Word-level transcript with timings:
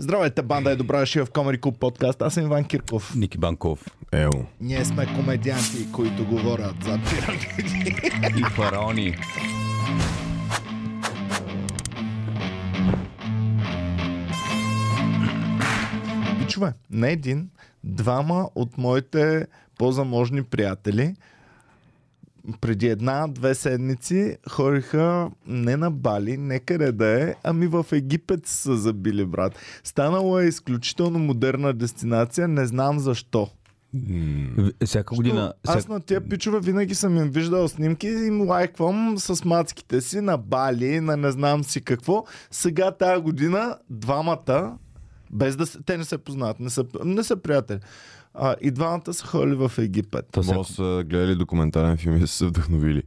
Здравейте, 0.00 0.42
банда 0.42 0.70
е 0.70 0.76
добра 0.76 1.00
дошли 1.00 1.20
в 1.20 1.30
Комари 1.30 1.60
Клуб 1.60 1.78
подкаст. 1.78 2.22
Аз 2.22 2.34
съм 2.34 2.44
Иван 2.44 2.64
Кирков. 2.64 3.14
Ники 3.16 3.38
Банков 3.38 3.84
Ел. 4.12 4.30
Ние 4.60 4.84
сме 4.84 5.06
комедианти, 5.06 5.92
които 5.92 6.26
говорят 6.26 6.74
за 6.84 6.98
пирамиди. 7.10 7.96
и 8.38 8.44
фараони. 8.44 9.16
Бичове, 16.38 16.72
не 16.90 17.10
един, 17.10 17.50
двама 17.84 18.50
от 18.54 18.78
моите 18.78 19.46
по-заможни 19.78 20.42
приятели 20.42 21.14
преди 22.60 22.86
една-две 22.86 23.54
седмици 23.54 24.36
ходиха 24.50 25.30
не 25.46 25.76
на 25.76 25.90
Бали, 25.90 26.36
не 26.36 26.58
къде 26.60 26.92
да 26.92 27.22
е, 27.22 27.34
ами 27.44 27.66
в 27.66 27.86
Египет 27.92 28.46
са 28.46 28.76
забили, 28.76 29.24
брат. 29.24 29.52
Станало 29.84 30.38
е 30.38 30.44
изключително 30.44 31.18
модерна 31.18 31.72
дестинация, 31.72 32.48
не 32.48 32.66
знам 32.66 32.98
защо. 32.98 33.48
Всяка 34.84 35.14
година. 35.14 35.52
Аз 35.66 35.78
всяка- 35.78 35.92
на 35.92 36.00
тия 36.00 36.28
пичове 36.28 36.60
винаги 36.60 36.94
съм 36.94 37.16
им 37.16 37.28
виждал 37.28 37.68
снимки 37.68 38.06
и 38.08 38.26
им 38.26 38.48
лайквам 38.48 39.14
с 39.18 39.44
мацките 39.44 40.00
си 40.00 40.20
на 40.20 40.36
Бали, 40.36 41.00
на 41.00 41.16
не 41.16 41.30
знам 41.30 41.64
си 41.64 41.80
какво. 41.80 42.24
Сега 42.50 42.90
тази 42.90 43.22
година 43.22 43.76
двамата, 43.90 44.78
без 45.32 45.56
да 45.56 45.66
се, 45.66 45.78
те 45.86 45.98
не 45.98 46.04
се 46.04 46.18
познават, 46.18 46.60
не 46.60 46.70
са, 46.70 46.84
не 47.04 47.22
са 47.22 47.36
приятели. 47.36 47.78
А, 48.40 48.56
и 48.60 48.70
двамата 48.70 49.14
са 49.14 49.26
ходили 49.26 49.54
в 49.54 49.72
Египет. 49.78 50.24
То 50.32 50.42
Може 50.42 50.72
са 50.72 51.04
гледали 51.06 51.34
документален 51.34 51.96
филм 51.96 52.16
и 52.16 52.20
са 52.20 52.26
се 52.26 52.46
вдъхновили. 52.46 53.02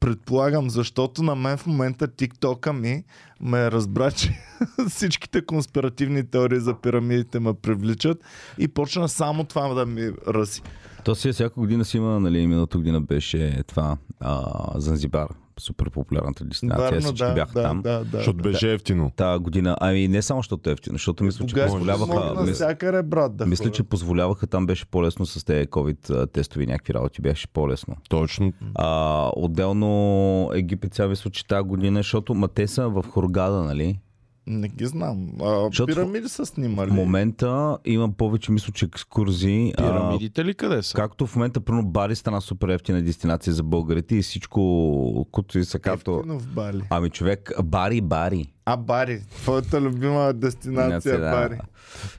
Предполагам, 0.00 0.70
защото 0.70 1.22
на 1.22 1.34
мен 1.34 1.56
в 1.56 1.66
момента 1.66 2.08
тиктока 2.08 2.72
ми 2.72 3.04
ме 3.40 3.70
разбра, 3.70 4.10
че 4.10 4.38
всичките 4.88 5.46
конспиративни 5.46 6.30
теории 6.30 6.60
за 6.60 6.74
пирамидите 6.74 7.40
ме 7.40 7.54
привличат 7.54 8.18
и 8.58 8.68
почна 8.68 9.08
само 9.08 9.44
това 9.44 9.74
да 9.74 9.86
ми 9.86 10.10
ръси. 10.28 10.62
То 11.04 11.14
си 11.14 11.28
е 11.28 11.32
всяка 11.32 11.54
година 11.54 11.84
си 11.84 11.96
има, 11.96 12.20
нали, 12.20 12.46
миналата 12.46 12.78
година 12.78 13.00
беше 13.00 13.62
това 13.66 13.96
а, 14.20 14.44
Занзибар, 14.80 15.28
супер 15.60 15.90
популярната 15.90 16.44
дестинация. 16.44 16.90
Вярно, 16.90 17.00
Всички 17.00 17.26
да, 17.26 17.34
бяха 17.34 17.52
да, 17.52 17.62
там. 17.62 17.82
да, 17.82 18.04
да, 18.04 18.16
Защото 18.16 18.36
да. 18.36 18.50
беше 18.50 18.72
ефтино. 18.72 19.12
Та 19.16 19.38
година, 19.38 19.76
ами 19.80 20.08
не 20.08 20.22
само 20.22 20.38
защото 20.38 20.70
е 20.70 20.72
ефтино, 20.72 20.94
защото 20.94 21.24
мисля, 21.24 21.46
че 21.46 21.54
позволяваха, 21.54 22.06
могат 22.06 22.40
мис, 22.40 22.46
навсякъде, 22.46 23.02
брат, 23.02 23.36
да 23.36 23.46
мисля, 23.46 23.70
че 23.70 23.82
позволяваха 23.82 24.46
там 24.46 24.66
беше 24.66 24.86
по-лесно 24.86 25.26
с 25.26 25.44
тези 25.44 25.66
COVID 25.66 26.10
а, 26.10 26.26
тестове 26.26 26.62
и 26.64 26.66
някакви 26.66 26.94
работи, 26.94 27.22
беше 27.22 27.48
по-лесно. 27.48 27.96
Точно. 28.08 28.52
А, 28.74 29.30
отделно 29.36 30.50
Египет 30.54 30.94
сега 30.94 31.08
мисля, 31.08 31.30
че 31.30 31.46
тази 31.46 31.68
година, 31.68 31.98
защото 31.98 32.34
ма 32.34 32.48
те 32.48 32.66
са 32.66 32.88
в 32.88 33.04
Хургада, 33.10 33.62
нали? 33.62 33.98
Не 34.46 34.68
ги 34.68 34.86
знам. 34.86 35.28
А, 35.42 35.64
Защото 35.66 35.86
пирамиди 35.86 36.28
са 36.28 36.46
снимали. 36.46 36.90
В 36.90 36.94
момента 36.94 37.78
има 37.84 38.12
повече, 38.12 38.52
мисля, 38.52 38.72
че 38.72 38.84
екскурзии. 38.84 39.72
а, 39.72 39.82
Пирамидите 39.82 40.44
ли 40.44 40.54
къде 40.54 40.82
са? 40.82 40.94
Както 40.94 41.26
в 41.26 41.36
момента, 41.36 41.60
примерно, 41.60 41.88
Бари 41.88 42.16
стана 42.16 42.40
супер 42.40 42.68
ефтина 42.68 43.02
дестинация 43.02 43.52
за 43.52 43.62
българите 43.62 44.16
и 44.16 44.22
всичко, 44.22 45.26
което 45.30 45.58
и 45.58 45.64
са 45.64 45.78
като... 45.78 46.16
Ефтино 46.18 46.38
в 46.38 46.46
Бали. 46.46 46.82
Ами 46.90 47.10
човек, 47.10 47.52
Бари, 47.64 48.00
Бари. 48.00 48.46
А, 48.64 48.76
Бари. 48.76 49.22
Твоята 49.30 49.80
любима 49.80 50.32
дестинация, 50.32 51.20
да. 51.20 51.30
Бари. 51.30 51.58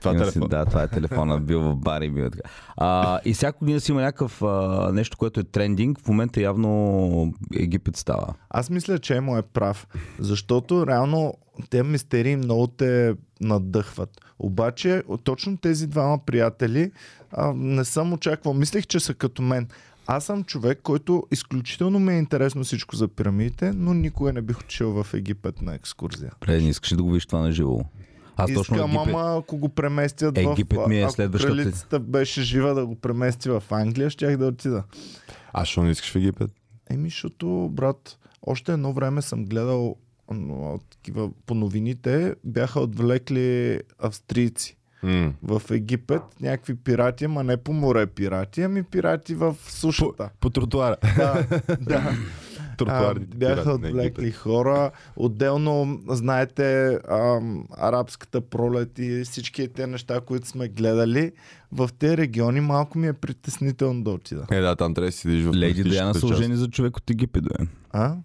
Това 0.00 0.10
е 0.10 0.16
телефон. 0.16 0.48
Да, 0.48 0.64
това 0.64 0.82
е 0.82 0.88
телефона, 0.88 1.40
бил 1.40 1.60
в 1.60 1.76
Бари, 1.76 2.10
бил 2.10 2.30
така. 2.30 2.48
А, 2.76 3.20
и 3.24 3.34
всяка 3.34 3.58
година 3.58 3.80
си 3.80 3.92
има 3.92 4.00
някакъв 4.00 4.42
а, 4.42 4.90
нещо, 4.92 5.16
което 5.16 5.40
е 5.40 5.44
трендинг. 5.44 6.00
В 6.00 6.08
момента 6.08 6.40
явно 6.40 7.34
Египет 7.54 7.96
става. 7.96 8.34
Аз 8.50 8.70
мисля, 8.70 8.98
че 8.98 9.16
Емо 9.16 9.38
е 9.38 9.42
прав. 9.42 9.86
Защото 10.18 10.86
реално 10.86 11.34
те 11.70 11.82
мистерии 11.82 12.36
много 12.36 12.66
те 12.66 13.14
надъхват. 13.40 14.10
Обаче, 14.38 15.02
точно 15.24 15.56
тези 15.56 15.86
двама 15.86 16.18
приятели 16.26 16.90
а, 17.32 17.52
не 17.56 17.84
съм 17.84 18.12
очаквал. 18.12 18.54
Мислех, 18.54 18.86
че 18.86 19.00
са 19.00 19.14
като 19.14 19.42
мен. 19.42 19.68
Аз 20.06 20.24
съм 20.24 20.44
човек, 20.44 20.80
който 20.82 21.26
изключително 21.30 21.98
ми 21.98 22.14
е 22.14 22.18
интересно 22.18 22.64
всичко 22.64 22.96
за 22.96 23.08
пирамидите, 23.08 23.72
но 23.72 23.94
никога 23.94 24.32
не 24.32 24.42
бих 24.42 24.60
отишъл 24.60 25.02
в 25.02 25.14
Египет 25.14 25.62
на 25.62 25.74
екскурзия. 25.74 26.32
Пре, 26.40 26.60
не 26.60 26.68
искаш 26.68 26.92
ли 26.92 26.96
да 26.96 27.02
го 27.02 27.10
видиш 27.10 27.26
това 27.26 27.40
на 27.40 27.52
живо? 27.52 27.80
Аз 28.36 28.54
точно 28.54 28.76
Искам, 28.76 28.90
Египет. 28.90 29.08
ама 29.08 29.38
ако 29.38 29.56
го 29.56 29.68
преместят 29.68 30.38
Египет 30.38 30.78
в... 30.78 30.88
ми 30.88 30.98
е 30.98 31.02
ако 31.02 31.12
следващата- 31.12 31.54
кралицата 31.56 32.00
беше 32.00 32.42
жива 32.42 32.74
да 32.74 32.86
го 32.86 32.94
премести 32.96 33.48
в 33.50 33.62
Англия, 33.70 34.10
щях 34.10 34.36
да 34.36 34.46
отида. 34.46 34.84
А 35.52 35.64
що 35.64 35.82
не 35.82 35.90
искаш 35.90 36.12
в 36.12 36.16
Египет? 36.16 36.50
Еми, 36.90 37.08
защото, 37.08 37.68
брат, 37.72 38.18
още 38.42 38.72
едно 38.72 38.92
време 38.92 39.22
съм 39.22 39.44
гледал 39.44 39.96
такива 40.90 41.30
по 41.46 41.54
новините, 41.54 42.34
бяха 42.44 42.80
отвлекли 42.80 43.80
австрийци 43.98 44.76
В 45.42 45.62
Египет, 45.70 46.22
някакви 46.40 46.74
пирати, 46.74 47.24
ама 47.24 47.44
не 47.44 47.56
по 47.56 47.72
море 47.72 48.06
пирати, 48.06 48.62
ами 48.62 48.82
пирати 48.82 49.34
в 49.34 49.56
сушата. 49.68 50.30
По 50.40 50.50
тротуара. 50.50 50.96
Да, 51.16 51.46
да. 51.80 52.12
А, 52.86 53.14
бяха 53.14 53.72
отвлекли 53.72 54.32
хора. 54.32 54.90
Отделно, 55.16 56.00
знаете, 56.08 56.98
ам, 57.10 57.66
арабската 57.78 58.40
пролет 58.40 58.98
и 58.98 59.24
всички 59.24 59.68
тези 59.68 59.90
неща, 59.90 60.20
които 60.20 60.48
сме 60.48 60.68
гледали, 60.68 61.32
в 61.72 61.90
тези 61.98 62.16
региони 62.16 62.60
малко 62.60 62.98
ми 62.98 63.08
е 63.08 63.12
притеснително 63.12 64.02
да 64.02 64.10
отида. 64.10 64.46
Е, 64.50 64.60
да, 64.60 64.76
там 64.76 64.94
трябва 64.94 65.08
да 65.08 65.12
си 65.12 65.18
седиш 65.18 65.44
в 65.44 65.52
Лейди 65.54 65.82
Диана 65.82 66.14
са 66.14 66.20
част. 66.20 66.32
ожени 66.32 66.56
за 66.56 66.70
човек 66.70 66.96
от 66.96 67.10
Египет, 67.10 67.44
бе. 67.44 67.66
А? 67.92 68.16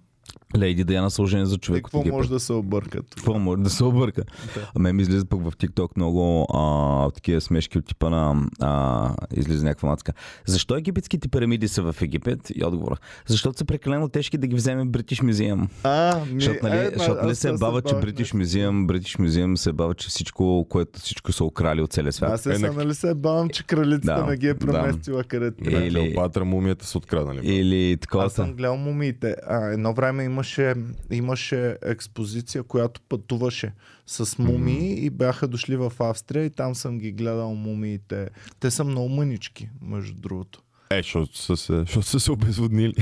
Лейди 0.58 0.84
Диана 0.84 1.12
са 1.12 1.22
ожени 1.22 1.46
за 1.46 1.58
човек 1.58 1.80
от 1.80 1.84
какво 1.86 2.00
Египет. 2.00 2.14
може 2.14 2.30
да 2.30 2.40
се 2.40 2.54
объркат? 2.54 3.06
Какво 3.16 3.40
може 3.40 3.62
да 3.62 3.70
се 3.70 3.84
обърка? 3.84 4.24
Да. 4.56 4.72
А 4.76 4.80
мен 4.80 4.96
ми 4.96 5.02
излиза 5.02 5.26
пък 5.26 5.42
в 5.42 5.52
TikTok 5.52 5.90
много 5.96 6.48
а, 6.54 7.12
такива 7.12 7.42
смешки 7.42 7.78
от 7.78 7.86
типа 7.86 8.10
на 8.10 8.36
а, 8.62 9.10
излиза 9.32 9.66
някаква 9.66 9.90
мацка. 9.90 10.14
Защо 10.46 10.76
египетските 10.76 11.28
пирамиди 11.28 11.68
са 11.68 11.82
в 11.84 11.96
Египет? 12.02 12.52
И 12.56 12.66
отговора. 12.66 12.96
Защото 13.28 13.58
са 13.58 13.66
прекалено 13.66 14.10
тежки 14.10 14.38
да 14.38 14.48
ги 14.48 14.56
вземе 14.56 14.84
British 14.84 15.24
Museum. 15.24 15.68
А, 15.84 16.20
ми, 16.26 16.42
Защото 16.42 16.60
нали, 16.64 16.78
е, 16.78 16.92
защото, 16.98 17.22
нали 17.24 17.36
се 17.36 17.42
сега 17.42 17.58
бава, 17.58 17.82
че 17.82 17.96
нещо. 17.96 18.38
Museum, 18.38 18.86
British 18.88 19.20
Museum 19.20 19.56
се 19.56 19.74
бава, 19.74 19.94
че 19.94 20.08
всичко, 20.10 20.66
което 20.70 21.00
всичко 21.00 21.32
са 21.32 21.44
украли 21.44 21.82
от 21.82 21.92
целия 21.92 22.12
свят. 22.14 22.32
Аз 22.32 22.42
се 22.42 22.56
Е, 22.56 22.58
на- 22.58 22.72
нали 22.74 22.94
се 22.94 23.16
бавам, 23.16 23.50
че 23.50 23.64
кралицата 23.64 24.16
Да, 24.16 24.26
не 24.26 24.38
ги 24.38 24.48
е 24.48 24.54
да. 24.54 24.60
преместила 24.60 25.24
където 25.24 25.64
трябва. 25.64 25.80
Или-. 25.82 25.94
Клеопатра 26.06 26.46
мумията 26.46 26.86
са 26.86 26.98
откраднали. 26.98 27.40
Или 27.46 27.98
такова. 27.98 28.26
Аз 28.26 28.34
съм 28.34 28.54
гледал 28.54 28.78
мумиите. 28.78 29.36
А, 29.48 29.66
едно 29.66 29.94
време 29.94 30.24
имаше, 30.40 30.76
имаше 31.12 31.78
експозиция, 31.84 32.64
която 32.64 33.02
пътуваше 33.02 33.74
с 34.08 34.38
мумии 34.40 35.06
и 35.06 35.10
бяха 35.10 35.48
дошли 35.48 35.76
в 35.76 35.94
Австрия 36.00 36.46
и 36.46 36.50
там 36.50 36.76
съм 36.76 37.00
ги 37.00 37.12
гледал 37.12 37.56
мумиите. 37.56 38.30
Те 38.60 38.72
са 38.72 38.84
много 38.84 39.10
мънички, 39.10 39.70
между 39.82 40.22
другото. 40.22 40.62
Е, 40.92 40.98
защото 40.98 41.38
са 41.38 41.58
се, 41.58 41.80
защото 41.80 42.08
са 42.08 42.20
се 42.20 42.32
обезводнили. 42.32 42.94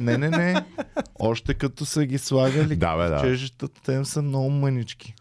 Не, 0.00 0.18
не, 0.18 0.28
не. 0.30 0.64
Още 1.14 1.54
като 1.54 1.84
са 1.84 2.06
ги 2.06 2.18
слагали 2.18 2.76
Да, 2.76 2.96
бе, 2.96 3.08
да. 3.08 3.20
чежищата, 3.20 3.80
те 3.82 3.92
им 3.92 4.04
са 4.04 4.22
много 4.22 4.50
мънички. 4.50 5.14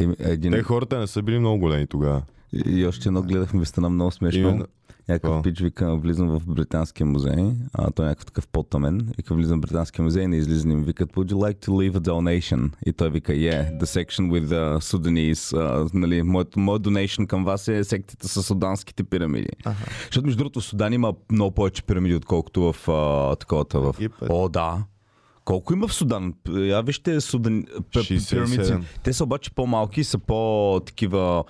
Е, 0.00 0.06
един, 0.18 0.52
Те 0.52 0.62
хората 0.62 0.98
не 0.98 1.06
са 1.06 1.22
били 1.22 1.38
много 1.38 1.58
големи 1.58 1.86
тогава. 1.86 2.22
и, 2.52 2.70
и 2.70 2.86
още 2.86 3.08
едно 3.08 3.22
гледахме, 3.22 3.64
стана 3.64 3.90
много 3.90 4.10
смешно. 4.10 4.40
Именно. 4.40 4.66
Някакъв 5.08 5.30
Какво? 5.30 5.42
пич 5.42 5.60
вика, 5.60 5.96
влизам 5.96 6.28
в 6.28 6.46
Британския 6.46 7.06
музей, 7.06 7.52
а 7.72 7.90
той 7.90 8.04
е 8.04 8.08
някакъв 8.08 8.26
такъв 8.26 8.48
по-тъмен, 8.48 9.12
вика, 9.16 9.34
влизам 9.34 9.58
в 9.58 9.60
Британския 9.60 10.02
музей, 10.02 10.26
не 10.26 10.36
излиза 10.36 10.68
и 10.68 10.76
ми 10.76 10.84
викат, 10.84 11.12
would 11.12 11.32
you 11.32 11.34
like 11.34 11.66
to 11.66 11.70
leave 11.70 11.98
a 11.98 12.00
donation? 12.00 12.70
И 12.86 12.92
той 12.92 13.10
вика, 13.10 13.32
yeah, 13.32 13.78
the 13.80 13.84
section 13.84 14.30
with 14.30 14.44
the 14.44 14.78
Sudanese, 14.78 15.56
а, 15.56 15.88
нали, 15.94 16.22
моят, 16.22 16.56
моят 16.56 16.82
donation 16.82 17.26
към 17.26 17.44
вас 17.44 17.68
е 17.68 17.84
секцията 17.84 18.28
с 18.28 18.42
суданските 18.42 19.04
пирамиди. 19.04 19.48
Ага. 19.64 19.76
Защото 20.04 20.26
между 20.26 20.38
другото 20.38 20.60
в 20.60 20.64
Судан 20.64 20.92
има 20.92 21.14
много 21.32 21.54
повече 21.54 21.82
пирамиди, 21.82 22.14
отколкото 22.14 22.72
в 22.72 22.88
а, 22.88 23.36
таковата 23.36 23.80
в... 23.80 23.94
Египет. 23.98 24.28
О, 24.30 24.48
да. 24.48 24.84
Колко 25.44 25.72
има 25.72 25.88
в 25.88 25.94
Судан? 25.94 26.34
Я 26.48 26.80
вижте 26.80 27.20
Судан... 27.20 27.64
п- 27.92 27.98
67. 27.98 28.30
пирамидите. 28.30 29.00
Те 29.02 29.12
са 29.12 29.24
обаче 29.24 29.50
по-малки, 29.50 30.04
са 30.04 30.18
по-такива 30.18 31.44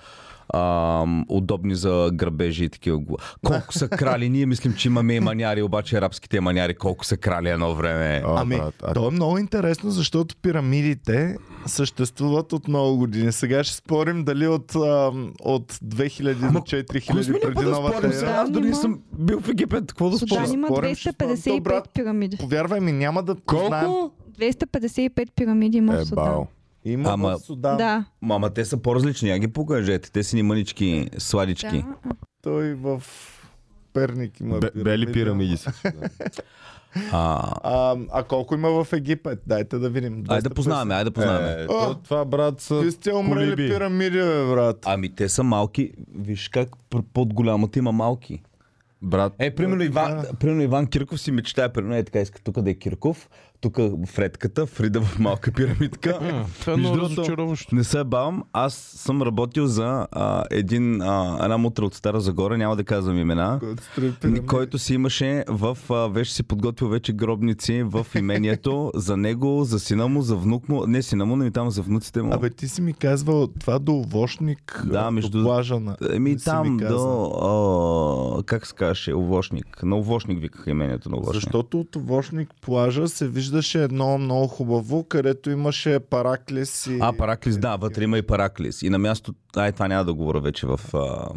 ам, 0.51 1.25
удобни 1.29 1.75
за 1.75 2.09
грабежи 2.13 2.63
и 2.63 2.69
такива. 2.69 2.99
Колко 3.43 3.73
са 3.73 3.89
крали? 3.89 4.29
Ние 4.29 4.45
мислим, 4.45 4.73
че 4.73 4.87
имаме 4.87 5.13
и 5.13 5.19
маняри, 5.19 5.61
обаче 5.61 5.97
арабските 5.97 6.41
маняри 6.41 6.73
колко 6.75 7.05
са 7.05 7.17
крали 7.17 7.49
едно 7.49 7.75
време. 7.75 8.21
А, 8.25 8.41
Ами, 8.41 8.55
брат, 8.57 8.75
а- 8.83 8.93
то 8.93 9.07
е 9.07 9.11
много 9.11 9.37
интересно, 9.37 9.91
защото 9.91 10.35
пирамидите 10.37 11.37
съществуват 11.65 12.53
от 12.53 12.67
много 12.67 12.97
години. 12.97 13.31
Сега 13.31 13.63
ще 13.63 13.75
спорим 13.75 14.23
дали 14.23 14.47
от, 14.47 14.75
а, 14.75 15.11
от 15.41 15.73
2000 15.73 16.51
до 16.51 16.59
4000 16.59 17.01
преди 17.41 17.63
новата 17.63 17.97
спорим 17.97 18.11
ера. 18.19 18.31
Аз 18.31 18.51
дори 18.51 18.63
не 18.63 18.75
съм 18.75 18.99
бил 19.13 19.39
в 19.39 19.49
Египет. 19.49 19.83
Какво 19.87 20.09
да 20.09 20.17
спорим? 20.17 20.29
Судан 20.37 20.53
има 20.53 20.67
спорим, 20.67 20.95
ще 20.95 21.11
спорим. 21.11 21.29
255 21.29 21.57
Добре. 21.57 21.81
пирамиди. 21.93 22.37
Повярвай 22.37 22.79
ми, 22.79 22.91
няма 22.91 23.23
да 23.23 23.35
знаем. 23.49 23.85
Колко? 23.85 24.11
255 24.29 25.31
пирамиди 25.31 25.77
има 25.77 25.93
в 25.93 25.95
Е, 25.95 26.05
Судан. 26.05 26.25
бао. 26.25 26.43
Има 26.85 27.09
Ама- 27.09 27.29
в 27.29 27.39
Судан. 27.39 27.77
Да. 27.77 28.05
Мама, 28.21 28.49
те 28.49 28.65
са 28.65 28.77
по-различни. 28.77 29.29
Я 29.29 29.39
ги 29.39 29.47
покажете. 29.49 30.11
Те 30.11 30.23
са 30.23 30.35
ни 30.35 30.43
мънички, 30.43 31.09
сладички. 31.17 31.77
да. 31.77 32.11
Той 32.41 32.73
в 32.73 33.03
Перник 33.93 34.39
има 34.39 34.59
Бе- 34.59 34.71
Бели 34.75 35.11
пирамиди 35.13 35.57
са. 35.57 35.71
А, 37.11 37.53
А, 37.63 37.97
а 38.11 38.23
колко 38.23 38.55
има 38.55 38.83
в 38.83 38.93
Египет? 38.93 39.39
Дайте 39.47 39.77
да 39.77 39.89
видим. 39.89 40.23
айде 40.27 40.41
да 40.41 40.55
познаваме, 40.55 40.93
айде 40.93 41.03
да 41.03 41.11
познаваме. 41.11 41.51
Е, 41.53 41.67
то, 41.67 41.95
това, 41.95 42.25
брат, 42.25 42.61
са 42.61 42.75
Вие 42.75 42.91
сте 42.91 43.13
умрели 43.13 43.45
колиби. 43.45 43.69
пирамиди, 43.69 44.17
бе, 44.17 44.45
брат. 44.45 44.77
Ами 44.85 45.09
те 45.09 45.29
са 45.29 45.43
малки. 45.43 45.91
Виж 46.15 46.49
как 46.49 46.69
под 47.13 47.33
голямата 47.33 47.79
има 47.79 47.91
малки. 47.91 48.41
Брат, 49.01 49.33
Е, 49.39 49.55
примерно 49.55 49.83
Иван, 49.83 50.23
примерно 50.39 50.61
Иван 50.61 50.87
Кирков 50.87 51.21
си 51.21 51.31
мечтае, 51.31 51.69
примерно 51.69 51.95
е 51.95 52.03
така 52.03 52.19
иска 52.19 52.41
тук 52.41 52.61
да 52.61 52.69
е 52.69 52.75
Кирков, 52.75 53.29
тук 53.61 53.77
в 53.77 54.19
редката, 54.19 54.65
Фрида 54.65 55.01
в 55.01 55.19
малка 55.19 55.51
пирамидка. 55.51 56.19
Това 56.59 56.73
е 56.73 56.75
много 56.75 56.97
разочароващо. 56.97 57.75
Не 57.75 57.83
се 57.83 58.03
бавам, 58.03 58.43
аз 58.53 58.73
съм 58.73 59.21
работил 59.21 59.67
за 59.67 60.07
а, 60.11 60.43
един, 60.51 61.01
а, 61.01 61.39
една 61.43 61.57
мутра 61.57 61.85
от 61.85 61.95
Стара 61.95 62.21
Загора, 62.21 62.57
няма 62.57 62.75
да 62.75 62.83
казвам 62.83 63.17
имена, 63.17 63.59
Който 64.47 64.77
си 64.77 64.93
имаше 64.93 65.43
в, 65.47 65.77
а, 65.89 66.07
вече 66.07 66.33
си 66.33 66.43
подготвил 66.43 66.89
вече 66.89 67.13
гробници 67.13 67.83
в 67.83 68.05
имението 68.15 68.91
за 68.95 69.17
него, 69.17 69.63
за 69.63 69.79
сина 69.79 70.07
му, 70.07 70.21
за 70.21 70.35
внук 70.35 70.69
му, 70.69 70.85
не 70.87 71.01
сина 71.01 71.25
му, 71.25 71.35
но 71.35 71.45
и 71.45 71.51
там 71.51 71.71
за 71.71 71.81
внуците 71.81 72.21
му. 72.21 72.33
Абе, 72.33 72.49
ти 72.49 72.67
си 72.67 72.81
ми 72.81 72.93
казвал 72.93 73.47
това 73.47 73.79
до 73.79 73.99
Овошник, 73.99 74.83
Да, 74.85 75.11
между- 75.11 75.37
до 75.37 75.43
плажа 75.43 75.79
на... 75.79 75.97
Еми 76.13 76.37
там 76.37 76.77
до, 76.77 78.39
а, 78.39 78.43
как 78.43 78.67
се 78.67 78.73
казваше, 78.75 79.13
Овошник. 79.13 79.83
На 79.83 79.97
Овошник 79.97 80.41
викаха 80.41 80.69
имението 80.69 81.09
на 81.09 81.17
Овошник. 81.17 81.33
Защото 81.33 81.79
от 81.79 81.95
Овошник 81.95 82.49
плажа 82.61 83.07
се 83.07 83.27
виждаше 83.49 83.83
едно 83.83 84.17
много 84.17 84.47
хубаво, 84.47 85.03
където 85.03 85.49
имаше 85.49 85.99
параклис 85.99 86.87
и... 86.87 86.97
А, 87.01 87.13
Параклис, 87.13 87.57
да, 87.57 87.75
вътре 87.75 88.03
има 88.03 88.17
и 88.17 88.21
Параклис. 88.21 88.81
И 88.81 88.89
на 88.89 88.97
място, 88.97 89.33
ай, 89.55 89.71
това 89.71 89.87
няма 89.87 90.05
да 90.05 90.13
говоря 90.13 90.39
вече 90.39 90.67
в... 90.67 90.79
А... 90.93 91.27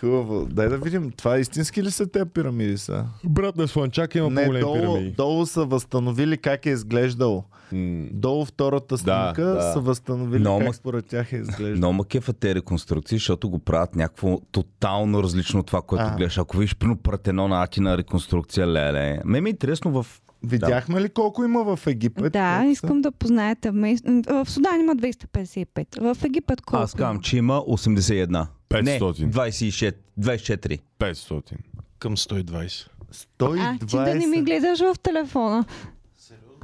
Хубаво. 0.00 0.46
Дай 0.50 0.68
да 0.68 0.78
видим, 0.78 1.10
това 1.10 1.38
истински 1.38 1.82
ли 1.82 1.90
са 1.90 2.06
те 2.06 2.24
пирамиди 2.24 2.78
са? 2.78 3.04
брат 3.24 3.56
на 3.56 3.68
Слънчак 3.68 4.14
има 4.14 4.30
Не, 4.30 4.42
по-големи 4.42 4.60
долу, 4.60 4.74
пирамиди. 4.74 5.10
долу 5.10 5.46
са 5.46 5.64
възстановили 5.64 6.36
как 6.38 6.66
е 6.66 6.70
изглеждало. 6.70 7.44
М, 7.72 8.06
Долу 8.12 8.44
втората 8.44 8.98
снимка 8.98 9.44
да. 9.44 9.72
са 9.72 9.80
възстановили 9.80 10.42
Но, 10.42 10.58
как 10.58 10.74
според 10.74 11.06
тях 11.06 11.32
е 11.32 11.36
изглеждало. 11.36 11.76
Но 11.80 11.92
ма 11.92 12.04
кефа 12.04 12.32
те 12.32 12.54
реконструкции, 12.54 13.18
защото 13.18 13.50
го 13.50 13.58
правят 13.58 13.96
някакво 13.96 14.40
тотално 14.52 15.22
различно 15.22 15.60
от 15.60 15.66
това, 15.66 15.82
което 15.82 16.04
А. 16.04 16.16
гледаш. 16.16 16.38
Ако 16.38 16.56
видиш 16.56 16.76
прино 16.76 16.96
Партенона 16.96 17.62
Атина 17.62 17.98
реконструкция, 17.98 18.66
леле. 18.66 19.20
Ме 19.24 19.40
ми 19.40 19.48
е 19.48 19.52
интересно 19.52 20.02
в... 20.02 20.06
Видяхме 20.46 21.00
ли 21.00 21.08
колко 21.08 21.44
има 21.44 21.76
в 21.76 21.86
Египет? 21.86 22.32
Да, 22.32 22.54
Колко 22.54 22.64
са? 22.66 22.70
искам 22.72 23.02
да 23.02 23.12
познаете. 23.12 23.70
В 23.70 24.46
Судан 24.46 24.80
има 24.80 24.96
255. 24.96 26.14
В 26.14 26.24
Египет 26.24 26.60
колко? 26.60 26.82
Аз 26.82 26.94
казвам, 26.94 27.20
че 27.20 27.36
има 27.36 27.60
81. 27.60 28.46
500. 28.70 28.82
Не, 28.82 28.98
26, 29.00 29.94
24. 30.20 30.80
500. 31.00 31.52
Към 31.98 32.16
120. 32.16 32.88
120. 33.38 33.58
А, 33.60 33.86
ти 33.86 33.96
да 33.96 34.14
не 34.14 34.26
ми 34.26 34.42
гледаш 34.42 34.80
в 34.80 34.94
телефона. 35.02 35.64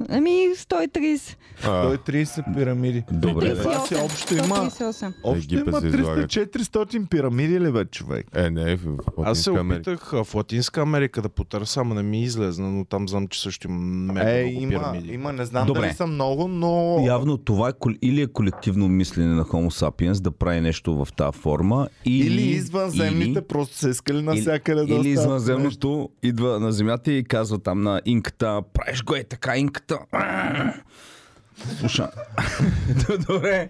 Ами 0.08 0.30
130. 0.30 1.36
А, 1.62 1.68
130 1.88 2.54
пирамиди. 2.54 3.04
Добре. 3.12 3.54
Това 3.56 3.86
си 3.86 3.94
общо 3.96 4.34
има... 4.34 4.44
138. 4.44 5.12
Общо 5.24 5.44
Египет 5.46 5.68
има 5.68 5.80
се 5.80 5.86
излагат. 5.88 6.30
300-400 6.30 7.08
пирамиди 7.08 7.60
ли 7.60 7.72
бе, 7.72 7.84
човек? 7.84 8.26
Е, 8.34 8.50
не, 8.50 8.76
в 8.76 8.88
Аз 9.18 9.38
се 9.38 9.50
Латинска 9.50 9.74
опитах 9.74 10.10
в 10.24 10.34
Латинска 10.34 10.80
Америка 10.80 11.22
да 11.22 11.28
потърся, 11.28 11.80
ама 11.80 11.94
не 11.94 12.02
ми 12.02 12.22
излезна, 12.22 12.70
но 12.70 12.84
там 12.84 13.08
знам, 13.08 13.28
че 13.28 13.40
също 13.40 13.68
има 13.68 14.22
Е, 14.22 14.42
има, 14.42 14.70
пирамиди. 14.70 15.12
има, 15.12 15.32
не 15.32 15.44
знам 15.44 15.66
Добре. 15.66 15.80
дали 15.80 15.92
са 15.92 16.06
много, 16.06 16.48
но... 16.48 16.98
Явно 17.00 17.36
това 17.36 17.68
е 17.68 17.72
или 18.02 18.22
е 18.22 18.26
колективно 18.26 18.88
мислене 18.88 19.28
на 19.28 19.44
Homo 19.44 19.70
sapiens 19.80 20.20
да 20.20 20.30
прави 20.30 20.60
нещо 20.60 20.94
в 20.96 21.12
тази 21.12 21.38
форма, 21.38 21.88
или, 22.04 22.26
Или 22.26 22.42
извънземните 22.42 23.30
или- 23.30 23.40
просто 23.40 23.76
са 23.76 23.90
искали 23.90 24.22
навсякъде 24.22 24.84
да 24.84 24.94
Или 24.94 25.08
извънземното 25.08 26.08
идва 26.22 26.60
на 26.60 26.72
земята 26.72 27.12
и 27.12 27.24
казва 27.24 27.58
там 27.58 27.82
на 27.82 28.00
инката, 28.04 28.62
правиш 28.74 29.02
го 29.02 29.14
е 29.14 29.24
така 29.24 29.56
инката. 29.56 29.89
Слуша. 31.78 32.10
Добре. 33.28 33.68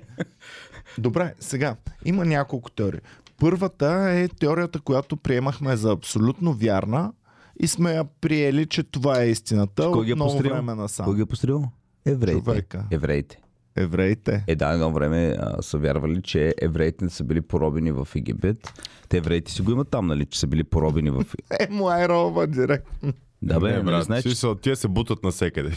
Добре, 0.98 1.34
сега, 1.40 1.76
има 2.04 2.24
няколко 2.24 2.70
теории. 2.70 3.00
Първата 3.38 3.86
е 4.10 4.28
теорията, 4.28 4.80
която 4.80 5.16
приемахме 5.16 5.76
за 5.76 5.92
абсолютно 5.92 6.52
вярна 6.52 7.12
и 7.60 7.66
сме 7.66 7.92
я 7.92 8.04
приели, 8.20 8.66
че 8.66 8.82
това 8.82 9.22
е 9.22 9.28
истината 9.28 9.90
Кой 9.92 10.04
ги 10.04 10.10
е 10.10 10.14
от 10.14 10.16
много 10.16 10.32
построил? 10.32 10.54
време 10.54 10.74
насам. 10.74 11.04
Кой 11.04 11.16
ги 11.16 11.22
е 11.22 11.26
построил? 11.26 11.64
Евреите. 12.06 12.44
Човека. 12.44 12.84
Евреите. 12.90 13.38
Евреите. 13.76 14.44
Е, 14.46 14.56
да, 14.56 14.72
едно 14.72 14.92
време 14.92 15.36
а, 15.38 15.62
са 15.62 15.78
вярвали, 15.78 16.22
че 16.22 16.54
евреите 16.62 17.04
не 17.04 17.10
са 17.10 17.24
били 17.24 17.40
поробени 17.40 17.92
в 17.92 18.08
Египет. 18.16 18.72
Те 19.08 19.16
евреите 19.16 19.52
си 19.52 19.62
го 19.62 19.70
имат 19.70 19.88
там, 19.88 20.06
нали, 20.06 20.26
че 20.26 20.40
са 20.40 20.46
били 20.46 20.64
поробени 20.64 21.10
в... 21.10 21.24
Е, 21.60 21.68
му 21.70 21.90
е 21.90 22.08
роба 22.08 22.46
директно. 22.46 23.12
Да, 23.42 23.60
бе, 23.60 23.68
не, 23.68 23.72
нали, 23.72 23.84
брат, 23.84 24.04
знаеш, 24.04 24.22
значи... 24.22 24.28
смисъл, 24.28 24.54
тия 24.54 24.76
се 24.76 24.88
бутат 24.88 25.24
навсекъде. 25.24 25.70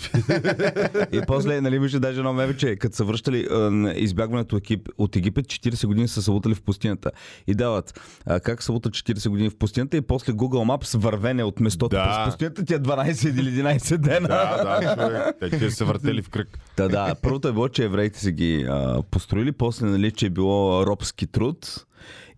И 1.11 1.21
после, 1.27 1.61
нали, 1.61 1.79
вижте 1.79 1.99
даже 1.99 2.19
едно 2.19 2.33
меме, 2.33 2.57
че 2.57 2.75
като 2.75 2.95
са 2.95 3.03
връщали 3.03 3.47
а, 3.51 3.57
на 3.57 3.93
избягването 3.93 4.55
от 4.55 4.63
Егип- 4.63 4.89
от 4.97 5.15
Египет, 5.15 5.45
40 5.45 5.87
години 5.87 6.07
са 6.07 6.21
се 6.21 6.31
лутали 6.31 6.55
в 6.55 6.61
пустинята. 6.61 7.11
И 7.47 7.55
дават 7.55 7.99
а, 8.25 8.39
как 8.39 8.63
се 8.63 8.71
лутат 8.71 8.93
40 8.93 9.29
години 9.29 9.49
в 9.49 9.55
пустинята 9.55 9.97
и 9.97 10.01
после 10.01 10.33
Google 10.33 10.77
Maps 10.77 10.97
вървене 10.97 11.43
от 11.43 11.59
местото 11.59 11.89
Да. 11.89 12.03
през 12.15 12.25
пустинята 12.27 12.65
ти 12.65 12.73
е 12.73 12.79
12 12.79 13.39
или 13.39 13.51
11 13.53 13.97
дена. 13.97 14.27
да, 14.27 14.63
да, 14.79 14.95
човек. 15.39 15.51
Те 15.51 15.71
се 15.71 15.83
въртели 15.83 16.21
в 16.21 16.29
кръг. 16.29 16.59
Да, 16.77 16.87
да. 16.89 17.15
Първото 17.15 17.47
е 17.47 17.53
било, 17.53 17.67
че 17.67 17.83
евреите 17.83 18.19
са 18.19 18.31
ги 18.31 18.65
а, 18.69 19.01
построили, 19.03 19.51
после, 19.51 19.85
нали, 19.85 20.11
че 20.11 20.25
е 20.25 20.29
било 20.29 20.85
робски 20.85 21.27
труд. 21.27 21.85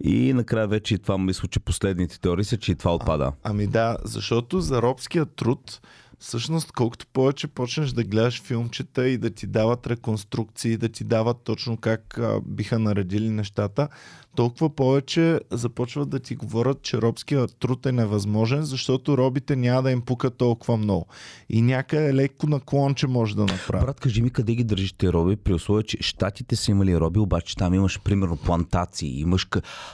И 0.03 0.33
накрая 0.33 0.67
вече 0.67 0.95
и 0.95 0.99
това 0.99 1.17
мисля, 1.17 1.47
че 1.47 1.59
последните 1.59 2.19
теории 2.19 2.43
са, 2.43 2.57
че 2.57 2.71
и 2.71 2.75
това 2.75 2.95
отпада. 2.95 3.31
Ами 3.43 3.67
да, 3.67 3.97
защото 4.03 4.61
за 4.61 4.81
робския 4.81 5.25
труд, 5.25 5.81
всъщност 6.19 6.71
колкото 6.71 7.07
повече 7.07 7.47
почнеш 7.47 7.91
да 7.91 8.03
гледаш 8.03 8.41
филмчета 8.41 9.07
и 9.07 9.17
да 9.17 9.29
ти 9.29 9.47
дават 9.47 9.87
реконструкции, 9.87 10.77
да 10.77 10.89
ти 10.89 11.03
дават 11.03 11.37
точно 11.43 11.77
как 11.77 12.17
а, 12.17 12.41
биха 12.45 12.79
наредили 12.79 13.29
нещата, 13.29 13.87
толкова 14.35 14.69
повече 14.69 15.39
започват 15.51 16.09
да 16.09 16.19
ти 16.19 16.35
говорят, 16.35 16.81
че 16.81 16.97
робския 16.97 17.47
труд 17.47 17.85
е 17.85 17.91
невъзможен, 17.91 18.63
защото 18.63 19.17
робите 19.17 19.55
няма 19.55 19.83
да 19.83 19.91
им 19.91 20.01
пука 20.01 20.29
толкова 20.29 20.77
много. 20.77 21.05
И 21.49 21.61
някъде 21.61 22.13
леко 22.13 22.47
наклонче 22.47 23.07
може 23.07 23.35
да 23.35 23.41
направят. 23.41 23.85
Брат, 23.85 23.99
кажи 23.99 24.21
ми 24.21 24.29
къде 24.29 24.55
ги 24.55 24.63
държиш 24.63 24.93
те 24.93 25.13
роби, 25.13 25.35
при 25.35 25.53
условие, 25.53 25.83
че 25.83 25.97
щатите 26.01 26.55
са 26.55 26.71
имали 26.71 26.97
роби, 26.97 27.19
обаче 27.19 27.55
там 27.55 27.73
имаш 27.73 27.99
примерно 27.99 28.37
плантации, 28.37 29.19
имаш 29.19 29.47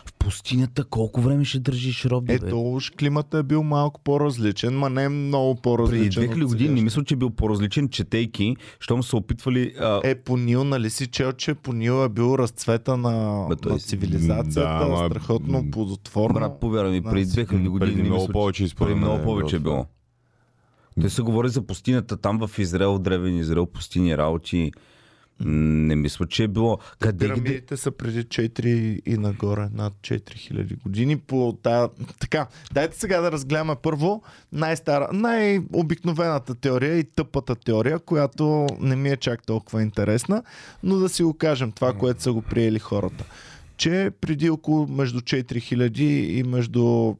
в 0.05 0.13
пустинята 0.19 0.83
колко 0.83 1.21
време 1.21 1.45
ще 1.45 1.59
държиш 1.59 2.05
роби? 2.05 2.33
Ето, 2.33 2.73
уж 2.73 2.91
климата 2.91 3.37
е 3.37 3.43
бил 3.43 3.63
малко 3.63 4.01
по-различен, 4.03 4.77
ма 4.77 4.89
не 4.89 5.09
много 5.09 5.55
Преди 5.55 5.61
по-различен. 5.61 6.23
2000 6.23 6.43
от 6.43 6.49
години 6.49 6.73
не 6.73 6.81
мисля, 6.81 7.03
че 7.03 7.13
е 7.13 7.17
бил 7.17 7.29
по-различен, 7.29 7.89
четейки, 7.89 8.55
щом 8.79 9.03
са 9.03 9.17
опитвали... 9.17 9.73
А... 9.79 10.01
Е, 10.03 10.15
по 10.15 10.37
Нил, 10.37 10.63
нали 10.63 10.89
си 10.89 11.07
чел, 11.07 11.31
че 11.31 11.53
по 11.53 11.73
Нил 11.73 12.05
е 12.05 12.09
бил 12.09 12.35
разцвета 12.37 12.97
на, 12.97 13.45
Бе, 13.49 13.69
на 13.69 13.79
си- 13.79 13.97
цивилизацията, 14.33 14.69
Да, 14.79 14.85
ама- 14.85 15.09
страхотно 15.09 15.71
плодотворно. 15.71 16.33
Брат, 16.33 16.59
повярвай 16.59 16.91
ми, 16.91 17.01
преди 17.03 17.21
Аз- 17.21 17.27
2000 17.27 17.47
години 17.61 17.79
Преди 17.81 17.95
не 17.95 18.03
много 18.03 18.21
мисля, 18.21 18.33
повече, 18.33 18.75
Преди 18.75 18.95
много 18.95 19.15
е 19.15 19.23
повече 19.23 19.55
е 19.55 19.59
било. 19.59 19.85
Те 21.01 21.09
се 21.09 21.21
говори 21.21 21.49
за 21.49 21.61
пустинята 21.61 22.17
там 22.17 22.39
в 22.39 22.59
Израел, 22.59 22.99
древен 22.99 23.37
Израел, 23.37 23.65
пустини 23.65 24.17
работи. 24.17 24.71
М, 25.39 25.51
Не 25.81 25.95
мисля, 25.95 26.27
че 26.27 26.43
е 26.43 26.47
било. 26.47 26.77
Къде. 26.99 27.25
Пирамидите 27.25 27.77
са 27.77 27.91
преди 27.91 28.23
4 28.23 28.67
и 29.05 29.17
нагоре, 29.17 29.69
над 29.73 29.93
4000 29.93 30.75
години. 30.75 31.17
По 31.17 31.57
тая... 31.63 31.89
Така, 32.19 32.47
дайте 32.73 32.97
сега 32.97 33.21
да 33.21 33.31
разгледаме 33.31 33.75
първо 33.75 34.21
най-стара, 34.51 35.09
най-обикновената 35.13 36.55
теория 36.55 36.95
и 36.95 37.03
тъпата 37.05 37.55
теория, 37.55 37.99
която 37.99 38.67
не 38.79 38.95
ми 38.95 39.09
е 39.09 39.17
чак 39.17 39.45
толкова 39.45 39.81
интересна, 39.81 40.43
но 40.83 40.95
да 40.95 41.09
си 41.09 41.23
го 41.23 41.33
кажем 41.33 41.71
това, 41.71 41.93
което 41.93 42.21
са 42.21 42.33
го 42.33 42.41
приели 42.41 42.79
хората. 42.79 43.25
Че 43.81 44.11
преди 44.21 44.49
около 44.49 44.87
между 44.87 45.19
4000 45.21 45.99
и 46.01 46.43
между 46.43 47.15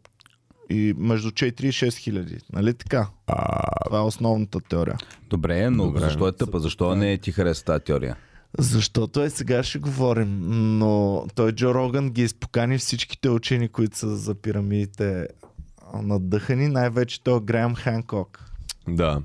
и 0.69 0.93
между 0.97 1.31
4 1.31 1.63
и 1.63 1.71
6 1.71 1.95
хиляди. 1.95 2.37
Нали 2.53 2.73
така? 2.73 3.07
Това 3.85 3.97
е 3.97 4.01
основната 4.01 4.59
теория. 4.59 4.97
Добре, 5.29 5.69
но 5.69 5.85
Добре. 5.85 5.99
защо 5.99 6.27
е 6.27 6.31
тъпа? 6.31 6.59
Защо 6.59 6.95
не 6.95 7.17
ти 7.17 7.31
хареса 7.31 7.65
тази 7.65 7.83
теория? 7.83 8.15
Защото 8.59 9.21
е 9.21 9.29
сега 9.29 9.63
ще 9.63 9.79
говорим, 9.79 10.39
но 10.79 11.25
той 11.35 11.51
Джо 11.51 11.73
Роган 11.73 12.09
ги 12.09 12.23
изпокани 12.23 12.77
всичките 12.77 13.29
учени, 13.29 13.67
които 13.67 13.97
са 13.97 14.17
за 14.17 14.35
пирамидите 14.35 15.27
а, 15.93 16.01
надъхани, 16.01 16.67
най-вече 16.67 17.23
той 17.23 17.39
Грaham 17.39 17.75
Ханкок, 17.75 18.43
Да. 18.87 19.21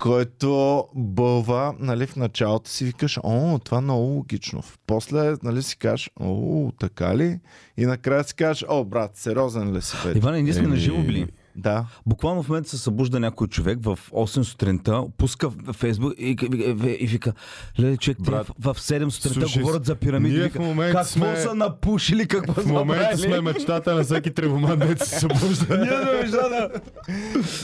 Който 0.00 0.84
бълва, 0.94 1.74
нали, 1.78 2.06
в 2.06 2.16
началото 2.16 2.70
си 2.70 2.84
викаш, 2.84 3.18
о, 3.22 3.58
това 3.58 3.78
е 3.78 3.80
много 3.80 4.02
логично. 4.02 4.62
После, 4.86 5.34
нали, 5.42 5.62
си 5.62 5.78
кажеш, 5.78 6.10
о, 6.20 6.70
така 6.80 7.16
ли? 7.16 7.38
И 7.76 7.86
накрая 7.86 8.24
си 8.24 8.34
кажеш, 8.34 8.64
о, 8.68 8.84
брат, 8.84 9.16
сериозен 9.16 9.76
ли 9.76 9.82
си, 9.82 9.96
бе? 10.04 10.18
Иване, 10.18 10.42
ние 10.42 10.52
сме 10.52 10.66
на 10.66 10.76
живо 10.76 11.02
били. 11.02 11.26
Да. 11.56 11.86
Буквално 12.06 12.42
в 12.42 12.48
момента 12.48 12.70
се 12.70 12.78
събужда 12.78 13.20
някой 13.20 13.46
човек 13.46 13.78
в 13.80 13.98
8 14.10 14.42
сутринта, 14.42 15.02
пуска 15.18 15.48
в 15.48 15.72
Фейсбук 15.72 16.14
и, 16.18 16.36
и, 16.42 16.48
и, 16.84 16.96
и 17.00 17.06
вика, 17.06 17.32
леле, 17.80 17.96
човек, 17.96 18.18
Брат, 18.20 18.46
в, 18.58 18.74
в 18.74 18.78
7 18.78 19.08
сутринта 19.08 19.40
слушай, 19.40 19.62
говорят 19.62 19.84
за 19.84 19.94
пирамиди. 19.94 20.38
ние 20.38 20.48
в 20.48 20.54
момента 20.56 20.92
какво 20.94 21.08
сме- 21.10 21.36
са 21.36 21.54
напушили, 21.54 22.26
какво 22.26 22.52
В 22.52 22.66
момента 22.66 23.18
сме 23.18 23.40
мечтата 23.40 23.94
на 23.94 24.04
всеки 24.04 24.30
тревоман, 24.30 24.78
дето 24.78 25.06
се 25.06 25.18
събужда. 25.20 25.78
Ние 25.78 25.90
да 25.90 26.20
мечтата. 26.22 26.70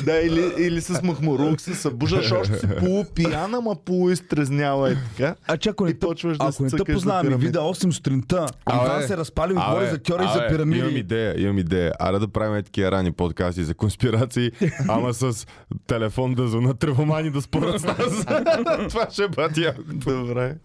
Да, 0.04 0.16
или, 0.16 0.52
или 0.58 0.80
с 0.80 1.02
махмурук 1.02 1.60
се 1.60 1.74
събуждаш 1.74 2.32
още 2.32 2.58
си 2.58 2.66
полупияна, 2.78 3.60
ма 3.60 3.76
полуизтрезняла 3.76 4.90
е 4.90 4.94
така. 4.94 5.34
А 5.46 5.56
че 5.56 5.68
ако 5.68 5.84
не 5.84 5.90
И 5.90 5.94
те, 5.94 5.98
почваш 6.00 6.38
да 6.38 6.44
ако 6.46 6.62
не 6.62 6.70
те 6.70 6.84
познаваме, 6.84 7.22
пирамиди. 7.22 7.46
вида 7.46 7.58
8 7.58 7.90
сутринта, 7.90 8.46
Иван 8.74 9.02
се 9.02 9.16
разпали 9.16 9.52
и 9.52 9.56
говори 9.56 9.86
за 9.86 9.98
теории 9.98 10.26
за 10.26 10.32
абе, 10.34 10.54
Имам 10.54 10.70
пирамиди. 10.70 10.98
идея, 10.98 11.40
имам 11.40 11.58
идея. 11.58 11.92
Аре 12.00 12.18
да 12.18 12.28
правим 12.28 12.62
такива 12.64 12.92
рани 12.92 13.12
подкасти 13.12 13.64
за 13.64 13.74
конспирации, 13.80 14.50
ама 14.88 15.14
с 15.14 15.46
телефон 15.86 16.34
да 16.34 16.48
звънат 16.48 16.78
тревомани 16.78 17.30
да 17.30 17.42
спорят 17.42 17.80
с 17.80 17.84
нас. 17.84 18.26
Това 18.88 19.06
ще 19.10 19.28
бъде. 19.28 19.74
Добре. 19.86 20.56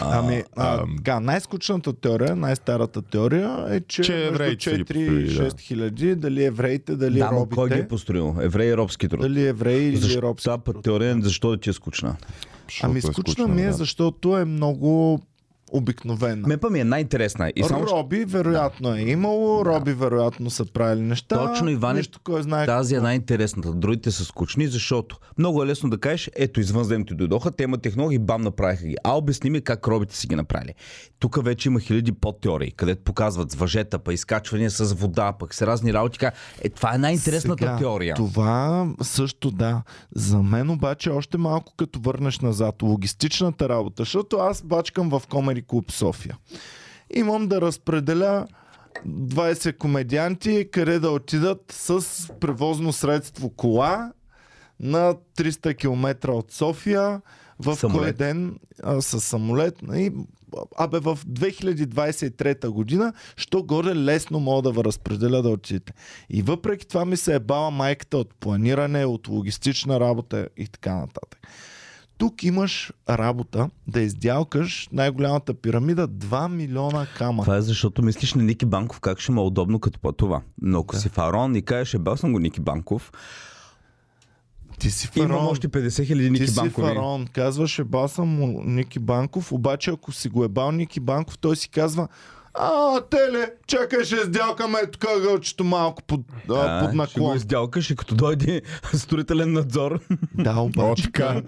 Ами, 0.00 0.42
а, 0.56 0.84
така, 0.96 1.20
най-скучната 1.20 1.92
теория, 1.92 2.36
най-старата 2.36 3.02
теория 3.02 3.66
е, 3.70 3.80
че, 3.80 4.02
Че 4.02 4.12
между 4.12 4.26
евреите 4.26 4.64
са 4.64 4.70
ги 4.70 4.76
4 4.76 4.80
и 4.82 4.84
построили, 4.84 5.34
да. 5.34 5.50
6 5.50 5.60
хиляди, 5.60 6.14
дали 6.14 6.44
евреите, 6.44 6.96
дали 6.96 7.18
Да, 7.18 7.30
но 7.32 7.46
кой 7.46 7.68
ги 7.68 7.74
е 7.74 7.76
робите, 7.76 7.88
построил? 7.88 8.36
Евреи 8.40 8.68
и 8.68 8.76
робски 8.76 9.08
труд. 9.08 9.20
дали 9.20 9.46
евреи 9.46 9.88
или 9.88 9.96
Защо 9.96 10.22
робски. 10.22 10.50
път 10.64 10.76
теория, 10.82 11.16
защо 11.20 11.50
да 11.50 11.56
ти 11.56 11.70
е 11.70 11.72
скучна? 11.72 12.16
Ами 12.82 13.00
Защото 13.00 13.10
е 13.10 13.32
скучна 13.32 13.48
ми 13.48 13.62
е, 13.62 13.66
да. 13.66 13.72
защото 13.72 14.38
е 14.38 14.44
много 14.44 15.20
обикновена. 15.74 16.48
Мен 16.48 16.58
па 16.58 16.70
ми 16.70 16.80
е 16.80 16.84
най-интересна. 16.84 17.52
И 17.56 17.64
само, 17.64 17.86
Роби 17.86 18.24
вероятно 18.24 18.94
е 18.94 19.00
имало, 19.00 19.64
Роби 19.64 19.92
вероятно 19.92 20.50
са 20.50 20.64
правили 20.64 21.00
неща. 21.00 21.46
Точно, 21.46 21.70
Иване, 21.70 21.98
Нищо 21.98 22.20
кой 22.24 22.42
знае. 22.42 22.66
Тази 22.66 22.94
е 22.94 23.00
най-интересната. 23.00 23.72
Другите 23.72 24.10
са 24.10 24.24
скучни, 24.24 24.66
защото 24.66 25.16
много 25.38 25.62
е 25.62 25.66
лесно 25.66 25.90
да 25.90 25.98
кажеш, 25.98 26.30
ето 26.36 26.60
извънземните 26.60 27.14
дойдоха, 27.14 27.50
те 27.50 27.62
имат 27.62 27.82
технологии, 27.82 28.18
бам, 28.18 28.42
направиха 28.42 28.86
ги. 28.86 28.96
А 29.04 29.16
обясни 29.16 29.50
ми 29.50 29.60
как 29.60 29.88
робите 29.88 30.16
си 30.16 30.26
ги 30.26 30.34
направили. 30.34 30.74
Тук 31.18 31.44
вече 31.44 31.68
има 31.68 31.80
хиляди 31.80 32.12
подтеории, 32.12 32.70
където 32.70 33.04
показват 33.04 33.50
с 33.50 33.54
въжета, 33.54 33.98
па 33.98 34.14
изкачвания 34.14 34.70
с 34.70 34.94
вода, 34.94 35.32
пък 35.32 35.54
с 35.54 35.62
разни 35.62 35.92
работи. 35.92 36.18
Е, 36.62 36.68
това 36.68 36.94
е 36.94 36.98
най-интересната 36.98 37.64
Сега, 37.64 37.76
теория. 37.76 38.14
Това 38.14 38.86
също 39.02 39.50
да. 39.50 39.82
За 40.14 40.42
мен 40.42 40.70
обаче 40.70 41.10
още 41.10 41.38
малко 41.38 41.72
като 41.76 42.00
върнеш 42.00 42.40
назад. 42.40 42.82
Логистичната 42.82 43.68
работа, 43.68 44.02
защото 44.02 44.36
аз 44.36 44.62
бачкам 44.62 45.08
в 45.10 45.22
Комери 45.28 45.63
Клуб 45.66 45.92
София. 45.92 46.36
Имам 47.10 47.48
да 47.48 47.60
разпределя 47.60 48.46
20 49.08 49.76
комедианти, 49.76 50.68
къде 50.72 50.98
да 50.98 51.10
отидат 51.10 51.72
с 51.72 52.02
превозно 52.40 52.92
средство 52.92 53.50
кола 53.50 54.12
на 54.80 55.14
300 55.36 55.76
км 55.76 56.32
от 56.32 56.52
София 56.52 57.20
в 57.58 57.76
Самолет. 57.76 58.02
кой 58.02 58.12
ден 58.12 58.58
а, 58.82 59.02
с 59.02 59.20
самолет. 59.20 59.78
И, 59.94 60.12
абе 60.76 60.98
в 60.98 61.18
2023 61.26 62.68
година, 62.68 63.12
що 63.36 63.62
горе 63.62 63.94
лесно 63.94 64.40
мога 64.40 64.62
да 64.62 64.72
ви 64.72 64.84
разпределя 64.84 65.42
да 65.42 65.48
отидете. 65.48 65.92
И 66.30 66.42
въпреки 66.42 66.86
това 66.86 67.04
ми 67.04 67.16
се 67.16 67.34
е 67.34 67.38
бала 67.38 67.70
майката 67.70 68.18
от 68.18 68.34
планиране, 68.34 69.04
от 69.04 69.28
логистична 69.28 70.00
работа 70.00 70.48
и 70.56 70.68
така 70.68 70.94
нататък. 70.94 71.38
Тук 72.18 72.42
имаш 72.42 72.92
работа 73.08 73.70
да 73.86 74.00
издялкаш 74.00 74.88
най-голямата 74.92 75.54
пирамида 75.54 76.08
2 76.08 76.48
милиона 76.48 77.06
камъка. 77.18 77.44
Това 77.44 77.56
е 77.56 77.62
защото 77.62 78.02
мислиш 78.02 78.34
на 78.34 78.42
Ники 78.42 78.66
Банков 78.66 79.00
как 79.00 79.20
ще 79.20 79.32
му 79.32 79.40
е 79.40 79.44
удобно 79.44 79.78
като 79.80 80.00
по 80.00 80.12
това. 80.12 80.42
Но 80.62 80.78
ако 80.78 80.96
си 80.96 81.08
фараон 81.08 81.56
и 81.56 81.62
кажеш, 81.62 81.94
е 81.94 81.98
бал 81.98 82.16
съм 82.16 82.32
го 82.32 82.38
Ники 82.38 82.60
Банков, 82.60 83.12
Ти 84.78 84.90
си 84.90 85.08
имам 85.16 85.28
фараон. 85.28 85.46
още 85.46 85.68
50 85.68 86.06
хиляди 86.06 86.24
Ти 86.24 86.30
Ники 86.30 86.46
си 86.46 86.54
Банкови. 86.54 86.86
фараон. 86.86 87.26
Казваш, 87.26 87.78
ебал 87.78 88.08
съм 88.08 88.28
му 88.28 88.62
Ники 88.64 88.98
Банков, 88.98 89.52
обаче 89.52 89.90
ако 89.90 90.12
си 90.12 90.28
го 90.28 90.44
ебал 90.44 90.72
Ники 90.72 91.00
Банков, 91.00 91.38
той 91.38 91.56
си 91.56 91.68
казва, 91.68 92.08
а, 92.54 93.00
теле, 93.00 93.52
чакай, 93.66 94.04
ще 94.04 94.16
издялкаме 94.16 94.78
тук 94.92 95.00
гълчето 95.22 95.64
малко 95.64 96.02
под, 96.02 96.20
а, 96.50 96.54
А, 96.54 96.80
под 96.80 96.88
ще 96.88 96.96
го 96.96 97.02
наклон. 97.02 97.36
издялкаш 97.36 97.90
и 97.90 97.96
като 97.96 98.14
дойде 98.14 98.62
строителен 98.94 99.52
надзор. 99.52 100.00
Да, 100.34 100.60
обаче. 100.60 101.02
така. 101.12 101.42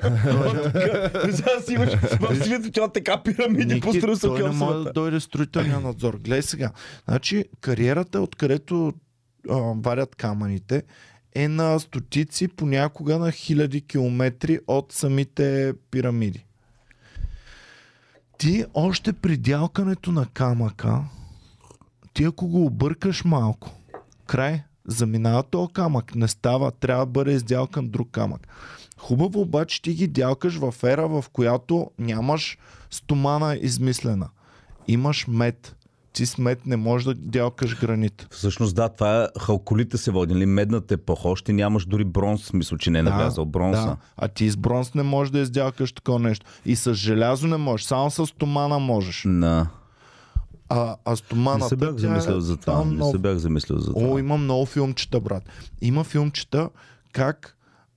Сега 1.33 1.61
си 1.67 1.73
имаш 1.73 1.95
в 1.95 2.45
свито, 2.45 2.71
че 2.71 2.81
така 2.95 3.23
пирамиди 3.23 3.81
построил 3.81 4.17
са 4.17 4.27
той 4.29 4.43
не 4.43 4.51
може 4.51 4.85
да 4.85 4.93
дойде 4.93 5.21
строителния 5.21 5.81
надзор. 5.81 6.15
Гледай 6.15 6.43
сега. 6.43 6.71
Значи, 7.09 7.45
кариерата, 7.61 8.21
откъдето 8.21 8.93
а, 9.51 9.55
варят 9.77 10.17
камъните, 10.17 10.83
е 11.35 11.49
на 11.49 11.79
стотици, 11.81 12.49
понякога 12.49 13.19
на 13.19 13.33
хиляди 13.33 13.81
километри 13.81 14.59
от 14.67 14.93
самите 14.93 15.75
пирамиди. 15.91 16.47
Ти 18.39 18.65
още 18.75 19.13
при 19.13 19.37
дялкането 19.37 20.13
на 20.13 20.27
камъка, 20.27 21.05
ти 22.15 22.25
ако 22.25 22.47
го 22.47 22.65
объркаш 22.67 23.25
малко, 23.25 23.71
край, 24.27 24.63
заминава 24.87 25.43
този 25.43 25.73
камък, 25.73 26.15
не 26.15 26.29
става, 26.29 26.71
трябва 26.71 27.07
да 27.07 27.13
бъде 27.13 27.33
издялкан 27.33 27.89
друг 27.89 28.11
камък. 28.11 28.49
Хубаво 28.99 29.41
обаче 29.41 29.83
ти 29.83 29.95
ги 29.95 30.07
дялкаш 30.07 30.57
в 30.57 30.75
ера, 30.85 31.09
в 31.09 31.25
която 31.33 31.91
нямаш 31.99 32.59
стомана 32.91 33.57
измислена. 33.57 34.29
Имаш 34.89 35.27
мед. 35.29 35.77
Ти 36.17 36.27
с 36.27 36.39
мед 36.39 36.67
не 36.67 36.77
можеш 36.77 37.05
да 37.05 37.15
дялкаш 37.15 37.81
гранит. 37.81 38.27
Всъщност 38.31 38.75
да, 38.75 38.89
това 38.89 39.23
е 39.23 39.41
халколите 39.41 39.99
се 39.99 40.11
води, 40.11 40.35
нали? 40.35 40.47
Медната 40.47 40.95
епоха, 40.95 41.29
още 41.29 41.53
нямаш 41.53 41.87
дори 41.87 42.05
бронз, 42.05 42.45
смисъл, 42.45 42.79
че 42.79 42.91
не 42.91 42.99
е 42.99 43.03
навлязал 43.03 43.45
бронза. 43.45 43.87
Да. 43.87 43.97
А 44.17 44.29
ти 44.29 44.51
с 44.51 44.57
бронз 44.57 44.95
не 44.95 45.03
можеш 45.03 45.31
да 45.31 45.39
издялкаш 45.39 45.93
такова 45.93 46.19
нещо. 46.19 46.47
И 46.67 46.77
с 46.77 46.95
желязо 46.95 47.47
не 47.47 47.57
можеш, 47.57 47.87
само 47.87 48.11
с 48.11 48.27
стомана 48.27 48.79
можеш. 48.79 49.23
На... 49.27 49.69
А, 50.69 50.97
а 51.05 51.11
Не 51.11 51.17
стоманата... 51.17 51.69
се 51.69 51.77
бях 51.77 51.95
е 51.95 51.99
замислил 51.99 52.41
за 52.41 52.57
това. 52.57 52.73
там 52.73 52.97
Не 52.97 53.11
се 53.11 53.19
бях 53.19 53.37
замислил 53.37 53.79
за 53.79 53.93
това. 53.93 54.09
О, 54.09 54.19
има 54.19 54.37
много 54.37 54.67
филмчета, 54.67 55.21
брат. 55.21 55.43
Има 55.81 56.05
филмчета 56.05 56.71
как, 57.13 57.57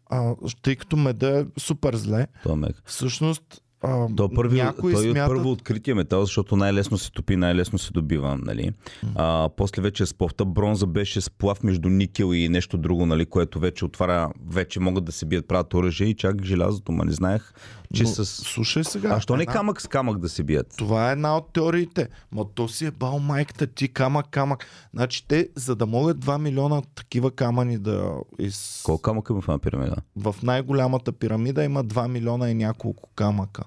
а, 0.10 0.36
тъй 0.62 0.76
като 0.76 0.98
меда 0.98 1.40
е 1.40 1.46
супер 1.60 1.96
зле, 1.96 2.28
Това 2.44 2.68
е 2.68 2.72
всъщност 2.86 3.62
а, 3.82 4.08
То 4.16 4.26
е 4.26 4.36
първи, 4.36 4.62
някои 4.62 4.94
той 4.94 5.08
е 5.08 5.12
смятат... 5.12 5.36
първо 5.36 5.52
откритие 5.52 5.94
метал, 5.94 6.26
защото 6.26 6.56
най-лесно 6.56 6.98
се 6.98 7.12
топи, 7.12 7.36
най-лесно 7.36 7.80
се 7.80 7.92
добива. 7.92 8.38
Нали? 8.42 8.72
А, 9.16 9.50
после 9.58 9.82
вече 9.82 10.06
сплавта 10.06 10.46
бронза 10.46 10.88
беше 10.88 11.22
сплав 11.22 11.64
между 11.64 11.90
никел 11.90 12.34
и 12.34 12.50
нещо 12.50 12.78
друго, 12.78 13.06
нали, 13.06 13.26
което 13.26 13.60
вече 13.60 13.86
отваря, 13.86 14.30
вече 14.50 14.80
могат 14.80 15.06
да 15.06 15.12
се 15.12 15.26
бият, 15.26 15.48
правят 15.48 15.74
оръжие 15.74 16.08
и 16.08 16.16
чак 16.16 16.44
желязото, 16.44 16.92
ма 16.92 17.06
не 17.06 17.12
знаех, 17.12 17.54
че 17.94 18.04
Но, 18.04 18.10
с... 18.10 18.26
Слушай 18.26 18.84
сега. 18.84 19.10
А 19.10 19.20
що 19.20 19.36
не 19.36 19.44
една- 19.44 19.54
камък 19.54 19.82
с 19.82 19.88
камък 19.88 20.20
да 20.20 20.30
се 20.30 20.44
бият? 20.44 20.74
Това 20.78 21.10
е 21.10 21.12
една 21.12 21.38
от 21.38 21.54
теориите. 21.54 22.08
Ма 22.32 22.46
то 22.56 22.68
си 22.68 22.86
е 22.86 22.92
бал 22.92 23.20
майката 23.20 23.68
ти, 23.68 23.88
камък, 23.88 24.26
камък. 24.32 24.66
Значи 24.94 25.28
те, 25.28 25.50
за 25.56 25.76
да 25.76 25.86
могат 25.86 26.18
2 26.18 26.42
милиона 26.42 26.82
такива 26.96 27.32
камъни 27.32 27.78
да... 27.78 28.12
Из... 28.40 28.82
Колко 28.86 29.02
камък 29.02 29.28
има 29.30 29.42
в 29.42 29.48
една 29.48 29.60
пирамида? 29.60 29.96
В 30.16 30.36
най-голямата 30.44 31.12
пирамида 31.12 31.64
има 31.64 31.86
2 31.86 32.08
милиона 32.08 32.50
и 32.50 32.54
няколко 32.54 33.10
камъка. 33.16 33.64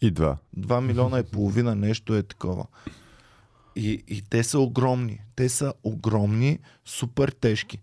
И 0.00 0.10
два. 0.10 0.36
2 0.58 0.80
милиона 0.80 1.18
и 1.18 1.22
половина 1.22 1.74
нещо 1.74 2.14
е 2.14 2.22
такова. 2.22 2.66
И, 3.76 4.04
и 4.08 4.22
те 4.22 4.44
са 4.44 4.58
огромни. 4.58 5.20
Те 5.36 5.48
са 5.48 5.72
огромни, 5.84 6.58
супер 6.84 7.28
тежки. 7.28 7.78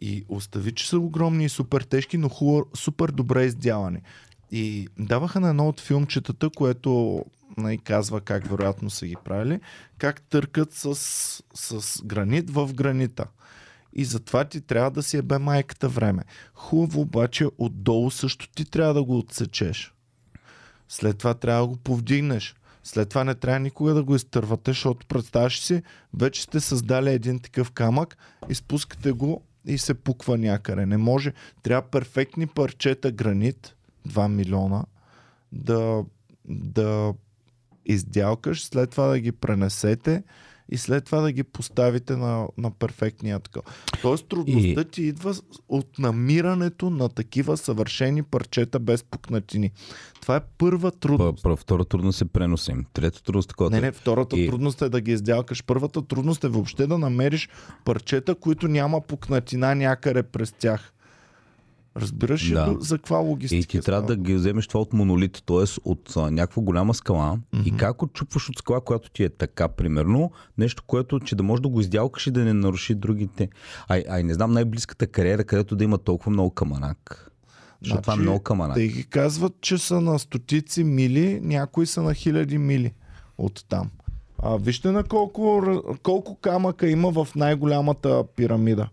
И 0.00 0.24
остави, 0.28 0.72
че 0.72 0.88
са 0.88 0.98
огромни 0.98 1.44
и 1.44 1.48
супер 1.48 1.80
тежки, 1.80 2.18
но 2.18 2.28
хубаво, 2.28 2.66
супер 2.74 3.10
добре 3.10 3.44
издялани. 3.44 4.02
И 4.50 4.88
даваха 4.98 5.40
на 5.40 5.48
едно 5.48 5.68
от 5.68 5.80
филмчетата, 5.80 6.50
което 6.50 7.24
най- 7.56 7.78
казва 7.78 8.20
как 8.20 8.48
вероятно 8.48 8.90
са 8.90 9.06
ги 9.06 9.16
правили, 9.24 9.60
как 9.98 10.22
търкат 10.22 10.72
с, 10.72 10.94
с 11.54 12.02
гранит 12.04 12.50
в 12.50 12.74
гранита. 12.74 13.26
И 13.92 14.04
затова 14.04 14.44
ти 14.44 14.60
трябва 14.60 14.90
да 14.90 15.02
си 15.02 15.16
ебе 15.16 15.38
майката 15.38 15.88
време. 15.88 16.22
Хубаво 16.54 17.00
обаче 17.00 17.46
отдолу 17.58 18.10
също 18.10 18.48
ти 18.48 18.64
трябва 18.64 18.94
да 18.94 19.04
го 19.04 19.18
отсечеш. 19.18 19.93
След 20.94 21.18
това 21.18 21.34
трябва 21.34 21.60
да 21.60 21.66
го 21.66 21.76
повдигнеш. 21.76 22.54
След 22.84 23.08
това 23.08 23.24
не 23.24 23.34
трябва 23.34 23.60
никога 23.60 23.94
да 23.94 24.02
го 24.02 24.14
изтървате, 24.14 24.70
защото 24.70 25.06
представяш 25.06 25.60
си, 25.60 25.82
вече 26.18 26.42
сте 26.42 26.60
създали 26.60 27.10
един 27.10 27.38
такъв 27.38 27.70
камък, 27.70 28.16
изпускате 28.48 29.12
го 29.12 29.42
и 29.66 29.78
се 29.78 29.94
пуква 29.94 30.38
някъде. 30.38 30.86
Не 30.86 30.96
може. 30.96 31.32
Трябва 31.62 31.90
перфектни 31.90 32.46
парчета 32.46 33.12
гранит, 33.12 33.74
2 34.08 34.28
милиона, 34.28 34.84
да, 35.52 36.04
да 36.48 37.14
издялкаш, 37.86 38.64
след 38.64 38.90
това 38.90 39.06
да 39.06 39.20
ги 39.20 39.32
пренесете 39.32 40.22
и 40.68 40.76
след 40.76 41.04
това 41.04 41.20
да 41.20 41.32
ги 41.32 41.42
поставите 41.44 42.16
на, 42.16 42.48
на 42.58 42.70
перфектния 42.70 43.40
такъв. 43.40 43.62
Тоест 44.02 44.26
трудността 44.26 44.80
И- 44.80 44.84
ти 44.84 45.02
идва 45.02 45.34
от 45.68 45.98
намирането 45.98 46.90
на 46.90 47.08
такива 47.08 47.56
съвършени 47.56 48.22
парчета 48.22 48.78
без 48.78 49.04
пукнатини. 49.04 49.70
Това 50.20 50.36
е 50.36 50.40
първа 50.58 50.90
трудност. 50.90 51.42
Първа, 51.42 51.56
втора 51.56 51.84
трудност 51.84 52.20
е 52.20 52.24
преноса 52.24 52.72
им. 52.72 52.84
Трета 52.92 53.22
трудност 53.22 53.48
такова. 53.48 53.70
Не, 53.70 53.80
не, 53.80 53.92
втората 53.92 54.36
И- 54.36 54.46
трудност 54.48 54.82
е 54.82 54.88
да 54.88 55.00
ги 55.00 55.12
издялкаш. 55.12 55.64
Първата 55.64 56.02
трудност 56.02 56.44
е 56.44 56.48
въобще 56.48 56.86
да 56.86 56.98
намериш 56.98 57.48
парчета, 57.84 58.34
които 58.34 58.68
няма 58.68 59.00
пукнатина 59.00 59.74
някъде 59.74 60.22
през 60.22 60.52
тях. 60.52 60.90
Разбираш 61.96 62.50
ли 62.50 62.54
Да. 62.54 62.76
за 62.80 62.98
каква 62.98 63.18
логистика? 63.18 63.58
И 63.58 63.64
ти 63.64 63.80
трябва 63.80 64.02
да 64.02 64.16
ги 64.16 64.34
вземеш 64.34 64.66
това 64.66 64.80
от 64.80 64.92
монолит, 64.92 65.42
т.е. 65.46 65.64
от 65.84 66.12
а, 66.16 66.30
някаква 66.30 66.62
голяма 66.62 66.94
скала. 66.94 67.36
Mm-hmm. 67.36 67.64
И 67.64 67.76
как 67.76 68.02
отчупваш 68.02 68.48
от 68.48 68.58
скала, 68.58 68.80
която 68.80 69.10
ти 69.10 69.24
е 69.24 69.28
така, 69.28 69.68
примерно, 69.68 70.30
нещо, 70.58 70.82
което, 70.86 71.20
че 71.20 71.36
да 71.36 71.42
можеш 71.42 71.62
да 71.62 71.68
го 71.68 71.80
издялкаш 71.80 72.26
и 72.26 72.30
да 72.30 72.44
не 72.44 72.52
наруши 72.52 72.94
другите. 72.94 73.48
Ай, 73.88 74.04
ай 74.08 74.22
не 74.22 74.34
знам, 74.34 74.52
най-близката 74.52 75.06
кариера, 75.06 75.44
където 75.44 75.76
да 75.76 75.84
има 75.84 75.98
толкова 75.98 76.30
много 76.30 76.50
каманак. 76.50 77.30
Защото 77.82 78.02
това 78.02 78.14
е 78.14 78.16
много 78.16 78.40
каманак. 78.40 78.76
Те 78.76 78.88
ги 78.88 79.04
казват, 79.04 79.52
че 79.60 79.78
са 79.78 80.00
на 80.00 80.18
стотици 80.18 80.84
мили, 80.84 81.40
някои 81.42 81.86
са 81.86 82.02
на 82.02 82.14
хиляди 82.14 82.58
мили 82.58 82.92
от 83.38 83.64
там. 83.68 83.90
А, 84.38 84.56
вижте 84.56 84.90
на 84.90 85.04
колко, 85.04 85.62
колко 86.02 86.34
камъка 86.34 86.88
има 86.88 87.10
в 87.10 87.28
най-голямата 87.36 88.24
пирамида. 88.36 88.88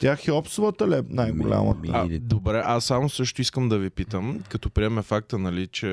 Тя 0.00 0.16
Хеопсовата 0.16 0.88
ли 0.88 0.94
е 0.94 1.02
най-голямата? 1.08 1.80
Ми- 1.80 1.90
А, 1.92 2.18
добре, 2.20 2.62
аз 2.64 2.84
само 2.84 3.08
също 3.08 3.40
искам 3.40 3.68
да 3.68 3.78
ви 3.78 3.90
питам, 3.90 4.40
като 4.48 4.70
приемем 4.70 5.02
факта, 5.02 5.38
нали, 5.38 5.66
че 5.66 5.88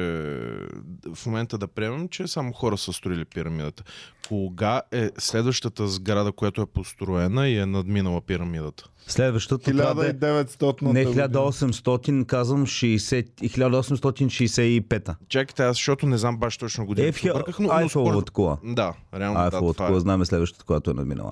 в 1.14 1.26
момента 1.26 1.58
да 1.58 1.68
приемем, 1.68 2.08
че 2.10 2.28
само 2.28 2.54
хора 2.54 2.78
са 2.78 2.94
строили 2.94 3.26
пирамидата. 3.26 3.84
Кога 4.28 4.82
е 4.92 5.10
следващата 5.18 5.88
сграда, 5.88 6.32
която 6.32 6.62
е 6.62 6.66
построена 6.66 7.48
и 7.48 7.58
е 7.58 7.66
надминала 7.66 8.22
пирамидата? 8.22 8.84
Следващата 9.08 9.72
трябва 9.74 10.04
да 10.04 10.10
е 10.10 10.14
1900 10.14 10.82
не 10.84 11.06
1800, 11.06 12.26
казвам 12.26 12.66
60, 12.66 13.28
1865. 13.42 15.16
Чакайте, 15.30 15.64
аз 15.64 15.76
защото 15.76 16.06
не 16.06 16.18
знам 16.18 16.38
баш 16.38 16.58
точно 16.58 16.86
година. 16.86 17.08
Е, 17.08 17.12
в 17.12 17.22
Бърках, 17.24 17.60
но, 17.60 17.90
според... 17.90 18.30
кола. 18.30 18.58
Да, 18.64 18.94
реално 19.16 19.40
да, 19.40 19.44
Айфеловата 19.44 19.74
това 19.74 19.88
кола, 19.88 19.98
е. 19.98 20.02
знаем 20.02 20.26
следващата, 20.26 20.66
която 20.66 20.92
е 20.92 20.94
надминала. 20.94 21.32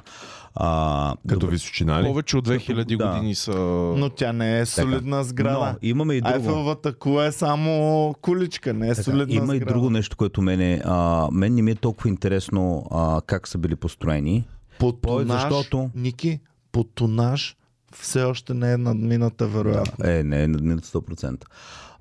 А, 0.55 1.15
Като 1.27 1.39
добре. 1.39 1.53
височина 1.53 2.01
ли? 2.01 2.05
Повече 2.05 2.37
от 2.37 2.47
2000 2.47 2.64
Да. 2.73 3.07
години 3.07 3.35
са... 3.35 3.51
Но 3.97 4.09
тя 4.09 4.33
не 4.33 4.59
е 4.59 4.65
солидна 4.65 5.23
сграда. 5.23 5.59
Но 5.73 5.77
имаме 5.81 6.13
и 6.13 6.21
друго. 6.21 6.35
Айфеловата 6.35 6.93
кула 6.93 7.25
е 7.25 7.31
само 7.31 8.15
куличка, 8.21 8.73
не 8.73 8.85
е 8.85 8.89
Така, 8.89 9.03
солидна 9.03 9.35
има 9.35 9.55
и 9.55 9.57
сграда. 9.57 9.73
друго 9.73 9.89
нещо, 9.89 10.17
което 10.17 10.41
мене, 10.41 10.81
а, 10.85 11.27
мен 11.31 11.53
не 11.55 11.61
ми 11.61 11.71
е 11.71 11.75
толкова 11.75 12.09
интересно 12.09 12.85
а, 12.91 13.21
как 13.21 13.47
са 13.47 13.57
били 13.57 13.75
построени. 13.75 14.47
По 14.79 14.91
тонаж, 14.91 15.41
защото- 15.41 15.89
Ники, 15.95 16.39
по 16.71 16.83
тонаж 16.83 17.55
все 17.93 18.23
още 18.23 18.53
не 18.53 18.73
е 18.73 18.77
надмината, 18.77 19.47
вероятно. 19.47 20.05
Е, 20.05 20.23
не 20.23 20.43
е 20.43 20.47
надминат 20.47 20.85
100%. 20.85 21.43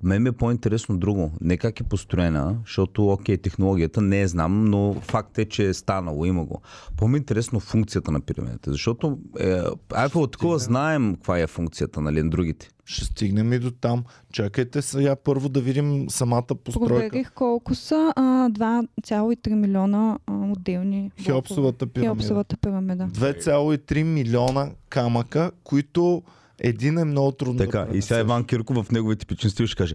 Мен 0.03 0.23
ми 0.23 0.29
е 0.29 0.31
по-интересно 0.31 0.97
друго. 0.97 1.31
Не 1.41 1.57
как 1.57 1.79
е 1.79 1.83
построена, 1.83 2.55
защото, 2.65 3.09
окей, 3.09 3.37
технологията 3.37 4.01
не 4.01 4.21
е 4.21 4.27
знам, 4.27 4.65
но 4.65 4.93
факт 4.93 5.37
е, 5.37 5.45
че 5.45 5.67
е 5.67 5.73
станало, 5.73 6.25
има 6.25 6.45
го. 6.45 6.61
По-ми 6.97 7.17
е 7.17 7.17
интересно 7.17 7.59
функцията 7.59 8.11
на 8.11 8.21
пирамидата, 8.21 8.71
защото 8.71 9.17
е, 9.39 9.61
Айфел 9.93 10.27
такова 10.27 10.59
знаем 10.59 11.15
каква 11.15 11.39
е 11.39 11.47
функцията, 11.47 12.01
нали, 12.01 12.23
на 12.23 12.29
другите. 12.29 12.69
Ще 12.85 13.05
стигнем 13.05 13.53
и 13.53 13.59
до 13.59 13.71
там. 13.71 14.03
Чакайте 14.33 14.81
сега 14.81 15.15
първо 15.15 15.49
да 15.49 15.61
видим 15.61 16.09
самата 16.09 16.43
постройка. 16.63 16.87
Проверих 16.87 17.31
колко 17.33 17.75
са 17.75 18.13
а, 18.15 18.21
2,3 18.49 19.53
милиона 19.53 20.19
а, 20.27 20.33
отделни. 20.33 21.11
Хеопсовата 21.21 21.87
пирамида. 21.87 22.15
Хеопсовата 22.15 22.57
пирамида. 22.57 23.07
2,3 23.07 24.03
милиона 24.03 24.71
камъка, 24.89 25.51
които 25.63 26.23
един 26.59 26.97
е 26.97 27.05
много 27.05 27.31
трудно 27.31 27.57
Така, 27.57 27.85
да 27.91 27.97
и 27.97 28.01
сега 28.01 28.19
Иван 28.19 28.43
Кирков 28.43 28.85
в 28.85 28.91
неговия 28.91 29.15
типичен 29.15 29.49
стил 29.49 29.67
ще 29.67 29.75
каже, 29.75 29.93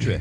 чуе, 0.00 0.20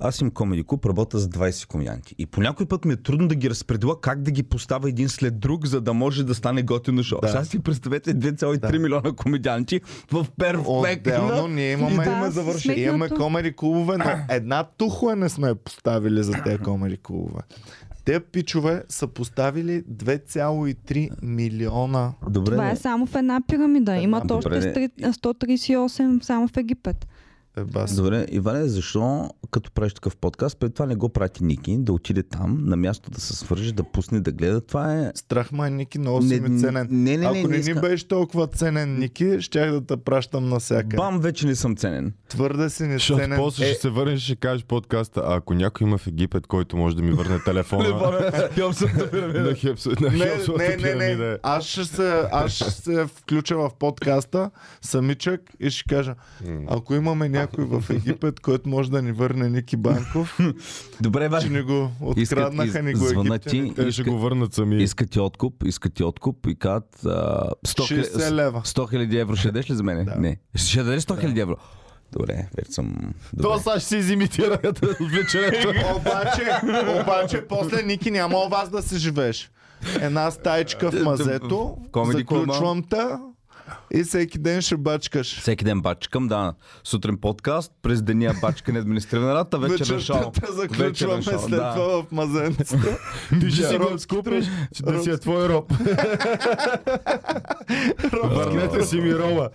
аз 0.00 0.20
им 0.20 0.30
комеди 0.30 0.64
клуб, 0.66 0.86
работя 0.86 1.18
с 1.18 1.28
20 1.28 1.66
комедианти. 1.66 2.14
И 2.18 2.26
по 2.26 2.40
някой 2.40 2.66
път 2.66 2.84
ми 2.84 2.92
е 2.92 2.96
трудно 2.96 3.28
да 3.28 3.34
ги 3.34 3.50
разпределя 3.50 4.00
как 4.00 4.22
да 4.22 4.30
ги 4.30 4.42
поставя 4.42 4.88
един 4.88 5.08
след 5.08 5.38
друг, 5.40 5.66
за 5.66 5.80
да 5.80 5.94
може 5.94 6.24
да 6.24 6.34
стане 6.34 6.62
готино 6.62 7.02
шоу. 7.02 7.20
Да. 7.20 7.28
Сега 7.28 7.44
си 7.44 7.58
представете 7.58 8.14
2,3 8.14 8.58
Да. 8.58 8.78
милиона 8.78 9.12
комедианти 9.12 9.80
в 10.12 10.26
перфектна... 10.38 11.24
Отделно 11.24 11.48
ние 11.48 11.72
имаме, 11.72 12.26
е 12.26 12.30
завърши, 12.30 12.72
имаме 12.72 13.08
комери 13.08 13.56
клубове, 13.56 13.96
но 13.98 14.04
една 14.30 14.64
тухла 14.78 15.16
не 15.16 15.28
сме 15.28 15.54
поставили 15.54 16.22
за 16.22 16.32
тези 16.44 16.58
комери 16.58 16.96
клубове. 17.02 17.40
Те 18.04 18.20
пичове 18.20 18.82
са 18.88 19.06
поставили 19.06 19.82
2,3 19.82 21.10
милиона. 21.22 22.12
Добре, 22.30 22.50
Това 22.52 22.70
е 22.70 22.76
само 22.76 23.06
в 23.06 23.14
една 23.14 23.40
пирамида. 23.48 23.96
Имат 23.96 24.30
още 24.30 24.50
не. 24.50 24.58
138 24.58 26.22
само 26.22 26.48
в 26.48 26.56
Египет. 26.56 27.06
Е, 27.56 27.64
бас. 27.64 27.96
Добре, 27.96 28.26
Иване, 28.30 28.64
защо 28.64 29.30
като 29.50 29.70
правиш 29.72 29.94
такъв 29.94 30.16
подкаст, 30.16 30.58
пред 30.58 30.74
това 30.74 30.86
не 30.86 30.94
го 30.94 31.08
прати 31.08 31.44
Ники, 31.44 31.76
да 31.78 31.92
отиде 31.92 32.22
там, 32.22 32.58
на 32.60 32.76
място 32.76 33.10
да 33.10 33.20
се 33.20 33.34
свържи, 33.36 33.72
да 33.72 33.84
пусне, 33.84 34.20
да 34.20 34.32
гледа. 34.32 34.60
Това 34.60 34.94
е... 34.94 35.12
Страх 35.14 35.52
ме, 35.52 35.70
Ники, 35.70 35.98
много 35.98 36.22
си 36.22 36.40
Не, 36.40 36.48
ми 36.48 36.60
ценен. 36.60 36.88
не, 36.90 37.16
не, 37.16 37.26
Ако 37.26 37.34
не, 37.34 37.42
не, 37.42 37.48
не 37.48 37.54
ни 37.54 37.60
иска. 37.60 37.80
беше 37.80 38.08
толкова 38.08 38.46
ценен, 38.46 38.98
Ники, 38.98 39.36
щях 39.40 39.70
да 39.70 39.86
те 39.86 39.96
пращам 39.96 40.48
навсякъде. 40.48 40.96
Бам, 40.96 41.20
вече 41.20 41.46
не 41.46 41.54
съм 41.54 41.76
ценен. 41.76 42.12
Твърде 42.28 42.70
си 42.70 42.82
не 42.82 42.92
Защото 42.92 43.20
ценен. 43.20 43.38
после 43.38 43.64
Е, 43.64 43.68
ще 43.68 43.80
се 43.80 43.90
върнеш 43.90 44.20
и 44.20 44.24
ще 44.24 44.36
кажеш 44.36 44.64
подкаста, 44.64 45.22
а 45.26 45.36
ако 45.36 45.54
някой 45.54 45.86
има 45.86 45.98
в 45.98 46.06
Египет, 46.06 46.46
който 46.46 46.76
може 46.76 46.96
да 46.96 47.02
ми 47.02 47.12
върне 47.12 47.38
телефона 47.38 47.88
на 47.88 47.96
Хепс- 49.54 50.00
на 50.00 50.10
не, 50.58 50.76
не, 50.76 50.94
не, 50.96 51.16
не. 51.16 51.38
Аз 51.42 51.64
ще, 51.64 51.84
се, 51.84 52.22
аз 52.32 52.52
ще 52.52 52.70
се 52.70 53.06
включа 53.06 53.56
в 53.56 53.70
подкаста 53.78 54.50
самичък 54.82 55.40
и 55.60 55.70
ще 55.70 55.84
кажа, 55.86 56.14
ако 56.68 56.94
имаме 56.94 57.28
някой 57.28 57.43
в 57.52 57.84
Египет, 57.90 58.40
който 58.40 58.68
може 58.68 58.90
да 58.90 59.02
ни 59.02 59.12
върне 59.12 59.50
Ники 59.50 59.76
Банков, 59.76 60.38
Добре, 61.00 61.30
че 61.40 61.48
бе. 61.48 61.56
ни 61.56 61.62
го 61.62 61.90
Искат, 62.16 62.38
откраднаха, 62.38 62.82
ни 62.82 62.90
из, 62.90 62.98
го 62.98 63.20
египтяни. 63.22 63.74
Те 63.74 63.92
ще 63.92 64.02
го 64.02 64.18
върнат 64.18 64.54
сами. 64.54 64.82
искат 64.82 65.10
ти 65.10 65.20
откуп, 65.20 65.54
искат 65.66 65.94
ти 65.94 66.04
откуп 66.04 66.46
и 66.46 66.54
казват 66.54 67.00
а, 67.04 67.08
100 67.66 68.02
60 68.04 68.30
лева. 68.30 68.60
100 68.60 68.90
хиляди 68.90 69.18
евро 69.18 69.36
ще 69.36 69.48
дадеш 69.48 69.70
ли 69.70 69.74
за 69.74 69.82
мене? 69.82 70.04
Да. 70.04 70.14
Не. 70.14 70.36
Ще 70.54 70.82
дадеш 70.82 71.02
100 71.02 71.20
хиляди 71.20 71.40
евро? 71.40 71.56
Добре, 72.12 72.48
вече 72.56 72.72
съм... 72.72 72.94
Добре. 73.32 73.42
То 73.42 73.58
сега 73.58 73.78
ще 73.80 73.88
си 73.88 73.96
изимитира 73.96 74.58
отвлеченето. 75.00 75.68
обаче, 75.96 76.50
обаче, 77.02 77.44
после 77.48 77.82
Ники 77.82 78.10
няма 78.10 78.38
у 78.38 78.48
вас 78.48 78.70
да 78.70 78.82
си 78.82 78.98
живееш. 78.98 79.50
Една 80.00 80.30
стаечка 80.30 80.90
в 80.90 81.02
мазето, 81.04 81.76
В 81.88 81.90
комеди 81.90 82.24
клуба. 82.24 82.40
заключвам 82.42 82.82
те 82.82 83.04
и 83.94 84.02
всеки 84.04 84.38
ден 84.38 84.62
ще 84.62 84.76
бачкаш. 84.76 85.40
Всеки 85.40 85.64
ден 85.64 85.80
бачкам, 85.80 86.28
да. 86.28 86.54
Сутрин 86.84 87.18
подкаст, 87.18 87.72
през 87.82 88.02
деня 88.02 88.34
бачкане 88.40 88.78
административна 88.78 89.34
работа, 89.34 89.58
вечер 89.58 89.94
на 89.94 90.00
шоу. 90.00 90.32
Заключваме 90.50 91.16
Вечер 91.16 91.38
след 91.38 91.50
да. 91.50 91.74
това 91.74 92.02
в 92.02 92.12
мазенцето. 92.12 92.86
Ти 93.40 93.50
ще 93.50 93.68
си 93.68 93.78
го 93.78 93.98
скупиш, 93.98 94.46
че 94.74 94.82
да 94.82 95.02
си 95.02 95.10
е 95.10 95.18
твой 95.18 95.48
роб. 95.48 95.72
Върнете 98.12 98.82
си 98.82 99.00
ми 99.00 99.14
роба. 99.14 99.50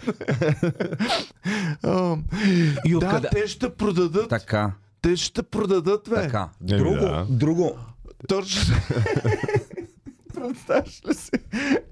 Да, 2.99 3.21
те 3.31 3.47
ще 3.47 3.69
продадат. 3.69 4.29
Така, 4.29 4.71
Те 5.01 5.15
ще 5.15 5.43
продадат, 5.43 6.09
бе. 6.09 6.15
така. 6.15 6.49
Друго, 6.61 7.25
друго. 7.29 7.77
Точно. 8.27 8.75
Представяш 10.39 11.01
ли 11.09 11.13
си? 11.13 11.31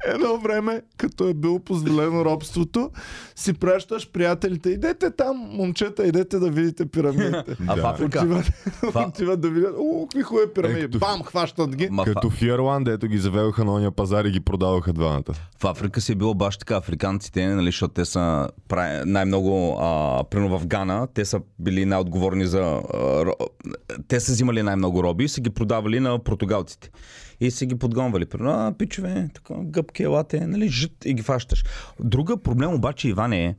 Едно 0.06 0.38
време, 0.38 0.82
като 0.98 1.28
е 1.28 1.34
било 1.34 1.60
позволено 1.60 2.26
робството, 2.26 2.92
си 3.36 3.54
пращаш 3.54 4.12
приятелите. 4.12 4.70
Идете 4.70 5.12
там, 5.12 5.38
момчета, 5.52 6.08
идете 6.08 6.40
да 6.40 6.50
видите 6.50 6.86
пирамидите. 6.86 7.44
А 7.68 7.74
в 7.74 7.76
Да. 7.76 7.88
Африка? 7.88 8.44
Отиват, 8.98 9.42
да 9.42 9.50
видят. 9.50 9.76
О, 9.80 10.02
какви 10.04 10.22
хубави 10.22 10.46
пирамиди. 10.56 10.80
Е, 10.80 10.84
като- 10.84 11.00
Бам, 11.00 11.24
хващат 11.24 11.76
ги. 11.76 11.88
Ма, 11.92 12.04
Като 12.06 12.30
в 12.30 12.42
Ирланд, 12.42 12.88
ето 12.88 13.08
ги 13.08 13.18
заведоха 13.18 13.66
на 13.66 13.74
ония 13.74 13.92
пазар 13.92 14.26
и 14.26 14.32
ги 14.32 14.40
продаваха 14.40 14.94
двамата. 14.94 15.24
В 15.58 15.66
Африка 15.66 16.02
си 16.02 16.12
е 16.12 16.16
било 16.16 16.34
баш 16.34 16.58
така. 16.58 16.76
Африканците, 16.78 17.48
нали, 17.48 17.66
защото 17.66 17.94
те 17.94 18.06
са 18.06 18.50
най-много, 19.06 19.78
а, 19.80 20.24
примерно 20.24 20.60
в 20.60 20.68
Гана, 20.68 21.08
те 21.08 21.26
са 21.26 21.40
били 21.60 21.86
най-отговорни 21.86 22.46
за... 22.46 22.60
А, 22.60 22.82
ро- 22.98 23.48
те 24.08 24.20
са 24.20 24.32
взимали 24.32 24.64
най-много 24.64 25.04
роби 25.04 25.24
и 25.24 25.28
са 25.28 25.42
ги 25.42 25.50
продавали 25.50 26.00
на 26.00 26.20
португалците. 26.20 26.90
И 27.40 27.52
са 27.52 27.66
ги 27.66 27.76
подгонвали. 27.76 28.26
Примерно, 28.26 28.52
а, 28.52 28.74
пичове, 28.78 29.30
така, 29.34 29.54
гъбки, 29.58 30.04
елате, 30.04 30.48
нали, 30.48 30.70
жит 30.70 31.06
и 31.06 31.14
ги 31.14 31.22
фащаш. 31.22 31.64
Друга 32.00 32.38
проблем 32.38 32.74
обаче, 32.74 33.10
Иван 33.10 33.34
е, 33.34 33.56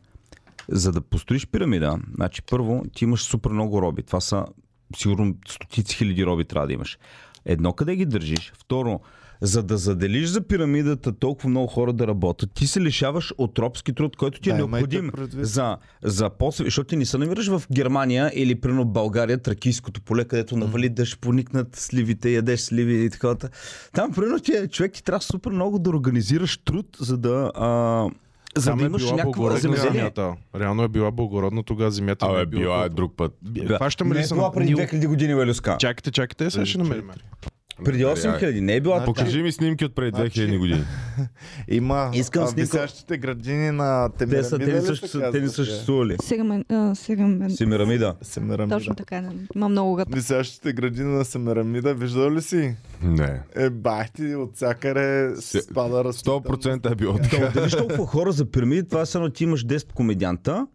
за 0.68 0.92
да 0.92 1.00
построиш 1.00 1.46
пирамида, 1.46 1.98
значи 2.14 2.42
първо 2.42 2.84
ти 2.94 3.04
имаш 3.04 3.22
супер 3.22 3.50
много 3.50 3.82
роби. 3.82 4.02
Това 4.02 4.20
са 4.20 4.46
сигурно 4.96 5.34
стотици 5.48 5.96
хиляди 5.96 6.26
роби 6.26 6.44
трябва 6.44 6.66
да 6.66 6.72
имаш. 6.72 6.98
Едно 7.44 7.72
къде 7.72 7.96
ги 7.96 8.06
държиш, 8.06 8.52
второ 8.58 9.00
за 9.40 9.62
да 9.62 9.76
заделиш 9.76 10.26
за 10.26 10.40
пирамидата 10.40 11.12
толкова 11.12 11.48
много 11.50 11.66
хора 11.66 11.92
да 11.92 12.06
работят, 12.06 12.50
ти 12.52 12.66
се 12.66 12.80
лишаваш 12.80 13.34
от 13.38 13.58
робски 13.58 13.92
труд, 13.92 14.16
който 14.16 14.40
ти 14.40 14.50
е 14.50 14.52
Да, 14.52 14.58
необходим 14.58 15.10
за, 15.32 15.76
за 16.02 16.30
после, 16.30 16.64
защото 16.64 16.88
ти 16.88 16.96
не 16.96 17.04
се 17.04 17.18
намираш 17.18 17.48
в 17.48 17.62
Германия 17.72 18.30
или 18.34 18.54
примерно 18.54 18.82
в 18.82 18.88
България, 18.88 19.38
тракийското 19.38 20.00
поле, 20.00 20.24
където 20.24 20.56
навали 20.56 20.88
да 20.88 21.04
ще 21.04 21.18
поникнат 21.18 21.76
сливите, 21.76 22.30
ядеш 22.30 22.60
сливи 22.60 23.04
и 23.04 23.10
такова. 23.10 23.36
Там, 23.92 24.12
примерно, 24.12 24.38
ти, 24.40 24.52
е- 24.52 24.68
човек 24.68 24.92
ти 24.92 25.04
трябва 25.04 25.20
супер 25.22 25.50
много 25.50 25.78
да 25.78 25.90
организираш 25.90 26.58
труд, 26.58 26.96
за 27.00 27.18
да, 27.18 27.50
а, 27.54 28.04
за 28.56 28.64
Там 28.64 28.78
да 28.78 28.84
е 28.84 28.86
имаш 28.86 29.02
била 29.02 29.16
някаква 29.16 29.56
земеделие. 29.56 29.90
земята. 29.90 30.34
Реално 30.56 30.82
е 30.82 30.88
била 30.88 31.10
благородна 31.10 31.62
тогава 31.62 31.90
земята. 31.90 32.26
Абе, 32.26 32.40
е 32.40 32.46
била 32.46 32.60
била 32.62 32.84
е 32.84 32.88
друг 32.88 33.16
път. 33.16 33.36
Би- 33.42 33.66
Хващаме 33.66 34.14
Не 34.14 34.20
ли 34.20 34.24
е 34.24 34.28
била 34.28 34.52
преди 34.52 34.66
Нил? 34.66 34.78
2000 34.78 35.06
години, 35.06 35.34
Велюска. 35.34 35.76
Чакайте, 35.78 36.10
чакайте, 36.10 36.50
сега 36.50 36.66
ще 36.66 36.78
намерим. 36.78 37.10
Преди 37.84 38.04
8000 38.04 38.60
не 38.60 38.74
е 38.76 38.80
била. 38.80 39.04
Покажи 39.04 39.42
ми 39.42 39.52
снимки 39.52 39.84
от 39.84 39.94
преди 39.94 40.12
2000 40.12 40.58
години. 40.58 40.84
Има 41.68 42.10
Искам 42.14 42.44
а, 42.44 42.46
снимка. 42.46 42.60
висящите 42.62 43.18
градини 43.18 43.70
на 43.70 44.08
Те, 44.08 44.26
са, 44.42 44.58
те, 44.58 44.64
Темирамида 44.64 44.90
не 44.90 44.96
също, 44.96 45.32
те 45.32 45.48
съществували. 45.48 46.16
Семирамида. 47.54 48.14
Семирамида. 48.22 48.76
Точно 48.76 48.94
така, 48.94 49.20
да. 49.20 49.30
има 49.56 49.68
много 49.68 49.94
гъд. 49.94 50.08
Висящите 50.14 50.72
градини 50.72 51.14
на 51.16 51.24
Семирамида, 51.24 51.94
виждал 51.94 52.30
ли 52.30 52.42
си? 52.42 52.76
Не. 53.02 53.40
Е, 53.56 53.70
бах 53.70 54.10
ти, 54.10 54.34
от 54.34 54.56
всякъде 54.56 55.32
спада 55.62 56.04
растителност. 56.04 56.46
100% 56.46 56.92
е 56.92 56.94
било 56.94 57.12
Да 57.12 57.22
така. 57.22 57.46
отделиш 57.46 57.72
толкова 57.72 58.06
хора 58.06 58.32
за 58.32 58.44
пирамиди, 58.44 58.88
това 58.88 59.00
е 59.00 59.06
само 59.06 59.30
ти 59.30 59.44
имаш 59.44 59.66
10 59.66 59.92
комедианта, 59.92 60.66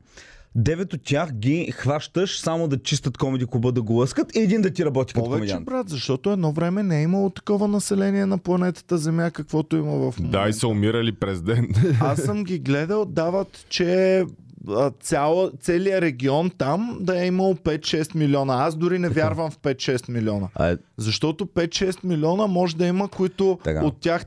9 0.58 0.94
от 0.94 1.04
тях 1.04 1.32
ги 1.32 1.72
хващаш 1.72 2.40
само 2.40 2.68
да 2.68 2.78
чистят 2.78 3.18
комеди 3.18 3.46
клуба 3.46 3.72
да 3.72 3.82
го 3.82 3.94
лъскат 3.94 4.36
и 4.36 4.40
един 4.40 4.62
да 4.62 4.70
ти 4.70 4.86
работи 4.86 5.14
като 5.14 5.26
Повече, 5.26 5.40
комедиант. 5.40 5.66
брат, 5.66 5.90
защото 5.90 6.32
едно 6.32 6.52
време 6.52 6.84
не 6.84 7.00
е 7.00 7.04
имало 7.04 7.30
такова 7.30 7.68
население 7.68 8.26
на 8.26 8.38
планетата 8.38 8.98
Земя, 8.98 9.32
каквото 9.32 9.76
има 9.76 9.92
в 9.92 10.20
момента. 10.20 10.40
Да, 10.40 10.50
и 10.50 10.54
са 10.54 10.68
умирали 10.68 11.12
през 11.12 11.42
ден. 11.42 11.68
Аз 12.00 12.22
съм 12.22 12.44
ги 12.44 12.60
гледал, 12.60 13.06
дават, 13.06 13.66
че 13.70 14.24
а, 14.70 14.92
цяла, 14.92 15.52
целият 15.62 16.02
регион 16.02 16.50
там 16.50 16.98
да 17.02 17.24
е 17.24 17.28
имал 17.28 17.56
5-6 17.56 18.16
милиона. 18.16 18.54
Аз 18.56 18.76
дори 18.76 19.00
не 19.00 19.10
вярвам 19.10 19.52
в 19.52 19.58
5-6 19.58 20.12
милиона. 20.12 20.48
А, 20.56 20.78
Защото 20.98 21.46
5-6 21.46 22.04
милиона 22.04 22.48
може 22.48 22.76
да 22.76 22.86
има, 22.86 23.08
които 23.08 23.60
Така. 23.64 23.86
от 23.86 23.98
тях 24.00 24.26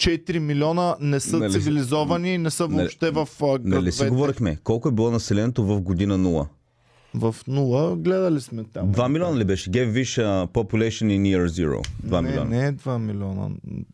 4 0.00 0.38
милиона 0.38 0.96
не 1.00 1.20
са 1.20 1.38
Нали 1.38 1.52
цивилизовани 1.52 2.34
и 2.34 2.38
не 2.38 2.50
са 2.50 2.62
Нали- 2.64 2.76
въобще 2.76 3.10
в 3.10 3.28
а, 3.42 3.46
нали 3.46 3.60
си 3.92 3.98
градовете. 3.98 4.08
говорихме, 4.08 4.56
колко 4.56 4.88
е 4.88 4.92
било 4.92 5.10
населението 5.10 5.64
в 5.64 5.80
година 5.80 6.18
0? 6.18 6.46
В 7.14 7.36
нула 7.48 7.96
гледали 7.96 8.40
сме 8.40 8.64
там. 8.64 8.88
2 8.88 9.08
милиона 9.08 9.38
ли 9.38 9.44
беше? 9.44 9.70
Give 9.70 9.92
Wish 9.92 10.22
uh, 10.22 10.46
population 10.48 11.06
in 11.08 11.22
year 11.22 11.46
zero. 11.48 11.82
2 12.06 12.12
не, 12.12 12.20
милиона. 12.22 12.50
не 12.50 12.66
е 12.66 12.72
2 12.72 12.98
милиона. 12.98 13.48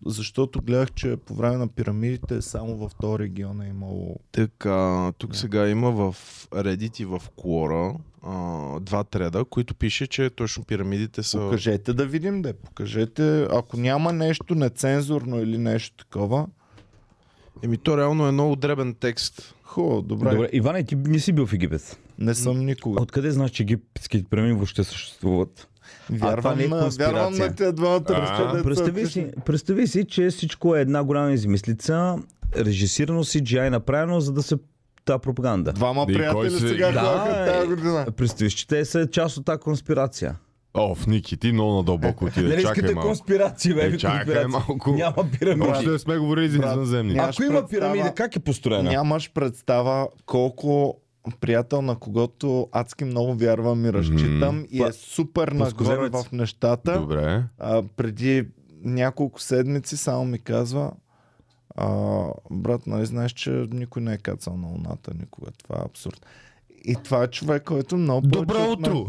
Защото 0.07 0.61
гледах, 0.61 0.92
че 0.92 1.16
по 1.16 1.35
време 1.35 1.57
на 1.57 1.69
пирамидите 1.69 2.42
само 2.42 2.77
в 2.79 2.90
този 3.01 3.19
регион 3.19 3.62
е 3.62 3.69
имало 3.69 4.16
Така, 4.33 5.12
тук 5.19 5.37
сега 5.37 5.69
има 5.69 5.90
в 5.90 6.16
Reddit 6.47 7.01
и 7.01 7.05
в 7.05 7.23
Quora 7.38 7.95
а, 8.27 8.81
два 8.81 9.05
треда, 9.05 9.45
които 9.45 9.75
пише, 9.75 10.07
че 10.07 10.31
точно 10.31 10.65
пирамидите 10.65 11.23
са... 11.23 11.39
Покажете 11.39 11.93
да 11.93 12.07
видим, 12.07 12.43
да 12.43 12.55
покажете. 12.55 13.43
Ако 13.43 13.77
няма 13.77 14.12
нещо 14.12 14.55
нецензурно 14.55 15.43
или 15.43 15.59
нещо 15.59 16.05
такова, 16.05 16.47
Еми 17.62 17.79
то 17.79 17.99
реално 17.99 18.27
е 18.27 18.33
много 18.33 18.57
дребен 18.57 18.95
текст. 18.95 19.55
хубаво, 19.62 20.03
добре. 20.03 20.31
Добре, 20.31 20.49
Иване, 20.53 20.85
ти 20.85 20.97
не 20.97 21.19
си 21.19 21.33
бил 21.33 21.47
в 21.47 21.53
Египет. 21.53 21.99
Не 22.19 22.35
съм 22.35 22.65
никога. 22.65 23.03
Откъде 23.03 23.31
знаеш, 23.31 23.51
че 23.51 23.62
египетските 23.62 24.25
пирамиди 24.31 24.55
въобще 24.55 24.85
съществуват? 24.85 25.69
това 26.07 26.29
Вярвам, 26.29 26.59
не 26.59 26.65
е 26.65 26.69
на, 26.69 26.81
конспирация. 26.81 27.15
вярвам 27.15 27.35
на 27.35 27.55
тези 27.55 27.73
двамата 27.73 28.05
А, 28.09 28.62
Представи 28.62 29.07
си, 29.07 29.27
представи 29.47 29.87
си, 29.87 30.05
че 30.05 30.31
всичко 30.31 30.77
е 30.77 30.81
една 30.81 31.05
голяма 31.05 31.33
измислица, 31.33 32.19
режисирано 32.57 33.25
CGI 33.25 33.69
направено, 33.71 34.21
за 34.21 34.33
да 34.33 34.43
се 34.43 34.57
та 35.07 35.19
пропаганда. 35.19 35.73
Двама 35.73 36.03
И 36.03 36.05
кой 36.05 36.14
приятели 36.14 36.51
се- 36.51 36.69
сега 36.69 36.90
Да, 36.92 37.27
е. 37.40 37.47
тази 37.49 37.69
година. 37.69 38.07
Представи, 38.12 38.51
си, 38.51 38.57
че 38.57 38.66
те 38.66 38.85
са 38.85 39.07
част 39.07 39.37
от 39.37 39.45
тази 39.45 39.59
конспирация. 39.59 40.37
Оф, 40.75 41.07
Ники, 41.07 41.37
ти 41.37 41.53
много 41.53 41.73
надълбоко 41.73 42.25
отиде. 42.25 42.49
Нали 42.49 42.57
Чакай 42.57 42.73
искате 42.73 42.95
малко. 42.95 43.09
конспирации, 43.09 43.75
бе, 43.75 43.81
Е, 43.83 43.97
чакай 43.97 44.16
конспирации. 44.16 44.49
малко. 44.49 44.90
Няма 44.92 45.14
пирамиди. 45.33 45.69
Още 45.69 45.88
не 45.88 45.99
сме 45.99 46.19
говорили 46.19 46.49
за 46.49 46.59
Брат, 46.59 46.71
извънземни. 46.71 47.14
няма. 47.14 47.29
Ако 47.29 47.42
има 47.42 47.53
представа- 47.53 47.69
пирамида, 47.71 48.14
как 48.14 48.37
е 48.37 48.40
построена? 48.40 48.83
Нямаш 48.83 49.33
представа 49.33 50.09
колко 50.27 50.97
приятел 51.40 51.83
на 51.83 51.97
когото 51.97 52.69
адски 52.73 53.05
много 53.05 53.35
вярвам 53.35 53.85
и 53.85 53.92
разчитам 53.92 54.64
и 54.71 54.83
е 54.83 54.92
супер 54.92 55.49
нагоре 55.49 55.59
Плоскоземец. 55.59 56.25
в 56.25 56.33
нещата. 56.33 57.01
Добре. 57.01 57.42
А, 57.59 57.83
преди 57.88 58.47
няколко 58.81 59.40
седмици 59.40 59.97
само 59.97 60.25
ми 60.25 60.38
казва 60.38 60.90
а, 61.77 61.89
брат, 62.51 62.87
нали 62.87 63.07
знаеш, 63.07 63.33
че 63.33 63.51
никой 63.71 64.03
не 64.03 64.12
е 64.12 64.19
кацал 64.19 64.57
на 64.57 64.67
луната 64.67 65.11
никога. 65.15 65.51
Това 65.59 65.77
е 65.77 65.85
абсурд. 65.85 66.27
И 66.85 66.97
това 66.97 67.23
е 67.23 67.29
човек, 67.29 67.62
който 67.62 67.97
много 67.97 68.27
Добро 68.27 68.47
повече 68.47 68.71
от 68.71 68.81
мен- 68.81 68.93
утро! 68.93 69.07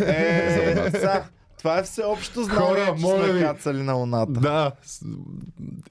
Е, 0.00 0.90
са, 0.92 1.22
това 1.58 1.78
е 1.78 1.82
всеобщо 1.82 2.42
знание, 2.42 2.60
Хора, 2.60 2.94
че 2.96 3.02
моля 3.02 3.24
сме 3.24 3.32
ви. 3.32 3.40
кацали 3.40 3.82
на 3.82 3.92
луната. 3.92 4.32
Да, 4.32 4.72
с- 4.82 5.04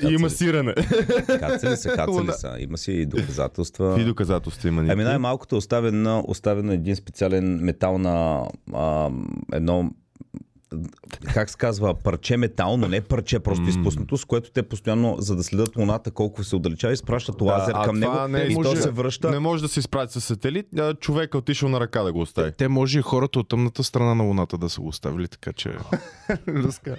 има 0.03 0.29
сирене. 0.29 0.73
Кацали 1.29 1.77
са, 1.77 1.89
кацали 1.89 2.31
са. 2.31 2.55
Има 2.59 2.77
си 2.77 2.91
и 2.91 3.05
доказателства. 3.05 3.87
Какви 3.87 4.05
доказателства 4.05 4.67
има? 4.67 4.85
Ами 4.89 5.03
най-малкото 5.03 5.55
е 5.55 5.57
оставено, 5.57 6.23
оставено 6.27 6.71
един 6.71 6.95
специален 6.95 7.55
метал 7.55 7.97
на 7.97 8.45
а, 8.73 9.09
едно 9.53 9.91
как 11.33 11.49
се 11.49 11.57
казва, 11.57 11.93
парче 11.93 12.37
метал, 12.37 12.77
но 12.77 12.87
не 12.87 13.01
парче 13.01 13.39
просто 13.39 13.63
изпуснато, 13.63 14.17
с 14.17 14.25
което 14.25 14.51
те 14.51 14.63
постоянно, 14.63 15.15
за 15.19 15.35
да 15.35 15.43
следят 15.43 15.77
луната 15.77 16.11
колко 16.11 16.43
се 16.43 16.55
отдалечава, 16.55 16.93
изпращат 16.93 17.41
лазер 17.41 17.73
а 17.75 17.83
към 17.83 17.99
него 17.99 18.27
не 18.27 18.39
и 18.39 18.53
то 18.53 18.61
може- 18.61 18.81
се 18.81 18.89
връща. 18.89 19.31
Не 19.31 19.39
може 19.39 19.63
да 19.63 19.69
се 19.69 19.79
изпрати 19.79 20.13
с 20.13 20.21
сателит, 20.21 20.79
а 20.79 20.93
човек 20.93 21.33
е 21.33 21.37
отишъл 21.37 21.69
на 21.69 21.79
ръка 21.79 22.03
да 22.03 22.13
го 22.13 22.19
остави. 22.19 22.51
Те 22.51 22.67
може 22.67 22.99
и 22.99 23.01
хората 23.01 23.39
от 23.39 23.49
тъмната 23.49 23.83
страна 23.83 24.15
на 24.15 24.23
Луната 24.23 24.57
да 24.57 24.69
са 24.69 24.81
го 24.81 24.87
оставили, 24.87 25.27
така 25.27 25.53
че... 25.53 25.69
Руска. 26.47 26.95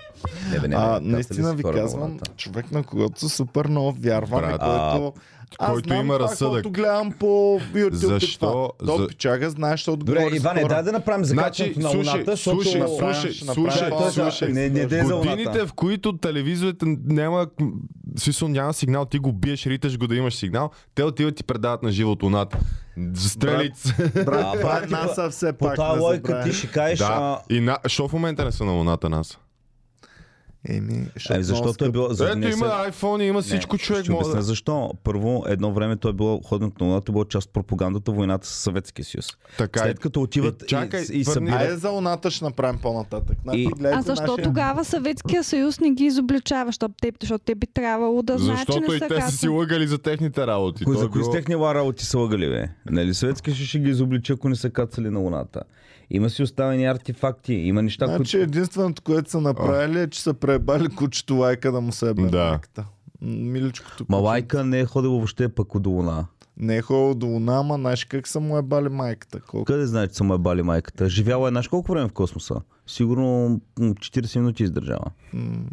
Не, 0.50 0.60
бе, 0.60 0.68
не, 0.68 0.76
а, 0.76 1.00
наистина 1.02 1.54
ви 1.54 1.62
казвам, 1.62 2.20
човек 2.36 2.72
на 2.72 2.82
когото 2.82 3.28
супер 3.28 3.66
много 3.66 3.92
вярвам, 3.92 4.40
Брат, 4.40 4.54
и 4.54 4.98
който... 4.98 5.20
Аз 5.58 5.72
който 5.72 5.88
знам 5.88 6.00
има 6.00 6.14
това, 6.14 6.24
разсъдък. 6.24 6.52
което 6.52 6.70
гледам 6.70 7.12
по 7.12 7.26
YouTube. 7.74 7.92
Защо? 7.92 8.38
Това. 8.78 8.92
То 8.92 8.98
За- 8.98 9.08
пичага, 9.08 9.50
знаеш, 9.50 9.80
защото 9.80 9.96
Добре, 9.96 10.14
говори 10.14 10.34
с 10.34 10.36
Иване, 10.36 10.64
дай 10.64 10.82
да 10.82 10.92
направим 10.92 11.24
Значи, 11.24 11.62
закачването 11.62 11.80
на 11.80 11.90
слушай, 11.92 12.12
луната, 12.12 12.30
защото... 12.30 12.62
слушай, 12.62 12.80
направим- 12.80 13.14
слушай, 13.14 13.32
ще 13.32 13.44
направим 13.44 13.70
слушай, 13.70 13.90
по- 13.90 14.10
слушай. 14.10 14.48
Не, 14.48 14.68
не 14.68 14.88
за 15.04 15.14
Годините, 15.16 15.66
в 15.66 15.72
които 15.72 16.12
телевизорите 16.14 16.86
няма, 17.04 17.46
смисъл 18.16 18.48
няма 18.48 18.72
сигнал, 18.72 19.04
ти 19.04 19.18
го 19.18 19.32
биеш, 19.32 19.66
риташ 19.66 19.98
го 19.98 20.06
да 20.06 20.16
имаш 20.16 20.34
сигнал, 20.34 20.70
те 20.94 21.04
отиват 21.04 21.40
и 21.40 21.44
предават 21.44 21.82
на 21.82 21.90
живо 21.90 22.16
луната. 22.22 22.58
Стрелиц. 23.16 23.92
Брат, 24.14 24.44
А, 24.46 24.52
това 24.52 24.76
е 24.76 24.80
брат, 24.80 24.90
НАСА 24.90 25.30
все 25.30 25.52
По 25.52 25.64
пак. 25.66 25.76
тази 25.76 25.92
не 25.92 26.00
логика 26.00 26.26
забравяй. 26.26 26.50
ти 26.50 26.56
ще 26.56 26.66
кажеш... 26.66 26.98
Да. 26.98 27.04
а, 27.10 27.38
И 27.50 27.60
на... 27.60 27.78
Що 27.86 28.08
в 28.08 28.12
момента 28.12 28.44
не 28.44 28.52
са 28.52 28.64
на 28.64 28.72
луната 28.72 29.08
нас? 29.08 29.38
Еми, 30.68 31.06
Ами, 31.30 31.44
защото 31.44 31.84
е 31.84 31.90
било... 31.90 32.08
за 32.08 32.30
Ето 32.30 32.38
има 32.38 32.66
iPhone, 32.90 33.22
има 33.22 33.42
всичко, 33.42 33.78
човек 33.78 34.02
ще 34.02 34.12
може 34.12 34.24
обясня 34.24 34.42
защо. 34.42 34.92
Първо, 35.04 35.44
едно 35.46 35.72
време 35.72 35.96
той 35.96 36.10
е 36.10 36.14
било 36.14 36.40
ходенето 36.42 36.84
на 36.84 36.90
луната, 36.90 37.12
било 37.12 37.24
част 37.24 37.46
от 37.46 37.52
пропагандата, 37.52 38.12
войната 38.12 38.46
с 38.46 38.50
Съветския 38.50 39.04
съюз. 39.04 39.26
Така 39.58 39.80
е. 39.80 39.82
След 39.82 39.98
като 39.98 40.22
отиват 40.22 40.62
И 40.62 40.66
чакай, 40.66 41.04
и, 41.12 41.18
и 41.18 41.24
събират... 41.24 41.60
Айде 41.60 41.76
за 41.76 41.90
луната 41.90 42.30
ще 42.30 42.44
направим 42.44 42.80
по-нататък. 42.80 43.38
Значи, 43.42 43.58
И- 43.60 43.70
А 43.84 44.02
защо 44.02 44.26
нашия- 44.26 44.44
тогава 44.44 44.84
Съветския 44.84 45.44
съюз 45.44 45.80
не 45.80 45.90
ги 45.90 46.04
изобличава? 46.04 46.68
Защото 46.68 46.94
те, 47.00 47.12
защото 47.20 47.44
те 47.44 47.54
би 47.54 47.66
трябвало 47.66 48.22
да 48.22 48.38
знаят, 48.38 48.58
че 48.58 48.72
Защото 48.72 48.90
не 48.90 48.96
и 48.96 49.08
те 49.08 49.20
са 49.20 49.36
си 49.36 49.48
лъгали 49.48 49.86
за 49.86 49.98
техните 49.98 50.46
работи. 50.46 50.84
Кои, 50.84 50.94
То 50.94 51.00
е 51.00 51.02
за 51.02 51.08
кои 51.10 51.24
с 51.24 51.30
техни 51.30 51.54
работи 51.54 52.04
са 52.04 52.18
лъгали, 52.18 52.48
бе? 52.48 52.68
Нали, 52.90 53.14
Съветски 53.14 53.54
ще, 53.54 53.64
ще 53.64 53.78
ги 53.78 53.90
изоблича, 53.90 54.32
ако 54.32 54.48
не 54.48 54.56
са 54.56 54.70
кацали 54.70 55.10
на 55.10 55.18
луната. 55.18 55.62
Има 56.10 56.30
си 56.30 56.42
оставени 56.42 56.86
артефакти, 56.86 57.54
има 57.54 57.82
неща, 57.82 58.06
Значи 58.06 58.18
които... 58.18 58.36
единственото, 58.38 59.02
което 59.02 59.30
са 59.30 59.40
направили 59.40 60.00
е, 60.00 60.08
че 60.08 60.22
са 60.22 60.34
пребали 60.34 60.88
кучето 60.88 61.34
лайка 61.34 61.72
да 61.72 61.80
му 61.80 61.92
се 61.92 62.08
ебе 62.08 62.22
Да. 62.22 62.44
майката. 62.44 62.84
М, 63.20 63.30
Миличкото 63.42 63.96
куче. 63.96 64.06
Малайка 64.10 64.64
не 64.64 64.80
е 64.80 64.84
ходила 64.84 65.12
въобще 65.12 65.48
пък 65.48 65.68
до 65.74 65.90
луна. 65.90 66.26
Не 66.56 66.76
е 66.76 66.82
ходил 66.82 67.14
до 67.14 67.26
луна, 67.26 67.58
ама 67.58 67.74
знаеш 67.74 68.04
как 68.04 68.28
са 68.28 68.40
му 68.40 68.58
ебали 68.58 68.88
майката. 68.88 69.40
Колко? 69.40 69.64
Къде 69.64 69.86
знаеш, 69.86 70.08
че 70.08 70.14
съм 70.14 70.32
е 70.32 70.38
бали 70.38 70.62
майката? 70.62 71.08
Живяла 71.08 71.48
е 71.48 71.52
знаеш 71.52 71.68
колко 71.68 71.92
време 71.92 72.08
в 72.08 72.12
космоса? 72.12 72.54
Сигурно 72.86 73.48
м, 73.78 73.94
40 73.94 74.38
минути 74.38 74.62
издържава. 74.62 75.04
М, 75.32 75.64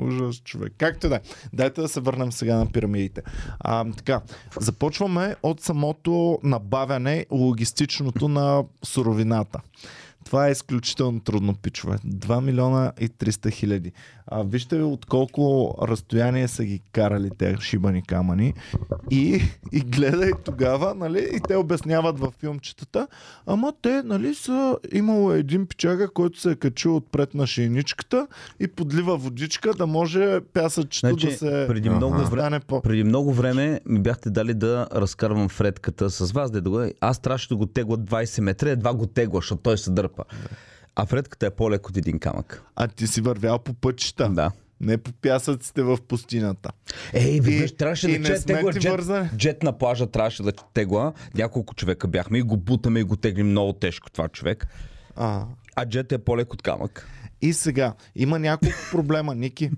Ужас, 0.00 0.36
човек. 0.36 0.72
Както 0.78 1.08
да 1.08 1.16
е. 1.16 1.20
Дайте 1.52 1.80
да 1.80 1.88
се 1.88 2.00
върнем 2.00 2.32
сега 2.32 2.56
на 2.56 2.72
пирамидите. 2.72 3.22
А, 3.60 3.84
така, 3.96 4.20
започваме 4.60 5.36
от 5.42 5.60
самото 5.60 6.38
набавяне, 6.42 7.26
логистичното 7.30 8.28
на 8.28 8.64
суровината. 8.84 9.60
Това 10.24 10.48
е 10.48 10.52
изключително 10.52 11.20
трудно, 11.20 11.54
пичове. 11.54 11.96
2 11.96 12.40
милиона 12.40 12.92
и 13.00 13.08
300 13.08 13.52
хиляди. 13.52 13.92
А 14.26 14.42
вижте 14.42 14.76
от 14.76 15.06
колко 15.06 15.74
разстояние 15.82 16.48
са 16.48 16.64
ги 16.64 16.80
карали 16.92 17.30
те 17.38 17.56
шибани 17.60 18.02
камъни. 18.02 18.54
И, 19.10 19.42
и 19.72 19.80
гледай 19.80 20.30
тогава, 20.44 20.94
нали, 20.94 21.28
и 21.36 21.40
те 21.48 21.56
обясняват 21.56 22.18
във 22.18 22.34
филмчетата, 22.34 23.08
ама 23.46 23.72
те, 23.82 24.02
нали, 24.02 24.34
са 24.34 24.78
имало 24.92 25.32
един 25.32 25.66
пичага, 25.66 26.08
който 26.08 26.40
се 26.40 26.50
е 26.50 26.54
качил 26.54 26.96
отпред 26.96 27.34
на 27.34 27.46
шейничката 27.46 28.26
и 28.60 28.68
подлива 28.68 29.16
водичка, 29.16 29.74
да 29.74 29.86
може 29.86 30.40
пясъчето 30.40 31.08
Значи, 31.08 31.26
да 31.26 31.32
се 31.32 31.64
преди 31.68 31.90
много 31.90 32.16
да 32.16 32.24
време, 32.24 32.60
по... 32.60 32.82
преди 32.82 33.04
много 33.04 33.32
време 33.32 33.80
ми 33.86 33.98
бяхте 33.98 34.30
дали 34.30 34.54
да 34.54 34.86
разкарвам 34.94 35.48
фредката 35.48 36.10
с 36.10 36.32
вас. 36.32 36.50
Да 36.50 36.60
го... 36.60 36.84
Аз 37.00 37.18
трябваше 37.18 37.48
да 37.48 37.56
го 37.56 37.66
тегла 37.66 37.96
20 37.96 38.40
метра, 38.40 38.70
едва 38.70 38.94
го 38.94 39.06
тегла, 39.06 39.38
защото 39.38 39.62
той 39.62 39.78
се 39.78 39.90
дърпа. 39.90 40.11
А 40.96 41.06
фредката 41.06 41.46
е 41.46 41.50
по-леко 41.50 41.90
от 41.90 41.96
един 41.96 42.18
камък. 42.18 42.62
А 42.76 42.88
ти 42.88 43.06
си 43.06 43.20
вървял 43.20 43.58
по 43.58 43.74
пътища. 43.74 44.28
Да. 44.30 44.50
Не 44.80 44.98
по 44.98 45.12
пясъците 45.12 45.82
в 45.82 45.98
пустината. 46.08 46.70
Ей, 47.12 47.40
веднъж 47.40 47.72
трябваше 47.72 48.06
да 48.06 48.18
не 48.18 48.24
че, 48.24 48.36
сме 48.36 48.54
тегла 48.54 48.72
джет, 48.72 49.36
джет 49.36 49.62
на 49.62 49.78
плажа, 49.78 50.06
трябваше 50.06 50.42
да 50.42 50.52
тегла. 50.52 51.12
Няколко 51.34 51.74
човека 51.74 52.08
бяхме 52.08 52.38
и 52.38 52.42
го 52.42 52.56
бутаме 52.56 53.00
и 53.00 53.02
го 53.02 53.16
теглим 53.16 53.50
много 53.50 53.72
тежко 53.72 54.10
това 54.10 54.28
човек. 54.28 54.66
А, 55.16 55.44
А 55.76 55.86
джет 55.86 56.12
е 56.12 56.18
по-лек 56.18 56.52
от 56.52 56.62
камък. 56.62 57.08
И 57.42 57.52
сега, 57.52 57.94
има 58.16 58.38
няколко 58.38 58.76
проблема, 58.90 59.34
Ники. 59.34 59.70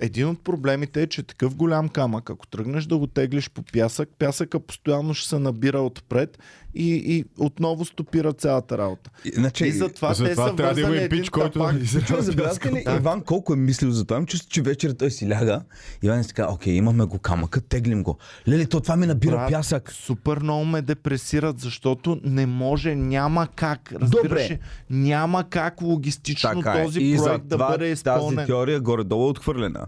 Един 0.00 0.28
от 0.28 0.44
проблемите 0.44 1.02
е, 1.02 1.06
че 1.06 1.22
такъв 1.22 1.56
голям 1.56 1.88
камък, 1.88 2.30
ако 2.30 2.46
тръгнеш 2.46 2.84
да 2.84 2.98
го 2.98 3.06
теглиш 3.06 3.50
по 3.50 3.62
пясък, 3.62 4.08
пясъка 4.18 4.60
постоянно 4.60 5.14
ще 5.14 5.28
се 5.28 5.38
набира 5.38 5.80
отпред 5.80 6.38
и, 6.74 6.94
и 7.06 7.24
отново 7.38 7.84
стопира 7.84 8.32
цялата 8.32 8.78
работа. 8.78 9.10
Значи, 9.34 9.64
и 9.64 9.72
затова, 9.72 10.08
те 10.08 10.14
Затова 10.14 10.48
са 10.48 10.56
трябва 10.56 10.74
да 10.74 10.80
има 10.80 10.96
и 10.96 11.08
пич, 11.08 11.30
който 11.30 11.58
тапак. 11.58 11.78
да 12.16 12.22
забелязате 12.22 12.72
ли 12.72 12.82
Да. 12.84 12.96
Иван 12.96 13.20
колко 13.20 13.52
е 13.52 13.56
мислил 13.56 13.90
за 13.90 14.04
това? 14.04 14.24
Чувство, 14.24 14.48
че 14.50 14.62
вечер 14.62 14.90
той 14.92 15.10
си 15.10 15.28
ляга. 15.28 15.62
Иван 16.02 16.18
е 16.18 16.24
си 16.24 16.34
казва, 16.34 16.52
окей, 16.52 16.72
имаме 16.72 17.04
го 17.04 17.18
камъка, 17.18 17.60
теглим 17.60 18.02
го. 18.02 18.18
Леле, 18.48 18.66
то 18.66 18.80
това 18.80 18.96
ми 18.96 19.06
набира 19.06 19.36
Брат, 19.36 19.50
пясък. 19.50 19.92
Супер 19.92 20.38
много 20.38 20.64
ме 20.64 20.82
депресират, 20.82 21.60
защото 21.60 22.20
не 22.24 22.46
може, 22.46 22.94
няма 22.94 23.48
как. 23.56 23.92
Разбираш 23.92 24.22
Добре. 24.22 24.58
Няма 24.90 25.44
как 25.50 25.82
логистично 25.82 26.50
Така 26.54 26.72
е. 26.72 26.84
този 26.84 27.00
И 27.00 27.16
проект 27.16 27.46
да 27.46 27.56
това 27.56 27.68
бъде 27.68 27.88
изпълнен. 27.90 28.36
тази 28.36 28.46
теория 28.46 28.80
горе-долу 28.80 29.26
е 29.26 29.30
отхвърлена. 29.30 29.86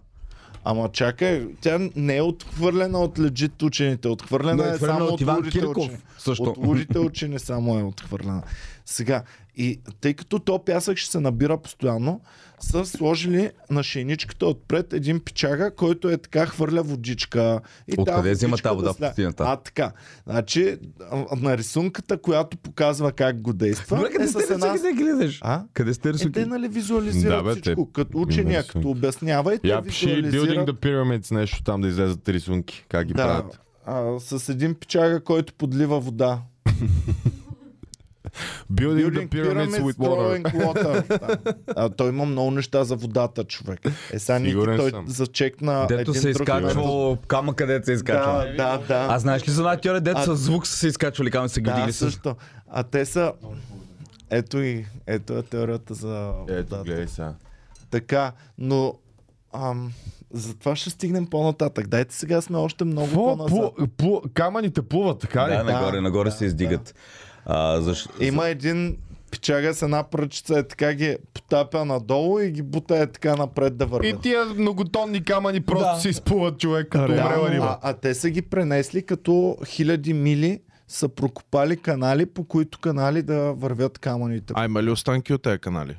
Ама 0.64 0.88
чакай, 0.92 1.46
тя 1.61 1.79
не 1.96 2.16
е 2.16 2.22
отхвърлена 2.22 2.98
от 2.98 3.18
легит 3.18 3.62
учените. 3.62 4.09
Отхвърлена 4.09 4.62
Не, 4.62 4.68
е 4.68 4.72
отхвърлена 4.72 4.98
само 4.98 5.11
от 5.11 5.20
Иван 5.20 5.50
Кирков 5.50 5.85
учени. 5.85 5.98
също. 6.18 6.42
От 6.42 6.57
лудите 6.57 6.98
учени 6.98 7.38
само 7.38 7.79
е 7.79 7.83
отхвърлена. 7.83 8.42
Сега, 8.87 9.22
и 9.57 9.81
тъй 10.00 10.14
като 10.14 10.38
то 10.38 10.64
пясък 10.64 10.98
ще 10.98 11.11
се 11.11 11.20
набира 11.20 11.59
постоянно, 11.59 12.20
са 12.64 12.85
сложили 12.87 13.50
на 13.70 13.83
шейничката 13.83 14.46
отпред 14.46 14.92
един 14.92 15.20
пичага, 15.20 15.70
който 15.70 16.09
е 16.09 16.16
така 16.18 16.46
хвърля 16.46 16.83
водичка. 16.83 17.61
И 17.88 17.94
Откъде 17.98 18.33
взема 18.33 18.57
тази 18.59 18.77
вода 18.77 18.92
в 18.92 18.96
сля- 18.96 19.09
пустинята? 19.09 19.44
А, 19.44 19.57
така. 19.57 19.92
Значи, 20.24 20.77
на 21.37 21.59
рисунката, 21.59 22.18
която 22.18 22.57
показва 22.57 23.12
как 23.12 23.40
го 23.40 23.53
действа, 23.53 23.96
Добре, 23.96 24.11
къде 24.11 24.24
е 24.24 24.29
сте 24.29 24.40
с 24.40 24.50
една... 24.50 24.66
да 24.74 24.92
гледаш? 24.92 25.38
А? 25.42 25.62
Къде 25.74 25.94
сте 25.94 26.09
Е, 26.09 26.12
рисунки? 26.12 26.33
те 26.33 26.46
нали 26.46 26.68
визуализират 26.68 27.38
Да, 27.38 27.44
бе, 27.44 27.53
всичко. 27.53 27.85
те- 27.87 27.92
Като 27.94 28.18
учения, 28.18 28.59
рисунки. 28.59 28.72
като 28.72 28.90
обяснява 28.90 29.55
и 29.55 29.59
те 29.59 29.68
Я 29.68 29.83
пиши 29.83 30.07
Building 30.07 30.22
визуализират... 30.22 30.68
the 30.68 30.72
Pyramids 30.74 31.31
нещо 31.31 31.62
там 31.62 31.81
да 31.81 31.88
излезат 31.88 32.29
рисунки. 32.29 32.85
Как 32.88 33.07
ги 33.07 33.14
Да, 33.14 33.22
правят. 33.22 33.61
а, 33.87 34.20
с 34.38 34.48
един 34.48 34.74
пичага, 34.74 35.20
който 35.20 35.55
подлива 35.55 36.00
вода. 36.00 36.38
Building, 38.73 39.05
Building 39.05 39.29
the 39.29 39.44
Pyramids 39.44 39.81
with 39.83 39.99
water. 39.99 40.42
water. 40.55 41.05
Да. 41.44 41.55
А, 41.77 41.88
той 41.88 42.09
има 42.09 42.25
много 42.25 42.51
неща 42.51 42.85
за 42.85 42.97
водата, 42.97 43.44
човек. 43.44 43.81
Е, 44.12 44.18
сега 44.18 44.38
Ники, 44.38 44.51
Сигурен 44.51 44.77
той 44.79 44.90
съм. 44.90 45.05
зачекна 45.09 45.87
Дето 45.88 46.01
един 46.01 46.14
се 46.14 46.33
друг 46.33 46.49
изкачва 46.49 47.16
камък, 47.29 47.57
където 47.57 47.87
се 47.87 47.92
изкачва. 47.92 48.47
Да, 48.49 48.79
да, 48.79 48.85
да. 48.88 49.07
А 49.11 49.18
знаеш 49.18 49.49
ли 49.49 49.53
за 49.53 49.62
една 49.62 49.77
теория, 49.77 50.01
дето 50.01 50.18
А- 50.18 50.25
с 50.25 50.37
звук 50.37 50.66
са 50.66 50.77
се 50.77 50.88
изкачвали 50.88 51.31
камък 51.31 51.51
се 51.51 51.61
да, 51.61 51.70
градили 51.70 51.92
с... 51.92 51.97
също. 51.97 52.37
А 52.68 52.83
те 52.83 53.07
са... 53.07 53.33
Ето 54.31 54.59
и, 54.59 54.85
ето 55.07 55.33
е 55.33 55.42
теорията 55.42 55.94
за 55.94 56.33
Ето, 56.49 56.66
водата. 56.66 56.83
гледай 56.85 57.09
сега. 57.09 57.35
Така, 57.90 58.33
но... 58.59 58.94
Ам, 59.55 59.92
за 60.33 60.55
това 60.55 60.77
ще 60.77 60.90
стигнем 60.90 61.27
по-нататък. 61.27 61.88
Дайте 61.88 62.14
сега 62.14 62.40
сме 62.40 62.59
още 62.59 62.85
много 62.85 63.07
Какво? 63.07 63.37
по-назад. 63.37 63.51
Плу- 63.53 63.87
плу- 63.88 64.33
Камъните 64.35 64.83
плуват, 64.83 65.18
така 65.18 65.47
ли? 65.47 65.51
Да, 65.51 65.64
нагоре, 65.64 65.97
Да, 65.97 66.03
нагоре 66.03 66.29
да, 66.31 66.37
се 66.37 66.44
издигат. 66.44 66.94
А, 67.46 67.80
защ... 67.80 68.09
Има 68.20 68.48
един 68.48 68.96
пичага 69.30 69.74
с 69.74 69.83
една 69.83 70.02
пръчица, 70.02 70.59
е 70.59 70.62
така 70.62 70.94
ги 70.94 71.16
потапя 71.35 71.85
надолу 71.85 72.40
и 72.40 72.50
ги 72.50 72.62
бута 72.62 72.96
е 72.96 73.07
така 73.07 73.37
напред 73.37 73.76
да 73.76 73.85
И 73.85 73.87
вървят. 73.87 74.20
тия 74.20 74.44
многотонни 74.46 75.24
камъни 75.24 75.61
просто 75.61 75.85
Да. 75.87 76.00
се 76.00 76.09
изплуват 76.09 76.59
човек 76.59 76.88
като 76.88 77.07
Да, 77.07 77.12
умрела 77.14 77.50
риба. 77.50 77.78
а, 77.83 77.90
а 77.90 77.94
те 77.94 78.14
са 78.14 78.30
ги 78.30 78.42
пренесли 78.42 79.02
като 79.02 79.57
хиляди 79.66 80.14
мили 80.14 80.59
са 80.88 81.09
прокопали 81.09 81.76
канали, 81.76 82.26
по 82.26 82.44
които 82.44 82.78
канали 82.78 83.22
да 83.22 83.52
вървят 83.52 83.98
камъните. 83.98 84.52
А 84.57 84.64
има 84.64 84.83
ли 84.83 84.90
останки 84.90 85.33
от 85.33 85.42
тези 85.42 85.59
канали? 85.59 85.96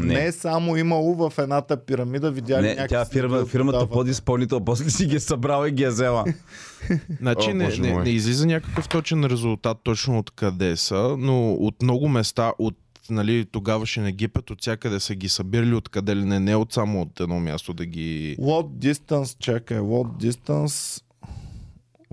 Не. 0.00 0.14
не 0.14 0.32
само 0.32 0.76
имало 0.76 1.14
в 1.14 1.38
едната 1.38 1.84
пирамида, 1.84 2.30
видяли 2.30 2.62
Не, 2.62 2.74
някакви 2.74 2.88
тя 2.88 3.04
фирма, 3.04 3.46
фирмата 3.46 3.78
вода. 3.78 3.92
подизпълнител, 3.92 4.60
после 4.60 4.90
си 4.90 5.06
ги 5.06 5.16
е 5.16 5.20
събрала 5.20 5.68
и 5.68 5.72
ги 5.72 5.82
е 5.82 5.88
взела. 5.88 6.24
Значи 7.20 7.50
О, 7.50 7.54
не, 7.54 7.68
не, 7.68 7.96
не 7.96 8.10
излиза 8.10 8.46
някакъв 8.46 8.88
точен 8.88 9.24
резултат 9.24 9.78
точно 9.84 10.18
от 10.18 10.30
къде 10.30 10.76
са, 10.76 11.16
но 11.18 11.52
от 11.52 11.82
много 11.82 12.08
места, 12.08 12.52
от 12.58 12.76
нали, 13.10 13.44
тогавашен 13.44 14.06
Египет, 14.06 14.50
от 14.50 14.60
всякъде 14.60 15.00
са 15.00 15.14
ги 15.14 15.28
събирали, 15.28 15.74
откъде 15.74 16.16
ли 16.16 16.24
не, 16.24 16.40
не 16.40 16.56
от 16.56 16.72
само 16.72 17.02
от 17.02 17.20
едно 17.20 17.40
място 17.40 17.72
да 17.72 17.86
ги... 17.86 18.36
What 18.40 18.92
distance, 18.92 19.38
чакай, 19.38 19.78
what 19.78 20.26
distance... 20.26 21.02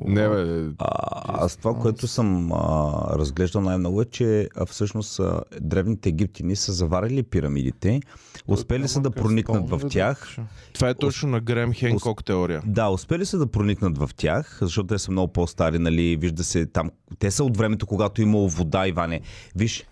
Не, 0.05 0.29
бе, 0.29 0.69
А, 0.79 1.43
аз 1.43 1.57
това, 1.57 1.73
което 1.73 2.07
съм 2.07 2.51
а, 2.51 2.57
разглеждал 3.15 3.61
най-много 3.61 4.01
е, 4.01 4.05
че 4.05 4.49
а, 4.55 4.65
всъщност 4.65 5.19
а, 5.19 5.41
древните 5.61 6.09
египтяни 6.09 6.55
са 6.55 6.73
заварили 6.73 7.23
пирамидите, 7.23 8.01
успели 8.47 8.87
са 8.87 9.01
да 9.01 9.11
проникнат 9.11 9.69
в 9.69 9.81
тях. 9.89 10.35
Това 10.73 10.89
е 10.89 10.93
точно 10.93 11.29
на 11.29 11.39
Грем 11.39 11.73
Хенкок 11.73 12.23
теория. 12.23 12.61
Да, 12.65 12.89
успели 12.89 13.25
са 13.25 13.37
да 13.37 13.47
проникнат 13.47 13.97
в 13.97 14.09
тях, 14.15 14.57
защото 14.61 14.87
те 14.87 14.99
са 14.99 15.11
много 15.11 15.33
по-стари, 15.33 15.79
нали, 15.79 16.17
вижда 16.17 16.43
се 16.43 16.65
там. 16.65 16.91
Те 17.19 17.31
са 17.31 17.43
от 17.43 17.57
времето, 17.57 17.87
когато 17.87 18.21
е 18.21 18.23
имало 18.23 18.49
вода, 18.49 18.87
Иване. 18.87 19.21
Виж, 19.55 19.85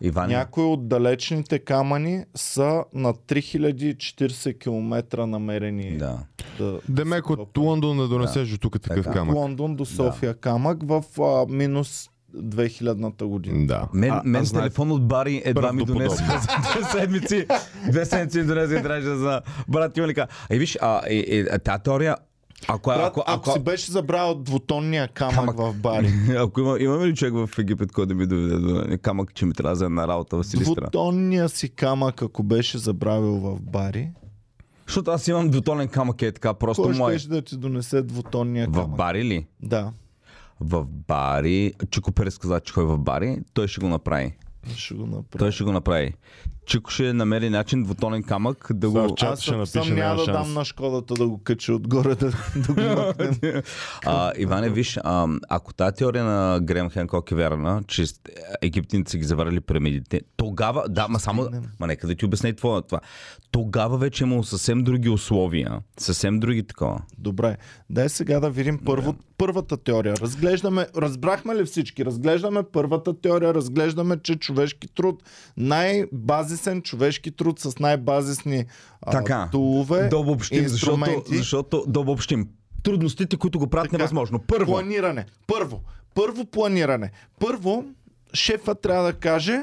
Иване, 0.00 0.34
Някои 0.34 0.64
от 0.64 0.88
далечните 0.88 1.58
камъни 1.58 2.24
са 2.34 2.84
на 2.94 3.14
3040 3.14 4.58
км 4.58 5.26
намерени 5.26 5.96
да. 5.98 6.18
да, 6.58 6.80
Демек 6.88 7.30
от 7.30 7.58
Лондон 7.58 7.96
да 7.96 8.08
донесеш 8.08 8.48
до 8.48 8.58
тук 8.58 8.80
такъв 8.80 9.04
Така. 9.04 9.12
камък. 9.12 9.36
Лондон 9.36 9.76
до 9.76 9.84
София 9.84 10.34
камък 10.34 10.78
в 10.82 11.04
а, 11.20 11.46
минус 11.48 12.08
2000-та 12.36 13.26
година. 13.26 13.66
Да. 13.66 13.88
Мен, 13.94 14.10
А- 14.10 14.22
мен 14.24 14.42
а 14.42 14.44
знаете- 14.44 14.68
телефон 14.68 14.92
от 14.92 15.08
Бари 15.08 15.42
едва 15.44 15.72
ми 15.72 15.84
донесе 15.84 16.24
за 16.24 16.38
две 16.72 16.84
седмици. 16.90 17.46
Две 17.90 18.04
седмици 18.04 18.38
ми 18.38 18.44
донесе 18.44 18.74
и 18.74 18.82
трябваше 18.82 19.14
за 19.14 19.40
брат 19.68 19.96
Юлика. 19.96 20.26
А 20.50 20.54
и 20.54 20.58
виж, 20.58 20.78
а, 20.80 21.08
и, 21.08 21.16
и, 21.18 21.58
тази 21.58 21.82
теория, 21.82 22.16
ако, 22.68 22.90
Брат, 22.90 23.06
ако, 23.06 23.20
ако, 23.20 23.40
ако, 23.40 23.52
си 23.52 23.58
беше 23.58 23.92
забравил 23.92 24.34
двутонния 24.34 25.08
камък, 25.08 25.34
Камък. 25.36 25.56
в 25.58 25.74
бари, 25.74 26.12
ако 26.38 26.60
има, 26.60 26.76
имаме 26.80 27.06
ли 27.06 27.14
човек 27.14 27.34
в 27.46 27.58
Египет, 27.58 27.92
който 27.92 28.08
да 28.08 28.14
ми 28.14 28.26
доведе 28.26 28.56
до 28.56 28.98
камък, 29.02 29.34
че 29.34 29.46
ми 29.46 29.54
трябва 29.54 29.76
за 29.76 29.84
една 29.84 30.08
работа 30.08 30.36
в 30.36 30.44
Силистра? 30.44 30.74
двутонния 30.74 31.48
си 31.48 31.68
камък, 31.68 32.22
ако 32.22 32.42
беше 32.42 32.78
забравил 32.78 33.32
в 33.32 33.60
бари, 33.62 34.08
Защото 34.86 35.10
аз 35.10 35.28
имам 35.28 35.50
двутонен 35.50 35.88
камък 35.88 36.22
е 36.22 36.32
така, 36.32 36.54
просто 36.54 36.82
кой 36.82 36.94
мой. 36.94 37.18
ще 37.18 37.28
да 37.28 37.42
ти 37.42 37.56
донесе 37.56 38.02
двутонния 38.02 38.68
В 38.68 38.72
камък? 38.72 38.96
Бари 38.96 39.24
ли? 39.24 39.46
Да, 39.62 39.92
В 40.60 40.84
Бари. 41.08 41.72
Чико 41.90 42.12
Перес 42.12 42.38
каза, 42.38 42.60
че 42.60 42.72
ходи 42.72 42.86
в 42.86 42.98
Бари. 42.98 43.38
Той 43.54 43.68
ще 43.68 43.80
го 43.80 43.88
направи. 43.88 44.34
ще 44.76 44.94
го 44.94 45.06
направя. 45.06 45.38
Той 45.38 45.52
ще 45.52 45.64
го 45.64 45.72
направи. 45.72 46.14
Чико 46.68 46.90
ще 46.90 47.12
намери 47.12 47.50
начин 47.50 47.82
двутонен 47.82 48.22
камък 48.22 48.70
да 48.74 48.90
го... 48.90 49.16
Аз 49.20 49.40
ще 49.40 49.50
съм, 49.50 49.58
напише, 49.58 49.72
съм 49.72 49.94
няма 49.94 50.24
да 50.24 50.32
дам 50.32 50.52
на 50.52 50.64
Шкодата 50.64 51.14
да 51.14 51.28
го 51.28 51.38
качи 51.38 51.72
отгоре 51.72 52.14
да, 52.14 52.32
да 52.56 52.74
го 52.74 52.80
махнем. 53.02 53.62
А, 54.06 54.32
Иване, 54.36 54.70
виж, 54.70 54.98
а, 55.04 55.28
ако 55.48 55.74
тази 55.74 55.96
теория 55.96 56.24
на 56.24 56.60
Грем 56.62 56.90
Хенкок 56.90 57.30
е 57.30 57.34
вярна, 57.34 57.82
че 57.86 58.04
египтяните 58.62 59.10
са 59.10 59.18
ги 59.18 59.24
заварили 59.24 59.60
пирамидите, 59.60 60.20
тогава, 60.36 60.88
да, 60.88 61.08
ма 61.08 61.20
само, 61.20 61.48
ма 61.80 61.86
нека 61.86 62.06
да 62.06 62.14
ти 62.14 62.24
обясня 62.24 62.48
и 62.48 62.56
това, 62.56 62.82
това. 62.82 63.00
Тогава 63.50 63.98
вече 63.98 64.24
е 64.24 64.26
имало 64.26 64.42
съвсем 64.42 64.84
други 64.84 65.08
условия, 65.08 65.80
съвсем 65.98 66.40
други 66.40 66.66
такова. 66.66 67.02
Добре, 67.18 67.56
дай 67.90 68.08
сега 68.08 68.40
да 68.40 68.50
видим 68.50 68.78
първо, 68.84 69.14
първата 69.38 69.76
теория. 69.76 70.14
Разглеждаме, 70.16 70.86
разбрахме 70.96 71.56
ли 71.56 71.64
всички? 71.64 72.04
Разглеждаме 72.04 72.62
първата 72.62 73.20
теория, 73.20 73.54
разглеждаме, 73.54 74.18
че 74.22 74.36
човешки 74.36 74.88
труд, 74.94 75.22
най-базисен 75.56 76.82
човешки 76.82 77.30
труд 77.30 77.58
с 77.60 77.78
най-базисни 77.78 78.64
а, 79.02 79.10
Така, 79.10 79.48
тулове, 79.52 80.08
Да 80.08 80.18
обобщим, 80.18 80.68
защото, 80.68 81.00
инструменти. 81.00 81.36
защото 81.36 81.84
да 81.86 82.00
обобщим. 82.00 82.48
Трудностите, 82.82 83.36
които 83.36 83.58
го 83.58 83.66
правят 83.66 83.90
Така. 83.90 83.96
невъзможно. 83.98 84.38
Първо, 84.46 84.72
Планиране. 84.72 85.26
Първо. 85.46 85.80
Първо 86.14 86.44
планиране. 86.44 87.10
Първо, 87.40 87.84
шефа 88.34 88.74
трябва 88.74 89.04
да 89.04 89.12
каже 89.12 89.62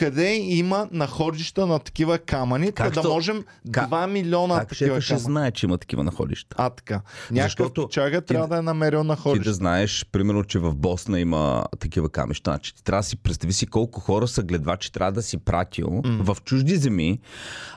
къде 0.00 0.34
има 0.34 0.88
находища 0.92 1.66
на 1.66 1.78
такива 1.78 2.18
камъни, 2.18 2.72
Как 2.72 2.94
да 2.94 3.08
можем 3.08 3.44
как- 3.72 3.90
2 3.90 4.06
милиона 4.06 4.58
Как 4.58 4.68
такива 4.68 4.88
шефа 4.90 5.00
ще 5.00 5.08
камъни. 5.14 5.22
знае, 5.24 5.50
че 5.50 5.66
има 5.66 5.78
такива 5.78 6.04
находища? 6.04 6.56
А, 6.58 6.70
така. 6.70 7.00
Някакъв 7.30 7.72
чага 7.90 8.20
ти- 8.20 8.26
трябва 8.26 8.48
да 8.48 8.56
е 8.56 8.62
намерил 8.62 9.00
Ти 9.00 9.06
находище. 9.06 9.48
да 9.48 9.54
знаеш, 9.54 10.06
примерно, 10.12 10.44
че 10.44 10.58
в 10.58 10.74
Босна 10.74 11.20
има 11.20 11.64
такива 11.78 12.08
камища. 12.08 12.50
Значи, 12.50 12.74
ти 12.74 12.84
трябва 12.84 13.00
да 13.00 13.06
си 13.06 13.16
представи 13.16 13.52
си 13.52 13.66
колко 13.66 14.00
хора 14.00 14.28
са 14.28 14.42
гледвачи 14.42 14.92
трябва 14.92 15.12
да 15.12 15.22
си 15.22 15.38
пратил 15.38 15.86
mm. 15.86 16.22
в 16.24 16.42
чужди 16.42 16.76
земи. 16.76 17.18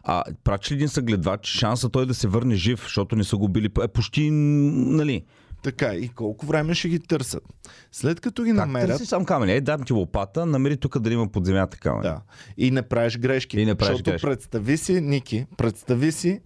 А 0.03 0.23
прачи 0.43 0.73
ли 0.73 0.75
един 0.75 0.89
съгледвач, 0.89 1.47
шанса 1.47 1.89
той 1.89 2.05
да 2.05 2.13
се 2.13 2.27
върне 2.27 2.55
жив, 2.55 2.81
защото 2.83 3.15
не 3.15 3.23
са 3.23 3.37
го 3.37 3.49
били 3.49 3.69
е 3.83 3.87
почти, 3.87 4.29
нали, 4.31 5.23
Така, 5.63 5.93
и 5.93 6.09
колко 6.09 6.45
време 6.45 6.75
ще 6.75 6.89
ги 6.89 6.99
търсят. 6.99 7.43
След 7.91 8.19
като 8.19 8.43
ги 8.43 8.49
Как 8.49 8.57
намерят, 8.57 8.89
търси 8.89 9.05
сам 9.05 9.25
камъни? 9.25 9.53
Е, 9.53 9.61
дам 9.61 9.83
ти 9.83 9.93
лопата, 9.93 10.45
намери 10.45 10.77
тук 10.77 10.99
дали 10.99 11.13
има 11.13 11.27
под 11.27 11.45
земята 11.45 11.77
камъни. 11.77 12.03
да, 12.03 12.21
и 12.57 12.71
не 12.71 12.81
правиш 12.81 13.17
грешки. 13.17 13.59
И 13.59 13.65
не 13.65 13.75
правиш 13.75 13.91
защото 13.91 14.11
грешки. 14.11 14.25
представи 14.25 14.77
си, 14.77 15.01
Ники, 15.01 15.45
представи 15.57 16.11
си, 16.11 16.41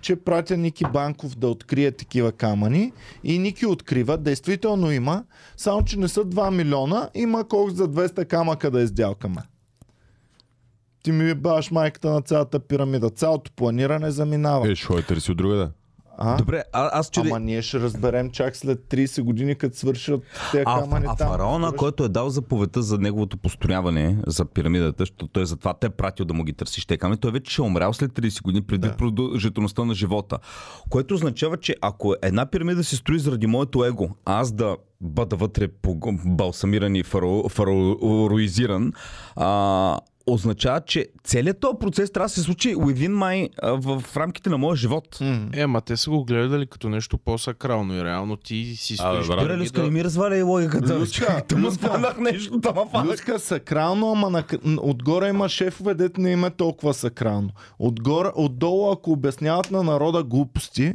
че 0.00 0.16
пратя 0.16 0.56
Ники 0.56 0.84
Банков 0.92 1.38
да 1.38 1.48
открие 1.48 1.90
такива 1.90 2.32
камъни 2.32 2.92
и 3.24 3.38
Ники 3.38 3.66
открива, 3.66 4.18
действително 4.18 4.92
има, 4.92 5.24
само 5.56 5.84
че 5.84 5.98
не 5.98 6.08
са 6.08 6.24
2 6.24 6.54
милиона, 6.56 7.08
има 7.14 7.48
колко 7.48 7.70
за 7.70 7.88
200 7.88 8.26
камъка 8.26 8.70
да 8.70 8.80
издялкаме. 8.80 9.42
Ти 11.02 11.12
ми 11.12 11.34
баш 11.34 11.70
майката 11.70 12.10
на 12.10 12.22
цялата 12.22 12.60
пирамида. 12.60 13.10
Цялото 13.10 13.50
планиране 13.56 14.10
заминава. 14.10 14.70
Е, 14.70 14.74
ще 14.74 14.86
ходя 14.86 15.02
търси 15.02 15.30
от 15.30 15.36
другаде. 15.36 15.68
А? 16.18 16.36
Добре, 16.36 16.62
а, 16.72 16.90
аз 16.92 17.10
чуди... 17.10 17.28
Ама 17.28 17.40
ние 17.40 17.62
ще 17.62 17.80
разберем 17.80 18.30
чак 18.30 18.56
след 18.56 18.78
30 18.80 19.22
години, 19.22 19.54
като 19.54 19.76
свършат 19.76 20.20
тези 20.52 20.64
А, 20.66 20.80
камъни 20.80 21.06
а 21.08 21.16
там. 21.16 21.28
фараона, 21.28 21.66
Разбираш? 21.66 21.78
който 21.78 22.04
е 22.04 22.08
дал 22.08 22.28
заповедта 22.30 22.82
за 22.82 22.98
неговото 22.98 23.36
построяване, 23.36 24.18
за 24.26 24.44
пирамидата, 24.44 24.96
защото 24.98 25.28
той 25.28 25.46
затова 25.46 25.74
те 25.74 25.86
е 25.86 25.90
пратил 25.90 26.26
да 26.26 26.34
му 26.34 26.44
ги 26.44 26.52
търсиш 26.52 26.86
те 26.86 26.96
камъни, 26.96 27.20
той 27.20 27.30
вече 27.30 27.52
ще 27.52 27.62
е 27.62 27.64
умрял 27.64 27.92
след 27.92 28.12
30 28.12 28.42
години 28.42 28.62
преди 28.64 28.88
да. 28.88 28.96
продължителността 28.96 29.84
на 29.84 29.94
живота. 29.94 30.38
Което 30.88 31.14
означава, 31.14 31.56
че 31.56 31.74
ако 31.80 32.14
една 32.22 32.46
пирамида 32.46 32.84
се 32.84 32.96
строи 32.96 33.18
заради 33.18 33.46
моето 33.46 33.84
его, 33.84 34.08
аз 34.24 34.52
да 34.52 34.76
бъда 35.00 35.36
вътре 35.36 35.68
по- 35.68 35.98
балсамиран 36.26 36.96
и 36.96 37.02
фаро, 37.02 37.48
фароизиран, 37.48 38.92
а, 39.36 39.98
означава, 40.26 40.80
че 40.80 41.06
целият 41.24 41.60
този 41.60 41.78
процес 41.80 42.12
трябва 42.12 42.24
да 42.26 42.32
се 42.32 42.42
случи 42.42 42.76
within 42.76 43.10
my, 43.10 43.48
а, 43.62 43.70
в, 43.70 44.00
в 44.00 44.16
рамките 44.16 44.50
на 44.50 44.58
моя 44.58 44.76
живот. 44.76 45.18
М. 45.20 45.48
Е, 45.52 45.66
ма 45.66 45.80
те 45.80 45.96
са 45.96 46.10
го 46.10 46.24
гледали 46.24 46.66
като 46.66 46.88
нещо 46.88 47.18
по-сакрално 47.18 47.94
и 47.94 48.04
реално 48.04 48.36
ти 48.36 48.76
си 48.76 48.96
стоиш. 48.96 49.26
Добре, 49.26 49.44
преди 49.44 49.62
Люска, 49.62 49.82
не 49.82 49.90
ми 49.90 50.04
разваля 50.04 50.36
и 50.36 50.42
логиката. 50.42 50.98
Люска, 50.98 51.42
Люска. 51.56 51.72
спаднах 51.72 52.18
нещо, 52.18 52.60
тама 52.60 52.86
фанах. 52.90 53.12
Люска 53.12 53.38
сакрално, 53.38 54.12
ама 54.12 54.30
на, 54.30 54.44
отгоре 54.80 55.28
има 55.28 55.48
шефове, 55.48 55.94
дете 55.94 56.20
не 56.20 56.30
има 56.30 56.50
толкова 56.50 56.94
сакрално. 56.94 57.50
Отгоре, 57.78 58.28
отдолу, 58.34 58.90
ако 58.90 59.12
обясняват 59.12 59.70
на 59.70 59.82
народа 59.82 60.22
глупости, 60.22 60.94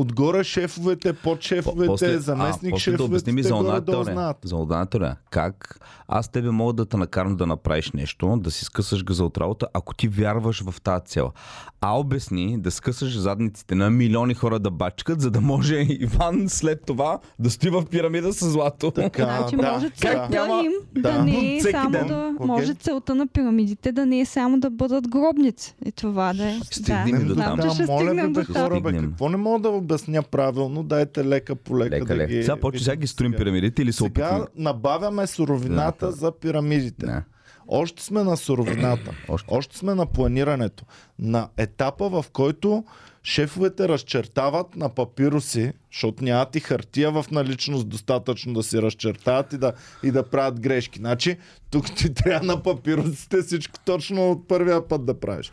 отгоре 0.00 0.44
шефовете, 0.44 1.12
подшефовете, 1.12 2.18
заместник 2.18 2.74
да 2.74 2.80
шефовете, 2.80 3.42
за 3.42 3.62
да 3.62 3.84
теория. 3.84 4.12
знаят. 4.12 4.36
За 4.44 4.56
оната 4.56 4.90
теория. 4.90 5.16
Как 5.30 5.80
аз 6.08 6.28
тебе 6.28 6.50
мога 6.50 6.72
да 6.72 6.86
те 6.86 6.96
накарам 6.96 7.36
да 7.36 7.46
направиш 7.46 7.92
нещо, 7.92 8.36
да 8.36 8.50
си 8.50 8.64
скъсаш 8.64 9.04
газа 9.04 9.24
от 9.24 9.38
работа, 9.38 9.66
ако 9.74 9.94
ти 9.94 10.08
вярваш 10.08 10.62
в 10.62 10.80
тази 10.80 11.04
цел. 11.04 11.32
А 11.80 11.98
обясни 11.98 12.58
да 12.58 12.70
скъсаш 12.70 13.18
задниците 13.18 13.74
на 13.74 13.90
милиони 13.90 14.34
хора 14.34 14.58
да 14.58 14.70
бачкат, 14.70 15.20
за 15.20 15.30
да 15.30 15.40
може 15.40 15.76
Иван 15.90 16.44
след 16.48 16.82
това 16.86 17.18
да 17.38 17.50
стои 17.50 17.70
в 17.70 17.84
пирамида 17.86 18.32
с 18.32 18.50
злато. 18.50 18.90
Така, 18.90 19.24
Значи 19.38 19.56
да, 19.56 19.72
може 19.72 19.88
да. 19.88 19.94
целта 19.94 20.28
Няма- 20.30 20.62
им 20.64 20.72
да, 20.94 21.12
Да. 21.12 21.24
не 21.24 21.56
е 21.56 21.60
само 21.60 21.90
ден. 21.90 22.06
да... 22.06 22.32
Окей. 22.36 22.46
Може 22.46 22.74
целта 22.74 23.14
на 23.14 23.26
пирамидите 23.26 23.92
да 23.92 24.06
не 24.06 24.20
е 24.20 24.24
само 24.26 24.60
да 24.60 24.70
бъдат 24.70 25.08
гробници. 25.08 25.74
И 25.86 25.92
това 25.92 26.32
да 26.32 26.44
е... 26.44 26.58
Стигнем 26.70 27.22
и 27.22 27.24
до 27.24 27.34
там. 27.34 27.58
че 27.58 27.68
ще 27.70 27.86
моля 27.86 28.00
ви, 28.00 28.06
стигнем 28.06 28.32
до 28.32 28.44
там. 28.44 28.54
хора, 28.54 28.80
бе, 28.80 28.92
какво 28.92 29.28
не 29.28 29.36
мога 29.36 29.60
да 29.60 29.70
обясня 29.86 30.22
правилно, 30.22 30.82
дайте 30.82 31.24
лека 31.24 31.56
по 31.56 31.78
лека, 31.78 31.90
Лека, 31.90 32.04
да 32.06 32.16
лека. 32.16 32.26
ги 32.26 32.42
Сега 32.42 32.56
почва, 32.56 32.80
сега 32.80 32.96
ги 32.96 33.06
строим 33.06 33.32
пирамидите 33.32 33.82
или 33.82 33.92
се 33.92 33.96
Сега 33.96 34.06
опитваме? 34.26 34.44
набавяме 34.56 35.26
суровината 35.26 36.06
Да. 36.06 36.12
за 36.12 36.32
пирамидите. 36.32 37.06
Не. 37.06 37.22
Още 37.68 38.02
сме 38.02 38.22
на 38.22 38.36
суровината. 38.36 39.10
Още. 39.28 39.48
Още 39.50 39.78
сме 39.78 39.94
на 39.94 40.06
планирането. 40.06 40.84
На 41.18 41.48
етапа, 41.56 42.08
в 42.10 42.24
който 42.32 42.84
шефовете 43.26 43.88
разчертават 43.88 44.76
на 44.76 44.88
папироси, 44.88 45.72
защото 45.92 46.24
нямат 46.24 46.56
и 46.56 46.60
хартия 46.60 47.10
в 47.10 47.26
наличност 47.30 47.88
достатъчно 47.88 48.54
да 48.54 48.62
си 48.62 48.82
разчертават 48.82 49.52
и 49.52 49.58
да, 49.58 49.72
и 50.02 50.10
да 50.10 50.22
правят 50.22 50.60
грешки. 50.60 50.98
Значи, 50.98 51.36
тук 51.70 51.94
ти 51.94 52.14
трябва 52.14 52.46
на 52.46 52.62
папиросите 52.62 53.42
всичко 53.42 53.78
точно 53.84 54.30
от 54.30 54.48
първия 54.48 54.88
път 54.88 55.04
да 55.04 55.20
правиш. 55.20 55.52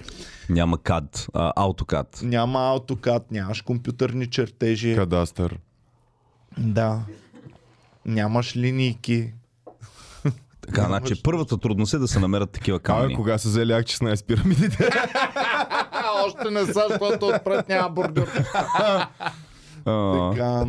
Няма 0.50 0.78
CAD, 0.78 1.30
а, 1.34 1.54
AutoCAD. 1.54 2.24
Няма 2.24 2.76
автокад, 2.76 3.32
нямаш 3.32 3.62
компютърни 3.62 4.28
чертежи. 4.30 4.96
Кадастър. 4.96 5.60
Да. 6.58 7.00
Нямаш 8.06 8.56
линийки. 8.56 9.34
Така, 10.66 10.84
значи 10.84 11.24
първата 11.24 11.58
трудност 11.58 11.94
е 11.94 11.98
да 11.98 12.08
се 12.08 12.20
намерят 12.20 12.52
такива 12.52 12.80
камъни. 12.80 13.16
кога 13.16 13.38
са 13.38 13.50
взели 13.50 13.74
акче 13.74 13.98
с 13.98 14.02
най 14.02 14.16
пирамидите? 14.28 14.90
А, 15.92 16.03
още 16.26 16.52
не 16.52 16.66
са, 16.66 16.86
защото 16.90 17.28
отпред 17.28 17.70
няма 17.70 17.90
бордюр. 17.90 18.28
Така, 19.86 20.66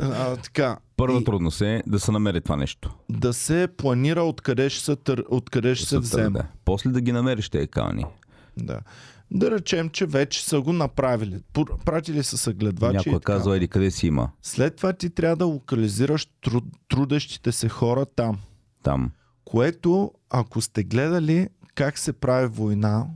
а, 0.00 0.36
така. 0.36 0.76
Първа 0.96 1.20
И 1.20 1.24
трудност 1.24 1.60
е 1.60 1.82
да 1.86 2.00
се 2.00 2.12
намери 2.12 2.40
това 2.40 2.56
нещо. 2.56 2.94
да 3.10 3.32
се 3.32 3.68
планира 3.76 4.22
откъде 4.22 4.70
ще 4.70 4.84
се, 4.84 4.96
тър... 4.96 5.24
откъде 5.28 5.74
ще 5.74 5.86
се 5.86 5.94
Да 5.94 6.00
взема. 6.00 6.30
да. 6.30 6.44
После 6.64 6.90
да 6.90 7.00
ги 7.00 7.12
намериш 7.12 7.48
тези 7.48 7.66
камъни. 7.66 8.04
Да. 8.56 8.80
да 9.30 9.50
речем, 9.50 9.88
че 9.88 10.06
вече 10.06 10.44
са 10.44 10.60
го 10.60 10.72
направили. 10.72 11.40
Пратили 11.84 12.22
са 12.22 12.38
съгледвачи. 12.38 12.96
Някой 12.96 13.12
и 13.12 13.16
е 13.16 13.18
така. 13.18 13.32
казал, 13.32 13.52
еди 13.52 13.68
къде 13.68 13.90
си 13.90 14.06
има 14.06 14.30
След 14.42 14.76
това 14.76 14.92
ти 14.92 15.10
трябва 15.10 15.36
да 15.36 15.46
локализираш 15.46 16.28
труд... 16.44 16.64
трудещите 16.88 17.52
се 17.52 17.68
хора 17.68 18.06
там. 18.06 18.38
там. 18.82 19.10
Което, 19.44 20.12
ако 20.30 20.60
сте 20.60 20.84
гледали 20.84 21.48
как 21.74 21.98
се 21.98 22.12
прави 22.12 22.46
война, 22.46 23.06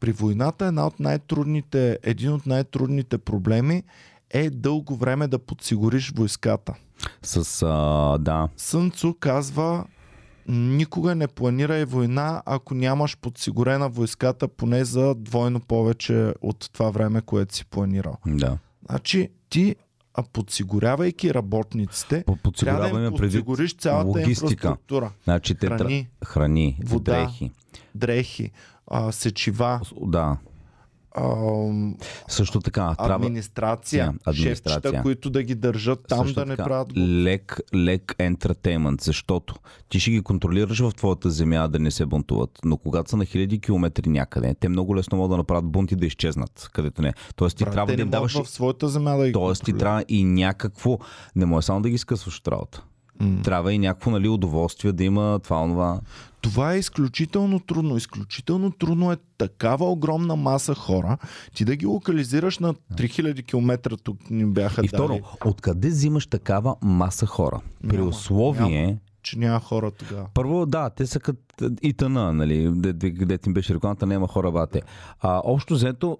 при 0.00 0.12
войната 0.12 0.66
една 0.66 0.86
от 0.86 1.00
най-трудните, 1.00 1.98
един 2.02 2.32
от 2.32 2.46
най-трудните 2.46 3.18
проблеми 3.18 3.82
е 4.30 4.50
дълго 4.50 4.96
време 4.96 5.28
да 5.28 5.38
подсигуриш 5.38 6.12
войската. 6.16 6.74
С, 7.22 7.62
а, 7.62 8.18
да, 8.18 8.48
Сънцо 8.56 9.14
казва, 9.20 9.84
никога 10.48 11.14
не 11.14 11.26
планирай 11.28 11.84
война, 11.84 12.42
ако 12.46 12.74
нямаш 12.74 13.16
подсигурена 13.18 13.88
войската 13.88 14.48
поне 14.48 14.84
за 14.84 15.14
двойно 15.14 15.60
повече 15.60 16.34
от 16.42 16.70
това 16.72 16.90
време, 16.90 17.20
което 17.20 17.54
си 17.54 17.64
планирал. 17.66 18.16
да. 18.26 18.58
Значи 18.90 19.28
ти, 19.50 19.76
а 20.14 20.22
подсигурявайки 20.22 21.34
работниците, 21.34 22.24
трябва 22.58 22.90
да 22.90 23.04
им 23.04 23.12
подсигуриш 23.16 23.76
цялата 23.76 24.08
логистика. 24.08 24.50
инфраструктура. 24.50 25.12
Значи 25.24 25.54
те 25.54 25.66
Храни, 25.66 25.78
храни, 25.78 26.08
храни 26.24 26.78
вода. 26.84 27.12
дрехи. 27.24 27.50
дрехи, 27.94 28.50
а, 28.86 29.12
сечива, 29.12 29.80
Да. 30.06 30.36
Също 32.28 32.60
така, 32.60 32.94
трябва 32.94 33.14
администрация, 33.14 34.04
Да, 34.04 34.30
администрация. 34.30 34.80
шефчета, 34.82 35.02
които 35.02 35.30
да 35.30 35.42
ги 35.42 35.54
държат 35.54 36.04
там 36.08 36.18
също 36.18 36.40
да 36.40 36.46
не 36.46 36.56
така, 36.56 36.68
правят 36.68 36.96
лек, 36.96 37.60
лек 37.74 38.14
ентертеймент, 38.18 39.00
защото 39.00 39.54
ти 39.88 40.00
ще 40.00 40.10
ги 40.10 40.20
контролираш 40.20 40.80
в 40.80 40.92
твоята 40.96 41.30
земя 41.30 41.68
да 41.68 41.78
не 41.78 41.90
се 41.90 42.06
бунтуват, 42.06 42.58
но 42.64 42.76
когато 42.76 43.10
са 43.10 43.16
на 43.16 43.24
хиляди 43.24 43.58
километри 43.58 44.08
някъде, 44.10 44.54
те 44.60 44.68
много 44.68 44.96
лесно 44.96 45.18
могат 45.18 45.30
да 45.30 45.36
направят 45.36 45.64
бунт 45.64 45.92
и 45.92 45.96
да 45.96 46.06
изчезнат, 46.06 46.70
където 46.72 47.02
не. 47.02 47.08
е. 47.08 47.12
Тоест 47.36 47.56
ти 47.56 47.64
Брат, 47.64 47.72
трябва 47.72 47.96
да 47.96 48.02
им 48.02 48.10
даваш... 48.10 48.42
в 48.42 48.50
своята 48.50 48.88
земя 48.88 49.16
да 49.16 49.26
ги 49.26 49.32
Тоест 49.32 49.64
ти 49.64 49.72
трябва 49.72 50.04
и 50.08 50.24
някакво... 50.24 50.98
Не 51.36 51.46
може 51.46 51.66
само 51.66 51.82
да 51.82 51.90
ги 51.90 51.98
скъсваш 51.98 52.38
от 52.38 52.48
работа. 52.48 52.84
Трябва 53.44 53.72
и 53.72 53.78
някакво 53.78 54.10
нали, 54.10 54.28
удоволствие 54.28 54.92
да 54.92 55.04
има 55.04 55.40
това, 55.42 55.62
онова. 55.62 56.00
Това 56.40 56.74
е 56.74 56.78
изключително 56.78 57.60
трудно. 57.60 57.96
Изключително 57.96 58.70
трудно 58.70 59.12
е 59.12 59.16
такава 59.38 59.90
огромна 59.90 60.36
маса 60.36 60.74
хора, 60.74 61.18
ти 61.54 61.64
да 61.64 61.76
ги 61.76 61.86
локализираш 61.86 62.58
на 62.58 62.74
3000 62.74 63.46
км, 63.46 63.96
тук 63.96 64.30
ни 64.30 64.46
бяха 64.46 64.84
И 64.84 64.88
второ, 64.88 65.08
дали, 65.08 65.22
откъде 65.44 65.88
взимаш 65.88 66.26
такава 66.26 66.76
маса 66.82 67.26
хора? 67.26 67.60
При 67.88 67.96
Няма, 67.96 68.08
условие... 68.08 68.98
че 69.22 69.38
няма 69.38 69.60
хора 69.60 69.90
тогава. 69.90 70.26
Първо, 70.34 70.66
да, 70.66 70.90
те 70.90 71.06
са 71.06 71.20
като 71.20 71.70
ИТН, 71.82 72.12
нали, 72.12 72.72
където 73.18 73.48
им 73.48 73.54
беше 73.54 73.74
рекламата, 73.74 74.06
няма 74.06 74.28
хора 74.28 74.50
бате. 74.52 74.82
А, 75.20 75.40
общо 75.44 75.74
взето, 75.74 76.18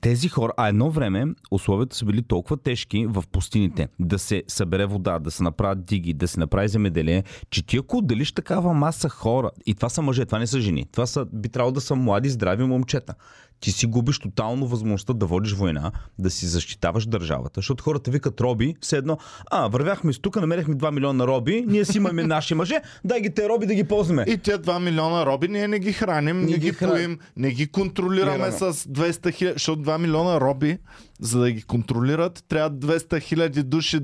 тези 0.00 0.28
хора, 0.28 0.52
а 0.56 0.68
едно 0.68 0.90
време 0.90 1.26
условията 1.50 1.96
са 1.96 2.04
били 2.04 2.22
толкова 2.22 2.56
тежки 2.56 3.06
в 3.06 3.24
пустините, 3.32 3.88
да 3.98 4.18
се 4.18 4.42
събере 4.48 4.86
вода, 4.86 5.18
да 5.18 5.30
се 5.30 5.42
направят 5.42 5.84
диги, 5.84 6.14
да 6.14 6.28
се 6.28 6.40
направи 6.40 6.68
земеделие, 6.68 7.24
че 7.50 7.66
ти 7.66 7.76
ако 7.76 7.96
отделиш 7.96 8.32
такава 8.32 8.74
маса 8.74 9.08
хора, 9.08 9.50
и 9.66 9.74
това 9.74 9.88
са 9.88 10.02
мъже, 10.02 10.24
това 10.24 10.38
не 10.38 10.46
са 10.46 10.60
жени, 10.60 10.86
това 10.92 11.06
са, 11.06 11.26
би 11.32 11.48
трябвало 11.48 11.72
да 11.72 11.80
са 11.80 11.94
млади, 11.94 12.30
здрави 12.30 12.64
момчета. 12.64 13.14
Ти 13.60 13.72
си 13.72 13.86
губиш 13.86 14.18
тотално 14.18 14.66
възможността 14.66 15.12
да 15.12 15.26
водиш 15.26 15.52
война, 15.52 15.92
да 16.18 16.30
си 16.30 16.46
защитаваш 16.46 17.06
държавата, 17.06 17.52
защото 17.54 17.84
хората 17.84 18.10
викат 18.10 18.40
роби, 18.40 18.74
все 18.80 18.96
едно, 18.96 19.18
а, 19.46 19.68
вървяхме 19.68 20.12
с 20.12 20.18
тук, 20.18 20.36
намерихме 20.36 20.74
2 20.74 20.90
милиона 20.90 21.26
роби, 21.26 21.64
ние 21.66 21.84
си 21.84 21.96
имаме 21.96 22.22
наши 22.24 22.54
мъже, 22.54 22.74
дай 23.04 23.20
ги 23.20 23.30
те 23.30 23.48
роби 23.48 23.66
да 23.66 23.74
ги 23.74 23.84
ползваме. 23.84 24.24
И 24.28 24.38
те 24.38 24.50
2 24.52 24.78
милиона 24.80 25.26
роби 25.26 25.48
ние 25.48 25.68
не 25.68 25.78
ги 25.78 25.92
храним, 25.92 26.40
не, 26.40 26.46
Не 26.46 26.58
ги, 26.58 26.70
храним. 26.70 26.94
поим, 26.94 27.18
не 27.36 27.50
ги 27.50 27.66
контролираме 27.68 28.38
Гледаме. 28.40 28.72
с 28.72 28.84
200 28.84 29.32
хиляди, 29.32 29.52
защото 29.52 29.82
2 29.82 29.98
милиона 29.98 30.40
роби, 30.40 30.78
за 31.20 31.40
да 31.40 31.50
ги 31.50 31.62
контролират, 31.62 32.44
трябва 32.48 32.70
200 32.70 33.20
хиляди 33.20 33.62
души, 33.62 34.00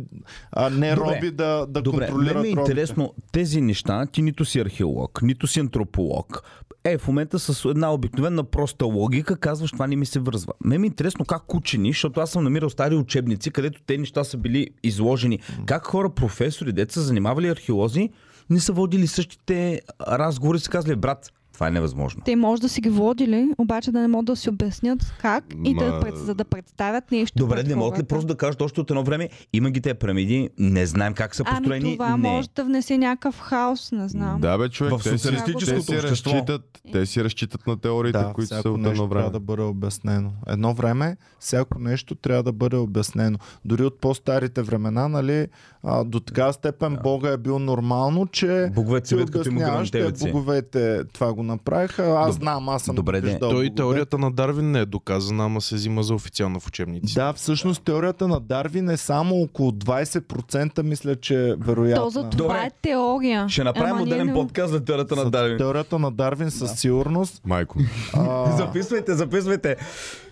а 0.52 0.70
не 0.70 0.94
Добре. 0.94 1.06
роби 1.06 1.30
да, 1.30 1.66
да 1.68 1.82
Добре, 1.82 1.98
контролират 2.00 2.34
ми 2.34 2.48
е 2.48 2.52
робите. 2.52 2.60
интересно, 2.60 3.14
тези 3.32 3.60
неща, 3.60 4.06
ти 4.06 4.22
нито 4.22 4.44
си 4.44 4.60
археолог, 4.60 5.22
нито 5.22 5.46
си 5.46 5.60
антрополог. 5.60 6.42
Е, 6.86 6.98
в 6.98 7.08
момента 7.08 7.38
с 7.38 7.64
една 7.64 7.94
обикновена 7.94 8.44
проста 8.44 8.84
логика 8.84 9.36
казваш, 9.36 9.70
това 9.70 9.86
не 9.86 9.96
ми 9.96 10.06
се 10.06 10.20
връзва. 10.20 10.52
Мен 10.64 10.80
ми 10.80 10.86
е 10.86 10.88
интересно 10.88 11.24
как 11.24 11.54
учени, 11.54 11.90
защото 11.90 12.20
аз 12.20 12.30
съм 12.30 12.44
намирал 12.44 12.70
стари 12.70 12.94
учебници, 12.94 13.50
където 13.50 13.82
те 13.86 13.98
неща 13.98 14.24
са 14.24 14.36
били 14.36 14.70
изложени. 14.82 15.38
Как 15.66 15.86
хора, 15.86 16.10
професори, 16.10 16.72
деца, 16.72 17.00
занимавали 17.00 17.48
археолози, 17.48 18.10
не 18.50 18.60
са 18.60 18.72
водили 18.72 19.06
същите 19.06 19.80
разговори, 20.08 20.58
са 20.58 20.70
казали, 20.70 20.96
брат, 20.96 21.32
това 21.54 21.68
е 21.68 21.72
невъзможно. 21.72 22.22
Те 22.24 22.36
може 22.36 22.62
да 22.62 22.68
си 22.68 22.80
ги 22.80 22.88
водили, 22.90 23.48
обаче 23.58 23.92
да 23.92 24.00
не 24.00 24.08
могат 24.08 24.26
да 24.26 24.36
си 24.36 24.48
обяснят 24.48 25.14
как 25.18 25.44
и 25.64 25.74
да, 25.74 25.80
Ма- 25.82 26.00
пред, 26.00 26.16
за 26.16 26.34
да 26.34 26.44
представят 26.44 27.10
нещо. 27.10 27.38
Добре, 27.38 27.62
не 27.62 27.74
могат 27.74 27.98
ли 27.98 28.02
просто 28.04 28.26
да 28.26 28.34
кажат 28.36 28.62
още 28.62 28.80
от 28.80 28.90
едно 28.90 29.04
време, 29.04 29.28
има 29.52 29.70
ги 29.70 29.80
те 29.80 29.94
пирамиди, 29.94 30.50
не 30.58 30.86
знаем 30.86 31.14
как 31.14 31.34
са 31.34 31.44
построени. 31.44 31.84
Ами 31.84 31.92
това 31.94 32.10
не. 32.10 32.16
може 32.18 32.48
да 32.50 32.64
внесе 32.64 32.98
някакъв 32.98 33.40
хаос, 33.40 33.92
не 33.92 34.08
знам. 34.08 34.40
Да, 34.40 34.58
бе, 34.58 34.68
човек. 34.68 34.92
В 34.92 34.96
те 34.96 35.02
си- 35.02 35.08
социалистическото 35.10 35.76
те 35.82 35.92
си 35.92 36.02
разчитат, 36.02 36.62
те 36.92 37.06
си 37.06 37.24
разчитат 37.24 37.66
на 37.66 37.76
теориите, 37.76 38.18
Да, 38.18 38.32
които 38.32 38.48
са 38.48 38.54
от 38.60 38.80
нещо 38.80 38.88
едно 38.90 39.08
трябва 39.08 39.20
време. 39.20 39.30
да 39.30 39.40
бъде 39.40 39.62
обяснено. 39.62 40.32
Едно 40.46 40.74
време, 40.74 41.16
всяко 41.40 41.78
нещо 41.80 42.14
трябва 42.14 42.42
да 42.42 42.52
бъде 42.52 42.76
обяснено. 42.76 43.38
Дори 43.64 43.82
от 43.82 44.00
по-старите 44.00 44.62
времена, 44.62 45.08
нали, 45.08 45.46
а, 45.82 46.04
до 46.04 46.20
така 46.20 46.52
степен 46.52 46.98
Бога 47.02 47.30
е 47.30 47.36
бил 47.36 47.58
нормално, 47.58 48.26
че 48.26 48.70
Боговете 48.74 49.16
като 49.16 49.42
те 49.42 49.50
гръмтевици. 49.50 50.24
боговете 50.24 51.04
това 51.04 51.34
го 51.34 51.42
направиха. 51.44 52.14
Аз 52.18 52.34
знам, 52.34 52.68
аз 52.68 52.82
съм 52.82 52.96
Добре, 52.96 53.20
виждал 53.20 53.38
Той 53.40 53.50
богове. 53.50 53.70
теорията 53.72 54.18
на 54.18 54.32
Дарвин 54.32 54.70
не 54.70 54.78
е 54.78 54.86
доказана, 54.86 55.44
ама 55.44 55.60
се 55.60 55.74
взима 55.74 56.02
за 56.02 56.14
официална 56.14 56.60
в 56.60 56.66
учебници. 56.66 57.14
Да, 57.14 57.32
всъщност 57.32 57.82
теорията 57.82 58.28
на 58.28 58.40
Дарвин 58.40 58.90
е 58.90 58.96
само 58.96 59.34
около 59.36 59.70
20% 59.70 60.82
мисля, 60.82 61.16
че 61.16 61.48
е 61.48 61.54
вероятно. 61.56 62.04
То 62.04 62.10
за 62.10 62.20
това 62.22 62.36
Добре. 62.38 62.58
е 62.58 62.70
теория. 62.82 63.48
Ще 63.48 63.64
направим 63.64 63.92
Ама 63.92 64.02
отделен 64.02 64.26
не- 64.26 64.34
подкаст 64.34 64.72
за 64.72 64.84
теорията 64.84 65.16
на 65.16 65.30
Дарвин. 65.30 65.58
Теорията 65.58 65.98
на 65.98 66.10
Дарвин 66.12 66.50
със 66.50 66.72
сигурност. 66.72 67.42
Майко, 67.44 67.78
А, 68.14 68.50
Записвайте, 68.56 69.14
записвайте. 69.14 69.76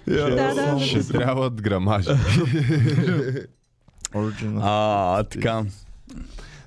Да, 0.06 0.54
да. 0.54 0.80
ще 0.80 1.08
трябват 1.08 1.62
грамажи. 1.62 2.08
А, 4.56 5.22
така. 5.24 5.64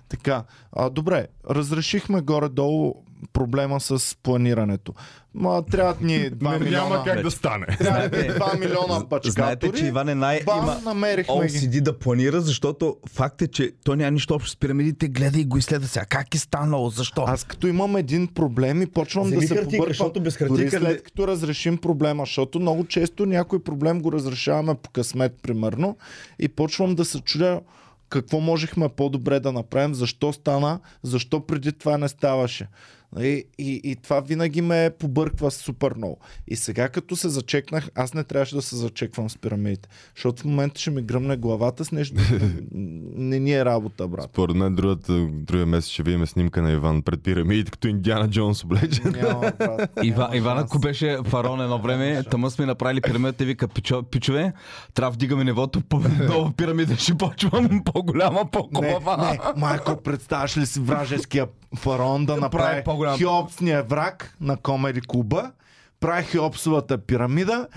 Така, 0.10 0.44
а, 0.72 0.90
добре, 0.90 1.28
разрешихме 1.50 2.22
горе-долу 2.22 2.94
проблема 3.34 3.80
с 3.80 4.18
планирането. 4.24 4.94
Ма, 5.34 5.64
трябват 5.66 6.02
ни 6.02 6.14
2 6.32 6.60
милиона. 6.60 6.90
Няма 6.90 7.04
как 7.04 7.22
да 7.22 7.32
стане. 7.32 7.66
Трябват 7.68 8.12
ни 8.14 8.20
2 8.20 8.60
милиона 8.60 9.00
бачкатори. 9.00 9.32
Знаете, 9.32 9.72
че 9.72 9.86
Иван 9.86 10.10
е 10.10 10.16
най... 10.16 10.44
Бам, 10.44 10.64
има 10.64 10.80
намерихме 10.86 11.48
ги. 11.48 11.54
OCD 11.54 11.82
да 11.82 12.00
планира, 12.00 12.42
защото 12.42 12.98
факт 13.10 13.42
е, 13.42 13.48
че 13.48 13.72
той 13.84 13.98
няма 13.98 14.12
нищо 14.12 14.34
общо 14.36 14.50
с 14.50 14.58
пирамидите, 14.58 15.08
гледа 15.08 15.40
и 15.40 15.46
го 15.46 15.58
изследва 15.58 15.88
сега. 15.88 16.06
Как 16.06 16.36
е 16.36 16.38
станало? 16.38 16.90
Защо? 16.90 17.24
Аз 17.28 17.44
като 17.44 17.68
имам 17.68 17.96
един 17.96 18.28
проблем 18.28 18.82
и 18.82 18.88
почвам 18.88 19.26
Вземи 19.26 19.42
да 19.42 19.48
се 19.48 19.56
побърквам. 19.56 19.88
защото 19.88 20.20
без 20.20 20.40
не- 20.40 20.70
след 20.70 21.04
като 21.04 21.28
разрешим 21.28 21.78
проблема, 21.78 22.24
защото 22.24 22.60
много 22.60 22.86
често 22.86 23.26
някой 23.26 23.60
проблем 23.60 24.02
го 24.02 24.12
разрешаваме 24.12 24.76
по 24.76 24.90
късмет, 24.90 25.34
примерно, 25.42 25.98
и 26.40 26.48
почвам 26.48 26.96
да 26.96 27.06
се 27.06 27.20
чудя 27.20 27.62
какво 28.10 28.40
можехме 28.40 28.90
по-добре 28.90 29.40
да 29.40 29.52
направим, 29.52 29.94
защо 29.96 30.34
стана, 30.34 30.80
защо 31.04 31.46
преди 31.46 31.72
това 31.72 31.98
не 31.98 32.08
ставаше. 32.08 32.68
И, 33.20 33.44
и, 33.58 33.82
и 33.84 33.96
това 33.96 34.20
винаги 34.20 34.62
ме 34.62 34.92
побърква 35.00 35.52
супер 35.52 35.94
много. 35.98 36.18
И 36.48 36.56
сега 36.56 36.90
като 36.90 37.16
се 37.16 37.30
зачекнах, 37.30 37.90
аз 37.96 38.14
не 38.14 38.24
трябваше 38.24 38.56
да 38.56 38.62
се 38.62 38.76
зачеквам 38.76 39.30
с 39.30 39.38
пирамидите, 39.38 39.90
защото 40.16 40.42
в 40.42 40.46
момента 40.46 40.82
ще 40.82 40.92
ми 40.92 41.02
гръмне 41.02 41.38
главата 41.38 41.86
с 41.86 41.92
нещо. 41.92 42.16
не 42.72 43.40
ни 43.40 43.54
е 43.54 43.66
работа, 43.66 44.08
брат. 44.08 44.26
Според 44.26 44.56
мен 44.56 44.76
другата, 44.76 45.28
другия 45.32 45.66
месец 45.66 45.90
ще 45.92 46.04
видим 46.04 46.28
снимка 46.28 46.62
на 46.62 46.72
Иван 46.72 47.02
пред 47.02 47.24
пирамидите, 47.24 47.72
като 47.72 47.88
Индиана 47.88 48.30
Джонс 48.30 48.64
облечен. 48.64 49.12
Няма, 49.12 49.52
брат. 49.60 49.90
Ива, 50.04 50.30
Иван, 50.34 50.58
ако 50.58 50.80
беше 50.80 51.18
фараон 51.26 51.62
едно 51.62 51.80
време, 51.80 52.24
тъма 52.24 52.50
сме 52.50 52.66
направили 52.66 53.02
пирамидата 53.02 53.44
и 53.44 53.48
вика, 53.48 53.68
«Пичо- 53.68 54.04
пичове, 54.04 54.54
трябва 54.94 55.12
да 55.12 55.16
вдигаме 55.16 55.44
нивото, 55.44 55.82
по 55.82 56.00
в 56.00 56.54
пирамида 56.58 56.96
ще 56.96 57.16
почвам 57.16 57.82
по-голяма, 57.86 58.40
Не, 58.40 58.50
по-хубава. 58.52 59.18
не, 59.32 59.40
майко, 59.60 60.02
представяш 60.04 60.58
ли 60.58 60.66
си 60.66 60.80
вражеския 60.80 61.48
фараон 61.76 62.26
да 62.26 62.36
направи 62.38 62.84
по-голям. 62.84 63.18
Хеопсния 63.18 63.84
враг 63.84 64.36
на 64.42 64.58
Комеди 64.58 65.02
клуба, 65.02 65.52
прави 66.00 66.24
Хеопсовата 66.24 66.98
пирамида 66.98 67.68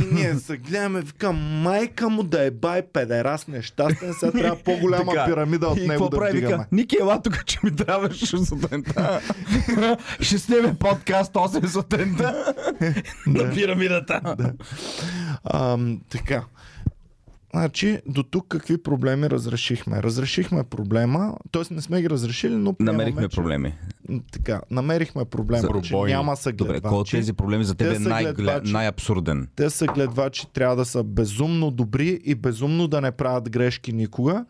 и 0.00 0.14
ние 0.14 0.34
се 0.38 0.56
гледаме, 0.56 1.00
викам, 1.00 1.36
майка 1.36 2.08
му 2.08 2.22
да 2.22 2.44
е 2.44 2.50
бай 2.50 2.82
педерас 2.82 3.46
нещастен, 3.48 4.14
сега 4.14 4.32
трябва 4.32 4.56
по-голяма 4.56 5.12
Така, 5.12 5.24
пирамида 5.26 5.68
от 5.68 5.78
и 5.78 5.80
него 5.80 5.90
какво 5.90 6.08
да 6.08 6.16
прави? 6.16 6.30
вдигаме. 6.30 6.56
Вика, 6.56 6.68
Ники, 6.72 6.96
ела 7.00 7.22
тук, 7.22 7.44
че 7.46 7.58
ми 7.62 7.76
трябваше 7.76 8.36
сутринта. 8.36 9.20
ще 10.20 10.38
сниме 10.38 10.74
подкаст 10.74 11.32
8 11.32 11.66
сутринта 11.66 12.54
на 13.26 13.50
пирамидата. 13.54 14.20
Ам, 15.44 16.00
така. 16.10 16.44
Значи, 17.52 18.00
до 18.06 18.22
тук 18.22 18.48
какви 18.48 18.78
проблеми 18.78 19.30
разрешихме? 19.30 20.02
Разрешихме 20.02 20.64
проблема, 20.64 21.36
т.е. 21.52 21.74
не 21.74 21.80
сме 21.80 22.00
ги 22.00 22.10
разрешили, 22.10 22.54
но 22.54 22.76
Намерихме 22.80 23.22
че- 23.22 23.36
проблеми. 23.36 23.74
Така, 24.32 24.60
намерихме 24.70 25.24
проблема, 25.24 25.60
За 25.74 25.80
че 25.80 25.94
няма 25.96 26.24
Добре, 26.24 26.36
съгледвачи. 26.36 26.82
кой 26.82 26.98
от 26.98 27.10
тези 27.10 27.32
проблеми 27.32 27.64
за 27.64 27.74
Те 27.74 27.84
теб 27.84 27.96
е 27.96 27.98
най- 27.98 28.32
най-абсурден? 28.64 29.48
Те 29.56 29.70
са 29.70 29.86
гледвачи, 29.86 30.46
трябва 30.46 30.76
да 30.76 30.84
са 30.84 31.02
безумно 31.02 31.70
добри 31.70 32.20
и 32.24 32.34
безумно 32.34 32.88
да 32.88 33.00
не 33.00 33.10
правят 33.12 33.50
грешки 33.50 33.92
никога. 33.92 34.44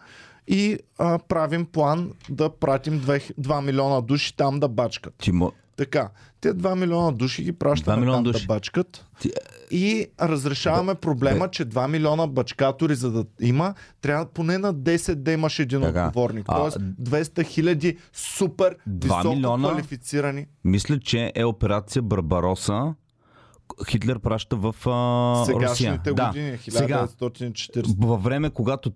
И 0.48 0.78
а, 0.98 1.18
правим 1.20 1.64
план 1.64 2.10
да 2.30 2.50
пратим 2.50 3.00
2, 3.00 3.32
2 3.34 3.60
милиона 3.60 4.00
души 4.00 4.36
там 4.36 4.60
да 4.60 4.68
бачкат. 4.68 5.14
Ти 5.14 5.32
мо... 5.32 5.52
Така, 5.76 6.10
те 6.40 6.48
2 6.50 6.74
милиона 6.74 7.12
души 7.12 7.42
ги 7.44 7.52
2 7.52 7.54
пращаме 7.54 8.06
там 8.06 8.22
души. 8.22 8.40
да 8.40 8.54
бачкат. 8.54 9.06
Ти- 9.20 9.30
И 9.72 10.06
разрешаваме 10.20 10.94
проблема, 10.94 11.48
че 11.48 11.66
2 11.66 11.88
милиона 11.88 12.26
бачкатори, 12.26 12.94
за 12.94 13.10
да 13.12 13.24
има, 13.40 13.74
трябва 14.00 14.26
поне 14.26 14.58
на 14.58 14.74
10 14.74 15.14
да 15.14 15.32
имаш 15.32 15.58
един 15.58 15.80
Така. 15.80 16.06
отговорник. 16.06 16.44
А, 16.48 16.56
Тоест 16.56 16.78
200 16.80 17.46
хиляди 17.46 17.96
супер 18.12 18.76
високо 18.86 19.34
милиона? 19.34 19.68
квалифицирани. 19.68 20.46
Мисля, 20.64 20.98
че 20.98 21.32
е 21.34 21.44
операция 21.44 22.02
Барбароса. 22.02 22.94
Хитлер 23.88 24.18
праща 24.18 24.56
в 24.56 24.74
а, 24.86 25.44
Сегашните 25.44 25.70
Русия. 26.10 26.14
Да. 26.14 26.26
години, 26.26 26.58
Сега, 26.68 27.06
1940. 27.06 28.06
във 28.06 28.22
време, 28.22 28.50
когато 28.50 28.90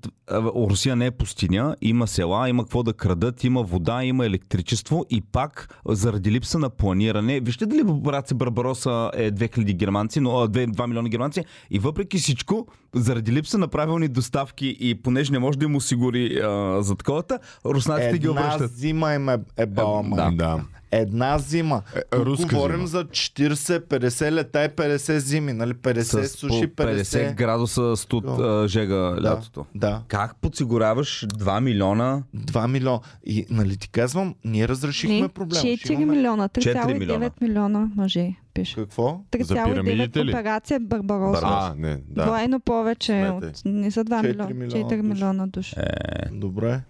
Русия 0.70 0.96
не 0.96 1.06
е 1.06 1.10
пустиня, 1.10 1.76
има 1.80 2.06
села, 2.06 2.48
има 2.48 2.62
какво 2.62 2.82
да 2.82 2.92
крадат, 2.92 3.44
има 3.44 3.62
вода, 3.62 4.04
има 4.04 4.26
електричество 4.26 5.04
и 5.10 5.20
пак 5.20 5.78
заради 5.88 6.30
липса 6.32 6.58
на 6.58 6.70
планиране. 6.70 7.40
Вижте 7.40 7.66
дали 7.66 7.82
операция 7.82 8.36
Барбароса 8.36 9.10
е 9.14 9.32
2000 9.32 9.72
германци, 9.72 10.20
но 10.20 10.30
а, 10.38 10.48
2, 10.48 10.66
2 10.66 10.86
милиона 10.86 11.08
германци 11.08 11.44
и 11.70 11.78
въпреки 11.78 12.18
всичко, 12.18 12.66
заради 12.94 13.32
липса 13.32 13.58
на 13.58 13.68
правилни 13.68 14.08
доставки 14.08 14.76
и 14.80 14.94
понеже 14.94 15.32
не 15.32 15.38
може 15.38 15.58
да 15.58 15.64
им 15.64 15.76
осигури 15.76 16.40
а, 16.40 16.82
за 16.82 16.96
таковата, 16.96 17.38
руснаците 17.64 18.18
ги 18.18 18.26
Една 18.26 18.40
обръщат. 18.40 18.72
зима 18.76 19.14
им 19.14 19.28
е, 19.28 19.38
е 19.56 19.66
бала 19.66 20.02
да. 20.02 20.08
майка. 20.08 20.36
Да. 20.36 20.60
Една 20.92 21.38
зима. 21.38 21.82
Е, 21.96 22.00
Тук 22.10 22.20
руска 22.20 22.46
говорим 22.48 22.76
зима. 22.76 22.86
за 22.88 23.04
40, 23.04 23.80
50 23.80 24.30
лета 24.30 24.64
и 24.64 24.68
50 24.68 25.16
зими, 25.16 25.52
нали? 25.52 25.74
50 25.74 26.00
С 26.22 26.28
суши, 26.28 26.66
по 26.66 26.82
50 26.82 27.02
50... 27.02 27.34
градуса 27.34 27.96
студ 27.96 28.24
а, 28.30 28.68
жега 28.68 28.94
Да, 28.94 29.22
лятото. 29.22 29.66
да. 29.74 30.02
Как 30.08 30.36
подсигуряваш 30.36 31.26
2 31.28 31.60
милиона 31.60 32.22
2 32.36 32.66
милиона. 32.66 33.00
И 33.24 33.46
нали 33.50 33.76
ти 33.76 33.88
казвам, 33.88 34.34
ние 34.44 34.68
разрешихме 34.68 35.20
Не, 35.20 35.28
проблема. 35.28 35.62
4 35.62 35.76
Ще 35.76 35.92
имаме- 35.92 36.06
милиона, 36.08 36.48
3,9 36.48 36.98
милиона. 36.98 37.30
милиона 37.40 37.90
мъже 37.94 38.34
пише. 38.54 38.74
Какво? 38.74 39.20
За 39.34 39.38
3,9 39.54 39.64
пирамидите 39.66 40.24
ли? 40.24 40.30
операция 40.30 40.80
Барбароса. 40.80 41.40
А, 41.44 41.74
не, 41.76 41.98
да. 42.08 42.24
Двойно 42.24 42.60
повече 42.60 43.06
Смете. 43.28 43.30
от... 43.48 43.62
Не 43.64 43.90
са 43.90 44.04
2 44.04 44.16
Четири 44.16 44.28
милиона, 44.28 44.54
милиона 44.56 44.84
4 44.84 44.88
души. 44.88 45.02
милиона 45.04 45.46
души. 45.46 45.74
Е, 45.78 46.28
Добре. 46.32 46.80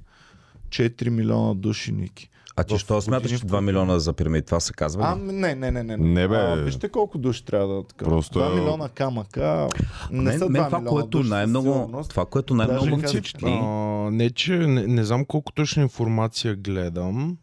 4 0.68 1.08
милиона 1.08 1.54
души, 1.54 1.92
Ники. 1.92 2.30
А 2.56 2.64
ти 2.64 2.78
що 2.78 3.00
смяташ, 3.00 3.30
че 3.30 3.38
2 3.38 3.60
милиона 3.60 3.98
за 3.98 4.12
пирамид? 4.12 4.46
Това 4.46 4.60
се 4.60 4.72
казва 4.72 5.02
ли? 5.02 5.06
А, 5.06 5.16
не, 5.16 5.54
не, 5.54 5.70
не, 5.70 5.82
не. 5.82 5.96
Не, 5.96 6.28
бе. 6.28 6.36
А, 6.36 6.54
вижте 6.54 6.88
колко 6.88 7.18
души 7.18 7.44
трябва 7.44 7.74
да 7.74 7.82
така. 7.82 8.04
Просто 8.04 8.38
2 8.38 8.52
е- 8.52 8.54
милиона 8.54 8.88
камъка. 8.88 9.68
Не 10.10 10.22
мен, 10.22 10.38
са 10.38 10.48
мен 10.48 10.62
2 10.62 10.66
това, 10.66 10.78
милиона 10.78 10.90
което 10.90 11.18
души, 11.18 11.30
най-много, 11.30 12.02
това, 12.08 12.26
което 12.26 12.54
най-много 12.54 12.84
Даже 12.84 12.96
ме 12.96 13.08
впечатли, 13.08 13.60
А, 13.62 13.66
не, 14.10 14.30
че 14.30 14.52
не, 14.56 14.86
не 14.86 15.04
знам 15.04 15.24
колко 15.24 15.52
точна 15.52 15.82
информация 15.82 16.56
гледам, 16.56 17.36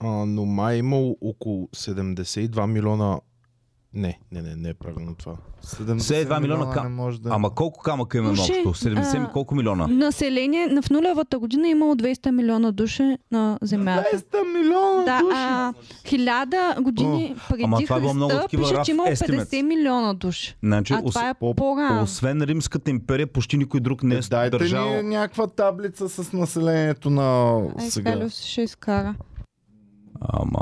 а, 0.00 0.08
но 0.08 0.44
май 0.44 0.74
е 0.74 0.78
имал 0.78 1.16
около 1.20 1.68
72 1.76 2.66
милиона 2.66 3.20
Не, 3.96 4.18
не, 4.32 4.42
не, 4.42 4.56
не 4.56 4.68
е 4.68 4.74
правилно 4.74 5.14
това. 5.14 5.36
70 5.64 5.96
72 6.26 6.40
милиона 6.40 6.70
ка- 6.70 6.82
не 6.82 6.88
може 6.88 7.20
да... 7.20 7.28
Ама 7.32 7.50
колко 7.50 7.80
камъка 7.80 8.18
имаме 8.18 8.36
Слушай, 8.36 8.62
общо? 8.66 8.84
70 8.84 9.24
а, 9.24 9.28
колко 9.28 9.54
милиона? 9.54 9.86
Население 9.86 10.66
на 10.66 10.82
в 10.82 10.90
нулевата 10.90 11.38
година 11.38 11.68
е 11.68 11.70
имало 11.70 11.94
200 11.94 12.30
милиона 12.30 12.72
души 12.72 13.16
на 13.30 13.58
Земята. 13.62 14.08
200 14.14 14.22
милиона 14.54 15.04
Да, 15.04 15.18
души! 15.20 15.36
а 15.36 15.72
хиляда 16.06 16.76
години 16.80 17.36
преди 17.48 17.62
Ама 17.64 17.78
това 17.78 17.96
е 17.96 18.00
много 18.00 18.28
Христа 18.28 18.42
такива 18.42 18.62
пише, 18.62 18.82
че 18.84 18.90
имало 18.90 19.08
estimates. 19.08 19.44
50 19.44 19.62
милиона 19.62 20.14
души. 20.14 20.56
Значи, 20.62 20.92
А 20.92 21.02
това 21.02 21.28
е 21.28 21.34
по- 21.34 21.54
по-рано. 21.54 22.02
Освен 22.02 22.42
Римската 22.42 22.90
империя, 22.90 23.26
почти 23.26 23.56
никой 23.56 23.80
друг 23.80 24.02
не 24.02 24.14
е 24.14 24.20
Дайте 24.20 24.58
държал. 24.58 24.88
ни 24.92 25.02
някаква 25.02 25.46
таблица 25.46 26.08
с 26.08 26.32
населението 26.32 27.10
на 27.10 27.56
Ай, 27.78 27.90
сега. 27.90 28.12
Калиус 28.12 28.40
ще 28.40 28.62
изкара. 28.62 29.14
Ама... 30.22 30.60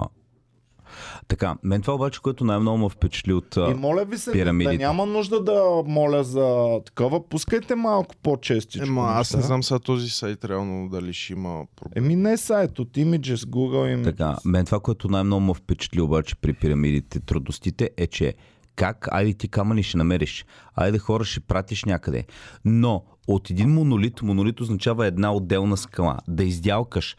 Така, 1.29 1.57
мен 1.63 1.83
това 1.83 1.95
обаче, 1.95 2.21
което 2.23 2.45
най-много 2.45 2.79
ме 2.79 2.89
впечатли 2.89 3.33
от... 3.33 3.57
И 3.57 3.75
моля 3.75 4.05
ви 4.05 4.19
се, 4.19 4.31
да 4.31 4.33
пирамидите. 4.33 4.85
няма 4.85 5.07
нужда 5.07 5.45
да 5.45 5.83
моля 5.87 6.25
за 6.25 6.81
такова. 6.87 7.29
Пускайте 7.29 7.75
малко 7.75 8.15
по-честичко. 8.23 8.87
Ема, 8.87 9.07
аз 9.09 9.35
не 9.35 9.43
знам 9.43 9.63
сега 9.63 9.79
този 9.79 10.11
сайт 10.11 10.45
реално 10.45 10.89
дали 10.89 11.13
ще 11.13 11.33
има 11.33 11.65
проблем. 11.77 12.05
Еми 12.05 12.17
не 12.17 12.37
сайт, 12.37 12.79
от 12.79 12.93
Images, 12.93 13.35
Google 13.35 13.97
Images. 13.97 14.05
Така, 14.05 14.37
мен 14.45 14.65
това, 14.65 14.81
което 14.81 15.09
най-много 15.09 15.41
ме 15.41 15.55
впечатли 15.55 16.01
обаче 16.01 16.37
при 16.37 16.53
пирамидите, 16.53 17.21
трудностите 17.21 17.91
е, 17.97 18.07
че 18.07 18.35
как, 18.77 19.09
айде 19.11 19.33
ти 19.33 19.49
камъни 19.49 19.83
ще 19.83 19.99
намериш, 19.99 20.45
айде 20.75 20.99
хора 20.99 21.25
ще 21.25 21.41
пратиш 21.41 21.85
някъде. 21.85 22.25
Но 22.65 23.05
от 23.29 23.51
един 23.51 23.71
монолит, 23.71 24.23
монолит 24.23 24.61
означава 24.61 25.07
една 25.07 25.35
отделна 25.35 25.77
скала, 25.77 26.19
да 26.29 26.45
издялкаш 26.45 27.17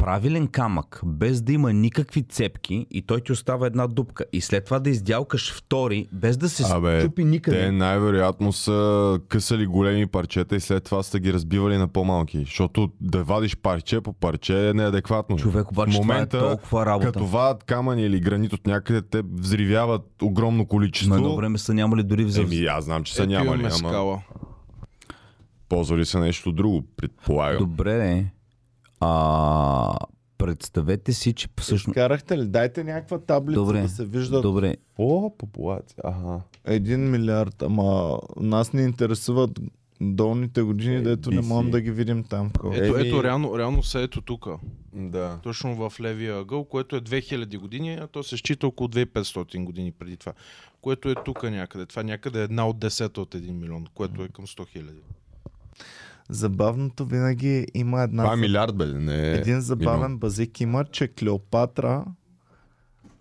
правилен 0.00 0.46
камък, 0.46 1.00
без 1.04 1.42
да 1.42 1.52
има 1.52 1.72
никакви 1.72 2.22
цепки 2.22 2.86
и 2.90 3.02
той 3.02 3.20
ти 3.20 3.32
остава 3.32 3.66
една 3.66 3.86
дупка. 3.86 4.24
И 4.32 4.40
след 4.40 4.64
това 4.64 4.78
да 4.78 4.90
издялкаш 4.90 5.52
втори, 5.54 6.08
без 6.12 6.36
да 6.36 6.48
се 6.48 6.72
Абе, 6.72 7.00
ступи 7.00 7.24
никъде. 7.24 7.58
те 7.58 7.72
най-вероятно 7.72 8.52
са 8.52 9.20
късали 9.28 9.66
големи 9.66 10.06
парчета 10.06 10.56
и 10.56 10.60
след 10.60 10.84
това 10.84 11.02
са 11.02 11.18
ги 11.18 11.32
разбивали 11.32 11.76
на 11.76 11.88
по-малки. 11.88 12.38
Защото 12.38 12.90
да 13.00 13.24
вадиш 13.24 13.56
парче 13.56 14.00
по 14.00 14.12
парче 14.12 14.68
е 14.68 14.74
неадекватно. 14.74 15.36
Човек, 15.36 15.70
обаче 15.70 15.98
в 15.98 16.00
това 16.00 16.14
е 16.14 16.16
момента, 16.16 16.38
толкова 16.38 16.86
работа. 16.86 17.12
като 17.12 17.26
вадат 17.26 17.64
камъни 17.64 18.02
или 18.02 18.20
гранит 18.20 18.52
от 18.52 18.66
някъде, 18.66 19.02
те 19.02 19.22
взривяват 19.32 20.22
огромно 20.22 20.66
количество. 20.66 21.14
Но 21.14 21.16
едно 21.16 21.36
време 21.36 21.58
са 21.58 21.74
нямали 21.74 22.02
дори 22.02 22.24
в 22.24 22.38
Еми, 22.38 22.64
аз 22.64 22.84
знам, 22.84 23.04
че 23.04 23.14
са 23.14 23.26
нямали, 23.26 23.68
ама 23.82 24.22
ползвали 25.68 26.04
са 26.04 26.20
нещо 26.20 26.52
друго, 26.52 26.82
предполагам. 26.96 27.58
Добре, 27.58 27.96
де. 27.96 28.39
А, 29.00 29.96
представете 30.38 31.12
си, 31.12 31.32
че 31.32 31.48
всъщност... 31.60 31.94
Карахте 31.94 32.38
ли? 32.38 32.46
Дайте 32.46 32.84
някаква 32.84 33.18
таблица 33.18 33.60
Добре, 33.60 33.80
да 33.82 33.88
се 33.88 34.04
вижда. 34.04 34.40
Добре, 34.40 34.76
О, 34.98 35.30
популация. 35.38 35.96
Ага. 36.04 36.40
Един 36.64 37.10
милиард, 37.10 37.62
ама 37.62 38.18
нас 38.36 38.72
ни 38.72 38.82
интересуват 38.82 39.60
долните 40.00 40.62
години, 40.62 40.94
Е, 40.94 41.00
дето 41.00 41.30
не 41.30 41.40
можем 41.40 41.70
да 41.70 41.80
ги 41.80 41.90
видим 41.90 42.24
там. 42.24 42.50
Ето, 42.72 42.96
Еми- 42.96 43.08
ето, 43.08 43.24
реално, 43.24 43.58
реално 43.58 43.82
са 43.82 44.00
ето 44.00 44.20
тук. 44.20 44.48
Да. 44.92 45.38
Точно 45.42 45.74
в 45.90 46.00
левия 46.00 46.38
ъгъл, 46.38 46.64
което 46.64 46.96
е 46.96 47.00
2000 47.00 47.58
години, 47.58 47.94
а 47.94 48.06
то 48.06 48.22
се 48.22 48.36
счита 48.36 48.66
около 48.66 48.88
2500 48.88 49.64
години 49.64 49.92
преди 49.92 50.16
това. 50.16 50.32
Което 50.80 51.10
е 51.10 51.14
тук 51.24 51.42
някъде. 51.42 51.86
Това 51.86 52.02
някъде 52.02 52.40
е 52.40 52.44
една 52.44 52.68
от 52.68 52.78
10 52.78 53.18
от 53.18 53.34
1 53.34 53.52
милион, 53.52 53.86
което 53.94 54.22
е 54.24 54.28
към 54.28 54.46
100 54.46 54.68
хиляди. 54.68 55.00
Забавното 56.30 57.06
винаги 57.06 57.66
има 57.74 58.02
една... 58.02 58.22
Това 58.22 58.34
е 58.34 58.36
милиард, 58.36 58.76
бе, 58.76 58.86
не 58.86 59.28
е 59.28 59.34
Един 59.34 59.60
забавен 59.60 60.00
милион. 60.00 60.18
базик 60.18 60.60
има, 60.60 60.84
че 60.84 61.08
Клеопатра 61.08 62.04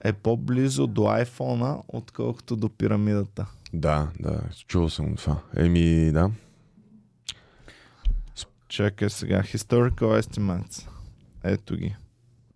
е 0.04 0.14
по-близо 0.14 0.88
до 0.88 1.08
айфона, 1.08 1.78
отколкото 1.88 2.56
до 2.56 2.70
пирамидата. 2.70 3.46
Да, 3.74 4.08
да, 4.20 4.42
чувал 4.68 4.90
съм 4.90 5.16
това. 5.16 5.42
Еми, 5.58 6.12
да. 6.12 6.32
Чакай 8.68 9.10
сега. 9.10 9.42
Historical 9.42 10.22
estimates. 10.22 10.88
Ето 11.44 11.76
ги. 11.76 11.96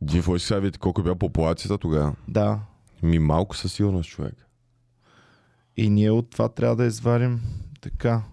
Дифо, 0.01 0.39
сега 0.39 0.59
видите 0.59 0.79
колко 0.79 1.01
е 1.01 1.03
била 1.03 1.15
популацията 1.15 1.77
тогава. 1.77 2.15
Да. 2.27 2.59
Ми 3.03 3.19
малко 3.19 3.55
със 3.55 3.73
сигурност, 3.73 4.09
човек. 4.09 4.47
И 5.77 5.89
ние 5.89 6.11
от 6.11 6.29
това 6.29 6.49
трябва 6.49 6.75
да 6.75 6.85
извадим 6.85 7.41
така. 7.81 8.23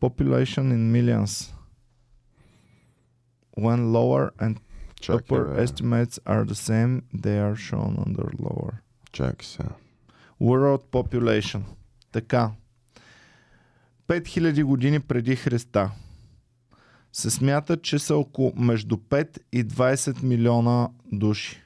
Population 0.00 0.72
in 0.72 0.92
millions. 0.92 1.52
When 3.56 3.92
lower 3.92 4.32
and 4.38 4.56
Чакай, 5.00 5.16
upper 5.16 5.44
бе. 5.44 5.62
estimates 5.62 6.18
are 6.26 6.44
the 6.44 6.54
same, 6.54 7.02
they 7.12 7.38
are 7.38 7.56
shown 7.56 7.92
under 8.06 8.28
lower. 8.38 8.74
Чакай 9.12 9.46
сега. 9.46 9.74
World 10.40 10.82
population. 10.92 11.62
Така. 12.12 12.50
5000 14.08 14.64
години 14.64 15.00
преди 15.00 15.36
Христа. 15.36 15.90
Се 17.12 17.30
смята, 17.30 17.76
че 17.76 17.98
са 17.98 18.16
около 18.16 18.52
между 18.56 18.96
5 18.96 19.38
и 19.52 19.64
20 19.64 20.22
милиона 20.22 20.88
души. 21.12 21.62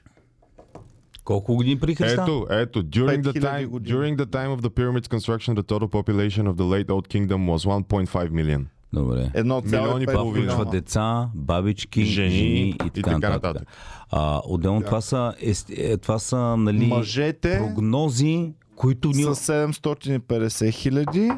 Колко 1.25 1.55
години 1.55 1.79
при 1.79 1.95
Христа? 1.95 2.21
Ето, 2.21 2.47
ето. 2.49 2.83
During 2.83 3.21
the, 3.21 3.33
5000 3.33 3.41
time, 3.41 3.65
години. 3.67 3.97
during 3.97 4.17
the 4.17 4.25
time 4.25 4.57
of 4.57 4.61
the 4.61 4.69
pyramid's 4.69 5.07
construction, 5.07 5.55
the 5.55 5.63
total 5.63 5.87
population 5.87 6.47
of 6.47 6.55
the 6.55 6.65
late 6.73 6.89
old 6.89 7.07
kingdom 7.07 7.47
was 7.47 7.65
1.5 7.65 8.29
million. 8.29 8.65
Добре. 8.93 9.31
Едно 9.33 9.61
Милиони 9.65 10.03
и 10.03 10.07
половина. 10.07 10.51
включва 10.51 10.71
деца, 10.71 11.29
бабички, 11.35 12.05
жени, 12.05 12.29
Жени 12.29 12.69
и 12.69 12.77
така, 12.77 12.89
и 12.89 13.01
така 13.01 13.11
нататък. 13.11 13.43
нататък. 13.43 13.67
А, 14.11 14.41
отделно 14.45 14.81
това 14.81 15.01
са, 15.01 15.33
е, 15.77 15.97
това 15.97 16.19
са 16.19 16.57
нали, 16.57 16.85
Мъжете 16.85 17.57
прогнози, 17.57 18.53
които 18.75 19.09
ние... 19.09 19.35
с 19.35 19.67
750 19.69 20.71
хиляди. 20.71 21.31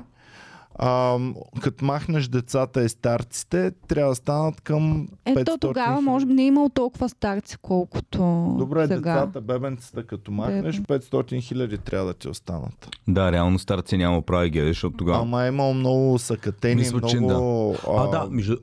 А, 0.80 1.18
като 1.62 1.86
махнеш 1.86 2.28
децата 2.28 2.84
и 2.84 2.90
старците, 2.90 3.72
трябва 3.88 4.12
да 4.12 4.16
станат 4.16 4.62
към 4.62 5.08
500 5.26 5.42
Ето 5.42 5.58
тогава, 5.58 6.02
може 6.02 6.26
би 6.26 6.34
не 6.34 6.44
е 6.44 6.46
имал 6.46 6.70
толкова 6.70 7.10
старци, 7.10 7.58
колкото 7.62 8.18
Добре, 8.60 8.88
сега. 8.88 9.14
децата, 9.14 9.42
бебенцата, 9.42 10.04
като 10.04 10.32
махнеш, 10.32 10.82
500 10.82 11.42
хиляди 11.42 11.78
трябва 11.78 12.08
да 12.08 12.14
ти 12.14 12.30
останат. 12.30 12.90
Да, 13.08 13.32
реално 13.32 13.60
старци 13.60 13.98
няма 13.98 14.22
прави 14.22 14.50
геде, 14.50 14.68
защото 14.68 14.98
тогава... 14.98 15.22
Ама 15.22 15.46
е 15.46 15.48
имал 15.48 15.74
много 15.74 16.20
съкатени, 16.20 16.76
Мисля, 16.76 17.02
че 17.02 17.20
много... 17.20 17.76
А, 17.88 18.08
да, 18.08 18.28
между... 18.30 18.58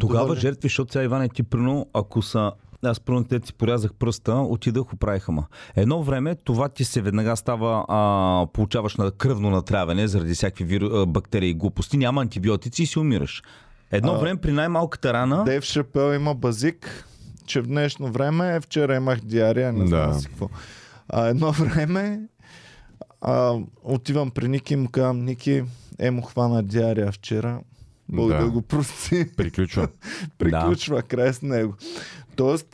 тогава 0.00 0.36
жертви, 0.36 0.68
защото 0.68 0.92
сега 0.92 1.04
Иване 1.04 1.28
ти 1.28 1.42
прино, 1.42 1.86
ако 1.92 2.22
са 2.22 2.52
аз 2.84 3.00
първо 3.00 3.24
те 3.24 3.40
си 3.44 3.52
порязах 3.54 3.94
пръста, 3.94 4.34
отидах, 4.34 4.92
оправиха 4.92 5.32
ма. 5.32 5.44
Едно 5.76 6.02
време 6.02 6.34
това 6.34 6.68
ти 6.68 6.84
се 6.84 7.00
веднага 7.00 7.36
става, 7.36 7.84
а, 7.88 8.46
получаваш 8.52 8.96
на 8.96 9.10
кръвно 9.10 9.50
натравяне 9.50 10.08
заради 10.08 10.34
всякакви 10.34 10.64
виру, 10.64 11.06
бактерии 11.06 11.50
и 11.50 11.54
глупости, 11.54 11.96
няма 11.96 12.20
антибиотици 12.22 12.82
и 12.82 12.86
си 12.86 12.98
умираш. 12.98 13.42
Едно 13.90 14.12
А, 14.12 14.18
време 14.18 14.40
при 14.40 14.52
най-малката 14.52 15.12
рана, 15.12 15.44
Дейв 15.44 15.64
Шапел 15.64 16.14
има 16.14 16.34
базик, 16.34 17.04
че 17.46 17.60
в 17.60 17.66
днешно 17.66 18.12
време, 18.12 18.56
е, 18.56 18.60
вчера 18.60 18.96
имах 18.96 19.20
диария, 19.20 19.72
не 19.72 19.86
знам 19.86 20.12
Да. 20.12 20.18
си 20.18 20.26
какво. 20.26 20.48
А, 21.08 21.26
едно 21.26 21.52
време 21.52 22.20
а, 23.20 23.54
отивам 23.82 24.30
при 24.30 24.48
Ники 24.48 24.72
и 24.74 24.76
му 24.76 24.88
казвам, 24.88 25.24
Ники, 25.24 25.64
е 25.98 26.10
му 26.10 26.22
хвана 26.22 26.62
диария 26.62 27.12
вчера. 27.12 27.60
Бог 28.12 28.28
да, 28.28 28.38
Да. 28.38 28.50
го 28.50 28.62
прости. 28.62 29.26
Приключва. 29.36 29.88
Приключва 30.38 31.02
край 31.02 31.32
с 31.32 31.42
него. 31.42 31.74
Тоест, 32.36 32.66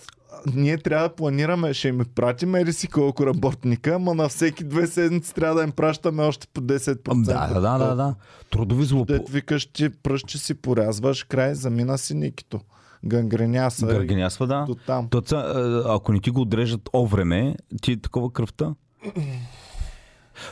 ние 0.55 0.79
трябва 0.79 1.09
да 1.09 1.15
планираме, 1.15 1.75
ще 1.75 1.89
им 1.89 2.01
пратим 2.15 2.73
си 2.73 2.89
колко 2.89 3.27
работника, 3.27 3.95
ама 3.95 4.15
на 4.15 4.29
всеки 4.29 4.65
две 4.65 4.87
седмици 4.87 5.35
трябва 5.35 5.55
да 5.55 5.63
им 5.63 5.73
пращаме 5.73 6.23
още 6.23 6.47
по 6.55 6.61
10%. 6.61 7.25
да, 7.25 7.47
да, 7.55 7.61
да, 7.61 7.79
да, 7.79 7.95
да. 7.95 8.15
Трудови 8.51 8.85
злопо... 8.85 9.13
Дет 9.13 9.29
викаш, 9.29 9.67
ти 9.67 9.91
че 10.27 10.39
си 10.39 10.55
порязваш 10.55 11.25
край, 11.25 11.55
замина 11.55 11.99
си 11.99 12.15
Никито. 12.15 12.61
Гангреняса. 13.05 13.87
Гъргенясва, 13.87 14.47
да. 14.47 14.65
До 14.69 14.75
там. 14.75 15.09
То, 15.09 15.21
ца, 15.21 15.37
а, 15.37 15.95
ако 15.95 16.13
не 16.13 16.21
ти 16.21 16.31
го 16.31 16.41
отрежат 16.41 16.89
овреме, 16.95 17.57
ти 17.83 17.93
е 17.93 17.97
такова 17.97 18.33
кръвта. 18.33 18.75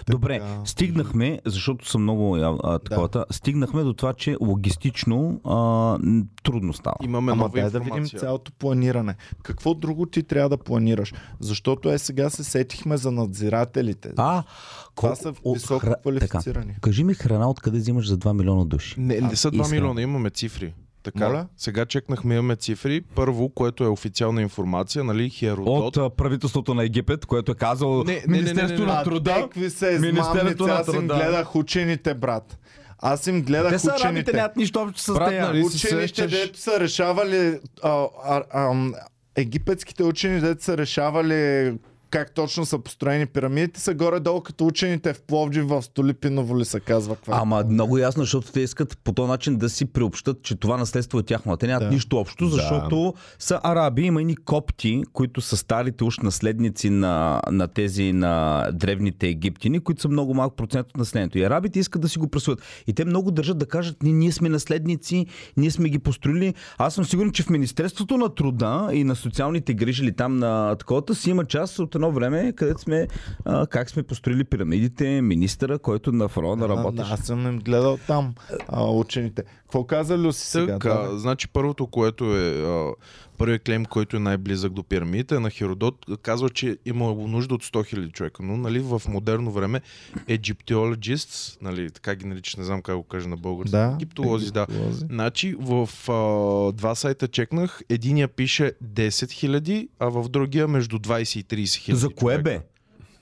Добре, 0.07 0.43
стигнахме, 0.65 1.41
защото 1.45 1.89
съм 1.89 2.03
много 2.03 2.37
а, 2.37 2.79
таковата, 2.81 3.25
стигнахме 3.31 3.83
до 3.83 3.93
това, 3.93 4.13
че 4.13 4.37
логистично 4.41 5.41
а, 5.45 5.99
трудно 6.43 6.73
става. 6.73 6.97
Имаме 7.03 7.33
Ама 7.33 7.37
нова 7.39 7.61
дай 7.61 7.71
да 7.71 7.81
видим 7.81 8.05
цялото 8.07 8.53
планиране. 8.53 9.15
Какво 9.43 9.75
друго 9.75 10.07
ти 10.07 10.23
трябва 10.23 10.49
да 10.49 10.57
планираш? 10.57 11.13
Защото 11.41 11.91
е 11.91 11.99
сега 11.99 12.31
се 12.31 12.45
сетихме 12.45 12.97
за 12.97 13.11
надзирателите. 13.13 14.13
А, 14.17 14.43
Това 14.95 15.11
кол- 15.11 15.15
са 15.15 15.33
високо 15.47 15.87
хра- 15.87 16.01
квалифицирани. 16.03 16.67
Така, 16.67 16.81
кажи 16.81 17.05
ми 17.05 17.15
храна 17.15 17.51
откъде 17.51 17.79
взимаш 17.79 18.09
за 18.09 18.19
2 18.19 18.33
милиона 18.33 18.65
души. 18.65 18.95
Не, 18.99 19.21
не 19.21 19.37
са 19.37 19.51
2 19.51 19.55
Искрено. 19.55 19.69
милиона, 19.71 20.03
имаме 20.03 20.31
цифри. 20.31 20.75
Така, 21.05 21.29
Моля? 21.29 21.47
сега 21.57 21.87
чекнахме, 21.87 22.35
имаме 22.35 22.57
цифри. 22.57 23.01
Първо, 23.15 23.49
което 23.49 23.85
е 23.85 23.89
официална 23.89 24.43
информация, 24.43 25.05
нали, 25.05 25.31
Херодот. 25.31 25.67
От 25.81 25.97
а, 25.97 26.11
правителството 26.11 26.75
на 26.75 26.85
Египет, 26.85 27.27
което 27.27 27.53
е 27.53 27.57
казало 27.57 27.97
Не, 27.99 28.05
не, 28.05 28.19
не, 28.19 28.25
не, 28.27 28.33
Министерство 28.33 28.79
не, 28.79 28.87
не. 28.87 28.93
на 28.93 29.01
А, 29.01 29.05
труда. 29.05 29.35
Какви 29.35 29.71
са 29.71 29.87
измамници? 29.87 30.13
Министерството 30.13 30.67
на 30.67 30.73
Аз 30.75 30.87
им 30.87 30.93
труда. 30.95 31.15
гледах 31.15 31.57
учените, 31.57 32.15
брат. 32.15 32.59
Аз 32.99 33.27
им 33.27 33.43
гледах 33.43 33.73
Те 33.73 33.79
са 33.79 33.87
арабите, 33.87 34.03
учените. 34.03 34.33
нямат 34.33 34.57
нищо 34.57 34.81
общо 34.81 35.01
с 35.03 35.15
Брат, 35.15 35.31
нея. 35.31 35.43
нали? 35.43 35.63
Учените, 35.63 36.09
сещаш- 36.09 36.31
дето 36.31 36.59
са 36.59 36.81
решавали 36.81 37.59
а, 37.83 37.91
а, 38.25 38.43
а, 38.53 38.75
египетските 39.37 40.05
учени, 40.05 40.41
дето 40.41 40.65
са 40.65 40.77
решавали 40.79 41.73
как 42.15 42.35
точно 42.35 42.67
са 42.67 42.79
построени 42.79 43.27
пирамидите, 43.27 43.81
са 43.81 43.95
горе-долу 43.95 44.41
като 44.41 44.67
учените 44.67 45.13
в 45.13 45.23
Пловдив 45.23 45.65
в 45.65 45.83
Столипиново 45.83 46.59
ли 46.59 46.65
се 46.65 46.81
казва. 46.81 47.17
Каква 47.17 47.37
е? 47.37 47.39
Ама 47.43 47.65
много 47.71 47.99
ясно, 47.99 48.23
защото 48.23 48.53
те 48.53 48.61
искат 48.61 48.99
по 49.05 49.13
този 49.13 49.29
начин 49.29 49.57
да 49.57 49.69
си 49.69 49.85
приобщат, 49.85 50.43
че 50.43 50.55
това 50.55 50.77
наследство 50.77 51.19
е 51.19 51.23
тяхно. 51.23 51.57
Те 51.57 51.67
нямат 51.67 51.83
Да. 51.83 51.91
нищо 51.91 52.17
общо, 52.17 52.49
защото 52.49 53.15
са 53.39 53.61
араби, 53.63 54.03
има 54.03 54.23
и 54.23 54.37
копти, 54.37 55.03
които 55.13 55.41
са 55.41 55.57
старите 55.57 56.05
уж 56.05 56.19
наследници 56.19 56.91
на, 56.91 57.41
на 57.51 57.69
тези 57.69 58.13
на 58.13 58.67
древните 58.73 59.29
египтяни, 59.29 59.81
които 59.81 60.03
са 60.03 60.09
много 60.09 60.35
малък 60.35 60.57
процент 60.57 60.87
от 60.91 60.97
населението. 60.97 61.39
И 61.39 61.43
арабите 61.43 61.79
искат 61.79 62.03
да 62.03 62.09
си 62.09 62.19
го 62.19 62.29
присвоят. 62.29 62.63
И 62.87 62.93
те 62.93 63.05
много 63.05 63.31
държат 63.31 63.59
да 63.59 63.67
кажат, 63.67 64.03
ние, 64.03 64.13
ние 64.13 64.33
сме 64.33 64.49
наследници, 64.49 65.27
ние 65.57 65.71
сме 65.71 65.89
ги 65.89 65.99
построили. 65.99 66.55
Аз 66.79 66.95
съм 66.95 67.05
сигурен, 67.05 67.33
че 67.33 67.43
в 67.43 67.51
Министерството 67.51 68.17
на 68.17 68.35
труда 68.35 68.91
и 68.93 69.05
на 69.05 69.17
социалните 69.17 69.75
грижи 69.75 70.03
или 70.03 70.13
там 70.13 70.37
на 70.37 70.77
таковата 70.77 71.15
си 71.15 71.31
има 71.31 71.45
част 71.45 71.79
от 71.79 71.95
едно 72.05 72.13
време, 72.15 72.53
където 72.53 72.81
сме 72.81 73.09
а, 73.45 73.67
как 73.67 73.91
сме 73.91 74.03
построили 74.03 74.45
пирамидите, 74.45 75.21
министъра, 75.23 75.79
който 75.79 76.13
на 76.13 76.29
фараона 76.29 76.65
А, 76.65 76.69
работеше. 76.69 77.13
аз 77.13 77.21
съм 77.21 77.47
им 77.47 77.59
гледал 77.59 77.99
там 78.07 78.35
а, 78.69 78.85
учените. 78.91 79.43
Какво 79.65 79.85
каза 79.85 80.19
Люси 80.19 80.47
сега? 80.47 80.73
Така, 80.73 80.95
Да. 80.95 81.19
значи 81.19 81.49
първото, 81.49 81.87
което 81.87 82.37
е 82.37 82.65
първият 83.39 83.63
клейм, 83.63 83.85
който 83.85 84.17
е 84.17 84.21
най-близък 84.21 84.73
до 84.73 84.83
пирамидите, 84.83 85.35
е 85.35 85.39
на 85.39 85.51
Херодот. 85.51 86.07
Казва, 86.23 86.51
че 86.51 86.79
има 86.87 87.15
нужда 87.15 87.55
от 87.55 87.65
100 87.65 87.95
000 87.95 88.13
човека. 88.13 88.43
Но 88.43 88.57
нали, 88.57 88.79
в 88.79 89.03
модерно 89.09 89.51
време 89.51 89.81
egyptologists, 90.29 91.63
нали, 91.63 91.91
така 91.91 92.15
ги 92.15 92.27
нарича, 92.27 92.59
не 92.59 92.65
знам 92.65 92.83
как 92.83 92.97
го 92.97 93.03
кажа 93.03 93.29
на 93.29 93.37
български. 93.37 93.71
Да, 93.71 93.93
Египтолози, 94.01 94.51
да. 94.53 94.67
Значи 94.91 95.57
в 95.59 95.89
а, 96.09 96.73
два 96.73 96.95
сайта 96.95 97.29
чекнах, 97.29 97.83
единия 97.89 98.29
пише 98.29 98.73
10 98.85 99.09
000, 99.09 99.89
а 99.99 100.09
в 100.09 100.29
другия 100.29 100.69
между 100.69 100.99
20 100.99 101.55
и 101.55 101.65
30 101.65 101.77
хиляди. 101.77 102.01
За 102.01 102.09
кое 102.09 102.35
човека 102.35 102.43
бе? 102.43 102.61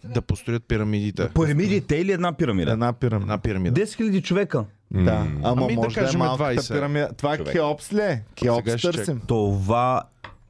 Да 0.04 0.22
построят 0.22 0.64
пирамидите. 0.64 1.28
Пирамидите 1.34 1.96
или 1.96 2.12
една 2.12 2.32
пирамида? 2.32 2.72
Една 2.72 2.92
пирамида. 2.92 3.24
Една 3.24 3.38
пирамида. 3.38 3.80
10 3.80 3.84
000 3.84 4.22
човека. 4.22 4.64
Да, 4.94 5.26
ама 5.42 5.62
Ами 5.64 5.74
да 5.74 5.82
може 5.82 5.94
да, 5.94 6.00
кажем 6.00 6.20
е 6.20 6.24
малката 6.24 6.60
20 6.60 6.74
пирамида. 6.74 7.08
Това 7.16 7.34
е 7.34 7.36
човек. 7.36 7.52
Кеопс 7.52 7.92
ли 7.92 8.00
е? 8.00 8.22
Кеопс 8.34 8.78
ще 8.78 8.92
търсим. 8.92 9.20
Това 9.26 10.02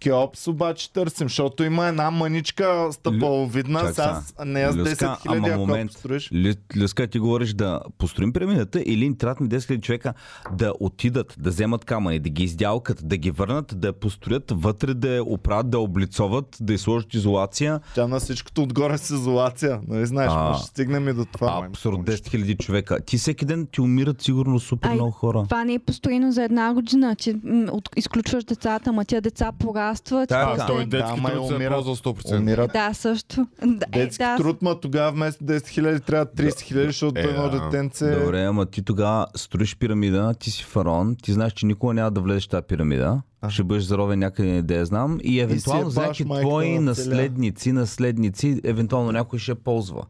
Кеопс 0.03 0.48
обаче 0.48 0.92
търсим, 0.92 1.28
защото 1.28 1.64
има 1.64 1.86
една 1.86 2.11
мъничка 2.11 2.88
стъпаловидна, 2.92 3.80
Чак 3.80 3.88
сега 3.88 4.20
с 4.38 4.44
нея 4.44 4.72
с 4.72 4.76
10 4.76 4.80
Люска, 4.82 5.18
хиляди, 5.22 5.38
ама 5.38 5.48
ако 5.48 5.59
момент. 5.59 5.90
построиш. 5.92 6.30
Лю- 6.30 6.76
Люска, 6.76 7.07
ти 7.07 7.18
говориш 7.18 7.53
да 7.53 7.80
построим 7.98 8.32
пирамидата 8.32 8.82
или 8.82 9.09
ни 9.09 9.18
трябват 9.18 9.40
ни 9.40 9.48
10 9.48 9.57
000 9.59 9.80
човека 9.80 10.14
да 10.53 10.72
отидат, 10.80 11.34
да 11.38 11.50
вземат 11.50 11.84
камъни, 11.84 12.18
да 12.18 12.28
ги 12.28 12.44
издялкат, 12.44 13.09
да 13.09 13.16
ги 13.16 13.30
върнат, 13.30 13.72
да 13.74 13.86
я 13.86 13.92
построят, 13.92 14.53
вътре 14.53 14.94
да 14.94 15.09
я 15.09 15.24
оправят, 15.24 15.70
да 15.70 15.76
я 15.76 15.82
облицоват, 15.82 16.57
да 16.61 16.72
й 16.72 16.78
сложат 16.78 17.14
изолация. 17.14 17.80
Тя 17.94 18.07
на 18.07 18.20
всичкото 18.20 18.62
отгоре 18.62 18.98
с 18.98 19.11
изолация. 19.11 19.80
Нали 19.88 20.07
знаеш, 20.07 20.30
А. 20.32 20.42
може 20.42 20.61
да 20.61 20.66
стигнем 20.66 21.09
и 21.09 21.12
до 21.12 21.24
това. 21.24 21.64
Абсурд 21.64 21.96
10 21.96 22.03
000 22.05 22.57
човека. 22.57 23.00
Ти 23.00 23.18
всеки 23.18 23.44
ден 23.44 23.66
ти 23.66 23.80
умират 23.80 24.22
сигурно 24.22 24.61
супер 24.61 24.88
Ай, 24.88 24.94
много 24.94 25.11
хора. 25.11 25.42
Това 25.44 25.64
не 25.64 25.74
е 25.74 25.78
построено 25.78 26.32
за 26.32 26.42
една 26.42 26.74
година, 26.74 27.14
че 27.14 27.34
м, 27.44 27.66
от, 27.72 27.88
изключваш 27.96 28.44
децата, 28.44 28.90
ама 28.90 29.05
тия 29.05 29.20
деца 29.20 29.53
порастват. 29.93 30.28
Да, 30.28 30.36
А, 30.36 30.55
после- 30.55 30.66
той 30.66 30.86
детски 30.86 31.20
Да, 31.20 31.28
и 31.28 31.32
труд 31.32 31.47
се 31.47 31.53
е 31.53 31.57
умират. 31.57 31.74
ползвал 31.74 31.97
100%. 31.97 32.38
Умират. 32.38 32.72
Да, 32.72 32.95
също. 32.95 33.47
Да, 33.66 33.86
е, 33.93 33.99
Детски 33.99 34.18
да, 34.18 34.36
труд, 34.36 34.62
ма 34.62 34.80
тогава 34.80 35.12
вместо 35.12 35.45
10 35.45 35.68
хиляди 35.68 36.01
трябва 36.01 36.26
30 36.26 36.61
хиляди, 36.61 36.86
защото 36.86 37.20
Е, 37.20 37.22
едно 37.22 37.49
детенце... 37.51 38.14
Добре, 38.14 38.43
ама 38.43 38.66
ти 38.66 38.82
тогава 38.82 39.26
строиш 39.36 39.76
пирамида, 39.76 40.34
ти 40.34 40.51
си 40.51 40.64
фараон, 40.64 41.16
ти 41.22 41.32
знаеш, 41.32 41.53
че 41.53 41.66
никога 41.66 41.95
няма 41.95 42.11
да 42.11 42.20
влезеш 42.20 42.47
в 42.47 42.49
тази 42.49 42.66
пирамида. 42.66 43.22
Ще 43.49 43.64
бъдеш 43.64 43.82
заровен 43.84 44.18
някъде, 44.18 44.62
да 44.62 44.74
я 44.74 44.86
знам. 44.86 45.18
И 45.22 45.40
евентуално 45.40 45.90
за 45.90 46.01
някакви 46.01 46.24
твои 46.24 46.78
наследници, 46.78 47.72
наследници, 47.72 48.61
евентуално 48.64 49.12
някой 49.12 49.38
ще 49.38 49.55
ползва. 49.55 50.03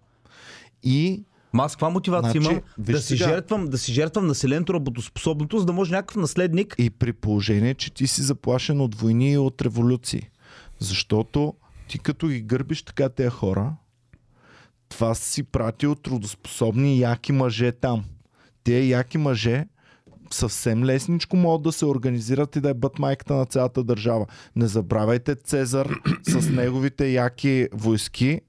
И 0.83 1.24
Ма 1.53 1.64
аз 1.64 1.72
каква 1.72 1.90
мотивация 1.90 2.40
Значи, 2.40 2.55
имам? 2.55 2.62
Да 2.78 2.98
си, 3.03 3.16
сега. 3.16 3.30
жертвам, 3.30 3.68
да 3.68 3.78
си 3.78 3.92
жертвам 3.92 4.26
населението 4.26 4.74
работоспособното, 4.74 5.59
за 5.59 5.66
да 5.66 5.72
може 5.72 5.92
някакъв 5.92 6.16
наследник. 6.16 6.74
И 6.78 6.90
при 6.90 7.12
положение, 7.12 7.74
че 7.74 7.94
ти 7.94 8.07
си 8.07 8.22
заплашен 8.22 8.80
от 8.80 8.94
войни 8.94 9.32
и 9.32 9.38
от 9.38 9.62
революции. 9.62 10.28
Защото 10.78 11.55
ти 11.88 11.98
като 11.98 12.28
ги 12.28 12.40
гърбиш 12.40 12.82
така 12.82 13.09
тези 13.09 13.28
хора, 13.28 13.72
това 14.88 15.14
си 15.14 15.42
пратил 15.42 15.94
трудоспособни 15.94 17.00
яки 17.00 17.32
мъже 17.32 17.72
там. 17.72 18.05
Те 18.64 18.84
яки 18.84 19.18
мъже 19.18 19.66
съвсем 20.30 20.84
лесничко 20.84 21.36
могат 21.36 21.62
да 21.62 21.72
се 21.72 21.86
организират 21.86 22.57
и 22.57 22.61
да 22.61 22.70
е 22.70 22.74
бъд 22.74 22.98
майката 22.98 23.34
на 23.34 23.46
цялата 23.46 23.84
държава. 23.84 24.26
Не 24.57 24.66
забравяйте 24.66 25.34
Цезар 25.34 25.88
с 26.22 26.50
неговите 26.50 27.09
яки 27.09 27.68
войски, 27.72 28.40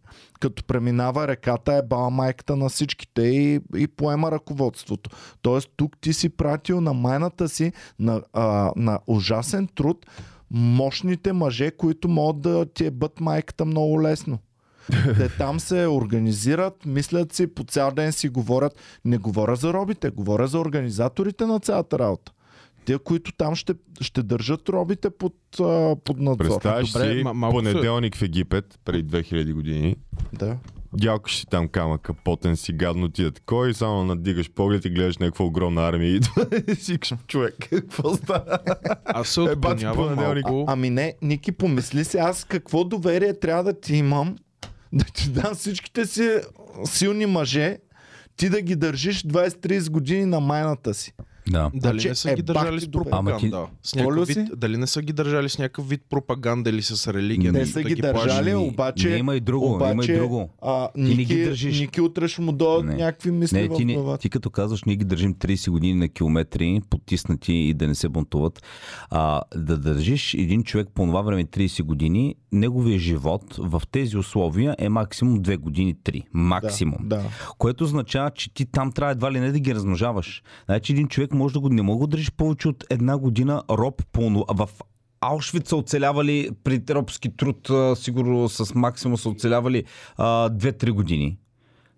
като 0.44 0.64
преминава 0.64 1.28
реката 1.28 1.74
е 1.74 1.82
бала 1.82 2.10
майката 2.10 2.56
на 2.56 2.70
всичките 2.70 3.22
и, 3.22 3.60
и 3.76 3.88
поема 3.88 4.32
ръководството. 4.32 5.10
Тоест 5.42 5.70
тук 5.76 5.98
ти 6.02 6.14
си 6.14 6.30
пратил 6.30 6.82
на 6.82 6.94
майната 6.94 7.50
си 7.50 7.72
на, 8.00 8.22
а, 8.34 8.72
на 8.76 9.00
ужасен 9.08 9.68
труд 9.68 10.06
мощните 10.52 11.34
мъже, 11.34 11.72
които 11.72 12.08
могат 12.08 12.42
да 12.42 12.66
ти 12.66 12.86
е 12.86 12.92
бъд 12.92 13.20
майката 13.20 13.66
много 13.66 14.02
лесно. 14.02 14.40
Те 15.18 15.30
там 15.30 15.60
се 15.60 15.88
организират, 15.88 16.86
мислят 16.86 17.34
си, 17.34 17.48
по 17.48 17.64
цял 17.64 17.92
ден 17.92 18.12
си 18.12 18.30
говорят. 18.30 18.76
Не 19.06 19.18
говоря 19.18 19.56
за 19.56 19.74
робите, 19.74 20.10
говоря 20.10 20.48
за 20.48 20.60
организаторите 20.60 21.46
на 21.46 21.60
цялата 21.60 22.00
работа. 22.00 22.32
Те, 22.86 22.98
които 22.98 23.34
там 23.34 23.56
ще, 23.56 23.74
ще 24.02 24.24
държат 24.24 24.70
робите 24.70 25.10
под, 25.10 25.36
а, 25.60 25.96
под 25.96 26.20
надзор. 26.20 26.38
Представяш 26.38 26.92
Добре, 26.92 27.12
си 27.12 27.18
се- 27.18 27.24
понеделник 27.52 28.16
в 28.16 28.22
Египет, 28.22 28.80
преди 28.86 29.04
2000 29.08 29.54
години. 29.54 29.96
Да. 30.34 30.58
Дялкаш 30.94 31.38
си 31.38 31.46
там 31.48 31.68
камъка, 31.68 32.14
потен 32.16 32.56
си, 32.56 32.74
гадно 32.74 33.10
ти 33.10 33.24
е 33.24 33.32
такова 33.32 33.70
и 33.70 33.74
само 33.74 34.04
надигаш 34.06 34.52
поглед 34.52 34.86
и 34.86 34.90
гледаш 34.90 35.18
някаква 35.18 35.46
огромна 35.46 35.82
армия 35.82 36.10
и 36.10 36.16
идва 36.16 36.48
и 36.68 36.76
си 36.76 37.00
човек, 37.28 37.56
какво 37.62 38.14
става? 38.14 38.58
Аз 39.06 39.28
се 39.28 39.42
Е, 39.42 39.56
бати 39.56 39.86
малко. 39.86 40.66
Ами 40.68 40.90
не, 40.90 41.14
Ники, 41.22 41.52
помисли 41.52 42.04
си, 42.06 42.18
аз 42.18 42.44
какво 42.44 42.84
доверие 42.84 43.40
трябва 43.40 43.64
да 43.64 43.80
ти 43.80 43.96
имам, 43.96 44.36
да 44.94 45.06
ти 45.06 45.30
дам 45.30 45.56
всичките 45.56 46.06
си 46.06 46.30
силни 46.86 47.26
мъже, 47.26 47.78
ти 48.36 48.50
да 48.50 48.62
ги 48.62 48.76
държиш 48.76 49.24
20-30 49.24 49.90
години 49.90 50.26
на 50.26 50.40
майната 50.40 50.94
си. 50.94 51.14
Да. 51.52 51.72
Дали 51.74 52.10
не 52.10 52.16
са 52.16 52.32
е, 52.32 52.36
ги 52.36 52.42
бах 52.44 52.56
държали 52.56 52.80
с 52.82 52.92
пропаганда? 52.92 53.58
Ама 53.58 53.68
С 53.84 53.96
някакъв 53.96 54.28
вид, 54.28 54.38
си? 54.38 54.46
дали 54.56 54.78
не 54.78 54.88
са 54.88 55.02
ги 55.02 55.14
държали 55.14 55.50
с 55.50 55.58
някакъв 55.58 55.90
вид 55.90 56.02
пропаганда 56.10 56.70
или 56.70 56.82
с 56.82 57.14
религия? 57.14 57.52
Не 57.52 57.60
нали, 57.60 57.70
са 57.70 57.82
да 57.82 57.90
ги 57.90 57.96
държали? 57.96 58.52
Ами, 58.52 58.68
обаче... 58.68 59.10
не, 59.10 59.16
има 59.16 59.36
и 59.36 59.40
друго, 59.40 59.76
обаче, 59.76 59.92
има 59.94 60.04
и 60.04 60.18
друго. 60.18 60.50
А, 60.62 60.90
Ти 60.96 61.02
не 61.02 61.10
ги 61.10 61.16
Ники, 61.16 61.44
държиш. 61.44 61.80
Ники 61.80 62.02
утре 62.02 62.28
ще 62.28 62.42
му 62.42 62.52
дойдат 62.52 62.86
Не. 62.86 62.96
някакви 62.96 63.32
мисли 63.32 63.62
Не, 63.62 63.68
в 63.68 63.76
ти, 63.78 63.86
не, 63.86 63.94
главата. 63.94 64.22
ти 64.22 64.30
като 64.30 64.50
казваш, 64.50 64.84
ние 64.84 64.96
ги 64.96 65.06
държим 65.06 65.34
30 65.36 65.70
години 65.72 65.94
на 65.94 66.10
километри, 66.10 66.82
потиснати 66.90 67.54
и 67.54 67.74
да 67.74 67.88
не 67.88 67.96
се 67.96 68.10
бунтуват. 68.10 68.64
А, 69.10 69.42
да 69.56 69.78
държиш 69.78 70.34
един 70.34 70.64
човек 70.64 70.88
по 70.96 71.06
това 71.06 71.22
време 71.22 71.46
30 71.46 71.84
години, 71.84 72.36
неговия 72.52 73.00
живот 73.00 73.56
в 73.58 73.82
тези 73.92 74.18
условия 74.18 74.76
е 74.80 74.90
максимум 74.90 75.40
2 75.40 75.58
години 75.58 75.96
3. 75.96 76.24
Максимум. 76.34 76.98
Да, 77.04 77.16
да. 77.16 77.24
Което 77.58 77.84
означава, 77.84 78.32
че 78.32 78.54
ти 78.54 78.66
там 78.66 78.92
трябва 78.92 79.12
едва 79.12 79.32
ли 79.32 79.40
не 79.40 79.52
да 79.52 79.60
ги 79.60 79.76
размножаваш. 79.76 80.44
Значи 80.66 80.92
един 80.92 81.08
човек 81.08 81.33
може 81.34 81.54
да 81.54 81.60
го 81.60 81.70
не 81.70 81.82
мога 81.82 82.08
да 82.08 82.12
държиш 82.12 82.32
повече 82.32 82.68
от 82.68 82.84
една 82.90 83.18
година 83.18 83.64
роб 83.70 84.02
онова- 84.18 84.66
в 84.66 84.70
Аушвиц 85.22 85.70
са 85.70 85.76
оцелявали 85.76 86.50
при 86.64 86.84
робски 86.90 87.38
труд, 87.38 87.70
сигурно 87.96 88.50
с 88.50 88.76
максимум 88.76 89.18
са 89.18 89.30
оцелявали 89.30 89.84
а, 90.18 90.50
2-3 90.50 90.92
години 90.92 91.38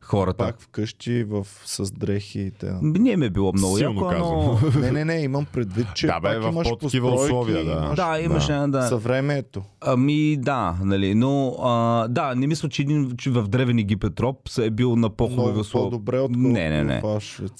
хората. 0.06 0.38
Пак 0.38 0.62
вкъщи 0.62 1.24
в, 1.24 1.47
с 1.66 1.91
дрехи 1.91 2.39
и 2.39 2.51
те. 2.51 2.74
Не 2.82 3.18
ми 3.18 3.26
е 3.26 3.30
било 3.30 3.53
много 3.53 3.78
Силно 3.78 4.12
яко, 4.12 4.60
но... 4.64 4.80
Не, 4.80 4.91
не, 4.91 5.06
не, 5.06 5.22
имам 5.22 5.45
предвид, 5.53 5.88
че 5.95 6.08
Да, 6.08 6.20
бе, 6.20 6.28
пак 6.28 6.43
в 6.43 6.47
имаш 6.47 6.70
по-такива 6.70 7.14
условия, 7.14 7.66
да. 7.66 7.72
имаш 7.72 7.95
Да, 7.95 8.20
имаше, 8.22 8.51
да. 8.53 8.68
да. 8.68 8.82
съвремието. 8.88 9.64
Ами 9.82 10.38
да, 10.38 10.76
нали, 10.84 11.16
но 11.16 11.56
а, 11.64 12.08
да, 12.08 12.36
не 12.36 12.47
мисля, 12.47 12.70
че 12.70 12.82
един 12.82 13.12
че 13.18 13.30
в 13.30 13.47
древен 13.47 13.80
Египет 13.80 14.20
роб 14.20 14.49
се 14.49 14.66
е 14.66 14.70
бил 14.70 14.95
на 14.95 15.10
по-хубави 15.10 15.60
условия. 15.60 15.91
по-добре, 15.91 16.20
отколкото 16.20 16.49
Не, 16.49 16.70
не, 16.70 16.84
не. 16.84 17.01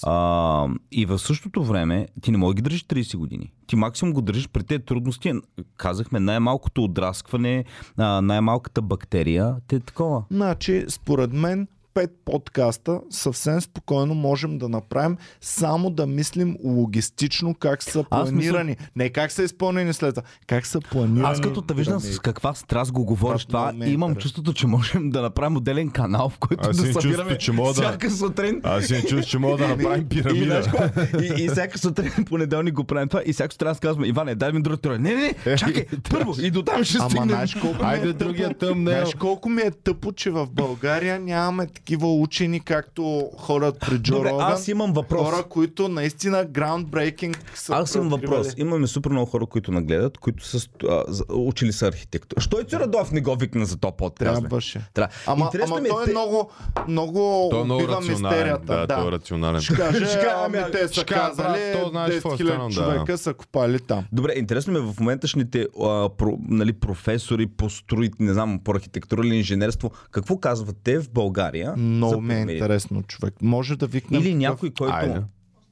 А, 0.04 0.68
и 0.92 1.06
в 1.06 1.20
същото 1.20 1.64
време 1.64 2.08
ти 2.22 2.32
не 2.32 2.38
можеш 2.38 2.56
да 2.56 2.56
ги 2.56 2.62
държиш 2.62 2.86
30 2.86 3.18
години. 3.18 3.52
Ти 3.68 3.76
максимум 3.76 4.14
го 4.14 4.22
държиш 4.22 4.50
при 4.50 4.64
тези 4.64 4.84
трудности. 4.84 5.34
Казахме 5.78 6.20
най-малкото 6.20 6.84
отраскване, 6.84 7.66
най-малката 7.98 8.82
бактерия. 8.82 9.56
Те 9.68 9.76
е 9.76 9.80
такова. 9.80 10.24
Значи, 10.32 10.86
според 10.88 11.34
мен, 11.34 11.68
5 11.96 12.10
подкаста 12.26 13.00
съвсем 13.10 13.62
спокойно 13.62 14.14
можем 14.16 14.58
да 14.58 14.70
направим 14.70 15.18
само 15.42 15.90
да 15.90 16.08
мислим 16.08 16.58
логистично 16.64 17.56
как 17.56 17.84
са 17.84 18.04
планирани. 18.06 18.78
Не 18.96 19.10
как 19.10 19.32
са 19.32 19.44
изпълнени 19.44 19.94
след 19.94 20.16
това, 20.16 20.28
как 20.48 20.66
са 20.66 20.80
планирани. 20.82 21.22
Аз 21.24 21.42
като 21.42 21.62
те 21.62 21.74
виждам 21.74 22.00
с 22.00 22.04
пирамиди. 22.04 22.20
каква 22.20 22.54
страст 22.54 22.92
го 22.92 23.06
говориш 23.06 23.46
Това 23.46 23.72
това, 23.72 23.86
е 23.86 23.90
имам 23.90 24.16
чувството, 24.16 24.54
че 24.54 24.68
можем 24.68 25.10
да 25.10 25.22
направим 25.22 25.58
отделен 25.58 25.90
канал, 25.90 26.30
в 26.30 26.38
който 26.40 26.70
Аз 26.70 26.78
да 26.78 26.94
събираме 26.94 27.38
че 27.38 27.52
мога 27.52 27.68
да- 27.70 27.74
всяка 27.82 28.12
сутрин. 28.12 28.62
Аз 28.64 28.86
си 28.86 28.94
не 28.94 29.02
чувствам, 29.02 29.24
че 29.24 29.38
мога 29.38 29.58
да 29.58 29.68
направим 29.70 30.02
И, 30.02 30.10
пирамида. 30.10 30.46
знаеш 30.46 30.66
какво? 30.68 31.22
и, 31.22 31.44
и 31.44 31.50
всяка 31.50 31.78
сутрин 31.78 31.96
понеделник 32.26 32.74
го 32.74 32.84
правим 32.84 33.08
това 33.10 33.22
и 33.26 33.34
всяка 33.34 33.52
сутрин 33.52 33.68
аз 33.68 33.80
казвам, 33.80 34.06
Иване, 34.06 34.36
дай 34.36 34.52
ми 34.52 34.62
друг 34.62 34.82
теория. 34.82 35.00
Не, 35.00 35.16
не, 35.16 35.36
не, 35.46 35.58
чакай, 35.58 35.86
първо 36.10 36.36
и 36.40 36.52
до 36.52 36.64
там 36.64 36.84
ще 36.84 36.98
Ама 36.98 37.10
стигнем. 37.10 37.30
знаеш 37.30 37.56
колко 37.56 37.78
Айде 37.82 38.10
е 38.10 38.14
другия. 38.14 38.56
Знаеш 38.64 39.16
колко 39.16 39.50
ми 39.50 39.62
е 39.62 39.72
тъпо, 39.74 40.12
че 40.12 40.30
в 40.32 40.48
България 40.48 41.20
нямаме 41.20 41.68
такива 41.86 42.14
учени, 42.14 42.60
както 42.60 43.30
хората 43.38 43.80
при 43.80 44.00
Джо 44.00 44.14
Добре, 44.16 44.30
Роган. 44.30 44.52
аз 44.52 44.68
имам 44.68 44.94
въпрос. 44.94 45.30
Хора, 45.30 45.44
които 45.44 45.90
наистина 45.90 46.46
groundbreaking 46.46 47.38
са 47.56 47.74
Аз 47.74 47.96
имам 47.96 48.10
въпрос. 48.10 48.48
Имаме 48.58 48.88
супер 48.88 49.12
много 49.12 49.26
хора, 49.26 49.46
които 49.46 49.72
нагледат, 49.72 50.18
които 50.18 50.46
са 50.46 50.68
а, 50.90 51.04
учили 51.34 51.72
са 51.72 51.88
архитектура. 51.88 52.42
Що 52.42 52.60
и 52.60 52.66
Радов 52.74 53.12
не 53.12 53.22
го 53.22 53.36
викна 53.36 53.66
за 53.66 53.78
топ 53.78 53.98
подкаст? 53.98 54.42
бе? 54.42 54.48
Трябваше. 54.48 54.90
Трябва. 54.94 55.14
Ама, 55.28 55.46
Интересно 55.46 55.76
ама 55.76 55.82
ми 55.82 55.88
е, 55.88 55.92
той 55.92 56.04
е 56.04 56.06
те- 56.06 56.12
много, 56.12 56.52
много 56.88 57.48
Той 57.52 57.62
е 57.62 57.64
много 57.64 58.02
мистерията. 58.02 58.66
Да, 58.66 58.88
Да, 58.88 58.96
той 58.96 59.08
е 59.08 59.12
рационален. 59.12 59.62
Ще 59.62 59.76
каже, 59.76 60.06
Ще 60.06 60.16
кажа, 60.16 60.36
ами 60.38 60.58
ами, 60.58 60.72
те 60.72 60.88
са 60.88 60.94
ще 60.94 61.06
казали, 61.06 61.72
брат, 61.74 61.84
то 61.84 61.90
знаеш 61.90 62.10
10 62.10 62.16
какво 62.16 62.34
е 62.34 62.38
000 62.38 62.46
станало, 62.46 62.70
да. 62.70 62.76
човека 62.76 63.18
са 63.18 63.34
копали 63.34 63.80
там. 63.80 64.06
Добре, 64.12 64.34
интересно 64.36 64.74
ми 64.74 64.80
е 64.80 64.94
в 64.94 65.00
моменташните 65.00 65.68
а, 65.84 66.10
про, 66.10 66.38
нали, 66.50 66.74
професори 66.74 67.48
по 67.48 67.70
строит, 67.70 68.20
не 68.20 68.34
знам, 68.34 68.60
по 68.64 68.72
архитектура 68.72 69.28
или 69.28 69.36
инженерство, 69.36 69.92
какво 70.12 70.38
казват 70.38 70.76
те 70.84 71.00
в 71.00 71.10
България? 71.12 71.75
Много 71.78 72.22
ми 72.22 72.34
е 72.34 72.40
интересно, 72.40 73.04
човек. 73.04 73.34
Може 73.42 73.76
да 73.76 73.88
викнем... 73.88 74.22
Или 74.22 74.36
някой, 74.36 74.72
който... 74.72 74.94
Айде. 74.94 75.22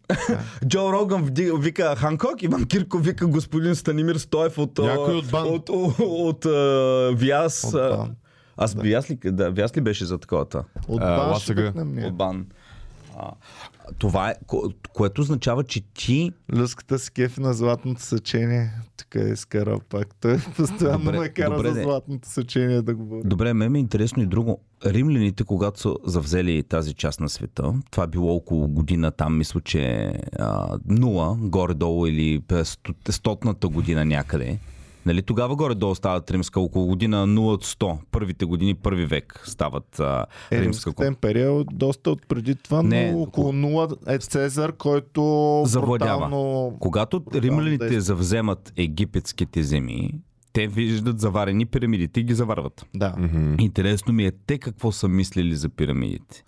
Джо 0.68 0.94
Роган 0.94 1.30
вика 1.60 1.96
Ханкок, 1.96 2.44
Иван 2.44 2.66
Кирков 2.66 3.06
вика 3.06 3.28
господин 3.28 3.76
Станимир 3.76 4.16
Стоев 4.16 4.58
от... 4.58 4.78
Някой 4.78 5.16
от 5.16 5.32
Бан. 5.32 5.48
От, 5.48 5.70
от, 5.70 5.96
от 6.00 6.46
а, 6.46 7.12
Вяс. 7.16 7.64
От 7.64 7.72
Бан. 7.72 8.16
Аз 8.58 8.74
Вяс 8.74 9.10
ли, 9.10 9.18
да, 9.24 9.52
Вяс 9.52 9.78
ли 9.78 9.82
беше 9.82 10.06
за 10.06 10.18
таковата? 10.18 10.64
От 10.88 11.02
викнем 11.48 11.96
ние. 11.96 12.06
От 12.06 12.16
Бан. 12.16 12.46
А, 13.18 13.32
това 13.98 14.30
е, 14.30 14.36
ко, 14.48 14.70
което 14.94 15.22
означава, 15.22 15.64
че 15.64 15.82
ти 15.94 16.32
Люската 16.56 17.00
с 17.00 17.10
кефи 17.10 17.42
на 17.42 17.54
златното 17.54 18.02
сечение. 18.02 18.72
Тук 18.98 19.16
е 19.16 19.30
изкара 19.30 19.80
пак. 19.90 20.16
Той 20.22 20.38
постоянно 20.58 21.06
Добре, 21.06 21.20
ме 21.20 21.30
кара 21.30 21.56
добре, 21.56 21.74
за 21.74 21.82
златното 21.82 22.30
сечение 22.30 22.82
да 22.82 22.96
говори. 22.96 23.22
Добре, 23.26 23.54
ме 23.54 23.66
е 23.66 23.82
интересно 23.82 24.24
и 24.24 24.26
друго. 24.26 24.60
Римляните, 24.86 25.44
когато 25.44 25.80
са 25.80 25.96
завзели 26.06 26.64
тази 26.64 26.94
част 26.94 27.20
на 27.20 27.30
света, 27.30 27.74
това 27.92 28.08
било 28.08 28.36
около 28.36 28.68
година 28.68 29.12
там, 29.12 29.38
мисля, 29.38 29.62
че 29.62 30.14
а, 30.40 30.78
нула, 30.86 31.38
горе-долу 31.40 32.08
или 32.08 32.42
стотната 33.10 33.68
година 33.68 34.06
някъде. 34.06 34.60
Нали, 35.06 35.22
тогава 35.22 35.56
горе-долу 35.56 35.96
стават 35.96 36.32
римска, 36.32 36.60
около 36.60 36.86
година 36.88 37.28
0 37.28 37.40
от 37.40 37.66
100. 37.66 37.98
Първите 38.12 38.46
години, 38.46 38.74
първи 38.74 39.06
век 39.06 39.44
стават 39.46 40.00
а, 40.00 40.26
Е, 40.52 40.56
римска. 40.56 40.66
Римската 40.66 41.06
империя 41.08 41.52
е 41.52 41.64
доста 41.74 42.12
от 42.12 42.28
преди 42.28 42.56
това, 42.56 42.84
Не, 42.84 43.12
но 43.12 43.22
около 43.22 43.52
нула 43.52 43.88
е 44.08 44.18
Цезар, 44.18 44.74
който 44.74 45.64
Завладява. 45.66 46.18
брутално... 46.20 46.78
Когато 46.80 47.24
римляните 47.34 48.00
завземат 48.02 48.74
египетските 48.78 49.64
земи, 49.64 50.10
те 50.54 50.68
виждат 50.68 51.20
заварени 51.20 51.66
пирамидите 51.66 52.20
и 52.20 52.24
ги 52.24 52.34
заварват. 52.34 52.86
Да. 52.96 53.16
Интересно 53.60 54.14
ми 54.14 54.26
е 54.26 54.32
те 54.48 54.58
какво 54.58 54.92
са 54.92 55.08
мислили 55.08 55.56
за 55.56 55.70
пирамидите. 55.70 56.44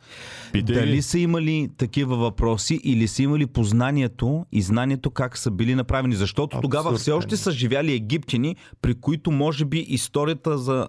Питай 0.51 0.75
Дали 0.75 1.01
са 1.01 1.19
имали 1.19 1.69
такива 1.77 2.15
въпроси 2.15 2.79
или 2.83 3.07
са 3.07 3.23
имали 3.23 3.45
познанието 3.45 4.45
и 4.51 4.61
знанието 4.61 5.11
как 5.11 5.37
са 5.37 5.51
били 5.51 5.75
направени. 5.75 6.15
Защото 6.15 6.59
тогава 6.61 6.89
Абсурд, 6.89 7.01
все 7.01 7.11
още 7.11 7.35
е. 7.35 7.37
са 7.37 7.51
живяли 7.51 7.93
египтяни, 7.93 8.55
при 8.81 8.93
които 8.93 9.31
може 9.31 9.65
би 9.65 9.79
историята 9.79 10.57
за 10.57 10.87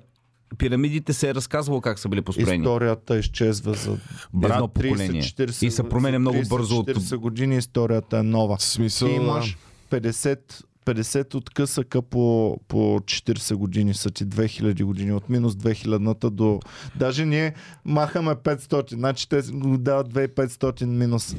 пирамидите 0.58 1.12
се 1.12 1.30
е 1.30 1.34
разказвало 1.34 1.80
как 1.80 1.98
са 1.98 2.08
били 2.08 2.22
построени. 2.22 2.56
Историята 2.56 3.18
изчезва 3.18 3.74
за 3.74 3.98
Брат, 4.34 4.52
едно 4.52 4.68
поколение. 4.68 5.22
30-40 5.22 5.66
И 5.66 5.70
се 5.70 5.82
променя 5.82 6.18
много 6.18 6.38
бързо 6.48 6.76
от- 6.76 6.86
40 6.88 7.16
години 7.16 7.56
историята 7.56 8.18
е 8.18 8.22
нова. 8.22 8.56
В 8.56 8.62
смисъл, 8.62 9.08
Ти 9.08 9.14
имаш 9.14 9.56
50, 9.90 10.62
50 10.86 11.34
откъсъка 11.34 12.02
по, 12.02 12.56
по 12.68 12.76
40 13.00 13.54
години 13.54 13.94
са 13.94 14.10
ти 14.10 14.26
2000 14.26 14.84
години. 14.84 15.12
От 15.12 15.28
минус 15.28 15.54
2000-та 15.54 16.30
до... 16.30 16.60
Даже 16.96 17.26
ние 17.26 17.54
махаме 17.84 18.30
500. 18.30 18.94
Значи 18.94 19.28
те 19.28 19.42
дават 19.78 20.14
2500 20.14 20.84
минус. 20.84 21.36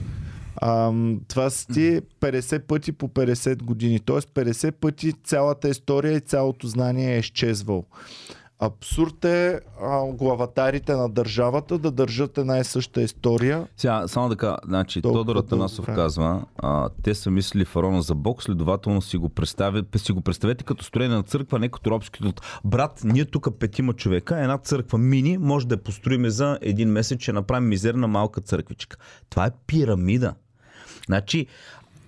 Ам, 0.62 1.22
това 1.28 1.50
са 1.50 1.68
ти 1.68 2.02
50 2.22 2.60
пъти 2.60 2.92
по 2.92 3.08
50 3.08 3.64
години. 3.64 4.00
Тоест 4.00 4.30
50 4.30 4.72
пъти 4.72 5.14
цялата 5.14 5.70
история 5.70 6.14
и 6.14 6.22
цялото 6.22 6.68
знание 6.68 7.16
е 7.16 7.20
изчезвал. 7.20 7.86
Абсурд 8.60 9.26
е 9.26 9.60
а, 9.82 10.06
главатарите 10.14 10.94
на 10.96 11.10
държавата 11.10 11.78
да 11.78 11.92
държат 11.92 12.38
една 12.38 12.58
и 12.58 12.64
съща 12.64 13.02
история. 13.02 13.68
Сега, 13.78 14.08
само 14.08 14.30
така, 14.30 14.58
значи, 14.66 15.02
Толкова 15.02 15.26
Тодор 15.26 15.36
Атанасов 15.36 15.86
казва, 15.86 16.46
а, 16.58 16.90
те 17.04 17.16
са 17.16 17.32
мислили 17.32 17.66
фараона 17.66 18.02
за 18.02 18.16
Бог, 18.16 18.44
следователно 18.44 19.02
си 19.02 19.18
го, 19.18 19.32
си 19.98 20.12
го 20.12 20.22
представете 20.22 20.64
като 20.64 20.84
строене 20.84 21.16
на 21.16 21.24
църква, 21.24 21.60
не 21.60 21.70
като 21.70 21.92
робски 21.92 22.20
труд. 22.20 22.42
Брат, 22.66 23.02
ние 23.04 23.26
тук 23.26 23.60
петима 23.60 23.94
човека, 23.94 24.40
една 24.40 24.58
църква 24.58 24.98
мини, 24.98 25.38
може 25.38 25.68
да 25.68 25.76
я 25.76 25.84
построиме 25.84 26.30
за 26.30 26.58
един 26.62 26.90
месец, 26.90 27.22
ще 27.22 27.34
направим 27.34 27.70
мизерна 27.70 28.08
малка 28.08 28.42
църквичка. 28.42 28.98
Това 29.30 29.46
е 29.46 29.52
пирамида. 29.68 30.34
Значи, 31.06 31.48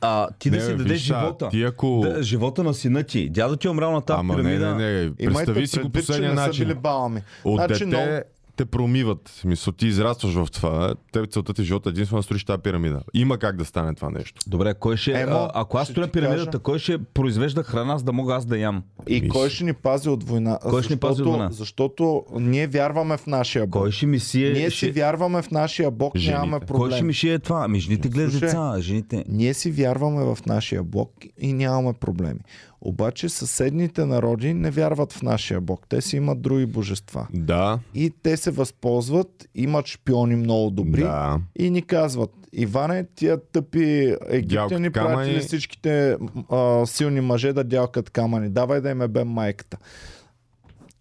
а, 0.01 0.27
ти 0.31 0.49
да 0.49 0.55
Не, 0.55 0.61
си 0.61 0.67
бе, 0.67 0.75
дадеш 0.75 0.91
виж 0.91 1.01
живота. 1.01 1.49
ти 1.49 1.63
ако- 1.63 2.01
Да, 2.05 2.23
живота 2.23 2.63
на 2.63 2.73
сина 2.73 3.03
ти. 3.03 3.29
Дядо 3.29 3.55
ти 3.55 3.67
е 3.67 3.71
умрял 3.71 3.91
на 3.91 4.01
тази 4.01 4.19
Ама 4.19 4.33
не, 4.33 4.43
пирамида. 4.43 4.75
не, 4.75 4.91
не. 4.93 5.11
Имайте 5.19 5.23
Представи 5.45 5.67
си 5.67 5.79
го 5.79 5.89
последния 5.89 6.29
не 6.29 6.37
са 6.37 6.47
начин. 6.47 6.65
били 6.65 6.75
балами. 6.75 7.21
От 7.43 7.55
Значи, 7.57 7.73
дете 7.73 7.85
много- 7.87 8.21
те 8.60 8.66
промиват. 8.66 9.41
Мисъл, 9.45 9.74
ти 9.74 9.88
израстваш 9.88 10.34
в 10.34 10.47
това. 10.51 10.95
Тебе 11.12 11.28
целта 11.28 11.53
ти 11.53 11.62
в 11.62 11.66
живота 11.66 11.89
е 11.89 11.91
единствено 11.91 12.20
да 12.20 12.24
строиш 12.24 12.43
тази 12.43 12.62
пирамида. 12.62 13.01
Има 13.14 13.38
как 13.38 13.57
да 13.57 13.66
стане 13.66 13.93
това 13.95 14.10
нещо. 14.10 14.41
Добре, 14.47 14.74
кой 14.74 14.97
ще... 14.97 15.12
Емо, 15.22 15.36
а, 15.36 15.51
ако 15.53 15.78
аз 15.78 15.88
строя 15.88 16.12
пирамидата, 16.12 16.51
кажа. 16.51 16.64
кой 16.64 16.80
ще 16.80 16.97
произвежда 16.97 17.64
храна, 17.64 17.97
за 17.97 18.03
да 18.03 18.12
мога 18.14 18.36
аз 18.36 18.45
да 18.45 18.57
ям? 18.57 18.84
И 19.07 19.22
Мис. 19.22 19.32
кой 19.32 19.49
ще 19.49 19.64
ни 19.64 19.74
пази 19.74 20.10
от 20.10 20.24
война? 20.24 20.60
Кой 20.70 20.84
ще 20.84 20.93
ни 20.93 20.99
пази 20.99 21.12
от 21.12 21.18
Защото- 21.18 21.32
война? 21.32 21.51
Защото 21.51 22.24
ние 22.39 22.68
вярваме 22.68 23.18
в 23.18 23.28
нашия 23.28 23.68
Бог. 23.68 23.82
Кой 23.82 23.91
ще 23.91 24.05
ми 24.05 24.20
си 24.20 24.45
е... 24.45 24.49
Ние 24.53 24.70
ще... 24.70 24.86
си 24.86 24.91
вярваме 24.91 25.41
в 25.41 25.51
нашия 25.51 25.91
Бог, 25.91 26.18
Жените. 26.18 26.39
нямаме 26.39 26.60
проблем. 26.60 26.82
Кой 26.82 26.91
ще 26.91 27.03
ми 27.03 27.14
шие 27.14 27.39
това? 27.39 27.66
Ами 27.66 27.80
жените 27.80 28.10
гледат 28.10 28.39
деца, 28.39 28.76
жените... 28.80 29.26
Ние 29.30 29.53
си 29.53 29.72
вярваме 29.72 30.24
в 30.24 30.38
нашия 30.45 30.84
Бог 30.84 31.12
и 31.38 31.53
нямаме 31.53 31.93
проблеми. 31.93 32.39
Обаче 32.82 33.30
съседните 33.30 34.05
народи 34.05 34.53
не 34.53 34.71
вярват 34.71 35.13
в 35.13 35.21
нашия 35.21 35.61
Бог. 35.61 35.86
Те 35.89 36.01
си 36.01 36.17
имат 36.17 36.41
други 36.41 36.65
божества. 36.65 37.27
Да, 37.34 37.80
И 37.93 38.13
те 38.23 38.38
се 38.38 38.51
възползват, 38.51 39.47
имат 39.55 39.88
шпиони 39.88 40.36
много 40.36 40.69
добри 40.69 41.01
да. 41.01 41.39
и 41.59 41.69
ни 41.69 41.82
казват, 41.82 42.32
Иване, 42.53 43.05
тия 43.15 43.38
тъпи 43.51 44.15
египтяни 44.30 44.91
камъни. 44.91 45.15
пратили 45.15 45.39
всичките 45.39 46.17
а, 46.51 46.86
силни 46.86 47.21
мъже 47.21 47.53
да 47.53 47.63
дялкат 47.63 48.09
камъни. 48.09 48.49
Давай 48.49 48.82
да 48.82 48.89
им 48.89 49.01
ебем 49.01 49.27
майката. 49.27 49.77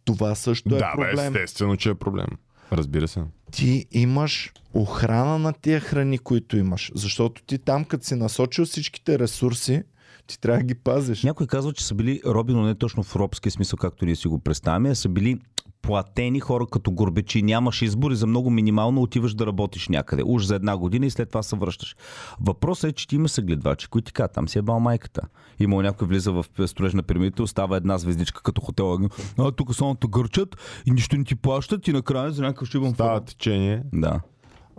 Това 0.05 0.35
също 0.35 0.75
е 0.75 0.79
да, 0.79 0.93
проблем. 0.95 1.37
естествено, 1.37 1.77
че 1.77 1.91
е 1.91 1.95
проблем. 1.95 2.27
Разбира 2.73 3.09
се. 3.09 3.21
ти 3.53 3.87
имаш 3.93 4.53
охрана 4.75 5.39
на 5.39 5.53
тия 5.53 5.81
храни, 5.81 6.19
които 6.19 6.57
имаш. 6.57 6.93
Защото 6.95 7.43
ти 7.43 7.59
там, 7.59 7.85
като 7.85 8.07
си 8.07 8.15
насочил 8.15 8.65
всичките 8.65 9.19
ресурси, 9.19 9.83
ти 10.29 10.41
трябва 10.41 10.59
да 10.59 10.65
ги 10.65 10.75
пазиш. 10.75 11.23
Някой 11.23 11.47
казва, 11.47 11.73
че 11.73 11.85
са 11.85 11.95
били 11.95 12.21
роби, 12.27 12.53
но 12.53 12.63
не 12.63 12.75
точно 12.75 13.03
в 13.03 13.17
робски 13.17 13.51
смисъл, 13.51 13.77
както 13.77 14.05
ние 14.05 14.17
си 14.17 14.29
го 14.29 14.39
представяме, 14.39 14.91
а 14.91 14.95
са 14.95 15.09
били 15.09 15.39
платени 15.83 16.41
хора 16.41 16.67
като 16.67 16.91
горбечи. 16.91 17.43
Нямаш 17.43 17.83
избори 17.83 18.17
за 18.17 18.27
много 18.27 18.51
минимално 18.51 19.03
отиваш 19.03 19.35
да 19.35 19.47
работиш 19.47 19.89
някъде. 19.89 20.23
Уж 20.27 20.45
за 20.45 20.55
една 20.55 20.77
година 20.77 21.07
и 21.07 21.11
след 21.11 21.29
това 21.29 21.43
се 21.43 21.57
връщаш. 21.57 21.97
Въпросът 22.41 22.91
е, 22.91 22.93
че 22.93 23.09
ти 23.09 23.17
има 23.17 23.29
съгледвачи, 23.29 23.89
които 23.89 24.13
казват, 24.13 24.33
там 24.33 24.49
си 24.49 24.59
е 24.59 24.63
бал 24.63 24.81
майката. 24.81 25.23
Има 25.61 25.83
някой 25.83 26.09
влиза 26.09 26.33
в 26.33 26.45
строеж 26.67 26.95
на 26.95 27.03
пирамидите, 27.03 27.43
остава 27.43 27.77
една 27.77 27.99
звездичка 27.99 28.43
като 28.43 28.61
хотел. 28.61 28.99
А, 29.39 29.53
тук 29.53 29.75
само 29.75 29.97
гърчат 30.09 30.57
и 30.87 30.91
нищо 30.91 31.17
не 31.17 31.25
ти 31.25 31.35
плащат 31.35 31.89
и 31.89 31.93
накрая 31.93 32.33
за 32.33 32.43
някакъв 32.43 32.69
ще 32.69 32.77
имам 32.77 32.95
Става 32.95 33.21
течение. 33.21 33.83
Да. 33.93 34.21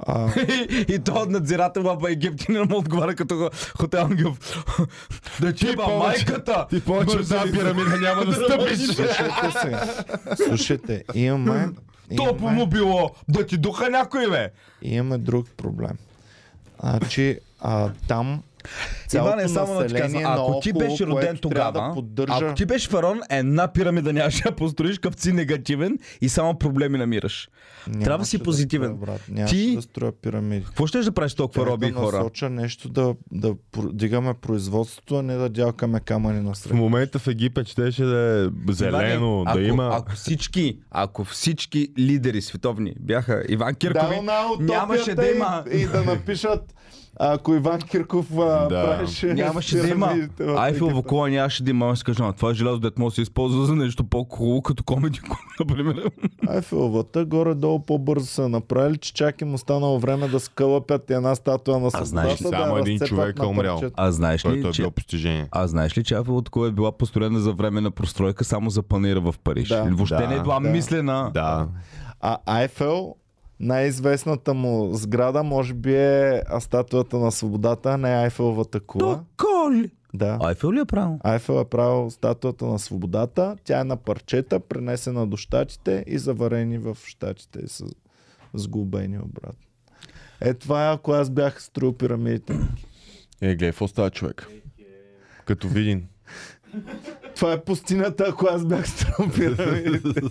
А, 0.07 0.29
и 0.87 0.99
то 0.99 1.25
надзирател 1.25 1.83
в 1.83 2.09
Египтина 2.11 2.65
му 2.65 2.77
отговаря 2.77 3.15
като 3.15 3.49
хотел 3.77 4.01
Ангелов. 4.01 4.39
Да 5.41 5.53
ти 5.53 5.75
ба 5.75 5.87
майката! 5.87 6.65
Ти 6.69 6.81
повече 6.81 7.17
от 7.17 7.29
тази 7.29 7.51
пирамида 7.51 7.97
няма 7.97 8.25
да 8.25 8.33
стъпиш. 8.45 8.77
слушайте 8.85 9.51
се. 9.51 9.77
Слушайте, 10.45 11.03
имаме, 11.13 11.69
Топо 12.17 12.49
му 12.49 12.67
било! 12.67 13.11
Да 13.27 13.45
ти 13.45 13.57
духа 13.57 13.89
някой, 13.89 14.29
бе! 14.29 14.49
имаме 14.81 15.17
друг 15.17 15.47
проблем. 15.57 15.97
Значи, 16.83 17.39
а, 17.61 17.89
там 18.07 18.41
цялото 19.07 19.33
Иване, 19.33 19.49
само 19.49 19.73
да 19.73 19.79
население 19.79 20.23
ако 20.27 20.59
ти 20.59 20.73
беше 20.73 21.05
роден 21.05 21.37
тогава, 21.37 21.71
да 21.71 21.91
поддържа... 21.93 22.33
ако 22.35 22.53
ти 22.53 22.65
беше 22.65 22.89
фараон, 22.89 23.21
една 23.29 23.67
пирамида 23.67 24.13
нямаше 24.13 24.43
да 24.43 24.51
построиш, 24.51 24.99
като 24.99 25.21
си 25.21 25.31
негативен 25.31 25.97
и 26.21 26.29
само 26.29 26.55
проблеми 26.55 26.97
намираш. 26.97 27.49
Нямаше 27.87 28.03
трябва 28.03 28.17
да 28.17 28.25
си 28.25 28.39
позитивен. 28.39 28.89
строя, 28.89 29.05
брат. 29.07 29.21
Нямаше 29.29 29.55
Ти- 29.55 29.75
да 29.75 29.81
строя 29.81 30.11
пирамиди. 30.13 30.65
Какво 30.65 30.87
ще 30.87 30.99
да 30.99 31.11
правиш 31.11 31.33
толкова 31.33 31.55
Трябва 31.55 31.71
роби 31.73 31.87
да 31.87 31.93
хора? 31.93 32.17
насоча 32.17 32.49
нещо 32.49 32.89
да, 32.89 33.15
да 33.31 33.55
дигаме 33.83 34.33
производството, 34.33 35.15
а 35.15 35.23
не 35.23 35.35
да 35.35 35.49
дялкаме 35.49 35.99
камъни 35.99 36.41
на 36.41 36.53
В 36.53 36.73
момента 36.73 37.19
в 37.19 37.27
Египет 37.27 37.67
щеше 37.67 38.03
да 38.03 38.49
е 38.67 38.73
зелено, 38.73 39.43
ако, 39.47 39.57
да 39.57 39.63
има... 39.63 39.89
Ако 39.93 40.11
всички, 40.11 40.79
ако 40.91 41.23
всички 41.23 41.87
лидери 41.99 42.41
световни 42.41 42.93
бяха 42.99 43.43
Иван 43.49 43.75
Киркови, 43.75 44.15
Да, 44.15 44.45
нямаше 44.59 45.15
да 45.15 45.27
и- 45.27 45.35
има- 45.35 45.63
И, 45.71 45.85
да 45.85 46.03
напишат, 46.03 46.73
ако 47.21 47.53
Иван 47.55 47.81
Кирков 47.81 48.31
а, 48.31 48.67
Да. 48.67 48.85
правеше... 48.85 49.33
нямаше 49.33 49.77
да 49.77 49.87
има. 49.87 50.07
пирамидите 50.07 50.43
в 50.43 50.57
Айфелова 50.57 50.91
Египет. 50.91 51.09
кола 51.09 51.29
нямаше 51.29 51.63
да 51.63 51.69
има. 51.71 51.89
Аз 51.89 52.03
кажа, 52.03 52.23
«А, 52.23 52.33
това 52.33 52.51
е 52.51 52.53
желязо, 52.53 52.79
дет 52.79 52.99
може 52.99 53.11
да 53.11 53.15
се 53.15 53.21
използва 53.21 53.65
за 53.65 53.75
нещо 53.75 54.03
по-хубаво, 54.03 54.61
като 54.61 54.83
комеди, 54.83 55.19
например. 55.59 56.11
Айфеловата 56.47 57.25
горе-долу 57.25 57.79
по-бързо 57.79 58.25
са 58.25 58.49
направили, 58.49 58.97
че 58.97 59.13
чак 59.13 59.41
им 59.41 59.53
останало 59.53 59.99
време 59.99 60.27
да 60.27 60.39
скълъпят 60.39 61.11
една 61.11 61.35
статуя 61.35 61.79
на 61.79 61.89
знаеш 61.89 62.37
свободата, 62.37 62.57
ли, 62.57 62.61
да 62.61 62.63
само 62.63 62.77
я 62.77 62.81
един 62.81 62.99
човек 62.99 63.39
е 63.39 63.41
на 63.41 63.47
умрял. 63.47 63.81
А 63.95 64.11
знаеш 64.11 64.45
ли, 64.45 64.67
е 64.67 64.71
че... 64.71 64.81
било 64.81 64.91
постижение. 64.91 65.47
А 65.51 65.67
знаеш 65.67 65.97
ли, 65.97 66.03
че 66.03 66.15
кой 66.49 66.69
е 66.69 66.71
била 66.71 66.91
построена 66.91 67.39
за 67.39 67.53
време 67.53 67.81
на 67.81 67.91
простройка 67.91 68.43
само 68.43 68.69
за 68.69 68.83
панера 68.83 69.19
в 69.21 69.35
Париж? 69.43 69.67
Да. 69.69 69.83
Въобще 69.83 70.15
Да, 70.15 70.27
не 70.27 70.35
е 70.35 70.41
била 70.41 70.59
да. 70.59 70.69
мислена. 70.69 71.31
Да. 71.33 71.67
А 72.21 72.37
Айфел, 72.45 73.15
най-известната 73.59 74.53
му 74.53 74.93
сграда, 74.93 75.43
може 75.43 75.73
би 75.73 75.95
е 75.95 76.43
статуята 76.59 77.17
на 77.17 77.31
свободата, 77.31 77.91
а 77.91 77.97
не 77.97 78.09
Айфеловата 78.09 78.79
кула. 78.79 79.23
Коли! 79.37 79.91
Да. 80.13 80.37
Айфел 80.41 80.73
ли 80.73 80.79
е 80.79 80.85
правил? 80.85 81.19
Айфел 81.23 81.53
е 81.53 81.65
правил 81.65 82.09
статуята 82.09 82.65
на 82.65 82.79
свободата. 82.79 83.55
Тя 83.63 83.79
е 83.79 83.83
на 83.83 83.97
парчета, 83.97 84.59
пренесена 84.59 85.27
до 85.27 85.37
щатите 85.37 86.03
и 86.07 86.17
заварени 86.17 86.77
в 86.77 86.97
щатите 87.05 87.59
и 87.59 87.67
са 87.67 87.85
сгубени 88.53 89.17
обратно. 89.17 89.65
Е, 90.41 90.53
това 90.53 90.89
е 90.89 90.93
ако 90.93 91.11
аз 91.11 91.29
бях 91.29 91.63
строил 91.63 91.93
пирамидите. 91.93 92.53
Е, 93.41 93.47
гледай, 93.47 93.69
какво 93.69 93.87
става 93.87 94.09
човек? 94.09 94.47
Като 95.45 95.67
видин. 95.67 96.07
Това 97.39 97.53
е 97.53 97.63
пустинята, 97.63 98.25
ако 98.29 98.47
аз 98.51 98.65
бях 98.65 98.89
строил 98.89 99.31
пирамидите. 99.31 100.21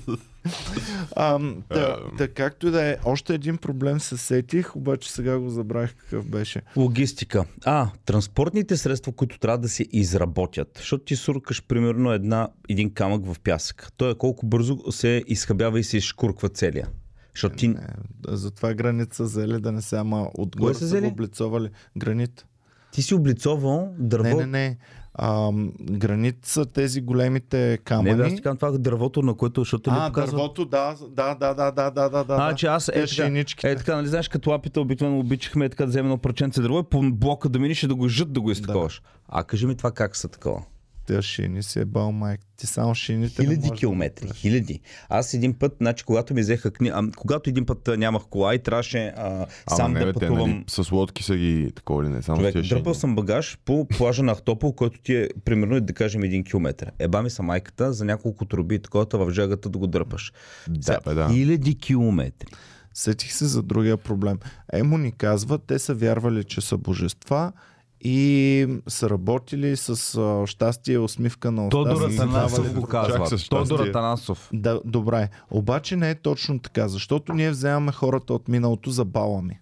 Та, 2.19 2.29
както 2.35 2.67
и 2.69 2.71
да 2.71 2.85
е, 2.85 2.97
още 3.05 3.35
един 3.35 3.57
проблем 3.57 4.01
се 4.01 4.17
сетих, 4.17 4.77
обаче 4.77 5.13
сега 5.13 5.39
го 5.39 5.51
забравих 5.51 5.95
какъв 5.97 6.27
беше. 6.27 6.63
Логистика. 6.77 7.45
А, 7.65 7.91
транспортните 8.05 8.77
средства, 8.77 9.13
които 9.13 9.39
трябва 9.39 9.59
да 9.59 9.69
се 9.69 9.87
изработят. 9.93 10.69
Защото 10.77 11.05
ти 11.05 11.17
суркаш 11.17 11.63
примерно 11.63 12.13
една, 12.13 12.49
един 12.69 12.91
камък 12.91 13.27
в 13.27 13.41
пясък. 13.41 13.93
Той 13.97 14.11
е 14.11 14.15
колко 14.15 14.47
бързо 14.47 14.79
се 14.91 15.23
изхабява 15.27 15.81
и 15.81 15.85
се 15.85 15.97
изшкурква 15.97 16.49
целия. 16.49 16.89
Защото 17.35 17.57
ти... 17.57 17.69
Не, 17.69 17.87
затова 18.29 18.75
граница 18.75 19.25
взели 19.25 19.61
да 19.61 19.73
не 19.73 19.83
се, 19.83 19.97
ама 19.97 20.31
отгоре 20.35 20.75
са 20.75 20.89
са 20.89 21.01
го 21.01 21.07
облицовали. 21.07 21.71
Гранит. 21.97 22.47
Ти 22.93 23.03
си 23.03 23.15
облицовал 23.15 23.95
дърво. 23.99 24.25
Не, 24.25 24.35
не, 24.35 24.47
не 24.47 24.77
а, 25.19 25.51
гранит 25.81 26.37
са 26.43 26.67
тези 26.67 27.01
големите 27.01 27.79
камъни. 27.85 28.11
Не, 28.11 28.17
да, 28.17 28.27
аз 28.27 28.35
ти 28.35 28.43
това 28.43 28.69
е 28.69 28.79
дървото, 28.79 29.23
на 29.23 29.35
което, 29.35 29.61
защото 29.61 29.91
а, 29.93 30.11
дървото, 30.11 30.65
да, 30.65 30.97
да, 31.11 31.35
да, 31.35 31.55
да, 31.55 31.71
да, 31.71 31.91
да, 31.91 32.09
да. 32.09 32.25
Значи 32.25 32.67
аз 32.67 32.89
е, 32.89 32.93
е, 32.95 33.45
така, 33.45 33.71
е 33.71 33.77
така, 33.77 33.97
нали 33.97 34.07
знаеш, 34.07 34.29
като 34.29 34.51
лапите 34.51 34.81
обикновено 34.81 35.19
обичахме 35.19 35.65
е 35.65 35.69
така 35.69 35.85
да 35.85 35.89
вземем 35.89 36.07
едно 36.07 36.19
парченце 36.19 36.63
дърво 36.63 36.79
и 36.79 36.83
по 36.83 37.03
блока 37.03 37.49
да 37.49 37.59
миниш 37.59 37.83
и 37.83 37.87
да 37.87 37.95
го 37.95 38.09
жът 38.09 38.33
да 38.33 38.41
го 38.41 38.51
изтаковаш. 38.51 39.01
Да. 39.05 39.09
А 39.29 39.45
кажи 39.45 39.67
ми 39.67 39.77
това 39.77 39.91
как 39.91 40.17
са 40.17 40.29
такова? 40.29 40.63
Тези 41.09 41.23
шини 41.23 41.63
си 41.63 41.81
е 41.81 41.85
бал 41.85 42.13
майк. 42.13 42.41
Ти 42.57 42.67
само 42.67 42.95
шините 42.95 43.43
Хиляди 43.43 43.69
да 43.69 43.75
километри, 43.75 44.25
направиш. 44.25 44.41
хиляди. 44.41 44.81
Аз 45.09 45.35
един 45.35 45.55
път, 45.55 45.77
значи, 45.81 46.05
когато 46.05 46.35
ми 46.35 46.41
взеха 46.41 46.71
кни... 46.71 46.89
а, 46.89 47.03
когато 47.17 47.51
един 47.51 47.67
път 47.67 47.89
а, 47.89 47.97
нямах 47.97 48.23
кола 48.31 48.55
и 48.55 48.59
трябваше 48.59 49.07
а, 49.17 49.27
Ама 49.67 49.77
сам 49.77 49.93
не, 49.93 50.01
да 50.01 50.07
бе, 50.07 50.13
те, 50.13 50.19
пътувам. 50.19 50.51
нали, 50.51 50.65
с 50.69 50.93
лодки 50.93 51.23
са 51.23 51.37
ги 51.37 51.73
такова 51.75 52.05
ли 52.05 52.09
не, 52.09 52.23
само 52.23 52.39
Човек, 52.39 52.53
тия 52.53 52.63
дръпал 52.63 52.95
съм 52.95 53.17
багаж 53.17 53.59
по 53.65 53.89
плажа 53.89 54.23
на 54.23 54.35
Ахтопол, 54.35 54.73
който 54.73 55.01
ти 55.01 55.15
е 55.17 55.29
примерно 55.45 55.81
да 55.81 55.93
кажем 55.93 56.23
един 56.23 56.45
километър. 56.45 56.93
Еба 56.99 57.23
ми 57.23 57.31
са 57.31 57.43
майката 57.43 57.93
за 57.93 58.05
няколко 58.05 58.45
труби 58.45 58.79
такова 58.83 59.07
в 59.13 59.31
жагата 59.31 59.69
да 59.69 59.79
го 59.79 59.87
дърпаш. 59.87 60.33
Да, 60.69 61.01
бе, 61.05 61.15
да. 61.15 61.29
Хиляди 61.33 61.79
километри. 61.79 62.49
Сетих 62.95 63.33
се 63.33 63.47
за 63.47 63.63
другия 63.63 63.97
проблем. 63.97 64.39
Емо 64.73 64.99
ни 64.99 65.13
казва, 65.13 65.59
те 65.59 65.79
са 65.79 65.95
вярвали, 65.95 66.45
че 66.45 66.61
са 66.61 66.77
божества 66.77 67.53
и 68.01 68.81
са 68.89 69.11
работили 69.11 69.77
с 69.77 70.15
а, 70.15 70.47
щастие 70.47 70.95
и 70.95 70.99
усмивка 70.99 71.53
на 71.53 71.67
уста. 71.67 71.71
Тодор 71.71 72.11
Атанасов 72.11 72.75
го 72.75 72.87
казва. 72.87 73.39
Тодор 73.49 73.81
Атанасов. 73.81 74.51
Да, 74.53 74.81
добре. 74.85 75.29
Обаче 75.51 75.97
не 75.97 76.11
е 76.11 76.15
точно 76.15 76.59
така, 76.59 76.89
защото 76.89 77.33
ние 77.33 77.51
вземаме 77.51 77.93
хората 77.93 78.35
от 78.35 78.49
миналото 78.49 78.91
за 78.91 79.05
балами. 79.05 79.59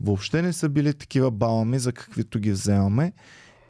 Въобще 0.00 0.42
не 0.42 0.52
са 0.52 0.68
били 0.68 0.94
такива 0.94 1.30
балами, 1.30 1.78
за 1.78 1.92
каквито 1.92 2.38
ги 2.38 2.52
вземаме. 2.52 3.12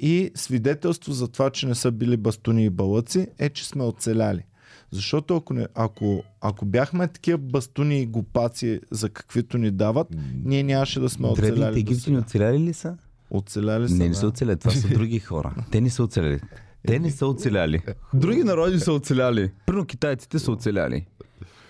И 0.00 0.30
свидетелство 0.34 1.12
за 1.12 1.28
това, 1.28 1.50
че 1.50 1.66
не 1.66 1.74
са 1.74 1.90
били 1.90 2.16
бастуни 2.16 2.64
и 2.64 2.70
балъци, 2.70 3.28
е, 3.38 3.48
че 3.48 3.66
сме 3.66 3.84
оцеляли. 3.84 4.44
Защото 4.90 5.36
ако, 5.36 5.54
не, 5.54 5.66
ако, 5.74 6.22
ако 6.40 6.64
бяхме 6.64 7.08
такива 7.08 7.38
бастуни 7.38 8.00
и 8.00 8.06
глупаци, 8.06 8.80
за 8.90 9.08
каквито 9.08 9.58
ни 9.58 9.70
дават, 9.70 10.08
ние 10.44 10.62
нямаше 10.62 11.00
да 11.00 11.10
сме 11.10 11.28
оцеляли. 11.28 11.54
Древните 11.54 11.80
египтяни 11.80 12.18
оцеляли 12.18 12.58
ли 12.58 12.72
са? 12.72 12.96
Оцеляли 13.30 13.88
са. 13.88 13.94
Не, 13.94 14.08
не 14.08 14.14
са 14.14 14.26
оцеляли. 14.26 14.56
Това 14.56 14.72
са 14.72 14.88
други 14.88 15.18
хора. 15.18 15.54
Те 15.70 15.80
не 15.80 15.90
са 15.90 16.02
оцеляли. 16.02 16.40
Те 16.86 16.98
не 16.98 17.10
са 17.10 17.26
оцеляли. 17.26 17.80
Други 18.14 18.44
народи 18.44 18.80
са 18.80 18.92
оцеляли. 18.92 19.50
Примерно 19.66 19.86
китайците 19.86 20.38
са 20.38 20.52
оцеляли. 20.52 21.06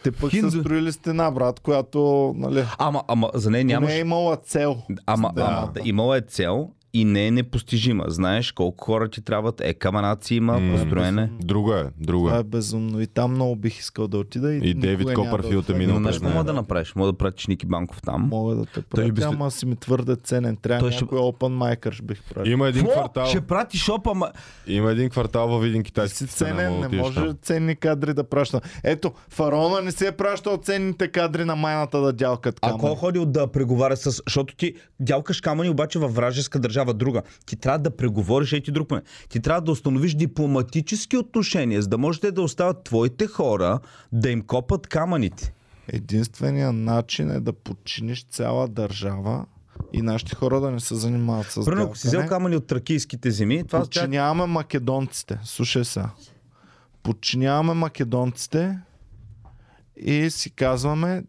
Те 0.04 0.12
пък 0.12 0.30
Хинду- 0.30 0.50
са 0.50 0.60
строили 0.60 0.92
стена, 0.92 1.30
брат, 1.30 1.60
която 1.60 2.00
нали, 2.36 2.64
Ама, 2.78 3.02
ама 3.08 3.30
за 3.34 3.50
нея 3.50 3.64
нямаш... 3.64 3.88
не 3.88 3.96
е 3.96 4.00
имала 4.00 4.36
цел. 4.36 4.76
Ама, 5.06 5.32
Да. 5.34 5.42
ама 5.42 5.72
да, 5.74 5.80
имала 5.84 6.18
е 6.18 6.20
цел 6.20 6.70
и 6.92 7.04
не 7.04 7.26
е 7.26 7.30
непостижима. 7.30 8.04
Знаеш 8.08 8.52
колко 8.52 8.84
хора 8.84 9.08
ти 9.08 9.22
трябват, 9.22 9.60
е 9.60 9.74
каманаци 9.74 10.34
има, 10.34 10.58
М, 10.58 10.72
построене. 10.72 11.30
Друго 11.40 11.72
е, 11.72 11.90
друго 11.98 12.26
Това 12.26 12.36
е. 12.36 12.40
е 12.40 12.44
безумно. 12.44 13.00
И 13.00 13.06
там 13.06 13.30
много 13.30 13.56
бих 13.56 13.78
искал 13.78 14.08
да 14.08 14.18
отида. 14.18 14.54
И, 14.54 14.58
И 14.60 14.74
Дейвид 14.74 15.14
Копърфилд 15.14 15.66
да 15.66 15.72
е 15.72 15.76
минал 15.76 15.96
знаеш 15.96 16.20
мога 16.20 16.44
да 16.44 16.52
направиш? 16.52 16.94
Мога 16.94 17.12
да 17.12 17.18
пратиш 17.18 17.46
Ники 17.46 17.66
Банков 17.66 18.02
там. 18.02 18.22
Мога 18.22 18.54
да 18.54 18.66
те 18.66 18.82
пратя, 18.82 19.12
би 19.12 19.22
ама 19.22 19.50
си 19.50 19.66
ми 19.66 19.76
твърде 19.76 20.16
ценен. 20.16 20.56
Трябва 20.56 20.80
Той 20.80 20.92
ще- 20.92 21.04
някой 21.04 21.18
open 21.18 21.32
micer 21.78 21.92
ще 21.92 22.02
бих 22.02 22.22
пратил. 22.24 22.52
Има 22.52 22.68
един 22.68 22.82
Какво? 22.82 22.94
квартал. 22.94 23.26
Ще 23.26 23.40
пратиш 23.40 23.88
опа, 23.88 24.14
ма... 24.14 24.30
Има 24.66 24.90
един 24.90 25.10
квартал 25.10 25.48
във 25.48 25.64
един 25.64 25.82
Ти 25.82 25.84
китайски 25.84 26.18
си 26.18 26.26
ценен, 26.26 26.80
не 26.80 26.88
може 26.90 27.20
Да. 27.20 27.34
ценни 27.34 27.76
кадри 27.76 28.14
да 28.14 28.24
праща. 28.24 28.60
Ето, 28.84 29.12
фараона 29.30 29.80
не 29.80 29.92
си 29.92 30.06
е 30.06 30.12
пращал 30.12 30.56
ценните 30.56 31.08
кадри 31.08 31.44
на 31.44 31.56
майната 31.56 32.00
да 32.00 32.12
дялкат 32.12 32.58
Ако 32.62 32.70
камъни. 32.72 32.92
е 32.92 32.96
ходил 32.96 33.26
да 33.26 33.46
преговаря 33.46 33.96
с... 33.96 34.04
Защото 34.04 34.56
ти 34.56 34.74
дялкаш 35.00 35.40
камъни 35.40 35.70
обаче 35.70 35.98
във 35.98 36.14
вражеска 36.14 36.58
държава 36.58 36.79
друга. 36.84 37.22
Ти 37.46 37.56
трябва 37.56 37.78
да 37.78 37.96
преговориш, 37.96 38.52
ей 38.52 38.62
ти 38.62 38.72
друг 38.72 38.90
момент. 38.90 39.08
Ти 39.28 39.40
трябва 39.40 39.60
да 39.60 39.72
установиш 39.72 40.14
дипломатически 40.14 41.16
отношения, 41.16 41.82
за 41.82 41.88
да 41.88 41.98
можете 41.98 42.32
да 42.32 42.42
остават 42.42 42.84
твоите 42.84 43.26
хора 43.26 43.78
да 44.12 44.30
им 44.30 44.42
копат 44.42 44.86
камъните. 44.86 45.52
Единственият 45.88 46.74
начин 46.74 47.30
е 47.30 47.40
да 47.40 47.52
подчиниш 47.52 48.24
цяла 48.24 48.68
държава 48.68 49.46
и 49.92 50.02
нашите 50.02 50.34
хора 50.34 50.60
да 50.60 50.70
не 50.70 50.80
се 50.80 50.94
занимават 50.94 51.46
с 51.46 51.64
Примерно, 51.64 51.86
ако 51.86 51.96
си 51.96 52.06
взел 52.06 52.26
камъни 52.26 52.56
от 52.56 52.66
тракийските 52.66 53.30
земи, 53.30 53.66
това 53.66 53.80
Подчиняваме 53.80 54.46
македонците. 54.46 55.38
Слушай 55.44 55.84
сега. 55.84 56.10
Подчиняваме 57.02 57.74
македонците 57.74 58.78
и 59.96 60.30
си 60.30 60.50
казваме 60.50 61.24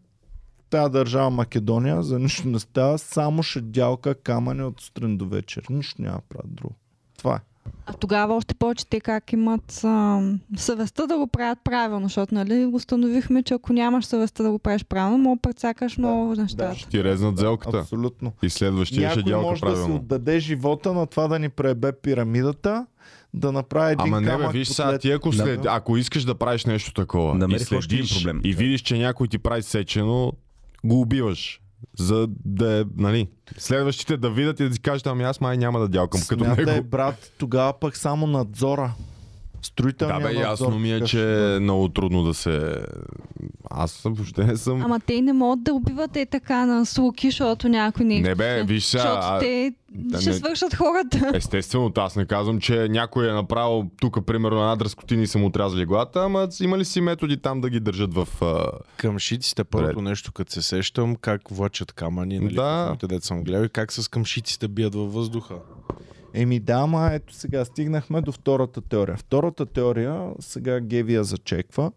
тази 0.72 0.92
държава 0.92 1.30
Македония 1.30 2.02
за 2.02 2.18
нищо 2.18 2.48
не 2.48 2.58
става, 2.58 2.98
само 2.98 3.42
ще 3.42 3.60
дялка 3.60 4.14
камъни 4.14 4.62
от 4.62 4.80
сутрин 4.80 5.16
до 5.16 5.28
вечер. 5.28 5.64
Нищо 5.70 6.02
няма 6.02 6.16
да 6.16 6.22
правят 6.28 6.54
друго. 6.54 6.74
Това 7.18 7.34
е. 7.36 7.38
А 7.86 7.92
тогава 7.92 8.34
още 8.34 8.54
повече 8.54 8.86
те 8.86 9.00
как 9.00 9.32
имат 9.32 9.80
а, 9.84 10.20
съвестта 10.56 11.06
да 11.06 11.16
го 11.18 11.26
правят 11.26 11.58
правилно, 11.64 12.06
защото 12.06 12.34
нали, 12.34 12.70
установихме, 12.72 13.42
че 13.42 13.54
ако 13.54 13.72
нямаш 13.72 14.04
съвестта 14.04 14.42
да 14.42 14.50
го 14.50 14.58
правиш 14.58 14.84
правилно, 14.84 15.18
мога 15.18 15.36
да 15.36 15.40
прецакаш 15.42 15.98
много 15.98 16.34
нещата. 16.34 16.74
Ще 16.74 16.88
ти 16.88 17.04
резнат 17.04 17.38
зелката. 17.38 17.78
Абсолютно. 17.78 18.32
И 18.42 18.50
следващия 18.50 19.10
ще 19.10 19.18
Някой 19.18 19.30
дялка 19.32 19.46
може 19.46 19.60
да 19.60 19.66
си 19.68 19.74
правилно. 19.74 19.94
отдаде 19.96 20.40
живота 20.40 20.92
на 20.92 21.06
това 21.06 21.28
да 21.28 21.38
ни 21.38 21.48
пребе 21.48 21.92
пирамидата, 21.92 22.86
да 23.34 23.52
направи 23.52 23.92
един 23.92 24.06
Ама 24.06 24.20
не 24.20 24.36
бе, 24.36 24.48
виж 24.52 24.68
сега, 24.68 24.98
ти 24.98 25.10
ако, 25.10 25.30
Да. 25.30 25.36
след, 25.36 25.60
ако 25.68 25.96
искаш 25.96 26.24
да 26.24 26.34
правиш 26.34 26.64
нещо 26.64 26.92
такова 26.92 27.34
Намерих 27.34 27.62
и 27.62 27.64
следиш 27.64 28.16
проблем. 28.16 28.40
и 28.44 28.54
видиш, 28.54 28.80
че 28.80 28.98
някой 28.98 29.28
ти 29.28 29.38
прави 29.38 29.62
сечено, 29.62 30.32
го 30.84 31.00
убиваш. 31.00 31.58
За 31.98 32.28
да 32.44 32.80
е, 32.80 32.84
нали, 32.96 33.28
следващите 33.58 34.16
да 34.16 34.30
видят 34.30 34.60
и 34.60 34.68
да 34.68 34.74
си 34.74 34.80
кажат, 34.80 35.06
ами 35.06 35.24
аз 35.24 35.40
май 35.40 35.56
няма 35.56 35.80
да 35.80 35.88
дялкам 35.88 36.20
като 36.28 36.44
Смятай, 36.44 36.64
него. 36.64 36.88
брат, 36.88 37.32
тогава 37.38 37.80
пък 37.80 37.96
само 37.96 38.26
надзора. 38.26 38.94
Строителния 39.62 40.20
Да, 40.20 40.28
бе, 40.28 40.34
надзор 40.34 40.64
ясно 40.64 40.78
ми 40.78 40.92
е, 40.92 40.96
ще 40.96 41.06
че 41.06 41.16
бъде? 41.18 41.56
е 41.56 41.60
много 41.60 41.88
трудно 41.88 42.22
да 42.24 42.34
се... 42.34 42.74
Аз 43.70 44.00
въобще 44.04 44.44
не 44.44 44.56
съм... 44.56 44.82
Ама 44.82 45.00
те 45.00 45.20
не 45.22 45.32
могат 45.32 45.62
да 45.62 45.74
убиват 45.74 46.16
е 46.16 46.26
така 46.26 46.66
на 46.66 46.86
слуки, 46.86 47.28
защото 47.28 47.68
някой 47.68 48.04
не 48.04 48.16
е 48.16 48.20
Не 48.20 48.34
бе, 48.34 48.62
виж 48.62 48.84
сега, 48.84 49.02
Защото 49.02 49.26
а- 49.26 49.38
те 49.38 49.74
Да, 49.90 50.20
ще 50.20 50.30
не- 50.30 50.36
свършат 50.36 50.74
хората. 50.74 51.30
Естествено, 51.34 51.92
аз 51.96 52.16
не 52.16 52.26
казвам, 52.26 52.60
че 52.60 52.88
някой 52.88 53.28
е 53.28 53.32
направил 53.32 53.90
тук, 54.00 54.26
примерно, 54.26 54.58
една 54.58 54.76
дръскотина 54.76 55.22
и 55.22 55.26
са 55.26 55.38
му 55.38 55.46
отрязали 55.46 55.84
главата, 55.84 56.20
ама 56.20 56.48
има 56.60 56.78
ли 56.78 56.84
си 56.84 57.00
методи 57.00 57.36
там 57.36 57.60
да 57.60 57.70
ги 57.70 57.80
държат 57.80 58.14
в... 58.14 58.28
А... 58.42 58.66
Към 58.96 59.18
шиците 59.18 59.64
първото 59.64 59.96
Ред. 59.96 60.02
нещо, 60.02 60.32
като 60.32 60.52
се 60.52 60.62
сещам, 60.62 61.16
как 61.16 61.48
влачат 61.48 61.92
камъни, 61.92 62.38
нали, 62.38 62.54
Да. 62.54 62.62
да. 62.62 62.96
където 63.00 63.26
съм 63.26 63.44
гледал 63.44 63.64
и 63.64 63.68
как 63.68 63.92
с 63.92 64.08
камшиците 64.08 64.68
бият 64.68 64.94
във 64.94 65.12
въздуха. 65.12 65.54
Еми 66.34 66.60
да, 66.60 66.74
ама 66.74 67.10
ето 67.12 67.34
сега 67.34 67.64
стигнахме 67.64 68.20
до 68.20 68.32
втората 68.32 68.80
теория. 68.80 69.16
Втората 69.16 69.66
теория, 69.66 70.30
сега 70.40 70.80
Гевия 70.80 71.24
зачеква, 71.24 71.92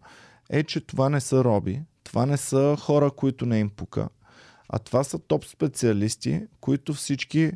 е, 0.50 0.62
че 0.62 0.80
това 0.80 1.08
не 1.08 1.20
са 1.20 1.44
роби, 1.44 1.82
това 2.04 2.26
не 2.26 2.36
са 2.36 2.76
хора, 2.80 3.10
които 3.10 3.46
не 3.46 3.58
им 3.58 3.70
пука, 3.70 4.08
а 4.68 4.78
това 4.78 5.04
са 5.04 5.18
топ 5.18 5.44
специалисти, 5.44 6.42
които 6.60 6.94
всички 6.94 7.52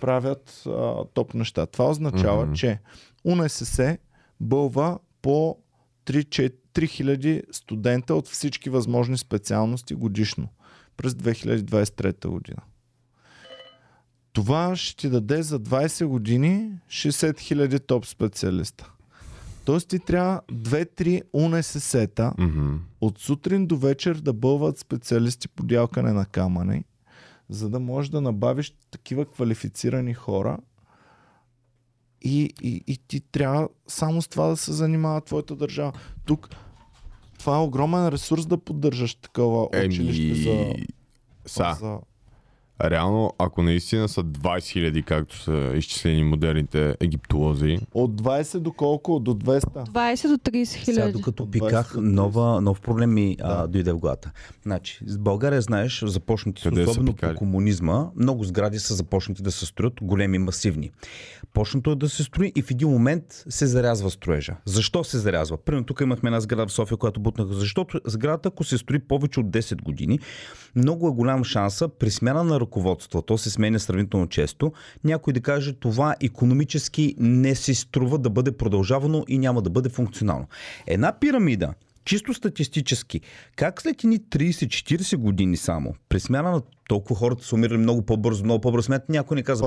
правят 0.00 0.62
а, 0.66 1.04
топ 1.14 1.34
неща. 1.34 1.66
Това 1.66 1.90
означава, 1.90 2.44
Мгм. 2.44 2.54
че 2.54 2.78
УНСС 3.24 3.98
бълва 4.40 4.98
по 5.22 5.58
3 6.06 6.52
3000 6.74 7.42
студента 7.52 8.14
от 8.14 8.28
всички 8.28 8.70
възможни 8.70 9.18
специалности 9.18 9.94
годишно 9.94 10.48
през 10.96 11.12
2023 11.12 12.28
година. 12.28 12.62
Това 14.32 14.76
ще 14.76 14.96
ти 14.96 15.08
даде 15.08 15.42
за 15.42 15.60
20 15.60 16.06
години 16.06 16.70
60 16.88 17.38
хиляди 17.40 17.80
топ 17.80 18.06
специалиста. 18.06 18.92
Тоест 19.64 19.88
ти 19.88 19.98
трябва 19.98 20.40
2-3 20.52 21.22
УНСС-та 21.32 22.32
Мгм. 22.38 22.76
от 23.00 23.18
сутрин 23.18 23.66
до 23.66 23.76
вечер 23.76 24.14
да 24.14 24.32
бълват 24.32 24.78
специалисти 24.78 25.48
по 25.48 25.62
дялкане 25.62 26.12
на 26.12 26.26
камъни, 26.26 26.84
за 27.48 27.70
да 27.70 27.80
можеш 27.80 28.10
да 28.10 28.20
набавиш 28.20 28.74
такива 28.90 29.24
квалифицирани 29.24 30.14
хора 30.14 30.58
и, 32.22 32.50
и, 32.62 32.84
и 32.86 32.98
ти 33.08 33.20
трябва 33.20 33.68
само 33.88 34.22
с 34.22 34.28
това 34.28 34.46
да 34.46 34.56
се 34.56 34.72
занимава 34.72 35.20
твоята 35.20 35.56
държава. 35.56 35.92
Тук 36.24 36.48
това 37.38 37.56
е 37.56 37.60
огромен 37.60 38.08
ресурс 38.08 38.46
да 38.46 38.58
поддържаш 38.58 39.14
такова 39.14 39.68
училище 39.86 40.34
за, 40.42 40.50
Еми... 40.50 40.86
Са, 41.46 41.76
за... 41.80 41.98
реално, 42.84 43.32
ако 43.38 43.62
наистина 43.62 44.08
са 44.08 44.24
20 44.24 44.58
000, 44.92 45.04
както 45.04 45.38
са 45.38 45.72
изчислени 45.76 46.24
модерните 46.24 46.96
египтолози, 47.00 47.78
От 47.94 48.22
20 48.22 48.58
до 48.58 48.72
колко? 48.72 49.20
До 49.20 49.34
200? 49.34 49.64
20 49.88 50.28
до 50.28 50.36
30 50.36 50.64
Сега, 50.64 50.84
хиляди. 50.84 51.12
докато 51.12 51.42
От 51.42 51.50
пиках, 51.50 51.92
20 51.92 51.94
до 51.94 52.00
30. 52.00 52.12
нова, 52.12 52.60
нов 52.60 52.80
проблем 52.80 53.14
ми 53.14 53.36
а, 53.40 53.56
Да. 53.56 53.68
дойде 53.68 53.92
в 53.92 53.98
главата. 53.98 54.30
Значи, 54.62 54.98
с 55.06 55.18
България, 55.18 55.60
знаеш, 55.60 56.04
започнати 56.06 56.62
Къде 56.62 56.82
особено 56.82 57.14
по 57.14 57.34
комунизма, 57.34 58.06
много 58.16 58.44
сгради 58.44 58.78
са 58.78 58.94
започнати 58.94 59.42
да 59.42 59.52
се 59.52 59.66
строят 59.66 59.94
големи, 60.02 60.38
масивни. 60.38 60.90
Почнато 61.52 61.90
е 61.90 61.96
да 61.96 62.08
се 62.08 62.22
строи 62.24 62.52
и 62.56 62.62
в 62.62 62.70
един 62.70 62.88
момент 62.88 63.24
се 63.48 63.66
зарязва 63.66 64.10
строежа. 64.10 64.56
Защо 64.64 65.04
се 65.04 65.18
зарязва? 65.18 65.56
Примерно 65.56 65.86
тук 65.86 66.00
имахме 66.00 66.28
една 66.28 66.40
сграда 66.40 66.66
в 66.66 66.72
София, 66.72 66.98
която 66.98 67.20
бутнаха. 67.20 67.54
Защото 67.54 68.00
сградата, 68.04 68.48
ако 68.48 68.64
се 68.64 68.78
строи 68.78 68.98
повече 68.98 69.40
от 69.40 69.46
10 69.46 69.82
години, 69.82 70.18
много 70.76 71.08
е 71.08 71.12
голям 71.12 71.44
шанса 71.44 71.88
при 71.88 72.10
смяна 72.10 72.44
на 72.44 72.60
ръководство, 72.62 73.22
то 73.22 73.38
се 73.38 73.50
сменя 73.50 73.80
сравнително 73.80 74.26
често, 74.26 74.72
някой 75.04 75.32
да 75.32 75.40
каже 75.40 75.72
това 75.72 76.14
економически 76.20 77.14
не 77.18 77.54
си 77.54 77.74
струва 77.74 78.18
да 78.18 78.30
бъде 78.30 78.52
продължавано 78.52 79.24
и 79.28 79.38
няма 79.38 79.62
да 79.62 79.70
бъде 79.70 79.88
функционално. 79.88 80.46
Една 80.86 81.12
пирамида, 81.20 81.74
чисто 82.04 82.34
статистически, 82.34 83.20
как 83.56 83.82
след 83.82 84.04
едни 84.04 84.18
30-40 84.18 85.16
години 85.16 85.56
само, 85.56 85.94
при 86.08 86.20
смяна 86.20 86.50
на 86.50 86.62
толкова 86.88 87.16
хората 87.16 87.44
са 87.44 87.54
умирали 87.54 87.78
много 87.78 88.02
по-бързо, 88.02 88.44
много 88.44 88.60
по-бързо, 88.60 88.86
смят, 88.86 89.08
някой 89.08 89.34
не 89.34 89.42
казва. 89.42 89.66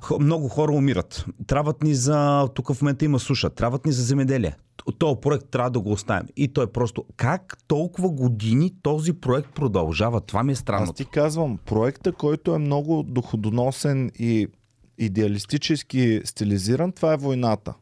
Хо- 0.00 0.18
много 0.18 0.48
хора 0.48 0.72
умират. 0.72 1.24
Трябват 1.46 1.82
ни 1.82 1.94
за... 1.94 2.48
Тук 2.54 2.72
в 2.72 2.82
момента 2.82 3.04
има 3.04 3.18
суша. 3.18 3.50
Трябват 3.50 3.86
ни 3.86 3.92
за 3.92 4.02
земеделие. 4.02 4.56
Този 4.98 5.20
проект 5.20 5.46
трябва 5.50 5.70
да 5.70 5.80
го 5.80 5.92
оставим. 5.92 6.28
И 6.36 6.48
той 6.48 6.64
е 6.64 6.66
просто... 6.66 7.04
Как 7.16 7.58
толкова 7.68 8.10
години 8.10 8.72
този 8.82 9.12
проект 9.12 9.54
продължава? 9.54 10.20
Това 10.20 10.42
ми 10.42 10.52
е 10.52 10.52
Аз 10.52 10.58
странно. 10.58 10.92
ти 10.92 11.04
казвам, 11.04 11.58
проекта, 11.66 12.12
който 12.12 12.54
е 12.54 12.58
много 12.58 13.02
доходоносен 13.02 14.10
и 14.18 14.46
идеалистически 14.98 16.20
стилизиран, 16.24 16.92
това 16.92 17.12
е 17.12 17.16
войната. 17.16 17.74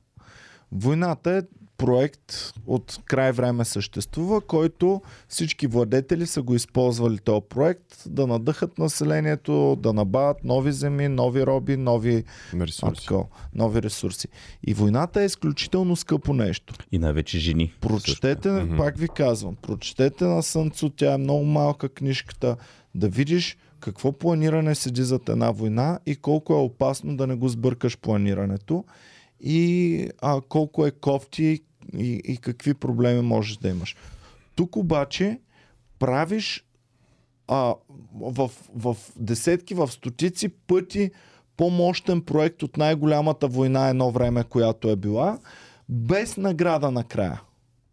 Войната 0.73 1.31
е 1.31 1.43
проект 1.79 2.53
от 2.67 2.99
край 3.05 3.33
време 3.33 3.65
съществува, 3.65 4.41
който 4.41 5.03
всички 5.29 5.67
владетели 5.67 6.27
са 6.27 6.43
го 6.43 6.55
използвали 6.55 7.19
този 7.19 7.41
проект 7.49 8.03
да 8.07 8.27
надъхат 8.27 8.79
населението, 8.79 9.77
да 9.77 9.93
набавят 9.93 10.45
нови 10.45 10.73
земи, 10.73 11.09
нови 11.09 11.47
роби, 11.47 11.77
нови, 11.77 12.25
ресурси. 12.55 13.03
такова, 13.03 13.25
нови 13.55 13.83
ресурси. 13.83 14.29
И 14.67 14.75
войната 14.75 15.23
е 15.23 15.27
изключително 15.27 15.97
скъпо 15.97 16.33
нещо. 16.35 16.75
И 16.93 16.99
най-вече 16.99 17.39
жени. 17.39 17.75
Прочетете, 17.81 18.51
Мгм. 18.51 18.77
пак 18.77 18.99
ви 18.99 19.09
казвам, 19.09 19.57
прочетете 19.57 20.25
на 20.25 20.43
Сънцо, 20.43 20.91
тя 20.91 21.15
е 21.15 21.19
много 21.19 21.45
малка 21.45 21.89
книжката, 21.89 22.57
да 22.95 23.09
видиш 23.09 23.57
какво 23.81 24.13
планиране 24.13 24.75
седи 24.75 25.03
зад 25.03 25.29
една 25.29 25.51
война 25.51 25.99
и 26.07 26.17
колко 26.17 26.53
е 26.53 26.57
опасно 26.57 27.17
да 27.17 27.27
не 27.27 27.35
го 27.35 27.49
сбъркаш 27.49 27.99
планирането 27.99 28.85
и 29.41 30.09
а, 30.21 30.41
колко 30.41 30.87
е 30.87 30.91
кофти 30.91 31.61
и, 31.97 32.21
и 32.25 32.37
какви 32.37 32.75
проблеми 32.75 33.23
можеш 33.23 33.57
да 33.57 33.69
имаш. 33.69 33.97
Тук 34.55 34.77
обаче 34.77 35.39
правиш 35.99 36.65
а, 37.49 37.75
в, 38.21 38.51
в 38.75 38.97
десетки, 39.17 39.75
в 39.75 39.89
стотици 39.89 40.49
пъти 40.49 41.11
по-мощен 41.57 42.23
проект 42.23 42.63
от 42.63 42.77
най-голямата 42.77 43.49
война 43.49 43.89
едно 43.89 44.11
време, 44.11 44.45
която 44.45 44.91
е 44.91 44.97
била, 44.97 45.39
без 45.89 46.37
награда 46.37 46.91
накрая. 46.91 47.43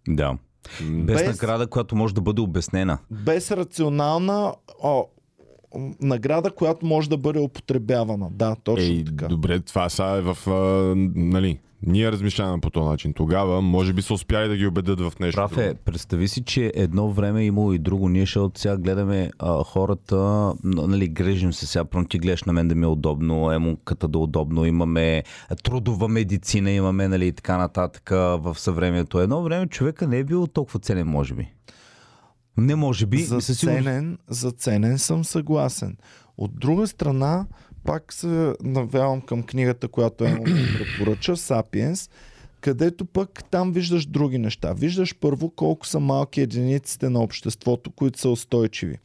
Да. 0.07 0.37
Без, 0.81 1.21
Без- 1.21 1.27
награда, 1.27 1.67
която 1.67 1.95
може 1.95 2.13
да 2.13 2.21
бъде 2.21 2.41
обяснена. 2.41 2.97
Без 3.11 3.51
рационална 3.51 4.53
о, 4.83 5.05
награда, 6.01 6.51
която 6.51 6.85
може 6.85 7.09
да 7.09 7.17
бъде 7.17 7.39
употребявана. 7.39 8.29
Да, 8.31 8.55
точно 8.63 8.85
Ей, 8.85 9.05
така. 9.05 9.27
добре, 9.27 9.59
това 9.59 9.89
са 9.89 10.03
е 10.03 10.21
в... 10.21 10.37
А, 10.47 10.93
нали, 11.15 11.59
ние 11.85 12.11
размишляваме 12.11 12.61
по 12.61 12.69
този 12.69 12.89
начин. 12.89 13.13
Тогава, 13.13 13.61
може 13.61 13.93
би 13.93 14.01
са 14.01 14.13
успяли 14.13 14.47
да 14.47 14.57
ги 14.57 14.67
убедят 14.67 14.99
в 14.99 15.13
нещо. 15.19 15.35
Прав 15.35 15.57
е. 15.57 15.73
Представи 15.85 16.27
си, 16.27 16.43
че 16.43 16.71
едно 16.75 17.11
време 17.11 17.41
е 17.41 17.45
имало 17.45 17.73
и 17.73 17.79
друго. 17.79 18.09
Ние 18.09 18.25
ще 18.25 18.39
от 18.39 18.57
сега 18.57 18.77
гледаме 18.77 19.31
а, 19.39 19.63
хората, 19.63 20.53
нали, 20.63 21.07
грежим 21.07 21.53
се 21.53 21.67
сега, 21.67 21.85
пром 21.85 22.05
ти 22.05 22.19
гледаш 22.19 22.43
на 22.43 22.53
мен 22.53 22.67
да 22.67 22.75
ми 22.75 22.83
е 22.83 22.87
удобно, 22.87 23.51
емунката 23.51 24.07
да 24.07 24.19
е 24.19 24.21
удобно, 24.21 24.65
имаме 24.65 25.23
трудова 25.63 26.07
медицина, 26.07 26.71
имаме, 26.71 27.07
нали, 27.07 27.27
и 27.27 27.31
така 27.31 27.57
нататък 27.57 28.09
в 28.09 28.55
съвремето. 28.59 29.19
Едно 29.19 29.43
време 29.43 29.67
човека 29.67 30.07
не 30.07 30.17
е 30.17 30.23
бил 30.23 30.47
толкова 30.47 30.79
ценен, 30.79 31.07
може 31.07 31.33
би. 31.33 31.53
Не 32.57 32.75
може 32.75 33.05
би. 33.05 33.17
за, 33.17 33.41
ценен, 33.41 34.17
за 34.29 34.51
ценен 34.51 34.97
съм 34.97 35.23
съгласен. 35.23 35.97
От 36.37 36.59
друга 36.59 36.87
страна, 36.87 37.45
пак 37.85 38.13
се 38.13 38.53
навявам 38.63 39.21
към 39.21 39.43
книгата, 39.43 39.87
която 39.87 40.25
е 40.25 40.43
препоръча, 40.77 41.37
Сапиенс, 41.37 42.09
където 42.61 43.05
пък 43.05 43.43
там 43.51 43.71
виждаш 43.71 44.05
други 44.05 44.37
неща. 44.37 44.73
Виждаш 44.73 45.15
първо 45.15 45.49
колко 45.49 45.87
са 45.87 45.99
малки 45.99 46.41
единиците 46.41 47.09
на 47.09 47.19
обществото, 47.19 47.91
които 47.91 48.19
са 48.19 48.29
устойчиви. 48.29 48.97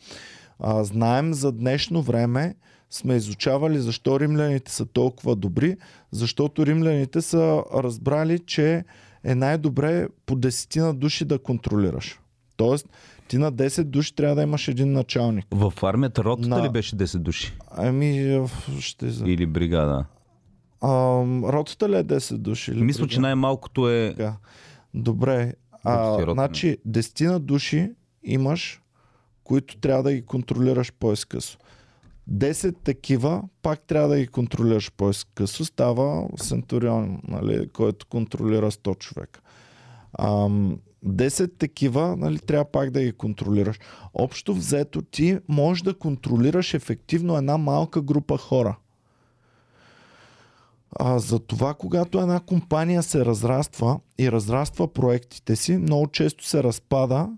А, 0.58 0.84
знаем 0.84 1.34
за 1.34 1.52
днешно 1.52 2.02
време, 2.02 2.54
сме 2.90 3.16
изучавали 3.16 3.78
защо 3.78 4.20
римляните 4.20 4.72
са 4.72 4.86
толкова 4.86 5.36
добри, 5.36 5.76
защото 6.10 6.66
римляните 6.66 7.22
са 7.22 7.62
разбрали, 7.74 8.38
че 8.38 8.84
е 9.24 9.34
най-добре 9.34 10.08
по 10.26 10.36
десетина 10.36 10.94
души 10.94 11.24
да 11.24 11.38
контролираш. 11.38 12.20
Тоест, 12.56 12.88
ти 13.30 13.38
на 13.38 13.52
10 13.52 13.84
души 13.84 14.14
трябва 14.14 14.34
да 14.34 14.42
имаш 14.42 14.68
един 14.68 14.92
началник. 14.92 15.46
В 15.50 15.72
армията 15.82 16.24
ротата 16.24 16.48
На- 16.48 16.64
ли 16.64 16.68
беше 16.68 16.96
10 16.96 17.18
души? 17.18 17.52
Ами, 17.70 18.40
ще 18.80 19.08
за... 19.10 19.24
Или 19.28 19.46
бригада? 19.46 20.04
А, 20.80 20.88
ротата 21.52 21.88
ли 21.88 21.96
е 21.96 22.04
10 22.04 22.36
души? 22.36 22.70
Или 22.70 22.82
Мисля, 22.82 23.02
че 23.02 23.06
бригада? 23.06 23.20
най-малкото 23.20 23.90
е... 23.90 24.14
Така. 24.16 24.36
Добре. 24.94 25.54
А, 25.84 26.18
рота, 26.18 26.32
значи, 26.32 26.78
десетина 26.84 27.40
души 27.40 27.90
имаш, 28.24 28.82
които 29.44 29.76
трябва 29.76 30.02
да 30.02 30.12
ги 30.12 30.22
контролираш 30.22 30.92
по-изкъсо. 30.92 31.58
10 32.30 32.74
такива, 32.84 33.42
пак 33.62 33.80
трябва 33.80 34.08
да 34.08 34.18
ги 34.18 34.26
контролираш 34.26 34.92
по-изкъсо. 34.92 35.64
Става 35.64 36.28
Центурион, 36.38 37.20
нали, 37.28 37.68
който 37.68 38.06
контролира 38.06 38.70
100 38.70 38.98
човека. 38.98 39.40
Ам, 40.18 40.78
10 41.06 41.58
такива, 41.58 42.16
нали, 42.16 42.38
трябва 42.38 42.64
пак 42.64 42.90
да 42.90 43.02
ги 43.02 43.12
контролираш. 43.12 43.78
Общо 44.14 44.54
взето 44.54 45.02
ти 45.02 45.38
можеш 45.48 45.82
да 45.82 45.98
контролираш 45.98 46.74
ефективно 46.74 47.36
една 47.36 47.56
малка 47.56 48.02
група 48.02 48.38
хора. 48.38 48.76
А, 50.98 51.18
за 51.18 51.38
това, 51.38 51.74
когато 51.74 52.20
една 52.20 52.40
компания 52.40 53.02
се 53.02 53.24
разраства 53.24 54.00
и 54.18 54.32
разраства 54.32 54.92
проектите 54.92 55.56
си, 55.56 55.76
много 55.76 56.06
често 56.06 56.46
се 56.46 56.62
разпада, 56.62 57.28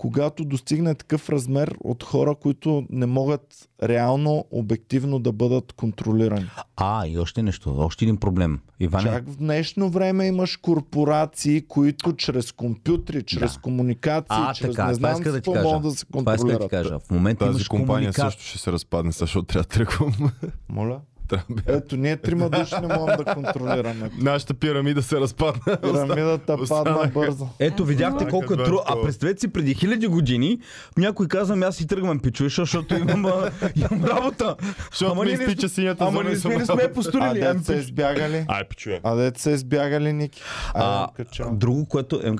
когато 0.00 0.44
достигне 0.44 0.94
такъв 0.94 1.28
размер 1.28 1.74
от 1.80 2.02
хора, 2.02 2.34
които 2.34 2.84
не 2.90 3.06
могат 3.06 3.42
реално, 3.82 4.44
обективно 4.50 5.18
да 5.18 5.32
бъдат 5.32 5.72
контролирани. 5.72 6.50
А, 6.76 7.06
и 7.06 7.18
още 7.18 7.42
нещо, 7.42 7.74
още 7.78 8.04
един 8.04 8.16
проблем. 8.16 8.60
Иване, 8.80 9.04
Чак 9.04 9.24
в 9.26 9.36
днешно 9.36 9.90
време 9.90 10.26
имаш 10.26 10.56
корпорации, 10.56 11.60
които 11.62 12.12
чрез 12.12 12.52
компютри, 12.52 13.22
чрез 13.22 13.54
Да. 13.54 13.60
комуникации, 13.60 14.26
а, 14.40 14.54
чрез 14.54 14.70
така, 14.70 14.86
не 14.86 14.94
знам 14.94 15.12
иска 15.12 15.32
да 15.32 15.38
какво 15.38 15.52
ти 15.52 15.56
кажа. 15.56 15.68
могат 15.68 15.82
да 15.82 15.90
се 15.90 16.06
това 16.06 16.34
иска 16.34 16.46
да 16.46 16.52
ти 16.52 16.58
контролират. 16.58 16.70
кажа. 16.70 16.98
В 17.00 17.10
момента 17.10 17.38
Тази 17.38 17.50
имаш 17.50 17.68
компания 17.68 17.86
комуникация. 18.12 18.30
също 18.30 18.42
ще 18.44 18.58
се 18.58 18.72
разпадне, 18.72 19.12
защото 19.12 19.44
трябва 19.44 19.62
да 19.62 19.68
тръгвам. 19.68 20.14
Моля? 20.68 21.00
Трябва 21.30 21.78
Ето, 21.78 21.96
ние 21.96 22.16
трима 22.16 22.50
души 22.50 22.74
не 22.82 22.88
можем 22.88 23.16
да 23.16 23.24
контролираме. 23.26 24.10
Нашата 24.18 24.54
пирамида 24.54 25.02
се 25.02 25.16
разпадна. 25.16 25.76
Пирамидата 25.76 26.56
падна 26.68 27.10
бързо. 27.14 27.48
Ето, 27.58 27.84
видяхте 27.84 28.28
колко 28.28 28.52
е 28.52 28.56
трудно. 28.56 28.82
А 28.86 29.02
представете 29.02 29.40
си, 29.40 29.48
преди 29.48 29.74
хиляди 29.74 30.06
години 30.06 30.58
някой 30.96 31.28
казва, 31.28 31.54
«Ами 31.54 31.64
аз 31.64 31.76
си 31.76 31.86
тръгвам 31.86 32.18
пичове, 32.18 32.48
защото 32.48 32.94
имам, 32.94 33.26
а, 33.26 33.50
имам 33.76 34.04
работа. 34.04 34.56
Защото 34.90 35.12
Ама 35.12 35.22
ми 35.22 35.28
ние 35.28 35.36
не 35.36 35.44
изтича 35.44 35.60
сме- 35.60 35.74
синята 35.74 36.04
Ама 36.04 36.24
не 36.24 36.36
сме, 36.36 36.56
не 36.56 36.64
А 36.68 36.92
построили. 36.92 37.26
Ами, 37.26 37.40
дете 37.40 37.64
са 37.64 37.74
избягали. 37.74 38.44
Ай, 38.48 38.64
пичуе. 38.64 39.00
А 39.02 39.14
дете 39.14 39.40
са 39.40 39.50
избягали, 39.50 40.12
Ники. 40.12 40.42
А, 40.74 41.08
друго, 41.52 41.86
което, 41.86 42.16
е, 42.16 42.32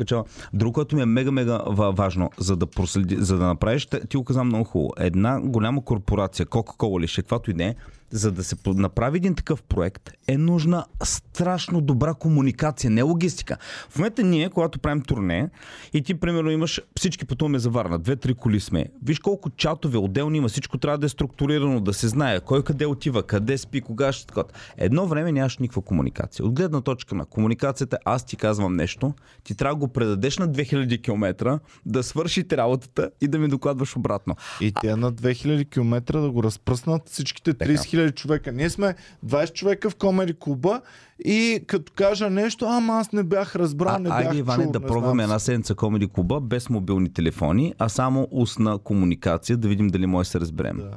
друго, 0.52 0.72
което 0.72 0.96
ми 0.96 1.02
е 1.02 1.06
мега, 1.06 1.30
мега 1.30 1.62
ва- 1.66 1.92
важно, 1.92 2.30
за 2.38 2.56
да, 2.56 2.66
проследи, 2.66 3.16
за 3.18 3.36
да 3.38 3.46
направиш, 3.46 3.86
ти 4.08 4.16
го 4.16 4.24
каза 4.24 4.44
много 4.44 4.64
хубаво, 4.64 4.92
една 4.98 5.40
голяма 5.40 5.84
корпорация, 5.84 6.46
Coca-Cola 6.46 6.98
или 6.98 7.08
ще 7.08 7.22
каквато 7.22 7.50
и 7.50 7.54
да 7.54 7.64
е, 7.64 7.74
за 8.10 8.32
да 8.32 8.44
се 8.44 8.56
направи 8.66 9.16
един 9.16 9.34
такъв 9.34 9.62
проект, 9.62 10.10
е 10.28 10.38
нужна 10.38 10.84
страшно 11.02 11.80
добра 11.80 12.14
комуникация, 12.14 12.90
не 12.90 13.02
логистика. 13.02 13.56
В 13.90 13.98
момента 13.98 14.22
ние, 14.22 14.48
когато 14.48 14.78
правим 14.78 15.02
турне 15.02 15.50
и 15.92 16.02
ти, 16.02 16.14
примерно, 16.14 16.50
имаш 16.50 16.80
всички 16.98 17.24
пътуваме 17.24 17.58
за 17.58 17.70
Варна, 17.70 17.98
две-три 17.98 18.34
коли 18.34 18.60
сме. 18.60 18.86
Виж 19.04 19.18
колко 19.18 19.50
чатове 19.50 19.98
отделни 19.98 20.38
има, 20.38 20.48
всичко 20.48 20.78
трябва 20.78 20.98
да 20.98 21.06
е 21.06 21.08
структурирано, 21.08 21.80
да 21.80 21.92
се 21.92 22.08
знае 22.08 22.40
кой 22.40 22.64
къде 22.64 22.86
отива, 22.86 23.22
къде 23.22 23.58
спи, 23.58 23.80
кога 23.80 24.12
ще 24.12 24.26
така. 24.26 24.42
Едно 24.76 25.06
време 25.06 25.32
нямаш 25.32 25.58
никаква 25.58 25.82
комуникация. 25.82 26.46
От 26.46 26.52
гледна 26.52 26.80
точка 26.80 27.14
на 27.14 27.24
комуникацията, 27.24 27.98
аз 28.04 28.26
ти 28.26 28.36
казвам 28.36 28.76
нещо, 28.76 29.14
ти 29.44 29.54
трябва 29.54 29.74
да 29.74 29.78
го 29.78 29.88
предадеш 29.88 30.38
на 30.38 30.48
2000 30.48 31.02
км, 31.02 31.60
да 31.86 32.02
свършите 32.02 32.56
работата 32.56 33.10
и 33.20 33.28
да 33.28 33.38
ми 33.38 33.48
докладваш 33.48 33.96
обратно. 33.96 34.36
И 34.60 34.72
тя 34.72 34.96
на 34.96 35.12
2000 35.12 35.70
км 35.70 36.20
да 36.20 36.30
го 36.30 36.42
разпръснат 36.42 37.08
всичките 37.08 37.54
30 37.54 37.76
000 37.76 37.99
човека. 38.08 38.52
Ние 38.52 38.70
сме 38.70 38.94
20 39.26 39.52
човека 39.52 39.90
в 39.90 39.94
Комери 39.96 40.34
клуба 40.40 40.80
и 41.24 41.64
като 41.66 41.92
кажа 41.96 42.30
нещо, 42.30 42.64
ама 42.68 42.92
аз 42.94 43.12
не 43.12 43.22
бях 43.22 43.56
разбрал, 43.56 43.94
А, 43.94 43.98
не 43.98 44.08
бях 44.08 44.18
айде, 44.26 44.38
Иване, 44.38 44.64
чул, 44.64 44.72
да 44.72 44.80
пробваме 44.80 45.22
една 45.22 45.38
седмица 45.38 45.74
Комеди 45.74 46.08
клуба 46.08 46.40
без 46.40 46.70
мобилни 46.70 47.12
телефони, 47.12 47.74
а 47.78 47.88
само 47.88 48.28
устна 48.30 48.78
комуникация, 48.78 49.56
да 49.56 49.68
видим 49.68 49.88
дали 49.88 50.06
може 50.06 50.26
да 50.26 50.30
се 50.30 50.40
разберем. 50.40 50.76
Да. 50.76 50.90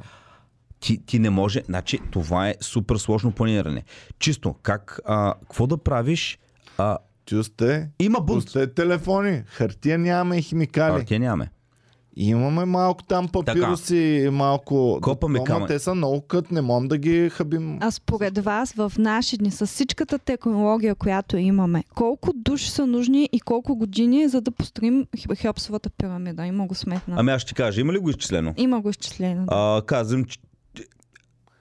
Ти, 0.80 1.06
ти 1.06 1.20
не 1.20 1.30
може, 1.30 1.64
значи 1.66 2.00
това 2.12 2.50
е 2.50 2.56
супер 2.62 2.96
сложно 2.96 3.32
планиране. 3.32 3.84
Чисто, 4.20 4.56
как, 4.64 5.00
а, 5.06 5.34
какво 5.42 5.68
да 5.68 5.78
правиш? 5.78 6.40
А, 6.78 6.98
Чусте, 7.26 7.90
има 8.00 8.20
бунт. 8.22 8.44
пусте 8.44 8.74
телефони. 8.74 9.44
Хартия 9.46 10.00
нямаме 10.00 10.38
и 10.38 10.42
химикали. 10.42 11.06
Те 11.06 11.20
нямаме. 11.20 11.50
Имаме 12.16 12.66
малко 12.66 13.04
там 13.04 13.28
папироси, 13.28 14.30
малко... 14.32 15.00
Копаме 15.02 15.38
Ама 15.40 15.46
камък. 15.46 15.68
Те 15.68 15.80
са 15.80 15.96
много 15.96 16.22
кът, 16.22 16.52
не 16.52 16.62
можем 16.62 16.88
да 16.88 16.98
ги 16.98 17.30
хабим. 17.30 17.78
А 17.82 17.92
според 17.92 18.38
вас 18.38 18.74
в 18.74 18.94
наши 18.98 19.38
дни 19.38 19.52
с 19.52 19.66
всичката 19.66 20.20
технология, 20.20 20.96
която 20.96 21.38
имаме, 21.38 21.84
колко 21.96 22.34
души 22.36 22.70
са 22.70 22.88
нужни 22.88 23.30
и 23.32 23.40
колко 23.40 23.76
години 23.76 24.28
за 24.28 24.42
да 24.42 24.52
построим 24.52 25.06
Хеопсовата 25.36 25.90
пирамида? 25.90 26.46
Има 26.46 26.68
го 26.68 26.76
сметна. 26.76 27.16
Ами 27.18 27.32
аз 27.32 27.42
ще 27.42 27.54
кажа, 27.54 27.82
има 27.82 27.94
ли 27.94 28.00
го 28.00 28.10
изчислено? 28.10 28.54
Има 28.58 28.82
го 28.82 28.90
изчислено. 28.90 29.46
Да. 29.46 29.78
А, 29.78 29.82
казвам, 29.82 30.26
че- 30.26 30.40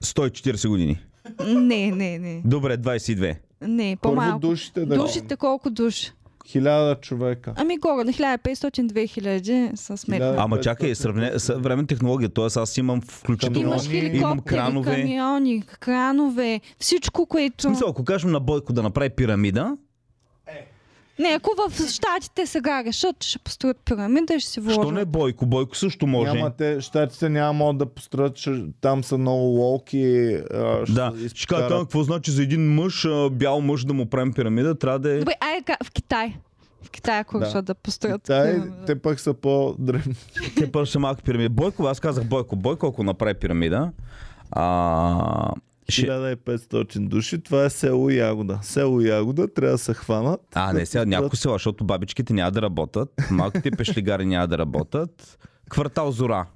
140 0.05 0.69
години. 0.69 0.99
Не, 1.47 1.91
не, 1.91 2.19
не. 2.19 2.43
Добре, 2.45 2.79
22. 2.79 3.37
Не, 3.61 3.97
Първо 4.03 4.15
по-малко. 4.15 4.39
душите 4.39 4.87
да 4.87 4.97
Душите 4.97 5.37
колко 5.37 5.71
души? 5.71 6.13
Хиляда 6.47 6.95
човека. 7.01 7.53
Ами 7.57 7.77
горе, 7.77 8.09
1500-2000 8.09 9.75
са 9.75 9.97
сметни. 9.97 10.25
Хиляда. 10.25 10.37
Ама 10.39 10.61
чакай, 10.61 10.95
сравне, 10.95 11.39
съвременна 11.39 11.87
технология, 11.87 12.29
т.е. 12.29 12.45
аз 12.45 12.77
имам 12.77 13.01
включително... 13.01 13.61
Имаш 13.61 13.83
Камиони, 13.83 14.01
хеликоптери, 14.01 14.17
имам 14.23 14.41
кранове. 14.41 15.01
камиони, 15.03 15.63
кранове, 15.81 16.61
всичко, 16.79 17.23
В 17.23 17.29
което... 17.29 17.63
смисъл, 17.63 17.89
ако 17.89 18.05
кажем 18.05 18.31
на 18.31 18.41
Бойко 18.41 18.73
да 18.73 18.83
направи 18.83 19.11
пирамида, 19.11 19.77
Не, 21.19 21.29
ако 21.29 21.51
в 21.59 21.89
Штатите 21.89 22.47
сега 22.47 22.85
решат, 22.85 23.19
че 23.19 23.29
ще 23.29 23.39
построят 23.39 23.77
пирамида 23.85 24.35
и 24.35 24.41
ще 24.41 24.51
си 24.51 24.61
що 24.61 24.75
вложат. 24.75 24.95
не 24.95 25.05
Бойко? 25.05 25.47
Бойко 25.47 25.77
също 25.77 26.07
може. 26.07 26.33
Няма 26.33 26.51
те, 26.51 26.81
щатите 26.81 27.29
няма 27.29 27.53
могат 27.53 27.79
да 27.79 27.87
построят, 27.87 28.37
че 28.37 28.65
там 28.81 29.05
са 29.05 29.19
много 29.19 29.43
лолки. 29.43 30.05
А, 30.55 30.87
ще 30.87 30.93
Да, 30.93 31.13
ще 31.35 31.47
кажа, 31.47 31.69
какво 31.69 32.03
значи 32.03 32.31
за 32.31 32.43
един 32.43 32.75
мъж, 32.75 33.05
а, 33.05 33.31
бял 33.31 33.61
мъж 33.61 33.85
да 33.85 33.93
му 33.95 34.07
правим 34.07 34.33
пирамида, 34.33 34.79
трябва 34.79 34.99
да 34.99 35.13
е... 35.13 35.19
Добре, 35.19 35.35
айде 35.41 35.77
в 35.85 35.91
Китай. 35.91 36.35
В 36.83 36.91
Китай, 36.91 37.19
ако 37.19 37.39
Да. 37.39 37.47
решат 37.47 37.65
да 37.65 37.75
построят 37.75 38.23
Китай, 38.23 38.53
пирамида. 38.55 38.85
те 38.87 38.99
пък 38.99 39.21
са 39.21 39.35
по-древни. 39.35 40.15
Те 40.57 40.73
първо 40.73 40.87
са 40.87 40.99
малки 40.99 41.23
пирамиди. 41.23 41.49
Бойко, 41.49 41.85
аз 41.85 42.01
казах 42.01 42.25
Бойко. 42.25 42.57
Бойко, 42.57 42.87
ако 42.87 43.03
направи 43.03 43.35
пирамида, 43.35 43.91
а, 44.51 45.53
ще... 45.89 46.07
1500 46.07 47.09
души, 47.09 47.43
това 47.43 47.65
е 47.65 47.71
село 47.71 48.11
Ягода. 48.11 48.59
Село 48.63 49.01
Ягода 49.01 49.49
трябва 49.49 49.73
да 49.75 49.79
се 49.79 49.95
хванат. 49.95 50.41
А, 50.55 50.73
не 50.73 50.87
сега, 50.87 51.05
някои 51.05 51.37
села, 51.37 51.55
защото 51.55 51.85
бабичките 51.85 52.33
няма 52.33 52.51
да 52.51 52.63
работят, 52.63 53.09
малките 53.31 53.71
пешлигари 53.71 54.27
няма 54.27 54.49
да 54.49 54.59
работят. 54.59 55.39
Квартал 55.71 56.13
Зора. 56.13 56.47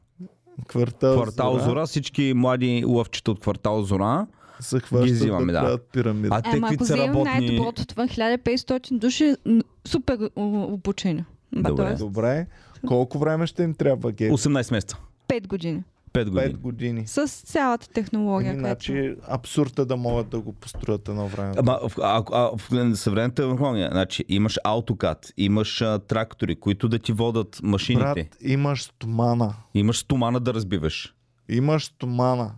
Квартал, 0.69 1.15
Квартал 1.15 1.59
Зора, 1.59 1.87
всички 1.87 2.33
млади 2.37 2.85
лъвчета 2.87 3.31
от 3.31 3.41
квартал 3.41 3.83
Зора. 3.83 4.27
се 4.61 4.81
хващат 4.81 5.17
взимаме, 5.17 5.53
да 5.53 5.79
пирамида. 5.93 6.29
А 6.33 6.43
те, 6.43 6.57
Ема 6.57 6.69
които 6.69 6.85
ако 6.85 6.87
са 6.87 6.95
вземем 6.95 7.11
работни... 7.11 7.47
най-доброто, 7.47 7.87
това 7.87 8.07
1500 8.07 8.99
души, 8.99 9.35
м, 9.47 9.61
супер 9.85 10.31
обучени. 10.37 11.25
Добре. 11.53 11.77
тоест, 11.77 11.99
Добре. 11.99 12.47
Колко 12.87 13.19
време 13.19 13.47
ще 13.47 13.63
им 13.63 13.75
трябва, 13.75 14.13
Геви? 14.13 14.33
18 14.33 14.73
месеца. 14.73 14.97
5 15.29 15.47
години. 15.47 15.83
5 16.17 16.25
години. 16.25 16.55
5 16.55 16.57
години. 16.57 17.07
С 17.07 17.29
цялата 17.29 17.89
технология. 17.89 18.53
която... 18.61 18.93
Иначе 18.93 19.17
абсурд 19.29 19.79
е 19.79 19.85
да 19.85 19.97
могат 19.97 20.29
да 20.29 20.41
го 20.41 20.53
построят 20.53 21.09
едно 21.09 21.29
време. 21.29 21.55
Ама 21.59 21.79
в, 21.89 21.93
а, 22.03 22.25
а, 22.33 22.51
в 22.57 22.97
съвременната 22.97 23.51
технология, 23.51 23.89
значи 23.93 24.25
имаш 24.29 24.59
автокад, 24.65 25.33
имаш 25.37 25.83
а, 25.83 25.99
трактори, 25.99 26.57
които 26.57 26.89
да 26.89 26.99
ти 26.99 27.13
водат 27.13 27.61
машините, 27.63 28.05
Брат, 28.15 28.37
имаш 28.41 28.83
стомана. 28.83 29.55
имаш 29.75 29.99
стомана 29.99 30.41
да 30.41 30.55
разбиваш. 30.55 31.15
Имаш 31.49 31.85
стомана. 31.85 32.51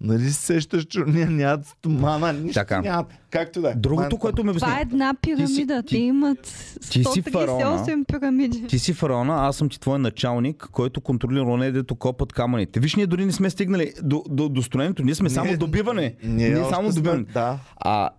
Нали 0.00 0.24
се 0.24 0.32
сещаш, 0.34 0.84
че 0.84 1.00
ние 1.00 1.26
нямат 1.26 1.66
стомана, 1.66 2.32
нищо 2.32 2.54
Така. 2.54 2.80
нямат. 2.80 3.06
Както 3.30 3.60
да 3.60 3.70
е. 3.70 3.74
Другото, 3.74 4.00
Мантъм. 4.00 4.18
което 4.18 4.44
ме 4.44 4.52
Това 4.52 4.68
е 4.68 4.72
обясни. 4.72 4.82
една 4.84 5.14
пирамида. 5.14 5.82
ти- 5.82 5.96
имат 5.98 6.42
ти 6.82 7.04
си 7.04 7.22
138 7.22 7.32
фараона. 7.32 8.04
пирамиди. 8.04 8.62
Ти 8.62 8.78
си 8.78 8.92
фараона, 8.92 9.34
аз 9.38 9.56
съм 9.56 9.68
ти 9.68 9.80
твой 9.80 9.98
началник, 9.98 10.68
който 10.72 11.00
контролира 11.00 11.42
оне, 11.44 11.70
дето 11.70 11.94
копат 11.94 12.32
камъните. 12.32 12.80
Виж, 12.80 12.94
ние 12.94 13.06
дори 13.06 13.24
не 13.24 13.32
сме 13.32 13.50
стигнали 13.50 13.92
до, 14.02 14.24
до, 14.28 14.48
до 14.48 14.62
строенето, 14.62 15.02
ние 15.02 15.14
сме 15.14 15.30
само 15.30 15.46
Ние- 15.46 15.56
добиване. 15.56 16.14
Ние, 16.24 16.48
Ние 16.50 16.64
само 16.64 16.90
добиване. 16.90 17.24
Да. 17.24 17.58
А 17.76 18.10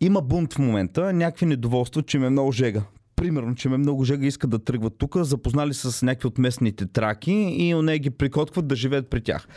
има 0.00 0.20
бунт 0.20 0.54
в 0.54 0.58
момента, 0.58 1.12
някакви 1.12 1.46
недоволства, 1.46 2.02
че 2.02 2.18
ме 2.18 2.26
е 2.26 2.30
много 2.30 2.52
жега. 2.52 2.82
Примерно, 3.16 3.54
че 3.54 3.68
ме 3.68 3.76
много 3.76 4.04
жега 4.04 4.26
искат 4.26 4.50
да 4.50 4.58
тръгват 4.58 4.94
тук, 4.98 5.16
запознали 5.16 5.74
с 5.74 6.02
някакви 6.02 6.26
от 6.26 6.38
местните 6.38 6.86
траки 6.86 7.32
и 7.32 7.74
оне 7.74 7.98
ги 7.98 8.10
прикоткват 8.10 8.68
да 8.68 8.76
живеят 8.76 9.10
при 9.10 9.20
тях. 9.20 9.48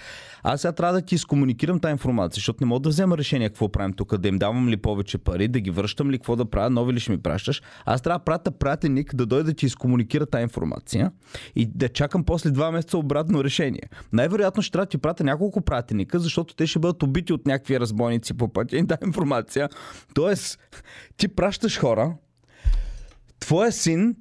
Аз 0.43 0.61
сега 0.61 0.71
трябва 0.71 0.93
да 0.93 1.01
ти 1.01 1.15
изкомуникирам 1.15 1.79
тази 1.79 1.91
информация, 1.91 2.35
защото 2.35 2.63
не 2.63 2.67
мога 2.67 2.79
да 2.79 2.89
взема 2.89 3.17
решение 3.17 3.49
какво 3.49 3.69
правим 3.69 3.93
тук, 3.93 4.17
да 4.17 4.27
им 4.27 4.37
давам 4.37 4.69
ли 4.69 4.77
повече 4.77 5.17
пари, 5.17 5.47
да 5.47 5.59
ги 5.59 5.71
връщам 5.71 6.11
ли, 6.11 6.17
какво 6.17 6.35
да 6.35 6.45
правя, 6.45 6.69
нови 6.69 6.93
ли 6.93 6.99
ще 6.99 7.11
ми 7.11 7.17
пращаш. 7.17 7.61
Аз 7.85 8.01
трябва 8.01 8.19
да 8.19 8.23
пратя 8.23 8.51
пратеник 8.51 9.15
да 9.15 9.25
дойде 9.25 9.43
да 9.43 9.53
ти 9.53 9.65
изкомуникира 9.65 10.25
тази 10.25 10.43
информация 10.43 11.11
и 11.55 11.65
да 11.65 11.89
чакам 11.89 12.23
после 12.23 12.51
два 12.51 12.71
месеца 12.71 12.97
обратно 12.97 13.43
решение. 13.43 13.83
Най-вероятно 14.13 14.63
ще 14.63 14.71
трябва 14.71 14.85
да 14.85 14.89
ти 14.89 14.97
пратя 14.97 15.23
няколко 15.23 15.61
пратеника, 15.61 16.19
защото 16.19 16.55
те 16.55 16.67
ще 16.67 16.79
бъдат 16.79 17.03
убити 17.03 17.33
от 17.33 17.45
някакви 17.45 17.79
разбойници 17.79 18.33
по 18.33 18.53
пътя 18.53 18.77
и 18.77 18.87
тази 18.87 19.05
информация. 19.05 19.69
Тоест, 20.13 20.59
ти 21.17 21.27
пращаш 21.27 21.79
хора, 21.79 22.13
твоя 23.39 23.71
син 23.71 24.15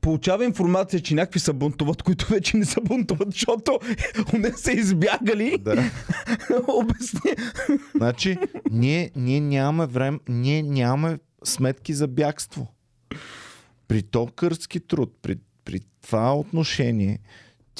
получава 0.00 0.44
информация, 0.44 1.00
че 1.00 1.14
някакви 1.14 1.40
са 1.40 1.52
бунтуват, 1.52 2.02
които 2.02 2.26
вече 2.28 2.56
не 2.56 2.64
са 2.64 2.80
бунтуват, 2.80 3.32
защото 3.32 3.78
не 4.32 4.52
са 4.52 4.72
избягали. 4.72 5.58
Да. 5.58 5.90
Обясни. 6.68 7.30
Значи, 7.94 8.38
ние, 8.70 9.10
ние 9.16 9.40
нямаме 9.40 9.86
време, 9.86 10.18
ние 10.28 10.62
нямаме 10.62 11.18
сметки 11.44 11.94
за 11.94 12.08
бягство. 12.08 12.74
При 13.88 14.02
то 14.02 14.26
кърски 14.26 14.80
труд, 14.80 15.14
при, 15.22 15.36
при 15.64 15.80
това 16.02 16.34
отношение, 16.36 17.18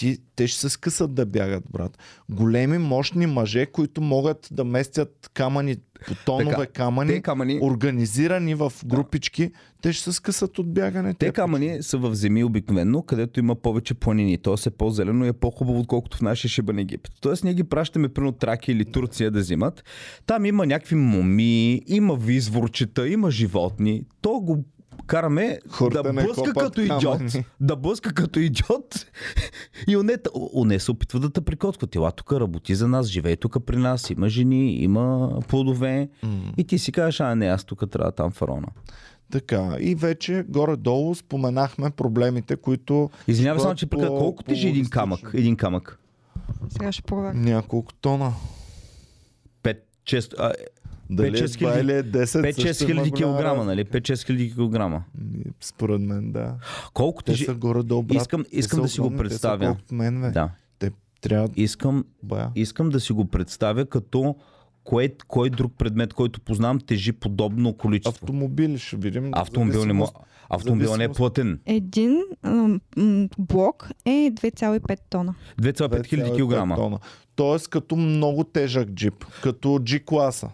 ти, 0.01 0.18
те 0.36 0.46
ще 0.46 0.61
се 0.61 0.68
скъсат 0.68 1.14
да 1.14 1.26
бягат, 1.26 1.64
брат. 1.72 1.98
Големи, 2.28 2.78
мощни 2.78 3.26
мъже, 3.26 3.66
които 3.66 4.01
могат 4.01 4.48
да 4.51 4.64
местят 4.64 5.30
камъни 5.34 5.76
тонове 6.24 6.57
Така, 6.57 6.66
камъни, 6.66 7.22
камъни, 7.22 7.59
организирани 7.62 8.55
в 8.55 8.72
групички, 8.86 9.51
те 9.82 9.92
ще 9.92 10.05
се 10.05 10.12
скъсат 10.12 10.59
от 10.59 10.74
бягане. 10.74 11.14
те 11.14 11.32
камъни 11.32 11.82
са 11.82 11.98
в 11.98 12.14
земи 12.14 12.44
обикновено, 12.44 13.03
където 13.03 13.40
има 13.40 13.55
повече 13.55 13.94
планини. 13.94 14.38
Тоест 14.38 14.66
е 14.66 14.70
по-зелено 14.70 15.24
и 15.24 15.28
е 15.28 15.32
по-хубаво, 15.32 15.80
отколкото 15.80 16.16
в 16.16 16.22
нашия 16.22 16.48
шибан 16.48 16.78
Египет. 16.78 17.12
Тоест 17.20 17.44
ние 17.44 17.55
ги 17.55 17.64
пращаме 17.64 18.09
примерно 18.09 18.32
Тракия 18.32 18.72
или 18.72 18.84
Турция 18.84 19.30
да 19.30 19.38
взимат. 19.38 19.84
Там 20.26 20.44
има 20.44 20.66
някакви 20.66 20.96
моми, 20.96 21.82
има 21.86 22.16
визворчета, 22.16 23.09
има 23.09 23.30
животни. 23.30 24.05
То 24.20 24.40
го 24.40 24.64
караме 25.11 25.58
Хората 25.68 26.02
да 26.02 26.12
блъска 26.14 26.52
като 26.54 26.80
идиот. 26.80 27.02
камъни. 27.02 27.44
Да 27.61 27.76
блъска 27.76 28.12
като 28.12 28.40
идиот. 28.40 29.06
И 29.88 29.96
оне, 29.96 30.16
оне 30.54 30.78
се 30.78 30.90
опитва 30.90 31.20
да 31.20 31.30
те 31.30 31.40
прикоткват. 31.40 31.96
Ела 31.96 32.12
тук 32.12 32.32
работи 32.32 32.74
за 32.74 32.88
нас, 32.88 33.06
живей 33.06 33.36
тук 33.36 33.56
при 33.66 33.76
нас, 33.76 34.11
има 34.11 34.28
жени, 34.28 34.74
има 34.74 35.30
плодове. 35.48 36.08
И 36.56 36.64
ти 36.64 36.78
си 36.78 36.92
кажеш, 36.92 37.20
а 37.20 37.34
не, 37.34 37.46
аз 37.46 37.64
тук 37.64 37.90
трябва 37.90 38.12
там 38.12 38.30
фараона. 38.30 38.66
Така, 39.32 39.76
и 39.80 39.94
вече 39.94 40.44
горе-долу 40.48 41.14
споменахме 41.14 41.90
проблемите, 41.90 42.56
които 42.56 43.11
Извинявай 43.28 43.61
само, 43.61 43.74
че 43.74 43.86
прека... 43.86 44.06
по- 44.06 44.18
колко 44.18 44.42
тежи 44.42 44.68
един 44.68 44.88
камък? 44.88 45.30
Един 45.34 45.56
камък. 45.56 45.98
Сега 46.68 46.92
ще 46.92 47.02
проверя. 47.02 47.34
няколко 47.34 47.92
тона. 47.94 48.32
5-6 49.62 50.34
а, 50.38 50.52
Дали 51.11 51.30
5-6 51.32 51.34
е 51.36 51.48
2 51.48 51.58
хиляди- 51.58 51.80
или 51.80 51.92
е 51.92 52.02
10, 52.02 52.42
5-6 52.42 52.52
също 52.62 52.84
има 52.84 52.92
хиляди 52.92 53.11
голяма 53.11 53.16
килограма, 53.16 53.64
нали? 53.64 53.84
5-6 53.84 54.26
хиляди 54.26 54.52
килограма. 54.52 55.03
Според 55.61 56.00
мен, 56.00 56.32
да. 56.32 56.54
Колко 56.95 57.22
Те 57.22 57.32
тежи? 57.32 57.45
са 57.45 57.54
горе-долу, 57.54 58.03
брат. 58.03 58.16
Искам, 58.16 58.45
Те 58.45 58.49
искам 58.53 58.82
да 58.82 58.88
си 58.88 59.00
го 59.00 59.08
те 59.08 59.12
са 59.12 59.18
представя. 59.18 59.66
колкото 59.66 59.95
мен, 59.95 60.20
бе. 60.20 60.30
Да. 60.30 60.50
Те 60.78 60.91
трябва. 61.20 61.49
Искам, 61.57 62.04
Бая. 62.22 62.49
искам 62.54 62.91
да 62.91 63.00
си 63.00 63.12
го 63.12 63.24
представя 63.24 63.87
като 63.87 64.34
кое, 64.84 65.14
кой 65.28 65.50
друг 65.50 65.72
предмет, 65.78 66.14
който 66.14 66.41
познавам, 66.41 66.80
тежи 66.80 67.12
подобно 67.12 67.74
количество. 67.74 68.24
Автомобили 68.24 68.78
ще 68.78 68.96
видим. 68.96 69.30
Автомобил 69.32 69.84
не. 69.84 70.04
Автомобил 70.50 70.96
не 70.96 71.04
е 71.04 71.08
плътен. 71.08 71.61
Един 71.66 72.22
м, 72.45 72.78
блок 73.38 73.91
е 74.04 74.11
2,5 74.11 74.99
тона. 75.11 75.34
2,5 75.62 76.07
хиляди 76.07 76.30
2,5 76.30 76.37
килограма. 76.37 76.76
тона. 76.76 76.99
Тоест 77.37 77.68
като 77.68 77.96
много 77.96 78.45
тежък 78.45 78.88
джип. 78.88 79.24
Като 79.42 79.68
G-класа. 79.68 80.49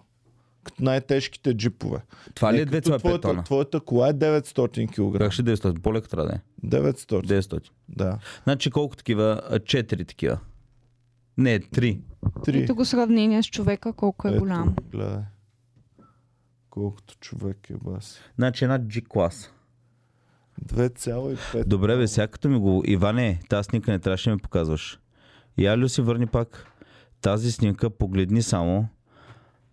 Най-тежките 0.80 1.54
джипове. 1.54 1.98
Това 2.34 2.52
ли 2.52 2.60
е 2.60 2.66
като 2.66 2.90
2,5 2.90 2.98
твоята, 2.98 3.20
тона? 3.20 3.44
Твоята 3.44 3.80
кола 3.80 4.08
е 4.08 4.14
900 4.14 5.12
кг. 5.12 5.18
Как 5.18 5.32
ще 5.32 5.42
900? 5.42 5.80
По-лека 5.80 6.08
трябва 6.08 6.28
да 6.28 6.34
е. 6.34 6.68
900. 6.68 7.40
900. 7.40 7.70
Да. 7.88 8.18
Значи 8.44 8.70
колко 8.70 8.96
такива? 8.96 9.40
А, 9.50 9.58
Четири 9.58 10.04
такива. 10.04 10.38
Не, 11.38 11.60
три. 11.60 12.00
Три. 12.44 12.62
Ето 12.62 12.74
го 12.74 12.84
сравнение 12.84 13.42
с 13.42 13.46
човека, 13.46 13.92
колко 13.92 14.28
е 14.28 14.30
Ето, 14.30 14.40
голям. 14.40 14.76
Гледай. 14.92 15.22
Колкото 16.70 17.16
човек 17.20 17.70
е 17.70 17.74
бас. 17.84 18.18
Значи 18.36 18.64
една 18.64 18.78
G-клас. 18.78 19.50
2,5. 20.64 21.64
Добре, 21.64 21.96
бе, 21.96 22.08
сега 22.08 22.26
като 22.26 22.48
ми 22.48 22.58
го... 22.58 22.82
Иване, 22.86 23.40
тази 23.48 23.66
снимка 23.66 23.90
не 23.90 23.98
трябваше 23.98 24.30
да 24.30 24.34
ми 24.36 24.40
показваш. 24.40 24.98
Я 25.58 25.78
ли 25.78 25.88
си 25.88 26.00
върни 26.02 26.26
пак 26.26 26.66
тази 27.20 27.52
снимка, 27.52 27.90
погледни 27.90 28.42
само. 28.42 28.88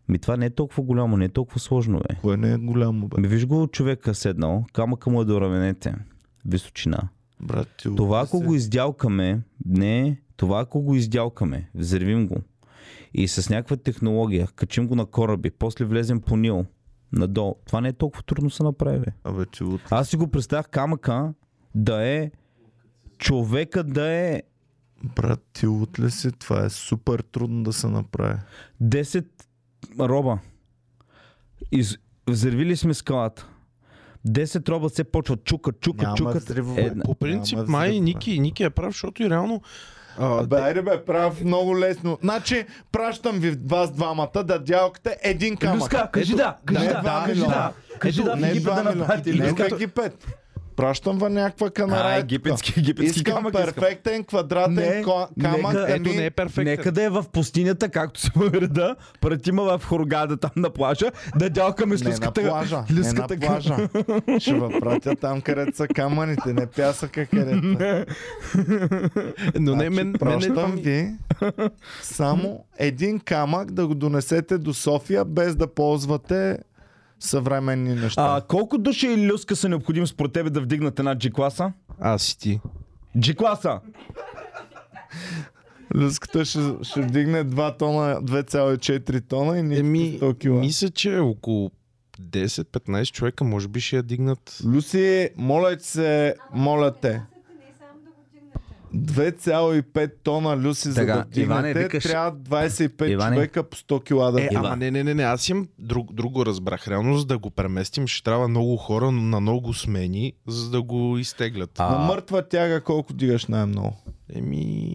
Ми 0.09 0.19
това 0.19 0.37
не 0.37 0.45
е 0.45 0.49
толкова 0.49 0.83
голямо, 0.83 1.17
не 1.17 1.25
е 1.25 1.29
толкова 1.29 1.59
сложно, 1.59 1.99
бе. 1.99 2.15
Кое 2.21 2.37
не 2.37 2.53
е 2.53 2.57
голямо, 2.57 3.07
бе? 3.07 3.21
Ми 3.21 3.27
виж 3.27 3.45
го 3.45 3.67
човека 3.67 4.15
седнал, 4.15 4.65
камъка 4.73 5.09
му 5.09 5.21
е 5.21 5.25
до 5.25 5.41
раменете. 5.41 5.95
Височина. 6.45 7.09
Брат, 7.41 7.67
ти 7.77 7.95
Това 7.95 8.21
ако 8.21 8.37
се. 8.37 8.43
го 8.45 8.55
издялкаме, 8.55 9.41
не, 9.65 10.21
това 10.37 10.59
ако 10.59 10.81
го 10.81 10.95
издялкаме, 10.95 11.69
взривим 11.75 12.27
го 12.27 12.35
и 13.13 13.27
с 13.27 13.49
някаква 13.49 13.75
технология, 13.75 14.47
качим 14.55 14.87
го 14.87 14.95
на 14.95 15.05
кораби, 15.05 15.51
после 15.51 15.85
влезем 15.85 16.21
по 16.21 16.37
Нил, 16.37 16.65
надолу, 17.13 17.55
това 17.65 17.81
не 17.81 17.87
е 17.87 17.93
толкова 17.93 18.23
трудно 18.23 18.49
се 18.49 18.63
направи. 18.63 18.99
Бе. 18.99 19.11
Абе, 19.23 19.45
ти 19.45 19.63
луд. 19.63 19.81
Аз 19.89 20.09
си 20.09 20.17
го 20.17 20.27
представях 20.27 20.69
камъка 20.69 21.33
да 21.75 22.07
е 22.07 22.31
човека 23.17 23.83
да 23.83 24.07
е 24.11 24.43
Брат, 25.15 25.43
ти 25.53 25.67
ли 25.99 26.11
си? 26.11 26.31
Това 26.31 26.65
е 26.65 26.69
супер 26.69 27.19
трудно 27.19 27.63
да 27.63 27.73
се 27.73 27.87
направи. 27.87 28.39
10 28.83 29.25
роба. 29.99 30.39
Из... 31.71 31.97
Взривили 32.27 32.75
сме 32.77 32.93
скалата. 32.93 33.47
10 34.27 34.69
роба 34.69 34.89
се 34.89 35.03
почват 35.03 35.43
чукат, 35.43 35.79
чукат, 35.79 36.01
Няма 36.01 36.17
чукат. 36.17 36.43
взривове. 36.43 36.81
Е, 36.81 36.99
По 36.99 37.15
принцип, 37.15 37.57
Няма 37.57 37.69
май 37.69 37.89
взривове. 37.89 38.05
Ники, 38.05 38.39
Ники 38.39 38.63
е 38.63 38.69
прав, 38.69 38.93
защото 38.93 39.23
и 39.23 39.29
реално 39.29 39.61
а, 40.19 40.43
Абе, 40.43 40.55
айде 40.55 40.81
бе, 40.81 41.05
прав 41.05 41.43
много 41.43 41.79
лесно. 41.79 42.17
Значи, 42.21 42.65
пращам 42.91 43.39
ви 43.39 43.57
вас 43.65 43.91
двамата 43.91 44.43
да 44.45 44.59
дялкате 44.59 45.17
един 45.23 45.57
камък. 45.57 45.81
Люска, 45.81 46.09
кажи 46.11 46.35
да, 46.35 46.57
кажи 46.65 46.85
да, 46.87 47.23
кажи 47.25 47.39
милиона. 47.39 47.55
да. 47.55 47.73
Кажи 47.99 48.23
да, 48.23 48.35
не 48.35 48.49
Египет 48.49 48.65
да 48.65 48.71
2 48.71 48.77
милиона. 48.77 48.95
направите. 48.95 49.33
Не 49.33 49.47
в 49.47 49.51
Люска. 49.51 49.75
Египет. 49.75 50.27
Пращам 50.75 51.19
ви 51.19 51.25
някаква 51.25 51.69
канара. 51.69 52.07
А, 52.07 52.17
египетски, 52.17 52.73
египетски 52.77 53.19
Искам 53.19 53.35
камък 53.35 53.53
искам. 53.55 53.73
перфектен 53.73 54.23
квадратен 54.23 54.73
Не, 54.73 55.03
ко- 55.03 55.27
камък. 55.41 55.73
нека- 55.73 55.85
ето 55.89 56.03
ами, 56.05 56.15
не 56.15 56.25
е 56.25 56.31
перфектен. 56.31 56.63
Нека 56.65 56.91
да 56.91 57.03
е 57.03 57.09
в 57.09 57.25
пустинята, 57.25 57.89
както 57.89 58.19
се 58.19 58.29
реда, 58.53 58.95
пратима 59.21 59.63
в 59.63 59.85
Хургада 59.85 60.37
там 60.37 60.51
на 60.55 60.69
плажа, 60.69 61.05
да 61.35 61.49
дялкаме 61.49 61.97
с 61.97 62.01
Не 62.01 62.05
на 62.05 62.11
люската. 62.11 62.41
плажа, 62.41 62.83
не 62.89 62.95
на 62.95 63.01
люската 63.01 63.37
плажа. 63.37 63.75
Ще 64.39 64.53
ви 64.53 64.79
пратя 64.79 65.15
там, 65.15 65.41
където 65.41 65.77
са 65.77 65.87
камъните, 65.87 66.53
не 66.53 66.65
пясъка 66.67 67.25
където. 67.25 67.83
е. 67.83 68.05
Но 69.55 69.71
не, 69.71 69.75
Значи, 69.75 69.89
мен, 69.89 69.93
мен 69.95 70.13
пращам 70.13 70.55
това 70.55 70.67
ми... 70.67 70.81
ви 70.81 71.09
само 72.03 72.65
един 72.77 73.19
камък 73.19 73.71
да 73.71 73.87
го 73.87 73.95
донесете 73.95 74.57
до 74.57 74.73
София, 74.73 75.25
без 75.25 75.55
да 75.55 75.67
ползвате 75.67 76.57
съвременни 77.25 77.95
неща. 77.95 78.35
А 78.35 78.41
колко 78.41 78.77
души 78.77 79.07
и 79.07 79.27
люска 79.27 79.55
са 79.55 79.69
необходими 79.69 80.07
според 80.07 80.33
тебе 80.33 80.49
да 80.49 80.61
вдигнат 80.61 80.99
една 80.99 81.15
G-класа? 81.15 81.71
Аз 81.99 82.31
и 82.31 82.39
ти. 82.39 82.59
G-класа! 83.17 83.79
Люската 85.95 86.45
ще, 86.45 86.59
ще 86.81 87.01
вдигне 87.01 87.45
2 87.45 87.77
тона, 87.79 88.21
2,4 88.21 89.27
тона 89.27 89.57
и 89.59 89.63
ние 89.63 89.79
Еми, 89.79 90.19
100 90.21 90.39
кила. 90.39 90.59
мисля, 90.59 90.89
че 90.89 91.17
около 91.17 91.71
10-15 92.21 93.11
човека 93.11 93.43
може 93.43 93.67
би 93.67 93.79
ще 93.79 93.95
я 93.95 94.03
дигнат. 94.03 94.57
Люси, 94.65 95.29
моля 95.37 95.77
ти 95.77 95.87
се, 95.87 96.35
моля 96.53 96.91
те. 96.91 97.21
2,5 98.95 100.11
тона 100.23 100.57
люси 100.57 100.87
за 100.87 101.05
да 101.05 101.13
вдигнете, 101.21 101.41
Иване, 101.41 101.73
викаш- 101.75 102.03
трябва 102.03 102.31
25 102.33 103.07
Иване. 103.07 103.35
човека 103.35 103.63
по 103.63 103.77
100 103.77 103.99
кила 103.99 104.31
да 104.31 104.41
Е, 104.41 104.45
вдигнат. 104.45 104.65
ама 104.65 104.75
не, 104.75 104.91
не, 104.91 105.03
не, 105.03 105.13
не, 105.13 105.23
аз 105.23 105.49
имам 105.49 105.67
друг, 105.79 106.13
друго 106.13 106.45
разбрах. 106.45 106.87
Реално, 106.87 107.17
за 107.17 107.25
да 107.25 107.37
го 107.37 107.49
преместим, 107.49 108.07
ще 108.07 108.23
трябва 108.23 108.47
много 108.47 108.77
хора 108.77 109.11
на 109.11 109.39
много 109.39 109.73
смени, 109.73 110.33
за 110.47 110.69
да 110.69 110.81
го 110.81 111.17
изтеглят. 111.17 111.71
А- 111.77 111.89
На 111.91 111.97
мъртва 111.99 112.41
тяга 112.43 112.81
колко 112.81 113.13
дигаш 113.13 113.45
най-много? 113.45 113.97
Еми, 114.29 114.93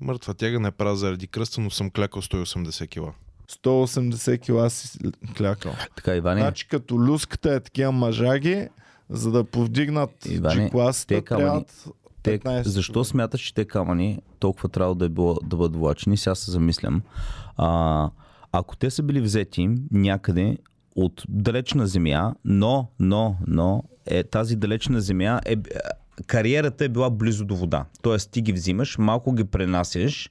мъртва 0.00 0.34
тяга 0.34 0.60
не 0.60 0.70
правя 0.70 0.96
заради 0.96 1.26
кръста, 1.26 1.60
но 1.60 1.70
съм 1.70 1.90
клякал 1.90 2.22
180 2.22 2.88
кила. 2.88 3.12
180 3.48 4.38
кила 4.38 4.70
си 4.70 4.98
клякал. 5.36 5.72
Така, 5.96 6.14
Иване, 6.14 6.40
Значи 6.40 6.68
като 6.68 6.94
люската 6.96 7.52
е 7.52 7.60
такива 7.60 7.92
мъжаги, 7.92 8.68
за 9.10 9.30
да 9.30 9.44
повдигнат 9.44 10.10
Иване, 10.26 10.70
G-класата, 10.70 11.06
те 11.08 11.22
камъни- 11.22 11.44
трябва 11.64 11.64
те, 12.26 12.38
15 12.38 12.62
защо 12.62 13.04
смяташ, 13.04 13.40
че 13.40 13.54
те 13.54 13.64
камъни 13.64 14.18
толкова 14.38 14.68
трябва 14.68 14.94
да, 14.94 15.04
е 15.04 15.08
било, 15.08 15.34
да 15.44 15.56
бъдат 15.56 15.76
влачени? 15.76 16.16
Сега 16.16 16.34
се 16.34 16.50
замислям. 16.50 17.02
А, 17.56 18.10
ако 18.52 18.76
те 18.76 18.90
са 18.90 19.02
били 19.02 19.20
взети 19.20 19.70
някъде 19.90 20.58
от 20.96 21.22
далечна 21.28 21.86
земя, 21.86 22.34
но, 22.44 22.88
но, 22.98 23.36
но, 23.46 23.84
е, 24.06 24.24
тази 24.24 24.56
далечна 24.56 25.00
земя 25.00 25.40
е, 25.46 25.52
е, 25.52 25.56
кариерата 26.26 26.84
е 26.84 26.88
била 26.88 27.10
близо 27.10 27.44
до 27.44 27.56
вода. 27.56 27.84
Тоест 28.02 28.30
ти 28.30 28.42
ги 28.42 28.52
взимаш, 28.52 28.98
малко 28.98 29.32
ги 29.32 29.44
пренасяш 29.44 30.30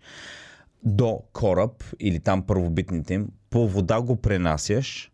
до 0.84 1.20
кораб 1.34 1.84
или 2.00 2.20
там 2.20 2.42
първобитните 2.42 3.14
им, 3.14 3.28
по 3.50 3.68
вода 3.68 4.02
го 4.02 4.16
пренасяш, 4.16 5.12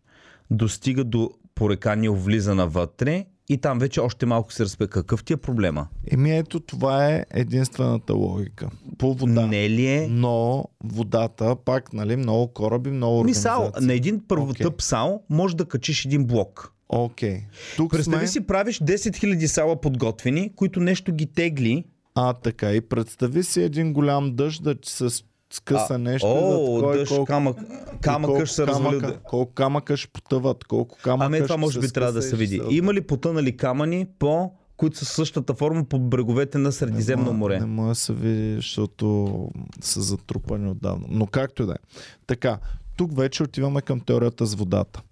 достига 0.50 1.04
до 1.04 1.30
по 1.54 1.70
река 1.70 1.96
Нил, 1.96 2.14
влиза 2.14 2.54
навътре 2.54 3.26
и 3.52 3.58
там 3.58 3.78
вече 3.78 4.00
още 4.00 4.26
малко 4.26 4.52
се 4.52 4.64
разпе. 4.64 4.86
Какъв 4.86 5.24
ти 5.24 5.32
е 5.32 5.36
проблема? 5.36 5.86
Еми 6.06 6.36
ето 6.36 6.60
това 6.60 7.08
е 7.08 7.24
единствената 7.30 8.14
логика. 8.14 8.68
По 8.98 9.14
вода. 9.14 9.46
Не 9.46 9.70
ли 9.70 9.86
е? 9.86 10.06
Но 10.10 10.64
водата, 10.84 11.56
пак, 11.56 11.92
нали, 11.92 12.16
много 12.16 12.48
кораби, 12.48 12.90
много 12.90 13.24
Мисал, 13.24 13.58
организации. 13.58 13.86
на 13.86 13.94
един 13.94 14.22
първотъп 14.28 14.82
сал 14.82 15.22
може 15.30 15.56
да 15.56 15.64
качиш 15.64 16.04
един 16.04 16.24
блок. 16.24 16.72
Окей. 16.88 17.40
Тук 17.76 17.90
Представи 17.90 18.18
сме... 18.18 18.26
си, 18.26 18.40
правиш 18.40 18.78
10 18.78 18.94
000 18.94 19.46
сала 19.46 19.80
подготвени, 19.80 20.52
които 20.56 20.80
нещо 20.80 21.12
ги 21.12 21.26
тегли. 21.26 21.84
А, 22.14 22.32
така. 22.32 22.72
И 22.72 22.80
представи 22.80 23.42
си 23.42 23.62
един 23.62 23.92
голям 23.92 24.36
дъжд 24.36 24.62
да 24.62 24.74
с- 24.84 25.24
скъса 25.52 25.94
А, 25.94 25.98
нещо. 25.98 26.26
О, 26.28 26.80
да, 26.82 26.92
дъжд, 26.92 27.08
колко, 27.08 27.24
камък, 27.24 27.56
камъка 28.00 28.46
ще 28.46 28.54
се 28.56 28.66
развали. 28.66 28.98
камъка- 28.98 29.18
Колко 29.20 29.52
камъка 29.52 29.96
ще 29.96 30.08
потъват, 30.08 30.64
колко 30.64 30.98
камъка 30.98 31.26
Ами 31.26 31.42
това 31.42 31.56
може 31.56 31.80
би 31.80 31.88
трябва 31.88 32.12
да 32.12 32.22
се 32.22 32.36
види. 32.36 32.56
се- 32.58 32.74
Има 32.74 32.94
ли 32.94 33.00
потънали 33.00 33.56
камъни 33.56 34.06
по 34.18 34.50
които 34.76 34.98
са 34.98 35.04
същата 35.04 35.54
форма 35.54 35.84
по 35.84 35.98
бреговете 35.98 36.58
на 36.58 36.72
Средиземно 36.72 37.24
не, 37.24 37.38
море. 37.38 37.60
Не 37.60 37.66
може 37.66 37.88
да 37.88 37.94
се 37.94 38.12
види, 38.12 38.54
защото 38.54 39.48
са 39.80 40.00
затрупани 40.00 40.70
отдавна. 40.70 41.06
Но 41.10 41.26
както 41.26 41.62
и 41.62 41.66
да 41.66 41.72
е. 41.72 41.76
Така, 42.26 42.58
тук 42.96 43.16
вече 43.16 43.42
отиваме 43.42 43.80
към 43.80 44.00
теорията 44.00 44.46
с 44.46 44.54
водата. 44.54 45.02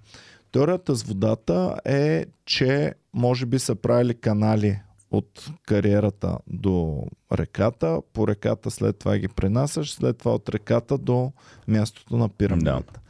Теорията 0.53 0.95
с 0.95 1.03
водата 1.03 1.75
е, 1.85 2.25
че 2.47 2.95
може 3.15 3.47
би 3.47 3.59
са 3.59 3.75
правили 3.75 4.15
канали 4.15 4.81
от 5.11 5.51
кариерата 5.66 6.39
до 6.47 7.03
реката, 7.32 8.03
по 8.12 8.28
реката 8.28 8.70
след 8.70 8.99
това 8.99 9.19
ги 9.19 9.28
пренасяш, 9.28 9.93
след 9.93 10.19
това 10.19 10.35
от 10.35 10.49
реката 10.49 10.99
до 10.99 11.32
мястото 11.69 12.16
на 12.16 12.28
пирамидата. 12.28 13.01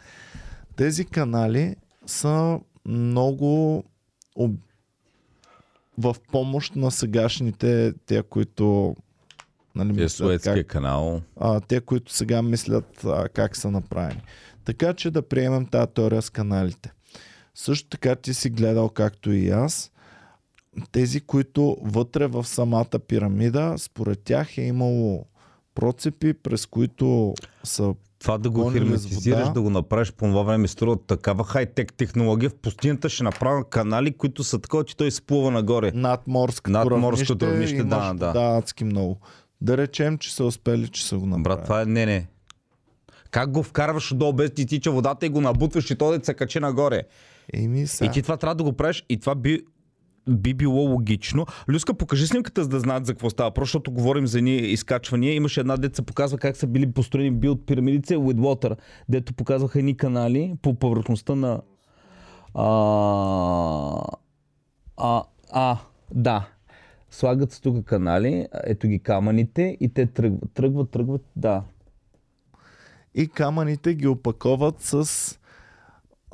Тези 0.76 1.04
канали 1.04 1.76
са 2.06 2.60
много 2.86 3.84
об... 4.36 4.52
в 5.98 6.16
помощ 6.32 6.76
на 6.76 6.90
сегашните, 6.90 7.92
те, 8.06 8.22
които 8.22 8.96
нали, 9.74 9.88
Е, 9.90 9.92
мислят 10.02 10.42
как, 10.42 10.66
канал. 10.66 11.22
а, 11.40 11.60
те, 11.60 11.80
които 11.80 12.12
сега 12.12 12.42
мислят 12.42 13.04
а, 13.04 13.28
как 13.28 13.56
са 13.56 13.70
направени. 13.70 14.22
Така 14.64 14.94
че 14.94 15.10
да 15.10 15.22
приемем 15.22 15.66
тази 15.66 15.92
теория 15.94 16.22
с 16.22 16.30
каналите. 16.30 16.92
Също 17.54 17.88
така 17.88 18.16
ти 18.16 18.34
си 18.34 18.50
гледал, 18.50 18.88
както 18.88 19.32
и 19.32 19.50
аз, 19.50 19.92
тези, 20.92 21.20
които 21.20 21.76
вътре 21.82 22.26
в 22.26 22.44
самата 22.44 22.98
пирамида, 23.08 23.74
според 23.78 24.20
тях 24.20 24.58
е 24.58 24.62
имало 24.62 25.24
процепи, 25.74 26.32
през 26.34 26.66
които 26.66 27.34
са 27.64 27.94
Това 28.18 28.38
да 28.38 28.50
го 28.50 28.70
херметизираш, 28.70 29.48
да 29.52 29.62
го 29.62 29.70
направиш 29.70 30.12
по 30.12 30.24
това 30.26 30.42
време, 30.42 30.68
струва 30.68 30.96
такава 31.06 31.44
хай-тек 31.44 31.92
технология. 31.94 32.50
В 32.50 32.54
пустинята 32.54 33.08
ще 33.08 33.24
направя 33.24 33.64
канали, 33.64 34.12
които 34.12 34.44
са 34.44 34.58
такова, 34.58 34.84
че 34.84 34.96
той 34.96 35.10
сплува 35.10 35.50
нагоре. 35.50 35.92
надморското 35.94 36.70
Надморското 36.70 37.46
равнище, 37.46 37.76
имаш 37.76 37.88
да, 37.88 38.14
да. 38.14 38.26
вода 38.26 38.58
адски 38.58 38.84
много. 38.84 39.20
Да 39.60 39.76
речем, 39.76 40.18
че 40.18 40.34
са 40.34 40.44
успели, 40.44 40.88
че 40.88 41.06
са 41.06 41.18
го 41.18 41.26
направили. 41.26 41.56
Брат, 41.56 41.64
това 41.64 41.82
е 41.82 41.84
не, 41.84 42.06
не. 42.06 42.26
Как 43.30 43.50
го 43.50 43.62
вкарваш 43.62 44.14
долу 44.14 44.32
без 44.32 44.50
ти 44.50 44.66
тича 44.66 44.90
водата 44.90 45.26
и 45.26 45.28
го 45.28 45.40
набутваш 45.40 45.90
и 45.90 45.96
то 45.96 46.18
да 46.18 46.24
се 46.24 46.34
качи 46.34 46.60
нагоре? 46.60 47.02
Еми, 47.52 47.86
са. 47.86 48.04
И 48.04 48.10
ти 48.10 48.22
това 48.22 48.36
трябва 48.36 48.54
да 48.54 48.64
го 48.64 48.72
правиш 48.72 49.04
и 49.08 49.20
това 49.20 49.34
би, 49.34 49.64
би 50.28 50.54
било 50.54 50.80
логично. 50.80 51.46
Люска, 51.68 51.94
покажи 51.94 52.26
снимката, 52.26 52.62
за 52.62 52.68
да 52.68 52.80
знаят 52.80 53.06
за 53.06 53.12
какво 53.12 53.30
става. 53.30 53.50
Просто 53.50 53.70
защото 53.70 53.92
говорим 53.92 54.26
за 54.26 54.40
ни 54.40 54.56
изкачвания. 54.56 55.34
Имаше 55.34 55.60
една 55.60 55.76
деца 55.76 56.02
показва 56.02 56.38
как 56.38 56.56
са 56.56 56.66
били 56.66 56.92
построени 56.92 57.30
билд 57.30 57.66
пирамидите 57.66 58.16
with 58.16 58.76
дето 59.08 59.34
показваха 59.34 59.78
едни 59.78 59.96
канали 59.96 60.54
по 60.62 60.74
повърхността 60.74 61.34
на... 61.34 61.60
А, 62.54 62.64
а, 64.96 65.22
а 65.52 65.78
да. 66.14 66.48
Слагат 67.10 67.52
се 67.52 67.60
тук 67.60 67.84
канали, 67.84 68.46
ето 68.64 68.88
ги 68.88 68.98
камъните 68.98 69.76
и 69.80 69.88
те 69.88 70.06
тръгват, 70.06 70.52
тръгват, 70.54 70.90
тръгват, 70.90 71.22
да. 71.36 71.62
И 73.14 73.28
камъните 73.28 73.94
ги 73.94 74.06
опаковат 74.06 74.80
с 74.80 75.38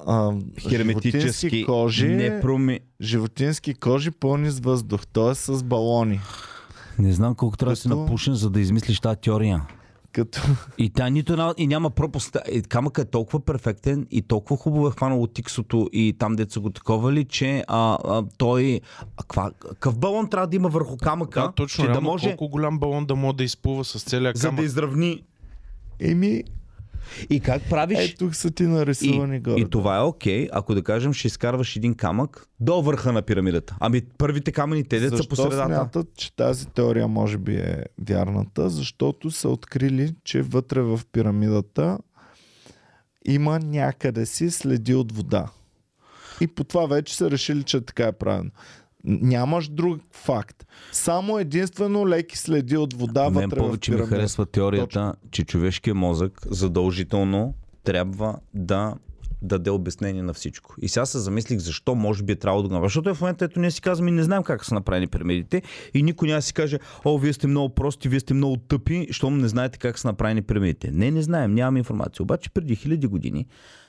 а, 0.07 0.33
животински 0.69 1.65
кожи, 1.65 2.09
Не 2.09 2.41
проми... 2.41 2.81
животински 3.01 3.75
кожи 3.75 4.11
пълни 4.11 4.51
с 4.51 4.61
въздух, 4.61 5.07
т.е. 5.07 5.35
с 5.35 5.63
балони. 5.63 6.21
Не 6.99 7.13
знам 7.13 7.35
колко 7.35 7.57
трябва 7.57 7.73
да 7.73 7.77
си 7.77 7.89
напушен, 7.89 8.35
за 8.35 8.51
да 8.51 8.61
измислиш 8.61 9.01
тази 9.01 9.17
теория. 9.21 9.63
Като 10.13 10.41
И 10.79 10.91
тя 10.91 11.09
нито 11.09 11.33
една, 11.33 11.55
и 11.57 11.67
няма 11.67 11.91
пропуск. 11.91 12.37
И 12.53 12.63
камъкът 12.63 13.09
е 13.09 13.11
толкова 13.11 13.41
перфектен 13.41 14.07
и 14.11 14.23
толкова 14.23 14.57
хубаво 14.57 14.89
е 14.89 14.91
хванало 14.91 15.27
тиксото 15.27 15.89
и 15.93 16.15
там 16.19 16.37
деца 16.37 16.61
го 16.61 16.71
таковали, 16.71 17.25
че 17.25 17.65
а, 17.69 17.99
а, 18.05 18.25
той... 18.39 18.81
А, 18.99 19.23
каква, 19.23 19.51
какъв 19.61 19.99
балон 19.99 20.31
трябва 20.31 20.47
да 20.47 20.57
има 20.57 20.69
върху 20.69 20.97
камъка, 20.97 21.41
Да, 21.41 21.53
точно. 21.53 21.85
че 21.85 21.89
да 21.89 21.93
реално 21.93 22.11
може, 22.11 22.37
Колко 22.37 22.49
голям 22.49 22.79
балон 22.79 23.07
да 23.07 23.17
може 23.17 23.37
да 23.37 23.45
изплува 23.45 23.85
с 23.85 24.03
целия 24.05 24.33
за 24.35 24.49
камък. 24.49 24.61
да 24.61 24.67
изравни. 24.67 25.23
Еми, 26.01 26.45
И 27.31 27.41
как 27.41 27.63
правиш? 27.71 27.99
е, 27.99 28.15
тук 28.15 28.35
са 28.35 28.51
ти 28.51 28.63
нарисувани 28.63 29.37
и, 29.37 29.41
горе. 29.41 29.61
и 29.61 29.71
това 29.71 29.97
е 29.97 30.01
окей, 30.01 30.49
ако 30.53 30.75
да 30.75 30.83
кажем, 30.83 31.13
ще 31.13 31.27
изкарваш 31.27 31.77
един 31.77 31.95
камък 31.95 32.49
до 32.61 32.83
върха 32.83 33.13
на 33.13 33.23
пирамидата. 33.23 33.77
Ами 33.81 34.03
първите 34.19 34.53
камъни, 34.53 34.85
те 34.85 35.01
деца 35.01 35.17
Защо 35.17 35.29
по 35.29 35.37
средата. 35.37 35.67
смятат, 35.67 36.09
че 36.17 36.37
тази 36.37 36.67
теория 36.67 37.09
може 37.09 37.39
би 37.39 37.57
е 37.57 37.85
вярната? 38.09 38.71
Защото 38.71 39.31
са 39.31 39.49
открили, 39.49 40.15
че 40.25 40.43
вътре 40.43 40.81
в 40.81 41.01
пирамидата 41.13 41.99
има 43.25 43.59
някъде 43.59 44.27
си 44.27 44.51
следи 44.51 44.95
от 44.95 45.13
вода. 45.13 45.49
И 46.41 46.47
по 46.47 46.65
това 46.65 46.87
вече 46.87 47.17
са 47.17 47.31
решили, 47.31 47.63
че 47.63 47.81
така 47.81 48.07
е 48.07 48.13
правилно. 48.13 48.51
Нямаш 49.07 49.69
друг 49.69 50.01
факт. 50.13 50.67
Само 50.93 51.39
единствено 51.39 52.09
леки 52.09 52.39
следи 52.39 52.77
от 52.77 52.95
вода 52.95 53.31
Мен 53.31 53.33
вътре 53.33 53.57
повече 53.59 53.93
ми 53.93 53.99
харесва 53.99 54.47
теорията, 54.47 55.15
че 55.31 55.45
човешкият 55.45 55.97
мозък 55.97 56.41
задължително 56.51 57.55
трябва 57.85 58.39
да 58.55 58.95
даде 59.43 59.71
обяснение 59.71 60.23
на 60.23 60.35
всичко. 60.35 60.75
И 60.83 60.89
сега 60.89 61.07
се 61.07 61.19
замислих 61.19 61.59
защо 61.59 61.95
може 61.95 62.23
би 62.23 62.33
е 62.33 62.37
трябвало 62.37 62.63
да 62.63 62.79
го. 62.79 62.85
Защото 62.85 63.15
в 63.15 63.21
момента 63.21 63.45
ето 63.45 63.61
ние 63.61 63.71
си 63.71 63.81
казваме, 63.81 64.11
не 64.11 64.23
знаем 64.23 64.43
как 64.43 64.65
са 64.65 64.75
направени 64.75 65.07
пирамидите 65.07 65.63
и 65.95 66.03
никой 66.03 66.29
няма 66.29 66.43
си 66.43 66.55
каже, 66.55 66.79
о, 67.05 67.19
вие 67.19 67.33
сте 67.33 67.47
много 67.47 67.75
прости, 67.75 68.09
вие 68.09 68.21
сте 68.21 68.35
много 68.35 68.57
тъпи, 68.57 69.09
щом 69.11 69.39
не 69.39 69.49
знаете 69.49 69.79
как 69.79 69.99
са 69.99 70.09
направени 70.09 70.43
пирамидите. 70.43 70.91
Не, 70.91 71.11
не 71.11 71.23
знаем, 71.23 71.55
нямаме 71.55 71.79
информация. 71.79 72.23
Обаче 72.23 72.51
преди 72.51 72.77
хиляди 72.77 73.07
години 73.07 73.47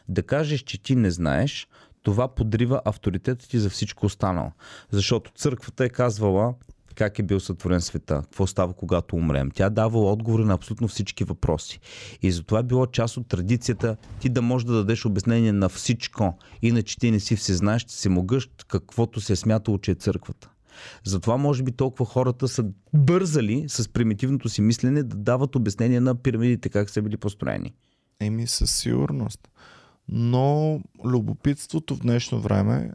да 0.09 0.23
кажеш, 0.23 0.61
че 0.61 0.83
ти 0.83 0.95
не 0.95 1.11
знаеш, 1.11 1.67
това 2.07 2.27
подрива 2.27 2.81
авторитета 2.85 3.47
ти 3.47 3.59
за 3.59 3.69
всичко 3.69 4.05
останало. 4.05 4.51
Защото 4.91 5.31
църквата 5.31 5.85
е 5.85 5.89
казвала 5.89 6.53
как 6.95 7.19
е 7.19 7.23
бил 7.23 7.39
сътворен 7.39 7.81
света, 7.81 8.21
какво 8.23 8.47
става 8.47 8.73
когато 8.73 9.15
умрем. 9.15 9.51
Тя 9.51 9.69
дава 9.69 10.11
отговори 10.11 10.43
на 10.43 10.53
абсолютно 10.53 10.87
всички 10.87 11.23
въпроси. 11.23 11.79
И 12.21 12.31
затова 12.31 12.59
е 12.59 12.63
било 12.63 12.85
част 12.85 13.17
от 13.17 13.27
традицията 13.27 13.97
ти 14.19 14.29
да 14.29 14.41
можеш 14.41 14.65
да 14.65 14.73
дадеш 14.73 15.05
обяснение 15.05 15.51
на 15.51 15.69
всичко. 15.69 16.37
Иначе 16.61 16.97
ти 16.97 17.11
не 17.11 17.19
си 17.19 17.35
всезнаещ, 17.35 17.89
си 17.89 18.09
могъщ, 18.09 18.65
каквото 18.67 19.21
се 19.21 19.33
е 19.33 19.35
смятало, 19.35 19.77
че 19.77 19.91
е 19.91 19.95
църквата. 19.95 20.49
Затова 21.03 21.37
може 21.37 21.63
би 21.63 21.71
толкова 21.71 22.05
хората 22.05 22.47
са 22.47 22.65
бързали 22.93 23.65
с 23.67 23.89
примитивното 23.89 24.49
си 24.49 24.61
мислене 24.61 25.03
да 25.03 25.15
дават 25.15 25.55
обяснение 25.55 25.99
на 25.99 26.15
пирамидите, 26.15 26.69
как 26.69 26.89
са 26.89 27.01
били 27.01 27.17
построени. 27.17 27.73
Еми 28.19 28.47
със 28.47 28.75
сигурност. 28.75 29.47
Но 30.09 30.79
любопитството 31.05 31.95
в 31.95 31.99
днешно 31.99 32.39
време, 32.39 32.91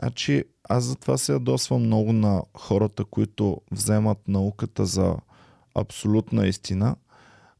значи 0.00 0.44
аз 0.68 0.84
затова 0.84 1.18
се 1.18 1.32
ядосвам 1.32 1.82
много 1.82 2.12
на 2.12 2.42
хората, 2.54 3.04
които 3.04 3.60
вземат 3.70 4.28
науката 4.28 4.86
за 4.86 5.16
абсолютна 5.74 6.46
истина, 6.46 6.96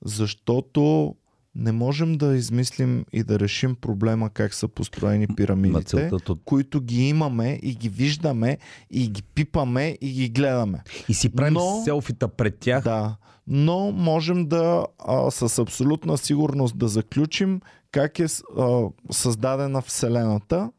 защото 0.05 1.15
не 1.55 1.73
можем 1.73 2.19
да 2.19 2.37
измислим 2.37 3.05
и 3.13 3.23
да 3.23 3.41
решим 3.41 3.75
проблема 3.75 4.31
как 4.31 4.55
са 4.55 4.69
построени 4.69 5.27
пирамидите, 5.29 5.85
целта 5.85 6.19
то- 6.19 6.37
които 6.45 6.81
ги 6.81 7.09
имаме 7.09 7.61
и 7.63 7.75
ги 7.75 7.89
виждаме 7.89 8.59
и 8.91 9.09
ги 9.09 9.23
пипаме 9.23 9.99
и 10.01 10.13
ги 10.13 10.29
гледаме. 10.29 10.83
И 11.09 11.15
си 11.15 11.29
правим 11.29 11.55
Но- 11.55 11.83
селфита 11.85 12.29
пред 12.29 12.59
тях. 12.59 12.85
Да, 12.85 13.17
но 13.47 13.93
можем 13.93 14.47
да 14.47 14.87
а, 14.99 15.31
с 15.31 15.59
абсолютна 15.59 16.19
сигурност 16.19 16.79
да 16.79 16.89
заключим 16.89 17.61
как 17.97 18.19
е 18.19 18.27
а, 18.59 18.83
създадена 19.11 19.83
Вселената, 19.83 20.71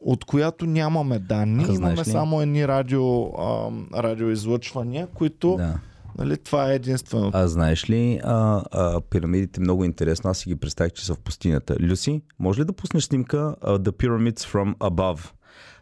от 0.00 0.24
която 0.24 0.66
нямаме 0.66 1.18
данни. 1.18 1.66
А, 1.68 1.72
Имаме 1.72 1.96
ли? 1.96 2.04
само 2.04 2.40
едни 2.40 2.68
радио, 2.68 3.22
а, 3.24 3.70
радиоизлъчвания, 3.94 5.06
които 5.06 5.54
Да. 5.56 5.78
нали, 6.18 6.36
това 6.36 6.72
е 6.72 6.74
единствено. 6.74 7.30
А 7.34 7.48
знаеш 7.48 7.90
ли, 7.90 8.20
а, 8.24 8.62
а, 8.70 9.00
пирамидите 9.00 9.60
много 9.60 9.84
интересно. 9.84 10.30
Аз 10.30 10.38
си 10.38 10.48
ги 10.48 10.56
представих, 10.56 10.92
че 10.92 11.06
са 11.06 11.14
в 11.14 11.18
пустинята. 11.18 11.76
Люси, 11.80 12.22
може 12.38 12.60
ли 12.60 12.64
да 12.64 12.72
пуснеш 12.72 13.04
снимка 13.04 13.54
а, 13.62 13.78
The 13.78 13.90
Pyramids 13.90 14.40
from 14.52 14.76
Above? 14.76 15.20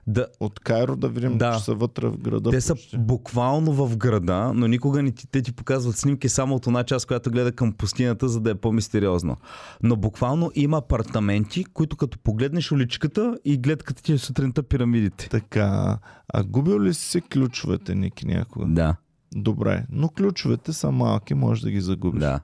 Да, 0.07 0.27
От 0.41 0.61
Кайро 0.61 0.97
да 0.97 1.09
видим, 1.09 1.39
Да. 1.39 1.53
че 1.53 1.65
са 1.65 1.75
вътре 1.75 2.09
в 2.09 2.19
града. 2.19 2.51
те 2.51 2.61
са 2.61 2.75
почти. 2.75 2.99
буквално 2.99 3.73
в 3.73 3.97
града, 3.97 4.53
но 4.55 4.67
никога 4.67 5.03
не 5.03 5.11
ти, 5.11 5.27
те 5.27 5.43
ти 5.43 5.53
показват 5.53 5.97
снимки 5.97 6.29
само 6.29 6.55
от 6.55 6.67
една 6.67 6.85
част, 6.85 7.07
която 7.07 7.31
гледа 7.31 7.53
към 7.53 7.73
пустинята, 7.73 8.29
за 8.29 8.41
да 8.41 8.51
е 8.51 8.55
по-мистериозно. 8.55 9.37
Но 9.83 9.97
буквално 9.97 10.51
има 10.55 10.77
апартаменти, 10.77 11.65
които 11.65 11.97
като 11.97 12.19
погледнеш 12.19 12.73
уличката 12.73 13.39
и 13.45 13.59
гледката 13.59 14.03
ти 14.03 14.13
е 14.13 14.19
сутринта 14.19 14.63
пирамидите. 14.63 15.29
Така, 15.29 15.99
а 16.29 16.43
губил 16.45 16.81
ли 16.81 16.95
си 16.95 17.21
ключовете, 17.23 17.95
Ники, 17.95 18.27
някога? 18.27 18.67
Да, 18.67 18.97
Добре, 19.35 19.87
но 19.91 20.09
ключовете 20.09 20.73
са 20.73 20.91
малки, 20.91 21.35
може 21.35 21.63
да 21.63 21.71
ги 21.71 21.81
загубиш. 21.81 22.21
да. 22.21 22.41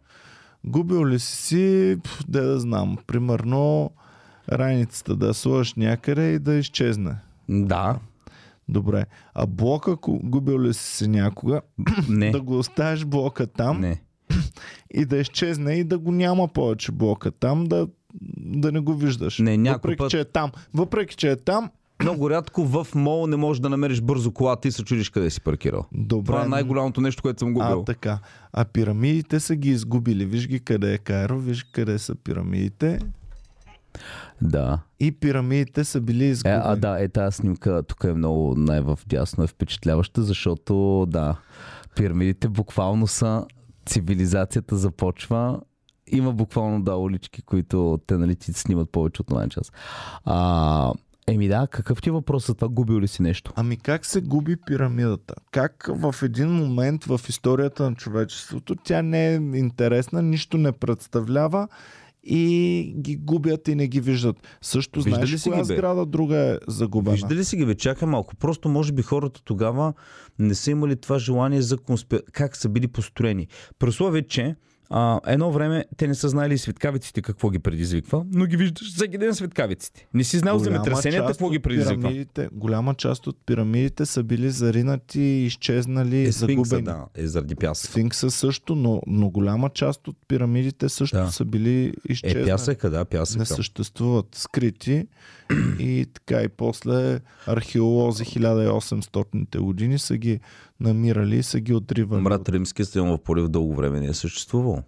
Губил 0.65 1.07
ли 1.07 1.19
си 1.19 1.97
де 2.29 2.41
да 2.41 2.61
знам, 2.61 2.97
примерно 3.07 3.91
раницата 4.53 5.17
да 5.17 5.35
сложиш 5.35 5.75
някъде 5.75 6.33
и 6.33 6.39
да 6.39 6.55
изчезне. 6.55 7.15
Да, 7.49 7.99
Добре. 8.69 9.05
А 9.35 9.47
блока, 9.47 9.91
ако 9.91 10.21
губил 10.25 10.61
ли 10.61 10.75
си 10.75 10.97
си 10.97 11.09
някога, 11.09 11.61
не, 12.09 12.31
да 12.31 12.41
го 12.41 12.59
оставиш 12.59 13.05
блока 13.05 13.47
там 13.47 13.81
не. 13.81 14.03
и 14.95 15.05
да 15.05 15.17
изчезне 15.17 15.75
и 15.75 15.85
да 15.85 15.99
го 15.99 16.13
няма 16.13 16.49
повече 16.49 16.93
блока 16.93 17.31
там, 17.31 17.65
да, 17.65 17.89
да 18.37 18.73
не 18.73 18.81
го 18.81 18.95
виждаш. 18.95 19.39
Не, 19.39 19.57
някой 19.57 19.77
Въпреки, 19.79 19.99
път- 19.99 20.11
че 20.11 20.21
е 20.21 20.25
там. 20.25 20.51
Въпреки, 20.75 21.17
че 21.17 21.31
е 21.31 21.37
там, 21.37 21.71
много 22.03 22.31
рядко 22.31 22.65
в 22.65 22.87
мол 22.95 23.27
не 23.27 23.37
можеш 23.37 23.61
да 23.61 23.69
намериш 23.69 24.01
бързо 24.01 24.31
колата 24.33 24.69
и 24.69 24.73
се 24.73 24.85
чудиш 24.85 25.11
къде 25.11 25.31
си 25.31 25.41
паркирал. 25.41 25.85
Добре. 25.93 26.33
Това 26.33 26.45
е 26.45 26.49
най-голямото 26.49 27.01
нещо, 27.01 27.23
което 27.23 27.39
съм 27.39 27.55
губил. 27.55 27.81
А, 27.81 27.85
така. 27.85 28.19
А 28.53 28.65
пирамидите 28.65 29.41
са 29.41 29.57
ги 29.57 29.71
изгубили. 29.71 30.25
Виж 30.25 30.49
ги 30.49 30.61
къде 30.61 30.95
е 30.95 30.99
Кайро, 30.99 31.39
виж 31.39 31.65
къде 31.65 31.99
са 31.99 32.15
пирамидите. 32.15 32.99
Да. 34.43 34.79
И 35.01 35.13
пирамидите 35.13 35.85
са 35.85 36.01
били 36.01 36.25
Е, 36.25 36.29
изгубени. 36.29 36.63
а 36.65 36.77
да, 36.77 37.03
е 37.03 37.09
тази 37.09 37.37
снимка 37.37 37.83
тук 37.83 38.05
е 38.05 38.13
много 38.13 38.55
най-в 38.57 38.99
дясно 39.07 39.45
е 39.45 39.47
впечатляваща, 39.47 40.23
защото 40.23 41.07
да, 41.09 41.37
пирамидите 41.97 42.49
буквално 42.49 43.07
са 43.07 43.45
цивилизацията 43.87 44.77
започва. 44.77 45.61
Има 46.07 46.33
буквално 46.33 46.83
да 46.83 46.97
улички, 46.97 47.43
които 47.43 48.01
те 48.07 48.17
нали 48.19 48.37
ти 48.37 48.53
снимат 48.53 48.91
повече 48.91 49.23
от 49.23 49.31
онлайн 49.31 49.51
час. 49.51 49.73
А, 50.25 50.93
еми 51.27 51.49
да, 51.49 51.67
какъв 51.71 52.03
ти 52.03 52.09
е 52.09 52.13
въпрос 52.13 52.47
за 52.47 52.55
това? 52.55 52.69
Губил 52.69 53.01
ли 53.01 53.09
си 53.09 53.23
нещо? 53.23 53.53
Ами 53.57 53.77
как 53.77 54.07
се 54.07 54.21
губи 54.21 54.57
пирамидата? 54.67 55.35
Как 55.51 55.87
в 55.89 56.15
един 56.23 56.51
момент 56.53 57.05
в 57.05 57.21
историята 57.29 57.91
на 57.91 57.97
човечеството 57.97 58.77
тя 58.77 59.03
не 59.03 59.29
е 59.29 59.35
интересна, 59.35 60.23
нищо 60.23 60.59
не 60.59 60.73
представлява 60.73 61.69
и 62.27 62.95
ги 62.99 63.17
губят 63.17 63.69
и 63.69 63.75
не 63.75 63.89
ги 63.89 64.01
виждат. 64.01 64.37
Също 64.63 65.01
Виждали 65.03 65.27
знаеш 65.27 65.41
си 65.41 65.51
коя 65.51 65.63
ги, 65.63 65.69
бе? 65.69 65.75
сграда 65.75 66.07
друга 66.07 66.37
е 66.37 66.59
загубена? 66.69 67.13
Виждали 67.13 67.45
си 67.45 67.57
ги, 67.57 67.67
бе, 67.67 67.75
чакай 67.75 68.09
малко. 68.09 68.37
Просто 68.37 68.69
може 68.69 68.93
би 68.93 69.03
хората 69.03 69.41
тогава 69.45 69.93
не 70.39 70.55
са 70.55 70.71
имали 70.71 70.97
това 70.97 71.19
желание 71.19 71.63
за 71.63 71.77
конспи... 71.77 72.19
как 72.33 72.57
са 72.57 72.69
били 72.69 72.89
построени. 72.89 73.49
При 73.79 73.89
условие, 73.89 74.23
че 74.23 74.57
а, 74.91 75.21
едно 75.27 75.53
време 75.53 75.85
те 75.97 76.09
не 76.09 76.15
са 76.15 76.29
знаели 76.29 76.59
светкавиците 76.59 77.23
какво 77.23 77.51
ги 77.51 77.59
предизвиква, 77.59 78.25
но 78.29 78.47
ги 78.47 78.57
виждаш 78.57 78.95
всеки 78.95 79.19
ден 79.19 79.35
светкавиците. 79.35 80.07
Не 80.15 80.25
си 80.25 80.39
знал 80.39 80.59
земетресенията 80.59 81.27
какво 81.27 81.51
ги 81.51 81.59
предизвиква. 81.59 82.27
голяма 82.53 82.95
част 82.95 83.27
от 83.27 83.37
пирамидите 83.47 84.07
са 84.07 84.23
били 84.23 84.51
заринати, 84.51 85.21
изчезнали, 85.21 86.19
Е, 86.19 86.33
сфинкса, 86.33 86.47
загубени. 86.47 86.83
да, 86.83 87.05
е 87.15 87.27
заради 87.27 87.55
пясък. 87.55 87.91
Сфинкса 87.91 88.31
също, 88.31 88.75
но, 88.75 89.03
но 89.07 89.31
голяма 89.31 89.71
част 89.71 90.09
от 90.09 90.17
пирамидите 90.29 90.89
също 90.89 91.17
Да. 91.17 91.27
са 91.27 91.45
били 91.45 91.95
изчезнали. 92.09 92.43
Е, 92.43 92.47
пясъка, 92.47 92.91
да, 92.91 93.05
пясъка. 93.05 93.39
не 93.39 93.47
съществуват 93.47 94.27
скрити 94.35 95.07
и 95.79 96.07
така 96.15 96.43
и 96.43 96.49
после 96.49 97.21
археолози 97.47 98.25
1800-те 98.25 99.59
години 99.59 99.99
са 99.99 100.17
ги 100.17 100.41
намирали 100.81 101.37
и 101.37 101.43
са 101.43 101.61
ги 101.61 101.75
отривали. 101.75 102.23
Мрат 102.23 102.49
Римски 102.49 102.85
стадион 102.85 103.11
в 103.11 103.19
Полив 103.19 103.49
дълго 103.49 103.75
време 103.75 104.01
не 104.01 104.07
е 104.07 104.15
съществувал. 104.15 104.83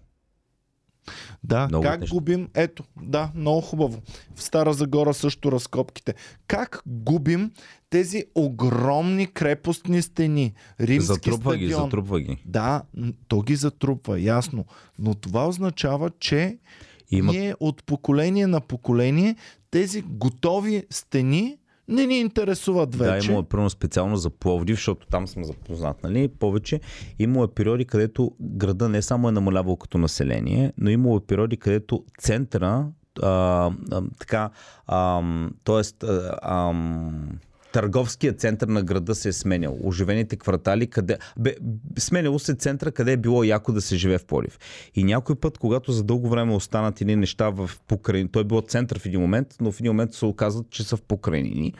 Да, 1.44 1.66
Много 1.68 1.82
как 1.82 2.00
неща. 2.00 2.14
губим? 2.14 2.48
Ето, 2.54 2.84
да, 3.02 3.30
много 3.34 3.60
хубаво. 3.60 4.02
В 4.34 4.42
Стара 4.42 4.72
Загора 4.72 5.14
също 5.14 5.52
разкопките. 5.52 6.14
Как 6.46 6.82
губим 6.86 7.50
тези 7.90 8.24
огромни 8.34 9.26
крепостни 9.26 10.02
стени? 10.02 10.54
Римски 10.80 11.06
затрупва 11.06 11.56
ги, 11.56 11.64
стадион. 11.64 11.84
затрупва 11.84 12.20
ги. 12.20 12.42
Да, 12.44 12.82
то 13.28 13.42
ги 13.42 13.56
затрупва, 13.56 14.20
ясно. 14.20 14.64
Но 14.98 15.14
това 15.14 15.48
означава, 15.48 16.10
че 16.10 16.58
Има 17.10 17.32
ние 17.32 17.54
от 17.60 17.84
поколение 17.84 18.46
на 18.46 18.60
поколение 18.60 19.36
тези 19.70 20.02
готови 20.02 20.84
стени 20.90 21.56
не 21.88 22.06
ни 22.06 22.20
интересуват 22.20 22.94
вече. 22.96 23.26
Да, 23.26 23.32
имало 23.32 23.40
е 23.40 23.48
примерно 23.48 23.70
специално 23.70 24.16
за 24.16 24.30
Пловдив, 24.30 24.76
защото 24.76 25.06
там 25.06 25.28
съм 25.28 25.44
запознат, 25.44 26.02
нали? 26.02 26.28
Повече. 26.28 26.80
Имало 27.18 27.44
е 27.44 27.48
периоди, 27.48 27.84
където 27.84 28.32
града 28.40 28.88
не 28.88 29.02
само 29.02 29.28
е 29.28 29.32
намалявал 29.32 29.76
като 29.76 29.98
население, 29.98 30.72
но 30.78 30.90
имало 30.90 31.16
е 31.16 31.20
периоди, 31.20 31.56
където 31.56 32.04
центъра, 32.18 32.86
а, 33.22 33.70
а, 33.92 34.02
така, 34.18 34.50
а, 34.86 35.22
т.е. 35.64 36.06
А, 36.42 36.72
търговският 37.72 38.40
център 38.40 38.68
на 38.68 38.82
града 38.82 39.14
се 39.14 39.28
е 39.28 39.32
сменял. 39.32 39.76
Оживените 39.82 40.36
квартали, 40.36 40.86
къде... 40.86 41.18
Бе, 41.38 41.54
сменяло 41.98 42.38
се 42.38 42.54
центъра, 42.54 42.92
къде 42.92 43.12
е 43.12 43.16
било 43.16 43.44
яко 43.44 43.72
да 43.72 43.80
се 43.80 43.96
живее 43.96 44.18
в 44.18 44.24
Полив. 44.24 44.58
И 44.94 45.04
някой 45.04 45.36
път, 45.36 45.58
когато 45.58 45.92
за 45.92 46.04
дълго 46.04 46.28
време 46.28 46.54
останат 46.54 47.00
едни 47.00 47.16
неща 47.16 47.50
в 47.50 47.70
покрайнини, 47.88 48.28
той 48.32 48.42
е 48.42 48.44
било 48.44 48.60
център 48.60 48.98
в 48.98 49.06
един 49.06 49.20
момент, 49.20 49.54
но 49.60 49.72
в 49.72 49.80
един 49.80 49.90
момент 49.92 50.14
се 50.14 50.24
оказват, 50.24 50.70
че 50.70 50.84
са 50.84 50.96
в 50.96 51.02
покрайнини. 51.02 51.72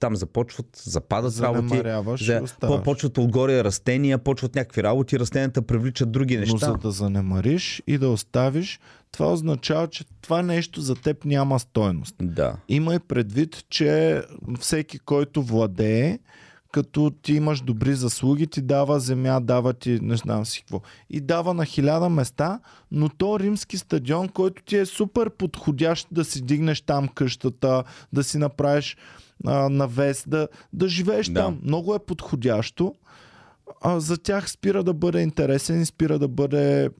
Там 0.00 0.16
започват, 0.16 0.66
западат 0.84 1.40
работи. 1.40 1.68
Занемаряваш 1.68 2.20
и 2.20 2.24
За, 2.24 2.44
по- 2.60 2.82
почват 2.82 3.18
отгоре 3.18 3.64
растения, 3.64 4.18
почват 4.18 4.54
някакви 4.54 4.82
работи, 4.82 5.18
растенията 5.18 5.62
привличат 5.62 6.12
други 6.12 6.34
Но 6.34 6.40
неща. 6.40 6.58
за 6.58 6.72
да 6.72 6.90
занемариш 6.90 7.82
и 7.86 7.98
да 7.98 8.08
оставиш, 8.08 8.80
това 9.12 9.32
означава, 9.32 9.88
че 9.88 10.04
това 10.22 10.42
нещо 10.42 10.80
за 10.80 10.94
теб 10.94 11.24
няма 11.24 11.58
стойност. 11.58 12.14
Да. 12.22 12.56
Имай 12.68 12.98
предвид, 12.98 13.64
че 13.68 14.22
всеки, 14.60 14.98
който 14.98 15.42
владее, 15.42 16.18
като 16.72 17.10
ти 17.22 17.34
имаш 17.34 17.60
добри 17.60 17.94
заслуги, 17.94 18.46
ти 18.46 18.62
дава 18.62 19.00
земя, 19.00 19.40
дава 19.40 19.72
ти 19.72 19.98
не 20.02 20.16
знам 20.16 20.46
си 20.46 20.60
какво. 20.60 20.80
И 21.10 21.20
дава 21.20 21.54
на 21.54 21.64
хиляда 21.64 22.08
места, 22.08 22.60
но 22.90 23.08
то 23.08 23.40
римски 23.40 23.78
стадион, 23.78 24.28
който 24.28 24.62
ти 24.62 24.76
е 24.76 24.86
супер 24.86 25.30
подходящ 25.30 26.08
да 26.10 26.24
си 26.24 26.42
дигнеш 26.42 26.80
там 26.80 27.08
къщата, 27.08 27.84
да 28.12 28.24
си 28.24 28.38
направиш 28.38 28.96
а, 29.46 29.68
навес, 29.68 30.24
да, 30.28 30.48
да 30.72 30.88
живееш 30.88 31.28
Да. 31.28 31.40
там. 31.40 31.60
Много 31.62 31.94
е 31.94 31.98
подходящо. 31.98 32.94
А, 33.82 34.00
за 34.00 34.18
тях 34.18 34.50
спира 34.50 34.84
да 34.84 34.94
бъде 34.94 35.20
интересен 35.20 35.80
и 35.82 35.86
спира 35.86 36.18
да 36.18 36.28
бъде 36.28 36.90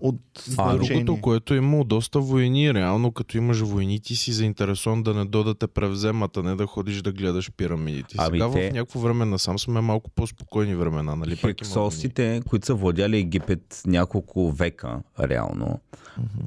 от 0.00 0.20
А, 0.58 0.76
значение. 0.76 1.04
Другото, 1.04 1.22
което 1.22 1.54
е 1.54 1.56
имало 1.56 1.84
доста 1.84 2.20
войни, 2.20 2.74
реално 2.74 3.12
като 3.12 3.36
имаш 3.36 3.60
войни, 3.60 4.00
ти 4.00 4.16
си 4.16 4.32
заинтересован 4.32 5.02
да 5.02 5.14
не 5.14 5.24
дойдат 5.24 5.58
те 5.58 5.66
превземат, 5.66 6.36
а 6.36 6.42
не 6.42 6.54
да 6.56 6.66
ходиш 6.66 7.02
да 7.02 7.12
гледаш 7.12 7.52
пирамидите. 7.52 8.14
Ами 8.18 8.38
Сега 8.38 8.52
те- 8.52 8.70
в 8.70 8.72
някакво 8.72 9.00
време 9.00 9.24
насам 9.24 9.58
сме 9.58 9.80
малко 9.80 10.10
по-спокойни 10.10 10.74
времена, 10.74 11.16
нали? 11.16 11.36
Хексосите, 11.36 12.42
които 12.48 12.66
са 12.66 12.74
владяли 12.74 13.16
Египет 13.18 13.82
няколко 13.86 14.52
века, 14.52 15.00
реално, 15.20 15.80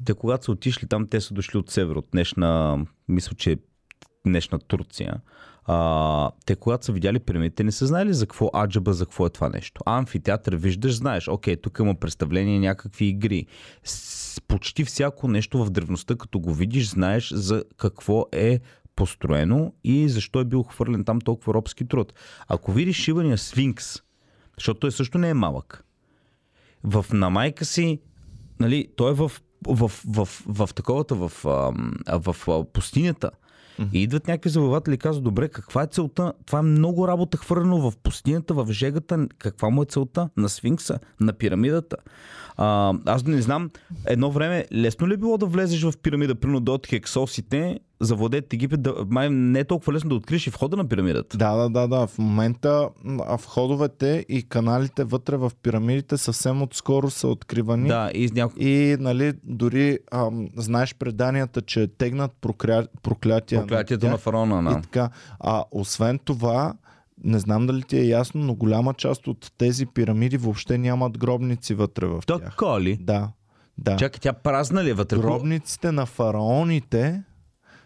те 0.06 0.14
когато 0.14 0.45
са 0.45 0.52
отишли 0.52 0.88
там, 0.88 1.07
те 1.07 1.22
са 1.22 1.34
дошли 1.34 1.57
от 1.57 1.69
север, 1.69 1.95
от 1.95 2.07
днешна, 2.11 2.80
мисля, 3.07 3.36
че 3.38 3.57
днешна 4.28 4.60
Турция. 4.60 5.14
А, 5.69 6.31
те 6.45 6.56
когато 6.56 6.85
са 6.85 6.91
видяли 6.91 7.19
пирамидите, 7.19 7.64
не 7.64 7.72
са 7.72 7.88
знаели 7.88 8.14
за 8.14 8.26
какво 8.26 8.49
аджаба, 8.56 8.94
за 8.94 9.06
какво 9.06 9.26
е 9.26 9.30
това 9.30 9.49
нещо. 9.49 9.81
Амфитеатър 9.85 10.56
виждаш, 10.56 10.95
знаеш, 10.95 11.27
окей, 11.27 11.56
тук 11.56 11.77
има 11.80 11.95
представление, 11.95 12.60
някакви 12.60 13.06
игри. 13.06 13.45
С, 13.84 14.41
почти 14.48 14.85
всяко 14.85 15.27
нещо 15.27 15.65
в 15.65 15.69
древността, 15.69 16.15
като 16.15 16.39
го 16.39 16.53
видиш, 16.53 16.89
знаеш 16.89 17.31
за 17.31 17.64
какво 17.77 18.26
е 18.31 18.60
построено 18.95 19.73
и 19.84 20.10
защо 20.10 20.39
е 20.39 20.45
бил 20.45 20.64
хвърлен 20.64 21.03
там 21.03 21.22
толкова 21.22 21.53
робски 21.53 21.88
труд. 21.88 22.14
Ако 22.48 22.72
видиш 22.72 22.98
шивания 22.98 23.38
сфинкс, 23.38 23.95
защото 24.57 24.80
той 24.80 24.91
също 24.91 25.18
не 25.18 25.30
е 25.30 25.34
малък, 25.34 25.84
в, 26.84 27.06
на 27.14 27.30
майка 27.30 27.65
си, 27.65 28.02
нали, 28.60 28.88
той 28.95 29.11
е 29.11 29.14
в, 29.14 29.31
в, 29.68 29.88
в, 29.88 29.91
в, 30.07 30.68
в 30.68 30.73
таковата, 30.73 31.15
в, 31.15 31.31
в, 31.44 32.35
в 32.48 32.65
пустинята. 32.73 33.31
И 33.94 34.04
идват 34.04 34.28
някакви 34.28 34.49
завоеватели 34.49 34.95
и 34.95 34.98
казват, 34.98 35.24
добре, 35.24 35.49
каква 35.49 35.84
е 35.84 35.88
целта? 35.88 36.34
Това 36.45 36.60
е 36.60 36.62
много 36.62 37.08
работа 37.08 37.38
хвърлено 37.38 37.91
в 37.91 37.98
пустинята, 37.98 38.54
в 38.54 38.72
жегата. 38.72 39.28
Каква 39.38 39.70
му 39.70 39.82
е 39.82 39.86
целта? 39.86 40.30
На 40.38 40.49
сфинкса? 40.49 40.99
На 41.20 41.34
пирамидата? 41.34 41.98
А, 42.58 42.94
аз 43.06 43.24
не 43.24 43.42
знам, 43.42 43.70
едно 44.06 44.32
време 44.32 44.66
лесно 44.74 45.08
ли 45.08 45.14
е 45.14 45.18
било 45.18 45.38
да 45.38 45.46
влезеш 45.46 45.84
в 45.84 45.94
пирамида, 46.04 46.36
примерно 46.36 46.60
до 46.60 46.80
хексосите, 46.88 47.80
завладеят 48.00 48.54
Египет, 48.54 48.82
да, 48.82 48.94
май 49.10 49.30
не 49.30 49.60
е 49.60 49.64
толкова 49.64 49.94
лесно 49.94 50.10
да 50.10 50.16
откриеш 50.16 50.48
и 50.48 50.50
входа 50.50 50.78
на 50.78 50.88
пирамидата. 50.88 51.38
Да, 51.38 51.56
да, 51.56 51.70
да, 51.70 51.88
да. 51.88 52.08
В 52.08 52.18
момента 52.18 52.90
входовете 53.40 54.26
и 54.30 54.44
каналите 54.44 55.04
вътре 55.04 55.38
в 55.38 55.52
пирамидите 55.64 56.18
съвсем 56.18 56.62
отскоро 56.62 57.10
са 57.10 57.28
откривани. 57.28 57.88
Да, 57.88 58.12
и 58.14 58.30
някой... 58.34 58.64
И 58.64 58.98
нали, 59.00 59.34
дори 59.44 60.00
ам, 60.12 60.50
знаеш 60.56 60.96
преданията, 60.96 61.62
че 61.62 61.82
е 61.82 61.88
тегнат 61.88 62.32
прокля... 62.42 62.88
проклятия. 63.04 63.62
Проклятието 63.62 64.02
тях. 64.02 64.12
на 64.12 64.18
фараона, 64.18 64.72
И 64.72 64.74
да. 64.76 64.82
така. 64.82 65.10
А 65.40 65.64
освен 65.72 66.20
това, 66.20 66.74
не 67.23 67.39
знам 67.39 67.68
дали 67.68 67.84
ти 67.84 67.98
е 67.98 68.06
ясно, 68.06 68.44
но 68.44 68.56
голяма 68.56 68.94
част 68.94 69.27
от 69.27 69.52
тези 69.57 69.85
пирамиди 69.85 70.38
въобще 70.38 70.77
нямат 70.77 71.18
гробници 71.18 71.73
вътре 71.73 72.06
в 72.06 72.22
тях. 72.27 72.41
Така 72.41 72.81
ли? 72.81 72.98
Да, 73.02 73.30
да. 73.77 73.95
Чакай, 73.98 74.19
тя 74.22 74.34
празна 74.34 74.84
ли 74.84 74.89
е 74.89 74.94
вътре? 74.94 75.18
Гробниците 75.18 75.91
на 75.91 76.06
фараоните 76.06 77.23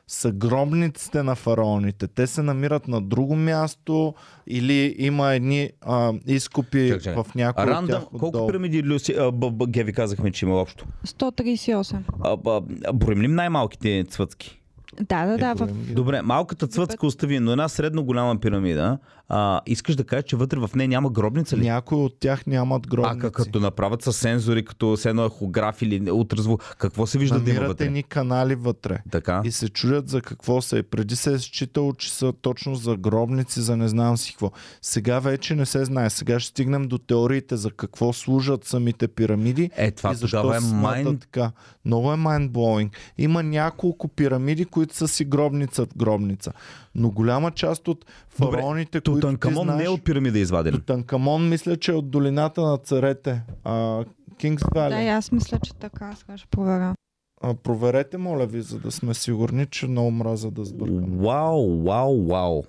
са 0.08 0.32
гробниците 0.32 1.24
на 1.24 1.36
фараоните. 1.36 2.08
Те 2.08 2.28
се 2.28 2.42
намират 2.44 2.88
на 2.88 3.02
друго 3.02 3.36
място 3.36 4.14
или 4.48 4.96
има 4.98 5.34
едни 5.34 5.70
а, 5.82 6.14
изкупи 6.28 6.88
Чакай, 6.88 7.00
чакай. 7.00 7.24
в 7.24 7.36
някои 7.36 7.64
от 7.64 7.70
Рандъм, 7.70 8.02
тях 8.02 8.10
колко 8.10 8.26
отдолу. 8.28 8.48
пирамиди 8.48 8.84
Люси, 8.84 9.16
а, 9.20 9.32
б, 9.32 9.52
б, 9.52 9.68
Геви 9.68 9.94
казахме, 9.94 10.32
че 10.32 10.46
има 10.46 10.56
общо? 10.56 10.86
138. 11.06 11.98
А, 12.24 12.38
а, 12.86 12.94
броим 12.94 13.22
ли 13.22 13.28
най-малките 13.28 14.06
цвъцки? 14.10 14.61
Да, 15.02 15.26
да, 15.26 15.38
да. 15.38 15.54
В... 15.56 15.74
Ги. 15.74 15.94
Добре, 15.94 16.22
малката 16.22 16.68
цвъцка 16.68 17.06
остави, 17.06 17.40
но 17.40 17.52
една 17.52 17.68
средно 17.70 18.04
голяма 18.04 18.40
пирамида. 18.40 18.98
А, 19.34 19.62
искаш 19.66 19.96
да 19.96 20.04
кажеш, 20.04 20.24
че 20.26 20.36
вътре 20.36 20.60
в 20.60 20.70
нея 20.76 20.88
няма 20.88 21.10
гробница 21.10 21.58
ли? 21.58 21.62
Някои 21.62 21.98
от 21.98 22.20
тях 22.20 22.48
нямат 22.48 22.86
А 22.86 22.90
гробници. 22.90 23.20
как- 23.20 23.34
като 23.34 23.60
направят 23.60 24.02
с 24.02 24.14
сензори, 24.14 24.66
като 24.66 24.98
с 24.98 25.06
едно 25.06 25.26
ехограф 25.26 25.82
или 25.82 26.12
ултразвук, 26.12 26.76
какво 26.80 27.06
се 27.06 27.18
вижда 27.18 27.40
да 27.40 27.52
има 27.52 27.68
вътре? 27.68 27.90
ни 27.90 28.04
канали 28.04 28.56
вътре. 28.56 28.98
Така. 29.12 29.42
И 29.46 29.52
се 29.52 29.70
чудят 29.70 30.10
за 30.10 30.22
какво 30.22 30.62
са. 30.62 30.78
И 30.78 30.84
преди 30.84 31.16
се 31.16 31.34
е 31.34 31.40
считало, 31.40 31.94
че 31.94 32.14
са 32.14 32.34
точно 32.42 32.76
за 32.76 32.96
гробници, 32.98 33.62
за 33.62 33.78
не 33.78 33.88
знам 33.88 34.18
си 34.18 34.32
какво. 34.32 34.52
Сега 34.82 35.20
вече 35.20 35.56
не 35.56 35.66
се 35.66 35.86
знае. 35.86 36.10
Сега 36.10 36.40
ще 36.40 36.50
стигнем 36.50 36.88
до 36.88 36.98
теориите 36.98 37.58
за 37.58 37.72
какво 37.72 38.14
служат 38.14 38.66
самите 38.66 39.08
пирамиди. 39.08 39.70
Е, 39.76 39.92
това 39.92 40.12
и 40.12 40.16
защо 40.16 40.42
тогава 40.42 40.58
е 40.58 40.74
майн... 40.74 41.18
така. 41.18 41.52
Много 41.86 42.12
е 42.14 42.16
mindblowing. 42.16 42.90
Има 43.18 43.44
няколко 43.44 44.08
пирамиди, 44.08 44.66
които 44.66 44.81
са 44.92 45.08
си 45.08 45.26
гробница 45.26 45.86
в 45.86 45.98
гробница. 45.98 46.52
Но 46.96 47.10
голяма 47.10 47.52
част 47.52 47.88
от 47.88 48.06
Добре, 48.40 48.58
фараоните, 48.58 49.02
които 49.02 49.14
Тутанкамон 49.14 49.64
знаеш... 49.64 49.80
не 49.80 49.86
е 49.86 49.90
от 49.90 50.04
пирамида 50.04 50.40
изваден. 50.40 50.74
Тутанкамон 50.74 51.50
мисля, 51.50 51.78
че 51.78 51.92
е 51.92 51.96
от 51.96 52.10
долината 52.10 52.62
на 52.62 52.78
царете. 52.78 53.42
А, 53.64 54.06
Кингс 54.38 54.64
Вали. 54.76 54.94
Да, 54.94 55.02
и 55.02 55.08
аз 55.08 55.32
мисля, 55.32 55.60
че 55.64 55.74
така. 55.74 56.16
Сега 56.16 56.38
ще 56.38 56.48
проверя. 56.48 56.94
А, 57.42 57.54
проверете, 57.54 58.18
моля 58.18 58.46
ви, 58.46 58.62
за 58.62 58.80
да 58.80 58.92
сме 58.92 59.14
сигурни, 59.14 59.66
че 59.66 59.88
много 59.88 60.12
мраза 60.12 60.52
да 60.52 60.66
сбъркам. 60.66 61.18
Вау, 61.18 61.84
вау, 61.84 62.28
вау. 62.28 62.64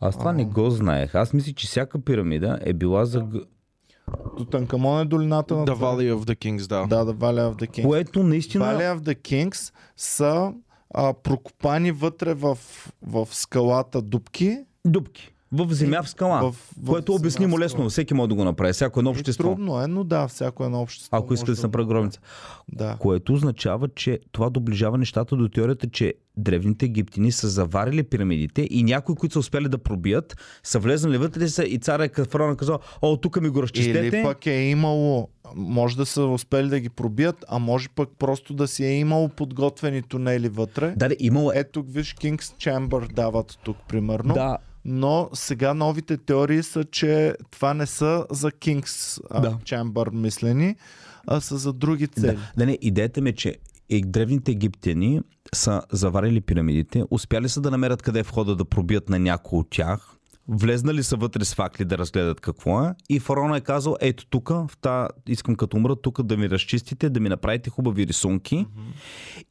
Аз 0.00 0.18
това 0.18 0.32
не 0.32 0.44
го 0.44 0.70
знаех. 0.70 1.14
Аз 1.14 1.32
мисля, 1.32 1.52
че 1.52 1.66
всяка 1.66 2.00
пирамида 2.00 2.58
е 2.62 2.72
била 2.72 3.04
за... 3.04 3.26
Тутанкамон 4.36 5.00
е 5.00 5.04
долината 5.04 5.56
на 5.56 5.66
The. 5.66 5.74
Valley 5.74 6.14
of 6.14 6.24
the 6.24 6.36
Kings, 6.36 6.68
да. 6.68 6.86
Да, 6.86 7.12
The 7.12 7.16
Valley 7.16 7.52
of 7.52 7.62
the 7.62 7.70
Kings. 7.70 7.86
Което 7.86 8.22
наистина... 8.22 8.64
Valley 8.64 8.96
of 8.96 8.98
the 8.98 9.16
Kings 9.16 9.72
са 9.96 10.52
а, 10.94 11.12
прокопани 11.12 11.92
вътре 11.92 12.34
в, 12.34 12.58
в 13.02 13.28
скалата 13.30 14.02
дубки. 14.02 14.58
Дупки. 14.86 15.33
В 15.54 15.74
земя 15.74 16.02
в 16.02 16.08
скала. 16.08 16.40
В, 16.40 16.52
в 16.52 16.86
което 16.86 17.12
е 17.12 17.16
обяснимо 17.16 17.58
лесно. 17.58 17.88
Всеки 17.88 18.14
може 18.14 18.28
да 18.28 18.34
го 18.34 18.44
направи. 18.44 18.72
Всяко 18.72 19.00
едно 19.00 19.10
И 19.10 19.12
общество. 19.12 19.48
Трудно 19.48 19.82
е, 19.82 19.86
но 19.86 20.04
да, 20.04 20.28
всяко 20.28 20.64
едно 20.64 20.82
общество. 20.82 21.16
Ако 21.16 21.34
иска 21.34 21.50
да 21.50 21.56
се 21.56 21.66
направи 21.66 21.86
гробница. 21.86 22.20
Да. 22.72 22.96
Което 23.00 23.32
означава, 23.32 23.88
че 23.88 24.20
това 24.32 24.50
доближава 24.50 24.98
нещата 24.98 25.36
до 25.36 25.48
теорията, 25.48 25.88
че 25.90 26.14
древните 26.36 26.86
египтяни 26.86 27.32
са 27.32 27.48
заварили 27.48 28.02
пирамидите 28.02 28.68
и 28.70 28.82
някои, 28.82 29.14
които 29.14 29.32
са 29.32 29.38
успели 29.38 29.68
да 29.68 29.78
пробият, 29.78 30.36
са 30.62 30.78
влезнали 30.78 31.18
вътре 31.18 31.48
са 31.48 31.64
и 31.64 31.78
царя 31.78 32.08
фараон 32.30 32.56
казал, 32.56 32.78
о, 33.02 33.16
тук 33.16 33.40
ми 33.40 33.48
го 33.48 33.62
разчистете. 33.62 34.06
Или 34.06 34.22
пък 34.22 34.46
е 34.46 34.62
имало, 34.62 35.28
може 35.54 35.96
да 35.96 36.06
са 36.06 36.24
успели 36.24 36.68
да 36.68 36.80
ги 36.80 36.88
пробият, 36.88 37.44
а 37.48 37.58
може 37.58 37.88
пък 37.88 38.08
просто 38.18 38.54
да 38.54 38.68
си 38.68 38.84
е 38.84 38.98
имало 38.98 39.28
подготвени 39.28 40.02
тунели 40.02 40.48
вътре. 40.48 40.94
Да, 40.96 41.08
да, 41.08 41.16
имало 41.18 41.52
е. 41.52 41.58
Е, 41.58 41.64
тук 41.64 41.86
виж 41.88 42.14
King's 42.14 42.40
Chamber 42.40 43.14
дават 43.14 43.58
тук, 43.64 43.76
примерно. 43.88 44.34
Да, 44.34 44.58
Но 44.84 45.30
сега 45.32 45.74
новите 45.74 46.16
теории 46.16 46.62
са, 46.62 46.84
че 46.84 47.34
това 47.50 47.74
не 47.74 47.86
са 47.86 48.26
за 48.30 48.50
King's 48.50 49.20
Да. 49.42 49.50
Chamber 49.50 50.14
мислени, 50.14 50.76
а 51.26 51.40
са 51.40 51.56
за 51.56 51.72
други 51.72 52.06
цели. 52.06 52.26
да. 52.26 52.52
да, 52.56 52.66
не, 52.66 52.78
идеята 52.80 53.20
ми 53.20 53.30
е, 53.30 53.32
че 53.32 53.56
и 53.88 54.02
древните 54.02 54.50
египтяни 54.50 55.20
са 55.54 55.82
заварили 55.92 56.40
пирамидите, 56.40 57.04
успяли 57.10 57.48
са 57.48 57.60
да 57.60 57.70
намерят 57.70 58.02
къде 58.02 58.18
е 58.18 58.22
входа 58.22 58.56
да 58.56 58.64
пробият 58.64 59.08
на 59.08 59.18
някой 59.18 59.58
от 59.58 59.70
тях, 59.70 60.14
влезнали 60.48 61.02
са 61.02 61.16
вътре 61.16 61.44
с 61.44 61.54
факли 61.54 61.84
да 61.84 61.98
разгледат 61.98 62.40
какво 62.40 62.82
е 62.82 62.94
и 63.08 63.20
фараона 63.20 63.56
е 63.56 63.60
казал, 63.60 63.96
ето 64.00 64.26
тук, 64.26 64.52
та, 64.80 65.08
искам 65.28 65.56
като 65.56 65.76
умра, 65.76 65.96
тук 65.96 66.22
да 66.22 66.36
ми 66.36 66.50
разчистите, 66.50 67.10
да 67.10 67.20
ми 67.20 67.28
направите 67.28 67.70
хубави 67.70 68.06
рисунки 68.06 68.66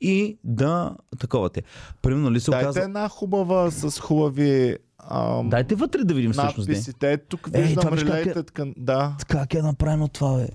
и 0.02 0.38
да 0.44 0.96
таковате. 1.20 1.64
Примерно 2.02 2.32
ли 2.32 2.40
се 2.40 2.52
Дайте 2.52 2.66
оказа... 2.66 2.82
една 2.82 3.10
хубава 3.10 3.72
с 3.72 4.00
хубави 4.00 4.78
ам, 5.10 5.50
Дайте 5.50 5.76
вътре 5.76 6.04
да 6.04 6.14
видим 6.14 6.32
всъщност. 6.32 6.58
надписите. 6.58 7.12
Ето 7.12 7.26
тук 7.28 7.50
виждам 7.54 7.82
това 7.82 7.90
виж 7.92 8.04
как 8.04 8.26
е- 8.26 8.30
related 8.30 8.52
към... 8.52 8.74
Да. 8.78 9.16
Как 9.28 9.54
е 9.54 9.62
направено 9.62 10.08
това, 10.08 10.38
бе? 10.38 10.48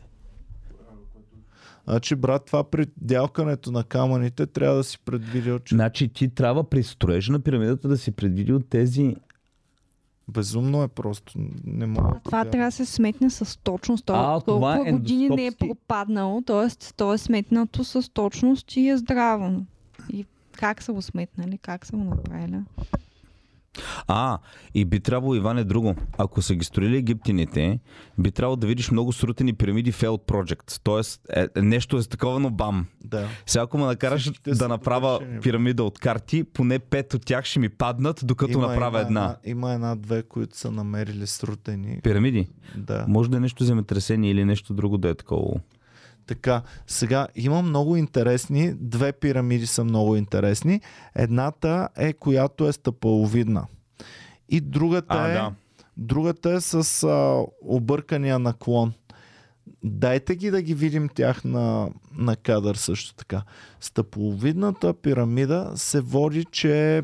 Значи, 1.84 2.14
брат, 2.14 2.44
това 2.44 2.64
при 2.64 2.86
дялкането 2.96 3.72
на 3.72 3.84
камъните 3.84 4.46
трябва 4.46 4.76
да 4.76 4.84
си 4.84 4.98
предвидил, 4.98 5.58
че 5.58 5.74
Значи 5.74 6.08
ти 6.08 6.28
трябва 6.28 6.64
при 6.64 6.82
строежа 6.82 7.32
на 7.32 7.40
пирамидата 7.40 7.88
да 7.88 7.98
си 7.98 8.10
предвидил 8.10 8.60
тези... 8.60 9.16
безумно 10.28 10.82
е 10.82 10.88
просто. 10.88 11.32
Не 11.64 11.86
мога 11.86 12.02
да 12.04 12.08
Това 12.10 12.20
повярвам. 12.22 12.50
трябва 12.50 12.68
да 12.68 12.72
се 12.72 12.86
сметне 12.86 13.30
с 13.30 13.58
точност. 13.58 14.04
То, 14.04 14.12
А, 14.12 14.16
това 14.16 14.40
толкова 14.42 14.88
е 14.88 14.92
години 14.92 15.28
не 15.28 15.46
е 15.46 15.50
пропаднало, 15.52 16.42
т.е. 16.42 16.92
то 16.92 17.14
е 17.14 17.18
сметнато 17.18 17.84
с 17.84 18.10
точност 18.10 18.76
и 18.76 18.88
е 18.88 18.96
здраво. 18.96 19.64
И 20.10 20.26
как 20.52 20.82
са 20.82 20.92
го 20.92 21.02
сметнали, 21.02 21.58
как 21.58 21.86
са 21.86 21.96
го 21.96 22.04
направили. 22.04 22.58
А, 24.08 24.38
и 24.74 24.84
би 24.84 25.00
трябвало, 25.00 25.34
Иван, 25.34 25.58
е 25.58 25.64
друго. 25.64 25.94
Ако 26.18 26.42
са 26.42 26.54
ги 26.54 26.64
строили 26.64 26.96
египтяните, 26.96 27.80
би 28.18 28.30
трябвало 28.30 28.56
да 28.56 28.66
видиш 28.66 28.90
много 28.90 29.12
срутени 29.12 29.52
пирамиди 29.52 29.92
failed 29.92 30.26
projects. 30.26 30.80
Тоест, 30.84 31.20
е, 31.36 31.60
нещо 31.62 31.98
е 31.98 32.02
таковано 32.02 32.50
бам. 32.50 32.86
Да. 33.04 33.28
Сега 33.46 33.62
ако 33.62 33.78
ме 33.78 33.84
накараш 33.84 34.22
Всичките 34.22 34.50
да 34.50 34.68
направя 34.68 35.12
довършени. 35.12 35.40
пирамида 35.40 35.84
от 35.84 35.98
карти, 35.98 36.44
поне 36.44 36.78
пет 36.78 37.14
от 37.14 37.26
тях 37.26 37.44
ще 37.44 37.58
ми 37.58 37.68
паднат, 37.68 38.20
докато 38.24 38.58
направя 38.58 39.00
една. 39.00 39.36
Има 39.44 39.72
една-две, 39.72 40.22
които 40.22 40.58
са 40.58 40.70
намерили 40.70 41.26
срутени. 41.26 42.00
Пирамиди. 42.02 42.48
Да. 42.76 43.04
Може 43.08 43.30
да 43.30 43.36
е 43.36 43.40
нещо 43.40 43.64
земетресение 43.64 44.30
или 44.30 44.44
нещо 44.44 44.74
друго 44.74 44.98
да 44.98 45.08
е 45.08 45.14
такова. 45.14 45.60
Така, 46.28 46.62
сега 46.86 47.28
има 47.34 47.62
много 47.62 47.96
интересни, 47.96 48.74
две 48.74 49.12
пирамиди 49.12 49.66
са 49.66 49.84
много 49.84 50.16
интересни. 50.16 50.80
Едната 51.14 51.88
е 51.96 52.12
която 52.12 52.68
е 52.68 52.72
стъпаловидна. 52.72 53.66
И 54.48 54.60
другата 54.60 55.14
А, 55.14 55.28
е, 55.28 55.32
да. 55.32 55.52
другата 55.96 56.50
е 56.50 56.60
с 56.60 57.04
а, 57.04 57.44
объркания 57.62 58.38
наклон. 58.38 58.92
Дайте 59.84 60.36
ги 60.36 60.50
да 60.50 60.62
ги 60.62 60.74
видим 60.74 61.08
тях 61.08 61.44
на, 61.44 61.88
на 62.16 62.36
кадър 62.36 62.74
също 62.74 63.14
така. 63.14 63.42
Стъпаловидната 63.80 64.94
пирамида 64.94 65.72
се 65.74 66.00
води, 66.00 66.44
че 66.44 67.02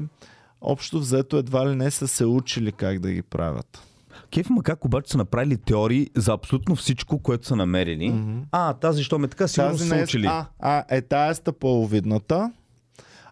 общо 0.61 1.01
взето 1.01 1.37
едва 1.37 1.71
ли 1.71 1.77
не 1.77 1.91
са 1.91 2.09
се 2.09 2.27
учили 2.27 2.73
как 2.73 2.99
да 2.99 3.13
ги 3.13 3.23
правят. 3.23 3.83
Кеф 4.35 4.51
ма 4.51 4.63
как 4.63 4.85
обаче 4.85 5.11
са 5.11 5.19
направили 5.19 5.57
теории 5.57 6.11
за 6.17 6.33
абсолютно 6.33 6.77
всичко, 6.77 7.19
което 7.19 7.47
са 7.47 7.57
намерили. 7.57 8.11
Мгм. 8.11 8.39
А, 8.53 8.73
тази, 8.73 9.05
що 9.05 9.19
ме 9.19 9.29
така, 9.29 9.49
сигурно 9.49 9.71
Тази 9.71 9.89
са 9.89 9.99
е, 9.99 10.03
учили. 10.03 10.27
а, 10.27 10.47
а, 10.61 10.85
е 10.89 11.03
тая 11.03 11.31
е 11.31 11.35
стъпаловидната, 11.35 12.53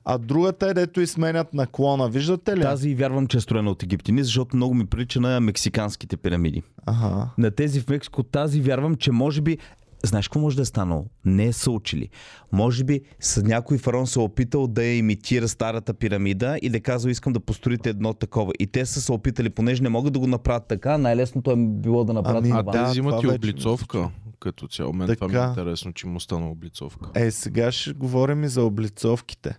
а 0.04 0.18
другата 0.18 0.66
е 0.66 0.74
дето 0.74 1.00
и 1.00 1.06
сменят 1.06 1.54
наклона. 1.54 2.08
Виждате 2.08 2.56
ли? 2.56 2.60
Тази 2.60 2.94
вярвам, 2.94 3.26
че 3.26 3.36
е 3.36 3.40
строена 3.40 3.70
от 3.70 3.82
египтяни, 3.82 4.24
защото 4.24 4.56
много 4.56 4.74
ми 4.74 4.86
прилича 4.86 5.20
на 5.20 5.40
мексиканските 5.40 6.16
пирамиди. 6.16 6.62
Ага. 6.86 7.28
На 7.38 7.50
тези 7.50 7.80
в 7.80 7.88
Мексико, 7.88 8.22
тази 8.22 8.60
вярвам, 8.60 8.94
че 8.94 9.12
може 9.12 9.40
би 9.40 9.58
Знаеш 10.04 10.28
какво 10.28 10.40
може 10.40 10.56
да 10.56 10.62
е 10.62 10.64
станало? 10.64 11.06
Не 11.24 11.52
са 11.52 11.70
учили. 11.70 12.08
Може 12.52 12.84
би 12.84 13.00
с 13.20 13.42
някой 13.42 13.78
фараон 13.78 14.06
се 14.06 14.20
е 14.20 14.22
опитал 14.22 14.66
да 14.66 14.84
я 14.84 14.96
имитира 14.96 15.48
старата 15.48 15.94
пирамида 15.94 16.58
и 16.62 16.68
да 16.68 16.80
казва 16.80 17.10
искам 17.10 17.32
да 17.32 17.40
построите 17.40 17.88
едно 17.90 18.14
такова. 18.14 18.52
И 18.58 18.66
те 18.66 18.86
са 18.86 19.00
се 19.00 19.12
опитали, 19.12 19.50
понеже 19.50 19.82
не 19.82 19.88
могат 19.88 20.12
да 20.12 20.18
го 20.18 20.26
направят 20.26 20.66
така, 20.68 20.98
най-лесното 20.98 21.50
е 21.50 21.56
било 21.56 22.04
да 22.04 22.12
направят 22.12 22.44
Ами, 22.44 22.52
А 22.52 22.60
това. 22.62 22.72
да, 22.72 22.84
те 22.84 22.90
взимат 22.90 23.20
това 23.20 23.34
и 23.34 23.38
вече 23.38 23.50
облицовка 23.50 24.10
като 24.40 24.68
цяло. 24.68 24.92
Мен 24.92 25.14
това 25.14 25.28
ми 25.28 25.34
е 25.34 25.36
Така. 25.36 25.48
интересно, 25.48 25.92
че 25.92 26.06
му 26.06 26.20
стана 26.20 26.50
облицовка. 26.50 27.10
Е, 27.14 27.30
сега 27.30 27.72
ще 27.72 27.92
говорим 27.92 28.44
и 28.44 28.48
за 28.48 28.64
облицовките. 28.64 29.58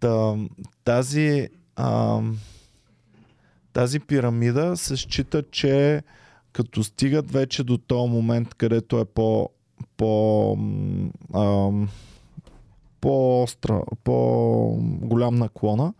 Та, 0.00 0.34
тази, 0.84 1.48
ам, 1.76 2.38
тази 3.72 4.00
пирамида 4.00 4.76
се 4.76 4.96
счита, 4.96 5.42
че 5.50 6.02
като 6.52 6.84
стигат 6.84 7.30
вече 7.30 7.64
до 7.64 7.78
този 7.78 8.10
момент, 8.10 8.54
където 8.54 8.98
е 9.00 9.04
по, 9.04 9.50
по, 9.96 10.52
ам, 11.34 11.88
по-остра, 13.00 13.82
по-голям 14.04 15.34
наклона, 15.34 15.94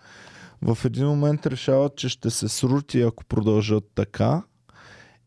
в 0.62 0.78
един 0.84 1.06
момент 1.06 1.46
решават, 1.46 1.96
че 1.96 2.08
ще 2.08 2.30
се 2.30 2.48
срути, 2.48 3.00
ако 3.00 3.24
продължат 3.24 3.84
така 3.94 4.42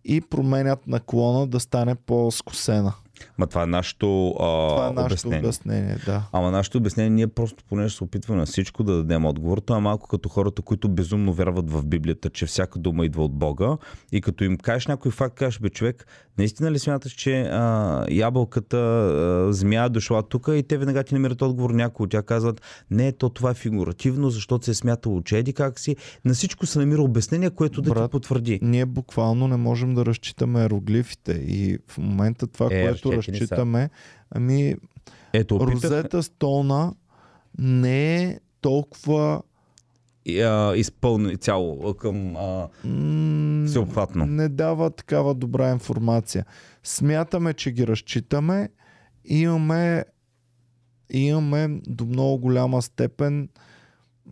и 0.06 0.22
променят 0.22 0.88
наклона 0.88 1.48
да 1.48 1.60
стане 1.60 1.96
по-скосена. 1.96 2.94
Ма 3.38 3.48
това 3.48 3.64
е 3.64 3.66
нашето, 3.66 4.30
а, 4.30 4.34
Това 4.36 4.88
е 4.88 4.92
нашето 4.94 5.28
обяснение. 5.28 5.40
обяснение, 5.40 5.98
да. 6.06 6.24
Ама 6.32 6.52
нашето 6.52 6.78
обяснение, 6.78 7.10
ние 7.10 7.28
просто 7.28 7.64
понеже 7.70 7.96
се 7.96 8.04
опитваме 8.04 8.40
на 8.40 8.46
всичко 8.46 8.84
да 8.84 8.94
дадем 8.96 9.26
отговор. 9.26 9.58
Това 9.58 9.78
е 9.78 9.82
малко 9.82 10.08
като 10.08 10.30
хората, 10.30 10.62
които 10.62 10.90
безумно 10.90 11.34
вярват 11.34 11.72
в 11.72 11.86
Библията, 11.86 12.30
че 12.30 12.46
всяка 12.46 12.80
дума 12.80 13.06
идва 13.06 13.24
от 13.24 13.34
Бога. 13.34 13.78
И 14.12 14.22
като 14.22 14.44
им 14.44 14.58
кажеш 14.58 14.88
някой 14.88 15.12
факт, 15.12 15.36
кажеш, 15.36 15.60
бе 15.60 15.70
човек, 15.70 16.08
наистина 16.38 16.72
ли 16.72 16.80
смяташ, 16.80 17.12
че 17.12 17.42
а, 17.42 18.06
ябълката, 18.12 18.78
а, 18.78 19.54
змия 19.54 19.84
е 19.84 19.90
дошла 19.90 20.24
тук 20.24 20.50
и 20.54 20.64
те 20.64 20.78
веднага 20.78 21.04
ти 21.04 21.14
намират 21.14 21.42
отговор. 21.42 21.70
Някои 21.70 22.04
от 22.04 22.10
тях 22.12 22.24
казват, 22.26 22.62
не, 22.92 23.12
то 23.12 23.30
това 23.30 23.52
е 23.52 23.54
фигуративно, 23.54 24.30
защото 24.30 24.66
се 24.66 24.72
е 24.72 24.74
смятало, 24.74 25.22
че 25.22 25.38
еди 25.38 25.54
как 25.54 25.80
си. 25.80 25.96
На 26.26 26.34
всичко 26.34 26.66
се 26.66 26.80
намира 26.80 27.02
обяснение, 27.02 27.50
което 27.50 27.82
да 27.82 27.90
ти 27.90 27.94
Брат, 27.94 28.12
потвърди. 28.12 28.60
Ние 28.62 28.86
буквално 28.86 29.48
не 29.48 29.58
можем 29.58 29.96
да 29.96 30.06
разчитаме 30.06 30.60
иероглифите 30.60 31.32
и 31.32 31.78
в 31.88 31.98
момента 31.98 32.48
това, 32.48 32.68
Е, 32.72 32.84
което 32.88 33.09
разчети 33.18 33.32
ни 33.32 33.38
са. 33.38 33.44
разчитаме, 33.44 33.90
ами 34.32 34.76
Ето, 35.34 35.56
опитах. 35.56 35.74
Розета 35.74 36.24
Стоуна 36.24 36.94
не 37.58 38.24
е 38.24 38.40
толкова 38.62 39.42
а, 40.44 40.76
изпълнени 40.76 41.38
цяло 41.38 41.94
към 41.94 42.36
а, 42.36 42.68
всеобхватно. 43.68 44.26
Не 44.26 44.50
дава 44.50 44.90
такава 44.90 45.34
добра 45.34 45.72
информация. 45.72 46.46
Смятаме, 46.84 47.54
че 47.54 47.72
ги 47.72 47.88
разчитаме. 47.88 48.70
Имаме, 49.26 50.06
имаме 51.10 51.82
до 51.88 52.06
много 52.06 52.38
голяма 52.38 52.82
степен 52.82 53.50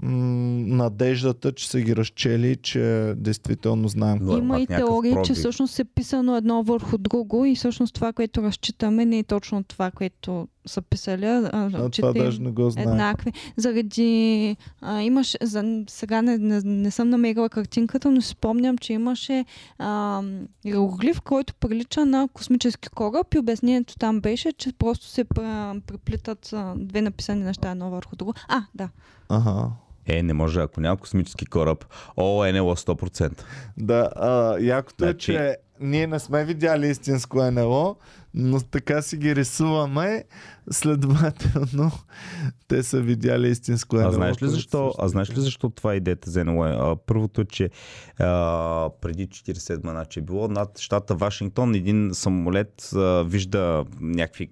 надеждата, 0.03 1.51
че 1.51 1.69
са 1.69 1.81
ги 1.81 1.95
разчели, 1.95 2.55
че 2.55 3.13
действително 3.17 3.87
знаем. 3.87 4.19
Но 4.21 4.37
Има 4.37 4.59
и 4.59 4.67
теории, 4.67 5.15
че 5.25 5.33
всъщност 5.33 5.79
е 5.79 5.83
писано 5.83 6.35
едно 6.35 6.63
върху 6.63 6.97
друго 6.97 7.45
и 7.45 7.55
всъщност 7.55 7.93
това, 7.93 8.13
което 8.13 8.43
разчитаме, 8.43 9.05
не 9.05 9.19
е 9.19 9.23
точно 9.23 9.63
това, 9.63 9.91
което 9.91 10.47
са 10.65 10.81
писали, 10.81 11.25
а 11.25 11.69
А, 11.73 11.89
това 11.89 12.13
даже 12.13 12.41
не 12.41 12.51
го 12.51 12.69
знае. 12.69 12.83
еднакви. 12.85 13.31
Заради... 13.57 14.55
А, 14.81 15.01
имаш... 15.01 15.35
За, 15.41 15.83
сега 15.89 16.21
не, 16.21 16.37
не, 16.37 16.61
не 16.61 16.91
съм 16.91 17.09
намерила 17.09 17.49
картинката, 17.49 18.11
но 18.11 18.21
си 18.21 18.27
спомням, 18.29 18.77
че 18.77 18.93
имаше 18.93 19.45
а, 19.77 20.21
иероглиф, 20.65 21.21
който 21.21 21.53
прилича 21.55 22.05
на 22.05 22.27
космически 22.33 22.89
кораб 22.89 23.33
и 23.33 23.39
обяснението 23.39 23.95
там 23.97 24.21
беше, 24.21 24.51
че 24.51 24.73
просто 24.73 25.05
се 25.05 25.25
пр- 25.25 25.81
преплитат 25.81 26.53
две 26.75 27.01
написани 27.01 27.43
неща 27.43 27.71
едно 27.71 27.89
върху 27.89 28.15
друго. 28.15 28.33
А, 28.47 28.61
да. 28.75 28.89
Ага. 29.29 29.69
Е, 30.07 30.23
не 30.23 30.33
може, 30.33 30.59
ако 30.59 30.81
няма 30.81 30.97
космически 30.97 31.45
кораб. 31.45 31.85
О, 32.17 32.45
е 32.45 32.51
НЛО 32.51 32.75
100%. 32.75 33.41
Да, 33.77 34.09
а, 34.15 34.57
якото 34.59 35.05
е, 35.05 35.07
Значи- 35.07 35.25
че 35.25 35.57
ние 35.79 36.07
не 36.07 36.19
сме 36.19 36.45
видяли 36.45 36.87
истинско 36.87 37.51
НЛО, 37.51 37.95
но 38.33 38.59
така 38.61 39.01
си 39.01 39.17
ги 39.17 39.35
рисуваме, 39.35 40.23
следователно 40.71 41.91
те 42.67 42.83
са 42.83 43.01
видяли 43.01 43.49
истинско 43.49 43.95
НЛО. 43.95 44.07
А 44.07 44.11
знаеш 44.11 44.41
ли 44.41 44.47
защо? 44.47 44.93
А 44.99 45.07
знаеш 45.07 45.29
е. 45.29 45.33
ли 45.33 45.41
защо 45.41 45.69
това 45.69 45.93
е 45.93 45.97
идеята 45.97 46.31
за 46.31 46.45
НЛО? 46.45 46.63
А, 46.63 46.95
Първото 46.95 47.41
е, 47.41 47.45
че 47.45 47.69
а, 48.19 48.89
преди 49.01 49.27
47 49.27 49.79
значи 49.79 50.19
е 50.19 50.21
било 50.21 50.47
над 50.47 50.79
щата 50.79 51.15
Вашингтон 51.15 51.75
един 51.75 52.09
самолет 52.13 52.89
а, 52.95 53.23
вижда 53.23 53.85
някакви 54.01 54.49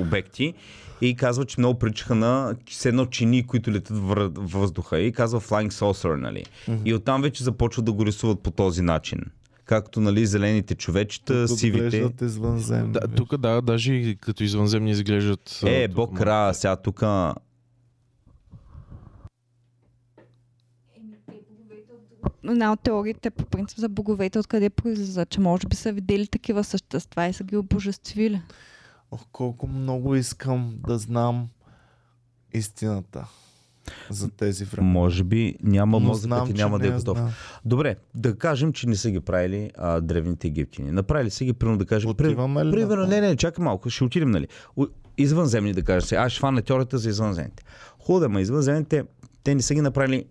обекти 0.00 0.54
и 1.00 1.14
казва, 1.14 1.44
че 1.44 1.60
много 1.60 1.78
приличаха 1.78 2.14
на 2.14 2.56
едно 2.84 3.06
чини, 3.06 3.46
които 3.46 3.70
летят 3.70 3.96
в 3.98 4.30
въздуха 4.34 5.00
и 5.00 5.12
казва 5.12 5.40
Flying 5.40 5.70
Saucer, 5.70 6.16
нали? 6.16 6.44
И 6.84 6.94
оттам 6.94 7.22
вече 7.22 7.44
започват 7.44 7.84
да 7.84 7.92
го 7.92 8.06
рисуват 8.06 8.40
по 8.40 8.50
този 8.50 8.82
начин. 8.82 9.20
Както, 9.64 10.00
нали, 10.00 10.26
зелените 10.26 10.74
човечета, 10.74 11.46
Тук 11.46 11.58
сивите. 11.58 12.10
извънземни. 12.22 12.92
Да, 12.92 13.00
тук 13.08 13.36
да, 13.36 13.62
даже 13.62 13.92
и 13.92 14.16
като 14.16 14.44
извънземни 14.44 14.90
изглеждат. 14.90 15.60
а, 15.64 15.70
Е, 15.70 15.88
тук 15.88 15.94
бог 15.96 16.20
ра, 16.20 16.54
сега 16.54 16.76
тук 16.76 17.02
Една 22.44 22.72
от 22.72 22.80
теориите 22.80 23.30
по 23.30 23.44
принцип 23.44 23.78
за 23.78 23.88
боговете, 23.88 24.38
откъде 24.38 24.70
произлиза, 24.70 25.26
че 25.26 25.40
може 25.40 25.66
би 25.66 25.76
са 25.76 25.92
видели 25.92 26.26
такива 26.26 26.64
същества 26.64 27.26
и 27.26 27.32
са 27.32 27.44
ги 27.44 27.56
обожествили. 27.56 28.40
Ох, 29.10 29.26
колко 29.32 29.66
много 29.66 30.14
искам 30.14 30.74
да 30.78 30.98
знам 30.98 31.48
истината 32.54 33.28
за 34.10 34.30
тези 34.30 34.64
времена. 34.64 34.92
може 34.92 35.24
би 35.24 35.54
няма 35.62 36.00
мозъкът 36.00 36.22
знам, 36.22 36.50
и 36.50 36.52
няма 36.52 36.78
да 36.78 36.86
е 36.86 36.90
готов. 36.90 37.18
знам. 37.18 37.30
Добре, 37.64 37.96
да 38.14 38.38
кажем, 38.38 38.72
че 38.72 38.88
не 38.88 38.96
са 38.96 39.10
ги 39.10 39.20
правили 39.20 39.70
а, 39.76 40.00
древните 40.00 40.46
египтяни. 40.48 40.90
Направили 40.90 41.30
са 41.30 41.44
ги, 41.44 41.52
примерно 41.52 41.78
да 41.78 41.86
кажем. 41.86 42.14
при- 42.14 42.26
Отиваме 42.26 42.64
ли 42.64 42.70
Примерно, 42.70 43.06
не, 43.06 43.20
не, 43.20 43.36
чакай 43.36 43.64
малко, 43.64 43.90
ще 43.90 44.04
отидем, 44.04 44.30
нали. 44.30 44.48
Извънземни, 45.18 45.72
да 45.72 45.82
кажа 45.82 46.06
се. 46.06 46.16
Аз 46.16 46.32
ще 46.32 46.40
фана 46.40 46.62
теорията 46.62 46.98
за 46.98 47.08
извънземните. 47.08 47.64
Хубаво, 47.98 48.28
ма 48.28 48.40
извънземните, 48.40 49.04
те 49.44 49.54
не 49.54 49.62
са 49.62 49.74
ги 49.74 49.80
направили 49.80 50.24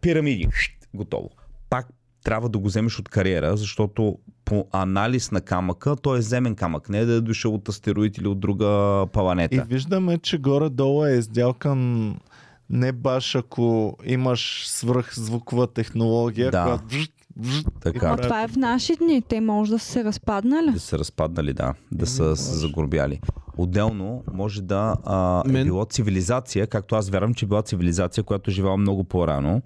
пирамиди. 0.00 0.48
Готово. 0.94 1.30
Пак 1.70 1.86
трябва 2.24 2.48
да 2.48 2.58
го 2.58 2.66
вземеш 2.66 2.98
от 2.98 3.08
кариера, 3.08 3.56
защото 3.56 4.18
по 4.44 4.66
анализ 4.72 5.30
на 5.30 5.40
камъка, 5.40 5.96
той 5.96 6.18
е 6.18 6.22
земен 6.22 6.54
камък, 6.54 6.88
не 6.88 6.98
е 6.98 7.04
да 7.04 7.12
е 7.12 7.20
дошъл 7.20 7.54
от 7.54 7.68
астероид 7.68 8.18
или 8.18 8.28
от 8.28 8.40
друга 8.40 8.66
И 9.02 9.12
планета. 9.12 9.64
виждаме, 9.68 10.18
че 10.18 10.38
горе-долу 10.38 11.06
е 11.06 11.12
издялкан 11.12 12.14
не 12.70 12.92
баш 12.92 13.34
ако 13.34 13.96
имаш 14.04 14.62
свръхзвукова 14.66 15.66
технология, 15.66 16.50
Да. 16.50 16.64
която 16.64 16.84
Така. 17.80 18.06
Ама 18.06 18.16
това 18.16 18.42
е 18.42 18.48
в 18.48 18.56
наши 18.56 18.96
дни. 18.96 19.22
Те 19.22 19.40
може 19.40 19.70
да 19.70 19.78
са 19.78 19.86
се 19.86 20.04
разпаднали. 20.04 20.70
Да 20.72 20.80
са 20.80 20.98
разпаднали, 20.98 21.52
да. 21.52 21.74
Да 21.92 22.06
са 22.06 22.36
се 22.36 22.54
загорбяли. 22.54 23.20
Отделно 23.56 24.24
може 24.32 24.62
да 24.62 24.96
а, 25.04 25.40
е 25.40 25.48
Мен- 25.48 25.64
било 25.64 25.84
цивилизация, 25.84 26.66
както 26.66 26.94
аз 26.94 27.08
вярвам, 27.10 27.34
че 27.34 27.44
е 27.44 27.48
била 27.48 27.62
цивилизация, 27.62 28.24
която 28.24 28.50
е 28.50 28.54
живела 28.54 28.76
много 28.76 29.04
по-рано, 29.04 29.62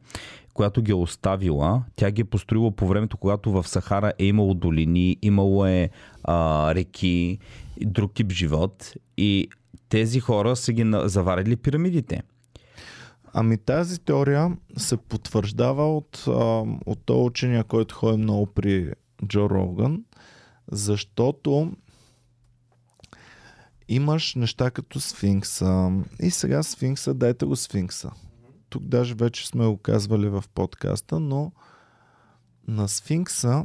която 0.57 0.83
ги 0.83 0.91
е 0.91 0.95
оставила. 0.95 1.85
Тя 1.97 2.11
ги 2.11 2.21
е 2.21 2.25
построила 2.25 2.71
по 2.71 2.87
времето, 2.87 3.17
когато 3.17 3.53
в 3.53 3.69
Сахара 3.69 4.13
е 4.19 4.25
имало 4.25 4.55
долини, 4.55 5.17
имало 5.23 5.67
е 5.67 5.91
а, 6.25 6.75
реки, 6.75 7.39
друг 7.81 8.15
тип 8.15 8.33
живот. 8.33 8.93
И 9.17 9.49
тези 9.89 10.21
хора 10.21 10.57
са 10.57 10.73
ги 10.73 10.93
заварили 11.05 11.57
пирамидите. 11.57 12.23
Ами 13.33 13.59
тази 13.59 14.01
теория 14.01 14.57
се 14.77 14.97
потвърждава 14.97 15.97
от, 15.97 16.25
а, 16.29 16.33
от 16.87 16.99
този 17.05 17.27
учения, 17.27 17.65
който 17.65 17.95
ходи 17.95 18.19
много 18.19 18.47
при 18.47 18.93
Джо 19.27 19.51
Роган, 19.51 20.05
защото 20.73 21.73
имаш 23.89 24.35
неща 24.35 24.71
като 24.71 25.01
сфинкса. 25.01 25.93
И 26.21 26.31
сега 26.31 26.63
сфинкса, 26.63 27.15
дайте 27.15 27.47
го 27.47 27.57
сфинкса. 27.57 28.11
Тук 28.77 28.85
даже 28.85 29.15
вече 29.15 29.49
сме 29.49 29.67
го 29.67 29.77
казвали 29.77 30.29
в 30.29 30.45
подкаста, 30.55 31.21
но 31.21 31.53
на 32.69 32.89
сфинкса 32.89 33.65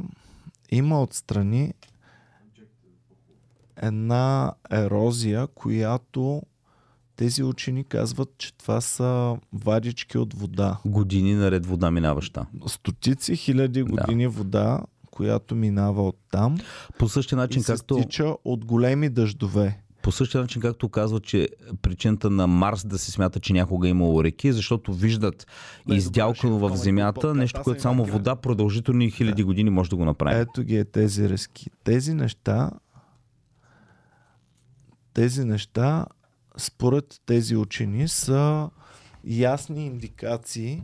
има 0.70 1.02
отстрани 1.02 1.74
една 3.76 4.52
ерозия, 4.70 5.46
която 5.46 6.42
тези 7.16 7.42
учени 7.42 7.84
казват, 7.84 8.28
че 8.38 8.54
това 8.54 8.80
са 8.80 9.36
вадички 9.52 10.18
от 10.18 10.34
вода. 10.34 10.78
Години 10.84 11.34
наред 11.34 11.66
вода 11.66 11.90
минаваща. 11.90 12.46
Стотици 12.66 13.36
хиляди 13.36 13.82
години 13.82 14.26
вода, 14.26 14.80
която 15.10 15.54
минава 15.54 16.02
от 16.08 16.18
там 16.30 16.58
По 16.98 17.08
същия 17.08 17.36
и 17.36 17.40
начин, 17.40 17.62
се 17.62 17.72
както... 17.72 17.98
стича 17.98 18.34
от 18.44 18.64
големи 18.64 19.08
дъждове. 19.08 19.82
По 20.02 20.12
същия 20.12 20.40
начин, 20.40 20.62
както 20.62 20.88
казва, 20.88 21.20
че 21.20 21.48
причината 21.82 22.30
на 22.30 22.46
Марс 22.46 22.86
да 22.86 22.98
се 22.98 23.10
смята, 23.10 23.40
че 23.40 23.52
някога 23.52 23.86
е 23.86 23.90
имало 23.90 24.24
реки, 24.24 24.52
защото 24.52 24.92
виждат 24.94 25.46
Бе, 25.88 25.94
издялкано 25.94 26.58
добре, 26.58 26.74
в 26.74 26.76
земята 26.76 27.34
нещо, 27.34 27.60
което 27.64 27.82
само 27.82 28.04
вода 28.04 28.36
продължителни 28.36 29.10
хиляди 29.10 29.42
години 29.42 29.70
може 29.70 29.90
да 29.90 29.96
го 29.96 30.04
направи. 30.04 30.40
Ето 30.40 30.62
ги 30.62 30.76
е 30.76 30.84
тези 30.84 31.28
резки. 31.28 31.70
Тези 31.84 32.14
неща 32.14 32.70
тези 35.14 35.44
неща 35.44 36.06
според 36.56 37.20
тези 37.26 37.56
учени 37.56 38.08
са 38.08 38.70
ясни 39.24 39.86
индикации, 39.86 40.82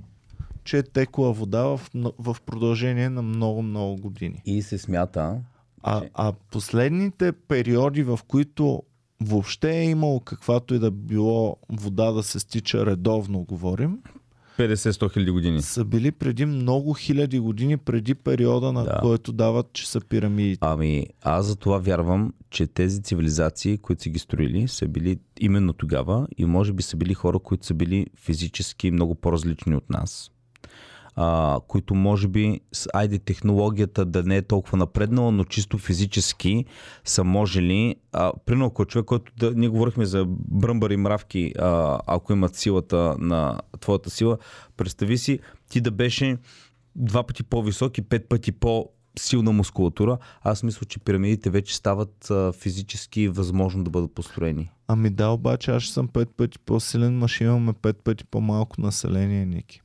че 0.65 0.78
е 0.78 0.82
текла 0.82 1.32
вода 1.32 1.62
в, 1.62 1.81
в 2.19 2.36
продължение 2.47 3.11
на 3.11 3.23
много-много 3.23 3.97
години. 3.97 4.43
И 4.45 4.62
се 4.62 4.78
смята, 4.78 5.40
А, 5.82 6.01
Че- 6.01 6.11
а 6.15 6.32
последните 6.51 7.32
периоди, 7.32 8.03
в 8.03 8.20
които 8.28 8.82
въобще 9.20 9.70
е 9.70 9.85
имало 9.85 10.20
каквато 10.20 10.74
и 10.74 10.78
да 10.78 10.90
било 10.90 11.57
вода 11.70 12.12
да 12.12 12.23
се 12.23 12.40
стича 12.40 12.86
редовно, 12.86 13.39
говорим, 13.40 13.99
50-100 14.59 15.12
хиляди 15.12 15.31
години. 15.31 15.62
са 15.62 15.85
били 15.85 16.12
преди 16.12 16.45
много 16.45 16.93
хиляди 16.93 17.39
години, 17.39 17.77
преди 17.77 18.15
периода, 18.15 18.73
на 18.73 18.85
Да. 18.85 18.99
който 19.03 19.32
дават, 19.32 19.73
че 19.73 19.89
са 19.89 20.01
пирамидите. 20.01 20.59
Ами, 20.62 21.07
аз 21.23 21.47
за 21.47 21.57
това 21.57 21.78
вярвам, 21.78 22.32
че 22.51 22.66
тези 22.66 23.03
цивилизации, 23.03 23.78
които 23.78 24.03
са 24.03 24.09
ги 24.09 24.19
строили, 24.19 24.69
са 24.69 24.89
били 24.89 25.19
именно 25.40 25.73
тогава 25.73 26.27
и 26.39 26.45
може 26.45 26.73
би 26.73 26.82
са 26.82 26.97
били 26.97 27.15
хора, 27.15 27.39
които 27.39 27.66
са 27.66 27.74
били 27.74 28.07
физически 28.16 28.90
много 28.90 29.15
по-различни 29.15 29.74
от 29.77 29.90
нас. 29.90 30.31
А, 31.20 31.61
които 31.69 31.95
може 31.95 32.28
би, 32.28 32.61
айде 32.95 33.19
технологията 33.19 34.05
да 34.05 34.23
не 34.23 34.36
е 34.36 34.43
толкова 34.43 34.78
напреднала, 34.78 35.32
но 35.32 35.45
чисто 35.45 35.78
физически 35.78 36.65
са 37.05 37.24
можели, 37.24 37.97
а, 38.12 38.32
примерно 38.47 38.66
ако 38.66 38.82
е 38.82 38.86
човек, 38.86 39.05
който 39.05 39.32
да, 39.39 39.53
ние 39.55 39.69
говорихме 39.69 40.05
за 40.05 40.24
бръмбари 40.28 40.97
мравки, 40.97 41.53
а, 41.59 42.01
ако 42.07 42.32
имат 42.32 42.55
силата 42.55 43.16
на 43.19 43.61
твоята 43.81 44.11
сила, 44.11 44.39
представи 44.77 45.19
си 45.19 45.39
ти 45.70 45.81
да 45.81 45.90
беше 45.90 46.36
два 46.97 47.23
пъти 47.23 47.43
по-висок 47.43 47.99
и 47.99 48.03
пет 48.03 48.28
пъти 48.28 48.53
по 48.53 48.89
силна 49.19 49.53
мускулатура, 49.53 50.19
аз 50.43 50.62
мисля, 50.62 50.86
че 50.86 50.99
пирамидите 50.99 51.51
вече 51.51 51.77
стават 51.77 52.31
а, 52.31 52.53
физически 52.53 53.28
възможно 53.28 53.85
да 53.85 53.90
бъдат 53.90 54.15
построени. 54.15 54.70
Ами 54.89 55.11
да, 55.11 55.28
обаче 55.28 55.70
аз 55.70 55.85
съм 55.85 56.09
пет 56.09 56.28
пъти 56.36 56.59
по-силен, 56.59 57.19
ма 57.19 57.28
ще 57.28 57.45
имаме 57.45 57.73
пет 57.73 57.97
пъти 58.05 58.24
по-малко 58.24 58.81
население, 58.81 59.47
Ники. 59.47 59.82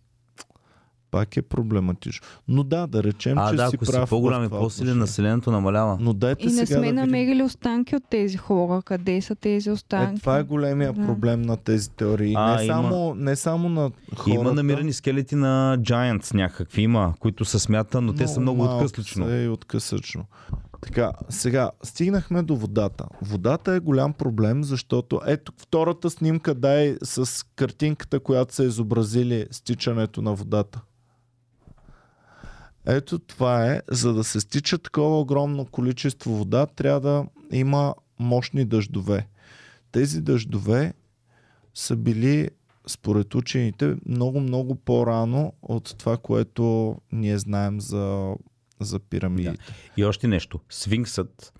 Пак 1.14 1.38
е 1.38 1.42
проблематично. 1.44 2.28
Но 2.48 2.64
да, 2.64 2.88
да 2.88 3.04
речем, 3.04 3.38
А, 3.38 3.50
че 3.50 3.56
да, 3.56 3.70
си 3.70 3.76
ако 3.76 3.86
си 3.86 3.92
прав 3.92 4.08
в 4.08 4.10
по-голям 4.10 4.44
и 4.44 4.50
по-силен, 4.50 4.98
населението 4.98 5.52
намалява. 5.52 5.98
Но 6.00 6.14
дайте 6.14 6.44
И 6.44 6.46
не 6.46 6.52
сега 6.52 6.66
сме 6.68 6.76
да 6.76 6.82
видим. 6.82 6.96
намерили 6.96 7.44
останки 7.44 7.96
от 7.96 8.04
тези 8.10 8.38
хора. 8.38 8.82
Къде 8.82 9.22
са 9.22 9.36
тези 9.36 9.70
Е, 9.70 9.72
останки? 9.72 10.20
това 10.20 10.38
е 10.38 10.44
големия 10.44 10.94
Да. 10.94 11.06
проблем 11.06 11.42
на 11.42 11.58
тези 11.58 11.90
теории. 11.90 12.34
А, 12.38 12.56
не, 12.56 12.64
има- 12.64 12.74
само, 12.76 13.16
не 13.16 13.36
само 13.36 13.70
на 13.70 13.92
хората. 14.16 14.32
Има 14.32 14.54
намирани 14.54 14.94
скелети 14.94 15.36
на 15.36 15.78
Giants 15.80 16.34
някакви, 16.34 16.82
има, 16.82 17.14
които 17.20 17.46
се 17.46 17.60
смятат, 17.60 18.04
но 18.04 18.14
те 18.14 18.28
са 18.28 18.40
много 18.40 18.64
откъслично. 18.64 19.36
и 19.36 19.48
откъслично. 19.48 20.26
Така, 20.82 21.12
сега, 21.30 21.72
стигнахме 21.84 22.42
до 22.42 22.56
водата. 22.56 23.06
Водата 23.22 23.74
е 23.74 23.80
голям 23.80 24.14
проблем, 24.14 24.64
защото 24.64 25.22
ето 25.26 25.52
втората 25.58 26.10
снимка 26.10 26.54
дай 26.56 26.98
с 27.04 27.46
картинката, 27.48 28.20
която 28.20 28.54
са 28.56 28.64
изобразили 28.64 29.46
стичането 29.52 30.22
на 30.22 30.34
водата. 30.34 30.82
Ето 32.86 33.20
това 33.20 33.66
е, 33.72 33.82
за 33.92 34.14
да 34.14 34.24
се 34.24 34.40
стича 34.40 34.78
такова 34.78 35.20
огромно 35.20 35.66
количество 35.66 36.32
вода, 36.32 36.66
трябва 36.66 37.00
да 37.00 37.26
има 37.52 37.96
мощни 38.20 38.66
дъждове. 38.66 39.28
Тези 39.92 40.22
дъждове 40.22 40.94
са 41.74 41.96
били, 41.96 42.50
според 42.88 43.36
учените, 43.36 43.96
много-много 44.06 44.76
по-рано 44.76 45.54
от 45.62 45.96
това, 45.98 46.18
което 46.18 46.96
ние 47.12 47.38
знаем 47.38 47.82
за, 47.82 48.36
за 48.80 49.00
пирамидите. 49.00 49.64
И 49.98 50.06
още 50.06 50.28
нещо. 50.28 50.60
Сфинксът, 50.70 51.54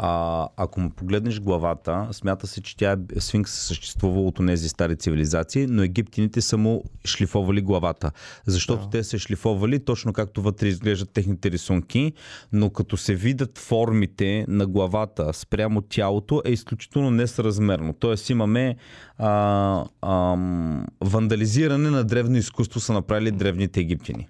а, 0.00 0.48
ако 0.56 0.80
му 0.80 0.90
погледнеш 0.90 1.40
главата, 1.40 2.08
смята 2.12 2.46
се, 2.46 2.60
че 2.60 2.76
тя 2.76 2.96
е, 3.16 3.20
сфинкс 3.20 3.58
е 3.58 3.66
съществувал 3.66 4.26
от 4.26 4.36
тези 4.46 4.68
стари 4.68 4.96
цивилизации, 4.96 5.66
но 5.66 5.82
египтяните 5.82 6.40
са 6.40 6.56
му 6.56 6.84
шлифовали 7.06 7.60
главата. 7.60 8.10
Защото 8.46 8.82
Да. 8.82 8.90
те 8.90 9.04
се 9.04 9.18
шлифовали 9.18 9.84
точно 9.84 10.12
както 10.12 10.42
вътре 10.42 10.68
изглеждат 10.68 11.10
техните 11.10 11.50
рисунки, 11.50 12.12
но 12.52 12.70
като 12.70 12.96
се 12.96 13.14
видят 13.14 13.58
формите 13.58 14.44
на 14.48 14.66
главата 14.66 15.32
спрямо 15.34 15.80
тялото 15.80 16.42
е 16.44 16.52
изключително 16.52 17.10
несъразмерно. 17.10 17.92
Тоест 17.92 18.30
имаме 18.30 18.76
а, 19.18 19.84
ам, 20.02 20.86
вандализиране 21.00 21.90
на 21.90 22.04
древно 22.04 22.36
изкуство 22.36 22.80
са 22.80 22.92
направили 22.92 23.30
древните 23.30 23.80
египтяни. 23.80 24.28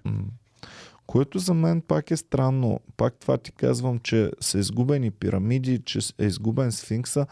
Което 1.09 1.39
за 1.39 1.53
мен 1.53 1.81
пак 1.81 2.11
е 2.11 2.17
странно. 2.17 2.79
Пак 2.97 3.15
това 3.19 3.37
ти 3.37 3.51
казвам, 3.51 3.99
че 3.99 4.31
са 4.39 4.59
изгубени 4.59 5.11
пирамиди, 5.11 5.79
че 5.85 5.99
е 6.19 6.25
изгубен 6.25 6.71
сфинкса. 6.71 7.25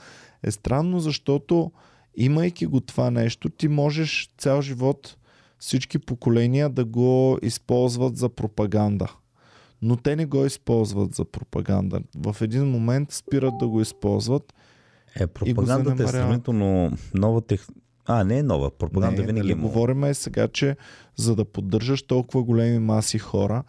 Е 0.44 0.52
странно, 0.52 1.00
защото 1.00 1.72
имайки 2.16 2.66
го 2.66 2.82
това 2.82 3.12
нещо, 3.12 3.50
ти 3.50 3.68
можеш 3.68 4.30
цял 4.38 4.62
живот 4.62 5.18
всички 5.60 6.00
поколения 6.00 6.70
да 6.70 6.86
го 6.86 7.38
използват 7.42 8.18
за 8.18 8.30
пропаганда. 8.30 9.08
Но 9.82 9.96
те 9.96 10.16
не 10.16 10.26
го 10.26 10.46
използват 10.46 11.16
за 11.16 11.26
пропаганда. 11.26 12.00
В 12.16 12.36
един 12.42 12.66
момент 12.66 13.12
спират 13.12 13.54
да 13.60 13.68
го 13.68 13.82
използват. 13.82 14.54
Е, 15.20 15.28
пропагандата 15.28 16.04
е 16.04 16.08
сравнително 16.08 16.92
нова 17.14 17.42
тех... 17.42 17.68
А, 18.08 18.24
не 18.24 18.38
е 18.38 18.44
нова. 18.44 18.72
Пропаганда 18.72 19.22
не, 19.22 19.28
винаги 19.28 19.48
нали, 19.48 19.52
е 19.52 19.62
говорим 19.62 20.04
е 20.04 20.14
сега, 20.14 20.48
че 20.48 20.78
за 21.16 21.36
да 21.36 21.46
поддържаш 21.46 22.04
толкова 22.04 22.44
големи 22.44 22.80
маси 22.80 23.20
хора, 23.20 23.64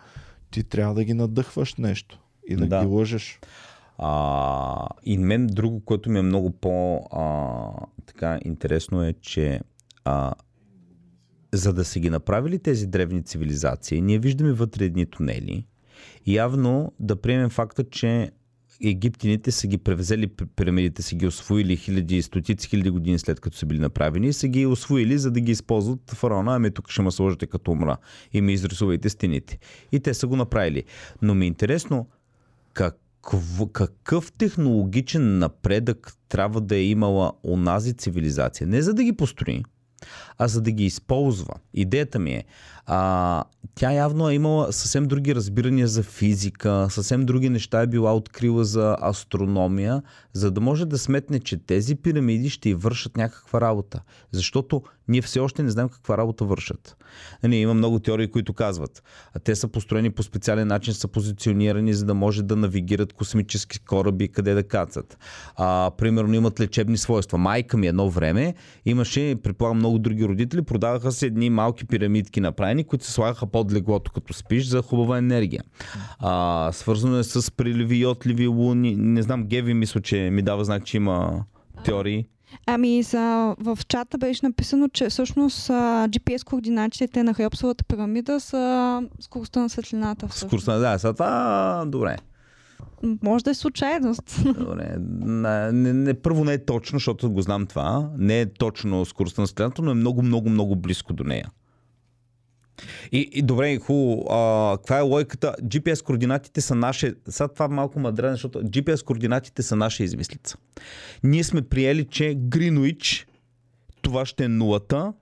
ти 0.50 0.64
трябва 0.64 0.94
да 0.94 1.04
ги 1.04 1.14
надъхваш 1.14 1.74
нещо 1.74 2.20
и 2.48 2.56
да, 2.56 2.66
Да. 2.66 2.80
ги 2.80 2.86
лъжеш. 2.86 3.40
А, 3.98 4.86
и 5.04 5.18
мен 5.18 5.46
друго, 5.46 5.80
което 5.80 6.10
ми 6.10 6.18
е 6.18 6.22
много 6.22 6.50
по 6.50 6.96
а, 7.12 7.86
така 8.06 8.38
интересно 8.44 9.02
е, 9.02 9.12
че 9.12 9.60
а, 10.04 10.32
за 11.52 11.72
да 11.72 11.84
са 11.84 12.00
ги 12.00 12.10
направили 12.10 12.58
тези 12.58 12.86
древни 12.86 13.22
цивилизации, 13.22 14.00
ние 14.00 14.18
виждаме 14.18 14.52
вътре 14.52 14.84
едни 14.84 15.06
тунели. 15.06 15.66
Явно 16.26 16.92
да 17.00 17.16
приемем 17.16 17.50
факта, 17.50 17.84
че 17.84 18.30
египтяните 18.84 19.50
са 19.50 19.66
ги 19.66 19.78
превезели 19.78 20.26
пи- 20.26 20.46
пирамидите, 20.56 21.02
са 21.02 21.14
ги 21.14 21.26
освоили 21.26 21.76
хиляди, 21.76 22.22
стотици 22.22 22.68
хиляди 22.68 22.90
години 22.90 23.18
след 23.18 23.40
като 23.40 23.56
са 23.56 23.66
били 23.66 23.78
направени 23.78 24.28
и 24.28 24.32
са 24.32 24.48
ги 24.48 24.66
освоили, 24.66 25.18
за 25.18 25.30
да 25.30 25.40
ги 25.40 25.52
използват 25.52 26.10
фараона. 26.10 26.54
Ами 26.54 26.70
тук 26.70 26.90
ще 26.90 27.02
ме 27.02 27.10
сложите 27.10 27.46
като 27.46 27.70
умра 27.70 27.96
и 28.32 28.40
ми 28.40 28.52
изрисувайте 28.52 29.08
стените. 29.08 29.58
И 29.92 30.00
те 30.00 30.14
са 30.14 30.26
го 30.26 30.36
направили. 30.36 30.84
Но 31.22 31.34
ми 31.34 31.44
е 31.44 31.48
интересно 31.48 32.06
какво, 32.72 33.66
какъв 33.66 34.32
технологичен 34.32 35.38
напредък 35.38 36.12
трябва 36.28 36.60
да 36.60 36.76
е 36.76 36.84
имала 36.84 37.32
онази 37.44 37.94
цивилизация. 37.94 38.66
Не 38.66 38.82
за 38.82 38.94
да 38.94 39.04
ги 39.04 39.12
построи, 39.12 39.62
а 40.38 40.48
за 40.48 40.60
да 40.60 40.70
ги 40.70 40.84
използва. 40.84 41.54
Идеята 41.74 42.18
ми 42.18 42.32
е, 42.32 42.44
а, 42.86 43.44
тя 43.74 43.92
явно 43.92 44.28
е 44.28 44.34
имала 44.34 44.72
съвсем 44.72 45.04
други 45.04 45.34
разбирания 45.34 45.88
за 45.88 46.02
физика, 46.02 46.86
съвсем 46.90 47.26
други 47.26 47.48
неща 47.48 47.82
е 47.82 47.86
била 47.86 48.14
открила 48.14 48.64
за 48.64 48.96
астрономия, 49.02 50.02
за 50.32 50.50
да 50.50 50.60
може 50.60 50.86
да 50.86 50.98
сметне, 50.98 51.40
че 51.40 51.56
тези 51.56 51.94
пирамиди 51.94 52.50
ще 52.50 52.74
вършат 52.74 53.16
някаква 53.16 53.60
работа. 53.60 54.02
Защото 54.32 54.82
ние 55.08 55.22
все 55.22 55.40
още 55.40 55.62
не 55.62 55.70
знаем 55.70 55.88
каква 55.88 56.18
работа 56.18 56.44
вършат. 56.44 56.96
Нали, 57.42 57.56
има 57.56 57.74
много 57.74 57.98
теории, 57.98 58.30
които 58.30 58.52
казват, 58.52 59.02
те 59.44 59.56
са 59.56 59.68
построени 59.68 60.10
по 60.10 60.22
специален 60.22 60.68
начин, 60.68 60.94
са 60.94 61.08
позиционирани, 61.08 61.94
за 61.94 62.04
да 62.04 62.14
може 62.14 62.42
да 62.42 62.56
навигират 62.56 63.12
космически 63.12 63.78
кораби, 63.78 64.28
къде 64.28 64.54
да 64.54 64.62
кацат. 64.62 65.18
А, 65.56 65.90
примерно 65.98 66.34
имат 66.34 66.60
лечебни 66.60 66.98
свойства. 66.98 67.38
Майка 67.38 67.76
ми 67.76 67.86
едно 67.86 68.10
време 68.10 68.54
имаше, 68.84 69.36
предполагам, 69.42 69.78
много 69.78 69.98
други 69.98 70.27
родители, 70.28 70.62
продаваха 70.62 71.12
се 71.12 71.26
едни 71.26 71.50
малки 71.50 71.86
пирамидки 71.86 72.40
направени, 72.40 72.84
които 72.84 73.04
се 73.04 73.12
слагаха 73.12 73.46
под 73.46 73.72
леглото, 73.72 74.12
като 74.12 74.32
спиш, 74.32 74.66
за 74.66 74.82
хубава 74.82 75.18
енергия. 75.18 75.62
А, 76.18 76.70
свързано 76.72 77.18
е 77.18 77.24
с 77.24 77.50
приливи 77.50 77.96
и 77.96 78.06
отливи 78.06 78.46
луни. 78.46 78.96
Не 78.96 79.22
знам, 79.22 79.44
Геви 79.44 79.74
мисля, 79.74 80.00
че 80.00 80.16
ми 80.16 80.42
дава 80.42 80.64
знак, 80.64 80.84
че 80.84 80.96
има 80.96 81.44
теории. 81.84 82.26
Ами 82.66 83.02
за, 83.02 83.54
в 83.60 83.78
чата 83.88 84.18
беше 84.18 84.46
написано, 84.46 84.88
че 84.88 85.08
всъщност 85.08 85.68
GPS 85.68 86.44
координатите 86.44 87.22
на 87.22 87.34
Хеопсовата 87.34 87.84
пирамида 87.84 88.40
са 88.40 89.02
скоростта 89.20 89.60
на 89.60 89.68
светлината. 89.68 90.28
Всъщност. 90.28 90.66
на 90.66 90.78
да, 90.78 90.98
са 90.98 91.12
това, 91.12 91.84
добре. 91.86 92.16
Може 93.22 93.44
да 93.44 93.50
е 93.50 93.54
случайност. 93.54 94.40
Добре. 94.58 94.96
Не, 94.98 95.72
не, 95.72 95.92
не, 95.92 96.14
първо 96.14 96.44
не 96.44 96.52
е 96.52 96.64
точно, 96.64 96.96
защото 96.96 97.30
го 97.30 97.42
знам 97.42 97.66
това. 97.66 98.10
Не 98.18 98.40
е 98.40 98.46
точно 98.46 99.04
скоростта 99.04 99.42
на 99.42 99.46
светлината, 99.46 99.82
но 99.82 99.90
е 99.90 99.94
много, 99.94 100.22
много, 100.22 100.50
много 100.50 100.76
близко 100.76 101.12
до 101.12 101.24
нея. 101.24 101.50
И, 103.12 103.30
и 103.32 103.42
добре, 103.42 103.78
хубаво. 103.78 104.24
Каква 104.76 104.98
е 104.98 105.00
логиката? 105.00 105.54
GPS 105.62 106.04
координатите 106.04 106.60
са 106.60 106.74
наше. 106.74 107.14
Сега 107.28 107.48
това 107.48 107.68
малко 107.68 108.00
мадрен, 108.00 108.32
защото 108.32 108.62
GPS 108.62 109.04
координатите 109.04 109.62
са 109.62 109.76
наша 109.76 110.04
измислица. 110.04 110.56
Ние 111.24 111.44
сме 111.44 111.62
приели, 111.62 112.04
че 112.04 112.34
Гринуич 112.34 113.26
това 114.02 114.26
ще 114.26 114.44
е 114.44 114.48
нулата, 114.48 115.12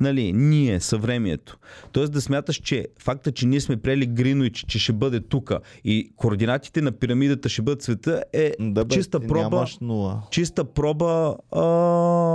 нали, 0.00 0.32
ние, 0.32 0.80
съвремието. 0.80 1.58
Тоест 1.92 2.12
да 2.12 2.20
смяташ, 2.20 2.56
че 2.56 2.86
факта, 2.98 3.32
че 3.32 3.46
ние 3.46 3.60
сме 3.60 3.76
приели 3.76 4.06
Гринуич, 4.06 4.64
че 4.68 4.78
ще 4.78 4.92
бъде 4.92 5.20
тука 5.20 5.58
и 5.84 6.10
координатите 6.16 6.80
на 6.80 6.92
пирамидата 6.92 7.48
ще 7.48 7.62
бъдат 7.62 7.82
света 7.82 8.24
е 8.32 8.52
Да, 8.60 8.84
бе, 8.84 8.94
чиста 8.94 9.20
проба, 9.20 9.66
нула. 9.80 10.22
чиста 10.30 10.64
проба, 10.64 11.34
а, 11.52 11.62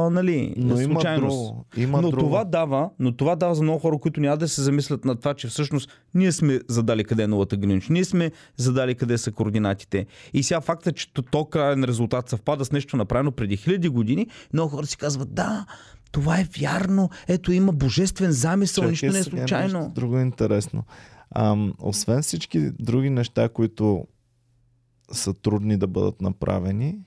нали, 0.10 0.54
Но 0.58 0.82
има 0.82 0.94
случайност. 0.94 1.38
друго. 1.38 1.66
Има 1.78 2.02
но 2.02 2.10
друго. 2.12 2.24
това 2.24 2.44
дава, 2.44 2.90
но 3.00 3.12
това 3.12 3.36
дава 3.36 3.56
за 3.56 3.64
много 3.64 3.80
хора, 3.80 3.98
които 3.98 4.22
няма 4.22 4.38
да 4.38 4.48
се 4.48 4.62
замислят 4.62 5.06
на 5.06 5.16
това, 5.16 5.34
че 5.34 5.48
всъщност 5.48 5.90
ние 6.14 6.32
сме 6.32 6.60
задали 6.68 7.04
къде 7.04 7.24
е 7.24 7.28
нулата 7.28 7.58
Гринуич, 7.58 7.90
ние 7.90 8.06
сме 8.06 8.32
задали 8.58 8.96
къде 8.96 9.18
са 9.18 9.32
координатите. 9.32 10.06
И 10.34 10.44
сега 10.44 10.62
факта, 10.62 10.92
че 10.92 11.14
то, 11.14 11.22
то 11.22 11.46
крайен 11.46 11.84
резултат 11.84 12.30
съвпада 12.30 12.66
с 12.66 12.72
нещо 12.72 12.98
направено 12.98 13.32
преди 13.32 13.58
хиляди 13.58 13.90
години, 13.90 14.28
много 14.54 14.70
хора 14.70 14.86
си 14.86 14.98
казват, 14.98 15.34
да, 15.34 15.66
това 16.12 16.40
е 16.40 16.48
вярно, 16.60 17.10
ето 17.28 17.52
има 17.52 17.74
божествен 17.74 18.32
замисъл, 18.32 18.84
Чакай 18.84 18.92
нищо 18.92 19.12
не 19.12 19.20
е 19.20 19.24
случайно. 19.24 19.80
Нещо 19.80 19.94
друго 19.94 20.20
интересно. 20.20 20.84
Ам, 21.36 21.74
освен 21.80 22.22
всички 22.22 22.72
други 22.80 23.10
неща, 23.10 23.50
които 23.50 24.08
са 25.12 25.34
трудни 25.34 25.78
да 25.78 25.88
бъдат 25.88 26.22
направени, 26.22 27.00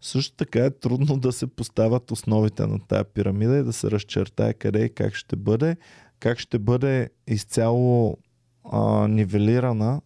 също 0.00 0.36
така 0.36 0.64
е 0.64 0.70
трудно 0.70 1.18
да 1.18 1.32
се 1.32 1.46
поставят 1.46 2.10
основите 2.10 2.66
на 2.66 2.78
тая 2.88 3.04
пирамида 3.04 3.58
и 3.58 3.62
да 3.62 3.72
се 3.72 3.90
разчертае 3.90 4.54
къде 4.54 4.84
и 4.84 4.94
как 4.94 5.14
ще 5.14 5.36
бъде, 5.36 5.76
как 6.20 6.38
ще 6.38 6.58
бъде 6.58 7.10
изцяло 7.26 8.18
а, 8.72 9.08
нивелирана, 9.08 10.00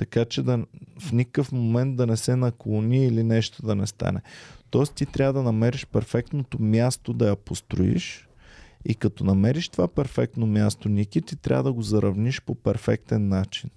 така 0.00 0.24
че 0.24 0.42
да, 0.42 0.58
в 1.00 1.12
никакъв 1.12 1.52
момент 1.52 1.96
да 1.96 2.06
не 2.06 2.16
се 2.16 2.36
наклони 2.36 3.06
или 3.06 3.22
нещо 3.22 3.66
да 3.66 3.74
не 3.74 3.86
стане. 3.86 4.20
Тоест 4.70 4.94
ти 4.94 5.06
трябва 5.06 5.32
да 5.32 5.42
намериш 5.42 5.86
перфектното 5.86 6.62
място 6.62 7.12
да 7.12 7.28
я 7.28 7.36
построиш 7.36 8.28
и 8.84 8.94
като 8.94 9.24
намериш 9.24 9.68
това 9.68 9.88
перфектно 9.88 10.46
място, 10.46 10.88
Ники, 10.88 11.22
ти 11.22 11.36
трябва 11.36 11.62
да 11.62 11.72
го 11.72 11.82
заравниш 11.82 12.42
по 12.42 12.54
перфектен 12.54 13.28
начин. 13.28 13.70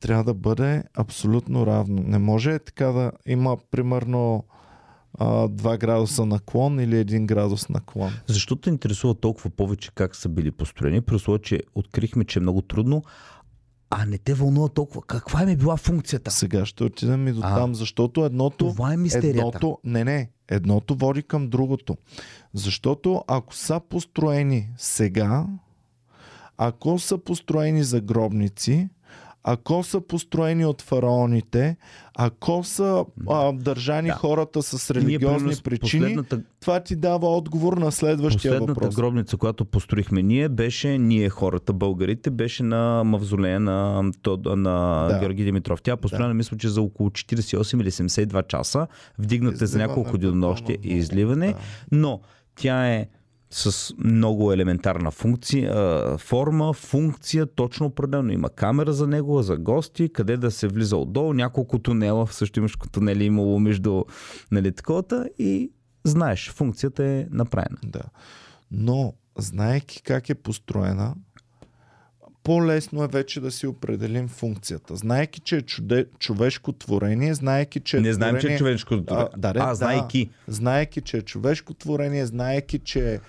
Трябва 0.00 0.24
да 0.24 0.34
бъде 0.34 0.82
абсолютно 0.94 1.66
равно. 1.66 2.02
Не 2.02 2.18
може 2.18 2.58
така 2.58 2.86
да 2.86 3.12
има, 3.26 3.56
примерно, 3.70 4.44
а, 5.18 5.48
2 5.48 5.78
градуса 5.78 6.26
наклон 6.26 6.80
или 6.80 7.04
1 7.04 7.26
градус 7.26 7.68
наклон. 7.68 8.12
Защо 8.26 8.56
те 8.56 8.70
интересува 8.70 9.14
толкова 9.14 9.50
повече 9.50 9.90
как 9.94 10.16
са 10.16 10.28
били 10.28 10.50
построени, 10.50 11.00
при 11.00 11.14
условие, 11.14 11.42
че 11.42 11.60
открихме, 11.74 12.24
че 12.24 12.38
е 12.38 12.42
много 12.42 12.62
трудно, 12.62 13.02
а 13.96 14.06
не 14.06 14.18
те 14.18 14.34
вълнува 14.34 14.68
толкова. 14.68 15.02
Каква 15.02 15.42
им 15.42 15.48
е 15.48 15.56
била 15.56 15.76
функцията? 15.76 16.30
Сега 16.30 16.66
ще 16.66 16.84
отидем 16.84 17.28
и 17.28 17.32
до 17.32 17.40
А, 17.44 17.54
там, 17.54 17.74
защото 17.74 18.24
едното, 18.24 18.68
Това 18.68 18.92
е 18.92 18.96
мистерията. 18.96 19.38
едното, 19.38 19.78
не, 19.84 20.04
не, 20.04 20.30
едното 20.48 20.94
води 20.94 21.22
към 21.22 21.48
другото. 21.48 21.96
Защото 22.54 23.24
ако 23.26 23.54
са 23.54 23.80
построени 23.90 24.68
сега, 24.76 25.46
ако 26.58 26.98
са 26.98 27.18
построени 27.18 27.84
за 27.84 28.00
гробници, 28.00 28.88
ако 29.44 29.82
са 29.82 30.00
построени 30.00 30.66
от 30.66 30.82
фараоните, 30.82 31.76
ако 32.16 32.64
са 32.64 33.04
а, 33.28 33.52
държани 33.52 34.08
Да. 34.08 34.14
хората 34.14 34.62
с 34.62 34.94
Ние, 34.94 35.02
религиозни 35.02 35.54
с 35.54 35.62
причини, 35.62 36.16
това 36.60 36.80
ти 36.80 36.96
дава 36.96 37.36
отговор 37.36 37.76
на 37.76 37.92
следващия 37.92 38.52
последната 38.52 38.72
въпрос. 38.72 38.96
гробница, 38.96 39.36
която 39.36 39.64
построихме 39.64 40.22
ние, 40.22 40.48
беше 40.48 40.98
ние 40.98 41.28
хората, 41.28 41.72
българите, 41.72 42.30
беше 42.30 42.62
на 42.62 43.02
мавзолея 43.04 43.60
на, 43.60 44.02
на 44.46 45.08
Да. 45.08 45.18
Георги 45.20 45.44
Димитров. 45.44 45.82
Тя 45.82 45.96
построена, 45.96 46.34
мисля, 46.34 46.56
че 46.56 46.68
за 46.68 46.82
около 46.82 47.10
48 47.10 47.80
или 47.80 47.90
72 47.90 48.46
часа, 48.46 48.86
вдигната 49.18 49.66
за 49.66 49.78
няколко 49.78 50.18
денонощия 50.18 50.78
и 50.82 50.88
изливане, 50.88 51.46
да. 51.46 51.58
но 51.92 52.20
тя 52.56 52.88
е 52.88 53.06
с 53.56 53.94
много 53.98 54.52
елементарна 54.52 55.10
функция, 55.10 55.74
форма, 56.18 56.72
функция, 56.72 57.46
точно 57.46 57.86
определено. 57.86 58.32
Има 58.32 58.50
камера 58.50 58.92
за 58.92 59.06
него, 59.06 59.42
за 59.42 59.56
гости, 59.56 60.12
къде 60.12 60.36
да 60.36 60.50
се 60.50 60.68
влиза 60.68 60.96
отдолу, 60.96 61.32
няколко 61.32 61.78
тунела, 61.78 62.26
също 62.26 62.58
имаш 62.58 62.76
тунели 62.92 63.24
имало 63.24 63.60
между 63.60 64.04
нали, 64.50 64.72
таковата 64.72 65.28
и 65.38 65.70
знаеш, 66.04 66.50
функцията 66.50 67.04
е 67.04 67.26
направена. 67.30 67.78
Да. 67.84 68.02
Но, 68.70 69.14
знаеки 69.38 70.02
как 70.02 70.30
е 70.30 70.34
построена, 70.34 71.14
по-лесно 72.42 73.04
е 73.04 73.08
вече 73.08 73.40
да 73.40 73.50
си 73.50 73.66
определим 73.66 74.28
функцията. 74.28 74.96
Знаеки, 74.96 75.40
че 75.40 75.56
е 75.56 75.62
чуде, 75.62 76.06
човешко 76.18 76.72
творение, 76.72 77.34
знаеки, 77.34 77.80
че 77.80 77.96
е 77.96 78.00
Не 78.00 78.12
знаем, 78.12 78.34
че 78.34 78.40
творение, 78.40 78.54
е 78.54 78.58
човешко. 78.58 78.94
А, 78.94 79.28
да, 79.36 79.48
а, 79.48 79.52
да. 79.52 79.74
знайки. 79.74 80.30
знаеки, 80.48 81.00
че 81.00 81.16
е 81.16 81.22
човешко 81.22 81.74
творение, 81.74 82.26
знаеки, 82.26 82.78
че 82.78 83.14
е 83.14 83.20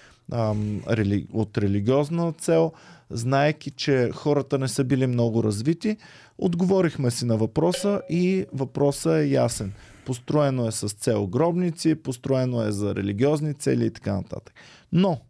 от 1.33 1.57
религиозна 1.57 2.33
цел, 2.33 2.71
знаеки, 3.09 3.71
че 3.71 4.09
хората 4.13 4.57
не 4.57 4.67
са 4.67 4.83
били 4.83 5.07
много 5.07 5.43
развити, 5.43 5.97
отговорихме 6.37 7.11
си 7.11 7.25
на 7.25 7.37
въпроса 7.37 8.01
и 8.09 8.45
въпросът 8.53 9.13
е 9.13 9.27
ясен. 9.27 9.73
Построено 10.05 10.67
е 10.67 10.71
с 10.71 10.89
цел 10.89 11.27
гробници, 11.27 11.95
построено 11.95 12.63
е 12.63 12.71
за 12.71 12.95
религиозни 12.95 13.53
цели 13.53 13.85
и 13.85 13.91
така 13.91 14.13
нататък. 14.13 14.53
Но, 14.91 15.21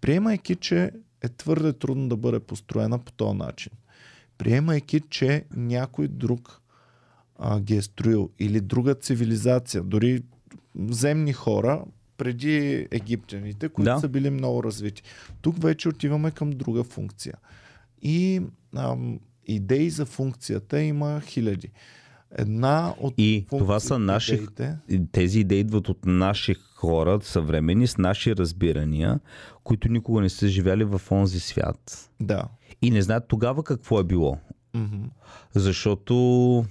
приемайки, 0.00 0.56
че 0.56 0.90
е 1.22 1.28
твърде 1.28 1.72
трудно 1.72 2.08
да 2.08 2.16
бъде 2.16 2.40
построена 2.40 2.98
по 2.98 3.12
този 3.12 3.36
начин, 3.36 3.72
приемайки, 4.38 5.00
че 5.10 5.44
някой 5.56 6.08
друг 6.08 6.60
а, 7.38 7.60
ги 7.60 7.76
е 7.76 7.82
строил 7.82 8.30
или 8.38 8.60
друга 8.60 8.94
цивилизация, 8.94 9.82
дори 9.82 10.22
земни 10.88 11.32
хора, 11.32 11.84
преди 12.16 12.88
египтяните, 12.90 13.68
които 13.68 13.90
Да. 13.90 13.98
са 14.00 14.08
били 14.08 14.30
много 14.30 14.62
развити. 14.64 15.02
Тук 15.42 15.62
вече 15.62 15.88
отиваме 15.88 16.30
към 16.30 16.50
друга 16.50 16.84
функция. 16.84 17.34
И 18.02 18.42
ам, 18.76 19.20
идеи 19.46 19.90
за 19.90 20.04
функцията 20.04 20.80
има 20.82 21.20
хиляди. 21.20 21.68
Една 22.38 22.94
от 23.00 23.14
И 23.18 23.46
това 23.48 23.80
са 23.80 23.98
наши 23.98 24.34
идеите, 24.34 24.76
тези 25.12 25.40
идеи 25.40 25.60
идват 25.60 25.88
от 25.88 26.06
наши 26.06 26.54
хора, 26.74 27.18
съвремени, 27.22 27.86
с 27.86 27.98
наши 27.98 28.36
разбирания, 28.36 29.20
които 29.64 29.88
никога 29.88 30.20
не 30.20 30.28
са 30.28 30.48
живяли 30.48 30.84
в 30.84 31.00
онзи 31.10 31.40
свят. 31.40 32.10
Да. 32.20 32.44
И 32.82 32.90
не 32.90 33.02
знаят 33.02 33.28
тогава 33.28 33.64
какво 33.64 34.00
е 34.00 34.04
било. 34.04 34.38
Мгм. 34.74 35.04
Защото 35.54 36.64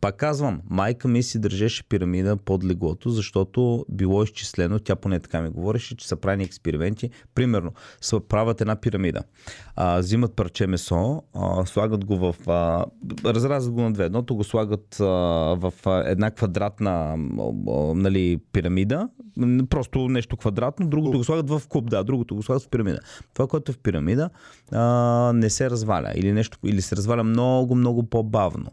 пак 0.00 0.16
казвам, 0.16 0.60
майка 0.70 1.08
ми 1.08 1.22
си 1.22 1.38
държеше 1.38 1.88
пирамида 1.88 2.36
под 2.36 2.64
леглото, 2.64 3.10
защото 3.10 3.86
било 3.88 4.22
изчислено, 4.22 4.78
тя 4.78 4.96
поне 4.96 5.20
така 5.20 5.42
ми 5.42 5.48
говореше, 5.48 5.96
че 5.96 6.08
са 6.08 6.16
правени 6.16 6.44
експерименти. 6.44 7.10
Примерно, 7.34 7.72
са 8.00 8.20
правят 8.20 8.60
една 8.60 8.76
пирамида. 8.76 9.22
А, 9.76 9.98
взимат 9.98 10.36
парче 10.36 10.66
месо, 10.66 11.22
а, 11.34 11.66
слагат 11.66 12.04
го 12.04 12.16
в... 12.16 12.48
А, 12.48 12.84
разразят 13.24 13.72
го 13.72 13.80
на 13.80 13.92
две. 13.92 14.04
Едното 14.04 14.36
го 14.36 14.44
слагат 14.44 15.00
а, 15.00 15.04
в 15.54 15.72
а, 15.86 16.10
една 16.10 16.30
квадратна 16.30 16.90
а, 16.90 17.16
а, 17.70 17.94
нали, 17.94 18.40
пирамида, 18.52 19.08
просто 19.70 20.08
нещо 20.08 20.36
квадратно, 20.36 20.88
другото 20.88 21.18
го 21.18 21.24
слагат 21.24 21.50
в 21.50 21.62
куб, 21.68 21.90
да, 21.90 22.04
другото 22.04 22.34
го 22.34 22.42
слагат 22.42 22.62
в 22.62 22.68
пирамида. 22.68 22.98
Това, 23.34 23.46
което 23.46 23.72
е 23.72 23.74
в 23.74 23.78
пирамида, 23.78 24.30
а, 24.72 25.32
не 25.34 25.50
се 25.50 25.70
разваля 25.70 26.12
или, 26.14 26.32
нещо, 26.32 26.58
или 26.64 26.82
се 26.82 26.96
разваля 26.96 27.24
много, 27.24 27.74
много 27.74 28.02
по-бавно. 28.02 28.70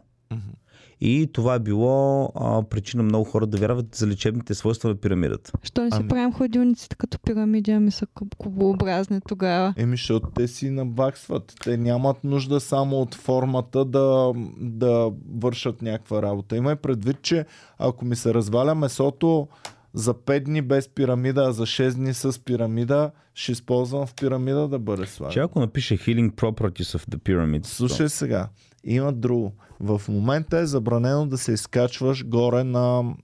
И 1.04 1.30
това 1.32 1.54
е 1.54 1.58
било 1.58 2.24
а, 2.34 2.62
причина 2.62 3.02
много 3.02 3.24
хора 3.24 3.46
да 3.46 3.58
вярват 3.58 3.94
за 3.94 4.06
лечебните 4.06 4.54
свойства 4.54 4.88
на 4.88 4.94
пирамидата. 4.94 5.52
Що 5.62 5.82
не 5.82 5.90
си 5.90 5.96
Ами- 6.00 6.08
правим 6.08 6.32
ходилниците 6.32 6.96
като 6.96 7.18
пирамиди, 7.18 7.70
ами 7.70 7.90
са 7.90 8.06
куб- 8.06 8.34
кубообразни 8.36 9.20
тогава? 9.28 9.74
Еми, 9.76 9.92
защото 9.92 10.30
те 10.30 10.48
си 10.48 10.70
набаксват. 10.70 11.54
Те 11.64 11.76
нямат 11.76 12.24
нужда 12.24 12.60
само 12.60 12.96
от 12.96 13.14
формата 13.14 13.84
да, 13.84 14.32
да 14.58 15.10
вършат 15.34 15.82
някаква 15.82 16.22
работа. 16.22 16.56
Имай 16.56 16.76
предвид, 16.76 17.22
че 17.22 17.44
ако 17.78 18.04
ми 18.04 18.16
се 18.16 18.34
разваля 18.34 18.74
месото 18.74 19.48
за 19.94 20.14
5 20.14 20.40
дни 20.40 20.62
без 20.62 20.88
пирамида, 20.88 21.42
а 21.42 21.52
за 21.52 21.62
6 21.62 21.94
дни 21.94 22.14
с 22.14 22.40
пирамида, 22.40 23.10
ще 23.34 23.52
използвам 23.52 24.06
в 24.06 24.14
пирамида 24.14 24.68
да 24.68 24.78
бъде 24.78 25.04
Че 25.04 25.10
слаган. 25.10 25.44
ако 25.44 25.60
напише 25.60 25.98
Healing 25.98 26.30
Properties 26.30 26.98
of 26.98 27.10
the 27.10 27.16
Pyramids, 27.16 27.66
Слушай 27.66 28.08
сега, 28.08 28.48
има 28.84 29.12
друго. 29.12 29.52
В 29.80 30.02
момента 30.08 30.58
е 30.58 30.66
забранено 30.66 31.26
да 31.26 31.38
се 31.38 31.52
изкачваш 31.52 32.26
горе 32.26 32.64
на, 32.64 33.14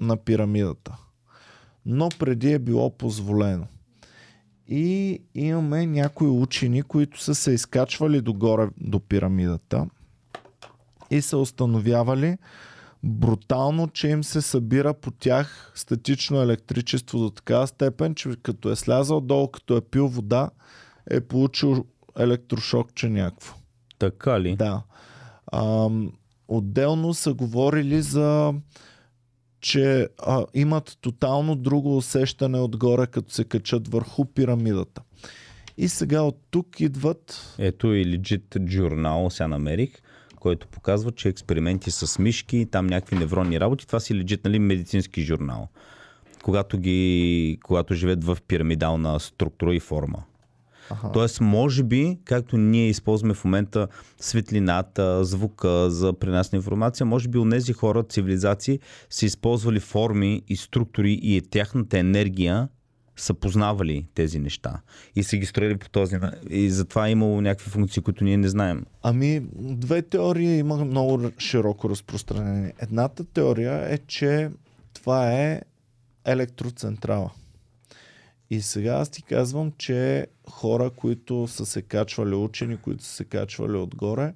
на 0.00 0.16
пирамидата. 0.16 0.96
Но 1.86 2.08
преди 2.18 2.52
е 2.52 2.58
било 2.58 2.90
позволено. 2.90 3.66
И 4.68 5.18
имаме 5.34 5.86
някои 5.86 6.28
учени, 6.28 6.82
които 6.82 7.20
са 7.20 7.34
се 7.34 7.52
изкачвали 7.52 8.20
догоре 8.20 8.68
до 8.80 9.00
пирамидата 9.00 9.86
и 11.10 11.22
са 11.22 11.38
установявали 11.38 12.38
брутално, 13.04 13.88
че 13.88 14.08
им 14.08 14.24
се 14.24 14.42
събира 14.42 14.94
по 14.94 15.10
тях 15.10 15.72
статично 15.74 16.42
електричество 16.42 17.18
до 17.18 17.30
такава 17.30 17.66
степен, 17.66 18.14
че 18.14 18.30
като 18.42 18.70
е 18.70 18.76
слязал 18.76 19.20
долу, 19.20 19.48
като 19.48 19.76
е 19.76 19.80
пил 19.80 20.08
вода, 20.08 20.50
е 21.10 21.20
получил 21.20 21.84
електрошокче 22.18 23.08
някакво. 23.08 23.54
така 23.98 24.40
ли? 24.40 24.56
Да. 24.56 24.82
Ам, 25.54 26.12
отделно 26.48 27.14
са 27.14 27.34
говорили 27.34 28.02
за 28.02 28.54
че 29.60 30.08
а, 30.18 30.46
имат 30.54 30.98
тотално 31.00 31.56
друго 31.56 31.96
усещане 31.96 32.58
отгоре, 32.58 33.06
като 33.06 33.32
се 33.32 33.44
качат 33.44 33.88
върху 33.88 34.24
пирамидата. 34.24 35.02
И 35.76 35.88
сега 35.88 36.22
от 36.22 36.38
тук 36.50 36.80
идват... 36.80 37.54
Ето 37.58 37.94
и 37.94 38.04
legit 38.04 38.70
журнал, 38.70 39.30
сега 39.30 39.48
намерих, 39.48 39.90
който 40.36 40.68
показва, 40.68 41.12
че 41.12 41.28
експерименти 41.28 41.90
с 41.90 42.18
мишки, 42.18 42.66
там 42.70 42.86
някакви 42.86 43.16
невронни 43.16 43.60
работи, 43.60 43.86
това 43.86 44.00
си 44.00 44.14
legit, 44.14 44.44
нали, 44.44 44.58
медицински 44.58 45.22
журнал. 45.22 45.68
Когато, 46.42 46.78
ги, 46.78 47.58
когато 47.64 47.94
живеят 47.94 48.24
в 48.24 48.38
пирамидална 48.48 49.20
структура 49.20 49.74
и 49.74 49.80
форма. 49.80 50.22
Аха. 50.90 51.12
Тоест, 51.12 51.40
може 51.40 51.82
би, 51.82 52.18
както 52.24 52.56
ние 52.56 52.88
използваме 52.88 53.34
в 53.34 53.44
момента 53.44 53.88
светлината, 54.20 55.24
звука 55.24 55.90
за 55.90 56.12
пренасна 56.12 56.56
информация, 56.56 57.06
може 57.06 57.28
би 57.28 57.38
от 57.38 57.50
тези 57.50 57.72
хора, 57.72 58.02
цивилизации, 58.02 58.78
са 59.10 59.26
използвали 59.26 59.80
форми 59.80 60.42
и 60.48 60.56
структури 60.56 61.20
и 61.22 61.42
тяхната 61.50 61.98
енергия 61.98 62.68
са 63.16 63.34
познавали 63.34 64.06
тези 64.14 64.38
неща 64.38 64.80
и 65.16 65.22
са 65.22 65.36
ги 65.36 65.46
строили 65.46 65.76
по 65.76 65.88
този 65.88 66.16
на- 66.16 66.32
И 66.50 66.70
затова 66.70 67.08
е 67.08 67.10
имало 67.10 67.40
някакви 67.40 67.70
функции, 67.70 68.02
които 68.02 68.24
ние 68.24 68.36
не 68.36 68.48
знаем. 68.48 68.84
Ами, 69.02 69.42
две 69.58 70.02
теории 70.02 70.58
има 70.58 70.76
много 70.76 71.30
широко 71.38 71.90
разпространение. 71.90 72.72
Едната 72.78 73.24
теория 73.24 73.94
е, 73.94 73.98
че 73.98 74.50
това 74.94 75.32
е 75.32 75.60
електроцентрала. 76.26 77.30
И 78.54 78.62
сега 78.62 78.92
аз 78.92 79.08
ти 79.08 79.22
казвам, 79.22 79.72
че 79.78 80.26
хора, 80.50 80.90
които 80.90 81.46
са 81.48 81.66
се 81.66 81.82
качвали, 81.82 82.34
учени, 82.34 82.76
които 82.76 83.04
са 83.04 83.10
се 83.10 83.24
качвали 83.24 83.76
отгоре, 83.76 84.34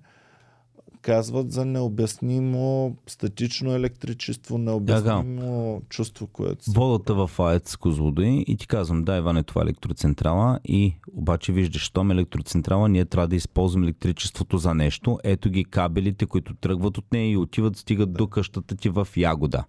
казват 1.02 1.52
за 1.52 1.64
необяснимо 1.64 2.96
статично 3.06 3.74
електричество, 3.74 4.58
необяснимо 4.58 5.82
чувство, 5.88 6.26
което 6.26 6.64
се... 6.64 6.70
Водата 6.70 7.14
в 7.14 7.30
АЕЦ 7.38 7.76
Козлодуй 7.76 8.44
и 8.46 8.56
ти 8.56 8.66
казвам, 8.66 9.04
да, 9.04 9.16
Иван, 9.16 9.36
е 9.36 9.42
това 9.42 9.62
електроцентрала 9.62 10.60
и 10.64 10.94
обаче 11.12 11.52
виждаш, 11.52 11.82
щом 11.82 12.10
е 12.10 12.14
електроцентрала, 12.14 12.88
ние 12.88 13.04
трябва 13.04 13.28
да 13.28 13.36
използваме 13.36 13.86
електричеството 13.86 14.58
за 14.58 14.74
нещо. 14.74 15.18
Ето 15.24 15.50
ги 15.50 15.64
кабелите, 15.64 16.26
които 16.26 16.54
тръгват 16.54 16.98
от 16.98 17.12
нея 17.12 17.30
и 17.30 17.36
отиват, 17.36 17.76
стигат 17.76 18.12
до 18.12 18.26
къщата 18.26 18.76
ти 18.76 18.88
в 18.88 19.08
Ягода. 19.16 19.64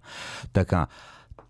Така, 0.52 0.86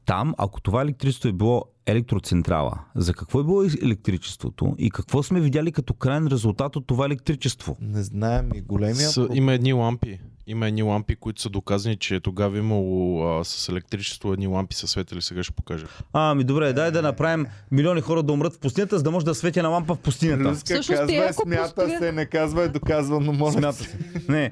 там, 0.07 0.35
ако 0.39 0.61
това 0.61 0.83
електричество 0.83 1.29
е 1.29 1.33
било 1.33 1.65
електроцентрала, 1.91 2.79
за 2.95 3.15
какво 3.15 3.41
е 3.41 3.45
било 3.45 3.63
електричеството 3.63 4.75
и 4.79 4.91
какво 4.91 5.23
сме 5.23 5.41
видяли 5.41 5.73
като 5.73 5.95
крайен 5.95 6.27
резултат 6.27 6.77
от 6.77 6.87
това 6.87 7.07
електричество? 7.07 7.77
Не 7.81 8.03
знаем 8.03 8.51
и 8.55 8.61
големия 8.61 9.09
С, 9.09 9.29
има 9.33 9.53
едни 9.53 9.73
лампи. 9.73 10.21
Има 10.47 10.67
едни 10.69 10.83
лампи, 10.83 11.17
които 11.17 11.41
са 11.41 11.49
доказани, 11.49 11.97
че 11.97 12.21
тогава 12.21 12.59
имало 12.59 13.23
а, 13.31 13.45
с 13.45 13.69
електричество 13.69 14.33
едни 14.33 14.47
лампи 14.47 14.77
са 14.77 14.89
светили. 14.89 15.23
Сега 15.23 15.43
ще 15.43 15.53
покажа. 15.53 15.87
А, 16.13 16.35
ми 16.35 16.45
добре, 16.45 16.73
дай 16.73 16.91
да 16.91 17.03
направим 17.03 17.47
милиони 17.71 18.01
хора 18.01 18.23
да 18.23 18.33
умрат 18.33 18.55
в 18.55 18.59
пустинята, 18.59 18.97
за 18.97 19.03
да 19.03 19.11
може 19.11 19.27
да 19.27 19.35
свети 19.35 19.63
на 19.63 19.69
лампа 19.69 19.95
в 19.95 19.99
пустинята. 19.99 20.45
Руска 20.45 20.65
Всъщност, 20.65 20.89
казва, 21.01 21.17
е, 21.19 21.33
смята 21.33 21.63
построят- 21.65 21.99
се, 21.99 22.13
не 22.13 22.27
казва 22.27 22.63
е 22.63 22.69
доказвано, 22.69 23.33
моля. 23.33 23.53
Смята 23.53 23.73
се. 23.75 23.99
Не, 24.29 24.51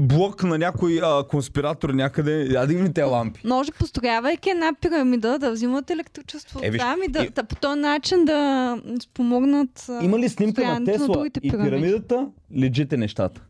блок 0.00 0.42
на 0.42 0.58
някой 0.58 1.00
а, 1.02 1.24
конспиратор 1.24 1.90
някъде. 1.90 2.46
Я 2.50 2.66
да 2.66 2.72
им 2.72 2.92
те 2.92 3.02
лампи. 3.02 3.40
Може, 3.44 3.72
построявайки 3.72 4.50
една 4.50 4.72
пирамида, 4.80 5.38
да 5.38 5.52
взимат 5.52 5.90
електричество 5.90 6.60
Е, 6.62 6.70
виж, 6.76 6.80
там 6.80 7.02
и 7.02 7.08
да, 7.08 7.24
и- 7.24 7.28
да, 7.28 7.44
по 7.44 7.56
този 7.56 7.80
начин 7.80 8.24
да 8.24 8.80
спомогнат 9.02 9.86
Има 10.02 10.18
ли 10.18 10.28
снимка 10.28 10.64
на 10.64 10.84
Тесла 10.84 11.08
другите 11.08 11.40
и 11.42 11.50
пирамидата? 11.50 12.28
Лежите 12.56 12.96
нещата. 12.96 13.42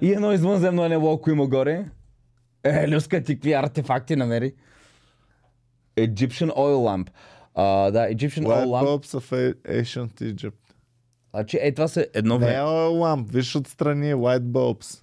И 0.00 0.12
едно 0.12 0.32
извънземно 0.32 0.88
небо, 0.88 1.12
ако 1.12 1.30
има 1.30 1.46
горе. 1.46 1.84
Е, 2.64 2.88
Люска, 2.88 3.22
ти 3.22 3.34
какви 3.34 3.52
артефакти 3.52 4.16
намери? 4.16 4.52
Egyptian 5.96 6.50
oil 6.50 7.04
lamp. 7.04 7.08
А, 7.54 7.90
да, 7.90 8.10
Egyptian 8.10 8.42
Light 8.42 8.64
oil 8.64 8.66
lamp. 8.66 8.84
bulbs 8.84 9.18
of 9.20 9.54
Ancient 9.64 10.34
Egypt. 10.34 10.54
Значи, 11.30 11.58
е, 11.60 11.74
това 11.74 11.88
са 11.88 12.06
едно 12.14 12.38
Не 12.38 12.44
е 12.44 12.48
време. 12.48 12.60
oil 12.60 12.88
lamp, 12.90 13.28
виж 13.28 13.56
отстрани 13.56 14.10
е 14.10 14.14
Light 14.14 14.40
bulbs. 14.42 15.02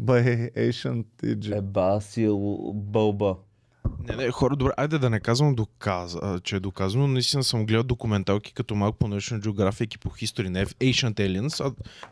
By 0.00 0.52
Ancient 0.54 1.04
Egypt. 1.24 1.58
Е, 1.58 1.60
басил 1.60 2.38
бълба. 2.74 3.36
Не, 4.08 4.16
не, 4.16 4.30
хора, 4.30 4.56
добре, 4.56 4.72
айде 4.76 4.98
да 4.98 5.10
не 5.10 5.20
казвам 5.20 5.54
доказ, 5.54 6.16
а, 6.22 6.40
че 6.40 6.56
е 6.56 6.60
доказано. 6.60 7.06
Наистина 7.06 7.44
съм 7.44 7.66
гледал 7.66 7.82
документалки 7.82 8.54
като 8.54 8.74
малко 8.74 8.98
по 8.98 9.06
National 9.06 9.40
Geographic 9.40 9.94
и 9.94 9.98
по 9.98 10.08
History, 10.10 10.48
не 10.48 10.66
в 10.66 10.74
Ancient 10.74 11.14
Aliens, 11.14 11.60
а 11.66 11.70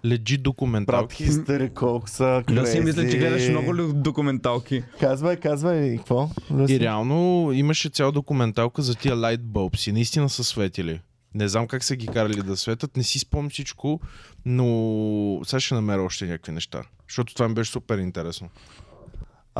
Брат, 0.08 0.42
документалки. 0.42 1.24
хистери 1.24 1.70
колко 1.70 2.08
са 2.08 2.42
Да 2.50 2.66
си 2.66 2.80
мисля, 2.80 3.10
че 3.10 3.18
гледаш 3.18 3.48
много 3.48 3.76
ли 3.76 3.92
документалки. 3.94 4.82
Казвай, 5.00 5.36
казвай, 5.36 5.86
и 5.86 5.96
какво? 5.96 6.30
Люси? 6.50 6.74
И 6.74 6.80
реално 6.80 7.50
имаше 7.52 7.88
цяла 7.88 8.12
документалка 8.12 8.82
за 8.82 8.94
тия 8.94 9.16
light 9.16 9.40
bulbs 9.40 9.88
и 9.88 9.92
наистина 9.92 10.28
са 10.28 10.44
светили. 10.44 11.00
Не 11.34 11.48
знам 11.48 11.66
как 11.66 11.84
са 11.84 11.96
ги 11.96 12.06
карали 12.06 12.42
да 12.42 12.56
светят, 12.56 12.96
не 12.96 13.02
си 13.02 13.18
спомням 13.18 13.50
всичко, 13.50 14.00
но 14.44 15.40
сега 15.44 15.60
ще 15.60 15.74
намеря 15.74 16.02
още 16.02 16.26
някакви 16.26 16.52
неща. 16.52 16.82
Защото 17.08 17.34
това 17.34 17.48
ми 17.48 17.54
беше 17.54 17.70
супер 17.70 17.98
интересно. 17.98 18.48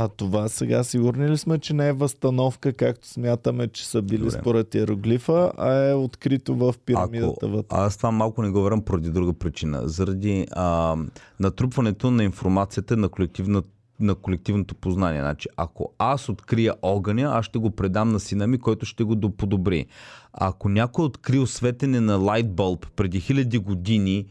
А 0.01 0.09
това 0.09 0.49
сега 0.49 0.85
сигурни 0.85 1.29
ли 1.29 1.39
сме, 1.39 1.59
че 1.59 1.75
не 1.75 1.89
е 1.89 1.93
възстановка, 1.93 2.73
както 2.73 3.09
смятаме, 3.09 3.69
че 3.69 3.87
са 3.87 4.03
били 4.03 4.19
Добре. 4.19 4.31
според 4.31 4.75
иероглифа, 4.75 5.53
а 5.57 5.75
е 5.75 5.95
открито 5.95 6.55
в 6.55 6.69
Ако, 6.69 6.79
пирамидата 6.87 7.49
вътре? 7.49 7.77
аз 7.77 7.97
това 7.97 8.11
малко 8.11 8.43
не 8.43 8.51
го 8.51 8.61
вървам 8.61 8.83
поради 8.83 9.11
друга 9.11 9.33
причина. 9.33 9.89
Заради 9.89 10.47
а, 10.53 10.97
натрупването 11.41 12.11
на 12.11 12.25
информацията 12.25 12.97
на, 12.97 13.09
колективна, 13.09 13.63
на 14.01 14.15
колективното 14.15 14.75
познание. 14.75 15.21
Значи, 15.21 15.49
ако 15.57 15.93
аз 15.99 16.29
открия 16.29 16.75
огъня, 16.83 17.31
аз 17.35 17.45
ще 17.45 17.59
го 17.59 17.71
предам 17.71 18.13
на 18.13 18.21
сина 18.21 18.47
ми, 18.47 18.59
който 18.59 18.87
ще 18.87 19.05
го 19.05 19.15
доподобри. 19.15 19.87
Ако 20.33 20.69
някой 20.69 21.03
е 21.03 21.07
открил 21.07 21.47
светене 21.47 22.01
на 22.01 22.17
лайтбълб 22.17 22.87
преди 22.97 23.21
хиляди 23.21 23.59
години 23.59 24.27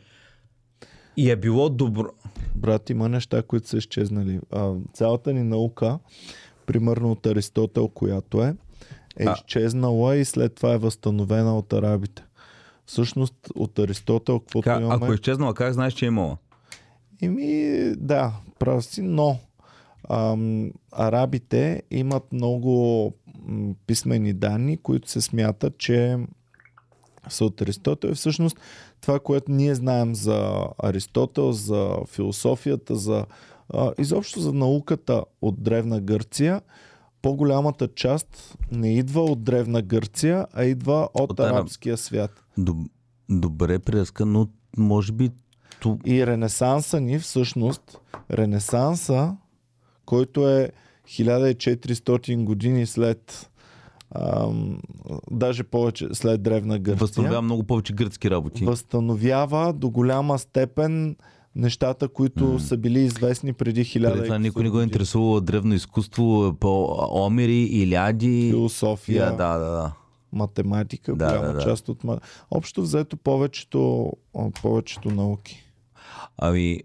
и 1.18 1.32
е 1.32 1.36
било 1.36 1.70
добро... 1.70 2.08
Брат, 2.58 2.90
има 2.90 3.10
неща, 3.10 3.44
които 3.44 3.68
са 3.68 3.78
изчезнали. 3.78 4.40
А, 4.52 4.74
цялата 4.94 5.34
ни 5.34 5.44
наука, 5.44 6.00
примерно 6.66 7.12
от 7.12 7.26
Аристотел, 7.26 7.88
която 7.88 8.44
е, 8.44 8.56
е 9.18 9.26
А. 9.26 9.34
изчезнала 9.34 10.16
и 10.16 10.26
след 10.26 10.56
това 10.56 10.74
е 10.74 10.78
възстановена 10.78 11.58
от 11.58 11.74
арабите. 11.74 12.24
Всъщност 12.86 13.36
от 13.56 13.80
Аристотел, 13.80 14.40
каквото 14.40 14.64
Ка, 14.64 14.80
имаме... 14.82 14.96
ако 14.96 15.12
е 15.12 15.16
изчезнала, 15.16 15.54
как 15.54 15.74
знаеш, 15.74 15.94
че 15.94 16.06
е 16.06 16.08
имала? 16.08 16.38
Еми, 17.22 17.94
да, 17.98 18.34
прав 18.60 18.86
си, 18.86 19.02
но 19.02 19.40
ам, 20.10 20.72
арабите 20.92 21.84
имат 21.92 22.34
много 22.34 23.14
м, 23.46 23.74
писмени 23.88 24.34
данни, 24.34 24.78
които 24.78 25.10
се 25.10 25.22
смятат, 25.22 25.78
че 25.78 26.18
са 27.30 27.46
от 27.46 27.62
Аристотел. 27.62 28.16
Всъщност 28.16 28.60
това, 29.02 29.20
което 29.20 29.52
ние 29.52 29.76
знаем 29.76 30.16
за 30.16 30.68
Аристотел, 30.84 31.52
за 31.52 31.98
философията, 32.08 32.96
за 32.96 33.26
а, 33.74 33.92
изобщо 33.98 34.40
за 34.40 34.54
науката 34.54 35.24
от 35.42 35.64
Древна 35.64 36.02
Гърция, 36.02 36.62
по-голямата 37.22 37.88
част 37.88 38.58
не 38.72 38.98
идва 38.98 39.24
от 39.24 39.44
Древна 39.44 39.82
Гърция, 39.82 40.48
а 40.54 40.64
идва 40.64 41.10
от, 41.14 41.32
От 41.32 41.40
араб- 41.40 41.52
арабския 41.52 41.98
свят. 41.98 42.44
Доб, 42.58 42.78
добре 43.30 43.80
преска, 43.80 44.26
но 44.26 44.48
може 44.78 45.12
би... 45.12 45.32
Ту... 45.80 45.98
И 46.06 46.28
Ренесанса 46.28 47.02
ни 47.02 47.20
всъщност, 47.20 48.00
Ренесанса, 48.32 49.38
който 50.06 50.50
е 50.50 50.72
1400 51.08 52.44
години 52.44 52.86
след 52.86 53.50
ам, 54.12 54.80
даже 55.32 55.64
повече 55.64 56.08
след 56.14 56.44
Древна 56.44 56.80
Гърция, 56.80 56.96
Възстановява 56.98 57.42
много 57.42 57.64
повече 57.64 57.94
гръцки 57.94 58.30
работи. 58.30 58.66
възстановява 58.66 59.74
до 59.74 59.90
голяма 59.90 60.40
степен 60.40 61.16
нещата, 61.56 62.08
които 62.08 62.46
М. 62.46 62.60
са 62.60 62.78
били 62.78 63.00
известни 63.00 63.54
преди 63.54 63.82
1000 63.82 64.12
Преди 64.12 64.24
това 64.24 64.40
никой 64.40 64.64
не 64.64 64.70
го 64.70 64.74
години. 64.74 64.86
интересува 64.86 65.42
древно 65.42 65.74
изкуство 65.74 66.56
по 66.56 66.88
Омери, 67.16 67.54
Иляди. 67.64 68.50
Философия, 68.50 69.26
да, 69.28 69.58
да, 69.58 69.66
да. 69.68 69.94
математика, 70.34 71.16
Да, 71.16 71.28
голяма 71.28 71.48
да, 71.48 71.54
да. 71.54 71.60
част 71.62 71.90
от... 71.90 72.04
Общо 72.52 72.82
взето 72.82 73.18
повечето, 73.18 74.12
повечето 74.62 75.12
науки. 75.12 75.64
Ами, 76.38 76.80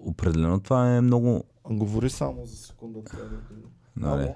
определено 0.00 0.60
това 0.60 0.96
е 0.96 1.00
много... 1.00 1.44
Говори 1.70 2.10
само 2.10 2.46
за 2.46 2.56
секунда. 2.56 3.04
трябва 3.04 3.28
да- 3.96 4.10
Добре. 4.10 4.34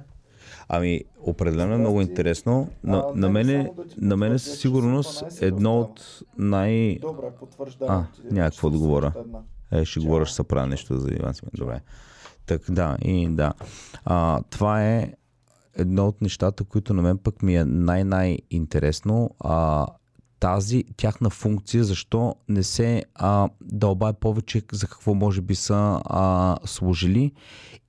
Ами, 0.75 1.01
определено 1.21 1.75
е 1.75 1.79
много 1.79 2.01
интересно. 2.01 2.69
На, 2.85 3.05
на 3.15 3.29
мене, 3.29 3.73
на 3.97 4.17
мене 4.17 4.39
със 4.39 4.59
сигурност 4.59 5.19
са 5.19 5.25
12 5.25 5.43
едно 5.43 5.81
от 5.81 6.23
най... 6.39 6.99
Добре, 6.99 7.31
потвърждавам. 7.41 7.97
А, 7.97 8.07
ти, 8.15 8.35
няма 8.35 8.51
че 8.51 8.57
какво 8.57 8.71
да 8.71 8.77
съм 8.77 8.87
говоря. 8.87 9.07
още 9.07 9.19
една. 9.19 9.39
Е, 9.73 9.85
ще 9.85 10.01
говоря, 10.01 10.27
ще 10.27 10.37
се 10.37 10.45
правя 10.45 10.67
нещо 10.67 10.99
за 10.99 11.09
Иван 11.11 11.35
Смен. 11.35 11.51
Добре. 11.55 11.81
Так, 12.47 12.63
да, 12.71 12.97
и 13.03 13.29
да. 13.29 13.53
А, 14.05 14.43
това 14.51 14.85
е 14.85 15.13
едно 15.77 16.07
от 16.07 16.23
нещата, 16.23 16.65
които 16.65 16.95
на 16.95 17.03
мен 17.03 17.19
пък 17.19 17.43
ми 17.43 17.57
е 17.57 17.65
най-най-интересно. 17.65 19.31
А, 19.41 19.87
тази 20.43 20.85
тяхна 20.97 21.31
функция, 21.31 21.85
защо 21.85 22.35
не 22.49 22.63
се 22.63 23.05
а, 23.15 23.49
дълбае 23.61 24.13
повече 24.13 24.63
за 24.73 24.87
какво 24.87 25.15
може 25.15 25.41
би 25.41 25.55
са 25.55 26.01
а, 26.05 26.57
служили 26.65 27.33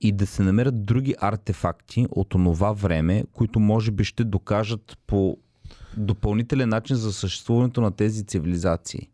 и 0.00 0.12
да 0.12 0.26
се 0.26 0.42
намерят 0.42 0.84
други 0.86 1.14
артефакти 1.20 2.06
от 2.10 2.34
онова 2.34 2.72
време, 2.72 3.24
които 3.32 3.60
може 3.60 3.90
би 3.90 4.04
ще 4.04 4.24
докажат 4.24 4.98
по 5.06 5.36
допълнителен 5.96 6.68
начин 6.68 6.96
за 6.96 7.12
съществуването 7.12 7.80
на 7.80 7.90
тези 7.90 8.26
цивилизации. 8.26 9.08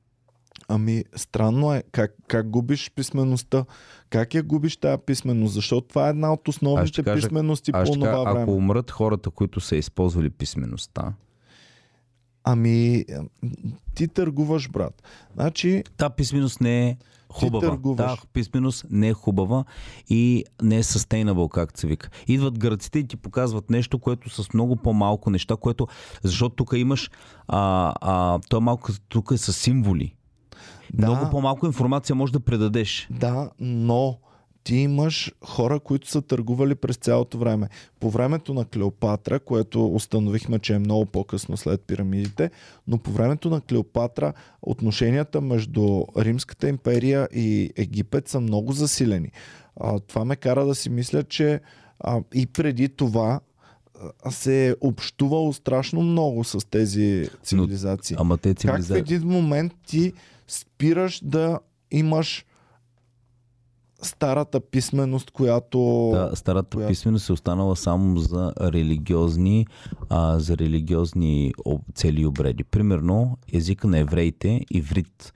Ами, 0.69 1.05
странно 1.17 1.75
е 1.75 1.83
как, 1.93 2.15
как 2.29 2.51
губиш 2.51 2.91
писмеността. 2.95 3.65
Как 4.11 4.35
я 4.35 4.43
губиш 4.43 4.77
тази 4.77 5.03
писменост? 5.07 5.55
Защото 5.55 5.89
това 5.89 6.07
е 6.07 6.11
една 6.11 6.33
от 6.33 6.49
основните 6.49 7.03
кажа- 7.03 7.27
писмености 7.27 7.73
по 7.73 7.85
това 7.85 8.25
време. 8.25 8.43
ако 8.43 8.53
умрат 8.53 8.91
хората, 8.91 9.31
които 9.31 9.61
са 9.61 9.77
използвали 9.77 10.31
писмеността, 10.31 11.12
Ами, 12.45 13.05
ти 13.95 14.09
търгуваш, 14.09 14.69
брат. 14.71 15.03
Значи, 15.35 15.85
Та 15.97 16.11
писменост 16.11 16.61
не 16.61 16.89
е 16.89 16.97
хубава. 17.29 17.69
търгуваш. 17.69 18.21
Та 18.21 18.27
писменост 18.33 18.87
не 18.91 19.09
е 19.09 19.12
хубава 19.12 19.65
и 20.09 20.45
не 20.62 20.77
е 20.77 20.83
sustainable, 20.83 21.49
както 21.51 21.81
се 21.81 21.87
вика. 21.87 22.11
Идват 22.27 22.59
гръците 22.59 22.99
и 22.99 23.07
ти 23.07 23.17
показват 23.17 23.71
нещо, 23.71 23.99
което 23.99 24.31
с 24.31 24.55
много 24.55 24.77
по-малко 24.77 25.31
неща, 25.31 25.57
което... 25.57 25.89
Защото 26.23 26.57
тук 26.57 26.73
имаш... 26.77 27.11
А, 27.49 27.93
а, 28.01 28.39
то 28.49 28.57
е 28.57 28.61
малко... 28.61 28.93
Тук 29.09 29.31
е 29.31 29.39
с 29.39 29.53
символи. 29.53 30.15
Да. 30.95 31.07
Много 31.07 31.31
по-малко 31.31 31.67
информация 31.67 32.17
можеш 32.17 32.33
да 32.33 32.41
предадеш. 32.41 33.09
да, 33.11 33.51
но 33.61 34.19
ти 34.65 34.77
имаш 34.77 35.32
хора, 35.45 35.81
които 35.81 36.09
са 36.09 36.23
търгували 36.23 36.74
през 36.74 36.97
цялото 36.97 37.39
време. 37.39 37.69
По 38.01 38.11
времето 38.11 38.55
на 38.55 38.65
Клеопатра, 38.65 39.41
което 39.41 39.95
установихме, 39.95 40.59
че 40.59 40.74
е 40.74 40.78
много 40.78 41.07
по-късно 41.07 41.57
след 41.57 41.81
пирамидите, 41.81 42.51
но 42.87 42.99
по 42.99 43.11
времето 43.11 43.51
на 43.51 43.61
Клеопатра 43.61 44.32
отношенията 44.62 45.41
между 45.41 46.05
Римската 46.19 46.69
империя 46.69 47.28
и 47.35 47.70
Египет 47.77 48.28
са 48.28 48.41
много 48.41 48.73
засилени. 48.73 49.32
А, 49.81 50.01
това 50.01 50.24
ме 50.24 50.37
кара 50.37 50.66
да 50.66 50.74
си 50.74 50.91
мисля, 50.91 51.23
че 51.23 51.61
а, 52.01 52.20
и 52.35 52.47
преди 52.47 52.89
това 52.89 53.41
се 54.31 54.69
е 54.69 54.74
общувало 54.81 55.53
страшно 55.53 56.03
много 56.03 56.45
с 56.45 56.70
тези 56.70 57.28
цивилизации. 57.43 58.16
Ама 58.19 58.39
те 58.39 58.49
Как 58.49 58.59
в 58.59 58.61
цивилизации... 58.61 59.01
един 59.01 59.28
момент 59.28 59.73
ти 59.87 60.12
спираш 60.49 61.20
да 61.24 61.59
имаш 61.91 62.45
старата 64.07 64.61
писменост, 64.61 65.31
която... 65.31 66.11
Да, 66.13 66.37
старата 66.37 66.77
Коя- 66.77 66.89
писменост 66.89 67.29
е 67.29 67.33
останала 67.33 67.77
само 67.77 68.19
за 68.19 68.53
религиозни, 68.61 69.67
а, 70.09 70.39
за 70.39 70.59
религиозни 70.59 71.53
цели 71.95 72.21
и 72.21 72.27
обреди. 72.27 72.65
Примерно, 72.65 73.39
езика 73.53 73.89
на 73.89 73.99
евреите, 73.99 74.61
иврит. 74.71 75.33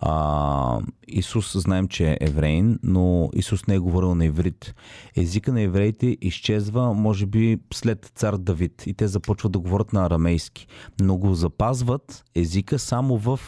А, 0.00 0.80
Исус 1.08 1.56
знаем, 1.56 1.88
че 1.88 2.10
е 2.10 2.18
евреин, 2.20 2.78
но 2.82 3.30
Исус 3.34 3.66
не 3.66 3.74
е 3.74 3.78
говорил 3.78 4.14
на 4.14 4.24
иврит. 4.24 4.74
Езика 5.16 5.52
на 5.52 5.60
евреите 5.60 6.16
изчезва, 6.20 6.94
може 6.94 7.26
би, 7.26 7.58
след 7.74 8.12
цар 8.14 8.36
Давид 8.36 8.82
и 8.86 8.94
те 8.94 9.08
започват 9.08 9.52
да 9.52 9.58
говорят 9.58 9.92
на 9.92 10.06
арамейски. 10.06 10.66
Но 11.00 11.16
го 11.16 11.34
запазват 11.34 12.24
езика 12.34 12.78
само 12.78 13.16
в 13.16 13.40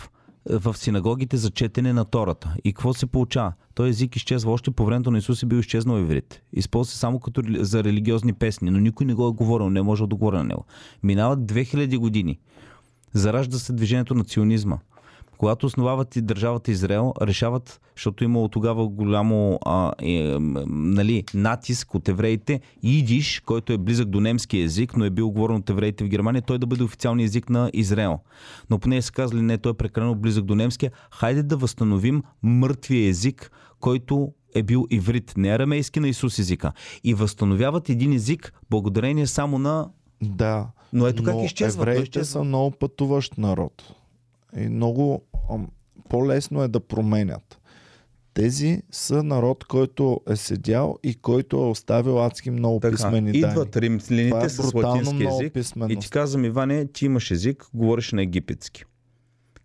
в 0.52 0.78
синагогите 0.78 1.36
за 1.36 1.50
четене 1.50 1.92
на 1.92 2.04
Тората. 2.04 2.54
И 2.64 2.72
какво 2.72 2.94
се 2.94 3.06
получава? 3.06 3.52
Той 3.74 3.88
език 3.88 4.16
изчезва 4.16 4.52
още 4.52 4.70
по 4.70 4.84
времето 4.84 5.10
на 5.10 5.18
Исус 5.18 5.42
е 5.42 5.46
бил 5.46 5.56
изчезнал 5.56 5.98
иврит. 5.98 6.42
Използва 6.52 6.92
се 6.92 6.98
само 6.98 7.20
като 7.20 7.42
за 7.60 7.84
религиозни 7.84 8.32
песни, 8.32 8.70
но 8.70 8.78
никой 8.78 9.06
не 9.06 9.14
го 9.14 9.28
е 9.28 9.32
говорил, 9.32 9.70
не 9.70 9.78
е 9.78 9.82
можел 9.82 10.06
да 10.06 10.16
говори 10.16 10.36
на 10.36 10.44
него. 10.44 10.64
Минават 11.02 11.38
2000 11.38 11.98
години. 11.98 12.38
Заражда 13.12 13.58
се 13.58 13.72
движението 13.72 14.14
на 14.14 14.24
ционизма. 14.24 14.78
Когато 15.40 15.66
основават 15.66 16.16
и 16.16 16.22
държавата 16.22 16.70
Израел, 16.70 17.12
решават, 17.22 17.80
защото 17.96 18.24
имало 18.24 18.48
тогава 18.48 18.88
голямо 18.88 19.58
а, 19.66 19.92
е, 20.02 20.36
нали, 20.40 21.24
натиск 21.34 21.94
от 21.94 22.08
евреите, 22.08 22.60
идиш, 22.82 23.40
който 23.40 23.72
е 23.72 23.78
близък 23.78 24.08
до 24.08 24.20
немски 24.20 24.58
език, 24.58 24.96
но 24.96 25.04
е 25.04 25.10
бил 25.10 25.30
говорен 25.30 25.56
от 25.56 25.70
евреите 25.70 26.04
в 26.04 26.08
Германия, 26.08 26.42
той 26.42 26.58
да 26.58 26.66
бъде 26.66 26.82
официалния 26.82 27.24
език 27.24 27.50
на 27.50 27.70
Израел. 27.72 28.18
Но 28.70 28.78
поне 28.78 29.02
са 29.02 29.12
казали, 29.12 29.42
не, 29.42 29.58
той 29.58 29.72
е 29.72 29.74
прекалено 29.74 30.14
близък 30.14 30.44
до 30.44 30.54
немския. 30.54 30.92
Хайде 31.10 31.42
да 31.42 31.56
възстановим 31.56 32.22
мъртвия 32.42 33.08
език, 33.08 33.50
който 33.80 34.32
е 34.54 34.62
бил 34.62 34.86
иврит, 34.90 35.34
не 35.36 35.48
арамейски 35.48 36.00
на 36.00 36.08
Исус 36.08 36.38
езика. 36.38 36.72
И 37.04 37.14
възстановяват 37.14 37.88
един 37.88 38.12
език 38.12 38.52
благодарение 38.70 39.26
само 39.26 39.58
на... 39.58 39.90
Да. 40.22 40.66
Но 40.92 41.06
ето 41.06 41.22
как 41.22 41.44
изчезва. 41.44 41.82
Евреите 41.82 42.02
изчезва. 42.02 42.32
са 42.32 42.44
много 42.44 42.70
пътуващ 42.70 43.38
народ. 43.38 43.94
И 44.56 44.68
много 44.68 45.22
по-лесно 46.08 46.62
е 46.62 46.68
да 46.68 46.80
променят. 46.80 47.60
Тези 48.34 48.82
са 48.90 49.22
народ, 49.22 49.64
който 49.64 50.20
е 50.30 50.36
седял 50.36 50.98
и 51.02 51.14
който 51.14 51.56
е 51.56 51.68
оставил 51.68 52.24
адски 52.24 52.50
много 52.50 52.80
Така, 52.80 52.96
писмени 52.96 53.40
данни. 53.40 53.52
идват 53.52 53.76
римляните 53.76 54.44
е 54.44 54.48
с 54.48 54.74
латински 54.74 55.24
език 55.24 55.52
и 55.88 55.96
ти 55.96 56.10
казвам, 56.10 56.44
Иване, 56.44 56.86
ти 56.86 57.04
имаш 57.04 57.30
език, 57.30 57.66
говориш 57.74 58.12
на 58.12 58.22
египетски. 58.22 58.84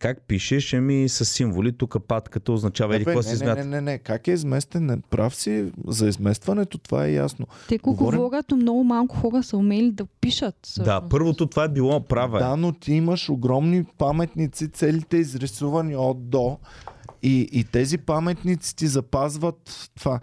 Как 0.05 0.21
пишеш? 0.21 0.73
Ами 0.73 1.09
с 1.09 1.25
символи. 1.25 1.71
Тук 1.71 1.97
патката 2.07 2.51
означава 2.51 2.95
еди 2.95 3.05
какво 3.05 3.19
не, 3.19 3.23
си 3.23 3.29
не, 3.29 3.37
смята. 3.37 3.65
не, 3.65 3.69
не, 3.69 3.81
не, 3.81 3.97
как 3.97 4.27
е 4.27 4.31
изместен? 4.31 4.85
Не, 4.85 5.01
прав 5.01 5.35
си 5.35 5.71
за 5.87 6.07
изместването, 6.07 6.77
това 6.77 7.05
е 7.05 7.11
ясно. 7.11 7.47
Те 7.69 7.77
го 7.77 7.95
Говорим- 7.95 8.21
но 8.51 8.57
много 8.57 8.83
малко 8.83 9.15
хора 9.15 9.43
са 9.43 9.57
умели 9.57 9.91
да 9.91 10.05
пишат. 10.05 10.55
Да, 10.61 10.67
всъщност. 10.67 11.09
първото 11.09 11.47
това 11.47 11.63
е 11.63 11.69
било 11.69 11.99
права. 11.99 12.39
Да, 12.39 12.55
но 12.55 12.71
ти 12.71 12.93
имаш 12.93 13.29
огромни 13.29 13.83
паметници, 13.97 14.69
целите 14.69 15.17
изрисувани 15.17 15.95
от 15.95 16.29
до. 16.29 16.57
И, 17.23 17.49
и 17.51 17.63
тези 17.63 17.97
паметници 17.97 18.75
ти 18.75 18.87
запазват 18.87 19.89
това. 19.97 20.19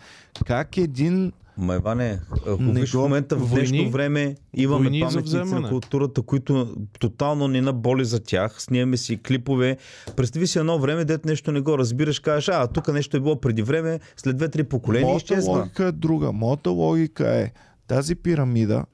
Как 0.47 0.77
един 0.77 1.33
Ма 1.59 1.75
Иване, 1.75 2.21
ако 2.47 2.63
Не 2.63 2.81
виж 2.81 2.91
в 2.91 2.95
момента 2.95 3.37
в 3.37 3.51
днешно 3.51 3.77
войни- 3.77 3.91
време 3.91 4.35
имаме 4.55 4.83
войни 4.83 5.01
паметници 5.03 5.37
на 5.37 5.69
културата, 5.69 6.23
които 6.23 6.69
тотално 6.99 7.49
не 7.49 7.61
наболи 7.61 8.05
за 8.05 8.21
тях. 8.21 8.63
Снимаме 8.63 8.97
си 8.97 9.19
клипове. 9.19 9.77
Представи 10.17 10.47
си 10.47 10.59
едно 10.59 10.79
време, 10.79 11.05
дет 11.05 11.25
нещо 11.25 11.53
не 11.53 11.61
го 11.61 11.79
разбираш, 11.79 12.21
кажеш, 12.21 12.49
а, 12.49 12.67
тук 12.67 12.89
нещо 12.89 13.17
е 13.17 13.21
било 13.21 13.41
преди 13.41 13.63
време, 13.63 14.01
след 14.17 14.37
две-три 14.37 14.65
поколения 14.65 15.07
Моята 15.07 15.25
изчезва. 15.25 15.53
логика 15.53 15.85
е 15.85 15.93
друга. 15.93 16.33
Моята 16.33 16.71
логика 16.71 17.31
е 17.31 17.53
тази 17.87 18.15
пирамида, 18.15 18.85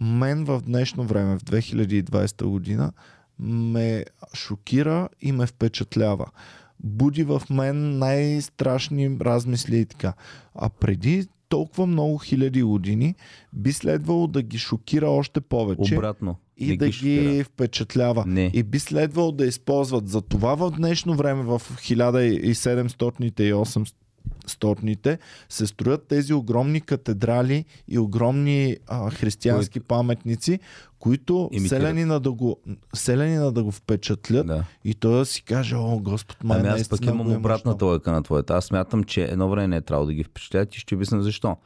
мен 0.00 0.44
в 0.44 0.60
днешно 0.60 1.04
време, 1.04 1.38
в 1.38 1.42
2020 1.42 2.44
година, 2.44 2.92
ме 3.38 4.04
шокира 4.34 5.08
и 5.20 5.32
ме 5.32 5.46
впечатлява. 5.46 6.26
Буди 6.80 7.22
в 7.22 7.42
мен 7.50 7.98
най-страшни 7.98 9.16
размисли 9.20 9.76
и 9.76 9.86
така. 9.86 10.12
А 10.54 10.68
преди 10.70 11.26
толкова 11.48 11.86
много 11.86 12.18
хиляди 12.18 12.62
години 12.62 13.14
би 13.52 13.72
следвало 13.72 14.26
да 14.26 14.42
ги 14.42 14.58
шокира 14.58 15.10
още 15.10 15.40
повече 15.40 15.94
Обратно. 15.94 16.36
и 16.56 16.66
не 16.66 16.76
да 16.76 16.86
ги, 16.86 16.92
шокира. 16.92 17.44
впечатлява. 17.44 18.24
Не. 18.26 18.50
И 18.54 18.62
би 18.62 18.78
следвало 18.78 19.32
да 19.32 19.46
използват 19.46 20.08
за 20.08 20.20
това 20.22 20.54
в 20.54 20.70
днешно 20.70 21.14
време, 21.14 21.42
в 21.42 21.62
1700-те 21.78 23.44
и 23.44 23.52
800-те, 24.46 25.18
се 25.48 25.66
строят 25.66 26.06
тези 26.06 26.34
огромни 26.34 26.80
катедрали 26.80 27.64
и 27.88 27.98
огромни 27.98 28.76
а, 28.86 29.10
християнски 29.10 29.80
паметници, 29.80 30.60
които 30.98 31.48
Имитират. 31.52 31.80
селени 31.82 32.04
на, 32.04 32.20
да 32.20 32.32
го, 32.32 32.56
селени 32.94 33.36
на 33.36 33.52
да 33.52 33.62
го 33.62 33.72
впечатлят 33.72 34.46
Да. 34.46 34.64
и 34.84 34.94
той 34.94 35.18
да 35.18 35.26
си 35.26 35.42
каже, 35.42 35.76
о, 35.76 35.98
Господ, 35.98 36.44
май 36.44 36.58
Ами 36.60 36.68
аз 36.68 36.88
пък 36.88 37.04
имам 37.04 37.32
обратната 37.36 37.84
логика 37.84 38.12
на 38.12 38.22
твоята. 38.22 38.54
Аз 38.54 38.64
смятам, 38.64 39.04
че 39.04 39.24
едно 39.24 39.48
време 39.48 39.68
не 39.68 39.76
е 39.76 39.80
трябвало 39.80 40.06
да 40.06 40.14
ги 40.14 40.24
впечатлят 40.24 40.74
и 40.74 40.78
ще 40.78 40.94
обясня 40.94 41.22
защо. 41.22 41.56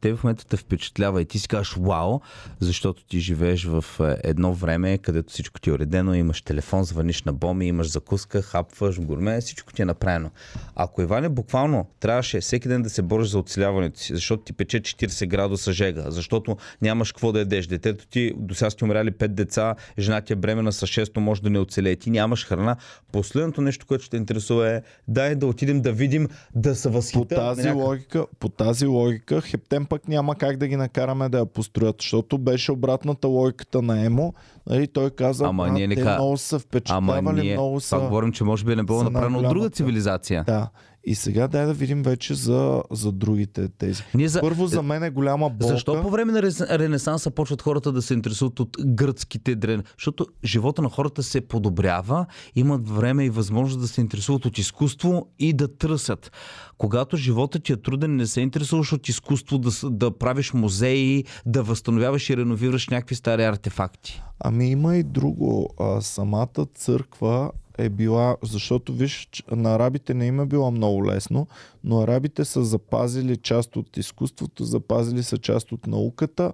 Те 0.00 0.14
в 0.14 0.24
момента 0.24 0.46
те 0.46 0.56
впечатлява 0.56 1.22
и 1.22 1.24
ти 1.24 1.38
си 1.38 1.48
кажеш 1.48 1.74
вау, 1.78 2.20
защото 2.60 3.04
ти 3.04 3.20
живееш 3.20 3.64
в 3.64 3.84
е, 4.00 4.16
едно 4.28 4.54
време, 4.54 4.98
където 4.98 5.32
всичко 5.32 5.60
ти 5.60 5.70
е 5.70 5.72
уредено, 5.72 6.14
имаш 6.14 6.42
телефон, 6.42 6.84
звъниш 6.84 7.22
на 7.22 7.32
боми, 7.32 7.66
имаш 7.66 7.90
закуска, 7.90 8.42
хапваш, 8.42 9.00
гурме, 9.00 9.40
всичко 9.40 9.72
ти 9.72 9.82
е 9.82 9.84
направено. 9.84 10.30
Ако 10.74 11.02
Иване 11.02 11.28
буквално 11.28 11.86
трябваше 12.00 12.40
всеки 12.40 12.68
ден 12.68 12.82
да 12.82 12.90
се 12.90 13.02
бориш 13.02 13.28
за 13.28 13.38
оцеляването 13.38 14.00
си, 14.00 14.14
защото 14.14 14.42
ти 14.42 14.52
пече 14.52 14.80
40 14.80 15.26
градуса 15.26 15.72
жега, 15.72 16.10
защото 16.10 16.56
нямаш 16.82 17.12
какво 17.12 17.32
да 17.32 17.38
ядеш, 17.38 17.66
детето 17.66 18.06
ти 18.06 18.32
до 18.36 18.54
сега 18.54 18.70
сте 18.70 18.84
умряли 18.84 19.12
5 19.12 19.28
деца, 19.28 19.74
жена 19.98 20.20
ти 20.20 20.32
е 20.32 20.36
бремена 20.36 20.72
с 20.72 20.86
6, 20.86 21.10
но 21.16 21.22
може 21.22 21.42
да 21.42 21.50
не 21.50 21.58
оцелее, 21.58 21.96
ти 21.96 22.10
нямаш 22.10 22.46
храна. 22.46 22.76
Последното 23.12 23.60
нещо, 23.60 23.86
което 23.86 24.04
ще 24.04 24.10
те 24.10 24.16
интересува 24.16 24.70
е 24.70 24.82
дай 25.08 25.34
да 25.34 25.46
отидем 25.46 25.80
да 25.80 25.92
видим, 25.92 26.28
да 26.54 26.74
се 26.74 26.88
По 26.88 26.94
възхита. 26.94 27.34
тази, 27.34 27.70
логика, 27.70 28.26
по 28.40 28.48
тази 28.48 28.86
логика, 28.86 29.40
хептем 29.40 29.86
пък 29.88 30.08
няма 30.08 30.34
как 30.34 30.56
да 30.56 30.66
ги 30.68 30.76
накараме 30.76 31.28
да 31.28 31.38
я 31.38 31.46
построят, 31.46 31.96
защото 32.00 32.38
беше 32.38 32.72
обратната 32.72 33.28
логиката 33.28 33.82
на 33.82 34.04
Емо. 34.04 34.34
Нали, 34.66 34.86
той 34.86 35.10
каза, 35.10 35.44
Ама 35.46 35.68
ние 35.68 35.86
не 35.86 35.94
те 35.94 36.02
ка- 36.02 36.14
много 36.14 36.36
са 36.36 36.56
Ама 36.56 36.60
впечатлявали, 36.60 37.40
ние 37.40 37.52
много 37.52 37.70
това 37.70 37.80
са... 37.80 37.98
говорим, 37.98 38.32
че 38.32 38.44
може 38.44 38.64
би 38.64 38.76
не 38.76 38.82
било 38.82 39.02
направено 39.02 39.38
от 39.38 39.48
друга 39.48 39.70
цивилизация. 39.70 40.44
Да. 40.46 40.68
И 41.08 41.14
сега 41.14 41.48
дай 41.48 41.66
да 41.66 41.72
видим 41.72 42.02
вече 42.02 42.34
за, 42.34 42.82
за 42.90 43.12
другите 43.12 43.68
тези. 43.68 44.02
Ние 44.14 44.28
за... 44.28 44.40
Първо 44.40 44.66
за 44.66 44.82
мен 44.82 45.02
е 45.02 45.10
голяма 45.10 45.50
болка. 45.50 45.74
Защо 45.74 46.02
по 46.02 46.10
време 46.10 46.32
на 46.32 46.42
Ренесанса 46.78 47.30
почват 47.30 47.62
хората 47.62 47.92
да 47.92 48.02
се 48.02 48.14
интересуват 48.14 48.60
от 48.60 48.76
гръцките 48.86 49.54
дрен? 49.54 49.82
Защото 49.98 50.26
живота 50.44 50.82
на 50.82 50.88
хората 50.88 51.22
се 51.22 51.40
подобрява, 51.40 52.26
имат 52.56 52.88
време 52.88 53.24
и 53.24 53.30
възможност 53.30 53.80
да 53.80 53.88
се 53.88 54.00
интересуват 54.00 54.46
от 54.46 54.58
изкуство 54.58 55.26
и 55.38 55.52
да 55.52 55.76
търсят. 55.76 56.32
Когато 56.78 57.16
животът 57.16 57.62
ти 57.62 57.72
е 57.72 57.76
труден, 57.76 58.16
не 58.16 58.26
се 58.26 58.40
интересуваш 58.40 58.92
от 58.92 59.08
изкуство, 59.08 59.58
да, 59.58 59.70
да 59.90 60.18
правиш 60.18 60.52
музеи, 60.52 61.24
да 61.46 61.62
възстановяваш 61.62 62.30
и 62.30 62.36
реновираш 62.36 62.88
някакви 62.88 63.14
стари 63.14 63.44
артефакти. 63.44 64.22
Ами 64.40 64.70
има 64.70 64.96
и 64.96 65.02
друго. 65.02 65.70
А, 65.80 66.00
самата 66.00 66.66
църква 66.74 67.50
е 67.78 67.88
била, 67.88 68.36
защото 68.42 68.92
виж, 68.92 69.28
на 69.50 69.74
арабите 69.74 70.14
не 70.14 70.26
им 70.26 70.40
е 70.40 70.46
било 70.46 70.70
много 70.70 71.06
лесно, 71.06 71.46
но 71.84 72.00
арабите 72.00 72.44
са 72.44 72.64
запазили 72.64 73.36
част 73.36 73.76
от 73.76 73.96
изкуството, 73.96 74.64
запазили 74.64 75.22
са 75.22 75.38
част 75.38 75.72
от 75.72 75.86
науката 75.86 76.52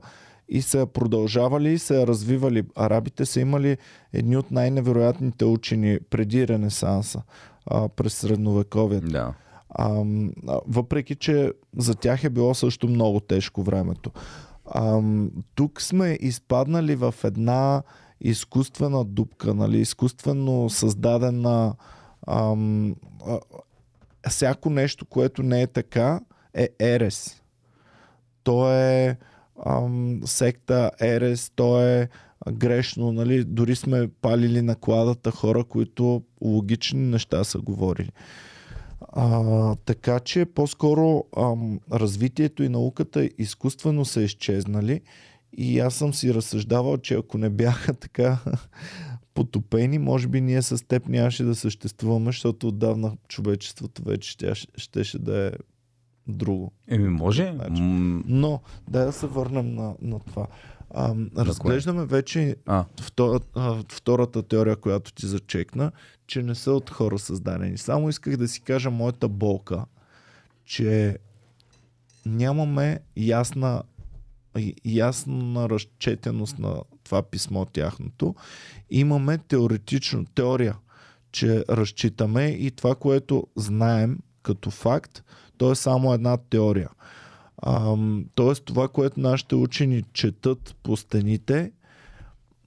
и 0.49 0.63
са 0.63 0.87
продължавали 0.87 1.73
и 1.73 1.79
са 1.79 2.07
развивали. 2.07 2.63
Арабите 2.77 3.27
са 3.27 3.41
имали 3.41 3.77
едни 4.13 4.37
от 4.37 4.51
най-невероятните 4.51 5.45
учени 5.45 5.99
преди 6.11 6.49
Ренесанса, 6.49 7.23
а, 7.67 7.89
през 7.89 8.15
средновековието. 8.15 9.09
Да. 9.09 9.35
А, 9.69 10.05
въпреки, 10.67 11.15
че 11.15 11.53
за 11.77 11.95
тях 11.95 12.25
е 12.25 12.31
било 12.31 12.55
също 12.55 12.89
много 12.89 13.21
тежко 13.21 13.63
времето. 13.63 14.11
Ам, 14.75 15.31
тук 15.55 15.83
сме 15.83 16.19
изпаднали 16.21 16.97
в 16.97 17.15
една 17.25 17.83
изкуствена 18.25 19.05
дупка, 19.05 19.55
нали, 19.55 19.79
изкуствено 19.79 20.71
създадена 20.71 21.75
ам, 22.27 22.97
а, 23.27 23.41
всяко 24.31 24.71
нещо, 24.71 25.07
което 25.07 25.43
не 25.43 25.63
е 25.63 25.67
така, 25.67 26.21
е 26.55 26.69
ерес. 26.81 27.43
То 28.43 28.73
е 28.73 29.19
ам, 29.67 30.21
секта 30.25 30.91
ерес, 31.01 31.53
то 31.57 31.83
е 31.83 32.09
грешно, 32.53 33.13
нали? 33.13 33.45
Дори 33.45 33.77
сме 33.77 34.09
палили 34.09 34.63
накладата 34.63 35.31
хора, 35.31 35.65
които 35.65 36.23
логични 36.43 37.01
неща 37.01 37.45
са 37.45 37.59
говорили. 37.59 38.11
А, 39.13 39.77
така 39.85 40.21
че 40.21 40.45
по-скоро 40.45 41.25
ам, 41.37 41.81
развитието 41.93 42.63
и 42.63 42.69
науката 42.69 43.31
изкуствено 43.39 44.05
са 44.05 44.23
изчезнали 44.23 45.01
и 45.57 45.79
аз 45.81 45.95
съм 45.95 46.15
си 46.15 46.35
разсъждавал, 46.35 46.99
че 46.99 47.15
ако 47.15 47.39
не 47.39 47.51
бяха 47.51 47.95
така 48.01 48.39
потопени, 49.35 49.99
може 49.99 50.29
би 50.29 50.41
ние 50.41 50.63
с 50.63 50.87
теб 50.87 51.09
нямаше 51.09 51.45
да 51.45 51.55
съществуваме, 51.55 52.27
защото 52.27 52.69
отдавна 52.69 53.17
човечеството 53.29 54.03
вече 54.03 54.31
ще, 54.31 54.55
щеше 54.77 55.19
да 55.19 55.47
е 55.47 55.53
друго. 56.27 56.73
Еми, 56.89 57.09
може. 57.09 57.53
Значи. 57.55 57.83
Но, 58.27 58.61
да, 58.89 59.05
да 59.05 59.13
се 59.13 59.27
върнем 59.27 59.75
на, 59.75 59.95
на 60.03 60.21
това. 60.21 60.47
А, 60.91 61.15
разглеждаме 61.37 62.05
вече 62.05 62.57
А, 62.67 62.85
втора, 63.01 63.41
а, 63.55 63.83
втората 63.89 64.43
теория, 64.43 64.77
която 64.77 65.13
ти 65.13 65.27
зачекна, 65.27 65.93
че 66.27 66.43
не 66.43 66.55
са 66.55 66.73
от 66.73 66.91
хора 66.91 67.19
създадени. 67.19 67.79
Само 67.79 68.09
исках 68.09 68.37
да 68.37 68.49
си 68.49 68.61
кажа 68.61 68.91
моята 68.91 69.29
болка, 69.29 69.85
че 70.65 71.19
нямаме 72.27 73.01
ясна, 73.17 73.83
ясна 74.85 75.69
разчетеност 75.69 76.59
на 76.59 76.83
това 77.05 77.23
писмо 77.23 77.65
тяхното. 77.65 78.35
Имаме 78.91 79.39
теоретично 79.39 80.25
теория, 80.25 80.77
че 81.33 81.65
разчитаме 81.69 82.47
и 82.47 82.71
това, 82.71 82.95
което 82.95 83.47
знаем 83.57 84.19
като 84.43 84.71
факт, 84.71 85.23
то 85.57 85.73
е 85.73 85.75
само 85.75 86.13
една 86.15 86.37
теория. 86.37 86.89
Тоест 88.35 88.65
това, 88.65 88.89
което 88.89 89.21
нашите 89.21 89.55
учени 89.55 90.03
четат 90.13 90.77
по 90.83 90.97
стените, 90.97 91.73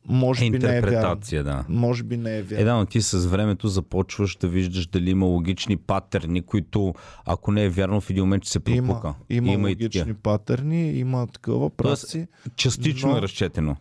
може 0.08 0.52
би 0.52 0.60
не 0.60 0.78
е 0.78 0.82
вярно. 0.82 1.20
да. 1.34 1.66
Може 1.70 2.04
би 2.04 2.18
не 2.18 2.36
е 2.36 2.38
Е, 2.38 2.42
вярно. 2.42 2.66
да, 2.66 2.76
но 2.76 2.86
ти 2.86 3.02
с 3.02 3.26
времето 3.26 3.68
започваш 3.68 4.36
да 4.36 4.48
виждаш 4.48 4.88
дали 4.88 5.10
има 5.10 5.26
логични 5.26 5.78
патерни, 5.78 6.42
които, 6.42 6.94
ако 7.26 7.52
не 7.52 7.64
е 7.64 7.70
вярно, 7.70 8.02
в 8.02 8.10
един 8.10 8.24
момент 8.24 8.44
ще 8.44 8.52
се 8.52 8.60
пропука. 8.60 9.14
има, 9.30 9.52
има 9.52 9.70
и 9.70 9.74
логични 9.74 10.14
патерни, 10.14 10.92
има 10.92 11.28
такова 11.28 11.70
праси. 11.70 12.28
Частично 12.56 13.10
но- 13.10 13.18
е 13.18 13.22
разчетено. 13.22 13.76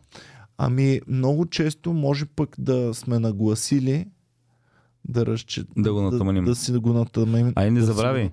Ами 0.58 1.00
много 1.08 1.46
често 1.46 1.92
може 1.92 2.26
пък 2.26 2.56
да 2.58 2.94
сме 2.94 3.18
нагласили 3.18 4.06
да, 5.08 5.26
разче... 5.26 5.64
Да 5.76 5.92
го 5.92 6.00
да, 6.00 6.10
натаманим. 6.10 6.44
да 6.44 6.54
си 6.54 6.72
го 6.72 6.92
натаманим. 6.92 7.52
Ай, 7.54 7.70
не 7.70 7.80
да 7.80 7.86
забрави. 7.86 8.30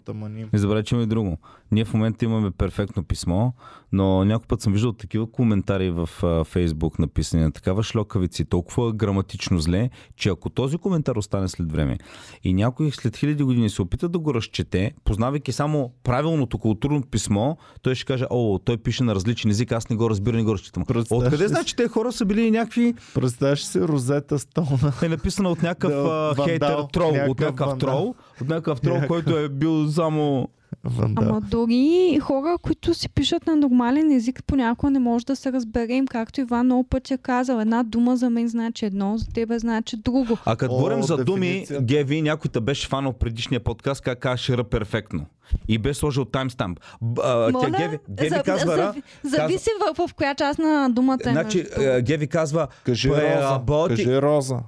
Не 0.53 0.59
забравяй, 0.59 0.83
че 0.83 0.95
има 0.95 1.03
и 1.03 1.07
друго. 1.07 1.37
Ние 1.73 1.85
в 1.85 1.93
момента 1.93 2.25
имаме 2.25 2.51
перфектно 2.51 3.03
писмо, 3.03 3.51
но 3.91 4.25
някой 4.25 4.47
път 4.47 4.61
съм 4.61 4.73
виждал 4.73 4.93
такива 4.93 5.31
коментари 5.31 5.89
в 5.89 6.09
а, 6.23 6.43
Фейсбук 6.43 6.99
написани 6.99 7.43
на 7.43 7.51
такава 7.51 7.83
шлокавици, 7.83 8.45
толкова 8.45 8.93
граматично 8.93 9.59
зле, 9.59 9.89
че 10.15 10.29
ако 10.29 10.49
този 10.49 10.77
коментар 10.77 11.15
остане 11.15 11.47
след 11.47 11.71
време 11.71 11.97
и 12.43 12.53
някой 12.53 12.91
след 12.91 13.17
хиляди 13.17 13.43
години 13.43 13.69
се 13.69 13.81
опита 13.81 14.09
да 14.09 14.19
го 14.19 14.33
разчете, 14.33 14.93
познавайки 15.03 15.51
само 15.51 15.93
правилното 16.03 16.57
културно 16.57 17.01
писмо, 17.01 17.55
той 17.81 17.95
ще 17.95 18.05
каже, 18.05 18.25
о, 18.29 18.59
той 18.59 18.77
пише 18.77 19.03
на 19.03 19.15
различен 19.15 19.51
език, 19.51 19.71
аз 19.71 19.89
не 19.89 19.95
го 19.95 20.09
разбира, 20.09 20.37
не 20.37 20.43
го 20.43 20.53
разчитам. 20.53 20.83
Откъде 21.11 21.47
знае, 21.47 21.63
че 21.63 21.75
те 21.75 21.87
хора 21.87 22.11
са 22.11 22.25
били 22.25 22.51
някакви 22.51 22.93
Представяш 23.13 23.63
си 23.63 23.81
Розета 23.81 24.39
Стоуна. 24.39 24.93
е 25.03 25.07
написано 25.07 25.51
от 25.51 25.63
някакъв 25.63 25.91
Да, 25.91 25.97
а, 25.97 26.33
вандал, 26.33 26.45
хейтер 26.45 26.67
трол, 26.93 27.07
от 27.09 27.13
някакъв 27.13 27.39
някакъв 27.39 27.67
вандал. 27.67 27.77
трол, 27.77 28.15
от 28.41 28.47
някакъв 28.47 28.81
трол, 28.81 28.93
Някакъв. 28.93 29.07
който 29.07 29.37
е 29.37 29.49
бил 29.49 29.87
само 29.87 30.49
Вандал. 30.85 31.25
Ама 31.29 31.41
дори 31.41 32.19
хора, 32.21 32.57
които 32.61 32.93
си 32.93 33.09
пишат 33.09 33.47
на 33.47 33.55
нормален 33.55 34.11
език, 34.11 34.43
понякога 34.47 34.89
не 34.91 34.99
може 34.99 35.25
да 35.25 35.35
се 35.35 35.51
разберем, 35.51 36.07
както 36.07 36.41
Иван 36.41 36.65
много 36.65 36.83
пъти 36.83 37.13
е 37.13 37.17
казал. 37.17 37.59
Една 37.59 37.83
дума 37.83 38.17
за 38.17 38.29
мен 38.29 38.47
значи 38.47 38.85
едно, 38.85 39.17
за 39.17 39.27
тебе 39.27 39.59
значи 39.59 39.97
друго. 39.97 40.37
А 40.45 40.55
като 40.55 40.73
говорим 40.73 41.03
за 41.03 41.17
думи. 41.17 41.65
Геви, 41.81 42.21
някой 42.21 42.51
те 42.51 42.59
беше 42.59 42.87
фанал 42.87 43.13
предишния 43.13 43.59
подкаст, 43.59 44.01
как 44.01 44.25
Р 44.49 44.63
перфектно. 44.63 45.25
И 45.67 45.77
бе 45.77 45.93
сложил 45.93 46.25
таймстамп. 46.25 46.79
Тя 47.15 47.69
Геви, 47.77 47.99
Геви 48.09 48.29
за- 48.29 48.43
казва 48.43 48.73
Р. 48.73 48.77
зави- 48.77 49.03
Зависи 49.23 49.69
в, 49.95 50.07
в 50.07 50.13
коя 50.13 50.35
част 50.35 50.59
на 50.59 50.89
думата 50.89 51.17
е. 51.25 51.31
Значи, 51.31 51.65
а, 51.77 52.01
Геви 52.01 52.27
казва 52.27 52.67
Кажи 52.85 53.09
Роза. 53.09 53.61
Кажи 53.87 54.21
Роза. 54.21 54.59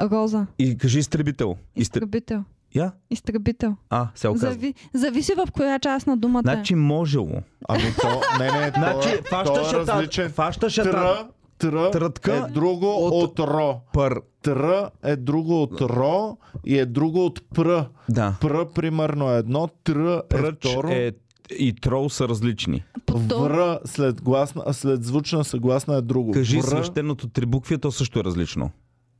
Роза. 0.00 0.46
и 0.58 0.78
кажи 0.78 0.98
изтребител. 0.98 1.56
Изтр... 1.76 1.98
Изтребител. 1.98 2.44
Я? 2.74 2.92
Изтребител. 3.10 3.76
А, 3.90 4.08
се 4.14 4.28
оказва. 4.28 4.50
Зави... 4.50 4.74
Зависи 4.94 5.32
в 5.36 5.52
коя 5.52 5.78
част 5.78 6.06
на 6.06 6.16
думата 6.16 6.40
е. 6.40 6.42
Значи 6.44 6.74
можело. 6.74 7.42
Ами 7.68 7.94
то, 8.00 8.08
не, 8.38 8.50
не, 8.50 8.72
то, 8.72 8.78
Значи, 8.78 9.08
е- 9.08 9.18
то 9.20 9.24
фащаше 9.26 9.76
е 9.76 9.84
та, 9.84 9.92
различен. 9.92 10.30
фащаше 10.30 10.82
Тра, 10.82 11.28
тра 11.58 11.90
Трътка 11.90 12.36
е 12.36 12.52
друго 12.52 12.86
от- 12.86 13.12
от, 13.30 13.38
ро. 13.40 13.80
пър. 13.92 14.20
Тра 14.42 14.90
е 15.02 15.16
друго 15.16 15.62
от 15.62 15.80
ро 15.80 16.36
и 16.64 16.78
е 16.78 16.86
друго 16.86 17.26
от 17.26 17.40
пр. 17.54 17.86
Да. 18.08 18.36
Пр 18.40 18.66
примерно 18.66 19.30
е 19.30 19.38
едно, 19.38 19.68
тр 19.84 20.20
е 20.32 20.52
второ. 20.52 20.88
е 20.88 21.12
и 21.50 21.72
трол 21.72 22.10
са 22.10 22.28
различни. 22.28 22.84
Вр 23.10 23.78
след, 23.84 24.22
гласна, 24.22 24.74
след 24.74 25.04
звучна 25.04 25.44
съгласна 25.44 25.94
е 25.94 26.00
друго. 26.00 26.32
Кажи 26.32 26.56
Вр, 26.56 26.64
свещеното 26.64 27.28
три 27.28 27.46
букви, 27.46 27.78
то 27.78 27.92
също 27.92 28.18
е 28.18 28.24
различно. 28.24 28.70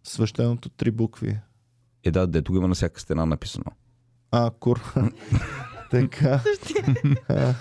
свещеното 0.02 0.68
три 0.68 0.90
букви. 0.90 1.38
Е, 2.04 2.10
да, 2.10 2.26
дето 2.26 2.52
го 2.52 2.58
има 2.58 2.68
на 2.68 2.74
всяка 2.74 3.00
стена 3.00 3.26
написано. 3.26 3.64
А, 4.30 4.50
кур. 4.60 4.94
така. 5.90 6.40
А, 7.28 7.54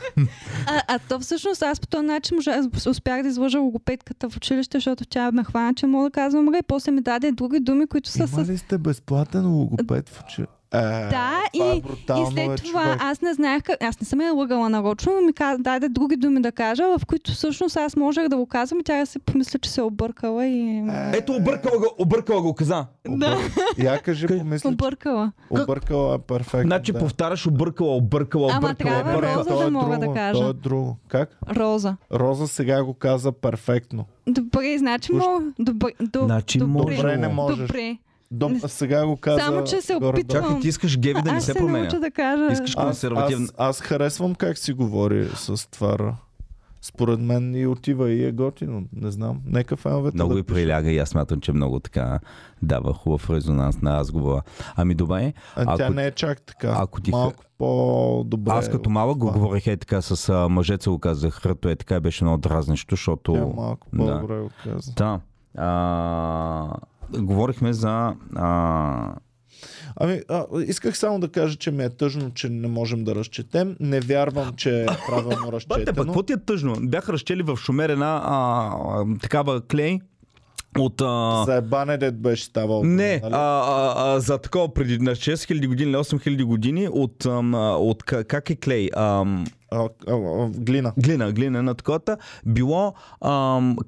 а 0.87 0.99
то 1.09 1.19
всъщност 1.19 1.61
аз 1.61 1.79
по 1.79 1.87
този 1.87 2.05
начин 2.05 2.35
можа, 2.35 2.61
успях 2.89 3.23
да 3.23 3.27
излъжа 3.27 3.59
логопедката 3.59 4.29
в 4.29 4.37
училище, 4.37 4.77
защото 4.77 5.05
тя 5.05 5.31
ме 5.31 5.43
хвана, 5.43 5.73
че 5.73 5.87
мога 5.87 6.09
да 6.09 6.11
казвам 6.11 6.49
ре. 6.53 6.61
После 6.67 6.91
ми 6.91 7.01
даде 7.01 7.31
други 7.31 7.59
думи, 7.59 7.87
които 7.87 8.09
са 8.09 8.19
Има 8.19 8.45
с... 8.45 8.49
ли 8.49 8.57
сте 8.57 8.77
безплатен 8.77 9.51
логопед 9.51 10.09
в 10.09 10.23
учи? 10.23 10.45
Е, 10.73 10.77
Да, 11.07 11.41
е 11.55 11.67
и, 11.67 11.81
брутално, 11.81 12.23
и 12.23 12.31
след 12.33 12.47
бе, 12.47 12.55
това 12.57 12.83
човек. 12.83 12.97
аз 13.01 13.21
не 13.21 13.33
знаех, 13.33 13.63
как- 13.63 13.83
аз 13.83 13.99
не 13.99 14.05
съм 14.05 14.21
я 14.21 14.33
лъгала 14.33 14.69
нарочно, 14.69 15.13
но 15.13 15.21
ми 15.21 15.33
каза, 15.33 15.57
даде 15.59 15.89
други 15.89 16.15
думи 16.15 16.41
да 16.41 16.51
кажа, 16.51 16.83
в 16.89 17.05
които 17.05 17.31
всъщност 17.31 17.77
аз 17.77 17.95
можех 17.95 18.27
да 18.27 18.37
го 18.37 18.45
казвам 18.45 18.79
и 18.79 18.83
тя 18.83 18.99
да 18.99 19.05
се 19.05 19.19
помисля, 19.19 19.59
че 19.59 19.69
се 19.69 19.81
е 19.81 19.83
объркала 19.83 20.45
и... 20.45 20.77
Е, 20.79 21.11
Ето, 21.13 21.33
объркала 21.33 21.77
го, 21.77 21.85
объркала 21.97 22.41
го, 22.41 22.53
каза. 22.53 22.85
Да, 23.07 23.37
Я 23.77 23.99
кажи, 23.99 24.27
помисли, 24.27 24.61
че 24.61 24.67
объркала. 24.67 25.31
объркала 25.51 26.15
е 26.15 26.19
перфектно. 26.19 26.61
Значи 26.61 26.91
да. 26.91 26.99
повтаряш 26.99 27.47
объркала, 27.47 27.95
объркала, 27.95 28.49
Ама 28.49 28.57
объркала, 28.59 28.75
трябва 28.91 29.11
объркала. 29.11 29.35
роза 29.37 29.55
да 29.55 29.63
е 29.63 29.69
мога 29.69 29.85
друго, 29.89 30.07
да 30.07 30.13
кажа. 30.13 30.39
То 30.41 30.49
е 30.49 30.53
друго. 30.53 30.97
Как? 31.07 31.37
Роза. 31.49 31.95
Роза 32.11 32.47
сега 32.47 32.83
го 32.83 32.93
каза 32.93 33.31
перфектно. 33.31 34.05
Добре, 34.27 34.77
значи 34.77 35.13
мога... 35.13 35.45
Добре, 35.59 35.91
до, 36.01 36.19
Значи 36.19 36.57
добре. 36.57 36.95
Добре, 36.95 37.17
не 37.17 37.27
можеш. 37.27 37.59
Добре. 37.59 37.97
Дом, 38.33 38.59
сега 38.59 39.05
го 39.05 39.17
каза. 39.17 39.39
Само, 39.39 39.63
че 39.63 39.81
се 39.81 39.95
опитвам. 39.95 40.43
Чакай, 40.43 40.59
ти 40.59 40.67
искаш 40.67 40.99
Геви 40.99 41.21
да 41.21 41.31
не 41.31 41.41
се 41.41 41.45
се 41.45 41.53
променя. 41.53 41.87
да 41.89 42.11
кажа... 42.11 42.51
Искаш 42.51 42.73
Аз, 42.77 42.85
консервативно. 42.85 43.45
аз, 43.47 43.69
аз 43.69 43.81
харесвам 43.81 44.35
как 44.35 44.57
си 44.57 44.73
говори 44.73 45.27
с 45.27 45.69
това. 45.69 45.99
Ра. 45.99 46.15
Според 46.81 47.19
мен 47.19 47.55
и 47.55 47.67
отива 47.67 48.11
и 48.11 48.25
е 48.25 48.31
готино. 48.31 48.83
Не 48.93 49.11
знам. 49.11 49.41
Нека 49.45 49.77
феновете 49.77 50.15
Много 50.15 50.33
да 50.33 50.39
и 50.39 50.43
приляга 50.43 50.91
и 50.91 50.97
аз 50.97 51.09
смятам, 51.09 51.39
че 51.39 51.51
много 51.51 51.79
така 51.79 52.19
дава 52.61 52.93
хубав 52.93 53.29
резонанс 53.29 53.81
на 53.81 53.97
разговора. 53.97 54.41
Ами 54.75 54.95
добре, 54.95 55.33
А, 55.55 55.77
тя 55.77 55.83
ако- 55.83 55.93
не 55.93 56.05
е 56.05 56.11
чак 56.11 56.41
така. 56.41 56.75
ако 56.77 57.01
ти 57.01 57.11
Малко 57.11 57.43
по-добре. 57.57 58.51
аз 58.51 58.69
като 58.69 58.89
малък 58.89 59.17
го 59.17 59.27
това. 59.27 59.39
говорех 59.39 59.67
е 59.67 59.77
така 59.77 60.01
с 60.01 60.29
а, 60.29 60.49
мъжеца 60.49 60.89
го 60.89 60.99
казах, 60.99 61.45
ръто 61.45 61.69
е 61.69 61.75
така 61.75 61.95
и 61.95 61.99
беше 61.99 62.23
много 62.23 62.37
дразнещо, 62.39 62.87
Тя 62.87 62.93
защото... 62.93 63.53
малко 63.55 63.87
Да. 63.93 63.97
по-добре 63.97 64.39
го 64.39 64.49
каза. 64.63 64.91
Да. 64.93 65.19
А, 65.57 66.69
говорихме 67.15 67.73
за... 67.73 68.13
А, 68.35 69.15
Ами, 69.95 70.21
а, 70.29 70.45
исках 70.61 70.97
само 70.97 71.19
да 71.19 71.27
кажа, 71.27 71.55
че 71.55 71.71
ми 71.71 71.83
е 71.83 71.89
тъжно, 71.89 72.31
че 72.31 72.49
не 72.49 72.67
можем 72.67 73.03
да 73.03 73.15
разчетем. 73.15 73.75
Не 73.79 73.99
вярвам, 73.99 74.53
че 74.53 74.81
е 74.81 74.85
правилно 75.07 75.29
Бате, 75.41 75.51
разчетено. 75.51 76.03
какво 76.05 76.23
ти 76.23 76.33
е 76.33 76.37
тъжно? 76.37 76.75
Бяха 76.79 77.13
разчели 77.13 77.43
в 77.43 77.57
Шумер 77.57 77.89
една 77.89 78.21
а, 78.25 78.35
а, 78.79 79.17
такава 79.19 79.61
клей 79.61 79.99
от... 80.79 81.01
А, 81.01 81.43
За 81.45 81.55
ебане 81.55 81.97
дед 81.97 82.21
беше 82.21 82.43
ставал. 82.43 82.83
Не, 82.83 83.19
нали? 83.19 83.33
а, 83.33 83.63
а, 83.65 83.93
а, 83.97 84.19
за 84.19 84.37
такова 84.37 84.73
преди 84.73 84.97
на 84.97 85.11
6000 85.11 85.67
години 85.67 85.91
или 85.91 85.97
8000 85.97 86.43
години 86.43 86.87
от, 86.87 87.25
ам, 87.25 87.53
от 87.73 88.03
ка- 88.03 88.23
как 88.23 88.49
е 88.49 88.55
клей? 88.55 88.89
Ам, 88.95 89.45
А, 89.73 89.89
а, 90.07 90.13
а, 90.13 90.49
глина. 90.49 90.93
глина, 90.97 91.31
глина 91.31 91.63
на 91.63 91.73
таковата. 91.73 92.17
Било 92.45 92.93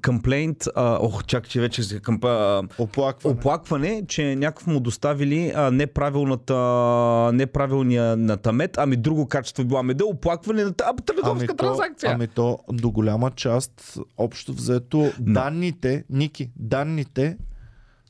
комплейнт, 0.04 0.64
ох, 0.76 1.24
чак, 1.24 1.48
че 1.48 1.60
вече 1.60 1.82
се 1.82 2.00
къмпа, 2.00 2.62
Оплакване. 2.78 3.36
оплакване, 3.36 4.02
че 4.08 4.36
някакво 4.36 4.70
му 4.70 4.80
доставили 4.80 5.52
а, 5.56 5.70
неправилната, 5.70 6.54
неправилния 7.34 8.16
натамет, 8.16 8.78
ами 8.78 8.96
друго 8.96 9.26
качество 9.26 9.64
било. 9.64 9.80
Ами 9.80 9.94
да, 9.94 10.06
оплакване 10.06 10.64
на 10.64 10.72
тази 10.72 10.96
търговска 11.06 11.46
то, 11.46 11.54
транзакция. 11.56 12.12
ами 12.12 12.26
то 12.28 12.58
до 12.72 12.90
голяма 12.90 13.30
част, 13.30 13.98
общо 14.18 14.52
взето, 14.52 15.12
данните, 15.20 16.04
Ники, 16.10 16.50
данните 16.56 17.36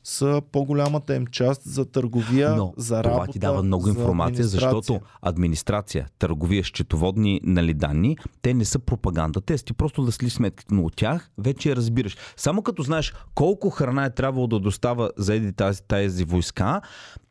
са 0.07 0.41
по-голямата 0.51 1.15
им 1.15 1.27
част 1.27 1.61
за 1.63 1.85
търговия, 1.85 2.55
Но 2.55 2.73
за 2.77 3.03
работа, 3.03 3.21
това 3.21 3.27
ти 3.27 3.39
дава 3.39 3.63
много 3.63 3.83
за 3.83 3.89
информация, 3.89 4.33
администрация. 4.33 4.71
защото 4.81 5.05
администрация, 5.21 6.07
търговия, 6.19 6.63
счетоводни 6.63 7.41
нали, 7.43 7.73
данни, 7.73 8.17
те 8.41 8.53
не 8.53 8.65
са 8.65 8.79
пропаганда. 8.79 9.41
Те 9.41 9.57
ти 9.57 9.73
просто 9.73 10.03
да 10.03 10.11
сли 10.11 10.29
сметките, 10.29 10.73
но 10.73 10.83
от 10.83 10.95
тях 10.95 11.29
вече 11.37 11.75
разбираш. 11.75 12.17
Само 12.37 12.61
като 12.61 12.83
знаеш 12.83 13.13
колко 13.35 13.69
храна 13.69 14.05
е 14.05 14.09
трябвало 14.09 14.47
да 14.47 14.59
достава 14.59 15.11
за 15.17 15.35
еди 15.35 15.53
тази, 15.53 15.83
тази 15.83 16.23
войска, 16.23 16.81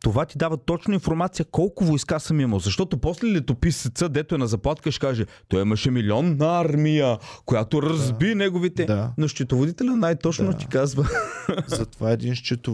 това 0.03 0.24
ти 0.24 0.39
дава 0.39 0.57
точно 0.57 0.94
информация 0.94 1.47
колко 1.51 1.85
войска 1.85 2.19
съм 2.19 2.40
имал. 2.40 2.59
Защото 2.59 2.98
после 2.98 3.28
летописеца, 3.28 4.09
дето 4.09 4.35
е 4.35 4.39
на 4.39 4.47
заплатка, 4.47 4.90
ще 4.90 5.01
каже, 5.07 5.27
той 5.48 5.62
имаше 5.62 5.90
милионна 5.90 6.61
армия, 6.61 7.19
която 7.47 7.82
разби 7.82 8.35
неговите. 8.35 8.85
Да. 8.85 9.12
Но 9.19 9.28
счетоводителя 9.28 9.97
най-точно 9.97 10.51
Да. 10.51 10.57
ти 10.57 10.66
казва. 10.66 11.09
Затова 11.66 12.11
един 12.11 12.35
счетоводител 12.35 12.65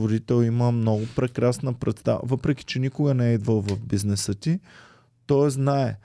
има 0.42 0.72
много 0.72 1.06
прекрасна 1.16 1.72
представа. 1.72 2.20
Въпреки, 2.22 2.64
че 2.64 2.78
никога 2.78 3.14
не 3.14 3.30
е 3.30 3.34
идвал 3.34 3.60
в 3.60 3.78
бизнеса 3.78 4.34
ти, 4.34 4.60
той 5.26 5.50
знае. 5.50 5.96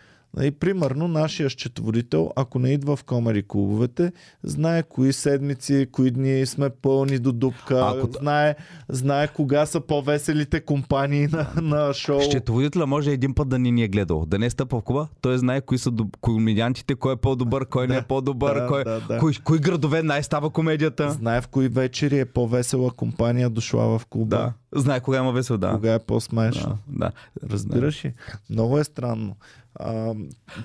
И 0.42 0.52
примерно 0.52 1.08
нашия 1.08 1.50
счетоводител, 1.50 2.32
ако 2.36 2.60
не 2.60 2.70
идва 2.70 2.96
в 2.96 3.04
комери 3.04 3.44
клубовете, 3.44 4.12
знае 4.44 4.84
кои 4.84 5.14
седмици, 5.14 5.88
кои 5.92 6.12
дни 6.12 6.46
сме 6.46 6.70
пълни 6.72 7.20
до 7.20 7.32
дупка, 7.32 7.94
Ако- 7.98 8.12
знае, 8.12 8.56
знае 8.90 9.28
кога 9.28 9.66
са 9.66 9.82
по-веселите 9.82 10.62
компании 10.62 11.28
на, 11.28 11.48
на 11.62 11.94
шоу. 11.94 12.22
Счетоводителя 12.22 12.88
може 12.88 13.12
един 13.12 13.34
път 13.34 13.50
да 13.50 13.60
ни 13.60 13.72
ни 13.72 13.84
е 13.84 13.88
гледал. 13.88 14.26
Да 14.26 14.40
не 14.40 14.46
е 14.46 14.50
стъпал 14.50 14.82
в 14.82 14.84
клуба, 14.84 15.08
той 15.22 15.38
знае 15.38 15.62
кои 15.62 15.78
са 15.78 15.92
доб- 15.92 16.18
комедиантите, 16.22 16.96
кой 16.96 17.14
е 17.14 17.18
по-добър, 17.18 17.66
кой 17.66 17.88
не 17.88 17.96
е 17.96 18.02
Да, 18.02 18.08
по-добър, 18.08 18.56
да, 18.56 18.68
кой, 18.68 18.84
да, 18.84 19.00
да. 19.00 19.18
Кои, 19.20 19.36
кои 19.36 19.60
градове 19.60 20.04
най-става 20.04 20.50
комедията. 20.50 21.12
Знае 21.12 21.42
в 21.42 21.48
кои 21.48 21.68
вечери 21.68 22.20
е 22.20 22.26
по-весела 22.26 22.92
компания 22.92 23.50
дошла 23.50 24.00
в 24.00 24.06
клуба. 24.06 24.38
Да. 24.38 24.54
Знае 24.74 25.00
кога 25.00 25.18
има 25.18 25.32
весел, 25.32 25.58
да. 25.58 25.72
Кога 25.72 25.94
е 25.94 26.00
по-смешно. 26.00 26.78
Да, 26.88 26.98
да. 27.00 27.12
Разбираш 27.50 28.06
ли? 28.06 28.14
Много 28.50 28.80
е 28.80 28.84
странно. 28.84 29.36
А, 29.80 30.14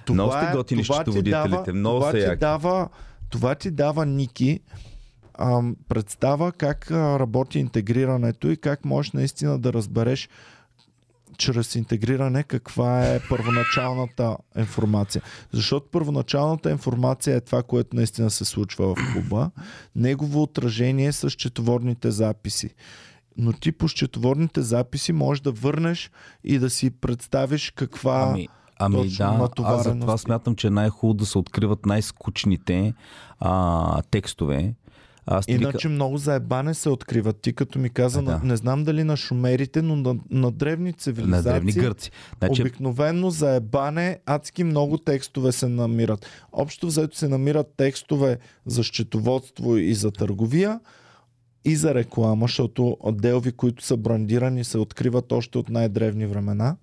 това 0.05 0.15
Много 0.15 0.33
сте 0.33 0.47
е- 0.47 0.53
готини 0.53 0.85
счетоводителите, 0.85 1.73
много 1.73 1.99
това 1.99 2.11
са 2.11 2.17
ти 2.17 2.23
яки. 2.23 2.41
дава, 2.41 2.89
Това 3.31 3.55
ти 3.55 3.71
дава, 3.71 4.07
Ники, 4.07 4.61
а, 5.35 5.63
представа 5.89 6.53
как 6.53 6.91
работи 6.91 7.59
интегрирането 7.59 8.49
и 8.49 8.57
как 8.57 8.85
можеш 8.85 9.13
наистина 9.13 9.59
да 9.59 9.73
разбереш 9.73 10.29
чрез 11.39 11.75
интегриране 11.75 12.43
каква 12.43 13.07
е 13.07 13.21
първоначалната 13.29 14.37
информация. 14.59 15.23
Защото 15.53 15.87
първоначалната 15.93 16.71
информация 16.71 17.37
е 17.37 17.41
това, 17.41 17.63
което 17.63 17.97
наистина 17.97 18.31
се 18.31 18.45
случва 18.45 18.87
в 18.87 19.13
клуба. 19.13 19.51
Негово 19.97 20.43
отражение 20.43 21.13
са 21.13 21.31
счетоводните 21.31 22.11
записи. 22.11 22.71
Но 23.37 23.53
ти 23.53 23.73
по 23.73 23.89
счетоводните 23.89 24.61
записи 24.63 25.13
можеш 25.13 25.41
да 25.43 25.51
върнеш 25.53 26.11
и 26.45 26.59
да 26.59 26.71
си 26.71 26.91
представиш 26.91 27.71
каква... 27.71 28.29
Ами, 28.31 28.49
ами 28.85 28.95
точно 28.95 29.17
да, 29.17 29.25
аз 29.25 29.37
за 29.37 29.43
натовареност 29.43 30.01
това 30.01 30.15
е. 30.15 30.19
смятам, 30.19 30.57
че 30.57 30.67
е 30.67 30.71
най-хубаво 30.71 31.15
да 31.15 31.27
се 31.27 31.39
откриват 31.39 31.87
най-скучните 31.87 32.95
а, 33.41 34.03
текстове. 34.03 34.75
Аз 35.27 35.45
Иначе 35.49 35.89
много 35.89 36.17
заебане 36.17 36.75
се 36.75 36.89
откриват. 36.89 37.41
Ти 37.41 37.53
като 37.53 37.79
ми 37.79 37.91
каза, 37.91 38.19
А, 38.19 38.23
да. 38.23 38.31
на, 38.31 38.41
не 38.45 38.57
знам 38.57 38.85
дали 38.85 39.05
на 39.05 39.17
шумерите, 39.17 39.83
но 39.83 39.97
на, 39.97 40.17
на 40.31 40.51
древни 40.51 40.93
цивилизации, 40.93 41.51
на 41.51 41.55
древни 41.55 41.73
гърци. 41.73 42.11
Значи, 42.39 42.63
обикновенно 42.63 43.31
заебане, 43.31 44.19
адски 44.27 44.65
много 44.65 44.99
текстове 44.99 45.53
се 45.53 45.69
намират. 45.69 46.27
Общо 46.53 46.87
взето 46.87 47.17
се 47.17 47.29
намират 47.29 47.67
текстове 47.77 48.39
за 48.67 48.85
счетоводство 48.85 49.77
и 49.77 49.95
за 49.95 50.11
търговия 50.11 50.81
и 51.65 51.77
за 51.77 51.95
реклама, 51.95 52.45
защото 52.45 52.97
делви, 53.13 53.53
които 53.53 53.85
са 53.85 53.97
брандирани, 53.97 54.65
се 54.65 54.79
откриват 54.79 55.33
още 55.33 55.59
от 55.59 55.69
най-древни 55.69 56.27
времена, 56.27 56.77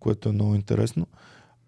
което 0.00 0.28
е 0.28 0.32
много 0.32 0.54
интересно. 0.54 1.06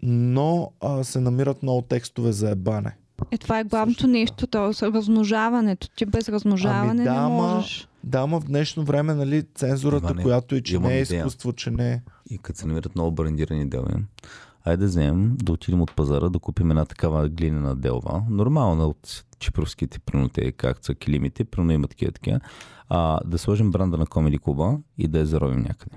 Но 0.02 0.72
а, 0.80 1.04
се 1.04 1.20
намират 1.20 1.62
много 1.62 1.82
текстове 1.82 2.32
за 2.32 2.50
ебане. 2.50 2.96
Е, 3.30 3.38
това 3.38 3.58
е 3.58 3.64
главното 3.64 3.92
Също 3.92 4.06
така. 4.06 4.12
нещо, 4.12 4.46
то 4.46 4.68
е 4.68 4.92
размножаването. 4.92 5.88
Ти 5.96 6.06
без 6.06 6.28
размножаване 6.28 6.90
Ами 6.90 7.04
да, 7.04 7.22
не 7.22 7.28
можеш. 7.28 7.88
Да, 8.04 8.26
ма 8.26 8.40
в 8.40 8.44
днешно 8.44 8.84
време, 8.84 9.14
нали, 9.14 9.42
цензурата, 9.54 10.06
Иване, 10.06 10.22
която 10.22 10.54
и 10.56 10.62
че 10.62 10.74
имам 10.74 10.88
не 10.88 10.98
е 10.98 11.02
идея. 11.02 11.18
изкуство, 11.18 11.52
че 11.52 11.70
не 11.70 11.92
е. 11.92 12.02
и 12.30 12.38
като 12.38 12.58
се 12.58 12.66
намират 12.66 12.94
много 12.94 13.10
брандирани 13.10 13.68
делви, 13.68 13.94
айде 14.64 14.80
да 14.80 14.86
вземем, 14.86 15.36
да 15.36 15.52
отидем 15.52 15.82
от 15.82 15.96
пазара, 15.96 16.28
да 16.28 16.38
купим 16.38 16.70
една 16.70 16.84
такава 16.84 17.28
глинена 17.28 17.76
делва, 17.76 18.22
нормална 18.30 18.86
от 18.86 19.24
чипровските 19.38 19.98
приноте, 19.98 20.52
както 20.52 20.86
са 20.86 20.94
килимите, 20.94 21.44
прино 21.44 21.72
има 21.72 21.88
такива 21.88 22.12
такива, 22.12 22.40
а, 22.88 23.20
да 23.24 23.38
сложим 23.38 23.70
бранда 23.70 23.98
на 23.98 24.06
Комеди 24.06 24.38
Клуба 24.38 24.78
и 24.98 25.08
да 25.08 25.18
я 25.18 25.26
заровим 25.26 25.60
някъде. 25.60 25.96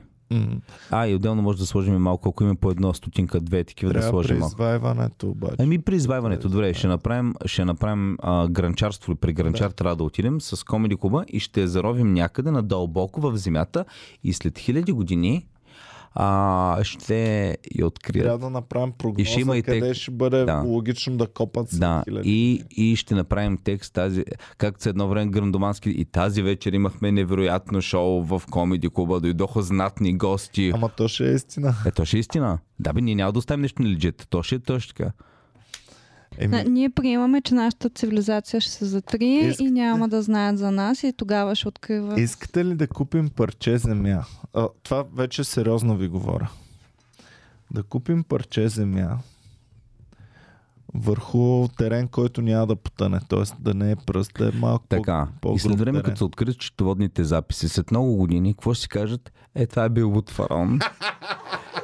А, 0.91 1.07
и 1.07 1.15
отделно 1.15 1.41
може 1.41 1.57
да 1.57 1.65
сложим 1.65 1.95
малко, 1.95 2.29
ако 2.29 2.43
има 2.43 2.55
по 2.55 2.71
едно 2.71 2.93
стотинка, 2.93 3.39
две 3.39 3.63
такива 3.63 3.93
да 3.93 3.99
Трябва 3.99 4.09
сложим 4.09 4.39
при 4.39 4.45
извайването 4.45 5.29
обаче. 5.29 5.55
Ами 5.59 5.79
при 5.79 5.95
извайването, 5.95 6.49
добре, 6.49 6.73
ще 6.73 6.87
направим, 6.87 7.33
ще 7.45 7.65
направим 7.65 8.17
а, 8.21 8.47
гранчарство, 8.47 9.15
при 9.15 9.33
гранчар 9.33 9.67
да. 9.67 9.75
трябва 9.75 9.95
да 9.95 10.03
отидем 10.03 10.41
с 10.41 10.63
комеди 10.65 10.95
клуба 10.95 11.25
и 11.27 11.39
ще 11.39 11.67
заровим 11.67 12.13
някъде 12.13 12.51
надълбоко 12.51 13.21
в 13.21 13.37
земята 13.37 13.85
и 14.23 14.33
след 14.33 14.59
хиляди 14.59 14.91
години 14.91 15.45
а, 16.13 16.83
ще 16.83 17.47
я 17.75 17.87
открият. 17.87 18.25
Трябва 18.25 18.39
да 18.39 18.49
направим 18.49 18.91
прогноза, 18.91 19.21
И 19.21 19.25
ще 19.25 19.41
има 19.41 19.57
и 19.57 19.63
къде 19.63 19.81
тек- 19.81 19.93
ще 19.93 20.11
бъде 20.11 20.45
Да. 20.45 20.57
логично 20.57 21.17
да 21.17 21.27
копат 21.27 21.67
Да, 21.73 22.03
и, 22.23 22.63
и 22.71 22.95
ще 22.95 23.15
направим 23.15 23.57
текст 23.57 23.93
тази, 23.93 24.25
както 24.57 24.89
едно 24.89 25.07
време 25.07 25.31
грандомански 25.31 25.89
и 25.89 26.05
тази 26.05 26.41
вечер 26.41 26.73
имахме 26.73 27.11
невероятно 27.11 27.81
шоу 27.81 28.23
в 28.23 28.41
комеди 28.51 28.89
клуба, 28.89 29.19
дойдоха 29.19 29.61
знатни 29.61 30.17
гости. 30.17 30.71
Ама 30.73 30.89
то 30.89 31.07
ще 31.07 31.31
е 31.31 31.33
истина. 31.33 31.75
Е, 31.85 31.91
то 31.91 32.05
ще 32.05 32.17
е 32.17 32.19
истина. 32.19 32.59
Да, 32.79 32.93
бе, 32.93 33.01
ние 33.01 33.15
няма 33.15 33.31
да 33.31 33.39
оставим 33.39 33.61
нещо 33.61 33.81
на 33.81 33.89
лиджета. 33.89 34.27
То 34.27 34.43
ще 34.43 34.55
е 34.55 34.59
точно 34.59 34.93
така. 34.95 35.11
Еми, 36.37 36.63
ние 36.63 36.89
приемаме, 36.89 37.41
че 37.41 37.55
нашата 37.55 37.89
цивилизация 37.89 38.61
ще 38.61 38.71
се 38.71 38.85
затрие 38.85 39.41
Искате- 39.43 39.63
и 39.63 39.71
няма 39.71 40.09
да 40.09 40.21
знаят 40.21 40.57
за 40.57 40.71
нас 40.71 41.03
и 41.03 41.13
тогава 41.13 41.55
ще 41.55 41.67
откриват. 41.67 42.19
искате 42.19 42.65
ли 42.65 42.75
да 42.75 42.87
купим 42.87 43.29
парче 43.29 43.77
земя? 43.77 44.23
А, 44.53 44.67
това 44.83 45.05
вече 45.15 45.43
сериозно 45.43 45.97
ви 45.97 46.07
говоря. 46.07 46.49
Да 47.71 47.83
купим 47.83 48.23
парче 48.23 48.69
земя 48.69 49.17
върху 50.93 51.67
терен, 51.77 52.07
който 52.07 52.41
няма 52.41 52.67
да 52.67 52.75
потъне. 52.75 53.19
Т.е. 53.29 53.43
да 53.59 53.73
не 53.73 53.91
е 53.91 53.95
пръст, 53.95 54.31
да 54.37 54.47
е 54.47 54.51
малко 54.51 54.85
Така. 54.89 55.27
по, 55.41 55.55
и 55.55 55.59
след 55.59 55.79
време, 55.79 55.97
терен. 55.97 56.03
като 56.03 56.17
се 56.17 56.23
открият 56.23 56.61
счетоводните 56.61 57.23
записи, 57.23 57.69
след 57.69 57.91
много 57.91 58.15
години, 58.15 58.53
какво 58.53 58.73
ще 58.73 58.81
си 58.81 58.89
кажат? 58.89 59.31
Е, 59.55 59.67
това 59.67 59.83
е 59.83 59.89
бил 59.89 60.09
луд 60.09 60.29
фараон. 60.29 60.79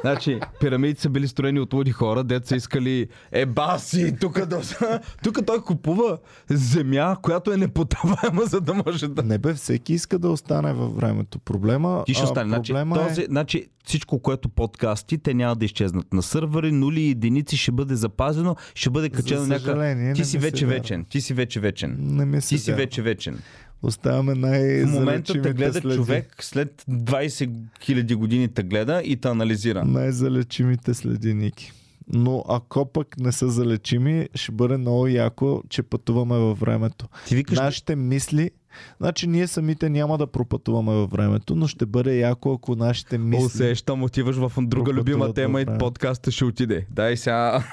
Значи, 0.02 0.40
пирамидите 0.60 1.02
са 1.02 1.10
били 1.10 1.28
строени 1.28 1.60
от 1.60 1.74
луди 1.74 1.92
хора, 1.92 2.24
дет 2.24 2.48
са 2.48 2.56
искали 2.56 3.08
е 3.32 3.46
баси, 3.46 4.16
тук 4.22 4.46
да... 4.46 4.62
тук 5.24 5.46
той 5.46 5.62
купува 5.62 6.18
земя, 6.50 7.16
която 7.22 7.54
е 7.54 7.58
непотаваема, 7.58 8.46
за 8.46 8.62
да 8.62 8.74
може 8.74 9.08
да... 9.08 9.24
Не 9.24 9.38
бе, 9.38 9.54
всеки 9.54 9.94
иска 9.94 10.20
да 10.20 10.30
остане 10.30 10.74
във 10.74 10.96
времето. 10.96 11.40
Проблема, 11.40 12.04
Ти 12.06 12.14
ще 12.14 12.24
остане. 12.24 12.50
Значи, 12.50 12.74
е... 12.74 12.86
този, 12.94 13.26
значи, 13.30 13.68
всичко, 13.88 14.20
което 14.20 14.50
подкасти, 14.50 15.18
те 15.18 15.34
няма 15.34 15.56
да 15.56 15.66
изчезнат. 15.66 16.14
На 16.14 16.22
сървъри, 16.22 16.72
нули 16.72 17.02
и 17.02 17.10
единици 17.10 17.58
ще 17.58 17.72
бъде 17.72 17.96
запазено, 17.96 18.56
ще 18.76 18.90
бъде 18.90 18.97
качено 19.10 19.42
За 19.42 19.48
някакъв... 19.48 19.66
съжаление, 19.66 20.14
Ти 20.14 20.26
си 20.26 20.38
вече 20.38 20.66
вечен. 20.66 21.06
Ти 21.10 21.22
си 21.22 21.34
вече 21.34 21.60
вечен. 21.60 21.98
Не 22.00 22.26
ми 22.26 22.42
се 22.42 22.48
Ти 22.48 22.58
си 22.58 22.74
вече 22.74 23.02
вечен. 23.02 23.40
Оставаме 23.84 24.36
най 24.36 24.86
В 24.86 24.92
момента 24.92 25.42
те 25.42 25.54
гледа 25.54 25.82
следи. 25.82 25.96
човек 25.96 26.36
след 26.40 26.84
20 26.90 27.52
000 27.82 28.16
години 28.16 28.48
те 28.48 28.64
гледа 28.64 29.02
и 29.06 29.16
те 29.16 29.28
анализира. 29.28 29.86
Най-залечимите 29.86 30.94
следи, 30.94 31.34
Ники. 31.34 31.72
Но 32.14 32.44
ако 32.50 32.86
пък 32.86 33.18
не 33.20 33.32
са 33.32 33.50
залечими, 33.50 34.30
ще 34.36 34.52
бъде 34.52 34.78
много 34.78 35.08
яко, 35.08 35.64
че 35.70 35.84
пътуваме 35.84 36.36
във 36.38 36.60
времето. 36.60 37.08
Ти 37.28 37.36
викаш, 37.36 37.58
Нашите 37.58 37.96
мисли, 37.96 38.52
значи 39.00 39.28
ние 39.28 39.48
самите 39.48 39.90
няма 39.90 40.18
да 40.18 40.28
пропътуваме 40.28 40.92
във 40.92 41.12
времето, 41.12 41.56
но 41.56 41.68
ще 41.68 41.86
бъде 41.86 42.18
яко, 42.18 42.54
ако 42.54 42.76
нашите 42.76 43.18
мисли... 43.18 43.46
усещам, 43.46 44.04
отиваш 44.04 44.36
в 44.36 44.52
друга 44.58 44.94
любима 44.94 45.34
тема 45.34 45.62
и 45.62 45.66
подкаста 45.80 46.32
ще 46.32 46.46
отиде. 46.46 46.86
Дай 46.92 47.18
сега. 47.18 47.64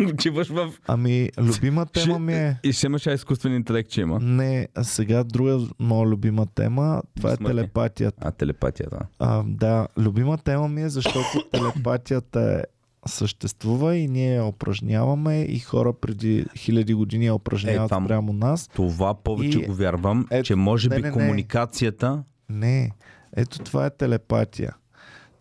отиваш 0.08 0.48
в... 0.48 0.72
Ами, 0.86 1.30
любима 1.38 1.86
тема 1.86 2.18
ми 2.18 2.34
е... 2.34 2.58
И 2.64 2.72
ще 2.72 2.86
имаш 2.86 3.06
изкуствен 3.06 3.54
интелект, 3.54 3.90
че 3.90 4.00
има. 4.00 4.18
Не, 4.20 4.68
а 4.74 4.84
сега 4.84 5.24
друга 5.24 5.58
моя 5.78 6.06
любима 6.06 6.46
тема, 6.46 7.02
това 7.16 7.32
е 7.32 7.36
Смъртни. 7.36 7.56
телепатията. 7.56 8.18
А, 8.20 8.30
телепатията. 8.30 8.98
А, 9.18 9.42
да, 9.46 9.88
любима 9.98 10.38
тема 10.38 10.68
ми 10.68 10.82
е, 10.82 10.88
защото 10.88 11.28
телепатията 11.52 12.40
е 12.40 12.62
съществува 13.06 13.96
и 13.96 14.08
ние 14.08 14.34
я 14.34 14.44
упражняваме 14.44 15.42
и 15.42 15.58
хора 15.58 15.92
преди 15.92 16.46
хиляди 16.56 16.94
години 16.94 17.26
я 17.26 17.34
упражняват 17.34 17.86
Е, 17.86 17.88
там- 17.88 18.06
прямо 18.06 18.32
нас. 18.32 18.68
Това 18.68 19.14
повече 19.14 19.58
И- 19.58 19.66
го 19.66 19.74
вярвам, 19.74 20.26
Ето, 20.30 20.46
че 20.46 20.54
може 20.54 20.88
не, 20.88 20.96
би 20.96 21.02
не. 21.02 21.10
комуникацията... 21.12 22.22
Не, 22.48 22.90
ето 23.36 23.58
това 23.58 23.86
е 23.86 23.90
телепатия. 23.90 24.72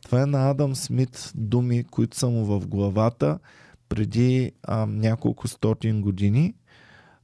Това 0.04 0.22
е 0.22 0.26
на 0.26 0.50
Адам 0.50 0.76
Смит 0.76 1.32
думи, 1.36 1.84
които 1.84 2.18
са 2.18 2.30
му 2.30 2.46
в 2.46 2.68
главата 2.68 3.40
преди 3.90 4.52
а, 4.64 4.86
няколко 4.86 5.48
стотин 5.48 6.02
години. 6.02 6.54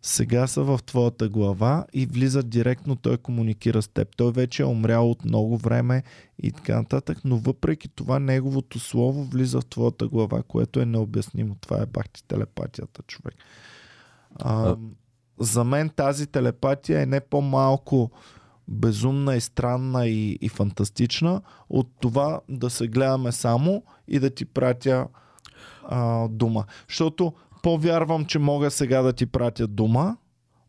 Сега 0.02 0.48
са 0.48 0.64
в 0.64 0.80
твоята 0.86 1.30
глава 1.30 1.86
и 1.94 2.06
влизат 2.06 2.50
директно, 2.50 2.96
той 2.96 3.18
комуникира 3.18 3.82
с 3.82 3.88
теб. 3.88 4.16
Той 4.18 4.32
вече 4.32 4.64
е 4.64 4.66
умрял 4.66 5.12
от 5.12 5.26
много 5.26 5.58
време 5.58 6.04
и 6.44 6.52
така 6.52 6.76
нататък, 6.76 7.18
но 7.26 7.38
въпреки 7.38 7.90
това 7.90 8.20
неговото 8.20 8.80
слово 8.80 9.24
влиза 9.24 9.62
в 9.62 9.66
твоята 9.66 10.08
глава, 10.08 10.44
което 10.44 10.80
е 10.80 10.86
необяснимо. 10.86 11.56
Това 11.62 11.82
е 11.82 11.86
бахти 11.86 12.24
телепатията, 12.28 13.02
човек. 13.08 13.36
А, 14.36 14.70
А- 14.70 14.78
за 15.40 15.64
мен 15.64 15.90
тази 15.90 16.28
телепатия 16.28 17.02
е 17.02 17.06
не 17.06 17.20
по-малко 17.20 18.12
безумна 18.68 19.36
и 19.36 19.42
странна 19.42 20.08
и, 20.08 20.38
и 20.42 20.50
фантастична 20.50 21.42
от 21.70 21.88
това 22.00 22.42
да 22.50 22.70
се 22.70 22.88
гледаме 22.88 23.32
само 23.32 23.84
и 24.08 24.20
да 24.20 24.30
ти 24.30 24.46
пратя 24.46 25.08
а, 25.90 26.28
дума. 26.28 26.66
Защото 26.88 27.34
по-вярвам, 27.64 28.26
че 28.26 28.40
мога 28.40 28.72
сега 28.72 29.02
да 29.02 29.14
ти 29.14 29.26
пратя 29.26 29.68
дума, 29.68 30.18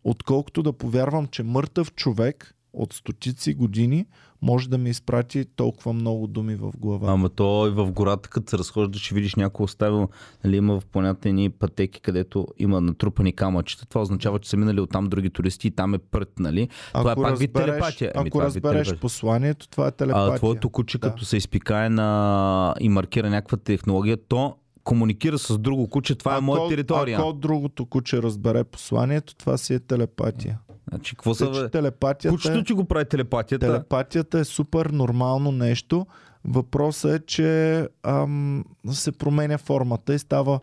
отколкото 0.04 0.62
да 0.62 0.72
повярвам, 0.72 1.26
че 1.26 1.42
мъртъв 1.42 1.94
човек 1.94 2.54
от 2.72 2.92
стотици 2.92 3.54
години 3.54 4.06
може 4.42 4.68
да 4.68 4.78
ми 4.78 4.90
изпрати 4.90 5.44
толкова 5.44 5.92
много 5.92 6.26
думи 6.26 6.54
в 6.54 6.72
глава. 6.78 7.12
Ама 7.12 7.28
то 7.28 7.66
и 7.66 7.70
в 7.70 7.92
гората, 7.92 8.28
като 8.28 8.50
се 8.50 8.58
разхождаш, 8.58 9.02
ще 9.02 9.14
видиш 9.14 9.34
някой 9.34 9.64
оставил, 9.64 10.08
нали, 10.44 10.56
има 10.56 10.80
в 10.80 10.86
планета 10.86 11.28
едни 11.28 11.50
пътеки, 11.50 12.00
където 12.00 12.46
има 12.58 12.80
натрупани 12.80 13.32
камъчета. 13.32 13.86
Това 13.86 14.00
означава, 14.00 14.38
че 14.38 14.50
са 14.50 14.56
минали 14.56 14.80
оттам 14.80 15.06
други 15.06 15.30
туристи 15.30 15.68
и 15.68 15.70
там 15.70 15.94
е 15.94 15.98
прът, 15.98 16.38
нали? 16.38 16.68
това 16.94 17.12
е 17.12 17.14
пак 17.14 17.38
вид 17.38 17.52
телепатия. 17.52 18.12
Ами, 18.14 18.28
ако 18.28 18.42
е 18.42 18.44
разбереш 18.44 18.72
телепатия. 18.72 19.00
посланието, 19.00 19.68
това 19.68 19.86
е 19.86 19.90
телепатия. 19.90 20.34
А, 20.34 20.36
твоето 20.36 20.68
куче, 20.68 20.98
Да. 20.98 21.10
като 21.10 21.24
се 21.24 21.36
изпикае 21.36 21.88
на... 21.88 22.74
и 22.80 22.88
маркира 22.88 23.30
някаква 23.30 23.56
технология, 23.56 24.16
то 24.28 24.56
комуникира 24.84 25.38
с 25.38 25.58
друго 25.58 25.88
куче, 25.88 26.14
това 26.14 26.36
е 26.36 26.40
моя 26.40 26.68
територия. 26.68 27.18
Ако 27.18 27.32
другото 27.32 27.86
куче 27.86 28.22
разбере 28.22 28.64
посланието, 28.64 29.34
това 29.34 29.56
си 29.56 29.74
е 29.74 29.78
телепатия. 29.78 30.58
Значи, 30.88 31.14
какво 31.16 31.34
са... 31.34 31.52
че 31.52 31.68
телепатията, 31.68 32.36
Кучето 32.36 32.58
е, 32.58 32.64
ти 32.64 32.72
го 32.72 32.84
прави 32.84 33.04
телепатията. 33.04 33.66
телепатията 33.66 34.38
е 34.38 34.44
супер 34.44 34.86
нормално 34.86 35.52
нещо. 35.52 36.06
Въпросът 36.44 37.12
е, 37.12 37.26
че 37.26 37.88
ам, 38.02 38.64
се 38.90 39.12
променя 39.12 39.58
формата 39.58 40.14
и 40.14 40.18
става 40.18 40.60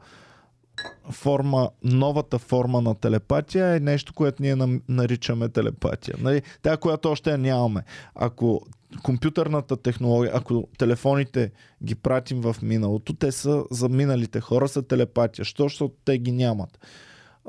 форма, 1.12 1.70
новата 1.84 2.40
форма 2.40 2.82
на 2.82 2.96
телепатия 2.96 3.76
е 3.76 3.80
нещо, 3.80 4.14
което 4.14 4.44
ние 4.44 4.80
наричаме 4.90 5.50
телепатия. 5.50 6.16
Нали? 6.20 6.42
Тя, 6.62 6.78
която 6.78 7.12
още 7.12 7.38
нямаме. 7.38 7.84
Ако 8.16 8.62
компютърната 9.04 9.78
технология, 9.78 10.32
ако 10.36 10.68
телефоните 10.78 11.52
ги 11.84 11.96
пратим 11.96 12.42
в 12.42 12.56
миналото, 12.62 13.14
те 13.14 13.32
са 13.32 13.64
за 13.72 13.90
миналите 13.90 14.40
хора 14.40 14.68
са 14.68 14.82
телепатия. 14.82 15.46
Що? 15.46 15.64
Защото 15.64 15.94
те 16.06 16.18
ги 16.18 16.32
нямат. 16.32 16.80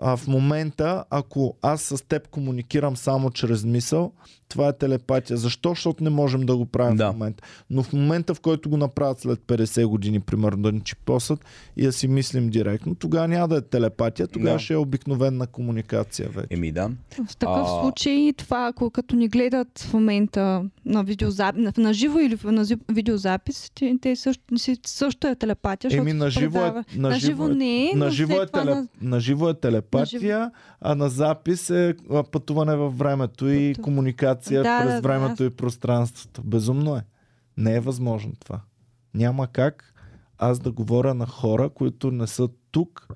А 0.00 0.16
в 0.16 0.26
момента, 0.26 1.04
ако 1.10 1.56
аз 1.62 1.82
с 1.82 2.04
теб 2.08 2.28
комуникирам 2.28 2.96
само 2.96 3.30
чрез 3.30 3.64
мисъл, 3.64 4.12
това 4.52 4.68
е 4.68 4.72
телепатия. 4.74 5.36
Защо? 5.36 5.68
Защото 5.68 6.04
не 6.04 6.10
можем 6.10 6.40
да 6.40 6.56
го 6.56 6.66
правим 6.66 6.96
Да. 6.96 7.06
в 7.06 7.12
момента. 7.12 7.42
Но 7.70 7.82
в 7.82 7.92
момента, 7.92 8.34
в 8.34 8.40
който 8.40 8.70
го 8.70 8.76
направят 8.76 9.20
след 9.20 9.38
50 9.40 9.86
години, 9.86 10.20
примерно, 10.20 10.62
да 10.62 10.72
ни 10.72 10.80
чипосат 10.80 11.44
и 11.76 11.82
да 11.82 11.92
си 11.92 12.08
мислим 12.08 12.50
директно, 12.50 12.94
тогава 12.94 13.28
няма 13.28 13.48
да 13.48 13.56
е 13.56 13.62
телепатия, 13.62 14.26
тогава 14.26 14.52
Да. 14.52 14.58
ще 14.58 14.72
е 14.72 14.78
обикновена 14.78 15.46
комуникация 15.46 16.28
вече. 16.28 16.46
Еми 16.50 16.72
да. 16.72 16.90
В 17.24 17.36
такъв 17.36 17.56
А- 17.58 17.80
случай 17.80 18.32
това, 18.34 18.66
ако 18.66 18.90
като 18.90 19.16
ни 19.16 19.28
гледат 19.28 19.78
в 19.80 19.92
момента 19.92 20.42
на, 20.84 21.04
видеозап... 21.04 21.56
на, 21.56 21.72
на 21.78 21.94
живо 21.94 22.18
или 22.18 22.38
на 22.44 22.64
видеозапис, 22.88 23.70
те, 24.00 24.16
също, 24.16 24.42
също 24.84 25.26
е 25.26 25.34
телепатия. 25.34 25.90
защото 25.90 26.02
Еми, 26.02 26.12
на 26.14 26.30
живо 26.30 26.58
е, 26.58 26.72
на 26.96 27.08
на 27.08 27.18
живо 27.18 27.48
не 27.48 27.84
е, 27.84 27.92
на 27.94 28.10
живо, 28.10 28.32
е 28.32 28.46
това 28.46 28.60
теле, 28.60 28.70
на- 28.70 28.88
на 29.02 29.20
живо 29.20 29.48
е 29.48 29.54
телепатия, 29.54 30.50
а 30.80 30.94
на 30.94 31.08
запис 31.08 31.70
е 31.70 31.94
пътуване 32.32 32.76
във 32.76 32.98
времето 32.98 33.48
и 33.48 33.72
Пъту- 33.72 33.82
комуникация 34.48 34.62
Да, 34.62 34.84
през 34.84 34.94
да, 34.94 35.00
да. 35.00 35.08
времето 35.08 35.44
и 35.44 35.50
пространството. 35.50 36.42
Безумно 36.42 36.96
е. 36.96 37.04
Не 37.56 37.74
е 37.74 37.80
възможно 37.80 38.32
това. 38.40 38.60
Няма 39.14 39.46
как 39.46 39.94
аз 40.38 40.58
да 40.58 40.72
говоря 40.72 41.14
на 41.14 41.26
хора, 41.26 41.68
които 41.68 42.10
не 42.10 42.26
са 42.26 42.48
тук 42.70 43.08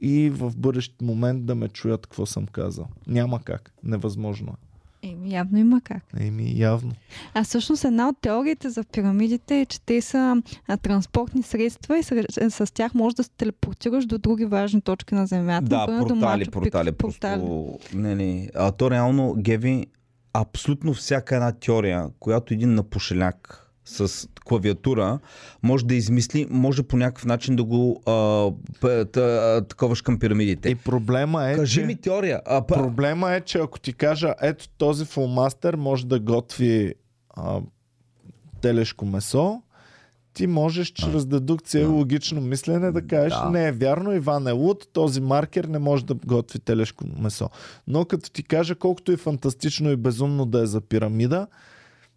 и 0.00 0.30
в 0.30 0.52
бъдещ 0.56 1.02
момент 1.02 1.46
да 1.46 1.54
ме 1.54 1.68
чуят 1.68 2.06
какво 2.06 2.26
съм 2.26 2.46
казал. 2.46 2.86
Няма 3.06 3.40
как. 3.40 3.72
Невъзможно 3.82 4.52
е. 4.52 4.68
Еми, 5.02 5.32
явно 5.32 5.58
има 5.58 5.80
как. 5.80 6.02
Еми, 6.20 6.58
явно. 6.58 6.92
А 7.34 7.44
всъщност 7.44 7.84
една 7.84 8.08
от 8.08 8.20
теориите 8.20 8.70
за 8.70 8.84
пирамидите 8.84 9.60
е, 9.60 9.66
че 9.66 9.80
те 9.80 10.00
са 10.00 10.42
а, 10.68 10.76
транспортни 10.76 11.42
средства 11.42 11.98
и 11.98 12.02
с, 12.02 12.24
с 12.50 12.74
тях 12.74 12.94
можеш 12.94 13.14
да 13.14 13.24
се 13.24 13.30
телепортираш 13.30 14.06
до 14.06 14.18
други 14.18 14.44
важни 14.44 14.80
точки 14.80 15.14
на 15.14 15.26
Земята. 15.26 15.66
Да, 15.66 15.78
например 15.78 16.00
до 16.00 16.08
портали, 16.08 16.50
портали, 16.50 16.92
Пикчу. 16.92 16.96
просто... 16.96 17.78
Не, 17.94 18.14
не. 18.14 18.50
А 18.54 18.72
то 18.72 18.90
реално, 18.90 19.34
Геви, 19.38 19.86
абсолютно 20.40 20.94
всяка 20.94 21.34
една 21.34 21.52
теория, 21.52 22.06
която 22.20 22.54
един 22.54 22.74
напушеляк 22.74 23.64
с 23.84 24.28
клавиатура 24.44 25.18
може 25.62 25.86
да 25.86 25.94
измисли, 25.94 26.46
може 26.50 26.82
по 26.82 26.96
някакъв 26.96 27.24
начин 27.24 27.56
да 27.56 27.64
го 27.64 28.02
а, 28.06 28.50
п- 28.80 29.04
т- 29.04 29.20
а, 29.20 29.64
таковаш 29.64 30.02
към 30.02 30.18
пирамидите. 30.18 30.68
И 30.68 30.74
проблема 30.74 31.50
е, 31.50 31.54
Кажи 31.54 31.80
че... 31.80 31.86
ми 31.86 31.96
теория. 32.00 32.40
А, 32.46 32.66
па... 32.66 32.74
Проблема 32.74 33.32
е, 33.32 33.40
че 33.40 33.58
ако 33.58 33.80
ти 33.80 33.92
кажа, 33.92 34.34
ето 34.42 34.68
този 34.68 35.04
фулмастер 35.04 35.74
може 35.74 36.06
да 36.06 36.20
готви 36.20 36.94
а, 37.30 37.60
телешко 38.60 39.06
месо, 39.06 39.62
ти 40.38 40.46
можеш 40.46 40.88
чрез 40.88 41.26
дедукция 41.26 41.82
и 41.82 41.86
логично 41.86 42.40
мислене 42.40 42.90
да 42.90 43.06
кажеш, 43.06 43.32
Да. 43.32 43.50
не 43.50 43.68
е 43.68 43.72
вярно, 43.72 44.12
Иван 44.12 44.46
е 44.46 44.52
луд, 44.52 44.88
този 44.92 45.20
маркер 45.20 45.64
не 45.64 45.78
може 45.78 46.04
да 46.04 46.14
готви 46.14 46.58
телешко 46.58 47.04
месо. 47.18 47.50
Но 47.86 48.04
като 48.04 48.30
ти 48.30 48.42
кажа 48.42 48.74
колкото 48.74 49.12
и 49.12 49.16
фантастично 49.16 49.90
и 49.90 49.96
безумно 49.96 50.46
да 50.46 50.62
е 50.62 50.66
за 50.66 50.80
пирамида, 50.80 51.46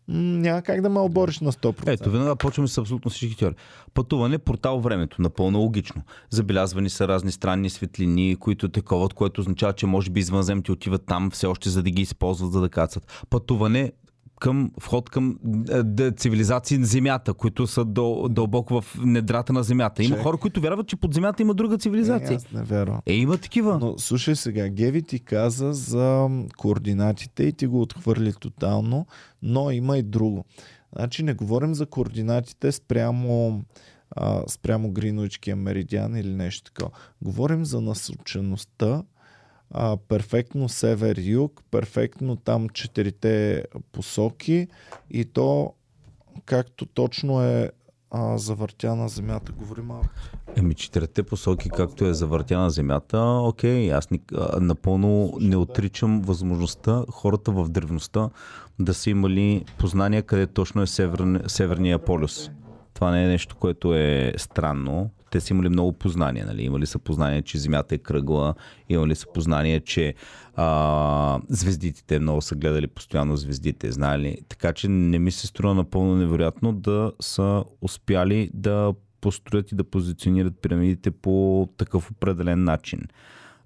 няма 0.08 0.62
как 0.62 0.82
да 0.82 0.90
ме 0.90 1.00
обориш 1.00 1.40
на 1.40 1.52
100%. 1.52 1.94
Ето, 1.94 2.12
веднага 2.12 2.36
почваме 2.36 2.68
с 2.68 2.78
абсолютно 2.78 3.12
всички 3.12 3.38
теории. 3.38 3.56
Пътуване, 3.94 4.38
портал 4.38 4.80
времето, 4.80 5.22
напълно 5.22 5.60
логично. 5.60 6.02
Забелязвани 6.30 6.90
са 6.90 7.08
разни 7.08 7.32
странни 7.32 7.70
светлини, 7.70 8.36
които 8.36 8.70
тековат, 8.70 9.14
което 9.14 9.42
означава, 9.42 9.74
че 9.74 9.86
може 9.86 10.10
би 10.10 10.20
извънземните 10.20 10.72
отиват 10.72 11.04
там 11.06 11.32
все 11.32 11.48
още, 11.48 11.70
за 11.70 11.84
да 11.84 11.90
ги 11.90 12.02
използват, 12.02 12.52
за 12.52 12.62
да 12.62 12.70
кацат. 12.70 13.26
Пътуване 13.30 13.92
към 14.42 14.72
вход 14.80 15.10
към 15.10 15.38
е, 16.00 16.12
цивилизации 16.12 16.78
на 16.78 16.86
Земята, 16.86 17.34
които 17.34 17.68
са 17.68 17.86
дъл, 17.86 18.30
дълбоко 18.30 18.82
в 18.82 18.98
недрата 19.00 19.54
на 19.54 19.64
Земята. 19.64 20.04
Има 20.04 20.10
Чакай. 20.10 20.24
хора, 20.24 20.38
които 20.38 20.62
вярват, 20.62 20.88
че 20.88 20.96
под 20.96 21.14
Земята 21.14 21.42
има 21.42 21.54
друга 21.54 21.76
Е, 21.76 21.78
цивилизация. 21.78 22.36
аз 22.36 22.52
не 22.52 22.64
вярвам. 22.64 23.00
Е, 23.06 23.14
има 23.14 23.38
такива. 23.38 23.78
Но 23.80 23.98
слушай 23.98 24.36
сега, 24.36 24.70
Геви 24.70 25.02
ти 25.02 25.20
каза 25.20 25.74
за 25.74 26.30
координатите 26.58 27.44
и 27.44 27.54
ти 27.54 27.68
го 27.68 27.82
отхвърли 27.82 28.34
тотално, 28.34 29.06
но 29.42 29.72
има 29.72 29.98
и 29.98 30.04
друго. 30.04 30.46
Значи 30.96 31.24
не 31.24 31.34
говорим 31.34 31.76
за 31.76 31.86
координатите 31.86 32.72
спрямо, 32.72 33.62
а, 34.12 34.44
спрямо 34.48 34.92
Гринуичкия 34.92 35.56
меридиан 35.56 36.16
или 36.16 36.36
нещо 36.36 36.72
такова. 36.72 36.92
Говорим 37.22 37.66
за 37.66 37.82
насочеността, 37.82 39.04
а, 39.72 39.98
перфектно 39.98 40.70
север-юг, 40.70 41.62
перфектно 41.72 42.36
там 42.36 42.70
четирите 42.70 43.66
посоки 43.92 44.68
и 45.10 45.26
то 45.26 45.74
както 46.46 46.86
точно 46.86 47.42
е 47.42 47.72
а, 48.12 48.38
завъртя 48.38 48.96
на 48.96 49.10
земята. 49.10 49.52
Говори 49.52 49.82
малко. 49.82 50.08
Еми, 50.56 50.76
четирите 50.76 51.24
посоки, 51.24 51.70
както 51.70 52.06
е 52.06 52.14
завъртяна 52.14 52.70
земята, 52.70 53.20
окей, 53.22 53.94
аз 53.94 54.12
ни, 54.12 54.22
а, 54.36 54.60
напълно 54.60 55.34
не 55.40 55.56
отричам 55.56 56.22
възможността 56.22 57.04
хората 57.10 57.52
в 57.52 57.70
древността 57.70 58.30
да 58.80 58.94
са 58.94 59.10
имали 59.10 59.66
познания 59.78 60.24
къде 60.24 60.48
точно 60.48 60.82
е 60.82 60.88
север, 60.88 61.42
Северния 61.48 62.00
полюс. 62.00 62.52
Това 62.94 63.12
не 63.12 63.24
е 63.24 63.28
нещо, 63.28 63.56
което 63.56 63.96
е 63.96 64.34
странно. 64.38 65.10
Те 65.32 65.40
са 65.40 65.54
имали 65.54 65.70
много 65.70 65.94
познания. 65.94 66.46
Нали? 66.46 66.64
Имали 66.64 66.86
са 66.86 67.00
познание, 67.00 67.42
че 67.42 67.58
Земята 67.58 67.96
е 67.96 67.98
кръгла, 67.98 68.54
имали 68.90 69.16
са 69.16 69.26
познание, 69.34 69.80
че 69.80 70.14
а, 70.56 71.40
звездите, 71.50 72.04
те 72.08 72.20
много 72.20 72.42
са 72.42 72.56
гледали 72.56 72.88
постоянно 72.88 73.38
звездите, 73.38 73.92
знали. 73.92 74.38
Така 74.50 74.74
че 74.74 74.88
не 74.88 75.20
ми 75.20 75.32
се 75.32 75.48
струва 75.48 75.76
напълно 75.76 76.16
невероятно 76.16 76.74
да 76.74 77.12
са 77.20 77.64
успяли 77.82 78.52
да 78.54 78.94
построят 79.22 79.72
и 79.72 79.76
да 79.76 79.84
позиционират 79.84 80.62
пирамидите 80.62 81.12
по 81.12 81.68
такъв 81.78 82.12
определен 82.12 82.64
начин. 82.64 83.02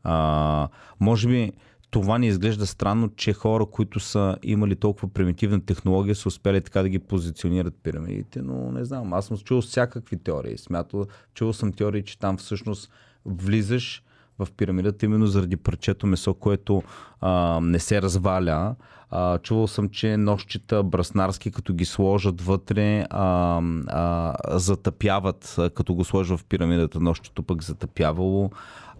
А, 0.04 0.68
може 1.00 1.28
би 1.28 1.52
това 1.96 2.18
ни 2.18 2.28
изглежда 2.28 2.66
странно, 2.66 3.10
че 3.16 3.34
хора, 3.34 3.66
които 3.66 4.00
са 4.00 4.38
имали 4.44 4.76
толкова 4.76 5.08
примитивна 5.08 5.66
технология, 5.66 6.16
са 6.16 6.28
успяли 6.28 6.62
така 6.62 6.82
да 6.82 6.90
ги 6.90 7.00
позиционират 7.00 7.74
пирамидите, 7.84 8.42
но 8.42 8.72
не 8.72 8.86
знам. 8.86 9.14
Аз 9.14 9.26
съм 9.26 9.38
чул 9.38 9.62
всякакви 9.62 10.18
теории. 10.18 10.58
Смятал, 10.58 11.06
чул 11.34 11.54
съм 11.54 11.74
теории, 11.74 12.04
че 12.04 12.20
там 12.20 12.38
всъщност 12.38 12.92
влизаш 13.26 14.04
в 14.40 14.48
пирамидата 14.58 15.06
именно 15.06 15.28
заради 15.28 15.58
парчето 15.58 16.08
месо, 16.08 16.34
което 16.34 16.84
а, 17.22 17.60
не 17.60 17.80
се 17.80 18.02
разваля. 18.02 18.76
А, 19.10 19.38
чувал 19.38 19.68
съм, 19.68 19.90
че 19.90 20.18
нощчета 20.18 20.84
браснарски, 20.84 21.52
като 21.52 21.74
ги 21.74 21.86
сложат 21.86 22.42
вътре, 22.42 23.06
а, 23.10 23.62
а, 23.88 24.36
затъпяват, 24.60 25.56
като 25.76 25.94
го 25.94 26.04
сложа 26.04 26.38
в 26.38 26.46
пирамидата, 26.46 27.00
нощчето 27.00 27.44
пък 27.44 27.64
затъпявало. 27.64 28.50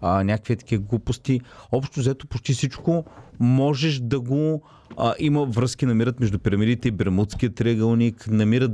А, 0.00 0.24
някакви 0.24 0.56
такива 0.56 0.82
глупости. 0.82 1.40
Общо 1.72 2.00
взето 2.00 2.26
почти 2.26 2.52
всичко 2.52 3.04
можеш 3.40 4.00
да 4.00 4.20
го... 4.20 4.62
А, 4.96 5.14
има 5.18 5.44
връзки, 5.44 5.86
намират 5.86 6.20
между 6.20 6.38
пирамидите 6.38 6.88
и 6.88 6.90
Бермудския 6.90 7.54
триъгълник, 7.54 8.28
намират 8.30 8.72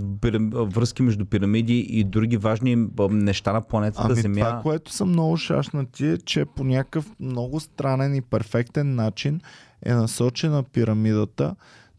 връзки 0.52 1.02
между 1.02 1.26
пирамиди 1.26 1.78
и 1.78 2.04
други 2.04 2.36
важни 2.36 2.88
неща 3.10 3.52
на 3.52 3.62
планетата 3.62 4.08
Ами 4.10 4.20
Земя. 4.20 4.34
това, 4.34 4.60
което 4.62 4.92
съм 4.92 5.08
много 5.08 5.36
шашнати 5.36 6.06
е, 6.06 6.18
че 6.18 6.44
по 6.44 6.64
някакъв 6.64 7.10
много 7.20 7.60
странен 7.60 8.14
и 8.14 8.22
перфектен 8.22 8.94
начин 8.94 9.40
е 9.82 9.94
насочена 9.94 10.62
пирамидата, 10.62 11.54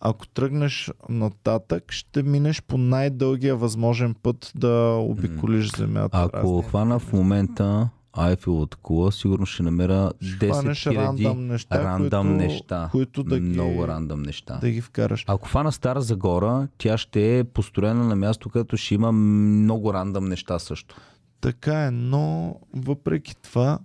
ако 0.00 0.26
тръгнеш 0.28 0.90
нататък, 1.08 1.92
ще 1.92 2.22
минеш 2.22 2.62
по 2.62 2.78
най-дългия 2.78 3.56
възможен 3.56 4.14
път 4.14 4.52
да 4.54 4.68
обиколиш 5.00 5.76
Земята. 5.76 6.18
Ако 6.24 6.36
разни. 6.36 6.62
хвана 6.62 6.98
в 6.98 7.12
момента 7.12 7.88
Айфеловата 8.12 8.76
кула, 8.76 9.12
сигурно 9.12 9.46
ще 9.46 9.62
намеря 9.62 10.10
10 10.14 10.50
хванеш 10.50 10.78
000 10.80 10.96
рандъм 10.96 11.46
неща, 11.46 11.84
рандъм 11.84 12.26
които- 12.28 12.42
неща. 12.42 12.88
които 12.92 13.22
да 13.22 13.40
ги- 13.40 13.46
Много 13.46 13.88
рандъм 13.88 14.22
неща. 14.22 14.56
да 14.56 14.70
ги 14.70 14.80
вкараш. 14.80 15.24
Ако 15.26 15.48
фана 15.48 15.72
Стара 15.72 16.00
Загора, 16.00 16.68
тя 16.78 16.98
ще 16.98 17.38
е 17.38 17.44
построена 17.44 18.04
на 18.04 18.16
място, 18.16 18.48
където 18.48 18.76
ще 18.76 18.94
има 18.94 19.12
много 19.12 19.94
рандъм 19.94 20.24
неща 20.24 20.58
също. 20.58 20.96
Така 21.40 21.84
е, 21.84 21.90
но 21.90 22.54
въпреки 22.74 23.36
това. 23.36 23.78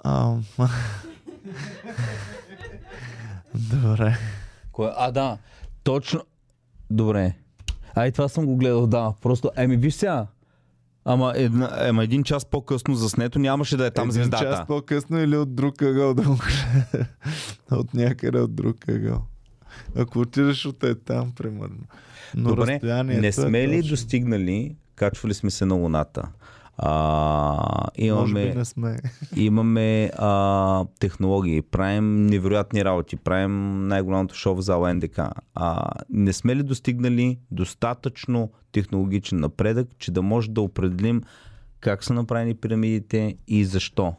А, 0.00 0.36
Добре. 3.54 4.18
Кое? 4.72 4.90
А, 4.96 5.10
да. 5.10 5.38
Точно. 5.82 6.20
Добре. 6.90 7.34
Ай, 7.94 8.12
това 8.12 8.28
съм 8.28 8.46
го 8.46 8.56
гледал, 8.56 8.86
да. 8.86 9.12
Просто, 9.22 9.50
еми, 9.56 9.76
виж 9.76 9.94
сега. 9.94 10.26
Ама, 11.04 11.32
една, 11.36 11.88
ема 11.88 12.04
един 12.04 12.22
час 12.24 12.44
по-късно 12.44 12.94
заснето 12.94 13.38
нямаше 13.38 13.76
да 13.76 13.86
е 13.86 13.90
там 13.90 14.08
Един 14.08 14.12
звездата. 14.12 14.44
час 14.44 14.66
по-късно 14.66 15.20
или 15.20 15.36
от 15.36 15.54
друг 15.54 15.82
ъгъл 15.82 16.14
да 16.14 16.22
го 16.22 16.36
гледа. 16.36 17.06
От 17.70 17.94
някъде 17.94 18.38
от 18.38 18.54
друг 18.54 18.88
ъгъл. 18.88 19.22
Ако 19.96 20.18
отидеш 20.18 20.66
от 20.66 20.84
е 20.84 20.94
там, 20.94 21.32
примерно. 21.32 21.78
Но 22.34 22.48
Добре, 22.48 22.80
не 23.04 23.26
е 23.26 23.32
сме 23.32 23.68
ли 23.68 23.76
точно. 23.76 23.90
достигнали, 23.90 24.76
качвали 24.94 25.34
сме 25.34 25.50
се 25.50 25.64
на 25.64 25.74
Луната. 25.74 26.28
А, 26.78 27.88
Може 28.10 28.34
би 28.34 28.40
имаме, 28.40 28.54
не 28.54 28.64
сме. 28.64 28.96
имаме 29.36 30.10
а, 30.18 30.84
технологии, 31.00 31.62
правим 31.62 32.26
невероятни 32.26 32.84
работи, 32.84 33.16
правим 33.16 33.86
най-голямото 33.88 34.34
шоу 34.34 34.54
в 34.54 34.60
зала 34.60 34.94
НДК. 34.94 35.20
А, 35.54 35.90
не 36.10 36.32
сме 36.32 36.56
ли 36.56 36.62
достигнали 36.62 37.38
достатъчно 37.50 38.50
технологичен 38.72 39.40
напредък, 39.40 39.88
че 39.98 40.10
да 40.10 40.22
може 40.22 40.50
да 40.50 40.60
определим 40.60 41.22
как 41.80 42.04
са 42.04 42.14
направени 42.14 42.54
пирамидите 42.54 43.36
и 43.48 43.64
защо? 43.64 44.14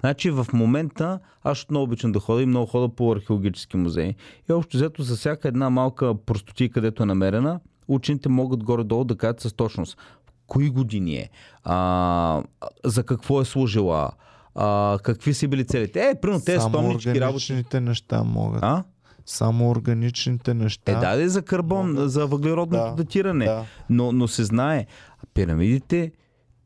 Значи 0.00 0.30
в 0.30 0.46
момента 0.52 1.18
аз 1.42 1.66
много 1.70 1.84
обичам 1.84 2.12
да 2.12 2.20
ходя 2.20 2.42
и 2.42 2.46
много 2.46 2.66
хода 2.66 2.88
по 2.88 3.12
археологически 3.12 3.76
музеи. 3.76 4.14
И 4.50 4.52
общо 4.52 4.76
взето 4.76 5.02
за 5.02 5.16
всяка 5.16 5.48
една 5.48 5.70
малка 5.70 6.14
простотия, 6.26 6.70
където 6.70 7.02
е 7.02 7.06
намерена, 7.06 7.60
учените 7.88 8.28
могат 8.28 8.64
горе-долу 8.64 9.04
да 9.04 9.16
кажат 9.16 9.40
с 9.40 9.52
точност 9.52 9.98
кои 10.46 10.70
години 10.70 11.16
е, 11.16 11.30
а, 11.64 12.42
за 12.84 13.02
какво 13.02 13.40
е 13.40 13.44
служила, 13.44 14.10
а, 14.54 14.98
какви 15.02 15.34
са 15.34 15.48
били 15.48 15.64
целите. 15.64 16.00
Е, 16.00 16.20
примерно 16.20 16.42
те 16.44 16.60
Само 16.60 16.68
стомнички 16.68 17.20
работи. 17.20 17.64
неща 17.80 18.22
могат. 18.22 18.62
А? 18.62 18.84
Само 19.26 19.70
органичните 19.70 20.54
неща. 20.54 20.92
Е, 20.92 20.94
да, 20.94 21.16
да, 21.16 21.28
за 21.28 21.42
карбон, 21.42 21.90
Могат. 21.92 22.10
за 22.10 22.26
въглеродното 22.26 22.84
Да, 22.84 22.94
датиране. 22.94 23.44
да. 23.44 23.64
Но, 23.90 24.12
но 24.12 24.28
се 24.28 24.44
знае, 24.44 24.86
пирамидите 25.34 26.12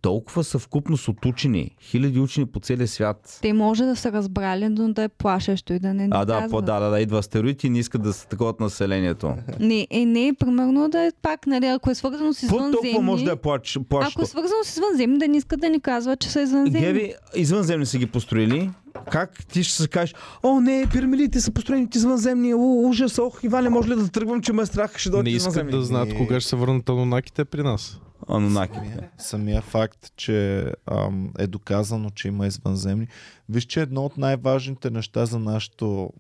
толкова 0.03 0.45
съвкупност 0.45 1.09
от 1.09 1.25
учени, 1.25 1.71
хиляди 1.81 2.21
учени 2.21 2.47
по 2.47 2.61
целия 2.61 2.89
свят. 2.89 3.39
Те 3.43 3.53
може 3.53 3.85
да 3.85 3.97
са 3.97 4.13
разбрали, 4.13 4.69
но 4.69 4.93
да 4.93 5.03
е 5.03 5.09
плашещо 5.09 5.73
и 5.73 5.79
да 5.79 5.95
не 5.95 6.03
ни 6.03 6.09
А, 6.13 6.25
да, 6.25 6.33
казват. 6.33 6.51
по, 6.51 6.63
да, 6.63 6.81
да, 6.81 6.91
да, 6.91 7.01
идва 7.01 7.19
астероид 7.19 7.65
и 7.65 7.71
не 7.71 7.79
искат 7.79 8.03
да 8.03 8.13
се 8.13 8.27
таковат 8.27 8.61
населението. 8.61 9.35
Не, 9.61 9.87
е, 9.91 10.05
не, 10.05 10.35
примерно 10.39 10.89
да 10.89 11.01
е 11.01 11.11
пак, 11.23 11.47
нали, 11.47 11.67
ако 11.67 11.91
е 11.91 11.95
свързано 11.95 12.33
с 12.33 12.41
Какво 12.41 12.57
толкова 12.57 12.79
извънземни... 12.79 13.07
може 13.07 13.25
да 13.25 13.33
е 13.33 13.37
плач, 13.37 13.77
Ако 13.77 13.85
плащо? 13.85 14.23
е 14.23 14.27
свързано 14.27 14.65
с 14.65 14.71
извънземни, 14.71 15.19
да 15.19 15.29
не 15.29 15.37
искат 15.37 15.61
да 15.61 15.69
ни 15.69 15.81
казват, 15.81 16.21
че 16.21 16.29
са 16.31 16.41
извънземни. 16.43 16.81
Геви, 16.81 17.15
извънземни 17.37 17.87
са 17.87 17.99
ги 17.99 18.07
построили. 18.07 18.71
Как 19.11 19.47
ти 19.47 19.65
ще 19.65 19.83
се 19.83 19.89
кажеш, 19.89 20.15
о 20.43 20.61
не, 20.61 20.87
пирамидите 20.93 21.41
са 21.41 21.51
построени 21.51 21.85
от 21.85 21.95
извънземни, 21.95 22.55
о, 22.55 22.59
ужас, 22.89 23.19
ох, 23.19 23.45
Иване, 23.45 23.69
може 23.69 23.89
ли 23.89 23.97
да 23.97 24.09
тръгвам, 24.09 24.41
че 24.43 24.53
ме 24.53 24.63
е 24.63 24.67
страх, 24.67 24.99
ще 24.99 25.11
дойдат 25.11 25.25
Не 25.25 25.31
искат 25.31 25.53
извънземни. 25.53 25.73
да 25.73 25.83
знаят 25.83 26.15
кога 26.17 26.41
ще 26.41 26.49
се 26.49 26.57
върнат 26.57 26.89
анунаките 26.89 27.45
при 27.45 27.63
нас. 27.63 28.01
Анунаките. 28.29 28.79
Самия, 28.79 29.11
самия 29.19 29.63
факт, 29.63 30.13
че 30.17 30.67
ам, 30.91 31.33
е 31.39 31.47
доказано, 31.47 32.11
че 32.11 32.29
има 32.29 32.47
извънземни. 32.47 33.07
Виж, 33.49 33.65
че 33.65 33.81
едно 33.81 34.05
от 34.05 34.19
най-важните 34.19 34.91
неща 34.91 35.27
за 35.27 35.39
нашето 35.39 36.13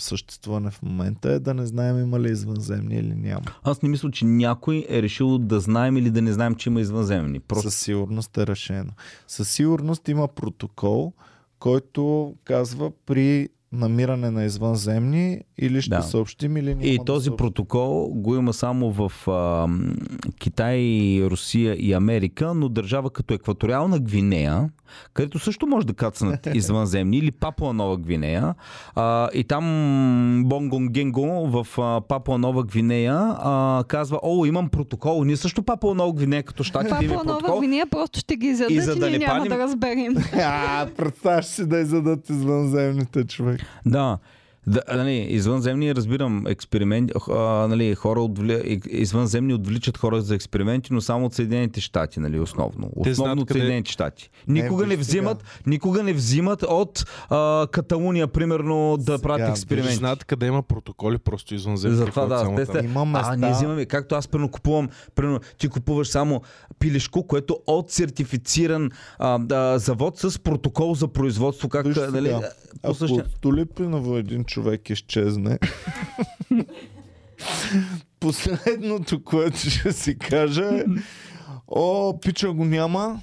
съществуване 0.00 0.70
в 0.70 0.82
момента 0.82 1.32
е 1.32 1.38
да 1.38 1.54
не 1.54 1.66
знаем 1.66 2.00
има 2.00 2.20
ли 2.20 2.30
извънземни 2.30 2.94
или 2.94 3.14
няма. 3.14 3.44
Аз 3.62 3.82
не 3.82 3.88
мисля, 3.88 4.10
че 4.10 4.24
някой 4.24 4.86
е 4.88 5.02
решил 5.02 5.38
да 5.38 5.60
знаем 5.60 5.96
или 5.96 6.10
да 6.10 6.22
не 6.22 6.32
знаем, 6.32 6.54
че 6.54 6.70
има 6.70 6.80
извънземни. 6.80 7.40
Просто 7.40 7.70
Със 7.70 7.80
сигурност 7.80 8.38
е 8.38 8.46
решено. 8.46 8.90
Със 9.26 9.50
сигурност 9.50 10.08
има 10.08 10.28
протокол, 10.28 11.12
който 11.58 12.34
казва 12.44 12.92
при 13.06 13.48
намиране 13.74 14.30
на 14.30 14.44
извънземни 14.44 15.40
или 15.58 15.82
ще 15.82 15.90
Да. 15.90 16.02
съобщим 16.02 16.56
или 16.56 16.68
няма 16.68 16.82
И 16.82 16.98
да 16.98 17.04
този 17.04 17.24
съобщим. 17.24 17.36
протокол 17.38 18.08
го 18.08 18.36
има 18.36 18.52
само 18.52 18.90
в 18.90 19.28
а, 19.28 19.68
Китай, 20.32 20.78
Русия 21.20 21.74
и 21.76 21.92
Америка, 21.92 22.54
но 22.54 22.68
държава 22.68 23.10
като 23.10 23.34
Екваториална 23.34 23.98
Гвинея, 23.98 24.70
където 25.14 25.38
също 25.38 25.66
може 25.66 25.86
да 25.86 25.94
кацнат 25.94 26.46
извънземни, 26.54 27.16
или 27.16 27.30
Папуа 27.30 27.72
Нова 27.72 27.96
Гвинея. 27.98 28.54
А, 28.94 29.28
и 29.30 29.44
там 29.44 29.64
Бонгонгенго 30.46 31.22
в 31.48 31.78
а, 31.78 32.00
Папуа 32.00 32.38
Нова 32.38 32.64
Гвинея 32.64 33.14
а, 33.34 33.84
казва, 33.84 34.20
о, 34.22 34.44
имам 34.44 34.68
протокол. 34.68 35.24
Ние 35.24 35.36
също 35.36 35.62
Папуа 35.62 35.94
Нова 35.94 36.12
Гвинея, 36.12 36.42
като 36.42 36.64
имаме 36.76 36.88
Папа 37.08 37.24
Нова 37.24 37.38
протокол. 37.38 37.58
Гвинея 37.58 37.86
просто 37.86 38.18
ще 38.18 38.36
ги 38.36 38.46
изядат 38.46 38.70
И 38.70 38.74
и, 38.74 38.80
за 38.80 38.94
да 38.94 39.00
ние 39.00 39.18
не 39.18 39.26
няма 39.26 39.40
палим- 39.40 39.48
да 39.48 39.58
разберем. 39.58 40.14
А, 40.34 40.86
представяш 40.88 41.44
си 41.46 41.66
да 41.66 41.78
изядат 41.78 42.30
извънземните 42.30 43.24
човек. 43.24 43.59
Да. 43.84 44.20
Да, 44.70 44.82
нали, 44.90 45.12
извънземни 45.12 45.94
разбирам 45.94 46.46
експерименти, 46.46 47.12
а, 47.30 47.34
нали, 47.68 47.94
хора 47.94 48.20
отвли... 48.20 48.80
извънземни 48.86 49.54
отвличат 49.54 49.98
хора 49.98 50.20
за 50.20 50.34
експерименти, 50.34 50.92
но 50.92 51.00
само 51.00 51.26
от 51.26 51.34
Съединените 51.34 51.80
щати, 51.80 52.20
нали, 52.20 52.40
основно. 52.40 52.90
Те 53.04 53.10
Основно 53.10 53.42
от 53.42 53.48
къде- 53.48 53.60
Съединените 53.60 53.90
щати. 53.92 54.30
Никога 54.48 54.86
не, 54.86 54.96
виж 54.96 55.06
взимат, 55.06 55.44
никога 55.66 56.02
не 56.02 56.12
взимат 56.12 56.62
от 56.62 57.04
а, 57.30 57.66
Каталуния, 57.66 58.26
примерно, 58.28 58.96
да 58.96 59.04
Сега, 59.04 59.18
правят 59.18 59.48
експерименти. 59.48 59.94
Знаят 59.94 60.24
къде 60.24 60.46
има 60.46 60.62
протоколи, 60.62 61.18
просто 61.18 61.54
извънземни. 61.54 61.96
Затова 61.96 62.26
да, 62.26 62.38
само 62.38 62.56
те 62.56 62.66
са, 62.66 62.80
Има 62.84 63.00
а, 63.00 63.04
места- 63.04 63.36
ние 63.36 63.50
взимаме, 63.50 63.86
както 63.86 64.14
аз 64.14 64.28
примерно 64.28 64.50
купувам, 64.50 64.88
примерно, 65.14 65.40
ти 65.58 65.68
купуваш 65.68 66.08
само 66.08 66.42
пилешко, 66.78 67.22
което 67.22 67.58
от 67.66 67.90
сертифициран 67.90 68.90
а, 69.18 69.38
да, 69.38 69.78
завод 69.78 70.18
с 70.18 70.38
протокол 70.38 70.94
за 70.94 71.08
производство, 71.08 71.68
как, 71.68 71.86
Виж 71.86 71.96
нали, 72.12 72.30
по 72.30 72.42
Ако 72.82 72.94
същия... 72.94 73.20
от 73.20 73.30
Столипиново 73.30 74.16
един 74.16 74.44
човек 74.44 74.59
изчезне, 74.90 75.58
последното, 78.20 79.24
което 79.24 79.56
ще 79.58 79.92
си 79.92 80.18
кажа 80.18 80.64
е 80.64 80.84
О, 81.68 82.20
пича 82.20 82.52
го 82.52 82.64
няма, 82.64 83.20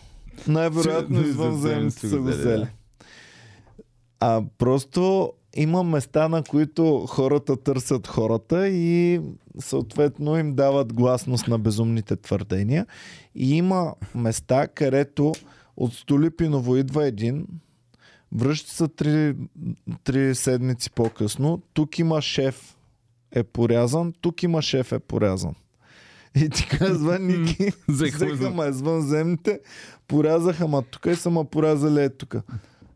най-вероятно 0.47 1.21
извънземните 1.21 2.07
са 2.07 2.17
го 2.17 2.27
взели. 2.27 2.67
А 4.19 4.41
просто 4.57 5.33
има 5.55 5.83
места, 5.83 6.27
на 6.27 6.43
които 6.43 7.05
хората 7.09 7.57
търсят 7.57 8.07
хората 8.07 8.67
и 8.67 9.21
съответно 9.59 10.37
им 10.37 10.55
дават 10.55 10.93
гласност 10.93 11.47
на 11.47 11.59
безумните 11.59 12.15
твърдения. 12.15 12.85
И 13.35 13.55
има 13.55 13.93
места, 14.15 14.67
където 14.67 15.33
от 15.77 15.93
Столипиново 15.93 16.75
идва 16.75 17.07
един, 17.07 17.47
връща 18.31 18.71
се 18.71 18.87
три, 18.87 19.35
три 20.03 20.35
седмици 20.35 20.91
по-късно, 20.91 21.61
тук 21.73 21.99
има 21.99 22.21
шеф 22.21 22.77
е 23.31 23.43
порязан, 23.43 24.13
тук 24.21 24.43
има 24.43 24.61
шеф 24.61 24.91
е 24.91 24.99
порязан. 24.99 25.55
И 26.35 26.49
ти 26.49 26.67
казва, 26.67 27.19
Ники, 27.19 27.71
взеха 27.87 28.49
ма 28.49 28.67
извънземните, 28.67 29.59
порязаха 30.07 30.67
ма 30.67 30.81
тук 30.81 31.05
и 31.05 31.15
са 31.15 31.29
ма 31.29 31.45
порязали 31.45 32.03
е 32.03 32.09
тук. 32.09 32.35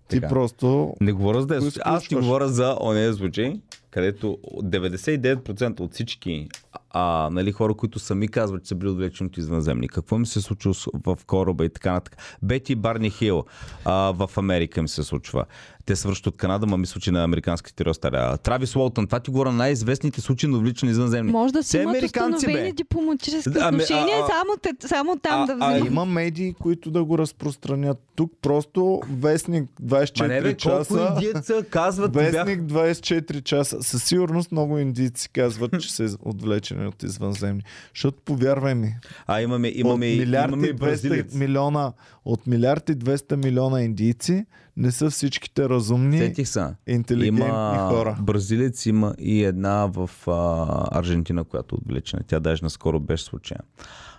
Ти 0.08 0.16
Така. 0.16 0.28
просто... 0.28 0.96
Не 1.02 1.12
говоря 1.12 1.42
за 1.42 1.62
случай. 1.62 1.82
Аз 1.86 2.08
ти 2.08 2.16
говоря 2.16 2.48
за 2.48 2.78
онези 2.82 3.18
случаи, 3.18 3.62
където 3.92 4.38
99% 4.56 5.80
от 5.80 5.94
всички 5.94 6.48
а, 6.90 7.30
нали, 7.32 7.52
хора, 7.52 7.74
които 7.74 8.00
сами 8.00 8.28
казват, 8.28 8.64
че 8.64 8.68
са 8.68 8.76
били 8.76 8.90
отвлечени 8.90 9.28
от 9.28 9.38
извънземни. 9.38 9.90
Какво 9.90 10.16
им 10.16 10.26
се 10.26 10.42
случва 10.42 10.74
с- 10.74 10.88
в 10.96 11.18
кораба 11.28 11.66
и 11.66 11.70
така 11.70 11.92
нататък. 11.92 12.18
Бети 12.42 12.76
Барни 12.76 13.10
Хил 13.10 13.44
а, 13.86 13.94
в 13.94 14.38
Америка 14.38 14.80
им 14.80 14.88
се 14.88 15.04
случва. 15.04 15.46
Те 15.86 15.96
се 15.96 16.08
връщат 16.08 16.28
от 16.28 16.38
Канада, 16.38 16.68
ма 16.68 16.78
мисля, 16.78 17.02
че 17.02 17.12
на 17.12 17.24
американските 17.24 17.76
територии. 17.76 18.20
Травис 18.38 18.76
Уолтън, 18.76 19.06
това 19.06 19.20
ти 19.20 19.32
говоря 19.32 19.52
най-известните 19.52 20.22
случаи 20.22 20.50
на 20.50 20.58
отвличани 20.58 20.92
извънземни. 20.92 21.32
Може 21.32 21.54
да 21.54 21.64
си 21.64 21.78
имат 21.78 21.88
американци, 21.90 22.36
установени 22.38 22.64
бе. 22.64 22.74
дипломатически 22.74 23.50
ами, 23.56 23.76
отношения, 23.76 24.18
а, 24.18 24.22
а- 24.22 24.28
само, 24.30 24.58
те, 24.58 24.88
само 24.88 25.18
там 25.18 25.42
а- 25.42 25.46
да 25.46 25.54
а 25.56 25.58
А 25.62 25.72
вземат. 25.72 25.88
има 25.88 26.06
медии, 26.06 26.54
които 26.54 26.92
да 26.92 27.04
го 27.04 27.18
разпространят. 27.18 27.98
Тук 28.16 28.32
просто 28.42 29.02
вестник 29.12 29.70
24 29.78 30.20
Ма 30.22 30.28
не 30.28 30.34
бе, 30.36 30.50
колко 30.50 30.58
часа... 30.80 31.14
индиеца 31.14 31.64
казват, 31.64 32.12
бях... 32.12 32.32
Вестник 32.32 32.62
24 32.62 33.44
часа. 33.44 33.81
Със 33.82 34.04
сигурност 34.04 34.52
много 34.52 34.78
индийци 34.78 35.30
казват, 35.30 35.82
че 35.82 35.94
са 35.94 36.18
отвлечени 36.22 36.88
от 36.88 37.04
извънземни. 37.04 37.62
Защото 37.96 38.22
повярвай 38.22 38.76
ми, 38.76 38.96
А 39.28 39.42
имаме, 39.42 39.68
имаме, 39.70 39.94
от 39.94 40.00
милиард 40.00 40.48
имаме 40.48 40.68
и 40.68 40.70
и 40.70 40.74
200 40.74 40.80
бразилец. 40.80 41.34
милиона, 41.34 41.94
от 42.26 42.48
милиард 42.48 42.90
и 42.90 42.94
200 42.94 43.36
милиона 43.36 43.82
индийци, 43.82 44.46
не 44.78 44.92
са 44.92 45.10
всичките 45.10 45.70
разумни, 45.70 46.18
Сетих 46.18 46.48
са. 46.48 46.76
интелигентни 46.88 47.46
Има 47.46 47.88
хора. 47.90 48.18
бразилец, 48.22 48.86
има 48.86 49.16
и 49.20 49.44
една 49.44 49.86
в 49.88 50.10
а, 50.28 50.68
Аржентина, 50.92 51.44
която 51.44 51.76
е 51.76 51.80
отвлечена. 51.80 52.24
Тя 52.28 52.40
даже 52.40 52.64
наскоро 52.64 53.00
беше 53.00 53.24
случая. 53.24 53.60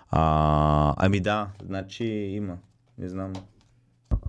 А, 0.09 0.93
ами 0.97 1.19
да, 1.19 1.47
значи 1.63 2.05
има. 2.05 2.57
Не 2.97 3.09
знам. 3.09 3.33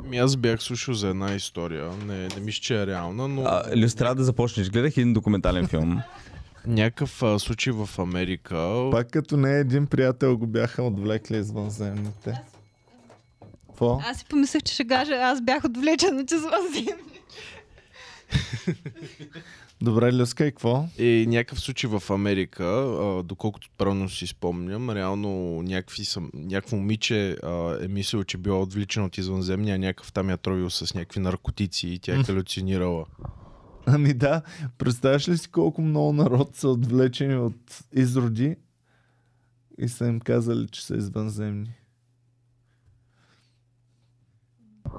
Ми 0.04 0.18
аз 0.18 0.36
бях 0.36 0.62
слушал 0.62 0.94
за 0.94 1.08
една 1.08 1.34
история. 1.34 1.90
Не, 2.06 2.28
не 2.28 2.40
мисля, 2.40 2.60
че 2.60 2.82
е 2.82 2.86
реална, 2.86 3.28
но 3.28 3.42
А, 3.42 4.14
да 4.14 4.24
започнеш. 4.24 4.70
Гледах 4.70 4.96
един 4.96 5.12
документален 5.12 5.66
филм. 5.66 6.02
някакъв 6.66 7.22
а, 7.22 7.38
случай 7.38 7.72
в 7.72 7.88
Америка. 7.98 8.88
Пак 8.90 9.10
като 9.10 9.36
не 9.36 9.58
един 9.58 9.86
приятел 9.86 10.38
го 10.38 10.46
бяха 10.46 10.82
отвлекли 10.82 11.36
извънземните. 11.36 12.42
Какво? 13.66 14.00
Аз 14.04 14.18
си 14.18 14.24
помислех, 14.24 14.62
че 14.62 14.74
ще 14.74 14.86
кажа, 14.86 15.14
аз 15.14 15.40
бях 15.40 15.64
отвлечена, 15.64 16.26
че 16.26 16.38
звъздим. 16.38 16.94
Добре, 19.82 20.12
Люска, 20.12 20.46
и 20.46 20.50
какво? 20.50 20.88
е 20.98 21.26
някакъв 21.28 21.60
случай 21.60 21.90
в 21.90 22.10
Америка, 22.10 22.64
а, 22.64 23.22
доколкото 23.22 23.68
правилно 23.78 24.08
си 24.08 24.26
спомням, 24.26 24.90
реално 24.90 25.62
някакви 25.62 26.04
съм, 26.04 26.30
някакво 26.34 26.76
момиче 26.76 27.36
а, 27.42 27.78
е 27.84 27.88
мислил, 27.88 28.24
че 28.24 28.38
била 28.38 28.60
отвличана 28.60 29.06
от 29.06 29.18
извънземния, 29.18 29.78
някакъв 29.78 30.12
там 30.12 30.30
я 30.30 30.36
тровил 30.36 30.70
с 30.70 30.94
някакви 30.94 31.20
наркотици 31.20 31.88
и 31.88 31.98
тя 31.98 32.14
е 32.14 32.24
халюцинирала. 32.24 33.04
Ами 33.86 34.14
да, 34.14 34.42
представяш 34.78 35.28
ли 35.28 35.38
си 35.38 35.50
колко 35.50 35.82
много 35.82 36.12
народ 36.12 36.56
са 36.56 36.68
отвлечени 36.68 37.36
от 37.36 37.84
изроди 37.92 38.56
и 39.78 39.88
са 39.88 40.06
им 40.06 40.20
казали, 40.20 40.68
че 40.68 40.86
са 40.86 40.96
извънземни. 40.96 41.74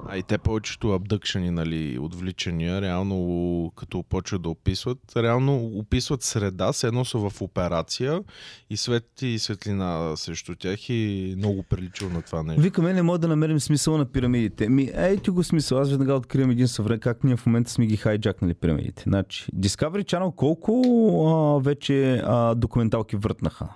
А 0.08 0.16
и 0.16 0.22
те 0.22 0.38
повечето 0.38 0.90
абдъкшани, 0.90 1.50
нали, 1.50 1.98
отвличания, 1.98 2.80
реално 2.80 3.72
като 3.76 4.02
почват 4.02 4.42
да 4.42 4.48
описват, 4.48 4.98
реално 5.16 5.56
описват 5.56 6.22
среда, 6.22 6.72
се 6.72 6.86
едно 6.86 7.04
са 7.04 7.18
в 7.18 7.42
операция 7.42 8.22
и 8.70 8.76
свет 8.76 9.22
и 9.22 9.38
светлина 9.38 10.16
срещу 10.16 10.54
тях 10.54 10.88
и 10.88 11.34
много 11.36 11.62
приличал 11.62 12.08
на 12.08 12.22
това 12.22 12.42
нещо. 12.42 12.62
Викаме, 12.62 12.92
не 12.92 13.02
мога 13.02 13.18
да 13.18 13.28
намерим 13.28 13.60
смисъл 13.60 13.98
на 13.98 14.04
пирамидите. 14.04 14.68
Ми, 14.68 14.90
ей 14.94 15.16
ти 15.16 15.30
го 15.30 15.44
смисъл. 15.44 15.78
Аз 15.78 15.90
веднага 15.90 16.14
откривам 16.14 16.50
един 16.50 16.68
съвремен, 16.68 17.00
как 17.00 17.24
ние 17.24 17.36
в 17.36 17.46
момента 17.46 17.70
сме 17.70 17.86
ги 17.86 17.96
хайджакнали 17.96 18.54
пирамидите. 18.54 19.02
Значи, 19.06 19.46
Discovery 19.56 20.04
Channel 20.04 20.34
колко 20.34 20.82
а, 21.28 21.62
вече 21.62 22.22
а, 22.24 22.54
документалки 22.54 23.16
въртнаха? 23.16 23.68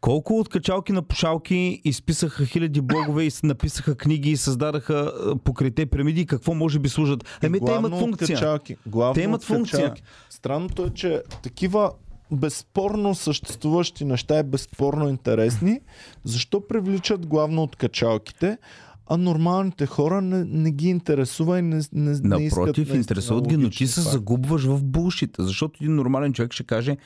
Колко 0.00 0.38
откачалки 0.38 0.92
на 0.92 1.02
пушалки 1.02 1.80
изписаха 1.84 2.44
хиляди 2.44 2.80
блогове 2.80 3.24
и 3.24 3.30
написаха 3.42 3.94
книги 3.94 4.30
и 4.30 4.36
създадаха 4.36 4.94
а, 4.94 5.36
покрите 5.60 5.86
пирамиди 5.86 6.20
и 6.20 6.26
какво 6.26 6.54
може 6.54 6.78
би 6.78 6.88
служат? 6.88 7.24
Еми, 7.42 7.60
те 7.66 7.72
имат 7.72 7.98
функция. 7.98 8.34
Откачалки. 8.34 8.76
Главно 8.86 9.14
Те 9.14 9.22
имат 9.22 9.44
функция. 9.44 9.94
Странното 10.30 10.84
е, 10.84 10.90
че 10.90 11.22
такива 11.42 11.92
безспорно 12.32 13.14
съществуващи 13.14 14.04
неща 14.04 14.38
и 14.38 14.42
безспорно 14.42 15.08
интересни, 15.08 15.80
защо 16.24 16.66
привличат 16.68 17.26
главно 17.26 17.62
от 17.62 17.76
качалките, 17.76 18.58
а 19.06 19.16
нормалните 19.16 19.86
хора 19.86 20.20
не, 20.20 20.44
не 20.44 20.70
ги 20.70 20.88
интересува 20.88 21.58
и 21.58 21.62
не, 21.62 21.80
не, 21.92 22.10
не 22.22 22.44
искат 22.44 22.66
Напротив, 22.66 22.94
интересуват 22.94 23.48
ги, 23.48 23.56
но 23.56 23.70
ти 23.70 23.86
се 23.86 24.00
загубваш 24.00 24.64
в 24.64 24.84
булшита, 24.84 25.44
защото 25.44 25.78
един 25.80 25.94
нормален 25.94 26.32
човек 26.32 26.52
ще 26.52 26.64
каже 26.64 26.96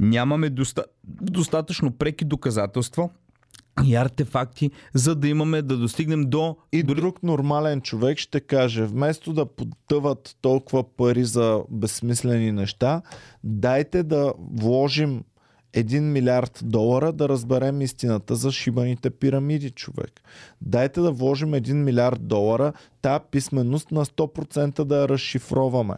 нямаме 0.00 0.50
доста... 0.50 0.84
достатъчно 1.04 1.90
преки 1.90 2.24
доказателства 2.24 3.08
и 3.84 3.94
артефакти, 3.94 4.70
за 4.94 5.14
да 5.14 5.28
имаме 5.28 5.62
да 5.62 5.76
достигнем 5.76 6.30
до... 6.30 6.56
И 6.72 6.82
друг 6.82 7.22
нормален 7.22 7.80
човек 7.80 8.18
ще 8.18 8.40
каже, 8.40 8.84
вместо 8.84 9.32
да 9.32 9.46
потъват 9.46 10.36
толкова 10.40 10.96
пари 10.96 11.24
за 11.24 11.62
безсмислени 11.70 12.52
неща, 12.52 13.02
дайте 13.44 14.02
да 14.02 14.32
вложим 14.38 15.24
1 15.74 16.00
милиард 16.00 16.60
долара 16.62 17.12
да 17.12 17.28
разберем 17.28 17.80
истината 17.80 18.34
за 18.34 18.52
шибаните 18.52 19.10
пирамиди, 19.10 19.70
човек. 19.70 20.22
Дайте 20.60 21.00
да 21.00 21.12
вложим 21.12 21.50
1 21.52 21.72
милиард 21.72 22.26
долара, 22.26 22.72
тази 23.02 23.24
писменост 23.30 23.90
на 23.90 24.04
100% 24.04 24.84
да 24.84 25.00
я 25.00 25.08
разшифроваме. 25.08 25.94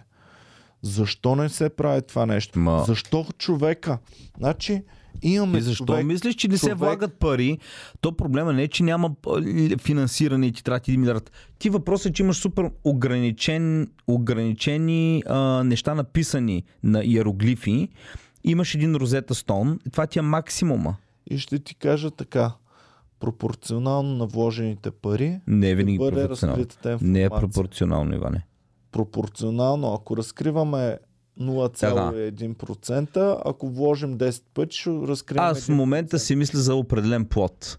Защо 0.82 1.36
не 1.36 1.48
се 1.48 1.68
прави 1.68 2.02
това 2.02 2.26
нещо? 2.26 2.58
Ма- 2.58 2.86
Защо 2.86 3.26
човека? 3.38 3.98
Значи, 4.38 4.82
имаме 5.22 5.58
И 5.58 5.60
защо 5.60 5.86
човек, 5.86 6.06
мислиш, 6.06 6.34
че 6.34 6.48
не 6.48 6.58
се 6.58 6.66
човек- 6.66 6.78
влагат 6.78 7.18
пари? 7.18 7.58
То 8.00 8.16
проблема 8.16 8.52
не 8.52 8.62
е, 8.62 8.68
че 8.68 8.82
няма 8.82 9.10
финансиране 9.78 10.46
и 10.46 10.52
ти 10.52 10.64
трати 10.64 10.92
1 10.92 10.96
милиард. 10.96 11.32
Ти 11.58 11.70
въпросът 11.70 12.10
е, 12.10 12.12
че 12.12 12.22
имаш 12.22 12.36
супер 12.36 12.70
ограничен, 12.84 13.90
ограничени 14.06 15.22
а, 15.26 15.64
неща 15.64 15.94
написани 15.94 16.64
на 16.82 17.04
иероглифи. 17.04 17.88
Имаш 18.44 18.74
един 18.74 18.94
розета 18.94 19.34
стон. 19.34 19.78
Това 19.92 20.06
ти 20.06 20.18
е 20.18 20.22
максимума. 20.22 20.96
И 21.30 21.38
ще 21.38 21.58
ти 21.58 21.74
кажа 21.74 22.10
така. 22.10 22.52
Пропорционално 23.20 24.16
на 24.16 24.26
вложените 24.26 24.90
пари 24.90 25.40
Не 25.46 25.70
е 25.70 25.74
винаги 25.74 25.98
пропорционално. 25.98 26.66
Не 27.00 27.22
е 27.22 27.30
пропорционално, 27.30 28.14
Иване. 28.14 28.46
Пропорционално, 28.92 29.94
ако 29.94 30.16
разкриваме 30.16 30.98
0,1%, 31.40 33.40
ако 33.44 33.68
вложим 33.68 34.18
10 34.18 34.42
пъти, 34.54 34.76
ще 34.76 34.90
разкрием 34.90 35.44
Аз 35.44 35.60
в 35.60 35.68
1%. 35.68 35.74
момента 35.74 36.18
си 36.18 36.36
мисля 36.36 36.58
за 36.58 36.74
определен 36.74 37.24
плод. 37.24 37.78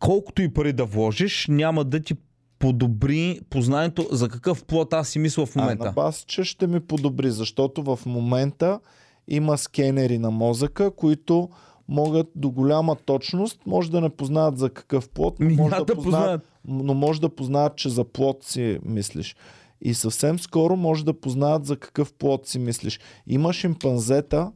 Колкото 0.00 0.42
и 0.42 0.54
пари 0.54 0.72
да 0.72 0.84
вложиш, 0.84 1.46
няма 1.48 1.84
да 1.84 2.00
ти 2.00 2.14
подобри 2.58 3.40
познанието 3.50 4.08
за 4.12 4.28
какъв 4.28 4.64
плод 4.64 4.92
аз 4.92 5.08
си 5.08 5.18
мисля 5.18 5.46
в 5.46 5.56
А, 5.56 5.60
момента. 5.60 5.84
на 5.84 5.92
бас, 5.92 6.24
че 6.26 6.44
ще 6.44 6.66
ми 6.66 6.80
подобри, 6.80 7.30
защото 7.30 7.82
в 7.82 7.98
момента 8.06 8.80
има 9.28 9.58
скенери 9.58 10.18
на 10.18 10.30
мозъка, 10.30 10.90
които 10.90 11.48
могат 11.88 12.26
до 12.34 12.50
голяма 12.50 12.96
точност, 12.96 13.60
може 13.66 13.90
да 13.90 14.00
не 14.00 14.08
познаят 14.08 14.58
за 14.58 14.70
какъв 14.70 15.08
плод, 15.08 15.36
но 15.40 15.50
може 15.50 15.76
да, 15.76 15.84
да 15.84 15.94
познаят, 15.94 16.48
но 16.64 16.94
може 16.94 17.20
да 17.20 17.28
познаят, 17.28 17.76
че 17.76 17.88
за 17.88 18.04
плод 18.04 18.44
си 18.44 18.78
мислиш. 18.84 19.36
И 19.82 19.94
съвсем 19.94 20.38
скоро 20.38 20.76
може 20.76 21.04
да 21.04 21.20
познаят 21.20 21.64
за 21.64 21.76
какъв 21.76 22.12
плод 22.12 22.46
си 22.46 22.58
мислиш. 22.58 23.00
Има 23.26 23.52
шимпанзета, 23.52 24.52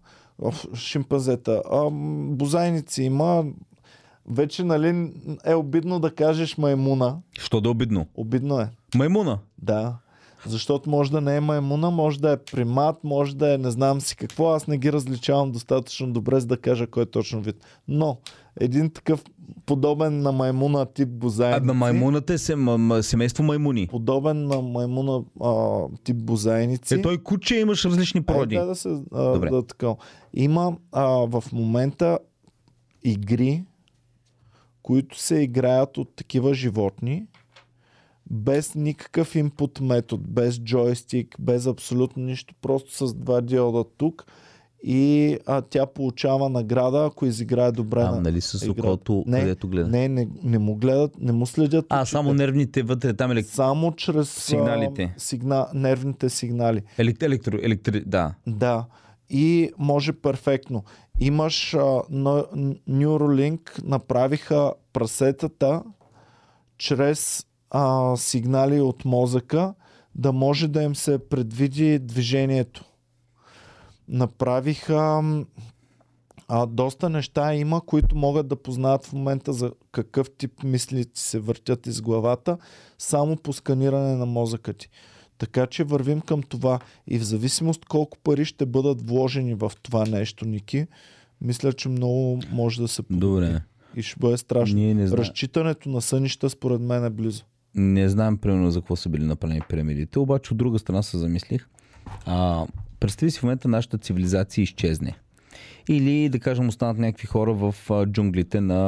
шимпанзета, 0.75 1.63
а, 1.71 1.91
бозайници 2.31 3.03
има, 3.03 3.45
вече 4.27 4.65
нали 4.65 5.13
е 5.45 5.55
обидно 5.55 6.01
да 6.01 6.15
кажеш 6.15 6.59
маймуна. 6.59 7.19
Що 7.39 7.61
да 7.61 7.69
е 7.69 7.71
обидно? 7.71 8.07
Обидно 8.15 8.61
е. 8.61 8.71
Маймуна. 8.95 9.39
Да. 9.59 9.97
Защото 10.47 10.91
може 10.91 11.11
да 11.11 11.21
не 11.21 11.37
е 11.37 11.41
маймуна, 11.41 11.91
може 11.91 12.21
да 12.21 12.33
е 12.33 12.37
примат, 12.37 13.05
може 13.05 13.37
да 13.37 13.55
е 13.55 13.59
не 13.59 13.71
знам 13.71 14.01
си 14.01 14.17
какво. 14.17 14.51
Аз 14.51 14.67
не 14.67 14.79
ги 14.79 14.93
различавам 14.93 15.53
достатъчно 15.53 16.13
добре, 16.13 16.41
за 16.41 16.47
да 16.47 16.57
кажа 16.57 16.87
кой 16.87 17.03
е 17.03 17.07
точно 17.07 17.41
вид. 17.41 17.57
Но 17.89 18.19
един 18.61 18.91
такъв 18.91 19.25
подобен 19.67 20.21
на 20.21 20.33
маймуна 20.33 20.87
тип 20.87 21.09
бозайници, 21.09 21.67
на 21.67 21.75
маймуната 21.75 22.35
е 22.35 22.39
сем, 22.39 22.91
семейство 23.03 23.43
маймуни. 23.43 23.87
подобен 23.87 24.47
на 24.47 24.63
маймуна 24.63 25.25
а, 25.43 25.83
тип 26.05 26.17
бозайници. 26.17 26.95
Е, 26.95 27.03
той 27.03 27.19
куче 27.19 27.57
имаш 27.57 27.85
различни 27.85 28.23
породи. 28.23 28.55
Е, 28.55 28.59
да, 28.59 28.67
да 28.67 28.75
се, 28.75 28.89
а, 29.13 29.33
Добре. 29.33 29.51
да, 29.51 29.67
така. 29.67 29.95
Има 30.35 30.77
а, 30.93 31.05
в 31.07 31.45
момента 31.53 32.19
игри, 33.05 33.65
които 34.83 35.21
се 35.21 35.37
играят 35.37 35.99
от 35.99 36.17
такива 36.17 36.55
животни, 36.55 37.27
без 38.31 38.75
никакъв 38.75 39.35
инпут 39.35 39.81
метод, 39.81 40.25
без 40.29 40.61
джойстик, 40.61 41.37
без 41.41 41.67
абсолютно 41.67 42.23
нищо, 42.23 42.55
просто 42.61 43.09
с 43.09 43.15
два 43.15 43.41
диода 43.41 43.85
тук 43.97 44.27
и 44.87 45.39
а, 45.47 45.63
тя 45.63 45.87
получава 45.87 46.49
награда, 46.49 47.05
ако 47.05 47.27
изиграе 47.27 47.73
добре 47.73 48.01
А, 48.01 48.11
на 48.11 48.21
нали 48.21 48.41
с 48.41 48.69
окото, 48.69 49.25
Не, 49.27 49.41
където 49.41 49.69
гледа. 49.69 49.89
Не, 49.89 50.09
не, 50.09 50.29
не 50.43 50.59
му 50.59 50.75
гледат, 50.75 51.13
не 51.21 51.33
му 51.33 51.47
следят. 51.47 51.87
а, 51.89 52.03
очите. 52.03 52.11
само 52.11 52.35
нервните 52.35 52.83
вътре, 52.83 53.15
там 53.15 53.31
елек... 53.31 53.47
Само 53.47 53.93
чрез 53.93 54.31
Сигналите. 54.31 55.15
А, 55.17 55.21
сигна... 55.21 55.67
нервните 55.75 56.29
сигнали. 56.29 56.83
елек... 56.99 57.23
електро... 57.23 57.59
електри... 57.63 58.03
Да. 58.07 58.35
Да. 58.47 58.87
И 59.31 59.71
може 59.79 60.13
перфектно. 60.13 60.85
Имаш 61.21 61.75
а, 61.75 62.03
на, 62.11 62.45
Neuralink 62.91 63.83
направиха 63.85 64.73
прасетата 64.93 65.83
чрез 66.79 67.47
а, 67.71 68.17
сигнали 68.17 68.81
от 68.81 69.05
мозъка 69.05 69.75
да 70.15 70.33
може 70.33 70.69
да 70.69 70.83
им 70.83 70.97
се 70.97 71.19
предвиди 71.19 71.99
движението. 71.99 72.85
Направиха 74.09 75.23
а, 76.49 76.67
доста 76.67 77.09
неща 77.09 77.55
има, 77.55 77.81
които 77.81 78.17
могат 78.17 78.49
да 78.49 78.57
познаят 78.57 79.07
в 79.07 79.13
момента 79.13 79.53
за 79.53 79.73
какъв 79.93 80.31
тип 80.39 80.63
мисли 80.65 81.05
ти 81.05 81.21
се 81.21 81.39
въртят 81.39 81.87
из 81.87 82.01
главата, 82.01 82.59
само 82.99 83.37
по 83.37 83.53
сканиране 83.53 84.17
на 84.17 84.27
мозъка 84.27 84.73
ти. 84.73 84.89
Така 85.39 85.67
че 85.67 85.85
вървим 85.85 86.21
към 86.21 86.43
това 86.43 86.79
и 87.07 87.19
в 87.19 87.23
зависимост 87.23 87.85
колко 87.85 88.19
пари 88.19 88.45
ще 88.45 88.67
бъдат 88.67 89.09
вложени 89.09 89.55
в 89.55 89.73
това 89.83 90.07
нещо, 90.07 90.45
Ники, 90.45 90.87
мисля, 91.41 91.73
че 91.73 91.89
много 91.89 92.41
може 92.53 92.81
да 92.81 92.89
се 92.89 93.03
подобри. 93.03 93.47
Добре. 93.47 93.61
И 93.97 94.03
ще 94.03 94.17
бъде 94.21 94.37
страшно. 94.37 94.77
Ние 94.77 94.95
не 94.95 95.07
знаем. 95.07 95.21
Разчитането 95.21 95.89
на 95.89 96.01
сънища 96.01 96.51
според 96.51 96.81
мен 96.81 97.05
е 97.05 97.11
близо. 97.11 97.45
не 97.75 98.09
знаем 98.09 98.39
примерно 98.39 98.71
за 98.71 98.81
какво 98.81 98.97
са 98.97 99.09
били 99.09 99.25
направени 99.25 99.61
пирамидите, 99.69 100.19
обаче 100.19 100.53
от 100.53 100.59
друга 100.59 100.79
страна 100.79 101.03
се 101.03 101.19
замислих. 101.19 101.69
А, 102.27 102.67
представи 103.05 103.31
си 103.31 103.39
в 103.39 103.43
момента 103.43 103.69
нашата 103.69 103.99
цивилизация 103.99 104.63
изчезне. 104.63 105.15
Или, 105.89 106.29
да 106.29 106.39
кажем, 106.39 106.69
останат 106.69 106.99
някакви 106.99 107.27
хора 107.27 107.55
в 107.55 107.75
джунглите 108.07 108.61
на 108.61 108.81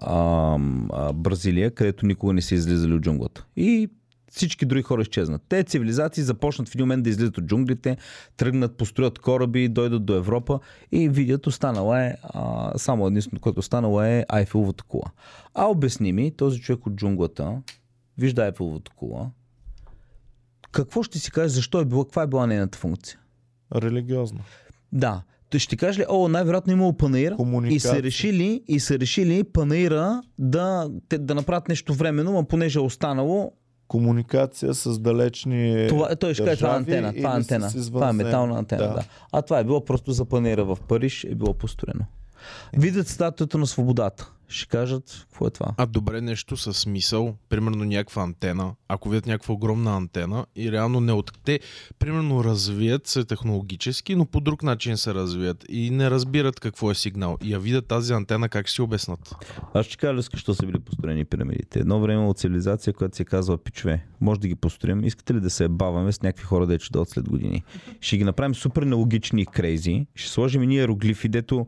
а, 0.00 0.58
а, 0.92 1.12
Бразилия, 1.12 1.70
където 1.70 2.06
никога 2.06 2.32
не 2.32 2.42
са 2.42 2.54
излизали 2.54 2.94
от 2.94 3.02
джунглата. 3.02 3.46
И 3.56 3.88
всички 4.30 4.66
други 4.66 4.82
хора 4.82 5.02
изчезнат. 5.02 5.42
Те 5.48 5.64
цивилизации 5.64 6.22
започнат 6.22 6.68
в 6.68 6.74
един 6.74 6.84
момент 6.84 7.02
да 7.02 7.10
излизат 7.10 7.38
от 7.38 7.44
джунглите, 7.44 7.96
тръгнат, 8.36 8.76
построят 8.76 9.18
кораби, 9.18 9.68
дойдат 9.68 10.04
до 10.04 10.14
Европа 10.14 10.60
и 10.92 11.08
видят, 11.08 11.46
останала 11.46 12.02
е, 12.02 12.14
а, 12.22 12.72
само 12.78 13.06
единствено, 13.06 13.40
което 13.40 13.58
останало 13.58 14.02
е 14.02 14.26
Айфеловата 14.28 14.84
кула. 14.84 15.10
А 15.54 15.64
обясни 15.64 16.12
ми, 16.12 16.36
този 16.36 16.60
човек 16.60 16.86
от 16.86 16.94
джунглата 16.94 17.62
вижда 18.18 18.42
Айфеловата 18.42 18.90
кула, 18.96 19.30
какво 20.72 21.02
ще 21.02 21.18
си 21.18 21.30
каже, 21.30 21.48
защо 21.48 21.80
е 21.80 21.84
била, 21.84 22.04
каква 22.04 22.22
е 22.22 22.26
била 22.26 22.46
нейната 22.46 22.78
функция? 22.78 23.18
Религиозно. 23.74 24.40
Да. 24.92 25.22
Той 25.50 25.60
ще 25.60 25.70
ти 25.70 25.76
каже 25.76 26.00
ли, 26.00 26.04
о, 26.08 26.28
най-вероятно 26.28 26.72
имало 26.72 26.92
панаир 26.92 27.34
и 27.64 27.80
са 27.80 28.02
решили, 28.02 28.62
и 28.68 28.80
са 28.80 28.98
решили 28.98 29.44
панаира 29.44 30.22
да, 30.38 30.90
те, 31.08 31.18
да 31.18 31.34
направят 31.34 31.68
нещо 31.68 31.94
временно, 31.94 32.38
а 32.38 32.44
понеже 32.44 32.78
е 32.78 32.82
останало, 32.82 33.52
Комуникация 33.88 34.74
с 34.74 34.98
далечни 34.98 35.86
това, 35.88 36.16
той 36.16 36.34
ще 36.34 36.44
каже, 36.44 36.56
това 36.56 36.74
е 36.74 36.76
антена, 36.76 37.12
това 37.16 37.32
е 37.32 37.36
антена, 37.36 37.70
това 37.86 38.08
е 38.08 38.12
метална 38.12 38.58
антена, 38.58 38.82
да. 38.82 38.94
Да. 38.94 39.04
А 39.32 39.42
това 39.42 39.58
е 39.58 39.64
било 39.64 39.84
просто 39.84 40.12
за 40.12 40.24
панаира 40.24 40.64
в 40.64 40.78
Париж, 40.88 41.24
е 41.24 41.34
било 41.34 41.54
построено. 41.54 42.04
Видят 42.72 43.08
статуята 43.08 43.58
на 43.58 43.66
свободата. 43.66 44.32
Ще 44.52 44.66
кажат, 44.66 45.26
какво 45.30 45.46
е 45.46 45.50
това? 45.50 45.74
А 45.76 45.86
добре 45.86 46.20
нещо 46.20 46.56
със 46.56 46.78
смисъл, 46.78 47.36
примерно 47.48 47.84
някаква 47.84 48.22
антена, 48.22 48.74
ако 48.88 49.08
видят 49.08 49.26
някаква 49.26 49.54
огромна 49.54 49.96
антена 49.96 50.46
и 50.56 50.72
реално 50.72 51.00
не 51.00 51.12
от... 51.12 51.32
Те, 51.44 51.60
примерно, 51.98 52.44
развият 52.44 53.06
се 53.06 53.24
технологически, 53.24 54.14
но 54.14 54.26
по 54.26 54.40
друг 54.40 54.62
начин 54.62 54.96
се 54.96 55.14
развият 55.14 55.64
и 55.68 55.90
не 55.90 56.10
разбират 56.10 56.60
какво 56.60 56.90
е 56.90 56.94
сигнал. 56.94 57.38
И 57.42 57.52
я 57.52 57.58
видят 57.58 57.86
тази 57.86 58.12
антена, 58.12 58.48
как 58.48 58.66
ще 58.66 58.74
си 58.74 58.82
обяснат. 58.82 59.34
Аз 59.74 59.86
ще 59.86 59.96
кажа, 59.96 60.22
защо 60.32 60.54
са 60.54 60.66
били 60.66 60.78
построени 60.78 61.24
пирамидите. 61.24 61.80
Едно 61.80 62.00
време 62.00 62.26
от 62.26 62.38
цивилизация, 62.38 62.92
която 62.92 63.16
се 63.16 63.24
казва 63.24 63.58
пичове, 63.58 64.06
може 64.20 64.40
да 64.40 64.48
ги 64.48 64.54
построим. 64.54 65.04
Искате 65.04 65.34
ли 65.34 65.40
да 65.40 65.50
се 65.50 65.68
баваме 65.68 66.12
с 66.12 66.22
някакви 66.22 66.44
хора, 66.44 66.66
да 66.66 66.78
ще 66.78 66.92
дойдат 66.92 67.08
след 67.08 67.28
години? 67.28 67.62
Ще 68.00 68.16
ги 68.16 68.24
направим 68.24 68.54
супер 68.54 68.82
нелогични 68.82 69.42
и 69.42 69.46
крейзи. 69.46 70.06
Ще 70.14 70.30
сложим 70.30 70.62
и 70.62 70.66
ние 70.66 70.78
иероглифи, 70.78 71.28
дето 71.28 71.66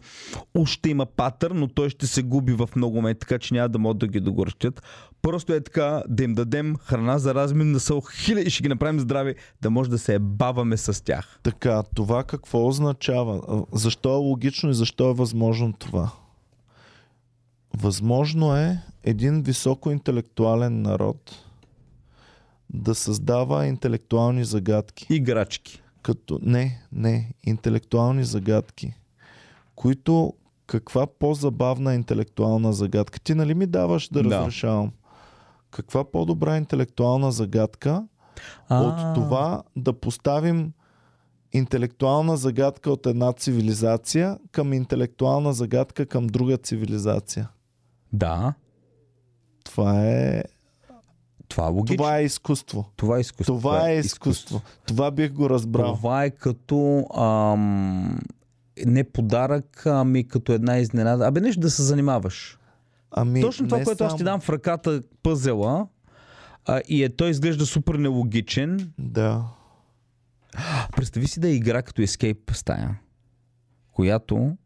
уж 0.55 0.71
ще 0.71 0.91
има 0.91 1.07
патър, 1.07 1.51
но 1.51 1.69
той 1.69 1.91
ще 1.91 2.07
се 2.07 2.23
губи 2.23 2.53
в 2.53 2.69
много 2.77 2.97
моменти, 2.97 3.20
така 3.20 3.39
че 3.39 3.55
няма 3.55 3.69
да 3.69 3.78
могат 3.78 3.99
да 3.99 4.07
ги 4.07 4.20
догорчат. 4.20 4.83
Просто 5.23 5.53
е 5.53 5.61
така 5.61 6.03
да 6.09 6.25
им 6.25 6.35
дадем 6.35 6.77
храна 6.77 7.19
за 7.19 7.35
размин 7.35 7.70
на 7.70 7.81
сол 7.81 8.01
хиляди 8.01 8.47
и 8.47 8.51
ще 8.51 8.62
ги 8.62 8.69
направим 8.69 9.01
здрави, 9.01 9.35
да 9.62 9.70
може 9.70 9.91
да 9.91 9.99
се 9.99 10.19
баваме 10.19 10.77
с 10.77 11.05
тях. 11.05 11.39
Така, 11.43 11.83
това 11.94 12.25
какво 12.25 12.67
означава? 12.67 13.65
Защо 13.73 14.12
е 14.12 14.17
логично 14.17 14.70
и 14.70 14.75
защо 14.75 15.11
е 15.11 15.15
възможно 15.15 15.73
това? 15.73 16.11
Възможно 17.77 18.57
е 18.57 18.78
един 19.05 19.43
високоинтелектуален 19.43 20.83
народ 20.83 21.44
да 22.70 22.94
създава 22.94 23.67
интелектуални 23.67 24.44
загадки. 24.44 25.07
Играчки. 25.11 25.83
Като... 26.03 26.39
Не, 26.43 26.83
не, 26.93 27.33
интелектуални 27.44 28.25
загадки, 28.25 28.94
които 29.75 30.35
каква 30.67 31.07
по-забавна 31.07 31.94
интелектуална 31.94 32.73
загадка? 32.73 33.20
Ти 33.20 33.34
нали 33.34 33.55
ми 33.55 33.67
даваш 33.67 34.09
да, 34.09 34.23
Да. 34.23 34.39
разрешавам? 34.39 34.93
Каква 35.70 36.05
по-добра 36.05 36.57
интелектуална 36.57 37.33
загадка 37.33 38.05
от 38.70 39.15
това 39.15 39.62
да 39.76 39.93
поставим 39.93 40.73
интелектуална 41.52 42.36
загадка 42.36 42.91
от 42.91 43.07
една 43.07 43.33
цивилизация 43.33 44.39
към 44.52 44.73
интелектуална 44.73 45.52
загадка 45.52 46.07
към 46.07 46.26
друга 46.26 46.57
цивилизация. 46.57 47.49
Да, 48.12 48.55
Това 49.65 50.05
е, 50.07 50.43
това 51.49 51.67
е 51.67 51.70
логично. 51.70 51.97
това 51.97 52.18
е 52.18 52.25
изкуство. 52.25 52.84
Това 52.97 53.17
е 53.17 53.20
изкуство. 53.20 53.57
Това 53.57 53.91
е 53.91 53.99
изкуство. 53.99 54.60
Това 54.86 55.10
бих 55.10 55.33
го 55.33 55.51
разбрал. 55.51 55.94
Това 55.94 56.25
е 56.25 56.31
като 56.31 57.07
ам, 57.17 58.18
не 58.86 59.05
подарък, 59.05 59.86
ами 59.86 60.28
като 60.28 60.53
една 60.53 60.78
изненада. 60.78 61.27
Абе 61.27 61.41
нещо 61.41 61.61
да 61.61 61.70
се 61.70 61.83
занимаваш. 61.83 62.59
Ами, 63.11 63.41
Точно 63.41 63.69
това, 63.69 63.83
което 63.83 64.05
аз 64.05 64.17
ти 64.17 64.25
дам 64.25 64.41
в 64.41 64.49
ръката 64.51 65.03
пъзела 65.23 65.86
а, 66.67 66.81
и 66.89 67.05
е, 67.05 67.09
той 67.09 67.31
изглежда 67.31 67.67
супер 67.67 67.94
нелогичен. 67.94 68.93
Да. 68.99 69.44
Представи 70.97 71.27
си 71.27 71.41
да 71.41 71.49
е 71.49 71.55
игра 71.55 71.83
като 71.83 72.03
Escape 72.03 72.53
стая, 72.53 72.99
която 73.93 74.57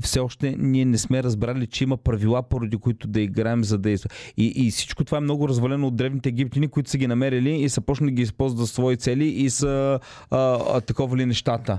все 0.00 0.20
още 0.20 0.56
ние 0.58 0.84
не 0.84 0.98
сме 0.98 1.22
разбрали, 1.22 1.66
че 1.66 1.84
има 1.84 1.96
правила, 1.96 2.42
поради 2.42 2.76
които 2.76 3.08
да 3.08 3.20
играем, 3.20 3.64
за 3.64 3.78
да... 3.78 3.90
из- 3.90 4.06
И, 4.36 4.52
и 4.56 4.70
всичко 4.70 5.04
това 5.04 5.18
е 5.18 5.20
много 5.20 5.48
развалено 5.48 5.86
от 5.86 5.96
древните 5.96 6.28
египтяни, 6.28 6.68
които 6.68 6.90
са 6.90 6.98
ги 6.98 7.06
намерили 7.06 7.50
и 7.50 7.68
са 7.68 7.80
почнали 7.80 8.10
да 8.10 8.14
ги 8.14 8.22
използват 8.22 8.58
за 8.58 8.66
свои 8.66 8.96
цели 8.96 9.24
и 9.24 9.50
са 9.50 10.00
а, 10.30 10.38
а, 10.70 10.80
таковали 10.80 11.26
нещата. 11.26 11.78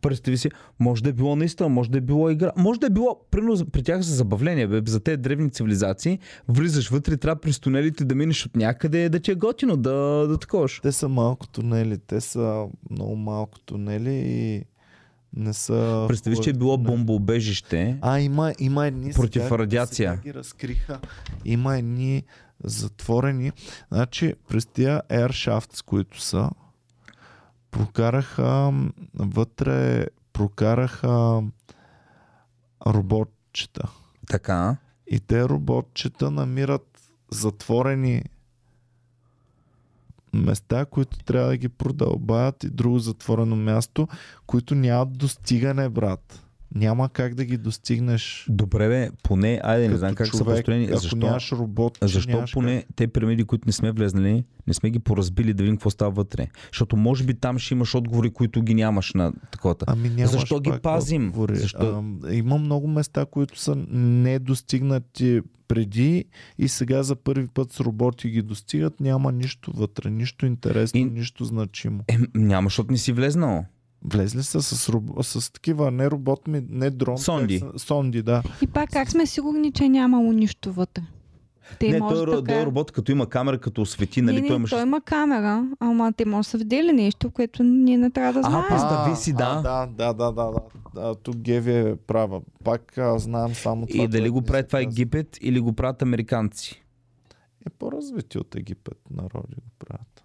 Представи 0.00 0.38
си, 0.38 0.50
може 0.78 1.02
да 1.02 1.10
е 1.10 1.12
било 1.12 1.36
наистина, 1.36 1.68
може 1.68 1.90
да 1.90 1.98
е 1.98 2.00
било 2.00 2.30
игра, 2.30 2.52
може 2.56 2.80
да 2.80 2.86
е 2.86 2.90
било, 2.90 3.20
примерно 3.30 3.66
при 3.66 3.82
тях 3.82 4.00
за 4.00 4.14
забавление, 4.14 4.66
бе, 4.66 4.82
за 4.86 5.00
тези 5.00 5.16
древни 5.16 5.50
цивилизации, 5.50 6.18
влизаш 6.48 6.88
вътре, 6.88 7.16
трябва 7.16 7.40
през 7.40 7.60
тунелите 7.60 8.04
да 8.04 8.14
минеш 8.14 8.46
от 8.46 8.56
някъде, 8.56 9.08
да 9.08 9.20
ти 9.20 9.30
е 9.30 9.34
готино, 9.34 9.76
да, 9.76 10.26
да 10.28 10.38
таковаш. 10.38 10.80
Те 10.82 10.92
са 10.92 11.08
малко 11.08 11.46
тунели. 11.48 11.98
Те 11.98 12.20
са 12.20 12.66
много 12.90 13.16
малко 13.16 13.60
тунели 13.60 14.14
и 14.14 14.64
не 15.36 15.52
са... 15.52 16.04
Представи 16.08 16.36
си, 16.36 16.42
че 16.42 16.50
е 16.50 16.52
било 16.52 16.78
бомбоубежище. 16.78 17.98
А, 18.00 18.20
има, 18.20 18.52
има 18.58 18.86
едни... 18.86 19.12
Против 19.12 19.42
сега, 19.42 19.58
радиация. 19.58 20.10
Сега 20.10 20.22
ги 20.22 20.34
разкриха. 20.34 21.00
Има 21.44 21.78
едни 21.78 22.22
затворени. 22.64 23.52
Значи, 23.92 24.34
през 24.48 24.66
тия 24.66 25.02
Airshafts, 25.10 25.84
които 25.84 26.20
са, 26.20 26.50
прокараха 27.70 28.72
вътре, 29.14 30.06
прокараха 30.32 31.42
роботчета. 32.86 33.90
Така. 34.28 34.76
И 35.06 35.20
те 35.20 35.44
роботчета 35.48 36.30
намират 36.30 37.00
затворени 37.30 38.24
места, 40.32 40.84
които 40.84 41.18
трябва 41.18 41.48
да 41.48 41.56
ги 41.56 41.68
продълбаят 41.68 42.64
и 42.64 42.70
друго 42.70 42.98
затворено 42.98 43.56
място, 43.56 44.08
които 44.46 44.74
нямат 44.74 45.18
достигане, 45.18 45.88
брат. 45.88 46.42
Няма 46.74 47.08
как 47.08 47.34
да 47.34 47.44
ги 47.44 47.56
достигнеш. 47.56 48.46
Добре, 48.48 48.88
бе, 48.88 49.10
поне, 49.22 49.60
айде, 49.64 49.88
не 49.88 49.96
знам 49.96 50.14
как 50.14 50.26
са 50.26 50.38
човек, 50.38 50.56
построени. 50.56 50.84
Ако 50.84 50.98
Защо, 50.98 51.16
нямаш 51.16 51.52
робот, 51.52 51.98
защо 52.02 52.30
нямаш 52.32 52.52
поне 52.52 52.84
те 52.96 53.08
пирамиди, 53.08 53.44
които 53.44 53.62
не 53.66 53.72
сме 53.72 53.92
влезнали, 53.92 54.44
не 54.66 54.74
сме 54.74 54.90
ги 54.90 54.98
поразбили 54.98 55.54
да 55.54 55.62
видим 55.62 55.76
какво 55.76 55.90
става 55.90 56.10
вътре? 56.10 56.48
Защото 56.72 56.96
може 56.96 57.24
би 57.24 57.34
там 57.34 57.58
ще 57.58 57.74
имаш 57.74 57.94
отговори, 57.94 58.30
които 58.30 58.62
ги 58.62 58.74
нямаш 58.74 59.14
на 59.14 59.32
таковата. 59.52 59.84
Ами 59.88 60.08
нямаш 60.08 60.30
Защо 60.30 60.60
ги 60.60 60.72
пазим? 60.82 61.26
отговори. 61.26 61.56
Защо? 61.56 62.02
А, 62.24 62.34
има 62.34 62.58
много 62.58 62.88
места, 62.88 63.26
които 63.26 63.60
са 63.60 63.76
недостигнати 63.90 65.40
преди 65.68 66.24
и 66.58 66.68
сега 66.68 67.02
за 67.02 67.16
първи 67.16 67.46
път 67.46 67.72
с 67.72 67.80
роботи 67.80 68.30
ги 68.30 68.42
достигат. 68.42 69.00
Няма 69.00 69.32
нищо 69.32 69.72
вътре, 69.74 70.10
нищо 70.10 70.46
интересно, 70.46 71.00
И- 71.00 71.04
нищо 71.04 71.44
значимо. 71.44 72.00
Е, 72.08 72.16
няма, 72.34 72.66
защото 72.66 72.92
не 72.92 72.98
си 72.98 73.12
влезнал. 73.12 73.64
Влезли 74.04 74.42
са 74.42 74.62
с, 74.62 74.88
роб... 74.88 75.04
с 75.22 75.52
такива 75.52 75.90
не 75.90 76.10
робот, 76.10 76.48
ми, 76.48 76.62
не 76.68 76.90
дрон. 76.90 77.18
Сонди. 77.18 77.58
Са, 77.58 77.78
сонди, 77.78 78.22
да. 78.22 78.42
И 78.62 78.66
пак 78.66 78.90
как 78.90 79.10
сме 79.10 79.26
сигурни, 79.26 79.72
че 79.72 79.84
е 79.84 79.88
нямало 79.88 80.32
нищо 80.32 80.72
вътре? 80.72 81.02
Те 81.78 81.88
не, 81.88 81.98
може 81.98 82.14
той, 82.14 82.26
така... 82.26 82.52
той 82.52 82.62
е 82.62 82.66
робот, 82.66 82.92
като 82.92 83.12
има 83.12 83.26
камера, 83.26 83.58
като 83.58 83.82
освети, 83.82 84.22
нали? 84.22 84.40
не, 84.40 84.40
той 84.40 84.50
не, 84.50 84.56
имаше... 84.56 84.74
той 84.74 84.82
има 84.82 85.00
камера, 85.00 85.68
ама 85.80 86.12
те 86.12 86.24
може 86.24 86.46
да 86.46 86.50
са 86.50 86.58
видели 86.58 86.92
нещо, 86.92 87.30
което 87.30 87.62
ние 87.62 87.98
не 87.98 88.10
трябва 88.10 88.32
да 88.32 88.38
А, 88.38 88.50
знаем. 88.50 88.64
представи 88.68 89.16
си, 89.16 89.32
да. 89.32 89.62
А, 89.64 89.86
да, 89.86 89.86
да, 89.86 90.12
да, 90.12 90.32
да, 90.32 90.50
да. 90.52 90.60
да. 91.00 91.14
Тук 91.14 91.36
Геви 91.36 91.72
е 91.76 91.96
права. 91.96 92.40
Пак 92.64 92.98
а, 92.98 93.18
знам 93.18 93.54
само 93.54 93.86
това. 93.86 94.04
И 94.04 94.08
дали 94.08 94.30
го 94.30 94.42
прави 94.42 94.66
това. 94.66 94.80
Египет 94.80 95.38
или 95.40 95.60
го 95.60 95.72
правят 95.72 96.02
американци? 96.02 96.84
Е 97.66 97.70
по-развити 97.70 98.38
от 98.38 98.54
Египет 98.54 98.98
народи 99.10 99.54
го 99.54 99.70
правят. 99.78 100.24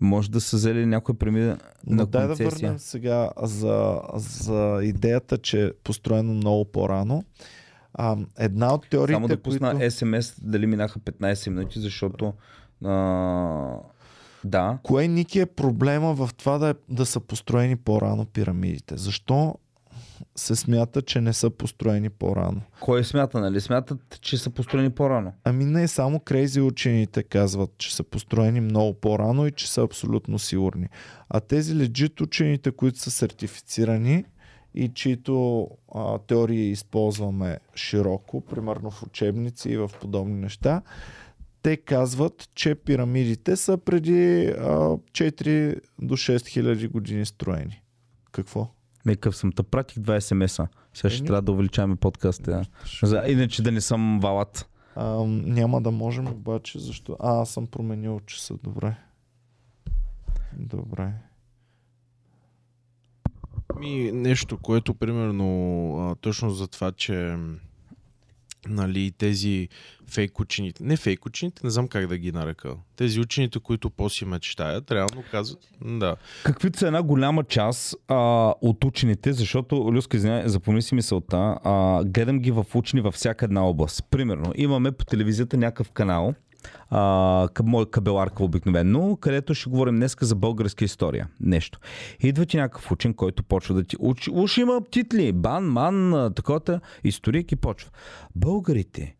Може 0.00 0.30
да 0.30 0.40
са 0.40 0.56
взели 0.56 0.86
някоя 0.86 1.18
пирамида 1.18 1.58
Но 1.86 1.96
на 1.96 2.06
дай 2.06 2.26
да 2.26 2.34
върнем 2.34 2.78
сега 2.78 3.30
за, 3.42 4.00
за 4.14 4.80
идеята, 4.82 5.38
че 5.38 5.64
е 5.64 5.72
построено 5.84 6.34
много 6.34 6.64
по-рано. 6.64 7.24
А, 7.94 8.16
една 8.38 8.74
от 8.74 8.90
теориите, 8.90 9.14
Само 9.14 9.28
да 9.28 9.36
пусна 9.36 9.70
които... 9.70 9.90
СМС 9.90 10.40
дали 10.42 10.66
минаха 10.66 10.98
15 10.98 11.50
минути, 11.50 11.80
защото 11.80 12.34
а, 12.84 13.76
да, 14.44 14.78
Кое 14.82 15.08
Ники 15.08 15.40
е 15.40 15.46
проблема 15.46 16.14
в 16.14 16.30
това 16.36 16.58
да, 16.58 16.68
е, 16.68 16.74
да 16.88 17.06
са 17.06 17.20
построени 17.20 17.76
по-рано 17.76 18.26
пирамидите? 18.26 18.96
Защо 18.96 19.54
се 20.36 20.56
смята, 20.56 21.02
че 21.02 21.20
не 21.20 21.32
са 21.32 21.50
построени 21.50 22.10
по-рано. 22.10 22.60
Кой 22.80 23.04
смята, 23.04 23.40
нали? 23.40 23.60
Смятат, 23.60 24.20
че 24.20 24.38
са 24.38 24.50
построени 24.50 24.90
по-рано. 24.90 25.32
Ами 25.44 25.64
не, 25.64 25.88
само 25.88 26.20
крейзи 26.20 26.60
учените 26.60 27.22
казват, 27.22 27.70
че 27.78 27.94
са 27.94 28.04
построени 28.04 28.60
много 28.60 28.94
по-рано 28.94 29.46
и 29.46 29.52
че 29.52 29.70
са 29.70 29.82
абсолютно 29.82 30.38
сигурни. 30.38 30.88
А 31.28 31.40
тези 31.40 31.76
легит 31.76 32.20
учените, 32.20 32.70
които 32.70 32.98
са 32.98 33.10
сертифицирани 33.10 34.24
и 34.74 34.88
чието 34.94 35.68
а, 35.94 36.18
теории 36.18 36.70
използваме 36.70 37.58
широко, 37.74 38.40
примерно 38.40 38.90
в 38.90 39.02
учебници 39.02 39.68
и 39.68 39.76
в 39.76 39.90
подобни 40.00 40.34
неща, 40.34 40.82
те 41.62 41.76
казват, 41.76 42.48
че 42.54 42.74
пирамидите 42.74 43.56
са 43.56 43.78
преди 43.78 44.46
а, 44.46 44.52
4 45.12 45.80
до 46.00 46.16
6 46.16 46.46
хиляди 46.46 46.88
години 46.88 47.26
строени. 47.26 47.82
Какво? 48.32 48.70
Мекъв 49.04 49.36
съм. 49.36 49.52
Та 49.52 49.62
пратих 49.62 49.98
два 49.98 50.20
смс-а. 50.20 50.68
Сега 50.94 51.10
ще 51.10 51.18
Еми. 51.18 51.26
трябва 51.26 51.42
да 51.42 51.52
увеличаваме 51.52 51.96
подкаста. 51.96 52.62
За, 53.02 53.22
иначе 53.28 53.62
да 53.62 53.72
не 53.72 53.80
съм 53.80 54.20
валат. 54.20 54.68
А, 54.96 55.24
няма 55.26 55.82
да 55.82 55.90
можем 55.90 56.28
обаче, 56.28 56.78
защо? 56.78 57.16
А, 57.20 57.40
аз 57.40 57.50
съм 57.50 57.66
променил 57.66 58.20
часа. 58.26 58.54
Добре. 58.62 58.96
Добре. 60.58 61.12
Ми, 63.78 64.12
нещо, 64.12 64.58
което 64.58 64.94
примерно 64.94 65.48
а, 65.98 66.14
точно 66.14 66.50
за 66.50 66.68
това, 66.68 66.92
че 66.92 67.36
нали, 68.68 69.12
тези 69.18 69.68
фейк 70.10 70.40
учените, 70.40 70.84
не 70.84 70.96
фейк 70.96 71.26
учените, 71.26 71.60
не 71.64 71.70
знам 71.70 71.88
как 71.88 72.06
да 72.06 72.18
ги 72.18 72.32
нарека. 72.32 72.74
Тези 72.96 73.20
учените, 73.20 73.58
които 73.58 73.90
по-си 73.90 74.24
мечтаят, 74.24 74.90
реално 74.90 75.24
казват, 75.30 75.68
да. 75.84 76.16
Каквито 76.44 76.78
са 76.78 76.86
една 76.86 77.02
голяма 77.02 77.44
част 77.44 77.94
а, 78.08 78.52
от 78.60 78.84
учените, 78.84 79.32
защото, 79.32 79.92
Люска, 79.92 80.16
извиняй, 80.16 80.48
запомни 80.48 80.82
си 80.82 80.94
мисълта, 80.94 81.58
а, 81.64 82.04
гледам 82.04 82.38
ги 82.38 82.50
в 82.50 82.66
учени 82.74 83.02
във 83.02 83.14
всяка 83.14 83.44
една 83.44 83.66
област. 83.66 84.04
Примерно, 84.10 84.52
имаме 84.56 84.92
по 84.92 85.04
телевизията 85.04 85.56
някакъв 85.56 85.90
канал, 85.90 86.34
а, 86.90 87.48
моя 87.62 87.86
кабеларка 87.86 88.44
обикновено, 88.44 89.16
където 89.16 89.54
ще 89.54 89.70
говорим 89.70 89.96
днеска 89.96 90.26
за 90.26 90.34
българска 90.34 90.84
история. 90.84 91.28
Нещо. 91.40 91.78
Идва 92.20 92.46
ти 92.46 92.56
някакъв 92.56 92.90
учен, 92.90 93.14
който 93.14 93.42
почва 93.42 93.74
да 93.74 93.84
ти 93.84 93.96
учи. 94.00 94.30
Уж 94.32 94.58
има 94.58 94.80
титли, 94.90 95.32
бан, 95.32 95.64
ман, 95.64 96.32
такова, 96.34 96.80
историк 97.04 97.52
и 97.52 97.56
почва. 97.56 97.90
Българите, 98.36 99.14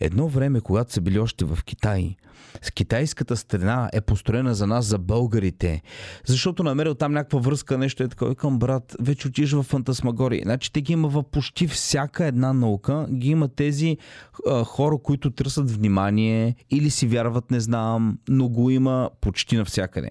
едно 0.00 0.28
време, 0.28 0.60
когато 0.60 0.92
са 0.92 1.00
били 1.00 1.18
още 1.18 1.44
в 1.44 1.58
Китай, 1.64 2.16
с 2.62 2.70
китайската 2.70 3.36
страна 3.36 3.90
е 3.92 4.00
построена 4.00 4.54
за 4.54 4.66
нас, 4.66 4.84
за 4.84 4.98
българите. 4.98 5.82
Защото 6.26 6.62
намерил 6.62 6.94
там 6.94 7.12
някаква 7.12 7.38
връзка, 7.40 7.78
нещо 7.78 8.02
е 8.02 8.08
такова. 8.08 8.34
Към 8.34 8.58
брат, 8.58 8.96
вече 9.00 9.28
отиш 9.28 9.52
в 9.52 9.62
фантасмагория. 9.62 10.42
Значи 10.44 10.72
те 10.72 10.80
ги 10.80 10.92
има 10.92 11.08
в 11.08 11.22
почти 11.22 11.66
всяка 11.66 12.26
една 12.26 12.52
наука. 12.52 13.06
Ги 13.12 13.30
има 13.30 13.48
тези 13.48 13.96
а, 14.46 14.64
хора, 14.64 14.98
които 15.02 15.30
търсят 15.30 15.70
внимание 15.70 16.54
или 16.70 16.90
си 16.90 17.06
вярват, 17.06 17.50
не 17.50 17.60
знам, 17.60 18.18
но 18.28 18.48
го 18.48 18.70
има 18.70 19.10
почти 19.20 19.56
навсякъде. 19.56 20.10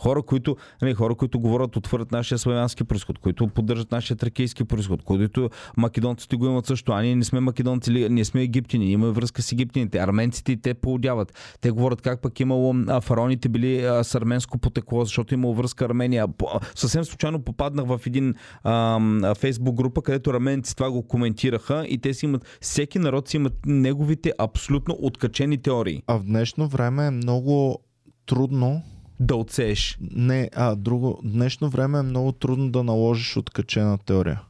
Хора, 0.00 0.22
които, 0.22 0.56
не, 0.82 0.94
хора, 0.94 1.14
които 1.14 1.40
говорят, 1.40 1.76
отвърят 1.76 2.12
нашия 2.12 2.38
славянски 2.38 2.84
происход, 2.84 3.18
които 3.18 3.48
поддържат 3.48 3.92
нашия 3.92 4.16
тракейски 4.16 4.64
происход, 4.64 5.02
които 5.02 5.50
македонците 5.76 6.36
го 6.36 6.46
имат 6.46 6.66
също. 6.66 6.92
А 6.92 7.02
ние 7.02 7.16
не 7.16 7.24
сме 7.24 7.40
македонци, 7.40 8.08
ние 8.10 8.24
сме 8.24 8.42
египтяни, 8.42 8.92
имаме 8.92 9.12
връзка 9.12 9.42
с 9.42 9.52
египтяните. 9.52 9.98
Арменците 9.98 10.56
те 10.56 10.74
поудяват. 10.74 11.56
Те 11.60 11.70
говорят 11.70 12.02
как 12.02 12.22
пък 12.22 12.40
имало 12.40 12.74
а, 12.88 13.00
фараоните 13.00 13.48
били 13.48 13.84
а, 13.84 14.04
с 14.04 14.14
арменско 14.14 14.58
потекло, 14.58 15.04
защото 15.04 15.34
имало 15.34 15.54
връзка 15.54 15.84
Армения. 15.84 16.28
По, 16.28 16.46
съвсем 16.74 17.04
случайно 17.04 17.42
попаднах 17.42 17.86
в 17.86 18.00
един 18.06 18.34
а, 18.62 19.34
фейсбук 19.34 19.76
група, 19.76 20.02
където 20.02 20.30
арменци 20.30 20.76
това 20.76 20.90
го 20.90 21.02
коментираха 21.02 21.86
и 21.88 21.98
те 21.98 22.14
си 22.14 22.26
имат, 22.26 22.58
всеки 22.60 22.98
народ 22.98 23.28
си 23.28 23.36
имат 23.36 23.52
неговите 23.66 24.32
абсолютно 24.38 24.96
откачени 25.00 25.58
теории. 25.58 26.02
А 26.06 26.18
в 26.18 26.24
днешно 26.24 26.68
време 26.68 27.06
е 27.06 27.10
много 27.10 27.78
трудно. 28.26 28.82
Да 29.24 29.36
отсееш. 29.36 29.98
Не, 30.00 30.50
а 30.54 30.74
друго. 30.74 31.20
Днешно 31.24 31.70
време 31.70 31.98
е 31.98 32.02
много 32.02 32.32
трудно 32.32 32.70
да 32.70 32.84
наложиш 32.84 33.36
откачена 33.36 33.98
теория. 33.98 34.42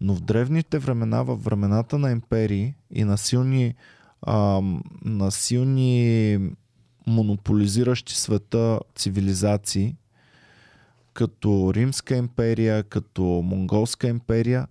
Но 0.00 0.14
в 0.14 0.20
древните 0.20 0.78
времена, 0.78 1.22
в 1.22 1.36
времената 1.36 1.98
на 1.98 2.10
империи 2.10 2.74
и 2.90 3.04
на 3.04 3.18
силни, 3.18 3.74
ам, 4.26 4.82
на 5.04 5.30
силни 5.30 6.38
монополизиращи 7.06 8.14
света 8.14 8.80
цивилизации, 8.94 9.96
като 11.12 11.72
Римска 11.74 12.16
империя, 12.16 12.82
като 12.82 13.22
Монголска 13.22 14.08
империя, 14.08 14.66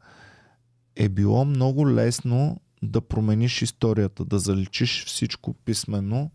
е 0.95 1.09
било 1.09 1.45
много 1.45 1.89
лесно 1.89 2.61
да 2.83 3.01
промениш 3.01 3.61
историята, 3.61 4.25
да 4.25 4.39
заличиш 4.39 5.05
всичко 5.05 5.53
писмено 5.53 6.31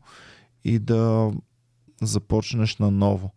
и 0.65 0.79
да 0.79 1.33
започнеш 2.03 2.77
наново. 2.77 3.33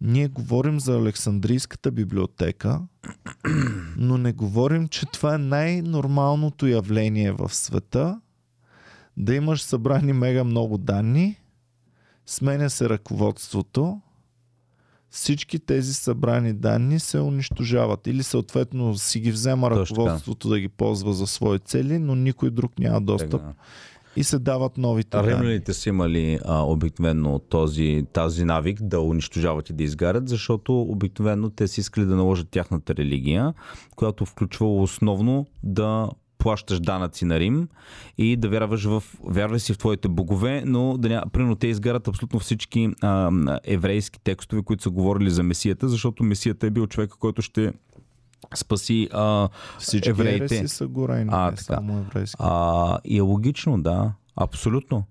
Ние 0.00 0.28
говорим 0.28 0.80
за 0.80 0.96
Александрийската 0.96 1.90
библиотека, 1.90 2.80
но 3.96 4.18
не 4.18 4.32
говорим, 4.32 4.88
че 4.88 5.06
това 5.06 5.34
е 5.34 5.38
най-нормалното 5.38 6.66
явление 6.66 7.32
в 7.32 7.54
света. 7.54 8.20
Да 9.16 9.34
имаш 9.34 9.62
събрани 9.62 10.12
мега 10.12 10.44
много 10.44 10.78
данни, 10.78 11.36
сменя 12.26 12.70
се 12.70 12.88
ръководството, 12.88 14.00
всички 15.10 15.58
тези 15.58 15.94
събрани 15.94 16.52
данни 16.52 17.00
се 17.00 17.20
унищожават 17.20 18.06
или 18.06 18.22
съответно 18.22 18.98
си 18.98 19.20
ги 19.20 19.32
взема 19.32 19.68
Точно 19.68 19.80
ръководството 19.82 20.48
да 20.48 20.60
ги 20.60 20.68
ползва 20.68 21.12
за 21.12 21.26
свои 21.26 21.58
цели, 21.58 21.98
но 21.98 22.14
никой 22.14 22.50
друг 22.50 22.78
няма 22.78 23.00
достъп 23.00 23.30
Така. 23.30 23.52
И 24.16 24.24
се 24.24 24.38
дават 24.38 24.78
новите. 24.78 25.22
Римляните 25.22 25.72
са 25.72 25.88
имали 25.88 26.38
а, 26.44 26.62
обикновено 26.62 27.38
този, 27.38 28.04
тази 28.12 28.44
навик 28.44 28.82
да 28.82 29.00
унищожават 29.00 29.70
и 29.70 29.72
да 29.72 29.82
изгарят, 29.82 30.28
защото 30.28 30.80
обикновено 30.80 31.50
те 31.50 31.68
си 31.68 31.80
искали 31.80 32.04
да 32.04 32.16
наложат 32.16 32.48
тяхната 32.50 32.94
религия, 32.94 33.54
която 33.96 34.26
включва 34.26 34.74
основно 34.74 35.46
да 35.62 36.08
плащаш 36.38 36.80
данъци 36.80 37.24
на 37.24 37.40
Рим 37.40 37.68
и 38.18 38.36
да 38.36 38.48
вярваш 38.48 38.84
в, 38.84 39.02
вярваш 39.24 39.62
си 39.62 39.72
в 39.72 39.78
твоите 39.78 40.08
богове, 40.08 40.62
но 40.66 40.98
да 40.98 41.08
няма, 41.08 41.22
примерно 41.32 41.56
те 41.56 41.66
изгарят 41.66 42.08
абсолютно 42.08 42.40
всички 42.40 42.88
а, 43.00 43.30
еврейски 43.64 44.20
текстове, 44.24 44.62
които 44.62 44.82
са 44.82 44.90
говорили 44.90 45.30
за 45.30 45.42
Месията, 45.42 45.88
защото 45.88 46.24
Месията 46.24 46.66
е 46.66 46.70
бил 46.70 46.86
човека, 46.86 47.16
който 47.18 47.42
ще 47.42 47.72
спаси 48.54 49.08
а, 49.12 49.48
Всички 49.78 50.08
евреите. 50.08 50.68
са 50.68 50.86
горени, 50.86 51.30
А, 51.32 51.44
не 51.44 51.50
така. 51.50 51.64
само 51.64 51.98
еврейски. 51.98 52.36
А, 52.38 52.98
и 53.04 53.18
е 53.18 53.20
логично, 53.20 53.82
да. 53.82 54.12
Абсолютно. 54.36 55.04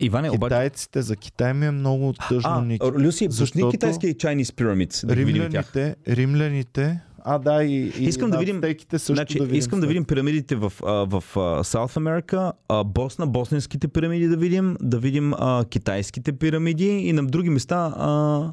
Иване, 0.00 0.30
обаче... 0.30 0.48
Китайците, 0.48 1.02
за 1.02 1.16
Китай 1.16 1.54
ми 1.54 1.66
е 1.66 1.70
много 1.70 2.14
тъжно. 2.28 2.50
А, 2.50 2.60
Ники. 2.60 2.86
Люси, 2.86 3.26
Защото 3.30 3.70
китайски 3.70 4.06
Chinese 4.06 4.42
Pyramids. 4.44 5.06
Да 5.06 5.16
римляните, 5.16 5.96
римляните, 6.08 7.00
а 7.24 7.38
да, 7.38 7.64
и, 7.64 7.92
и 7.98 8.04
Искам 8.04 8.30
да 8.30 8.38
видим- 8.38 8.60
също 8.90 9.14
Значи, 9.14 9.38
да 9.38 9.44
видим. 9.44 9.58
искам 9.58 9.80
да 9.80 9.84
след. 9.84 9.88
видим 9.88 10.04
пирамидите 10.04 10.56
в, 10.56 10.72
в 10.80 11.24
а, 11.36 11.40
South 11.64 11.96
America, 11.96 12.52
Босна, 12.84 13.26
босненските 13.26 13.88
пирамиди 13.88 14.28
да 14.28 14.36
видим, 14.36 14.76
да 14.82 14.98
видим 14.98 15.32
а, 15.32 15.64
китайските 15.64 16.32
пирамиди 16.32 16.86
и 16.86 17.12
на 17.12 17.26
други 17.26 17.50
места. 17.50 17.94
А... 17.96 18.52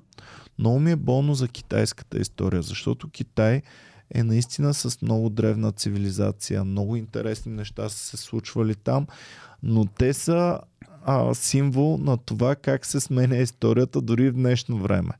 Много 0.59 0.79
ми 0.79 0.91
е 0.91 0.95
болно 0.95 1.33
за 1.33 1.47
китайската 1.47 2.19
история, 2.19 2.61
защото 2.61 3.09
Китай 3.09 3.61
е 4.13 4.23
наистина 4.23 4.73
с 4.73 5.01
много 5.01 5.29
древна 5.29 5.71
цивилизация. 5.71 6.63
Много 6.63 6.95
интересни 6.95 7.51
неща 7.51 7.89
са 7.89 7.97
се 7.97 8.17
случвали 8.17 8.75
там, 8.75 9.07
но 9.63 9.85
те 9.85 10.13
са 10.13 10.59
а, 11.05 11.33
символ 11.33 11.97
на 11.97 12.17
това 12.17 12.55
как 12.55 12.85
се 12.85 12.99
сменя 12.99 13.37
историята 13.37 14.01
дори 14.01 14.29
в 14.29 14.33
днешно 14.33 14.77
време. 14.77 15.11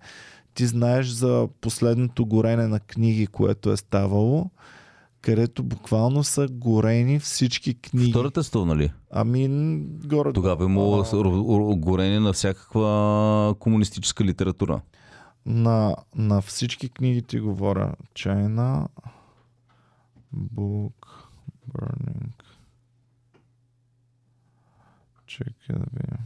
Ти 0.53 0.65
знаеш 0.65 1.07
за 1.07 1.47
последното 1.61 2.25
горене 2.25 2.67
на 2.67 2.79
книги, 2.79 3.27
което 3.27 3.71
е 3.71 3.77
ставало, 3.77 4.49
където 5.21 5.63
буквално 5.63 6.23
са 6.23 6.47
горени 6.47 7.19
всички 7.19 7.73
книги. 7.73 8.11
Втората 8.11 8.43
стълна 8.43 8.75
ли? 8.75 8.91
Ами, 9.11 9.47
горе. 10.05 10.33
Тогава 10.33 10.63
е 10.63 10.67
имало 10.67 11.05
А, 11.13 11.75
горене 11.75 12.19
на 12.19 12.33
всякаква 12.33 13.55
комунистическа 13.59 14.23
литература. 14.23 14.81
На, 15.47 15.95
на 16.15 16.41
всички 16.41 16.89
книги 16.89 17.21
ти 17.21 17.39
говоря. 17.39 17.93
China 18.13 18.87
Book 20.35 20.93
Burning. 21.69 22.43
Чекай 25.25 25.53
да 25.69 25.85
видим. 25.93 26.17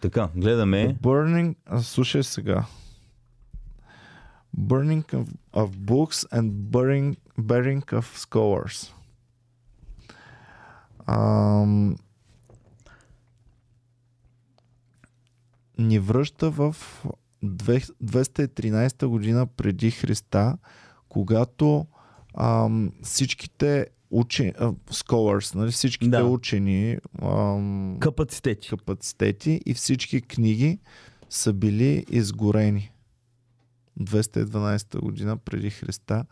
Така, 0.00 0.28
гледаме. 0.36 0.96
Burning, 1.02 1.56
а, 1.66 1.82
слушай 1.82 2.22
сега. 2.22 2.66
Burning 4.56 5.04
of, 5.04 5.28
of 5.52 5.68
books 5.76 6.28
and 6.32 6.50
burning, 6.50 7.16
burying 7.38 7.84
of 7.84 8.16
scholars. 8.16 8.92
Ам, 11.06 11.96
ни 15.78 15.98
връща 15.98 16.50
в 16.50 16.76
213 17.44 19.06
година 19.06 19.46
преди 19.46 19.90
Христа, 19.90 20.58
когато 21.08 21.86
ам, 22.34 22.92
всичките 23.02 23.86
учени, 24.10 24.52
а, 24.58 24.72
scholars, 24.72 25.54
нали, 25.54 25.70
всичките 25.70 26.10
Да. 26.10 26.24
учени 26.24 26.98
ам, 27.22 27.96
Капацитети. 28.00 28.68
капацитети 28.68 29.60
и 29.66 29.74
всички 29.74 30.20
книги 30.20 30.78
са 31.30 31.52
били 31.52 32.04
изгорени. 32.10 32.92
212 34.00 34.98
година 34.98 35.36
преди 35.36 35.70
Христа. 35.70 36.24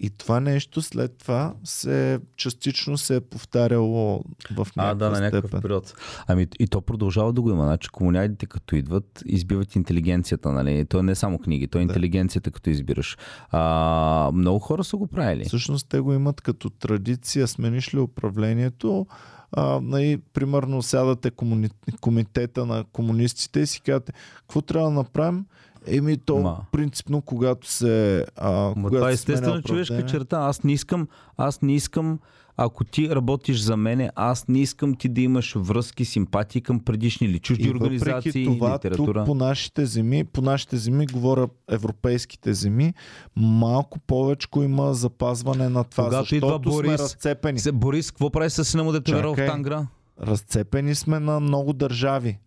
И 0.00 0.10
това 0.10 0.40
нещо 0.40 0.82
след 0.82 1.18
това 1.18 1.54
се 1.64 2.20
частично 2.36 2.98
се 2.98 3.16
е 3.16 3.20
повтаряло 3.20 4.24
в 4.50 4.58
някаква 4.76 4.90
А, 4.90 4.94
да, 4.94 5.10
на 5.10 5.20
някакъв 5.20 5.48
степен. 5.48 5.62
период. 5.62 5.94
Ами 6.26 6.46
и 6.58 6.66
то 6.66 6.80
продължава 6.80 7.32
да 7.32 7.40
го 7.42 7.50
има. 7.50 7.64
Значи 7.64 7.88
комунядите 7.88 8.46
като 8.46 8.76
идват, 8.76 9.22
избиват 9.26 9.76
интелигенцията, 9.76 10.52
нали? 10.52 10.84
То 10.84 10.98
е 10.98 11.02
не 11.02 11.14
само 11.14 11.38
книги, 11.38 11.68
то 11.68 11.78
е 11.78 11.80
Да. 11.80 11.82
интелигенцията 11.82 12.50
като 12.50 12.70
избираш. 12.70 13.16
А, 13.50 14.30
много 14.34 14.58
хора 14.58 14.84
са 14.84 14.96
го 14.96 15.06
правили. 15.06 15.44
Всъщност 15.44 15.88
те 15.88 16.00
го 16.00 16.12
имат 16.12 16.40
като 16.40 16.70
традиция, 16.70 17.48
смениш 17.48 17.94
ли 17.94 17.98
управлението, 17.98 19.06
а, 19.52 19.80
нали, 19.82 20.20
примерно 20.32 20.82
сядате 20.82 21.30
комуни... 21.30 21.68
комитета 22.00 22.66
на 22.66 22.84
комунистите 22.92 23.60
и 23.60 23.66
си 23.66 23.80
казвате, 23.80 24.12
какво 24.40 24.60
трябва 24.62 24.88
да 24.88 24.94
направим? 24.94 25.44
Еми 25.86 26.16
то 26.16 26.38
Ма. 26.38 26.56
принципно, 26.72 27.22
когато 27.22 27.70
се 27.70 28.24
а, 28.36 28.72
Ма 28.76 28.90
това 28.90 29.10
е 29.10 29.12
естествена 29.12 29.62
човешка 29.62 30.06
черта. 30.06 30.38
Аз 30.38 30.64
не 30.64 30.72
искам, 30.72 31.08
аз 31.36 31.62
не 31.62 31.74
искам, 31.74 32.18
ако 32.56 32.84
ти 32.84 33.10
работиш 33.10 33.60
за 33.60 33.76
мене, 33.76 34.10
аз 34.14 34.48
не 34.48 34.58
искам 34.60 34.94
ти 34.94 35.08
да 35.08 35.20
имаш 35.20 35.54
връзки, 35.56 36.04
симпатии 36.04 36.60
към 36.60 36.80
предишни 36.80 37.26
или 37.26 37.38
чужди 37.38 37.68
И 37.68 37.70
организации, 37.70 38.44
това, 38.44 38.74
литература. 38.74 39.20
тук 39.20 39.26
по 39.26 39.34
нашите 39.34 39.86
земи, 39.86 40.24
по 40.24 40.42
нашите 40.42 40.76
земи, 40.76 41.06
говоря 41.06 41.48
европейските 41.68 42.54
земи, 42.54 42.94
малко 43.36 43.98
повече 43.98 44.48
има 44.56 44.94
запазване 44.94 45.68
на 45.68 45.84
това, 45.84 46.04
Когато 46.04 46.22
защото 46.22 46.34
идва 46.34 46.60
сме 46.62 46.72
Борис, 46.72 47.00
разцепени. 47.00 47.58
Се, 47.58 47.72
Борис, 47.72 48.10
какво 48.10 48.30
прави 48.30 48.50
с 48.50 48.64
сина 48.64 48.84
му, 48.84 48.92
дете 48.92 49.14
верал 49.14 49.34
в. 49.34 49.46
Тангра? 49.46 49.86
Разцепени 50.22 50.94
сме 50.94 51.20
на 51.20 51.40
много 51.40 51.72
държави. 51.72 52.38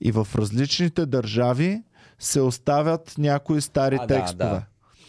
И 0.00 0.12
в 0.12 0.28
различните 0.34 1.06
държави 1.06 1.82
се 2.22 2.40
оставят 2.40 3.14
някои 3.18 3.60
стари 3.60 3.96
А, 3.96 4.06
да, 4.06 4.14
текстове. 4.14 4.44
да. 4.44 4.62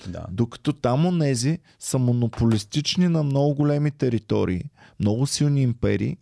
Да. 0.08 0.25
Докато 0.32 0.74
там 0.74 1.06
онези 1.06 1.59
са 1.80 2.00
монополистични 2.00 3.08
на 3.08 3.24
много 3.24 3.56
големи 3.56 3.92
територии, 3.92 4.64
много 5.00 5.27
силни 5.27 5.61
империи, 5.61 6.17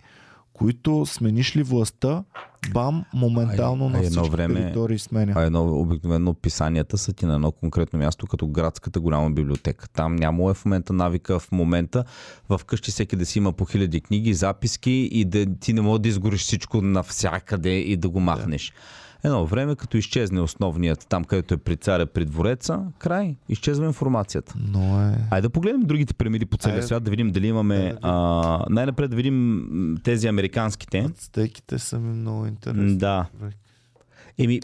които 0.54 1.06
смениш 1.06 1.56
ли 1.56 1.64
властта, 1.64 2.24
бам, 2.72 3.06
моментално 3.14 3.86
А, 3.86 3.90
на 3.90 4.02
всички 4.02 4.30
време- 4.30 4.54
територии 4.56 5.00
сменя. 5.00 5.34
А 5.36 5.42
едно 5.42 5.66
обикновено 5.72 6.34
писанията 6.34 6.98
са 6.98 7.14
ти 7.14 7.26
на 7.26 7.34
едно 7.34 7.52
конкретно 7.52 8.00
място, 8.00 8.28
като 8.28 8.48
градската 8.48 9.00
голяма 9.00 9.32
библиотека. 9.32 9.90
Там 9.90 10.16
няма 10.16 10.52
е 10.52 10.54
в 10.54 10.66
момента 10.66 10.94
навика 10.94 11.40
в 11.40 11.52
момента 11.52 12.04
в 12.50 12.62
къщи 12.66 12.92
всеки 12.92 13.16
да 13.16 13.26
си 13.26 13.38
има 13.38 13.54
по 13.54 13.66
хиляди 13.66 14.02
книги, 14.02 14.34
записки 14.34 14.92
и 14.92 15.26
да 15.26 15.46
ти 15.56 15.74
не 15.74 15.82
можеш 15.82 16.02
да 16.02 16.10
изгориш 16.10 16.42
всичко 16.42 16.82
навсякъде 16.82 17.72
и 17.72 17.98
да 17.98 18.10
го 18.10 18.20
махнеш. 18.20 18.74
Едно 19.24 19.46
време, 19.46 19.76
като 19.76 19.98
изчезне 19.98 20.42
основният, 20.42 21.06
там 21.10 21.24
където 21.24 21.54
е 21.54 21.58
при 21.58 21.78
царя, 21.78 22.06
при 22.06 22.26
двореца, 22.26 22.80
край, 23.00 23.36
изчезва 23.50 23.86
информацията. 23.86 24.56
Но 24.58 25.02
е... 25.02 25.18
Айде 25.32 25.42
да 25.42 25.50
погледнем 25.50 25.82
другите 25.82 26.14
пирамиди 26.14 26.46
по 26.46 26.58
целия 26.58 26.76
Айде. 26.76 26.88
свят, 26.88 27.04
да 27.04 27.12
видим 27.12 27.32
дали 27.32 27.48
имаме. 27.48 27.80
Видим. 27.80 27.98
а, 28.02 28.66
най-напред 28.70 29.10
да 29.10 29.16
видим 29.16 29.98
тези 30.04 30.28
американските. 30.28 30.98
Ацтеките 31.00 31.80
са 31.80 32.00
ми 32.00 32.14
много 32.14 32.46
интересни. 32.46 32.98
Да. 32.98 33.28
Еми, 34.38 34.60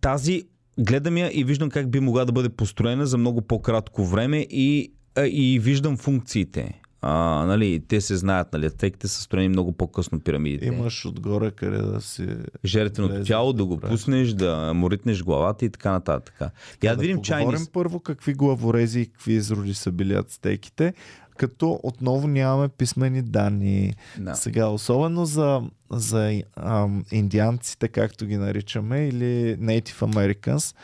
тази 0.00 0.42
гледам 0.78 1.16
я 1.16 1.30
и 1.32 1.44
виждам 1.44 1.70
как 1.70 1.90
би 1.90 2.00
могла 2.00 2.24
да 2.24 2.32
бъде 2.32 2.48
построена 2.48 3.06
за 3.06 3.18
много 3.18 3.42
по-кратко 3.42 4.04
време 4.04 4.46
и, 4.50 4.92
и 5.24 5.58
виждам 5.58 5.96
функциите. 5.96 6.81
А, 7.04 7.44
нали, 7.46 7.82
те 7.88 8.00
се 8.00 8.16
знаят, 8.16 8.52
нали, 8.52 8.66
ацтеките 8.66 9.08
са 9.08 9.22
строени 9.22 9.48
много 9.48 9.72
по-късно 9.72 10.20
пирамидите. 10.20 10.66
Имаш 10.66 11.04
отгоре 11.04 11.50
къде 11.50 11.78
да 11.78 12.00
си... 12.00 12.28
Жертвеното 12.64 13.24
тяло, 13.24 13.52
да 13.52 13.62
да 13.62 13.64
го 13.64 13.80
пуснеш, 13.80 14.28
да 14.28 14.72
му 14.74 14.90
ритнеш 14.90 15.22
главата 15.22 15.64
и 15.64 15.70
така 15.70 15.90
нататък. 15.90 16.34
Я 16.82 16.96
да, 16.96 17.00
видим 17.00 17.16
поговорим 17.16 17.48
чайни. 17.48 17.66
първо 17.72 18.00
какви 18.00 18.34
главорези 18.34 19.00
и 19.00 19.06
какви 19.06 19.32
изроди 19.32 19.74
са 19.74 19.92
били 19.92 20.14
ацтеките, 20.14 20.94
като 21.36 21.80
отново 21.82 22.28
нямаме 22.28 22.68
писмени 22.68 23.22
данни. 23.22 23.94
Да. 24.18 24.34
Сега, 24.34 24.66
особено 24.66 25.26
за, 25.26 25.62
за 25.90 26.42
ам, 26.56 27.04
индианците, 27.12 27.88
както 27.88 28.26
ги 28.26 28.36
наричаме, 28.36 29.08
или 29.08 29.56
Native 29.60 30.00
Americans, 30.00 30.76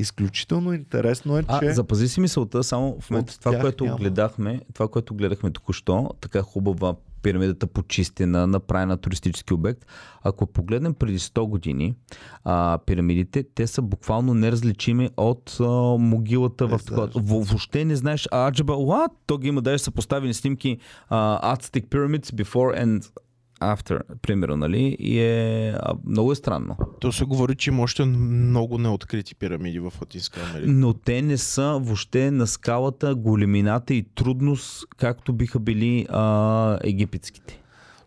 изключително 0.00 0.72
интересно 0.72 1.38
е, 1.38 1.42
че... 1.42 1.48
А, 1.62 1.72
запази 1.72 2.08
си 2.08 2.20
мисълта, 2.20 2.64
само 2.64 3.00
в 3.00 3.10
момента 3.10 3.38
това, 3.38 3.60
което 3.60 3.84
няма. 3.84 3.96
гледахме, 3.96 4.60
това, 4.74 4.88
което 4.88 5.14
гледахме 5.14 5.50
току-що, 5.50 6.10
така 6.20 6.42
хубава 6.42 6.94
пирамидата 7.22 7.66
почистена, 7.66 8.46
направена 8.46 8.96
туристически 8.96 9.54
обект. 9.54 9.86
Ако 10.22 10.46
погледнем 10.46 10.94
преди 10.94 11.18
100 11.18 11.40
години, 11.42 11.94
а, 12.44 12.78
пирамидите, 12.86 13.44
те 13.44 13.66
са 13.66 13.82
буквално 13.82 14.34
неразличими 14.34 15.10
от 15.16 15.56
а, 15.60 15.64
могилата 15.98 16.66
в 16.66 16.70
Не 16.70 16.78
такова. 16.78 16.96
знаеш. 17.06 17.26
Во- 17.26 17.42
Въобще 17.42 17.84
не 17.84 17.96
знаеш, 17.96 18.28
а 18.30 18.48
Аджаба, 18.48 18.72
what? 18.72 19.10
То 19.26 19.38
ги 19.38 19.48
има, 19.48 19.62
даже 19.62 19.78
са 19.78 19.90
поставени 19.90 20.34
снимки 20.34 20.78
а, 21.08 21.56
Aztec 21.56 21.86
Pyramids 21.86 22.32
before 22.34 22.84
and 22.84 23.10
after, 23.60 24.00
примерно, 24.22 24.56
нали? 24.56 24.96
И 24.98 25.20
е 25.20 25.70
а, 25.70 25.94
много 26.06 26.32
е 26.32 26.34
странно. 26.34 26.76
То 27.00 27.12
се 27.12 27.24
говори, 27.24 27.56
че 27.56 27.70
има 27.70 27.82
още 27.82 28.04
много 28.04 28.78
неоткрити 28.78 29.34
пирамиди 29.34 29.78
в 29.78 29.92
Латинска 30.00 30.40
Америка. 30.40 30.72
Но 30.72 30.94
те 30.94 31.22
не 31.22 31.38
са 31.38 31.78
въобще 31.82 32.30
на 32.30 32.46
скалата, 32.46 33.14
големината 33.14 33.94
и 33.94 34.02
трудност, 34.14 34.84
както 34.96 35.32
биха 35.32 35.58
били 35.58 36.06
а, 36.10 36.78
египетските. 36.84 37.60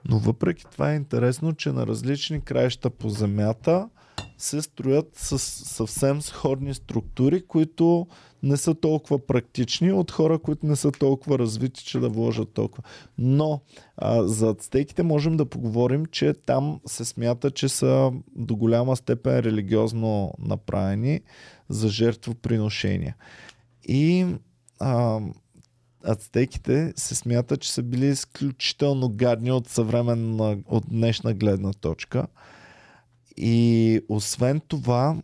Но 0.10 0.20
въпреки 0.20 0.66
това 0.72 0.92
е 0.92 0.96
интересно, 0.96 1.54
че 1.54 1.72
на 1.72 1.88
различни 1.88 2.42
краища 2.42 2.90
по 2.90 3.10
земята 3.10 3.90
се 4.38 4.62
строят 4.62 5.10
с 5.14 5.40
съвсем 5.40 6.22
сходни 6.22 6.74
структури, 6.74 7.46
които 7.48 8.08
не 8.44 8.58
са 8.58 8.76
толкова 8.76 9.28
практични 9.28 9.92
от 9.92 10.12
хора, 10.12 10.40
които 10.40 10.66
не 10.66 10.76
са 10.76 10.92
толкова 10.92 11.40
развити, 11.40 11.86
че 11.86 12.00
да 12.00 12.10
вложат 12.10 12.54
толкова. 12.54 12.84
Но 13.18 13.62
а, 13.98 14.24
за 14.24 14.50
ацтеките 14.50 15.04
можем 15.04 15.38
да 15.38 15.46
поговорим, 15.46 16.06
че 16.06 16.34
там 16.34 16.80
се 16.86 17.06
смята, 17.06 17.52
че 17.52 17.70
са 17.70 18.12
до 18.36 18.56
голяма 18.56 18.96
степен 18.96 19.40
религиозно 19.40 20.34
направени 20.40 21.22
за 21.70 21.90
жертвоприношения. 21.90 23.16
И 23.88 24.26
а, 24.80 25.20
ацтеките 26.04 26.94
се 26.96 27.16
смята, 27.16 27.58
че 27.58 27.72
са 27.74 27.84
били 27.84 28.06
изключително 28.06 29.10
гадни 29.10 29.52
от 29.52 29.70
съвременна, 29.70 30.58
от 30.68 30.84
днешна 30.90 31.34
гледна 31.34 31.74
точка. 31.74 32.28
И 33.38 34.02
освен 34.10 34.62
това, 34.68 35.18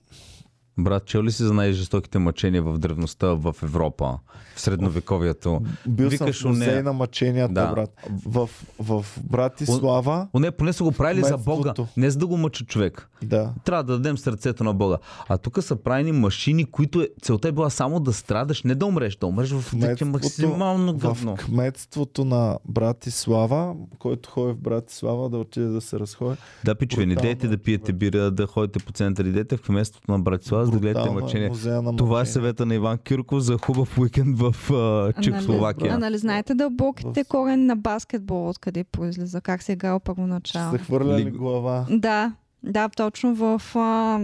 Брат, 0.80 1.06
чел 1.06 1.24
ли 1.24 1.32
си 1.32 1.44
за 1.44 1.54
най-жестоките 1.54 2.20
мъчения 2.20 2.64
в 2.64 2.78
древността 2.78 3.28
в 3.28 3.56
Европа, 3.64 4.18
в 4.56 4.62
средновековието? 4.62 5.62
бил 5.88 6.10
Викаш 6.10 6.38
съм 6.38 6.46
в 6.46 6.54
музей 6.54 6.84
на 6.84 6.94
мъченията, 6.94 7.54
Да. 7.54 7.68
брат. 7.68 7.90
В, 8.26 8.50
в 8.80 9.06
Братислава, 9.24 10.28
О, 10.34 10.40
не, 10.40 10.52
поне 10.52 10.74
са 10.74 10.84
го 10.84 10.92
правили 10.92 11.24
за 11.24 11.38
Бога, 11.38 11.62
Кметството. 11.64 11.88
не 11.98 12.10
за 12.10 12.18
да 12.18 12.28
го 12.28 12.38
мъчат 12.38 12.68
човек. 12.68 13.10
да, 13.24 13.54
Трябва 13.64 13.84
да 13.84 13.94
дадем 13.94 14.18
сърцето 14.18 14.64
на 14.64 14.74
Бога. 14.74 14.98
А 15.28 15.38
тук 15.38 15.64
са 15.64 15.76
правени 15.76 16.12
машини, 16.12 16.66
които 16.66 17.02
е, 17.02 17.10
целта 17.22 17.48
е 17.48 17.52
била 17.52 17.70
само 17.70 18.00
да 18.00 18.14
страдаш, 18.14 18.64
не 18.64 18.76
да 18.76 18.86
умреш, 18.86 19.16
да 19.16 19.28
умреш 19.28 19.50
в 19.52 19.70
Кметството- 19.70 20.06
максимално 20.06 20.94
гъвно. 20.94 21.36
в 21.36 21.40
кметството 21.40 22.26
на 22.26 22.58
Братислава, 22.66 23.76
който 24.00 24.30
ходи 24.30 24.54
в 24.54 24.58
Братислава 24.58 25.30
да 25.30 25.38
отиде 25.38 25.66
да 25.68 25.82
се 25.82 26.00
разходи. 26.00 26.36
Да, 26.66 26.76
пичове, 26.76 27.06
не 27.06 27.16
дейте 27.16 27.48
да 27.48 27.58
пиете 27.58 27.94
бира, 27.94 28.32
да 28.32 28.48
ходите 28.48 28.80
по 28.80 28.92
център, 28.92 29.26
идете 29.26 29.58
в 29.58 29.62
кместото 29.62 30.12
на 30.12 30.20
Братислава, 30.20 30.66
за 30.72 30.80
да 30.80 30.80
гледате 30.80 31.00
Брутално 31.00 31.20
е 31.20 31.24
мъчение. 31.24 31.98
Това 31.98 32.22
е 32.22 32.26
съвета 32.26 32.66
на 32.66 32.76
Иван 32.76 32.98
Кирков 32.98 33.40
за 33.40 33.58
хубав 33.58 33.98
уикенд 33.98 34.40
в 34.40 34.72
а, 34.74 35.14
Чехословакия. 35.22 35.94
А 35.94 35.98
нали 35.98 36.18
знаете 36.18 36.56
дълбоките 36.56 37.24
корени 37.24 37.66
на 37.66 37.76
баскетбол, 37.76 38.50
откъде 38.50 38.84
произлиза, 38.84 39.42
как 39.42 39.64
се 39.64 39.72
е 39.72 39.74
играл 39.74 40.00
първоначално? 40.00 40.72
се 40.72 40.78
хвърля 40.78 41.18
ли 41.18 41.26
Лиг- 41.26 41.38
глава? 41.38 41.86
Да, 41.90 42.34
да, 42.64 42.90
точно 42.90 43.36
в... 43.36 43.62
А, 43.76 44.20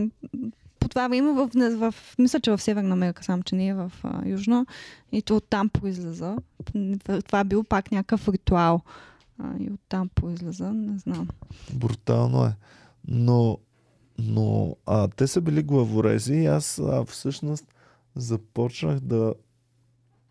по 0.79 0.89
това 0.89 1.07
време 1.07 1.31
в, 1.31 1.49
в, 1.53 1.91
в, 1.91 2.15
мисля, 2.19 2.39
че 2.39 2.51
в 2.51 2.61
Северна 2.61 2.93
Америка, 2.93 3.23
само 3.23 3.43
че 3.43 3.55
не 3.55 3.67
е 3.67 3.73
в 3.73 3.91
а, 4.03 4.27
Южна. 4.27 4.65
И 5.11 5.21
то 5.21 5.35
оттам 5.35 5.69
произлиза. 5.69 6.35
Това 7.27 7.39
е 7.39 7.43
бил 7.43 7.63
пак 7.63 7.91
някакъв 7.91 8.29
ритуал. 8.29 8.81
А, 9.39 9.47
и 9.59 9.69
оттам 9.73 10.09
произлиза, 10.15 10.73
не 10.73 10.97
знам. 10.97 11.27
Брутално 11.73 12.45
е. 12.45 12.55
Но, 13.07 13.57
но 14.19 14.75
а, 14.85 15.07
те 15.07 15.27
са 15.27 15.41
били 15.41 15.63
главорези 15.63 16.33
и 16.33 16.45
аз 16.45 16.79
а, 16.79 17.05
всъщност 17.05 17.65
започнах 18.15 18.99
да 18.99 19.33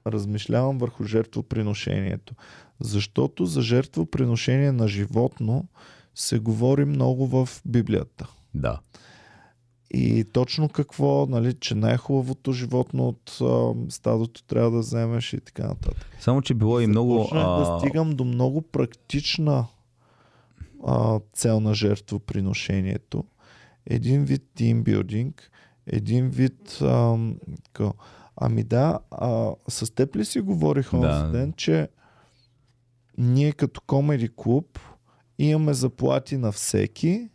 размишлявам 0.07 0.79
върху 0.79 1.05
жертвоприношението. 1.05 2.35
Защото 2.81 3.47
за 3.47 3.63
жертвоприношение 3.63 4.73
на 4.73 4.89
животно 4.89 5.65
се 6.15 6.39
говори 6.39 6.85
много 6.85 7.27
в 7.27 7.49
Библията. 7.67 8.29
Да. 8.55 8.81
И 9.91 10.25
точно 10.33 10.69
какво, 10.69 11.27
нали, 11.27 11.55
че 11.55 11.75
най-хубавото 11.75 12.53
животно 12.53 13.09
от 13.09 13.39
а, 13.41 13.75
стадото 13.89 14.43
трябва 14.43 14.71
да 14.71 14.79
вземеш 14.79 15.33
и 15.33 15.41
така 15.41 15.67
нататък. 15.67 16.07
Само, 16.21 16.43
че 16.43 16.55
било 16.55 16.81
и 16.81 16.87
много... 16.87 17.15
Започнах 17.15 17.47
да 17.47 17.79
стигам 17.79 18.11
до 18.11 18.25
много 18.25 18.63
практична 18.63 19.67
а, 20.87 21.21
цел 21.33 21.61
на 21.61 21.75
жертвоприношението. 21.75 23.25
Един 23.87 24.25
вид 24.25 24.43
тимбилдинг, 24.55 25.51
един 25.87 26.29
вид... 26.29 26.79
А, 26.83 27.19
ко, 27.77 27.95
ами 28.37 28.63
да, 28.63 28.99
а, 29.11 29.53
с 29.69 29.95
теб 29.95 30.17
ли 30.17 30.25
си 30.25 30.41
говорих 30.41 30.91
Да. 30.91 31.29
ден, 31.33 31.53
че 31.57 31.89
ние 33.19 33.53
като 33.53 33.81
комеди 33.81 34.29
клуб 34.37 34.79
имаме 35.39 35.75
заплати 35.75 36.37
на 36.37 36.53
всеки, 36.53 37.29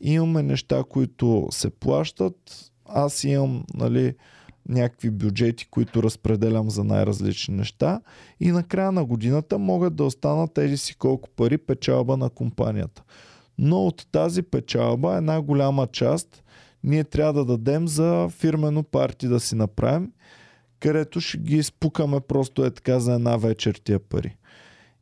имаме 0.00 0.42
неща, 0.42 0.84
които 0.88 1.48
се 1.50 1.70
плащат, 1.70 2.70
аз 2.86 3.24
имам, 3.24 3.64
нали, 3.74 4.14
някакви 4.68 5.10
бюджети, 5.10 5.68
които 5.70 6.02
разпределям 6.02 6.70
за 6.70 6.84
най-различни 6.84 7.56
неща 7.56 8.00
и 8.40 8.50
на 8.50 8.62
края 8.62 8.92
на 8.92 9.04
годината 9.04 9.58
могат 9.58 9.96
да 9.96 10.04
останат 10.04 10.54
тези 10.54 10.76
си 10.76 10.96
колко 10.96 11.30
пари 11.30 11.58
печалба 11.58 12.16
на 12.16 12.30
компанията. 12.30 13.02
Но 13.58 13.86
от 13.86 14.06
тази 14.12 14.42
печалба 14.42 15.16
една 15.16 15.40
голяма 15.40 15.86
част 15.86 16.44
ние 16.84 17.04
трябва 17.04 17.32
да 17.32 17.44
дадем 17.44 17.88
за 17.88 18.28
фирмено 18.28 18.82
парти 18.82 19.28
да 19.28 19.40
си 19.40 19.54
направим, 19.54 20.12
където 20.80 21.20
ще 21.20 21.38
ги 21.38 21.56
изпукаме 21.56 22.20
просто 22.20 22.64
е 22.64 22.70
така 22.70 23.00
за 23.00 23.14
една 23.14 23.36
вечер 23.36 23.74
тия 23.84 23.98
пари. 23.98 24.36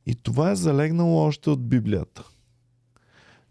И 0.07 0.15
това 0.15 0.51
е 0.51 0.57
залегнало 0.57 1.19
още 1.19 1.51
от 1.51 1.69
Библията. 1.69 2.25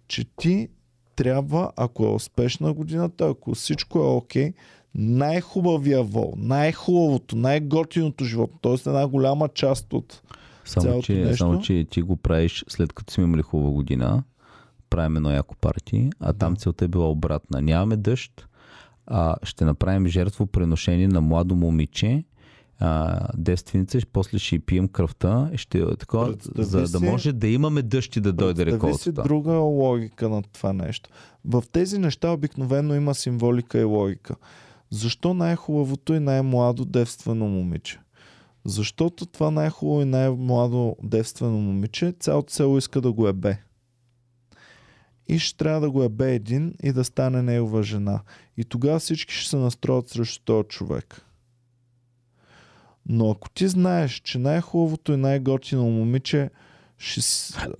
Че 0.08 0.26
ти 0.36 0.70
трябва, 1.16 1.72
ако 1.76 2.06
е 2.06 2.14
успешна 2.14 2.74
годината, 2.74 3.28
ако 3.28 3.56
всичко 3.56 4.00
е 4.00 4.08
окей, 4.08 4.54
най-хубавия 4.96 6.04
вол, 6.04 6.34
най-хубавото, 6.38 7.36
най-готиното 7.36 8.26
животно, 8.26 8.60
т.е. 8.62 8.90
една 8.90 9.08
голяма 9.08 9.48
част 9.48 9.94
от 9.94 10.22
Само 10.66 10.84
цялото 10.84 11.06
че, 11.06 11.14
нещо. 11.14 11.38
само, 11.38 11.62
че 11.62 11.86
ти 11.92 12.02
го 12.02 12.16
правиш 12.16 12.66
след 12.68 12.94
като 12.94 13.14
сме 13.14 13.24
имали 13.24 13.42
хубава 13.42 13.72
година, 13.72 14.24
правим 14.90 15.16
едно 15.16 15.32
яко 15.32 15.56
парти, 15.56 16.10
а 16.20 16.34
там 16.34 16.56
целта 16.56 16.86
е 16.86 16.88
била 16.88 17.10
обратна. 17.10 17.62
Нямаме 17.62 17.98
дъжд, 17.98 18.48
а 19.08 19.36
ще 19.44 19.66
направим 19.66 20.08
жертвоприношение 20.08 21.08
на 21.08 21.22
младо 21.22 21.56
момиче, 21.56 22.24
а, 22.80 23.20
девственица, 23.38 24.00
после 24.14 24.40
ще 24.40 24.60
пием 24.60 24.88
кръвта, 24.88 25.50
ще 25.56 25.80
е 25.80 25.86
Представи 26.32 26.86
за 26.86 27.00
да 27.00 27.00
може 27.00 27.34
да 27.34 27.48
имаме 27.48 27.82
дъжд 27.82 28.16
и 28.16 28.22
да 28.22 28.34
дойде 28.34 28.66
Представи 28.66 28.94
си 28.94 29.10
реколтата. 29.10 29.28
друга 29.28 29.52
логика 29.54 30.30
на 30.30 30.44
това 30.44 30.74
нещо. 30.74 31.10
В 31.46 31.64
тези 31.72 32.00
неща 32.00 32.32
обикновено 32.32 32.96
има 32.96 33.16
символика 33.16 33.80
и 33.80 33.84
логика. 33.84 34.36
Защо 34.90 35.34
най-хубавото 35.34 36.14
и 36.14 36.20
най-младо 36.20 36.86
девствено 36.86 37.48
момиче? 37.48 38.00
Защото 38.66 39.26
това 39.26 39.52
най-хубаво 39.52 40.02
и 40.02 40.06
най-младо 40.06 40.96
девствено 41.04 41.58
момиче 41.58 42.14
цялото 42.20 42.54
село 42.54 42.78
иска 42.78 43.02
да 43.02 43.12
го 43.12 43.28
ебе. 43.28 43.58
И 45.28 45.40
ще 45.40 45.58
трябва 45.58 45.82
да 45.82 45.92
го 45.92 46.04
ебе 46.04 46.36
един 46.36 46.74
и 46.84 46.92
да 46.92 47.04
стане 47.04 47.42
негова 47.42 47.84
жена. 47.84 48.22
И 48.58 48.64
тогава 48.64 49.00
всички 49.00 49.34
ще 49.34 49.50
се 49.50 49.58
настроят 49.58 50.10
срещу 50.10 50.44
този 50.46 50.68
човек. 50.68 51.26
Но 53.06 53.32
ако 53.32 53.50
ти 53.50 53.68
знаеш, 53.68 54.22
че 54.24 54.40
най-хубавото 54.40 55.14
и 55.14 55.18
най-готино 55.18 55.84
момиче 55.84 56.50
ще 56.98 57.22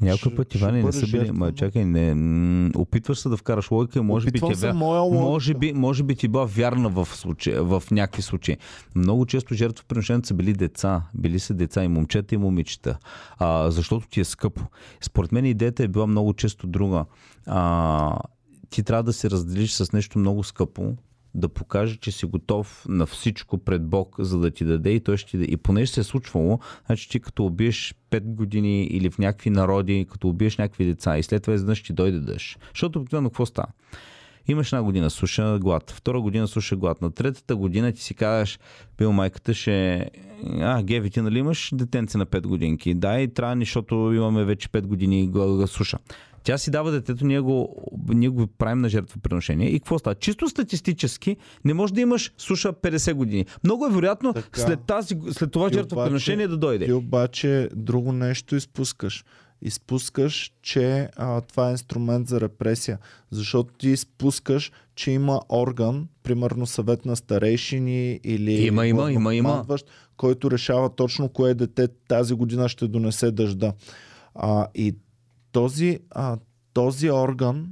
Някой 0.02 0.36
път, 0.36 0.56
Иване, 0.56 0.84
не 0.84 0.92
са 0.92 1.06
били... 1.08 1.32
Ма, 1.32 1.52
чакай, 1.52 1.86
не, 1.86 2.72
опитваш 2.76 3.20
се 3.20 3.30
да 3.30 3.38
вкараш 3.38 3.72
логика 3.72 4.00
и 4.00 4.02
може 4.02 4.28
Опитвам 4.30 4.50
би 4.50 4.54
ти 4.54 4.60
се 4.60 4.68
е. 4.70 4.74
Може 4.74 5.54
би, 5.54 5.74
може 5.74 6.04
би 6.04 6.16
ти 6.16 6.28
била 6.28 6.46
вярна 6.46 6.90
в, 6.90 7.06
случая, 7.06 7.64
в 7.64 7.84
някакви 7.92 8.22
случаи. 8.22 8.58
Много 8.96 9.26
често 9.26 9.54
жертвоприношението 9.54 10.28
са 10.28 10.34
били 10.34 10.54
деца. 10.54 11.02
Били 11.14 11.40
са 11.40 11.54
деца 11.54 11.84
и 11.84 11.88
момчета 11.88 12.36
и 12.36 12.38
момичета. 12.38 12.98
А, 13.38 13.72
защото 13.72 14.08
ти 14.08 14.20
е 14.20 14.26
скъпо. 14.26 14.62
Според 15.02 15.32
мен 15.32 15.46
идеята 15.46 15.84
е 15.84 15.88
била 15.88 16.08
много 16.08 16.34
често 16.34 16.68
друга. 16.68 17.06
А, 17.46 18.20
ти 18.70 18.84
трябва 18.84 19.04
да 19.04 19.14
се 19.14 19.30
разделиш 19.30 19.72
с 19.72 19.92
нещо 19.92 20.20
много 20.20 20.44
скъпо, 20.44 20.94
да 21.36 21.50
покаже, 21.50 21.98
че 21.98 22.12
си 22.12 22.26
готов 22.26 22.86
на 22.90 23.06
всичко 23.06 23.58
пред 23.58 23.88
Бог, 23.88 24.16
за 24.20 24.40
да 24.40 24.52
ти 24.52 24.66
даде 24.66 24.90
и 24.90 25.00
той 25.00 25.18
ще 25.18 25.32
ти 25.32 25.38
даде. 25.38 25.52
И 25.52 25.58
понеже 25.58 25.92
се 25.92 26.00
е 26.00 26.04
случвало, 26.04 26.60
значи 26.86 27.10
ти 27.10 27.20
като 27.20 27.46
убиеш 27.46 27.96
5 28.12 28.20
години 28.20 28.84
или 28.84 29.10
в 29.10 29.18
някакви 29.18 29.50
народи, 29.50 30.06
като 30.12 30.30
убиеш 30.30 30.58
някакви 30.58 30.86
деца 30.86 31.18
и 31.18 31.24
след 31.24 31.44
това 31.44 31.54
изведнъж 31.54 31.84
ти 31.84 31.94
дойде 31.94 32.20
дъжд. 32.20 32.60
Защото 32.74 33.00
обикновено 33.00 33.30
какво 33.30 33.46
става? 33.46 33.68
Имаш 34.48 34.74
една 34.74 34.84
година 34.84 35.10
суша, 35.10 35.60
глад. 35.60 35.92
Втора 35.92 36.22
година 36.22 36.48
суша, 36.48 36.76
глад. 36.76 37.02
На 37.02 37.12
третата 37.12 37.56
година 37.56 37.92
ти 37.92 38.02
си 38.02 38.14
казваш, 38.14 38.60
бил 38.98 39.12
майката 39.12 39.54
ще... 39.54 40.10
А, 40.60 40.84
Геви, 40.84 41.10
ти 41.10 41.22
нали 41.22 41.40
имаш 41.40 41.70
детенце 41.74 42.18
на 42.18 42.26
5 42.26 42.48
годинки? 42.48 42.94
Да, 42.94 43.20
и 43.20 43.34
трябва, 43.34 43.56
защото 43.60 43.96
имаме 43.96 44.44
вече 44.44 44.70
5 44.70 44.82
години 44.82 45.32
суша. 45.68 45.98
Тя 46.46 46.58
си 46.58 46.72
дава 46.72 46.92
детето, 46.92 47.26
ние 47.26 47.40
го, 47.40 47.76
ние 48.08 48.30
го 48.30 48.48
правим 48.48 48.82
на 48.82 48.90
жертвоприношение. 48.90 49.68
И 49.70 49.80
какво 49.80 50.00
става? 50.00 50.16
Чисто 50.16 50.50
статистически 50.50 51.38
не 51.66 51.74
може 51.74 51.94
да 51.94 52.02
имаш 52.02 52.32
суша 52.38 52.74
50 52.74 53.14
години. 53.14 53.46
Много 53.64 53.86
е 53.86 53.90
вероятно 53.90 54.34
Така. 54.34 54.62
след, 54.62 54.80
тази, 54.88 55.18
след 55.32 55.52
това 55.52 55.70
жертвоприношение 55.70 56.48
да 56.48 56.58
дойде. 56.58 56.86
Ти 56.86 56.94
обаче 56.94 57.70
друго 57.76 58.12
нещо 58.12 58.56
изпускаш. 58.56 59.26
Изпускаш, 59.62 60.52
че 60.62 61.10
а, 61.16 61.42
това 61.42 61.68
е 61.68 61.72
инструмент 61.72 62.28
за 62.28 62.42
репресия. 62.42 63.00
Защото 63.32 63.74
ти 63.74 63.90
изпускаш, 63.90 64.72
че 64.96 65.12
има 65.12 65.42
орган, 65.50 66.08
примерно 66.24 66.66
съвет 66.66 67.06
на 67.06 67.16
старейшини 67.16 68.20
или 68.24 68.52
Има, 68.66 68.88
има, 68.88 69.12
има, 69.12 69.36
има. 69.36 69.66
който 70.18 70.52
решава 70.52 70.90
точно 70.90 71.30
кое 71.30 71.54
дете 71.54 71.88
тази 72.08 72.34
година 72.34 72.70
ще 72.70 72.88
донесе 72.88 73.32
дъжда. 73.32 73.74
А, 74.36 74.68
и 74.76 74.96
този, 75.56 76.00
а, 76.12 76.38
този 76.74 77.12
орган 77.12 77.68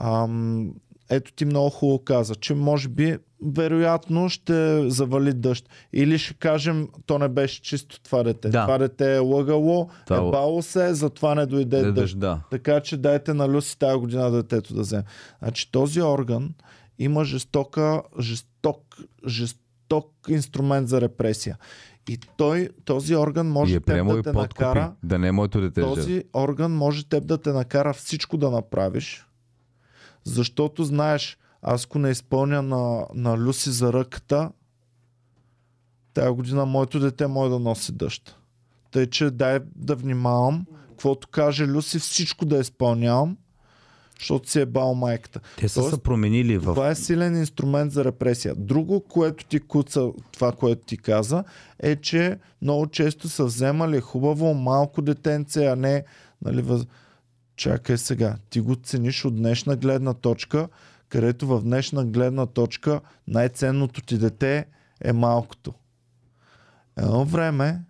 ам, 0.00 0.72
ето 1.10 1.32
ти 1.32 1.44
много 1.44 1.70
хубаво 1.70 2.04
каза, 2.04 2.34
че 2.34 2.54
може 2.54 2.88
би 2.88 3.18
вероятно 3.46 4.28
ще 4.28 4.90
завали 4.90 5.32
дъжд. 5.32 5.68
Или 5.92 6.18
ще 6.18 6.34
кажем, 6.34 6.88
то 7.06 7.18
не 7.18 7.28
беше 7.28 7.62
чисто 7.62 8.00
това 8.02 8.22
дете. 8.22 8.48
Да. 8.48 8.62
Това 8.62 8.78
дете 8.78 9.14
е 9.14 9.18
лъгало, 9.18 9.88
Това 10.06 10.28
е- 10.28 10.30
бало 10.30 10.62
се, 10.62 10.94
затова 10.94 11.34
не 11.34 11.46
дойде 11.46 11.82
Да, 11.82 11.92
дъжд. 11.92 12.18
да. 12.18 12.40
Така 12.50 12.80
че 12.80 12.96
дайте 12.96 13.34
на 13.34 13.48
Люси 13.48 13.78
тази 13.78 13.98
година 13.98 14.30
детето 14.30 14.74
да 14.74 14.80
вземе. 14.80 15.04
Значи 15.38 15.70
този 15.72 16.02
орган 16.02 16.54
има 16.98 17.24
жестока, 17.24 18.02
жесток, 18.20 18.96
жесток 19.26 20.12
инструмент 20.28 20.88
за 20.88 21.00
репресия. 21.00 21.58
И 22.08 22.18
той, 22.36 22.68
този 22.84 23.16
орган 23.16 23.48
може 23.48 23.72
И 23.72 23.76
е 23.76 23.80
теб 23.80 24.06
да 24.06 24.22
те 24.22 24.32
подкупи. 24.32 24.64
накара 24.64 24.92
Да 25.02 25.18
не 25.18 25.28
е 25.28 25.32
моето 25.32 25.60
дете. 25.60 25.80
този 25.80 26.24
орган 26.36 26.72
може 26.72 27.08
теб 27.08 27.26
да 27.26 27.38
те 27.38 27.52
накара 27.52 27.94
всичко 27.94 28.36
да 28.36 28.50
направиш, 28.50 29.26
защото 30.24 30.84
знаеш, 30.84 31.38
аз 31.62 31.84
ако 31.84 31.98
не 31.98 32.10
изпълня 32.10 32.62
на, 32.62 33.06
на 33.14 33.38
Люси 33.38 33.70
за 33.70 33.92
ръката, 33.92 34.50
тая 36.14 36.32
година 36.32 36.66
моето 36.66 37.00
дете 37.00 37.26
може 37.26 37.50
да 37.50 37.58
носи 37.58 37.92
дъжд. 37.92 38.36
Тъй, 38.90 39.06
че 39.06 39.30
дай 39.30 39.58
да 39.76 39.96
внимавам, 39.96 40.66
каквото 40.88 41.28
каже 41.28 41.66
Люси, 41.66 41.98
всичко 41.98 42.44
да 42.44 42.58
изпълнявам, 42.58 43.36
защото 44.18 44.50
си 44.50 44.60
е 44.60 44.66
бал 44.66 44.94
майката. 44.94 45.40
Те 45.56 45.68
са 45.68 45.80
Тоест, 45.80 45.94
се 45.94 46.02
променили 46.02 46.58
в... 46.58 46.62
Това 46.62 46.88
е 46.88 46.94
силен 46.94 47.36
инструмент 47.36 47.92
за 47.92 48.04
репресия. 48.04 48.54
Друго, 48.54 49.00
което 49.00 49.44
ти 49.44 49.60
куца, 49.60 50.10
това, 50.32 50.52
което 50.52 50.86
ти 50.86 50.96
каза, 50.96 51.44
е, 51.78 51.96
че 51.96 52.38
много 52.62 52.86
често 52.86 53.28
са 53.28 53.44
вземали 53.44 54.00
хубаво 54.00 54.54
малко 54.54 55.02
детенце, 55.02 55.66
а 55.66 55.76
не, 55.76 56.04
нали, 56.42 56.62
въз... 56.62 56.86
чакай 57.56 57.98
сега, 57.98 58.36
ти 58.50 58.60
го 58.60 58.76
цениш 58.76 59.24
от 59.24 59.36
днешна 59.36 59.76
гледна 59.76 60.14
точка, 60.14 60.68
където 61.08 61.46
в 61.46 61.62
днешна 61.62 62.04
гледна 62.04 62.46
точка 62.46 63.00
най-ценното 63.28 64.00
ти 64.00 64.18
дете 64.18 64.66
е 65.00 65.12
малкото. 65.12 65.74
Едно 66.96 67.24
време 67.24 67.80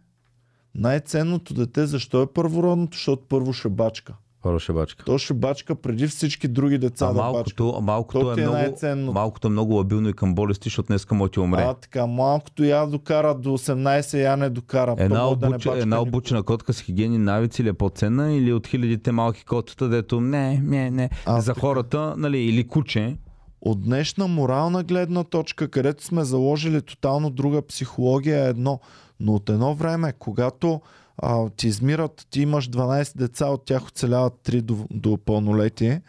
най-ценното 0.75 1.55
дете, 1.55 1.87
защо 1.87 2.23
е 2.23 2.33
първородното? 2.33 2.97
Защото 2.97 3.23
първо 3.29 3.53
ще 3.53 3.69
бачка. 3.69 4.15
Хора 4.49 4.59
шебачка. 4.59 5.05
То 5.05 5.19
ще 5.19 5.35
бачка 5.35 5.75
преди 5.75 6.07
всички 6.07 6.49
други 6.49 6.79
деца 6.79 7.05
А 7.05 7.09
да 7.09 7.15
бачка. 7.15 7.33
малкото, 7.33 7.75
а 7.79 7.81
малкото, 7.83 8.21
То 8.21 8.31
е 8.31 8.35
е 8.35 8.37
много, 8.37 8.53
най-ценното. 8.53 9.13
малкото 9.13 9.47
е 9.47 9.51
много 9.51 9.75
лабилно 9.75 10.09
и 10.09 10.13
към 10.13 10.35
болести, 10.35 10.65
защото 10.65 10.87
днес 10.87 11.07
може 11.11 11.33
ти 11.33 11.41
умре. 11.41 11.63
А, 11.63 11.75
така, 11.75 12.07
малкото 12.07 12.65
я 12.65 12.87
докара 12.87 13.35
до 13.35 13.49
18, 13.51 14.15
я 14.21 14.37
не 14.37 14.51
докара. 14.51 14.95
Една, 14.99 15.23
може 15.23 15.39
да 15.39 15.47
не 15.47 15.53
бачка 15.53 15.73
една 15.73 15.97
никога. 15.97 16.09
обучена 16.09 16.43
котка 16.43 16.73
с 16.73 16.81
хигиени 16.81 17.19
навици 17.19 17.65
ли 17.65 17.69
е 17.69 17.73
по-ценна 17.73 18.33
или 18.33 18.53
от 18.53 18.67
хилядите 18.67 19.13
малки 19.13 19.45
котата, 19.45 19.89
дето 19.89 20.21
не, 20.21 20.59
не, 20.59 20.91
не. 20.91 21.11
А, 21.27 21.41
За 21.41 21.47
така. 21.47 21.61
хората, 21.61 22.15
нали, 22.17 22.39
или 22.39 22.69
куче, 22.69 23.17
От 23.61 23.85
днешна 23.85 24.27
морална 24.29 24.83
гледна 24.83 25.25
точка, 25.25 25.69
където 25.69 26.05
сме 26.05 26.25
заложили 26.25 26.83
тотално 26.83 27.31
друга 27.31 27.63
психология 27.63 28.45
е 28.45 28.49
едно. 28.49 28.81
Но 29.21 29.33
от 29.35 29.51
едно 29.51 29.75
време, 29.75 30.13
когато 30.13 30.81
а, 31.19 31.51
ти 31.51 31.69
измират, 31.69 32.27
ти 32.31 32.41
имаш 32.41 32.69
12 32.69 33.17
деца, 33.17 33.47
от 33.47 33.65
тях 33.65 33.87
оцеляват 33.87 34.35
3 34.45 34.61
до, 34.61 34.87
до 34.91 35.19
пълнолетие 35.19 36.03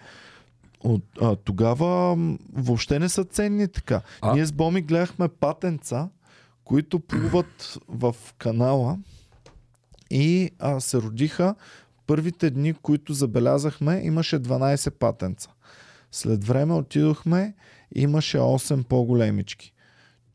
от, 0.79 1.03
а, 1.21 1.35
тогава 1.35 2.17
въобще 2.53 2.99
не 2.99 3.09
са 3.09 3.23
ценни 3.23 3.67
така. 3.67 4.01
А? 4.21 4.33
Ние 4.33 4.45
с 4.45 4.51
Боми 4.51 4.81
гледахме 4.81 5.27
патенца, 5.27 6.09
които 6.63 6.99
плуват 6.99 7.79
в 7.87 8.15
канала 8.37 8.97
и 10.11 10.51
а, 10.59 10.79
се 10.79 10.97
родиха 10.97 11.55
първите 12.07 12.49
дни, 12.49 12.73
които 12.73 13.13
забелязахме, 13.13 14.01
имаше 14.03 14.39
12 14.39 14.89
патенца. 14.91 15.49
След 16.11 16.43
време 16.43 16.73
отидохме, 16.73 17.53
имаше 17.95 18.37
8 18.37 18.83
по-големички. 18.83 19.73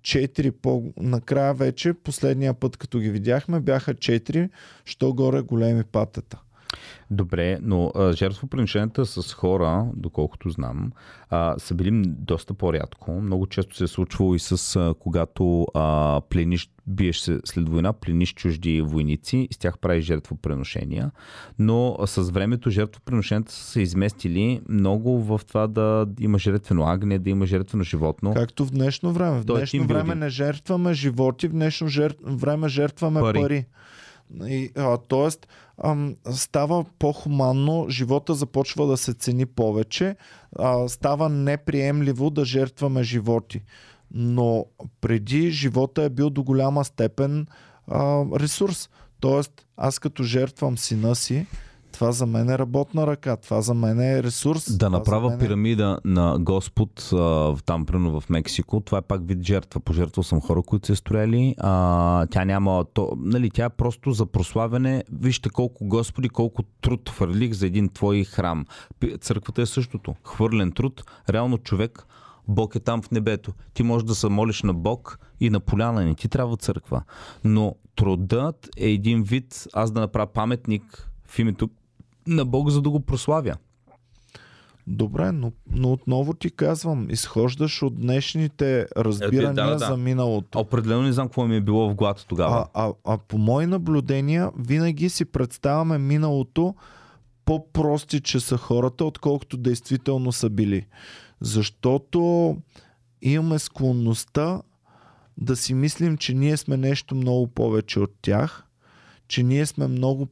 4 0.05 0.50
по... 0.50 0.92
Накрая 0.97 1.55
вече, 1.55 1.92
последния 1.92 2.55
път, 2.55 2.76
като 2.76 2.99
ги 2.99 3.10
видяхме, 3.10 3.60
бяха 3.60 3.94
4, 3.94 4.49
що 4.84 5.12
горе 5.12 5.41
големи 5.41 5.84
патета. 5.84 6.41
Добре, 7.11 7.59
но 7.62 7.93
жертвоприношенията 8.12 9.07
с 9.07 9.33
хора, 9.33 9.86
доколкото 9.97 10.51
знам, 10.51 10.93
а, 11.31 11.55
са 11.59 11.75
били 11.75 12.03
доста 12.07 12.55
по-рядко. 12.55 13.12
Много 13.12 13.47
често 13.47 13.77
се 13.77 13.85
е 13.85 13.86
случвало 13.86 14.35
и 14.35 14.39
с 14.39 14.77
а, 14.77 14.94
когато 14.99 15.67
а, 15.75 16.20
плениш, 16.31 16.70
биеш 16.86 17.20
се 17.20 17.41
след 17.44 17.69
война, 17.69 17.93
плениш 17.93 18.35
чужди 18.35 18.81
войници 18.81 19.49
и 19.51 19.55
с 19.55 19.59
тях 19.59 19.78
правиш 19.78 20.05
жертвоприношения. 20.05 21.11
Но 21.59 21.97
с 22.07 22.31
времето 22.31 22.70
жертвоприношенията 22.70 23.53
са 23.53 23.65
се 23.65 23.81
изместили 23.81 24.61
много 24.69 25.23
в 25.23 25.41
това 25.49 25.67
да 25.67 26.07
има 26.20 26.39
жертвено 26.39 26.86
агне, 26.86 27.19
да 27.19 27.31
има 27.31 27.47
жертвено 27.47 27.85
животно. 27.85 28.35
Както 28.35 28.65
в 28.65 28.70
днешно 28.70 29.12
време. 29.12 29.39
В 29.39 29.41
е 29.41 29.44
днешно 29.44 29.86
време 29.86 30.15
не 30.15 30.28
жертваме 30.28 30.94
животи, 30.94 31.49
в 31.49 31.53
днешно 31.53 31.89
жертв... 31.89 32.20
време 32.27 32.69
жертваме 32.69 33.20
Пари. 33.20 33.41
пари. 33.41 33.67
И, 34.47 34.71
а, 34.77 34.97
тоест, 34.97 35.49
ам, 35.85 36.17
става 36.31 36.85
по-хуманно, 36.99 37.87
живота 37.89 38.35
започва 38.35 38.87
да 38.87 38.97
се 38.97 39.15
цени 39.15 39.47
повече, 39.47 40.17
а, 40.59 40.89
става 40.89 41.29
неприемливо 41.29 42.31
да 42.31 42.45
жертваме 42.45 43.03
животи. 43.03 43.63
Но 44.11 44.67
преди 45.01 45.51
живота 45.51 46.03
е 46.03 46.09
бил 46.09 46.31
до 46.31 46.43
голяма 46.43 46.85
степен 46.85 47.47
а, 47.89 48.25
ресурс. 48.41 48.91
Тоест, 49.21 49.67
аз 49.77 49.99
като 49.99 50.23
жертвам 50.23 50.79
сина 50.79 51.15
си, 51.15 51.47
това 51.94 52.12
за 52.12 52.26
мен 52.26 52.50
е 52.50 52.58
работна 52.58 53.06
ръка, 53.06 53.36
това 53.36 53.60
за 53.60 53.74
мен 53.74 54.00
е 54.00 54.23
ресурс. 54.23 54.76
Да 54.76 54.90
направя 54.90 55.28
мен 55.28 55.39
е- 55.39 55.42
пирамида 55.42 55.98
на 56.05 56.39
Господ 56.40 57.10
а, 57.12 57.56
там, 57.66 57.86
примерно 57.86 58.20
в 58.20 58.31
Мексико, 58.31 58.81
това 58.81 58.98
е 58.98 59.02
пак 59.02 59.20
вид 59.26 59.42
жертва. 59.42 59.81
Пожертвал 59.81 60.24
съм 60.24 60.40
хора, 60.40 60.62
които 60.62 60.86
се 60.86 60.97
строяли. 60.97 61.55
А, 61.58 62.26
тя 62.26 62.44
няма. 62.44 62.84
То, 62.94 63.12
нали, 63.16 63.50
тя 63.50 63.64
е 63.64 63.70
просто 63.70 64.12
за 64.12 64.26
прославяне. 64.26 65.05
Вижте 65.12 65.48
колко 65.48 65.84
Господи, 65.84 66.28
колко 66.28 66.62
труд 66.62 67.10
хвърлих 67.10 67.52
за 67.52 67.66
един 67.66 67.89
твой 67.89 68.24
храм. 68.24 68.66
Църквата 69.20 69.62
е 69.62 69.66
същото. 69.66 70.14
Хвърлен 70.24 70.73
труд. 70.73 71.05
Реално 71.28 71.58
човек. 71.58 72.06
Бог 72.48 72.74
е 72.74 72.81
там 72.81 73.02
в 73.02 73.10
небето. 73.10 73.52
Ти 73.74 73.82
можеш 73.82 74.05
да 74.05 74.14
се 74.14 74.28
молиш 74.28 74.62
на 74.62 74.74
Бог 74.74 75.18
и 75.40 75.50
на 75.50 75.60
поляна. 75.60 76.05
Не 76.05 76.14
ти 76.14 76.28
трябва 76.28 76.56
църква. 76.56 77.02
Но 77.44 77.74
трудът 77.97 78.68
е 78.76 78.89
един 78.89 79.23
вид, 79.23 79.66
аз 79.73 79.90
да 79.92 80.00
направя 80.00 80.26
паметник 80.26 81.10
в 81.26 81.39
името 81.39 81.68
на 82.27 82.44
Бог, 82.44 82.70
за 82.70 82.83
да 82.83 82.91
го 82.91 83.01
прославя. 83.01 83.57
Добре, 84.86 85.33
но, 85.33 85.53
но 85.70 85.93
отново 85.93 86.35
ти 86.35 86.51
казвам, 86.51 87.07
изхождаш 87.11 87.83
от 87.83 88.01
днешните 88.01 88.86
разбирания 88.97 89.51
Е, 89.51 89.53
да, 89.53 89.67
да, 89.67 89.77
да. 89.77 89.86
за 89.86 89.97
миналото. 89.97 90.59
Определено 90.59 91.03
не 91.03 91.12
знам 91.12 91.28
какво 91.28 91.47
ми 91.47 91.57
е 91.57 91.61
било 91.61 91.91
в 91.91 91.94
главата 91.94 92.27
тогава. 92.27 92.67
А, 92.75 92.86
а, 92.86 92.93
а 93.05 93.19
по 93.19 93.39
мои 93.39 93.67
наблюдения, 93.67 94.51
винаги 94.59 95.09
си 95.09 95.25
представяме 95.25 95.99
миналото 95.99 96.75
по-прости, 97.44 98.20
че 98.20 98.41
са 98.41 98.57
хората, 98.57 99.05
отколкото 99.05 99.57
действително 99.57 100.33
са 100.33 100.51
били. 100.51 100.86
Защото 101.41 102.57
имаме 103.23 103.59
склонността 103.59 104.62
да 105.39 105.57
си 105.57 105.75
мислим, 105.75 106.17
че 106.17 106.35
ние 106.35 106.57
сме 106.57 106.77
нещо 106.77 107.15
много 107.15 107.47
повече 107.47 108.01
от 108.01 108.12
тях, 108.23 108.67
че 109.28 109.43
ние 109.43 109.67
сме 109.67 109.86
много 109.86 110.27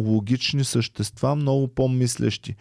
по-логични 0.00 0.64
същества, 0.64 1.36
много 1.36 1.68
по-мислещи. 1.68 2.56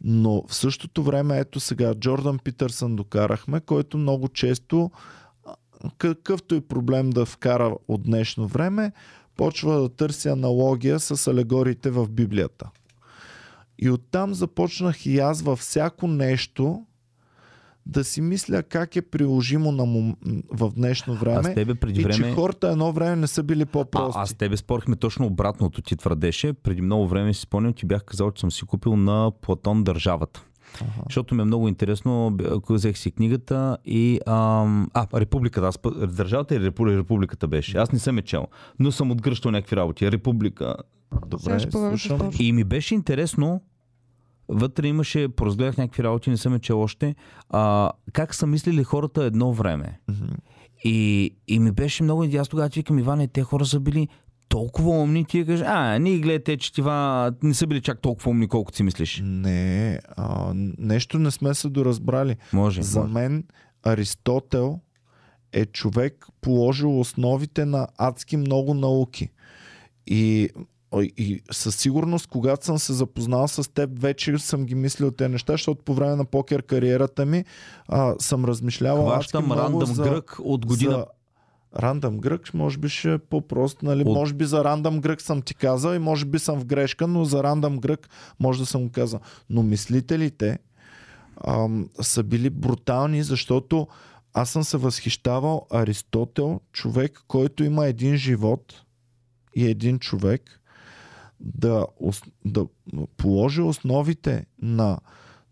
Но 0.00 0.42
в 0.48 0.54
същото 0.54 1.02
време, 1.02 1.38
ето 1.38 1.60
сега, 1.60 1.94
Джордан 1.94 2.38
Питърсън 2.38 2.96
докарахме, 2.96 3.60
който 3.60 3.98
много 3.98 4.28
често 4.28 4.90
какъвто 5.98 6.54
и 6.54 6.60
проблем 6.60 7.10
да 7.10 7.26
вкара 7.26 7.76
от 7.88 8.02
днешно 8.02 8.46
време, 8.46 8.92
почва 9.36 9.80
да 9.80 9.88
търси 9.88 10.28
аналогия 10.28 11.00
с 11.00 11.26
алегориите 11.26 11.90
в 11.90 12.08
Библията. 12.10 12.70
И 13.78 13.90
оттам 13.90 14.34
започнах 14.34 15.06
и 15.06 15.18
аз 15.18 15.42
във 15.42 15.58
всяко 15.58 16.06
нещо 16.06 16.86
да 17.86 18.04
си 18.04 18.20
мисля 18.20 18.62
как 18.62 18.96
е 18.96 19.02
приложимо 19.02 19.72
на 19.72 19.84
мом... 19.84 20.16
в 20.50 20.72
днешно 20.76 21.14
време. 21.14 21.38
Аз 21.38 21.54
тебе 21.54 21.74
преди 21.74 22.00
и 22.00 22.04
време... 22.04 22.14
че 22.16 22.32
хората 22.34 22.68
едно 22.68 22.92
време 22.92 23.16
не 23.16 23.26
са 23.26 23.42
били 23.42 23.62
А, 23.62 23.66
по-прости. 23.66 24.18
аз 24.20 24.30
с 24.30 24.34
тебе 24.34 24.56
спорихме 24.56 24.96
точно 24.96 25.26
обратното. 25.26 25.82
Ти 25.82 25.96
твърдеше. 25.96 26.52
Преди 26.52 26.82
много 26.82 27.08
време 27.08 27.34
си 27.34 27.40
спомням, 27.40 27.72
ти 27.72 27.86
бях 27.86 28.04
казал, 28.04 28.30
че 28.30 28.40
съм 28.40 28.50
си 28.52 28.64
купил 28.64 28.96
на 28.96 29.32
Платон 29.40 29.84
държавата. 29.84 30.44
Аха. 30.74 31.02
Защото 31.08 31.34
ми 31.34 31.42
е 31.42 31.44
много 31.44 31.68
интересно, 31.68 32.36
ако 32.50 32.72
взех 32.72 32.98
си 32.98 33.10
книгата 33.10 33.76
и... 33.84 34.20
Ам, 34.26 34.88
а, 34.94 35.06
Републиката. 35.14 35.66
Аз, 35.66 35.78
държавата 36.08 36.54
или 36.54 36.70
Репу- 36.70 36.98
Републиката 36.98 37.48
беше? 37.48 37.78
Аз 37.78 37.92
не 37.92 37.98
съм 37.98 38.18
е 38.18 38.22
чел, 38.22 38.46
но 38.78 38.92
съм 38.92 39.10
отгръщал 39.10 39.50
някакви 39.50 39.76
работи. 39.76 40.12
Република. 40.12 40.76
Добре, 41.26 41.60
слушам. 41.70 42.30
И 42.38 42.52
ми 42.52 42.64
беше 42.64 42.94
интересно, 42.94 43.60
вътре 44.48 44.88
имаше, 44.88 45.28
поразгледах 45.28 45.76
някакви 45.76 46.02
работи, 46.02 46.30
не 46.30 46.36
съм 46.36 46.54
е 46.54 46.58
чел 46.58 46.80
още, 46.80 47.14
а, 47.50 47.90
как 48.12 48.34
са 48.34 48.46
мислили 48.46 48.84
хората 48.84 49.24
едно 49.24 49.52
време. 49.52 50.00
Мгм. 50.08 50.34
И, 50.84 51.30
и 51.48 51.58
ми 51.58 51.70
беше 51.70 52.02
много 52.02 52.24
интересно. 52.24 52.40
Аз 52.40 52.48
тогава 52.48 52.68
ти 52.68 52.78
викам, 52.78 52.98
Иване, 52.98 53.28
те 53.28 53.42
хора 53.42 53.66
са 53.66 53.80
били 53.80 54.08
толкова 54.48 54.90
умни, 54.90 55.24
ти 55.24 55.46
кажеш, 55.46 55.66
а, 55.68 55.98
ние 55.98 56.18
гледате, 56.18 56.56
че 56.56 56.72
тива 56.72 57.32
не 57.42 57.54
са 57.54 57.66
били 57.66 57.80
чак 57.80 58.00
толкова 58.00 58.30
умни, 58.30 58.48
колкото 58.48 58.76
си 58.76 58.82
мислиш. 58.82 59.20
Не, 59.24 59.98
а, 60.16 60.52
нещо 60.78 61.18
не 61.18 61.30
сме 61.30 61.54
се 61.54 61.68
доразбрали. 61.68 62.36
Може. 62.52 62.82
За 62.82 63.00
може. 63.00 63.12
мен 63.12 63.44
Аристотел 63.82 64.80
е 65.52 65.66
човек 65.66 66.26
положил 66.40 67.00
основите 67.00 67.64
на 67.64 67.88
адски 67.98 68.36
много 68.36 68.74
науки. 68.74 69.28
И, 70.06 70.48
и 71.02 71.42
със 71.50 71.76
сигурност, 71.76 72.26
когато 72.26 72.64
съм 72.66 72.78
се 72.78 72.92
запознал 72.92 73.48
с 73.48 73.72
теб, 73.72 73.90
вече 73.94 74.38
съм 74.38 74.64
ги 74.64 74.74
мислил 74.74 75.10
тези 75.10 75.28
неща, 75.30 75.52
защото 75.52 75.82
по 75.82 75.94
време 75.94 76.16
на 76.16 76.24
покер 76.24 76.62
кариерата 76.62 77.26
ми 77.26 77.44
а, 77.88 78.14
съм 78.18 78.44
размишлявал 78.44 79.06
Хващам 79.06 79.52
рандъм 79.52 79.94
за, 79.94 80.02
грък 80.02 80.36
от 80.38 80.66
година. 80.66 80.90
за 80.92 81.06
Рандъм 81.78 82.18
грък, 82.18 82.54
може 82.54 82.78
би 82.78 82.88
ще 82.88 83.12
е 83.12 83.18
по-прост, 83.18 83.82
нали? 83.82 84.02
От- 84.02 84.14
Може 84.14 84.34
би 84.34 84.44
за 84.44 84.64
рандъм 84.64 85.00
грък 85.00 85.22
съм 85.22 85.42
ти 85.42 85.54
казал 85.54 85.94
и 85.94 85.98
може 85.98 86.24
би 86.24 86.38
съм 86.38 86.60
в 86.60 86.64
грешка, 86.64 87.06
но 87.06 87.24
за 87.24 87.42
рандъм 87.42 87.78
грък 87.78 88.08
може 88.40 88.60
да 88.60 88.66
съм 88.66 88.82
го 88.82 88.90
казал. 88.90 89.20
Но 89.50 89.62
мислителите 89.62 90.58
ам, 91.46 91.88
са 92.00 92.22
били 92.22 92.50
брутални, 92.50 93.22
защото 93.22 93.88
аз 94.34 94.50
съм 94.50 94.64
се 94.64 94.76
възхищавал 94.76 95.66
Аристотел, 95.72 96.60
човек, 96.72 97.22
който 97.28 97.64
има 97.64 97.86
един 97.86 98.16
живот 98.16 98.74
и 99.56 99.66
един 99.66 99.98
човек, 99.98 100.60
да, 101.40 101.86
да 102.44 102.66
положи 103.16 103.60
основите 103.60 104.46
на 104.62 104.98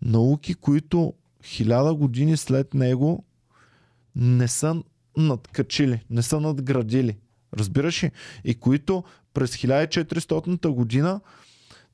науки, 0.02 0.54
които 0.54 1.14
хиляда 1.44 1.94
години 1.94 2.36
след 2.36 2.74
него 2.74 3.24
не 4.16 4.48
са 4.48 4.82
надкачили, 5.16 6.04
не 6.10 6.22
са 6.22 6.40
надградили. 6.40 7.18
Разбираш 7.54 8.04
ли? 8.04 8.10
И 8.44 8.54
които 8.54 9.04
през 9.34 9.56
1400 9.56 10.68
година 10.68 11.20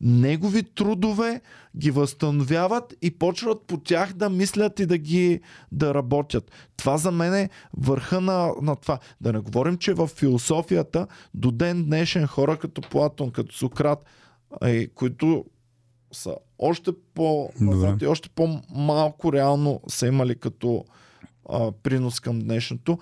негови 0.01 0.63
трудове 0.63 1.41
ги 1.77 1.91
възстановяват 1.91 2.95
и 3.03 3.11
почват 3.11 3.63
по 3.67 3.81
тях 3.81 4.13
да 4.13 4.31
мислят 4.31 4.81
и 4.81 4.87
да 4.87 4.99
ги 4.99 5.41
да 5.73 5.95
работят. 5.95 6.51
Това 6.77 6.97
за 6.97 7.13
мен 7.13 7.35
е 7.35 7.51
върха 7.77 8.21
на, 8.21 8.53
на 8.63 8.77
това. 8.77 8.99
Да 9.21 9.33
не 9.33 9.39
говорим, 9.39 9.77
че 9.77 9.95
в 9.95 10.07
философията 10.07 11.07
до 11.35 11.51
ден 11.51 11.85
днешен 11.85 12.27
хора 12.27 12.57
като 12.57 12.81
Платон, 12.81 13.31
като 13.31 13.55
Сократ, 13.55 14.05
е, 14.63 14.87
които 14.89 15.45
са 16.13 16.35
още 16.59 16.91
по 17.15 17.51
назад 17.61 18.03
и 18.03 18.07
още 18.07 18.29
по-малко 18.29 19.33
реално 19.33 19.81
са 19.89 20.07
имали 20.07 20.35
като 20.35 20.85
а, 21.49 21.73
принос 21.73 22.21
към 22.21 22.39
днешното, 22.39 22.99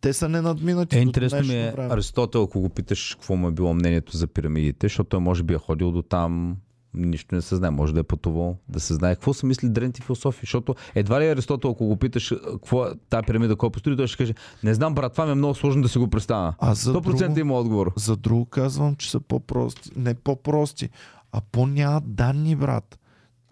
те 0.00 0.12
са 0.12 0.28
ненадминати 0.28 0.98
Е, 0.98 1.00
интересно 1.00 1.38
ми 1.38 1.54
е 1.54 1.70
време. 1.70 1.94
Аристотел, 1.94 2.42
ако 2.42 2.60
го 2.60 2.68
питаш 2.68 3.14
какво 3.14 3.36
му 3.36 3.48
е 3.48 3.52
било 3.52 3.74
мнението 3.74 4.16
за 4.16 4.26
пирамидите, 4.26 4.84
защото 4.84 5.08
той 5.08 5.20
може 5.20 5.42
би 5.42 5.54
е 5.54 5.58
ходил 5.58 5.90
до 5.90 6.02
там, 6.02 6.56
нищо 6.94 7.34
не 7.34 7.42
се 7.42 7.56
знае, 7.56 7.70
може 7.70 7.94
да 7.94 8.00
е 8.00 8.02
пътувал, 8.02 8.56
да 8.68 8.80
се 8.80 8.94
знае 8.94 9.14
какво 9.14 9.34
са 9.34 9.46
мисли 9.46 9.68
древните 9.68 10.02
философи, 10.02 10.40
защото 10.42 10.74
едва 10.94 11.20
ли 11.20 11.26
Аристотел, 11.26 11.70
ако 11.70 11.86
го 11.86 11.96
питаш 11.96 12.34
какво 12.52 12.86
е 12.86 12.90
тази 13.10 13.26
пирамида, 13.26 13.56
кой 13.56 13.70
построи, 13.70 13.96
той 13.96 14.06
ще 14.06 14.16
каже, 14.16 14.34
не 14.64 14.74
знам, 14.74 14.94
брат, 14.94 15.12
това 15.12 15.26
ми 15.26 15.32
е 15.32 15.34
много 15.34 15.54
сложно 15.54 15.82
да 15.82 15.88
си 15.88 15.98
го 15.98 16.08
представя. 16.08 16.54
А 16.58 16.74
за 16.74 16.94
100% 16.94 17.26
друго, 17.26 17.40
има 17.40 17.54
отговор. 17.54 17.92
за 17.96 18.16
друго 18.16 18.44
казвам, 18.44 18.96
че 18.96 19.10
са 19.10 19.20
по-прости. 19.20 19.90
Не 19.96 20.14
по-прости, 20.14 20.88
а 21.32 21.40
по-нямат 21.52 22.14
данни, 22.14 22.56
брат. 22.56 22.98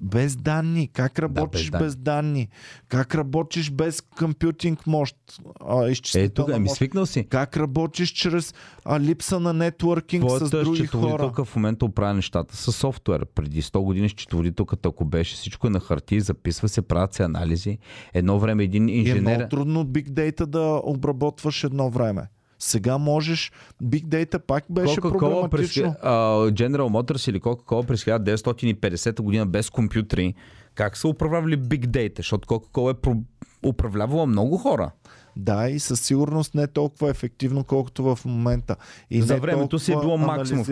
Без 0.00 0.36
данни. 0.36 0.88
Как 0.88 1.18
работиш 1.18 1.70
данни. 1.70 1.84
без 1.84 1.96
данни? 1.96 2.48
Как 2.88 3.14
работиш 3.14 3.70
без 3.70 4.00
компютинг 4.00 4.86
мощ? 4.86 5.16
А, 5.60 5.94
Е, 6.14 6.28
тук, 6.28 6.48
ами 6.50 6.58
мощ? 6.58 6.74
свикнал 6.76 7.06
си. 7.06 7.26
Как 7.28 7.56
работиш 7.56 8.10
чрез 8.10 8.54
а, 8.84 9.00
липса 9.00 9.40
на 9.40 9.52
нетворкинг 9.52 10.22
с 10.22 10.26
Твоята 10.26 10.64
други 10.64 10.86
хора? 10.86 11.32
в 11.38 11.56
момента 11.56 11.84
оправя 11.84 12.14
нещата 12.14 12.56
с 12.56 12.72
софтуер. 12.72 13.26
Преди 13.26 13.62
100 13.62 13.78
години 13.80 14.08
счетоводителката, 14.08 14.88
ако 14.88 15.04
беше 15.04 15.34
всичко 15.34 15.66
е 15.66 15.70
на 15.70 15.80
хартия, 15.80 16.20
записва 16.20 16.68
се, 16.68 16.82
правят 16.82 17.14
се 17.14 17.22
анализи. 17.22 17.78
Едно 18.14 18.38
време 18.38 18.64
един 18.64 18.88
И 18.88 18.92
е 18.92 18.96
инженер... 18.96 19.36
много 19.36 19.48
трудно 19.48 19.84
Big 19.86 20.08
Data 20.08 20.46
да 20.46 20.80
обработваш 20.84 21.64
едно 21.64 21.90
време. 21.90 22.28
Сега 22.58 22.98
можеш, 22.98 23.52
Big 23.84 24.04
Data 24.04 24.38
пак 24.38 24.64
беше 24.70 24.96
Coca-Cola 24.96 25.48
през, 25.48 25.74
проблематично. 25.74 25.94
а, 26.02 26.12
General 26.50 26.88
Motors 26.90 27.30
или 27.30 27.40
Coca-Cola 27.40 27.86
през 27.86 28.04
1950 28.04 29.22
година 29.22 29.46
без 29.46 29.70
компютри, 29.70 30.34
как 30.74 30.96
са 30.96 31.08
управлявали 31.08 31.58
Big 31.58 31.86
Data? 31.86 32.16
Защото 32.16 32.48
Coca-Cola 32.48 32.90
е 32.90 32.94
про- 32.94 33.22
управлявала 33.64 34.26
много 34.26 34.56
хора. 34.58 34.90
Да, 35.38 35.68
и 35.68 35.78
със 35.78 36.00
сигурност 36.00 36.54
не 36.54 36.66
толкова 36.66 37.10
ефективно, 37.10 37.64
колкото 37.64 38.04
в 38.06 38.24
момента. 38.24 38.76
И 39.10 39.22
За 39.22 39.36
времето 39.36 39.78
си 39.78 39.92
е 39.92 39.96
било 39.96 40.18
максимум. 40.18 40.64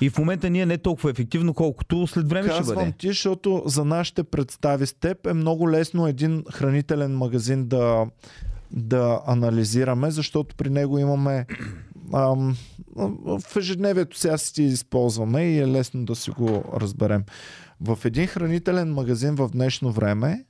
И 0.00 0.10
в 0.10 0.18
момента 0.18 0.50
ние 0.50 0.66
не 0.66 0.78
толкова 0.78 1.10
ефективно, 1.10 1.54
колкото 1.54 2.06
след 2.06 2.28
време 2.28 2.48
ще 2.48 2.58
Казвам 2.58 2.76
бъде. 2.76 2.92
ти, 2.92 3.08
защото 3.08 3.62
за 3.66 3.84
нашите 3.84 4.22
представи 4.22 4.86
с 4.86 4.92
теб 4.92 5.26
е 5.26 5.32
много 5.32 5.70
лесно 5.70 6.06
един 6.06 6.44
хранителен 6.52 7.16
магазин 7.16 7.66
да, 7.66 8.06
да 8.72 9.20
анализираме, 9.26 10.10
защото 10.10 10.54
при 10.54 10.70
него 10.70 10.98
имаме 10.98 11.46
ам, 12.14 12.56
в 12.96 13.56
ежедневието 13.56 14.18
сега 14.18 14.38
си 14.38 14.54
ти 14.54 14.62
използваме 14.62 15.42
и 15.42 15.58
е 15.58 15.66
лесно 15.66 16.04
да 16.04 16.16
си 16.16 16.30
го 16.30 16.64
разберем. 16.76 17.24
В 17.80 17.98
един 18.04 18.26
хранителен 18.26 18.94
магазин 18.94 19.34
в 19.34 19.48
днешно 19.52 19.92
време 19.92 20.44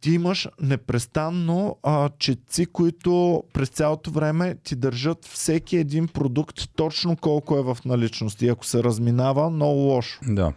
ти 0.00 0.10
имаш 0.10 0.48
непрестанно 0.60 1.78
а, 1.82 2.10
четци, 2.18 2.66
които 2.66 3.44
през 3.52 3.68
цялото 3.68 4.10
време 4.10 4.56
ти 4.64 4.76
държат 4.76 5.24
всеки 5.24 5.76
един 5.76 6.08
продукт 6.08 6.70
точно 6.76 7.16
колко 7.16 7.58
е 7.58 7.62
в 7.62 7.78
наличност. 7.84 8.42
И 8.42 8.48
ако 8.48 8.66
се 8.66 8.84
разминава, 8.84 9.50
много 9.50 9.78
лошо. 9.78 10.20
Да. 10.28 10.52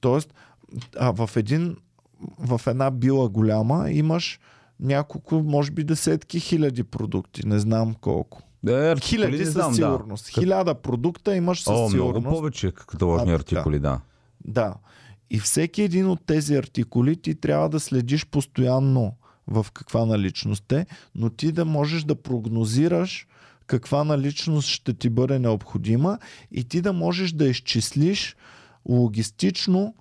Тоест, 0.00 0.34
а, 0.98 1.10
в, 1.10 1.30
един, 1.36 1.76
в 2.38 2.60
една 2.66 2.90
била 2.90 3.28
голяма 3.28 3.90
имаш 3.90 4.40
няколко, 4.80 5.42
може 5.42 5.70
би 5.70 5.84
десетки 5.84 6.40
хиляди 6.40 6.84
продукти. 6.84 7.46
Не 7.46 7.58
знам 7.58 7.94
колко. 7.94 8.42
Е, 8.68 8.96
Хиляди 9.00 9.38
не 9.38 9.44
със 9.44 9.54
знам, 9.54 9.74
сигурност. 9.74 10.28
Хиляда 10.28 10.74
продукта 10.74 11.36
имаш 11.36 11.58
със 11.62 11.68
О, 11.68 11.72
много 11.72 11.90
сигурност. 11.90 12.28
повече 12.28 12.72
каталожни 12.72 13.32
А, 13.32 13.34
артикули, 13.34 13.78
да. 13.78 14.00
Да. 14.44 14.74
И 15.30 15.38
всеки 15.38 15.82
един 15.82 16.10
от 16.10 16.20
тези 16.26 16.56
артикули 16.56 17.16
ти 17.16 17.34
трябва 17.34 17.68
да 17.68 17.80
следиш 17.80 18.26
постоянно 18.26 19.16
в 19.46 19.66
каква 19.72 20.06
наличност 20.06 20.72
е, 20.72 20.86
но 21.14 21.30
ти 21.30 21.52
да 21.52 21.64
можеш 21.64 22.02
да 22.04 22.14
прогнозираш 22.14 23.26
каква 23.66 24.04
наличност 24.04 24.68
ще 24.68 24.94
ти 24.94 25.10
бъде 25.10 25.38
необходима 25.38 26.18
и 26.52 26.64
ти 26.64 26.80
да 26.80 26.92
можеш 26.92 27.32
да 27.32 27.48
изчислиш 27.48 28.36
логистично 28.88 29.94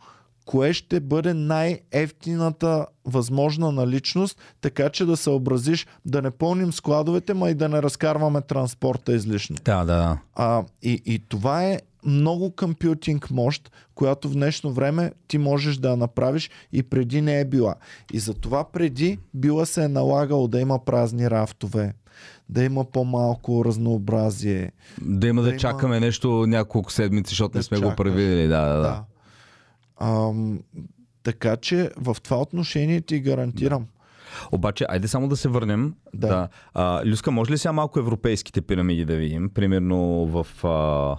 кое 0.46 0.74
ще 0.74 1.00
бъде 1.00 1.34
най-ефтината 1.34 2.86
възможна 3.06 3.72
наличност, 3.72 4.38
така 4.62 4.90
че 4.90 5.06
да 5.06 5.18
съобразиш 5.18 5.88
да 6.06 6.22
не 6.22 6.32
пълним 6.32 6.74
складовете, 6.74 7.34
ма 7.34 7.50
и 7.50 7.54
да 7.54 7.70
не 7.70 7.82
разкарваме 7.82 8.42
транспорта 8.42 9.14
излишно. 9.14 9.56
Да, 9.66 9.78
да, 9.78 9.86
да. 9.86 10.18
А, 10.36 10.64
и, 10.82 11.02
и 11.06 11.20
това 11.20 11.64
е 11.64 11.80
много 12.06 12.52
компютинг 12.52 13.32
мощ, 13.32 13.72
която 13.96 14.30
в 14.30 14.34
днешно 14.34 14.72
време 14.72 15.12
ти 15.28 15.38
можеш 15.38 15.78
да 15.78 15.90
я 15.90 15.96
направиш 15.98 16.50
и 16.74 16.84
преди 16.84 17.22
не 17.22 17.40
е 17.40 17.46
била. 17.46 17.76
И 18.14 18.20
затова 18.20 18.64
преди 18.64 19.20
била 19.34 19.66
се 19.66 19.84
е 19.84 19.88
налагало 19.88 20.48
да 20.48 20.60
има 20.60 20.86
празни 20.86 21.30
рафтове, 21.30 21.94
да 22.50 22.64
има 22.64 22.86
по-малко 22.86 23.66
разнообразие. 23.66 24.72
Да 25.02 25.28
има 25.28 25.42
да, 25.42 25.46
Да 25.46 25.52
има- 25.52 25.60
чакаме 25.60 26.00
нещо 26.00 26.46
няколко 26.48 26.92
седмици, 26.92 27.30
защото 27.30 27.52
Да 27.54 27.60
не 27.60 27.64
сме 27.64 27.78
го 27.78 27.84
чакаш. 27.84 27.98
предвидели. 27.98 28.48
Да, 28.48 28.62
да, 28.62 28.74
да. 28.74 28.82
Да. 28.82 29.04
Ам, 30.04 30.60
така 31.24 31.58
че 31.58 31.92
в 31.98 32.18
това 32.24 32.42
отношение 32.42 33.02
ти 33.02 33.20
гарантирам. 33.20 33.88
Обаче, 34.52 34.86
айде 34.90 35.08
само 35.08 35.28
да 35.28 35.38
се 35.38 35.50
върнем. 35.50 35.96
Да. 36.14 36.28
Да. 36.28 36.48
А, 36.74 37.06
Люска, 37.06 37.32
може 37.32 37.52
ли 37.52 37.58
сега 37.58 37.72
малко 37.72 38.00
европейските 38.00 38.62
пирамиди 38.62 39.06
да 39.06 39.16
видим? 39.16 39.50
Примерно 39.50 40.26
в 40.26 40.66
а... 40.66 41.18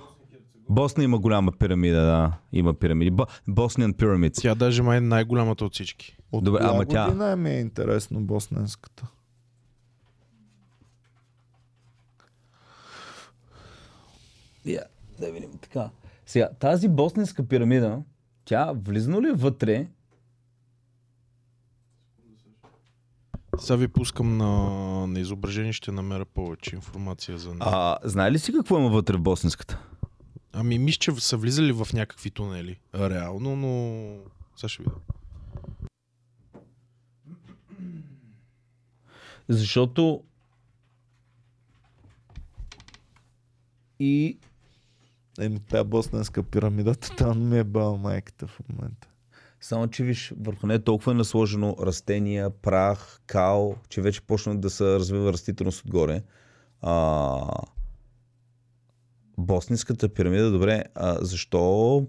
Босна 0.69 1.05
има 1.05 1.19
голяма 1.19 1.53
пирамида, 1.53 2.01
да. 2.01 2.33
Има 2.53 2.75
пирамиди. 2.75 3.11
Бо... 3.11 3.27
Bosnian 3.49 3.93
Pyramids. 3.93 4.43
Тя 4.43 4.55
даже 4.55 4.83
май 4.83 4.99
е 4.99 5.01
най-голямата 5.01 5.65
от 5.65 5.73
всички. 5.75 6.17
От 6.33 6.45
Добре, 6.45 6.59
ама 6.63 6.87
тя- 6.87 7.05
година 7.07 7.31
е 7.31 7.37
ми 7.37 7.51
е 7.51 7.61
интересно 7.61 8.21
босненската? 8.21 9.07
Я, 14.67 14.83
да 15.21 15.33
видим 15.33 15.51
така. 15.61 15.91
Сега, 16.27 16.49
тази 16.59 16.89
босненска 16.89 17.49
пирамида, 17.49 17.99
тя 18.45 18.73
влизано 18.73 19.23
ли 19.23 19.31
вътре? 19.31 19.87
Сега 23.59 23.77
ви 23.77 23.89
пускам 23.89 24.37
на, 24.37 24.47
на 25.07 25.21
изображение, 25.21 25.73
ще 25.73 25.93
намеря 25.93 26.25
повече 26.25 26.77
информация 26.77 27.39
за 27.39 27.49
нея. 27.49 27.61
А, 27.65 27.99
знае 28.05 28.33
ли 28.33 28.39
си 28.39 28.53
какво 28.53 28.79
има 28.79 28.89
вътре 28.89 29.17
в 29.17 29.21
босненската? 29.21 29.83
Ами 30.53 30.79
мисля, 30.79 30.99
че 30.99 31.13
са 31.13 31.37
влизали 31.37 31.73
в 31.73 31.89
някакви 31.93 32.31
тунели. 32.31 32.81
Реално, 32.95 33.57
но... 33.57 34.17
Сега 34.57 34.69
ще 34.69 34.83
видя. 34.83 34.95
Защото 39.49 40.23
и 44.01 44.39
Еми, 45.41 45.61
тая 45.61 45.85
босненска 45.85 46.43
пирамида 46.43 46.95
тотално 47.01 47.45
ми 47.45 47.59
е 47.59 47.65
бала 47.65 47.97
майката 47.97 48.47
в 48.47 48.61
момента. 48.69 49.09
Само, 49.61 49.89
че 49.89 50.05
виж, 50.05 50.33
върху 50.41 50.67
нея 50.67 50.85
толкова 50.85 51.13
е 51.13 51.15
насложено 51.15 51.77
растения, 51.81 52.51
прах, 52.51 53.21
кал, 53.27 53.77
че 53.89 54.03
вече 54.03 54.21
почна 54.21 54.57
да 54.57 54.71
се 54.71 54.85
развива 54.85 55.33
растителност 55.33 55.85
отгоре. 55.85 56.23
А, 56.83 57.63
Боснинската 59.39 60.09
пирамида, 60.09 60.51
добре, 60.51 60.85
а 60.95 61.25
защо 61.25 62.07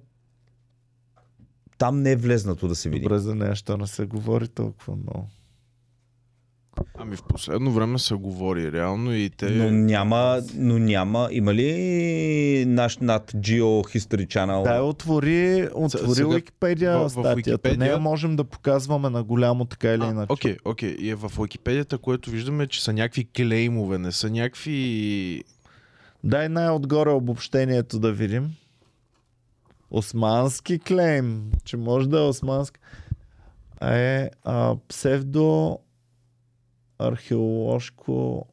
там 1.77 2.01
не 2.01 2.11
е 2.11 2.15
влезнато 2.15 2.67
да 2.67 2.75
се 2.75 2.89
види? 2.89 3.03
Добре 3.03 3.19
за 3.19 3.35
нея, 3.35 3.55
що 3.55 3.77
не 3.77 3.87
се 3.87 4.05
говори 4.05 4.47
толкова 4.47 4.95
много. 4.95 5.27
Ами 6.95 7.15
в 7.15 7.23
последно 7.23 7.71
време 7.71 7.99
се 7.99 8.13
говори 8.15 8.71
реално 8.71 9.13
и 9.13 9.29
те... 9.29 9.45
Но 9.47 9.71
няма, 9.71 10.41
но 10.55 10.77
няма. 10.79 11.27
Има 11.31 11.53
ли 11.53 12.65
наш 12.65 12.97
над 12.97 13.31
Geo 13.31 13.61
History 13.61 14.27
Channel? 14.27 14.63
Да, 14.65 14.81
отвори, 14.81 15.67
отвори 15.73 16.13
сега 16.15 16.27
Википедия 16.29 16.97
в- 16.99 17.03
в 17.03 17.09
статията. 17.09 17.35
Википедия- 17.35 17.77
Не 17.89 17.99
можем 17.99 18.35
да 18.35 18.43
показваме 18.43 19.09
на 19.09 19.23
голямо 19.23 19.65
така 19.65 19.89
или 19.89 20.03
А, 20.03 20.07
иначе. 20.07 20.27
Окей, 20.29 20.57
окей. 20.65 20.89
И 20.91 21.09
е 21.09 21.15
в 21.15 21.31
Википедията, 21.39 21.97
което 21.97 22.29
виждаме, 22.29 22.67
че 22.67 22.83
са 22.83 22.93
някакви 22.93 23.25
клеймове, 23.27 23.97
не 23.97 24.11
са 24.11 24.29
някакви... 24.29 25.43
Дай 26.23 26.49
най-отгоре 26.49 27.09
обобщението 27.09 27.99
да 27.99 28.11
видим. 28.11 28.51
Османски 29.91 30.79
клейм, 30.79 31.51
че 31.63 31.77
може 31.77 32.09
да 32.09 32.17
е 32.17 32.23
османски. 32.23 32.79
Е 33.83 34.29
а, 34.43 34.75
псевдо 34.87 35.79
археоложко 36.99 38.45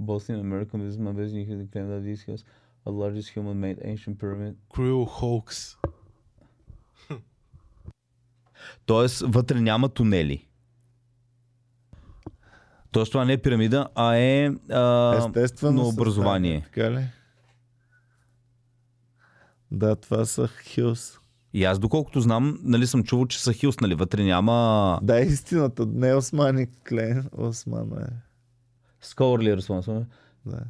Bosnian 0.00 0.40
American 0.40 0.80
businessman 0.80 1.14
basically 1.14 1.44
who 1.44 1.66
claimed 1.72 1.90
that 1.90 2.04
this 2.04 2.26
was 2.26 2.44
a 2.86 2.90
largest 2.90 3.28
human-made 3.34 3.78
ancient 3.84 4.18
pyramid. 4.18 4.56
Cruel 4.74 5.04
hoax. 5.04 5.78
Тоест, 8.86 9.22
вътре 9.26 9.60
няма 9.60 9.88
тунели. 9.88 10.48
Тоест, 12.90 13.12
това 13.12 13.24
не 13.24 13.32
е 13.32 13.42
пирамида, 13.42 13.88
а 13.94 14.14
е 14.16 14.50
а, 14.70 15.16
естествено 15.16 15.88
образование. 15.88 16.62
създание, 16.64 16.90
Така 16.90 17.00
ли? 17.00 17.06
Да, 19.70 19.96
това 19.96 20.24
са 20.24 20.48
хилс. 20.48 21.21
И 21.54 21.64
аз, 21.64 21.78
доколкото 21.78 22.20
знам, 22.20 22.58
нали 22.62 22.86
съм 22.86 23.04
чувал, 23.04 23.26
че 23.26 23.42
са 23.42 23.52
хилс, 23.52 23.80
нали? 23.80 23.94
Вътре 23.94 24.24
няма... 24.24 24.98
Да, 25.02 25.20
истината. 25.20 25.86
Не 25.86 26.08
е 26.08 26.14
османи 26.14 26.66
клейм. 26.88 27.24
Осман 27.38 27.92
е. 27.92 28.06
Scholarly 29.04 29.60
response. 29.60 30.04
Да. 30.46 30.60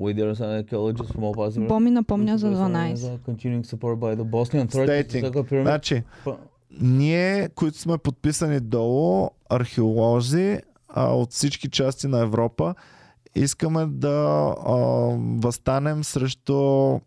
We 0.00 0.14
there 0.14 0.30
are 0.30 0.62
archaeologists 0.62 1.12
from 1.12 1.24
all 1.24 1.34
parts 1.34 1.56
of 1.58 1.66
Бо 1.66 1.80
ми 1.80 1.90
напомня 1.90 2.38
за 2.38 2.46
12. 2.46 3.18
Continuing 3.18 3.64
support 3.64 3.96
by 3.96 4.16
the 4.16 4.24
Bosnian 4.24 4.66
authorities. 4.66 5.12
Stating. 5.12 5.24
to 5.24 5.30
the 5.30 5.50
pyramid. 5.50 5.62
Значи, 5.62 6.02
ние, 6.80 7.48
които 7.48 7.78
сме 7.78 7.98
подписани 7.98 8.60
долу, 8.60 9.30
археолози 9.50 10.58
а, 10.88 11.14
от 11.14 11.32
всички 11.32 11.70
части 11.70 12.06
на 12.06 12.20
Европа, 12.20 12.74
искаме 13.34 13.86
да 13.86 14.08
а, 14.66 14.74
възстанем 15.40 16.04
срещу 16.04 17.00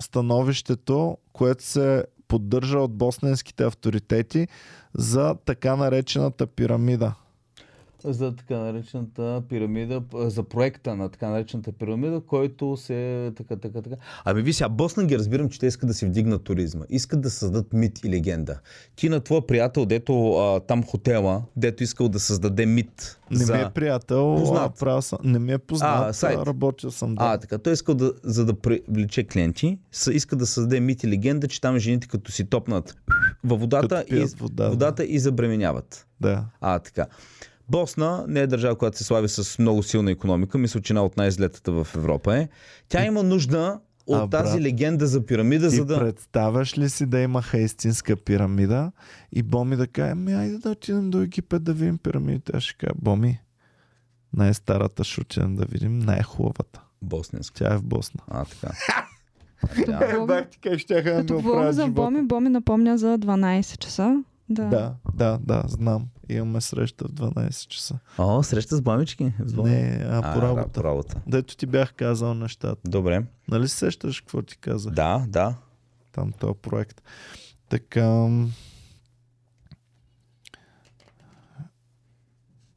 становището, 0.00 1.18
което 1.32 1.64
се 1.64 2.04
поддържа 2.28 2.78
от 2.78 2.92
босненските 2.94 3.64
авторитети 3.64 4.48
за 4.94 5.36
така 5.44 5.76
наречената 5.76 6.46
пирамида. 6.46 7.14
За 8.04 8.36
така 8.36 8.56
наречената 8.56 9.42
пирамида, 9.48 10.02
за 10.14 10.42
проекта 10.42 10.96
на 10.96 11.08
така 11.08 11.28
наречената 11.28 11.72
пирамида, 11.72 12.20
който 12.20 12.76
се 12.76 13.32
така, 13.36 13.56
така, 13.56 13.82
така. 13.82 13.96
Ами 14.24 14.42
ви 14.42 14.52
сега, 14.52 14.68
Босна 14.68 15.04
ги 15.04 15.18
разбирам, 15.18 15.48
че 15.48 15.58
те 15.60 15.66
искат 15.66 15.88
да 15.88 15.94
си 15.94 16.06
вдигнат 16.06 16.42
туризма. 16.44 16.84
Искат 16.88 17.20
да 17.20 17.30
създадат 17.30 17.72
мит 17.72 18.04
и 18.04 18.10
легенда. 18.10 18.58
Ти 18.96 19.08
на 19.08 19.20
твоя 19.20 19.46
приятел, 19.46 19.86
дето 19.86 20.32
а, 20.32 20.60
там 20.60 20.82
хотела, 20.84 21.42
дето 21.56 21.82
искал 21.82 22.08
да 22.08 22.20
създаде 22.20 22.66
мит. 22.66 23.18
Не 23.30 23.44
за... 23.44 23.54
ми 23.54 23.60
е 23.60 23.70
приятел, 23.74 24.36
Познат. 24.38 24.82
а, 24.82 25.02
съм, 25.02 25.18
не 25.24 25.38
ми 25.38 25.52
е 25.52 25.58
познат, 25.58 26.08
А, 26.08 26.12
сайт. 26.12 26.38
а, 26.38 26.46
работил 26.46 26.90
съм. 26.90 27.14
Да. 27.14 27.24
А, 27.24 27.38
така. 27.38 27.58
Той 27.58 27.72
искал 27.72 27.94
да, 27.94 28.12
за 28.22 28.44
да 28.44 28.54
привлече 28.54 29.24
клиенти, 29.24 29.78
иска 30.12 30.36
да 30.36 30.46
създаде 30.46 30.80
мит 30.80 31.04
и 31.04 31.08
легенда, 31.08 31.48
че 31.48 31.60
там 31.60 31.78
жените 31.78 32.08
като 32.08 32.32
си 32.32 32.44
топнат 32.44 32.96
във 33.44 33.60
водата, 33.60 33.88
Като 34.08 34.14
и, 34.16 34.24
вода, 34.38 34.64
да. 34.64 34.70
водата 34.70 35.04
и 35.04 35.18
забременяват. 35.18 36.06
да. 36.20 36.44
А, 36.60 36.78
така. 36.78 37.06
Босна 37.68 38.24
не 38.28 38.40
е 38.40 38.46
държава, 38.46 38.76
която 38.76 38.98
се 38.98 39.04
слави 39.04 39.28
с 39.28 39.58
много 39.58 39.82
силна 39.82 40.10
економика. 40.10 40.58
Мисля, 40.58 40.80
че 40.80 40.92
една 40.92 41.02
от 41.02 41.16
най-излетата 41.16 41.72
в 41.74 41.88
Европа 41.94 42.36
е. 42.36 42.48
Тя 42.88 43.04
има 43.04 43.22
нужда 43.22 43.80
от 44.06 44.16
А, 44.16 44.28
тази 44.28 44.52
брат, 44.52 44.62
легенда 44.62 45.06
за 45.06 45.26
пирамида, 45.26 45.70
Ти 45.70 45.76
за 45.76 45.84
да... 45.84 45.98
представяш 45.98 46.78
ли 46.78 46.88
си 46.88 47.06
да 47.06 47.20
имаха 47.20 47.58
истинска 47.58 48.16
пирамида 48.16 48.92
и 49.32 49.42
Боми 49.42 49.76
да 49.76 49.86
каже, 49.86 50.10
ами 50.10 50.32
айде 50.32 50.58
да 50.58 50.70
отидем 50.70 51.10
до 51.10 51.20
Египет 51.20 51.64
да 51.64 51.72
видим 51.72 51.98
пирамидите. 51.98 52.52
Аз 52.54 52.62
ще 52.62 52.76
кажа, 52.76 52.92
Боми, 52.96 53.40
най-старата 54.32 55.04
ще 55.04 55.20
отидем 55.20 55.56
да 55.56 55.64
видим, 55.64 55.98
най-хубавата. 55.98 56.80
Босненска. 57.02 57.58
Тя 57.58 57.74
е 57.74 57.76
в 57.76 57.82
Босна. 57.82 58.20
А, 58.28 58.44
така. 58.44 58.74
Като 59.74 60.20
говорим- 60.20 60.78
ще 60.78 60.94
да 60.94 61.04
Като 61.04 61.34
говорим 61.34 61.72
за 61.72 61.82
живота. 61.82 61.92
Боми, 61.92 62.22
Боми 62.22 62.48
напомня 62.48 62.98
за 62.98 63.18
12 63.18 63.78
часа. 63.78 64.22
Да. 64.48 64.64
Да, 64.64 64.94
да, 65.14 65.38
да, 65.42 65.62
знам. 65.66 66.08
Имаме 66.28 66.60
среща 66.60 67.04
в 67.04 67.10
12 67.10 67.68
часа. 67.68 67.98
О, 68.18 68.42
среща 68.42 68.76
с 68.76 68.80
бамички. 68.80 69.32
С 69.38 69.54
бомби. 69.54 69.70
Не, 69.70 70.04
а 70.04 70.22
по 70.22 70.38
А, 70.38 70.42
работа. 70.42 70.68
по 70.68 70.84
работа. 70.84 71.20
Дето 71.26 71.56
ти 71.56 71.66
бях 71.66 71.94
казал 71.94 72.34
нещата. 72.34 72.90
Добре. 72.90 73.24
Нали 73.48 73.68
се 73.68 73.76
сещаш 73.76 74.20
какво 74.20 74.42
ти 74.42 74.56
казах? 74.58 74.92
Да, 74.94 75.24
да. 75.28 75.54
Там 76.12 76.32
този 76.32 76.54
проект. 76.54 77.02
Така... 77.68 78.28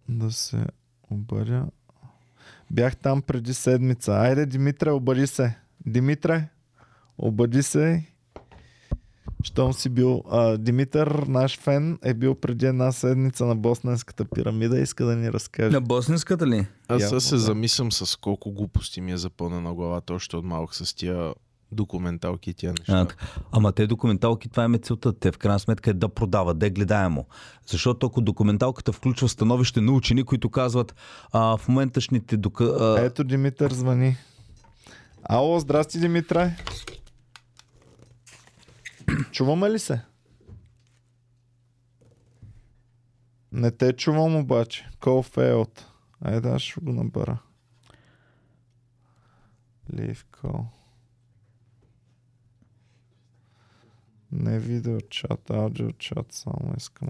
Да 0.09 0.31
се 0.31 0.65
обадя. 1.09 1.65
Бях 2.71 2.97
там 2.97 3.21
преди 3.21 3.53
седмица. 3.53 4.11
Айде, 4.13 4.45
Димитре, 4.45 4.91
обади 4.91 5.27
се. 5.27 5.55
Димитре, 5.85 6.49
обади 7.17 7.63
се. 7.63 8.05
Щом 9.43 9.73
си 9.73 9.89
бил... 9.89 10.23
А, 10.31 10.57
Димитър, 10.57 11.07
наш 11.27 11.59
фен, 11.59 11.99
е 12.03 12.13
бил 12.13 12.35
преди 12.35 12.65
една 12.65 12.91
седмица 12.91 13.45
на 13.45 13.55
Босненската 13.55 14.25
пирамида. 14.25 14.79
Иска 14.79 15.05
да 15.05 15.15
ни 15.15 15.31
разкаже. 15.31 15.69
На 15.69 15.81
босненската 15.81 16.47
ли? 16.47 16.67
Аз 16.87 17.01
Явно, 17.01 17.07
сега 17.07 17.19
се 17.19 17.35
да. 17.35 17.41
замислям 17.41 17.91
с 17.91 18.15
колко 18.15 18.51
глупости 18.51 19.01
ми 19.01 19.11
е 19.11 19.17
запълнена 19.17 19.73
главата 19.73 20.13
още 20.13 20.35
от 20.37 20.45
малък 20.45 20.75
с 20.75 20.93
тия 20.93 21.33
документалки 21.71 22.49
и 22.49 22.53
тия 22.53 22.73
неща. 22.79 22.99
А, 22.99 23.05
така. 23.05 23.25
Ама 23.51 23.71
те 23.71 23.87
документалки, 23.87 24.49
това 24.49 24.69
е 24.73 24.77
целта. 24.77 25.13
Те 25.13 25.31
в 25.31 25.37
крайна 25.37 25.59
сметка 25.59 25.89
е 25.89 25.93
да 25.93 26.09
продават, 26.09 26.59
да 26.59 26.65
е 26.65 26.69
гледаемо. 26.69 27.25
Защото 27.67 28.05
ако 28.05 28.21
документалката 28.21 28.91
включва 28.91 29.29
становище 29.29 29.81
на 29.81 29.91
учени, 29.91 30.23
които 30.23 30.49
казват 30.49 30.95
а, 31.31 31.57
в 31.57 31.67
моменташните 31.67 32.37
дока... 32.37 32.63
а, 32.63 33.01
Ето 33.01 33.23
Димитър 33.23 33.73
звъни. 33.73 34.17
Ало, 35.29 35.59
здрасти 35.59 35.99
Димитре. 35.99 36.55
Чуваме 39.31 39.69
ли 39.69 39.79
се? 39.79 40.01
Не 43.51 43.71
те 43.71 43.93
чувам 43.93 44.35
обаче. 44.35 44.89
Call 44.99 45.35
failed. 45.35 45.81
Айде, 46.21 46.49
аз 46.49 46.61
ще 46.61 46.81
го 46.81 46.93
набера. 46.93 47.37
Leave 49.93 50.25
call. 50.31 50.65
Не 54.31 54.59
видео 54.59 55.01
чат, 55.01 55.49
аудио 55.49 55.91
чат, 55.91 56.31
само 56.31 56.73
искам. 56.77 57.09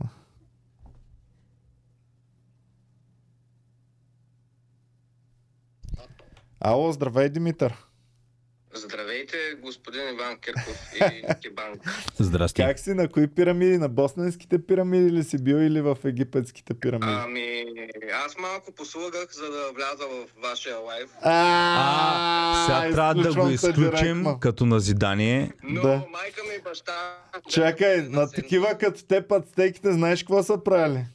Ало, 6.60 6.92
здравей 6.92 7.30
Димитър. 7.30 7.87
Здравейте, 8.74 9.38
господин 9.62 10.02
Иван 10.10 10.38
Кирков 10.38 10.90
и 10.96 11.04
Ники 11.28 11.50
Банк. 11.50 11.82
Здрасти. 12.20 12.62
Как 12.62 12.80
си? 12.80 12.94
На 12.94 13.08
кои 13.08 13.28
пирамиди? 13.28 13.78
На 13.78 13.90
босненските 13.90 14.66
пирамиди 14.66 15.12
ли 15.12 15.24
си 15.24 15.44
бил 15.44 15.56
или 15.56 15.82
в 15.82 15.98
египетските 16.06 16.74
пирамиди? 16.74 17.12
Ами, 17.24 17.66
аз 18.26 18.38
малко 18.38 18.72
послугах, 18.72 19.28
за 19.32 19.52
да 19.52 19.72
вляза 19.76 20.08
в 20.08 20.42
вашия 20.42 20.78
лайв. 20.78 21.10
А, 21.22 22.66
сега 22.66 22.92
трябва 22.92 23.16
да 23.16 23.34
го 23.34 23.50
изключим 23.50 24.26
като 24.40 24.66
назидание. 24.66 25.52
Но 25.64 25.88
майка 25.90 26.44
ми 26.50 26.56
и 26.60 26.62
баща... 26.64 27.18
Чакай, 27.50 28.02
на 28.02 28.32
такива 28.32 28.78
като 28.78 29.06
те 29.06 29.28
пацтеките, 29.28 29.92
знаеш 29.92 30.24
какво 30.24 30.44
са 30.44 30.64
правили? 30.64 31.06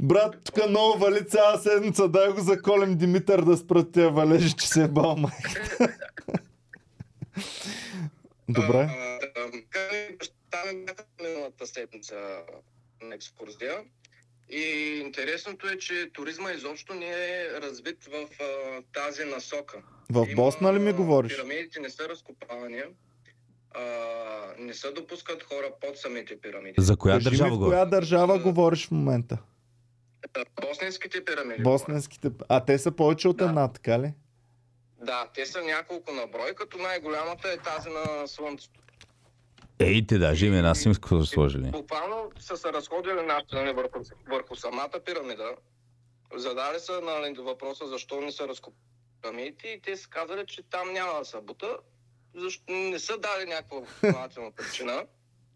Брат, 0.00 0.36
тук 0.44 0.68
много 0.68 0.98
вали 0.98 1.26
цяла 1.26 1.58
седмица, 1.58 2.08
дай 2.08 2.28
го 2.28 2.40
заколем 2.40 2.96
Димитър 2.96 3.42
да 3.42 3.56
спрат 3.56 3.92
тия 3.92 4.10
валежи, 4.10 4.52
че 4.52 4.68
се 4.68 4.82
е 4.82 4.88
бал. 4.88 5.16
Добре. 8.48 8.76
Майка 8.76 9.80
баща 10.18 10.34
ми 10.66 10.84
бяха 10.84 11.04
миналата 11.22 11.66
седмица 11.66 12.14
на 13.02 13.14
екскурзия. 13.14 13.74
И 14.50 14.62
интересното 14.98 15.68
е, 15.68 15.78
че 15.78 16.10
туризма 16.12 16.52
изобщо 16.52 16.94
не 16.94 17.06
е 17.06 17.60
развит 17.62 18.04
в 18.04 18.12
а, 18.12 18.44
тази 18.94 19.24
насока. 19.24 19.78
В 20.10 20.26
Има- 20.26 20.34
Босна 20.36 20.74
ли 20.74 20.78
ми 20.78 20.92
говориш? 20.92 21.32
Пирамидите 21.32 21.80
не 21.80 21.90
са 21.90 22.08
разкопавани. 22.08 22.82
А, 23.70 23.80
не 24.58 24.74
се 24.74 24.90
допускат 24.90 25.42
хора 25.42 25.66
под 25.80 25.98
самите 25.98 26.36
пирамиди. 26.36 26.74
За 26.78 26.96
коя 26.96 27.14
Кажи 27.14 27.24
ми 27.24 27.30
държава 27.30 27.50
в 27.50 27.58
го? 27.58 27.64
коя 27.64 27.84
държава 27.84 28.38
говориш 28.38 28.86
в 28.86 28.90
момента? 28.90 29.38
Босненските 30.60 31.24
пирамиди. 31.24 31.62
Босненските... 31.62 32.30
А 32.48 32.64
те 32.64 32.78
са 32.78 32.90
повече 32.90 33.28
от 33.28 33.36
Да. 33.36 33.44
една, 33.44 33.72
така 33.72 33.98
ли? 33.98 34.14
Да, 35.02 35.28
те 35.34 35.46
са 35.46 35.62
няколко 35.62 36.12
на 36.12 36.26
брой, 36.26 36.54
като 36.54 36.78
най-голямата 36.78 37.48
е 37.48 37.56
тази 37.56 37.88
на 37.88 38.26
Слънцето. 38.26 38.80
Ей, 39.78 40.06
те 40.06 40.18
даже 40.18 40.46
имена 40.46 40.74
си 40.74 40.88
им 40.88 40.94
са 40.94 41.26
сложили. 41.26 41.70
Буквално 41.70 42.30
са 42.40 42.56
се 42.56 42.72
разходили 42.72 43.22
нашите 43.26 43.56
нали, 43.56 43.72
върху, 43.72 43.98
върху 44.28 44.56
самата 44.56 45.00
пирамида. 45.04 45.56
Задали 46.36 46.80
са 46.80 47.00
нали, 47.00 47.34
въпроса 47.38 47.86
защо 47.86 48.20
не 48.20 48.32
са 48.32 48.48
разкопани 48.48 48.84
пирамидите 49.24 49.68
и 49.68 49.80
те 49.80 49.96
са 49.96 50.08
казали, 50.08 50.46
че 50.46 50.62
там 50.62 50.92
няма 50.92 51.18
да 51.18 51.24
са 51.24 51.40
бута. 51.40 51.76
Защо 52.34 52.72
не 52.72 52.98
са 52.98 53.18
дали 53.18 53.48
някаква 53.48 53.76
основателна 54.02 54.50
причина. 54.52 55.06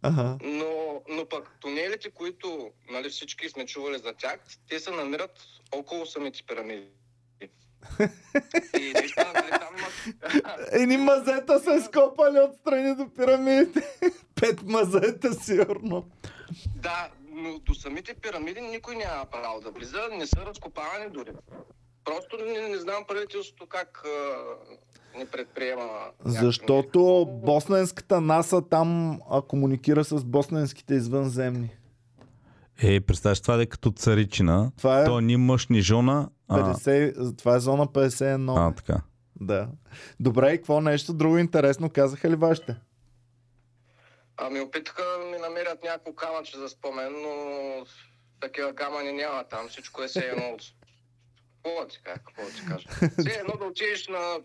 Ага. 0.03 0.39
Но, 0.43 1.03
но 1.09 1.27
пък 1.27 1.57
тунелите, 1.61 2.11
които 2.11 2.71
нали, 2.91 3.09
всички 3.09 3.49
сме 3.49 3.67
чували 3.67 3.99
за 3.99 4.13
тях, 4.13 4.41
те 4.69 4.81
се 4.81 4.91
намират 4.91 5.47
около 5.73 6.07
самите 6.07 6.43
пирамиди. 6.43 6.89
И 8.79 8.93
наистина, 8.93 9.33
нали, 9.35 9.51
там. 9.51 9.75
Едни 10.73 10.97
мазета 10.97 11.61
са 11.61 11.83
скопали 11.83 12.39
отстрани 12.39 12.95
до 12.95 13.15
пирамидите. 13.15 13.97
Пет 14.41 14.63
мазета, 14.63 15.35
сигурно. 15.35 16.11
Да, 16.77 17.11
но 17.31 17.59
до 17.59 17.75
самите 17.75 18.15
пирамиди 18.15 18.61
никой 18.61 18.97
няма 18.97 19.25
право 19.25 19.61
да 19.61 19.71
влиза, 19.71 20.09
не 20.13 20.27
са 20.27 20.37
разкопавани 20.37 21.11
дори. 21.11 21.31
Просто 22.09 22.37
не, 22.45 22.69
не 22.69 22.79
знам 22.79 23.05
правителството 23.09 23.67
как 23.67 24.03
а, 24.05 25.19
не 25.19 25.27
предприема. 25.27 25.89
Защото 26.25 27.27
босненската 27.31 28.21
НАСА 28.21 28.69
там 28.69 29.21
а, 29.31 29.43
комуникира 29.43 30.05
с 30.05 30.25
босненските 30.25 30.95
извънземни. 30.95 31.71
Ей, 32.83 33.01
представяш, 33.01 33.41
това 33.41 33.63
е 33.63 33.67
като 33.67 33.91
царичина. 33.91 34.73
Това 34.79 35.03
е, 35.03 35.05
То 35.05 35.21
ни 35.21 35.37
мъж, 35.37 35.67
ни 35.67 35.81
жона. 35.81 36.29
А, 36.49 36.75
50, 36.75 37.39
това 37.39 37.57
е 37.57 37.61
зона 37.61 37.87
51. 37.87 38.69
а, 38.69 38.75
така. 38.75 39.01
Да. 39.41 39.69
Добре, 40.21 40.53
и 40.53 40.57
какво 40.57 40.81
нещо 40.81 41.13
друго 41.13 41.39
интересно 41.39 41.91
казаха 41.91 42.31
ли 42.31 42.37
вашите? 42.37 42.77
Ами 44.37 44.61
опитаха 44.61 45.03
да 45.03 45.27
ми 45.27 45.39
намерят 45.39 45.85
някакво 45.85 46.13
камъче 46.13 46.59
за 46.59 46.69
спомен, 46.69 47.13
но 47.23 47.85
такива 48.41 48.75
камъни 48.75 49.13
няма 49.13 49.45
там. 49.45 49.69
Всичко 49.69 50.03
е 50.03 50.07
все 50.07 50.21
едно 50.21 50.45
от... 50.55 50.63
Какво 51.65 51.81
да 51.81 51.89
ти 51.89 51.99
кажа, 52.03 52.21
какво 52.27 52.43
да 52.43 52.51
ти 52.51 52.65
кажа? 52.67 52.89
Все 53.19 53.39
едно 53.41 53.55
да 53.59 53.65
отидеш 53.65 54.09
на 54.09 54.39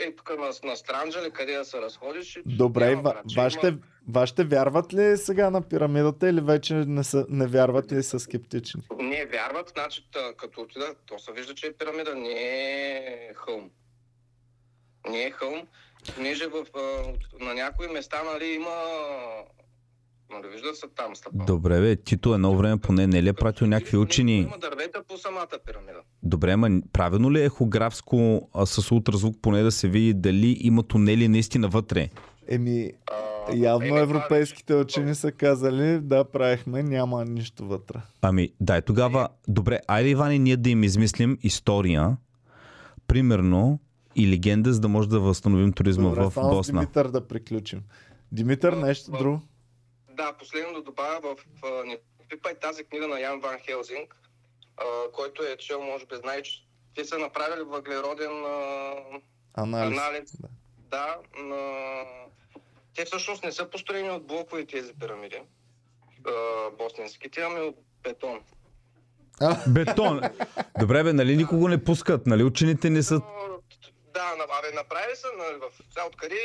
е 0.00 0.16
тук 0.16 0.30
на, 0.38 0.68
на 0.68 0.76
Странджа 0.76 1.22
ли, 1.22 1.30
къде 1.30 1.56
да 1.56 1.64
се 1.64 1.80
разходиш. 1.80 2.38
Добре, 2.46 2.88
няма 2.90 3.02
ва, 3.02 3.22
вашите, 3.36 3.68
има- 3.68 3.78
вашите 4.08 4.44
вярват 4.44 4.94
ли 4.94 5.16
сега 5.16 5.50
на 5.50 5.62
пирамидата 5.62 6.28
или 6.28 6.40
вече 6.40 6.74
не, 6.74 7.04
са, 7.04 7.26
не 7.28 7.46
вярват 7.46 7.92
и 7.92 8.02
са 8.02 8.20
скептични? 8.20 8.82
Не 8.98 9.26
вярват, 9.26 9.68
значи 9.68 10.08
като 10.36 10.60
отида, 10.60 10.94
то 11.06 11.18
се 11.18 11.32
вижда, 11.32 11.54
че 11.54 11.66
е 11.66 11.72
пирамида, 11.72 12.14
не 12.14 12.32
е 12.32 13.32
хълм. 13.34 13.70
Не 15.08 15.24
е 15.24 15.30
хълм, 15.30 15.66
понеже 16.14 16.46
в, 16.46 16.66
на 17.40 17.54
някои 17.54 17.88
места 17.88 18.22
нали, 18.22 18.46
има... 18.46 18.76
Нали, 20.34 20.52
виждат 20.52 20.76
се 20.76 20.86
там 20.96 21.16
стъпа. 21.16 21.44
Добре, 21.44 21.80
бе, 21.80 21.96
Тито 21.96 22.34
едно 22.34 22.56
време 22.56 22.76
поне 22.76 23.06
не 23.06 23.22
ли 23.22 23.28
е 23.28 23.32
пратил 23.32 23.66
някакви 23.66 23.96
учени? 23.96 24.36
Има 24.38 24.58
дървета 24.58 25.02
по 25.08 25.18
самата 25.18 25.46
пирамида. 25.66 25.98
Добре, 26.22 26.56
ма 26.56 26.80
правилно 26.92 27.32
ли 27.32 27.40
е 27.40 27.44
ехографско 27.44 28.48
а, 28.54 28.66
с 28.66 28.92
ултразвук 28.92 29.36
поне 29.42 29.62
да 29.62 29.72
се 29.72 29.88
види 29.88 30.14
дали 30.14 30.56
има 30.60 30.82
тунели 30.82 31.28
наистина 31.28 31.68
вътре? 31.68 32.08
Еми, 32.48 32.92
А, 33.10 33.56
явно 33.56 33.86
еми, 33.86 33.98
европейските 33.98 34.74
учени 34.74 35.14
са 35.14 35.32
казали, 35.32 36.00
да, 36.00 36.24
правихме, 36.24 36.82
няма 36.82 37.24
нищо 37.24 37.64
вътре. 37.64 37.98
Ами, 38.22 38.52
дай 38.60 38.82
тогава, 38.82 39.28
добре, 39.48 39.80
айде 39.88 40.10
Ивани 40.10 40.38
ние 40.38 40.56
да 40.56 40.70
им 40.70 40.84
измислим 40.84 41.38
история, 41.42 42.16
примерно, 43.06 43.78
и 44.16 44.28
легенда, 44.28 44.72
за 44.72 44.80
да 44.80 44.88
може 44.88 45.08
да 45.08 45.20
възстановим 45.20 45.72
туризма 45.72 46.08
Добре, 46.08 46.22
в 46.22 46.32
Босна. 46.36 46.80
Димитър 46.80 47.08
да 47.08 47.26
приключим. 47.26 47.80
Димитър, 48.32 48.72
нещо 48.72 49.10
друго? 49.10 49.40
Да, 50.12 50.32
последно 50.32 50.74
да 50.74 50.82
добавя 50.82 51.20
в 51.20 51.36
а, 51.64 51.84
не 51.84 51.98
пипай 52.28 52.54
тази 52.54 52.84
книга 52.84 53.08
на 53.08 53.20
Ян 53.20 53.40
Ван 53.40 53.58
Хелзинг, 53.58 54.16
а, 54.76 54.84
който 55.12 55.42
е 55.42 55.56
чел, 55.56 55.82
може 55.82 56.06
би 56.06 56.16
знае, 56.16 56.42
че 56.42 56.64
те 56.94 57.04
са 57.04 57.18
направили 57.18 57.62
въглероден 57.62 58.44
а, 58.46 58.94
Анализ. 59.54 59.98
анализ. 59.98 60.36
Да. 60.40 60.48
Да, 60.90 61.16
на... 61.42 62.02
те 62.94 63.04
всъщност 63.04 63.44
не 63.44 63.52
са 63.52 63.70
построени 63.70 64.10
от 64.10 64.26
блокови 64.26 64.66
тези 64.66 64.92
пирамиди, 65.00 65.42
а, 66.26 66.32
босненските, 66.78 67.40
ами 67.40 67.60
от 67.60 67.76
бетон. 68.02 68.40
Бетон. 69.68 70.20
Добре, 70.80 71.04
бе, 71.04 71.12
нали 71.12 71.36
никого 71.36 71.68
не 71.68 71.84
пускат, 71.84 72.26
нали 72.26 72.44
учените 72.44 72.90
не 72.90 73.02
са... 73.02 73.20
Да, 74.14 74.36
абе, 74.58 74.74
направили 74.74 75.16
са, 75.16 75.26
нали, 75.38 75.56
в 75.56 75.70
откъде 76.06 76.36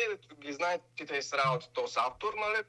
ги 0.41 0.53
знаете 0.53 1.05
тези 1.07 1.29
работи, 1.37 1.69
то 1.73 1.87
с 1.87 1.97
автор, 1.97 2.33
нали. 2.37 2.63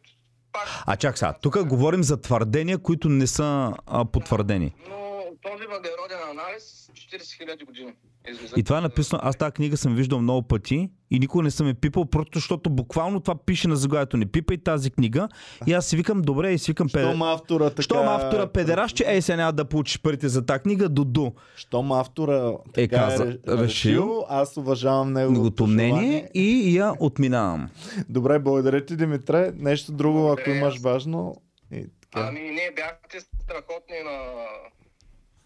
А 0.86 0.96
чак 0.96 1.18
сега, 1.18 1.32
тук 1.32 1.64
говорим 1.66 2.04
за 2.04 2.20
твърдения, 2.20 2.78
които 2.78 3.08
не 3.08 3.26
са 3.26 3.72
а, 3.86 4.04
потвърдени. 4.04 4.74
Но 4.90 5.07
този 5.42 5.64
въглероден 5.64 6.30
анализ 6.30 6.90
40 6.92 7.18
000 7.46 7.66
години. 7.66 7.92
излиза. 8.28 8.54
И 8.56 8.62
това 8.62 8.78
е 8.78 8.80
написано, 8.80 9.20
аз 9.22 9.36
тази 9.36 9.52
книга 9.52 9.76
съм 9.76 9.94
виждал 9.94 10.20
много 10.20 10.42
пъти 10.42 10.90
и 11.10 11.18
никога 11.18 11.44
не 11.44 11.50
съм 11.50 11.68
я 11.68 11.74
пипал, 11.74 12.04
просто 12.04 12.30
защото 12.34 12.70
буквално 12.70 13.20
това 13.20 13.34
пише 13.36 13.68
на 13.68 13.76
заглавието. 13.76 14.16
Не 14.16 14.26
пипай 14.26 14.56
тази 14.56 14.90
книга. 14.90 15.28
И 15.66 15.72
аз 15.72 15.86
си 15.86 15.96
викам, 15.96 16.22
добре, 16.22 16.52
и 16.52 16.58
си 16.58 16.70
викам, 16.70 16.88
педе... 16.88 17.04
Щом 17.04 17.22
автора 17.22 17.70
така... 17.70 17.82
Щом 17.82 18.08
автора 18.08 18.46
педераш, 18.46 18.92
че 18.92 19.04
ей, 19.04 19.22
сега 19.22 19.36
няма 19.36 19.52
да 19.52 19.64
получиш 19.64 20.00
парите 20.00 20.28
за 20.28 20.46
тази 20.46 20.60
книга, 20.60 20.88
дуду. 20.88 21.30
Щом 21.56 21.92
автора 21.92 22.52
така 22.74 22.96
е, 22.96 22.98
каза- 23.00 23.24
ре- 23.24 23.28
решил, 23.48 23.62
решил, 23.62 24.24
аз 24.28 24.56
уважавам 24.56 25.12
неговото 25.12 25.66
мнение 25.66 26.30
и 26.34 26.76
я 26.76 26.92
отминавам. 27.00 27.68
Добре, 28.08 28.38
благодаря 28.38 28.84
ти, 28.84 28.96
Димитре. 28.96 29.52
Нещо 29.54 29.92
друго, 29.92 30.18
ако 30.18 30.36
Благодаря. 30.36 30.56
имаш 30.56 30.78
важно. 30.78 31.34
И 31.72 31.86
така. 32.02 32.26
Ами 32.28 32.40
не, 32.40 32.70
бяхте 32.76 33.20
страхотни 33.20 33.96
на 34.04 34.18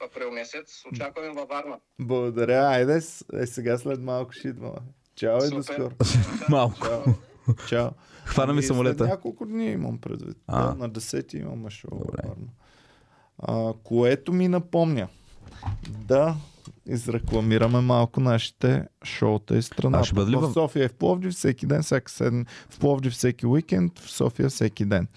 април 0.02 0.30
месец. 0.30 0.82
Очакваме 0.92 1.28
във 1.30 1.48
Варна. 1.48 1.76
Благодаря. 2.00 2.60
Айде, 2.60 3.00
е, 3.34 3.46
сега 3.46 3.78
след 3.78 4.00
малко 4.00 4.32
ще 4.32 4.48
идваме. 4.48 4.78
Чао 5.14 5.38
и 5.44 5.50
до 5.50 5.62
скоро. 5.62 5.90
Малко. 6.48 6.86
Чао. 6.86 7.14
Чао. 7.68 7.88
Хвана 8.24 8.52
ми 8.52 8.56
Ами, 8.56 8.62
самолета. 8.62 9.06
няколко 9.06 9.46
дни 9.46 9.66
имам 9.66 9.98
предвид. 9.98 10.36
А. 10.46 10.66
Да, 10.66 10.74
на 10.74 10.90
10 10.90 11.34
имаме 11.34 11.70
шоу. 11.70 11.90
Добре. 11.90 12.22
Варна. 12.24 12.46
А, 13.38 13.72
което 13.84 14.32
ми 14.32 14.48
напомня 14.48 15.08
да 15.88 16.34
изрекламираме 16.86 17.80
малко 17.80 18.20
нашите 18.20 18.84
шоута 19.04 19.56
и 19.56 19.62
страната. 19.62 20.00
А 20.00 20.04
ще 20.04 20.14
бъде 20.14 20.30
ли 20.30 20.36
в 20.36 20.40
в- 20.40 20.52
София 20.52 20.84
и 20.84 20.88
в 20.88 20.94
Пловдив 20.94 21.32
всеки 21.32 21.66
ден, 21.66 21.82
всяка 21.82 22.10
седм... 22.12 22.42
в 22.70 22.78
Пловдив 22.78 23.12
всеки 23.12 23.46
уикенд, 23.46 23.98
в 23.98 24.10
София 24.10 24.48
всеки 24.48 24.84
ден. 24.84 25.08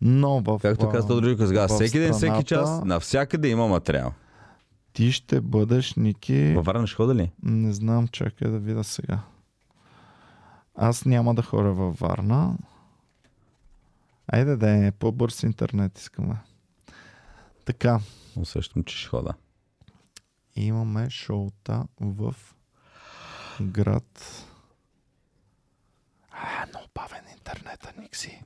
Но 0.00 0.40
в... 0.40 0.58
Както 0.58 0.88
каза 0.88 1.08
Тодор 1.08 1.46
сега, 1.46 1.68
в 1.68 1.68
всеки 1.68 1.98
ден, 1.98 2.12
всеки 2.12 2.44
час, 2.44 2.84
навсякъде 2.84 3.48
има 3.48 3.66
материал. 3.68 4.12
Ти 4.92 5.12
ще 5.12 5.40
бъдеш, 5.40 5.94
Ники... 5.94 6.54
Във 6.54 6.64
Варна 6.64 6.86
ще 6.86 6.96
хода 6.96 7.14
ли? 7.14 7.32
Не 7.42 7.72
знам, 7.72 8.08
чакай 8.08 8.50
да 8.50 8.58
видя 8.58 8.84
сега. 8.84 9.20
Аз 10.74 11.04
няма 11.04 11.34
да 11.34 11.42
ходя 11.42 11.72
във 11.72 11.98
Варна. 11.98 12.56
Айде 14.32 14.56
да 14.56 14.86
е 14.86 14.92
по-бърз 14.92 15.42
интернет 15.42 15.98
искаме. 15.98 16.36
Така, 17.64 18.00
Усещам, 18.36 18.84
че 18.84 18.96
ще 18.96 19.08
хода. 19.08 19.34
имаме 20.56 21.10
шоута 21.10 21.84
в 22.00 22.34
град. 23.60 24.44
А, 26.30 26.66
много 26.66 26.86
бавен 26.94 27.24
интернета, 27.32 27.92
Никси. 27.98 28.42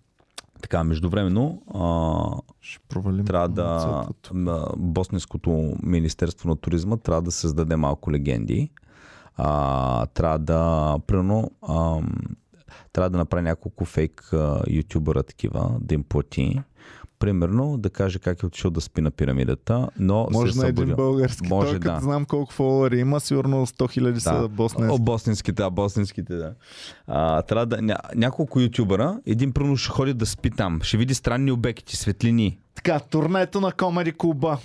Така, 0.62 0.84
междувременно, 0.84 1.62
а, 1.74 3.24
трябва 3.26 3.48
да 3.48 4.06
на 4.34 4.66
Босненското 4.76 5.76
Министерство 5.82 6.48
на 6.48 6.56
туризма 6.56 6.97
трябва 6.97 7.22
да 7.22 7.30
създаде 7.30 7.76
малко 7.76 8.12
легенди. 8.12 8.70
А, 9.36 10.06
трябва 10.06 10.39
да, 10.39 10.97
примерно, 11.06 11.50
ам, 11.68 12.12
трябва 12.92 13.10
да 13.10 13.18
направи 13.18 13.42
няколко 13.42 13.84
фейк 13.84 14.32
а, 14.32 14.62
ютубъра 14.68 15.22
такива, 15.22 15.76
да 15.80 15.94
им 15.94 16.02
плати. 16.02 16.62
Примерно 17.20 17.78
да 17.78 17.90
каже 17.90 18.18
как 18.18 18.42
е 18.42 18.47
отишъл 18.47 18.70
да 18.70 18.81
спи 18.81 19.00
на 19.00 19.10
пирамидата, 19.10 19.89
но 19.99 20.28
Може 20.31 20.58
на 20.58 20.68
един 20.68 20.94
български. 20.94 21.49
Може, 21.49 21.70
Той, 21.70 21.81
като 21.81 21.94
да. 21.94 22.00
знам 22.00 22.24
колко 22.24 22.52
фолуари 22.52 22.99
има, 22.99 23.20
сигурно 23.20 23.66
100 23.66 23.90
хиляди 23.90 24.20
са 24.20 24.34
Да. 24.34 24.49
босненски. 24.49 24.94
О, 24.94 24.99
босненските, 24.99 25.62
да, 25.62 25.70
босненските, 25.70 26.34
да. 26.34 26.55
А, 27.07 27.42
трябва 27.42 27.66
да, 27.66 27.82
ня, 27.82 27.97
няколко 28.15 28.60
ютубъра, 28.60 29.20
един 29.26 29.52
примерно 29.52 29.76
ще 29.76 29.90
ходи 29.90 30.15
да 30.15 30.26
спи 30.26 30.50
там, 30.50 30.81
ще 30.82 30.97
види 30.97 31.15
странни 31.15 31.52
обекти, 31.52 31.97
светлини. 31.97 32.58
Така, 32.74 33.00
турнето 33.00 33.60
на 33.60 33.73
Комеди 33.73 34.12
Клуба. 34.12 34.58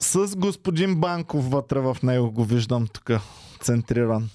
С 0.00 0.36
господин 0.36 0.96
Банков 1.00 1.50
вътре 1.50 1.80
в 1.80 1.96
него 2.02 2.30
го 2.30 2.44
виждам 2.44 2.86
тук, 2.92 3.10
центриран. 3.60 4.28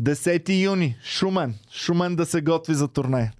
10 0.00 0.62
юни, 0.62 0.96
Шумен. 1.04 1.54
Шумен 1.72 2.16
да 2.16 2.26
се 2.26 2.40
готви 2.40 2.74
за 2.74 2.88
турне. 2.88 3.32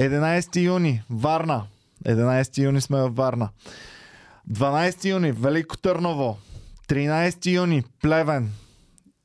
11 0.00 0.62
юни, 0.62 1.02
Варна. 1.10 1.62
11 2.06 2.58
юни 2.58 2.80
сме 2.80 3.00
във 3.00 3.16
Варна. 3.16 3.48
12 4.52 5.04
юни, 5.04 5.32
Велико 5.32 5.76
Търново. 5.76 6.38
13 6.88 7.52
юни, 7.52 7.84
Плевен. 8.02 8.50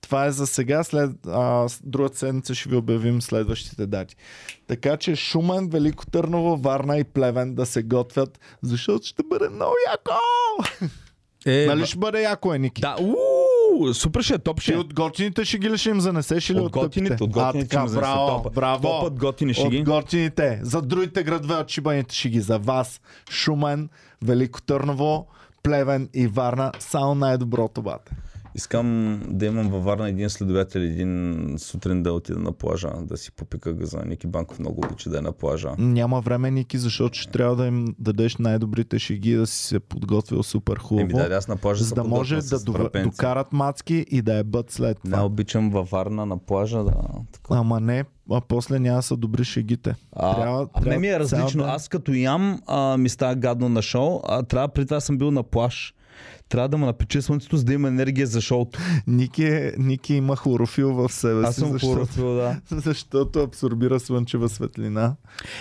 Това 0.01 0.25
е 0.25 0.31
за 0.31 0.47
сега. 0.47 0.83
След 0.83 1.11
а, 1.27 1.67
другата 1.83 2.17
седмица 2.17 2.55
ще 2.55 2.69
ви 2.69 2.75
обявим 2.75 3.21
следващите 3.21 3.85
дати. 3.85 4.15
Така 4.67 4.97
че 4.97 5.15
Шумен, 5.15 5.69
Велико 5.69 6.05
Търново, 6.05 6.57
Варна 6.57 6.97
и 6.97 7.03
Плевен 7.03 7.55
да 7.55 7.65
се 7.65 7.83
готвят, 7.83 8.39
защото 8.61 9.05
ще 9.05 9.23
бъде 9.23 9.49
много 9.49 9.73
яко! 9.91 10.13
Е, 11.45 11.65
нали 11.65 11.85
ще 11.85 11.97
бъде 11.97 12.21
яко, 12.21 12.53
е, 12.53 12.59
Ники? 12.59 12.81
Да, 12.81 12.95
уу, 12.99 13.15
супер 13.93 14.21
ще 14.21 14.33
е, 14.33 14.37
топ 14.37 14.61
ще 14.61 14.71
Ти 14.71 14.75
е. 14.75 14.79
от 14.79 14.93
готините 14.93 15.45
ще 15.45 15.57
ги 15.57 15.69
ли 15.69 15.77
ще 15.77 15.89
им 15.89 16.01
занесеш 16.01 16.49
или 16.49 16.59
от, 16.59 16.65
От 16.65 16.71
готините, 16.73 17.23
от 17.23 17.29
готините 17.29 17.75
а, 17.75 17.85
така, 17.85 17.99
браво, 17.99 18.27
топа. 18.27 18.49
браво. 18.49 18.81
Топът 18.81 19.19
готини 19.19 19.53
ще 19.53 19.63
от 19.63 19.69
ги. 19.69 19.83
готините. 19.83 20.59
За 20.63 20.81
другите 20.81 21.23
градове 21.23 21.55
от 21.55 21.69
шибаните 21.69 22.15
ще 22.15 22.29
ги. 22.29 22.41
За 22.41 22.57
вас. 22.59 23.01
Шумен, 23.29 23.89
Велико 24.21 24.61
Търново, 24.61 25.27
Плевен 25.63 26.09
и 26.13 26.27
Варна. 26.27 26.71
Само 26.79 27.15
най-доброто, 27.15 27.81
бате. 27.81 28.11
Искам 28.55 29.19
да 29.27 29.45
имам 29.45 29.69
във 29.69 29.83
Варна 29.83 30.09
един 30.09 30.29
следовател, 30.29 30.79
един 30.79 31.55
сутрин 31.57 32.03
да 32.03 32.13
отида 32.13 32.39
на 32.39 32.51
плажа, 32.51 32.89
да 33.01 33.17
си 33.17 33.31
попика 33.31 33.73
газа. 33.73 34.01
Ники 34.05 34.27
Банков 34.27 34.59
много 34.59 34.81
обича 34.85 35.09
да 35.09 35.17
е 35.17 35.21
на 35.21 35.31
плажа. 35.31 35.69
Няма 35.77 36.21
време, 36.21 36.51
Ники, 36.51 36.77
защото 36.77 37.17
ще 37.19 37.31
трябва 37.31 37.55
да 37.55 37.65
им 37.65 37.85
дадеш 37.99 38.37
най-добрите 38.37 38.99
шеги, 38.99 39.35
да 39.35 39.47
си 39.47 39.65
се 39.65 39.79
подготвил 39.79 40.43
супер 40.43 40.77
хубаво. 40.77 41.01
Еми 41.01 41.13
да, 41.13 41.35
аз 41.35 41.47
на 41.47 41.57
плажа 41.57 41.83
за 41.83 41.95
да 41.95 42.03
може 42.03 42.35
да 42.41 42.57
врапенци. 42.71 43.09
докарат 43.09 43.53
мацки 43.53 44.05
и 44.11 44.21
да 44.21 44.33
е 44.37 44.43
бът 44.43 44.71
след 44.71 44.97
това. 45.05 45.17
Не 45.17 45.23
обичам 45.23 45.69
във 45.69 45.89
Варна 45.89 46.25
на 46.25 46.37
плажа 46.37 46.83
да... 46.83 46.93
Така. 47.31 47.47
Ама 47.49 47.79
не, 47.79 48.03
а 48.31 48.41
после 48.47 48.79
няма 48.79 49.01
са 49.01 49.17
добри 49.17 49.43
шегите. 49.43 49.95
А, 50.11 50.35
Трябва- 50.35 50.67
а, 50.73 50.81
трябва 50.81 50.89
не 50.91 50.97
ми 50.99 51.07
е 51.07 51.11
цял 51.11 51.19
различно. 51.19 51.63
ден. 51.63 51.71
Аз 51.71 51.87
като 51.87 52.13
ям 52.13 52.59
а, 52.67 52.97
ми 52.97 53.09
става 53.09 53.35
гадно 53.35 53.69
на 53.69 53.81
шоу, 53.81 54.19
а 54.27 54.43
трябва 54.43 54.67
при 54.67 54.85
това 54.85 54.99
съм 54.99 55.17
бил 55.17 55.31
на 55.31 55.43
плаж. 55.43 55.93
Трябва 56.49 56.69
да 56.69 56.77
ме 56.77 56.85
напече 56.85 57.21
слънцето, 57.21 57.57
за 57.57 57.63
да 57.63 57.73
има 57.73 57.87
енергия 57.87 58.27
за 58.27 58.41
шоуто. 58.41 58.79
Ники, 59.07 59.43
е- 59.43 59.73
Ники 59.77 60.13
има 60.13 60.35
хлорофил 60.35 60.93
в 60.93 61.11
себе 61.11 61.41
Аз 61.43 61.55
си, 61.55 61.59
съм 61.61 61.71
защото, 61.71 61.93
хлорофил, 61.93 62.35
да. 62.35 62.61
защото 62.81 63.39
абсорбира 63.39 63.99
слънчева 63.99 64.49
светлина 64.49 65.15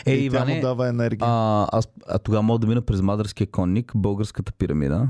Е, 0.07 0.13
и 0.13 0.19
тя 0.21 0.25
Иване, 0.37 0.55
му 0.55 0.61
дава 0.61 0.89
енергия. 0.89 1.29
а, 1.29 1.69
аз, 1.73 1.89
а 2.09 2.19
тогава 2.19 2.43
мога 2.43 2.59
да 2.59 2.67
мина 2.67 2.83
през 2.83 3.01
Мадрския 3.03 3.47
конник, 3.47 3.93
българската 3.95 4.53
пирамида. 4.53 5.09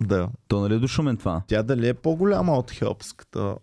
Да. 0.00 0.28
То 0.48 0.60
нали 0.60 0.74
е 0.74 0.78
до 0.78 0.88
Шумен 0.88 1.16
това? 1.16 1.42
Тя 1.46 1.62
дали 1.62 1.88
е 1.88 1.94
по-голяма 1.94 2.52
от 2.52 2.70
Хелпската? 2.70 3.54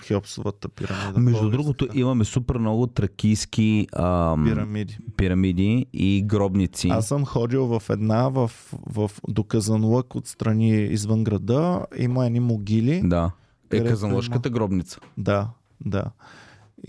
Хеопсовата 0.00 0.68
пирамида. 0.68 1.20
Между 1.20 1.40
българска. 1.40 1.56
другото, 1.56 1.88
имаме 1.94 2.24
супер 2.24 2.56
много 2.56 2.86
тракийски 2.86 3.86
ам, 3.92 4.44
Пирамиди. 4.44 4.98
пирамиди 5.16 5.86
и 5.92 6.22
гробници. 6.26 6.88
Аз 6.88 7.08
съм 7.08 7.24
ходил 7.24 7.66
в 7.66 7.82
една, 7.90 8.28
в, 8.28 8.50
в 8.72 9.10
доказан 9.28 9.84
лък 9.84 10.14
отстрани 10.14 10.82
извън 10.82 11.24
града. 11.24 11.86
Има 11.96 12.26
едни 12.26 12.40
могили. 12.40 13.02
Да. 13.04 13.30
Е, 13.72 13.84
казанлъжката 13.84 14.50
гробница. 14.50 15.00
Да, 15.18 15.48
да. 15.80 16.04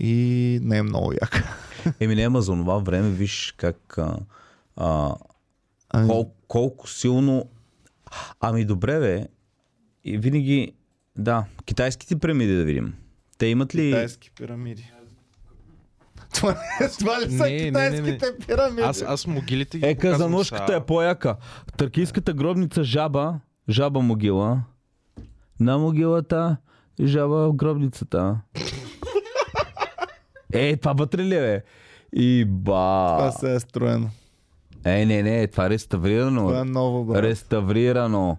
И 0.00 0.58
не 0.62 0.78
е 0.78 0.82
много 0.82 1.12
яка. 1.12 1.56
Еми 2.00 2.14
не, 2.14 2.22
ама 2.22 2.42
за 2.42 2.52
това 2.52 2.78
време 2.78 3.10
виж 3.10 3.54
как 3.56 3.98
а, 3.98 4.18
а, 4.76 5.14
Ами, 5.90 6.08
кол, 6.08 6.32
колко 6.48 6.88
силно... 6.88 7.44
Ами 8.40 8.64
добре 8.64 9.00
бе, 9.00 9.26
и 10.04 10.18
винаги... 10.18 10.72
Да, 11.18 11.44
китайските 11.64 12.16
пирамиди 12.16 12.56
да 12.56 12.64
видим. 12.64 12.94
Те 13.38 13.46
имат 13.46 13.74
ли... 13.74 13.82
Китайски 13.82 14.30
пирамиди. 14.30 14.92
Това, 16.34 16.56
това 16.98 17.20
ли 17.20 17.30
са 17.30 17.44
Не, 17.44 17.70
не, 17.70 17.90
не, 17.90 18.00
не. 18.00 18.12
китайските 18.12 18.46
пирамиди? 18.46 18.82
Аз, 18.82 19.02
аз 19.02 19.26
могилите 19.26 19.78
ги 19.78 19.86
Е, 19.86 19.96
са- 20.44 20.66
е 20.72 20.80
по-яка. 20.80 21.36
Търкийската 21.76 22.32
гробница 22.32 22.84
жаба, 22.84 23.40
жаба 23.68 24.00
могила. 24.00 24.62
На 25.60 25.78
могилата, 25.78 26.56
жаба 27.02 27.48
в 27.48 27.52
гробницата. 27.54 28.40
е, 30.52 30.76
това 30.76 30.92
вътре 30.92 31.24
ли 31.24 31.34
е, 31.34 31.40
бе? 31.40 31.62
И 32.14 32.44
ба... 32.44 33.14
Това 33.18 33.32
се 33.32 33.54
е 33.54 33.60
строено. 33.60 34.10
Е, 34.84 35.06
не, 35.06 35.22
не, 35.22 35.46
това 35.46 35.66
е 35.66 35.70
реставрирано. 35.70 36.40
Това 36.40 36.60
е 36.60 36.64
ново, 36.64 37.04
брат. 37.04 37.22
Реставрирано. 37.22 38.38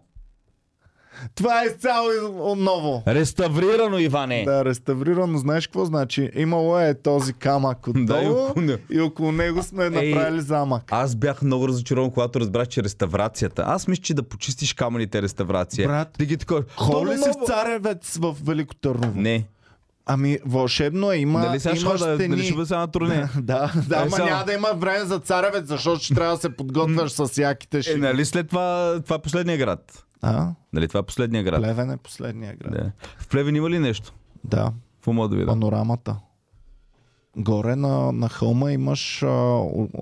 Това 1.35 1.61
е 1.61 1.65
изцяло 1.65 2.09
из- 2.09 2.21
ново. 2.57 3.03
Реставрирано, 3.07 3.97
Иване. 3.99 4.43
Да, 4.43 4.65
реставрирано. 4.65 5.37
Знаеш 5.37 5.67
какво 5.67 5.85
значи? 5.85 6.29
Имало 6.35 6.79
е 6.79 6.93
този 6.93 7.33
камък 7.33 7.77
Да, 7.87 7.99
отдолу 8.15 8.53
него. 8.57 8.81
и 8.89 9.01
около 9.01 9.31
него 9.31 9.63
сме 9.63 9.83
направили 9.85 10.41
замък. 10.41 10.83
Аз 10.89 11.15
бях 11.15 11.41
много 11.41 11.67
разочарован, 11.67 12.11
когато 12.11 12.39
разбрах, 12.39 12.67
че 12.67 12.83
реставрацията. 12.83 13.63
Аз 13.65 13.87
мисля, 13.87 14.03
че 14.03 14.13
да 14.13 14.23
почистиш 14.23 14.73
камъните 14.73 15.17
е 15.17 15.21
реставрация. 15.21 15.87
Брат, 15.87 16.07
да 16.19 16.25
ги 16.25 16.37
такова. 16.37 16.63
Хол 16.75 17.05
ли 17.05 17.09
«То 17.09 17.13
си 17.13 17.27
ново!» 17.27 17.39
в 17.39 17.47
Царевец 17.47 18.17
в 18.17 18.35
Велико 18.43 18.75
Търново? 18.75 19.11
Не. 19.15 19.47
Ами, 20.05 20.39
вълшебно 20.45 21.11
е. 21.11 21.17
Има, 21.17 21.41
Дали 21.41 21.59
сега 21.59 21.75
ще 21.75 21.85
има 21.85 21.97
стени. 21.97 22.27
дали 22.27 22.43
ще 22.43 22.53
бъде 22.53 22.65
сега 22.65 22.79
на 22.79 22.87
турне? 22.87 23.29
да, 23.37 23.71
да, 23.87 23.95
Е, 23.95 23.99
ама 23.99 24.11
само. 24.11 24.25
няма 24.25 24.45
да 24.45 24.53
има 24.53 24.67
време 24.69 25.05
за 25.05 25.19
Царевец, 25.19 25.65
защото 25.65 25.99
ще 25.99 26.13
трябва 26.13 26.35
да 26.35 26.41
се 26.41 26.49
подготвяш 26.49 27.11
с 27.11 27.37
яките 27.37 27.77
Е, 27.77 27.81
ши. 27.81 27.95
нали 27.95 28.25
след 28.25 28.47
това, 28.49 28.99
това 29.03 29.15
е 29.15 29.19
последния 29.19 29.57
град? 29.57 30.05
А? 30.21 30.49
Нали 30.73 30.87
това 30.87 30.99
е 30.99 31.03
последния 31.03 31.43
град? 31.43 31.61
Плевен 31.61 31.91
е 31.91 31.97
последния 31.97 32.55
град. 32.55 32.71
Да. 32.73 32.91
В 33.17 33.27
Плевен 33.27 33.55
има 33.55 33.69
ли 33.69 33.79
нещо? 33.79 34.13
Да, 34.43 34.73
Какво 34.95 35.13
мога 35.13 35.29
да 35.29 35.35
видя? 35.35 35.47
панорамата. 35.47 36.15
Горе 37.39 37.75
на, 37.75 38.11
на 38.11 38.29
хълма 38.29 38.71
имаш 38.71 39.23
а, 39.23 39.27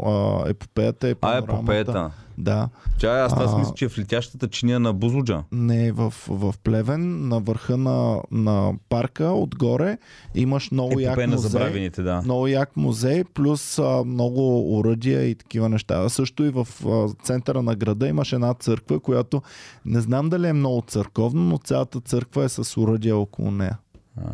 а, 0.05 0.43
епопеята 0.49 1.07
А, 1.07 1.09
е 1.09 1.15
панорамата. 1.15 1.55
попеята. 1.55 2.11
Да. 2.37 2.69
Чай, 2.97 3.21
аз 3.21 3.33
това 3.33 3.47
си 3.47 3.53
А. 3.55 3.59
мисля, 3.59 3.73
че 3.75 3.85
е 3.85 3.89
в 3.89 3.97
летящата 3.97 4.47
чиния 4.47 4.79
на 4.79 4.93
Бузлуджа. 4.93 5.43
Не, 5.51 5.91
в, 5.91 6.13
в 6.27 6.53
Плевен, 6.63 7.27
на 7.27 7.39
върха 7.39 7.77
на, 7.77 8.21
на 8.31 8.73
парка, 8.89 9.25
отгоре, 9.25 9.97
имаш 10.35 10.71
много 10.71 10.99
як 10.99 11.11
Епопея 11.11 11.27
на 11.27 11.33
музей. 11.33 11.89
да. 11.89 12.21
Много 12.21 12.47
як 12.47 12.77
музей, 12.77 13.23
плюс 13.23 13.79
а, 13.79 14.03
много 14.05 14.73
уръдия 14.77 15.23
и 15.23 15.35
такива 15.35 15.69
неща. 15.69 15.95
А 15.95 16.09
също 16.09 16.43
и 16.43 16.49
в 16.49 16.67
а, 16.85 17.23
центъра 17.23 17.61
на 17.61 17.75
града 17.75 18.07
имаш 18.07 18.33
една 18.33 18.53
църква, 18.53 18.99
която 18.99 19.41
не 19.85 20.01
знам 20.01 20.29
дали 20.29 20.47
е 20.47 20.53
много 20.53 20.83
църковна, 20.87 21.41
но 21.41 21.57
цялата 21.57 21.99
църква 21.99 22.43
е 22.43 22.49
с 22.49 22.77
уръдия 22.77 23.17
около 23.17 23.51
нея. 23.51 23.77
А, 24.17 24.29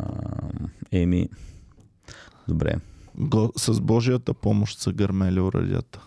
еми, 0.92 1.28
добре. 2.48 2.74
Го, 3.18 3.52
с 3.56 3.80
Божията 3.80 4.34
помощ 4.34 4.78
са 4.78 4.92
гърмели 4.92 5.40
уръдията. 5.40 6.00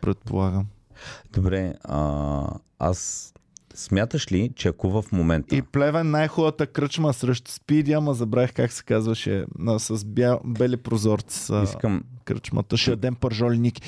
Предполагам. 0.00 0.66
Добре, 1.32 1.74
а, 1.84 2.48
аз 2.78 3.32
смяташ 3.76 4.32
ли, 4.32 4.50
че 4.56 4.68
ако 4.68 4.90
в 4.92 5.04
момента... 5.12 5.56
И 5.56 5.62
Плевен 5.62 6.10
най-хубавата 6.10 6.66
кръчма 6.66 7.12
срещу 7.12 7.50
Спиди, 7.50 7.92
ама 7.92 8.14
забравих 8.14 8.52
как 8.52 8.72
се 8.72 8.84
казваше, 8.84 9.44
на, 9.58 9.80
с 9.80 10.04
бя, 10.04 10.38
бели 10.44 10.76
прозорци 10.76 11.38
са 11.38 11.60
Искам... 11.64 12.02
кръчмата. 12.24 12.76
Ще 12.76 12.90
ядем 12.90 13.14
пържоли 13.14 13.58
Ники. 13.58 13.82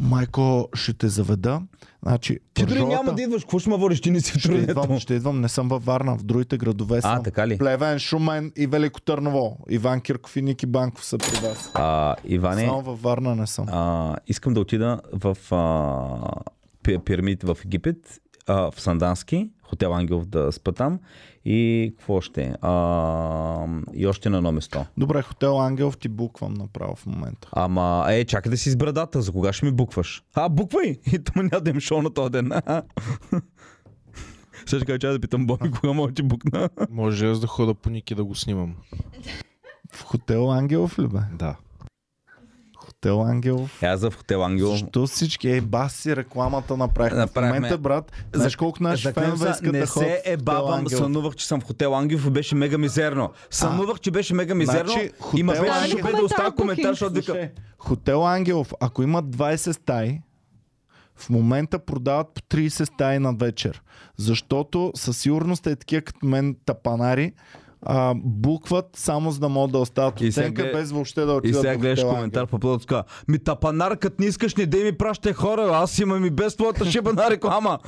Майко, 0.00 0.68
ще 0.74 0.92
те 0.92 1.08
заведа. 1.08 1.62
Значи, 2.02 2.38
Ти 2.54 2.62
дори 2.62 2.70
пържолата- 2.70 2.96
няма 2.96 3.14
да 3.14 3.22
идваш, 3.22 3.42
какво 3.42 3.58
ще 3.58 3.70
ме 3.70 3.76
водиш, 3.76 4.00
ти 4.00 4.10
не 4.10 4.20
си 4.20 4.32
в 4.32 4.38
Ще 4.38 4.52
идвам, 4.52 4.98
ще 4.98 5.14
идвам, 5.14 5.40
не 5.40 5.48
съм 5.48 5.68
във 5.68 5.84
Варна, 5.84 6.16
в 6.16 6.22
другите 6.22 6.56
градове 6.58 7.00
съм. 7.00 7.10
А, 7.10 7.22
така 7.22 7.48
ли? 7.48 7.58
Плевен, 7.58 7.98
Шумен 7.98 8.52
и 8.56 8.66
Велико 8.66 9.00
Търново. 9.00 9.58
Иван 9.70 10.00
Кирков 10.00 10.36
и 10.36 10.42
Ники 10.42 10.66
Банков 10.66 11.04
са 11.04 11.18
при 11.18 11.48
вас. 11.48 11.70
А, 11.74 12.16
Иване, 12.24 12.62
Само 12.62 12.82
във 12.82 13.02
Варна 13.02 13.34
не 13.36 13.46
съм. 13.46 13.66
а, 13.68 14.16
искам 14.26 14.54
да 14.54 14.60
отида 14.60 15.00
в 15.14 15.36
а, 15.50 16.42
пи- 16.82 16.98
пирамидите 16.98 17.46
в 17.46 17.56
Египет, 17.64 18.20
а, 18.46 18.70
в 18.70 18.80
Сандански, 18.80 19.50
хотел 19.62 19.94
Ангелов 19.94 20.26
да 20.26 20.52
спа 20.52 20.72
там 20.72 20.98
и 21.44 21.92
какво 21.98 22.14
още? 22.14 22.54
А, 22.62 23.66
и 23.94 24.06
още 24.06 24.30
на 24.30 24.36
едно 24.36 24.52
место. 24.52 24.86
Добре, 24.96 25.22
хотел 25.22 25.60
Ангелов 25.60 25.98
ти 25.98 26.08
буквам 26.08 26.54
направо 26.54 26.94
в 26.96 27.06
момента. 27.06 27.48
Ама, 27.52 28.06
е, 28.08 28.24
чакай 28.24 28.50
да 28.50 28.56
си 28.56 28.70
с 28.70 28.76
брадата, 28.76 29.22
за 29.22 29.32
кога 29.32 29.52
ще 29.52 29.66
ми 29.66 29.72
букваш? 29.72 30.22
А, 30.34 30.48
буквай! 30.48 30.98
И 31.12 31.24
там 31.24 31.46
няма 31.46 31.60
да 31.60 31.70
им 31.70 31.80
шоу 31.80 32.02
на 32.02 32.10
този 32.10 32.30
ден. 32.30 32.52
Сега 34.66 34.80
ще 34.80 34.86
кажа, 34.86 35.12
да 35.12 35.20
питам 35.20 35.46
Боми, 35.46 35.70
кога 35.70 35.92
мога 35.92 36.08
да 36.08 36.14
ти 36.14 36.22
букна. 36.22 36.68
Може 36.90 37.26
аз 37.26 37.40
да 37.40 37.46
хода 37.46 37.74
по 37.74 37.90
Ники 37.90 38.14
да 38.14 38.24
го 38.24 38.34
снимам. 38.34 38.76
В 39.92 40.02
хотел 40.02 40.52
Ангелов 40.52 40.98
ли 40.98 41.08
бе? 41.08 41.18
Да. 41.34 41.56
Хотел 43.00 43.22
Ангелов. 43.22 43.82
Е, 43.82 43.86
аз 43.86 44.00
за 44.00 44.10
в 44.10 44.16
хотел 44.16 44.44
Ангел. 44.44 44.70
Защо 44.70 45.06
всички, 45.06 45.48
ей, 45.48 45.60
бас 45.60 45.92
си 45.92 46.16
рекламата 46.16 46.76
направихме. 46.76 47.18
Направихме. 47.18 47.52
В 47.52 47.54
момента, 47.54 47.78
брат, 47.78 48.12
знаеш 48.34 48.56
колко 48.56 48.82
наши 48.82 49.12
фенове 49.12 49.50
искат 49.50 49.72
не 49.72 49.78
да 49.78 49.86
ходят 49.86 50.10
се 50.10 50.22
ебавам, 50.24 50.74
Ангелов. 50.74 51.02
сънувах, 51.02 51.34
че 51.34 51.46
съм 51.46 51.60
в 51.60 51.64
хотел 51.64 51.96
Ангелов 51.96 52.26
и 52.26 52.30
беше 52.30 52.54
мега 52.54 52.78
мизерно. 52.78 53.30
Сънувах, 53.50 54.00
че 54.00 54.10
беше 54.10 54.34
мега 54.34 54.54
мизерно 54.54 54.92
Значи, 54.92 55.10
хотел 55.20 55.46
беше 55.46 55.62
Ангелов- 55.62 56.00
шопе 56.00 56.12
да 56.12 56.24
оставя 56.24 56.54
коментар, 56.54 56.90
защото 56.90 57.14
вика... 57.14 57.50
Хотел 57.78 58.26
Ангелов, 58.26 58.72
ако 58.80 59.02
имат 59.02 59.24
20 59.24 59.72
стаи, 59.72 60.20
в 61.16 61.30
момента 61.30 61.78
продават 61.78 62.26
по 62.34 62.40
30 62.40 62.84
стаи 62.84 63.18
на 63.18 63.32
вечер. 63.32 63.82
Защото 64.16 64.92
със 64.96 65.18
сигурност 65.18 65.66
е 65.66 65.76
такива 65.76 66.02
като 66.02 66.26
мен 66.26 66.56
тапанари, 66.66 67.32
а, 67.82 68.14
букват 68.16 68.86
само 68.96 69.30
за 69.30 69.40
да 69.40 69.48
могат 69.48 69.72
да 69.72 69.78
остават 69.78 70.20
И 70.20 70.28
оценка, 70.28 70.62
сега 70.62 70.78
без 70.78 70.90
въобще 70.90 71.20
да 71.20 71.32
И 71.32 71.36
отидат 71.36 71.60
сега 71.60 71.74
в 71.74 71.78
гледаш 71.78 72.04
коментар 72.04 72.46
по 72.46 72.58
плод, 72.58 72.80
така, 72.80 73.02
ми 73.28 73.38
тапанар, 73.38 73.98
като 73.98 74.16
не 74.18 74.26
искаш, 74.26 74.54
не 74.54 74.66
дей 74.66 74.84
ми 74.84 74.92
пращай 74.92 75.32
хора, 75.32 75.70
аз 75.72 75.98
имам 75.98 76.24
и 76.24 76.30
без 76.30 76.56
твоята 76.56 76.90
шибана 76.90 77.30
реклама. 77.30 77.78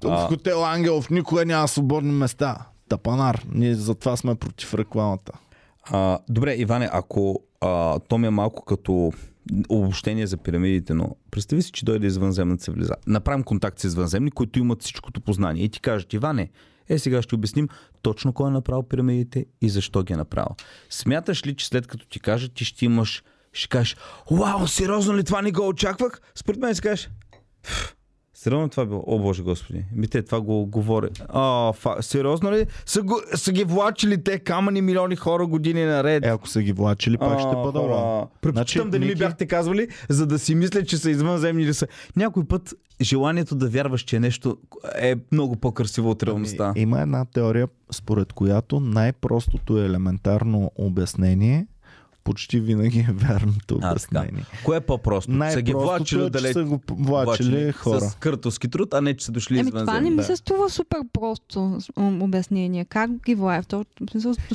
Тук 0.00 0.10
в 0.10 0.26
Хотел 0.28 0.64
Ангелов 0.64 1.10
никога 1.10 1.44
няма 1.44 1.68
свободни 1.68 2.12
места. 2.12 2.56
Тапанар. 2.88 3.44
Ние 3.54 3.74
затова 3.74 4.16
сме 4.16 4.34
против 4.34 4.74
рекламата. 4.74 5.32
А, 5.84 6.18
добре, 6.28 6.54
Иване, 6.54 6.88
ако 6.92 7.40
а, 7.60 7.98
то 7.98 8.18
ми 8.18 8.26
е 8.26 8.30
малко 8.30 8.64
като 8.64 9.12
обобщение 9.68 10.26
за 10.26 10.36
пирамидите, 10.36 10.94
но 10.94 11.16
представи 11.30 11.62
си, 11.62 11.72
че 11.72 11.84
дойде 11.84 12.06
извънземна 12.06 12.56
цивилизация. 12.56 13.02
Направим 13.06 13.44
контакт 13.44 13.78
с 13.78 13.84
извънземни, 13.84 14.30
които 14.30 14.58
имат 14.58 14.82
всичкото 14.82 15.20
познание 15.20 15.64
и 15.64 15.68
ти 15.68 15.80
кажат, 15.80 16.12
Иване, 16.12 16.50
е 16.92 16.98
сега 16.98 17.22
ще 17.22 17.34
обясним 17.34 17.68
точно 18.02 18.32
кой 18.32 18.48
е 18.48 18.52
направил 18.52 18.82
пирамидите 18.82 19.46
и 19.60 19.68
защо 19.68 20.02
ги 20.02 20.12
е 20.12 20.16
направил. 20.16 20.56
Смяташ 20.90 21.46
ли, 21.46 21.56
че 21.56 21.66
след 21.66 21.86
като 21.86 22.06
ти 22.06 22.20
кажат, 22.20 22.54
ти 22.54 22.64
ще 22.64 22.84
имаш, 22.84 23.22
ще 23.52 23.68
кажеш, 23.68 23.96
вау, 24.30 24.66
сериозно 24.66 25.16
ли 25.16 25.24
това 25.24 25.42
не 25.42 25.52
го 25.52 25.68
очаквах? 25.68 26.20
Според 26.34 26.60
мен 26.60 26.74
си 26.74 26.80
кажеш, 26.82 27.10
«Ф, 27.66 27.94
Сериозно 28.42 28.68
това 28.68 28.86
било? 28.86 29.04
О, 29.06 29.18
Боже 29.18 29.42
Господи. 29.42 29.84
Ми 29.94 30.08
те 30.08 30.22
това 30.22 30.40
го 30.40 30.66
говори. 30.66 31.08
О, 31.34 31.72
фа... 31.72 31.96
Сериозно 32.00 32.52
ли? 32.52 32.66
Са, 32.86 33.02
го... 33.02 33.20
са 33.34 33.52
ги 33.52 33.64
влачили 33.64 34.24
те 34.24 34.38
камъни 34.38 34.82
милиони 34.82 35.16
хора 35.16 35.46
години 35.46 35.84
наред. 35.84 36.26
Е, 36.26 36.28
ако 36.28 36.48
са 36.48 36.62
ги 36.62 36.72
влачили, 36.72 37.18
пак 37.18 37.40
ще 37.40 37.56
бъда 37.56 37.80
лам. 37.80 38.26
Предпочитам 38.40 38.90
да 38.90 38.98
не 38.98 39.06
ми 39.06 39.14
бяхте 39.14 39.46
казвали, 39.46 39.88
за 40.08 40.26
да 40.26 40.38
си 40.38 40.54
мисля, 40.54 40.84
че 40.84 40.96
са 40.96 41.10
извънземни 41.10 41.62
или 41.62 41.74
са. 41.74 41.86
Някой 42.16 42.44
път 42.44 42.74
желанието 43.00 43.54
да 43.54 43.68
вярваш, 43.68 44.00
че 44.00 44.20
нещо 44.20 44.56
е 44.98 45.16
много 45.32 45.56
по-красиво 45.56 46.10
от 46.10 46.22
реалността. 46.22 46.64
Ами, 46.64 46.80
има 46.80 47.00
една 47.00 47.24
теория, 47.24 47.68
според 47.92 48.32
която 48.32 48.80
най-простото 48.80 49.78
и 49.78 49.84
елементарно 49.84 50.70
обяснение 50.76 51.66
почти 52.24 52.60
винаги 52.60 52.98
е 52.98 53.12
вярното 53.12 53.74
А, 53.74 53.80
така. 53.80 53.90
обяснение. 53.90 54.44
Кое 54.64 54.76
е 54.76 54.80
по-просто? 54.80 55.32
Са 55.50 55.62
ги 55.62 55.72
влачили 55.72 55.82
Най-простото 55.82 56.02
е, 56.02 56.06
че 56.06 56.18
отдалеч 56.18 56.52
са 56.52 56.64
го 56.64 56.80
влачили 56.88 57.72
хора. 57.72 58.00
с 58.00 58.14
къртовски 58.14 58.68
труд, 58.68 58.94
а 58.94 59.00
не 59.00 59.16
че 59.16 59.24
са 59.24 59.32
дошли 59.32 59.58
Еми, 59.58 59.68
извън 59.68 59.86
това 59.86 60.00
не 60.00 60.10
ми 60.10 60.16
да. 60.16 60.24
се 60.24 60.36
струва 60.36 60.70
супер 60.70 60.98
просто 61.12 61.78
обяснение. 61.96 62.84
Как 62.84 63.10
ги 63.10 63.34
влая? 63.34 63.62
То, 63.62 63.84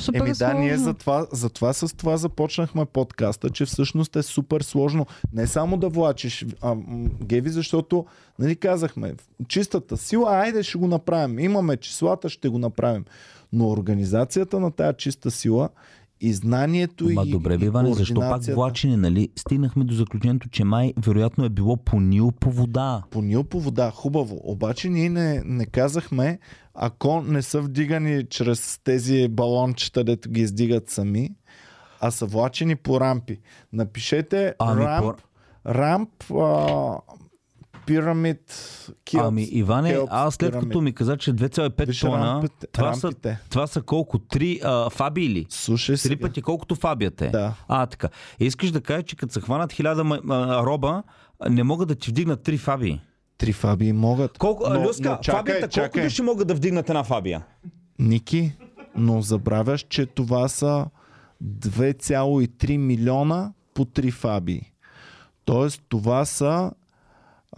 супер 0.00 0.20
Еми 0.20 0.32
да, 0.32 0.54
ние 0.54 0.76
затова, 0.76 1.26
затова 1.32 1.72
с 1.72 1.96
това 1.96 2.16
започнахме 2.16 2.84
подкаста, 2.84 3.50
че 3.50 3.66
всъщност 3.66 4.16
е 4.16 4.22
супер 4.22 4.60
сложно. 4.60 5.06
Не 5.32 5.46
само 5.46 5.76
да 5.76 5.88
влачиш 5.88 6.46
а, 6.60 6.76
Геви, 7.24 7.50
защото, 7.50 8.06
нали 8.38 8.56
казахме, 8.56 9.14
чистата 9.48 9.96
сила, 9.96 10.30
айде 10.30 10.62
ще 10.62 10.78
го 10.78 10.86
направим. 10.86 11.38
Имаме 11.38 11.76
числата, 11.76 12.28
ще 12.28 12.48
го 12.48 12.58
направим. 12.58 13.04
Но 13.52 13.70
организацията 13.70 14.60
на 14.60 14.70
тая 14.70 14.92
чиста 14.92 15.30
сила 15.30 15.68
и 16.20 16.32
знанието 16.32 17.04
Ма 17.04 17.22
и, 17.26 17.30
добре, 17.30 17.58
и 17.60 17.64
Иване, 17.64 17.94
защо 17.94 18.20
пак 18.20 18.44
влачене, 18.44 18.96
нали? 18.96 19.28
Стигнахме 19.36 19.84
до 19.84 19.94
заключението, 19.94 20.48
че 20.48 20.64
май 20.64 20.92
вероятно 21.06 21.44
е 21.44 21.48
било 21.48 21.76
по 21.76 22.00
Нил 22.00 22.32
по 22.40 22.50
вода. 22.50 23.02
По 23.10 23.22
Нил 23.22 23.44
по 23.44 23.60
вода, 23.60 23.90
хубаво. 23.90 24.40
Обаче 24.44 24.88
ние 24.88 25.08
не, 25.08 25.42
не 25.44 25.66
казахме, 25.66 26.38
ако 26.74 27.20
не 27.20 27.42
са 27.42 27.60
вдигани 27.60 28.26
чрез 28.26 28.80
тези 28.84 29.28
балончета, 29.28 30.04
дето 30.04 30.30
ги 30.30 30.40
издигат 30.40 30.90
сами, 30.90 31.30
а 32.00 32.10
са 32.10 32.26
влачени 32.26 32.76
по 32.76 33.00
рампи. 33.00 33.40
Напишете 33.72 34.54
Ами, 34.58 34.84
рамп, 34.84 35.16
рамп 35.66 36.10
а, 36.30 36.96
пирамид 37.88 38.40
Киопс. 39.04 39.26
Ами, 39.26 39.42
Иване, 39.42 39.90
Кеопс 39.90 40.08
аз 40.12 40.34
след 40.34 40.50
пирамид. 40.50 40.68
като 40.68 40.80
ми 40.80 40.92
каза, 40.92 41.16
че 41.16 41.32
2,5 41.32 41.86
Виж 41.86 42.00
тона, 42.00 42.26
рампите, 42.26 42.66
това 42.66 42.94
са, 42.94 43.06
рампите. 43.06 43.38
това 43.50 43.66
са 43.66 43.82
колко? 43.82 44.18
Три 44.18 44.60
а, 44.64 44.90
фаби 44.90 45.22
или? 45.22 45.46
Слушай 45.48 45.92
Три 45.92 45.98
сега. 45.98 46.20
пъти 46.20 46.42
колкото 46.42 46.74
фабията 46.74 47.26
е. 47.26 47.28
Да. 47.28 47.54
А, 47.68 47.86
така. 47.86 48.08
Искаш 48.40 48.70
да 48.70 48.80
кажеш, 48.80 49.04
че 49.04 49.16
като 49.16 49.32
се 49.32 49.40
хванат 49.40 49.72
хиляда 49.72 50.04
роба, 50.64 51.02
не 51.48 51.62
могат 51.62 51.88
да 51.88 51.94
ти 51.94 52.10
вдигнат 52.10 52.42
три 52.42 52.58
фаби. 52.58 53.00
Три 53.38 53.52
фабии 53.52 53.92
могат. 53.92 54.38
Колко, 54.38 54.70
Но- 54.70 54.82
Люска, 54.82 55.10
но 55.10 55.16
чакай, 55.16 55.38
фабията, 55.38 55.60
колко 55.60 55.74
чакай. 55.74 56.04
души 56.04 56.22
могат 56.22 56.48
да 56.48 56.54
вдигнат 56.54 56.88
една 56.88 57.04
фабия? 57.04 57.44
Ники, 57.98 58.52
но 58.96 59.20
забравяш, 59.20 59.82
че 59.82 60.06
това 60.06 60.48
са 60.48 60.86
2,3 61.44 62.76
милиона 62.76 63.52
по 63.74 63.84
3 63.84 64.10
фабии. 64.12 64.62
Тоест 65.44 65.82
това 65.88 66.24
са 66.24 66.70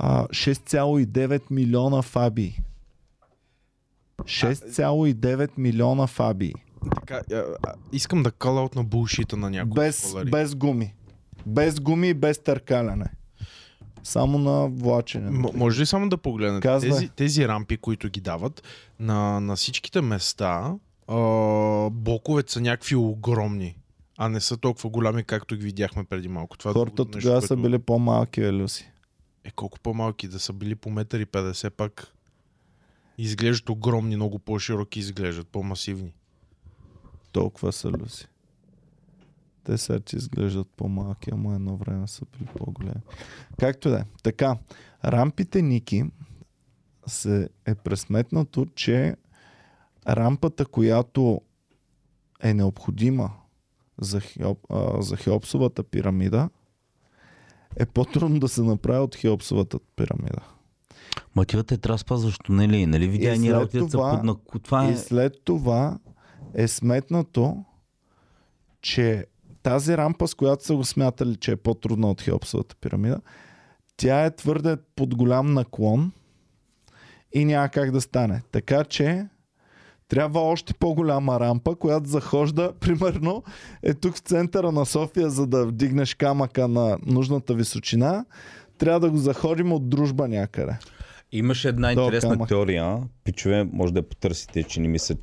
а, 0.03 0.27
6,9 0.27 1.43
милиона 1.51 2.03
фабии. 2.03 2.61
6,9 4.23 5.51
милиона 5.57 6.07
фабии. 6.07 6.55
Така, 6.95 7.21
а, 7.33 7.37
а, 7.37 7.75
искам 7.93 8.23
да 8.23 8.31
кала 8.31 8.65
от 8.65 8.75
на 8.75 8.85
булшита 8.85 9.37
на 9.37 9.51
някои 9.51 9.75
Без, 9.75 9.97
скалари. 9.99 10.31
без 10.31 10.55
гуми. 10.55 10.95
Без 11.47 11.81
гуми 11.81 12.09
и 12.09 12.15
без 12.15 12.39
търкаляне. 12.39 13.07
Само 14.03 14.39
на 14.39 14.69
влачене. 14.69 15.31
М- 15.31 15.51
може 15.55 15.81
ли 15.81 15.87
само 15.87 16.09
да 16.09 16.17
погледнете 16.17 16.69
Казвай. 16.69 16.91
тези, 16.91 17.09
тези 17.09 17.49
рампи, 17.49 17.77
които 17.77 18.09
ги 18.09 18.21
дават 18.21 18.63
на, 19.01 19.41
на 19.41 19.57
всичките 19.57 20.01
места, 20.01 20.75
а, 21.09 21.17
блоковете 21.91 22.53
са 22.53 22.61
някакви 22.61 22.97
огромни, 22.97 23.77
а 24.19 24.29
не 24.29 24.41
са 24.41 24.57
толкова 24.57 24.91
голями, 24.91 25.25
както 25.25 25.57
ги 25.57 25.63
видяхме 25.65 26.05
преди 26.05 26.29
малко. 26.29 26.59
Това 26.59 26.71
е 26.71 26.75
Хората 26.75 27.05
тогава 27.05 27.43
са 27.43 27.57
били 27.57 27.79
по-малки, 27.79 28.41
е, 28.41 28.53
Люси. 28.53 28.90
Е, 29.45 29.51
колко 29.51 29.81
по-малки 29.81 30.29
да 30.29 30.39
са 30.39 30.53
били 30.53 30.75
по 30.75 30.91
метър 30.91 31.21
и 31.21 31.27
50 31.27 31.71
пак 31.71 32.13
изглеждат 33.19 33.69
огромни, 33.69 34.17
много 34.17 34.39
по-широки 34.39 34.99
изглеждат, 34.99 35.49
по-масивни. 35.49 36.13
Толкова 37.33 37.73
са, 37.73 37.91
Люси. 37.91 38.29
Те 39.65 39.79
сега 39.79 40.01
ти 40.01 40.17
изглеждат 40.17 40.69
по-малки, 40.77 41.31
ама 41.33 41.55
едно 41.55 41.77
време 41.77 42.09
са 42.09 42.25
били 42.25 42.49
по-големи. 42.57 43.01
Както 43.59 43.91
да 43.91 43.99
е. 43.99 44.05
Така, 44.23 44.59
рампите 45.05 45.63
Ники 45.63 46.05
се 47.07 47.49
е 47.67 47.75
пресметнато, 47.75 48.67
че 48.75 49.17
рампата, 50.09 50.67
която 50.67 51.41
е 52.43 52.55
необходима 52.55 53.33
за, 53.99 54.21
Хеоп, 54.21 54.59
а, 54.71 55.03
за 55.03 55.17
Хеопсовата 55.17 55.83
пирамида, 55.83 56.51
е 57.77 57.87
по-трудно 57.87 58.41
да 58.41 58.49
се 58.49 58.63
направи 58.63 58.99
от 58.99 59.17
Хеопсовата 59.17 59.79
пирамида. 59.97 60.43
Мотивът 61.37 61.73
е 61.73 61.77
трябва 61.77 61.95
да 61.95 61.99
спазваш 61.99 62.39
тунели, 62.39 62.87
нали? 62.87 63.09
Видя 63.09 63.37
ни 63.37 63.53
работят 63.53 63.91
са 63.91 63.97
това- 63.97 64.11
под... 64.11 64.25
на- 64.25 64.61
Това 64.63 64.87
е... 64.87 64.91
И 64.91 64.97
след 64.97 65.33
това 65.45 65.99
е 66.55 66.69
сметнато, 66.69 67.65
че 68.83 69.27
тази 69.63 69.97
рампа, 69.97 70.29
с 70.29 70.35
която 70.35 70.65
са 70.65 70.75
го 70.75 70.85
смятали, 70.85 71.37
че 71.37 71.53
е 71.53 71.57
по-трудна 71.57 72.11
от 72.11 72.21
Хеопсовата 72.23 72.77
пирамида, 72.77 73.21
тя 73.97 74.25
е 74.25 74.37
твърде 74.37 74.77
под 74.97 75.15
голям 75.15 75.55
наклон 75.55 76.13
и 77.33 77.45
няма 77.45 77.69
как 77.69 77.91
да 77.91 78.01
стане. 78.01 78.43
Така 78.53 78.85
че 78.85 79.27
трябва 80.11 80.41
още 80.41 80.75
по-голяма 80.75 81.41
рампа, 81.41 81.75
която 81.75 82.09
захожда, 82.09 82.73
примерно, 82.81 83.43
е 83.83 83.95
тук 83.95 84.17
в 84.17 84.19
центъра 84.19 84.73
на 84.73 84.87
София, 84.87 85.31
за 85.31 85.47
да 85.47 85.67
вдигнеш 85.67 86.15
камъка 86.15 86.69
на 86.69 86.99
нужната 87.07 87.55
височина, 87.55 88.25
трябва 88.79 89.01
да 89.01 89.11
го 89.11 89.17
заходим 89.17 89.73
от 89.73 89.89
дружба 89.89 90.29
някъде. 90.29 90.79
Имаше 91.33 91.69
една 91.69 91.93
интересна 91.93 92.31
камък. 92.31 92.49
теория, 92.49 92.99
пичове, 93.25 93.65
може 93.73 93.93
да 93.93 93.99
я 93.99 94.09
потърсите, 94.09 94.63
че 94.63 94.81
не 94.81 94.89
ми 94.89 94.99
са, 94.99 95.17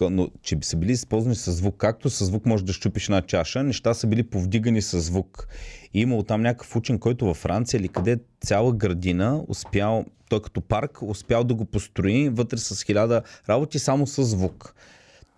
но 0.00 0.28
че 0.42 0.58
са 0.62 0.76
били 0.76 0.92
използвани 0.92 1.34
с 1.34 1.52
звук. 1.52 1.76
Както 1.76 2.10
с 2.10 2.24
звук 2.24 2.46
може 2.46 2.64
да 2.64 2.72
щупиш 2.72 3.04
една 3.04 3.22
чаша, 3.22 3.62
неща 3.62 3.94
са 3.94 4.06
били 4.06 4.22
повдигани 4.22 4.82
с 4.82 5.00
звук. 5.00 5.48
И 5.94 6.00
имало 6.00 6.22
там 6.22 6.42
някакъв 6.42 6.76
учен, 6.76 6.98
който 6.98 7.26
във 7.26 7.36
Франция 7.36 7.78
или 7.78 7.88
къде 7.88 8.18
цяла 8.40 8.72
градина 8.72 9.44
успял, 9.48 10.04
той 10.28 10.42
като 10.42 10.60
парк, 10.60 11.02
успял 11.02 11.44
да 11.44 11.54
го 11.54 11.64
построи 11.64 12.28
вътре 12.28 12.58
с 12.58 12.82
хиляда 12.82 13.22
работи 13.48 13.78
само 13.78 14.06
с 14.06 14.24
звук. 14.24 14.74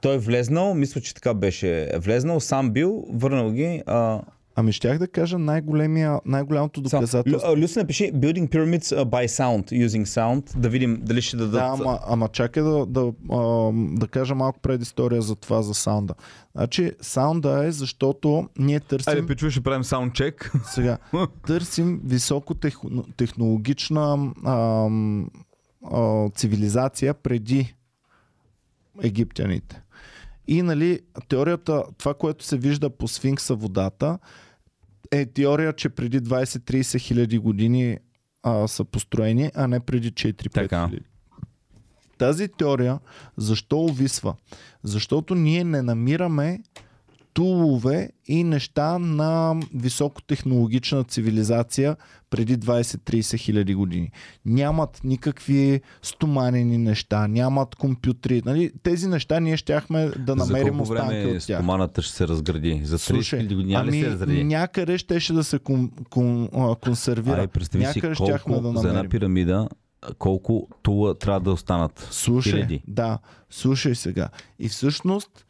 Той 0.01 0.15
е 0.15 0.19
влезнал, 0.19 0.75
мисля, 0.75 1.01
че 1.01 1.15
така 1.15 1.35
беше 1.35 1.91
влезнал, 1.99 2.41
сам 2.41 2.71
бил, 2.71 3.07
върнал 3.11 3.53
ги. 3.53 3.83
А, 3.87 4.21
Ами 4.59 4.73
щях 4.73 4.99
да 4.99 5.09
кажа 5.09 5.39
най-големия, 5.39 6.21
най-голямото 6.25 6.81
доказателство. 6.81 7.49
Лю- 7.49 7.65
Люси 7.65 7.79
напиши 7.79 8.13
Building 8.13 8.49
Pyramids 8.49 9.05
by 9.05 9.27
Sound, 9.27 9.87
using 9.87 10.05
sound, 10.05 10.59
да 10.59 10.69
видим 10.69 11.01
дали 11.03 11.23
ще 11.23 11.37
дадат... 11.37 11.53
Да, 11.53 11.77
ама, 11.81 11.99
ама 12.07 12.29
чакай 12.29 12.63
да, 12.63 12.87
да, 12.87 13.13
да 13.73 14.09
кажа 14.09 14.35
малко 14.35 14.61
предистория 14.61 15.23
за 15.23 15.37
това, 15.37 15.63
за 15.63 15.75
саунда. 15.75 16.15
Значи, 16.55 16.93
саунда 17.01 17.67
е 17.67 17.71
защото 17.71 18.49
ние 18.59 18.81
търсим... 18.81 19.11
Айде, 19.11 19.27
пичове, 19.27 19.51
ще 19.51 19.61
правим 19.61 19.85
саундчек. 19.85 20.53
Сега, 20.65 20.99
търсим 21.47 22.01
високотехнологична 22.05 24.33
ам, 24.47 25.31
а, 25.93 26.31
цивилизация 26.31 27.15
преди 27.15 27.75
египтяните. 29.03 29.83
И 30.49 30.63
нали, 30.63 31.01
теорията, 31.29 31.85
това, 31.99 32.15
което 32.15 32.45
се 32.45 32.57
вижда 32.57 32.91
по 32.91 33.09
сфинкса 33.09 33.55
водата, 33.55 34.19
е 35.13 35.27
теория, 35.27 35.73
че 35.73 35.89
преди 35.89 36.21
20-30 36.21 37.01
хиляди 37.01 37.39
години 37.39 37.99
а, 38.43 38.69
са 38.69 38.85
построени, 38.85 39.51
а 39.55 39.69
не 39.69 39.81
преди 39.81 40.13
4-5 40.13 40.53
Така. 40.53 40.89
хиляди. 40.89 41.05
Тази 42.19 42.49
теория 42.49 42.99
защо 43.37 43.79
увисва? 43.79 44.35
Защото 44.83 45.35
ние 45.35 45.65
не 45.65 45.83
намираме 45.83 46.61
тулове 47.37 48.11
и 48.27 48.45
неща 48.45 48.99
на 48.99 49.61
високотехнологична 49.75 51.05
цивилизация 51.05 51.97
преди 52.31 52.59
20-30 52.59 53.39
хиляди 53.39 53.75
години. 53.75 54.11
Нямат 54.45 55.01
никакви 55.05 55.81
стоманени 56.03 56.79
неща, 56.79 57.29
нямат 57.29 57.75
компютри. 57.75 58.43
Нали? 58.47 58.71
Тези 58.83 59.09
неща 59.09 59.41
ние 59.41 59.57
щяхме 59.57 60.11
да 60.19 60.37
намерим 60.37 60.65
За 60.67 60.71
колко 60.71 60.83
останки 60.83 61.15
време 61.15 61.27
от 61.27 61.47
тях. 61.47 61.59
стоманата 61.59 62.03
ще 62.03 62.15
се 62.15 62.29
разгради? 62.29 62.81
За 62.85 62.99
30 62.99 63.01
Слушай, 63.01 63.39
хиляди 63.39 63.55
години 63.55 63.73
ли 63.73 63.79
ами 63.81 64.01
се 64.03 64.11
разгради? 64.11 64.45
някъде 64.45 64.99
щеше 64.99 65.33
да 65.33 65.45
се 65.45 65.59
кон, 65.59 65.91
кон, 66.11 66.49
консервира. 66.81 67.41
Ай, 67.41 67.47
представи 67.47 67.85
си 67.85 67.89
някъде 67.89 68.15
щяхме 68.15 68.55
да 68.55 68.63
за 68.63 68.69
една 68.69 68.83
намерим. 68.83 69.11
пирамида 69.11 69.69
колко 70.19 70.69
тула 70.83 71.19
трябва 71.19 71.41
да 71.41 71.51
останат. 71.53 72.09
Слушай, 72.11 72.53
Хиляди. 72.53 72.83
да, 72.89 73.19
слушай 73.51 73.95
сега. 73.95 74.29
И 74.59 74.69
всъщност 74.69 75.46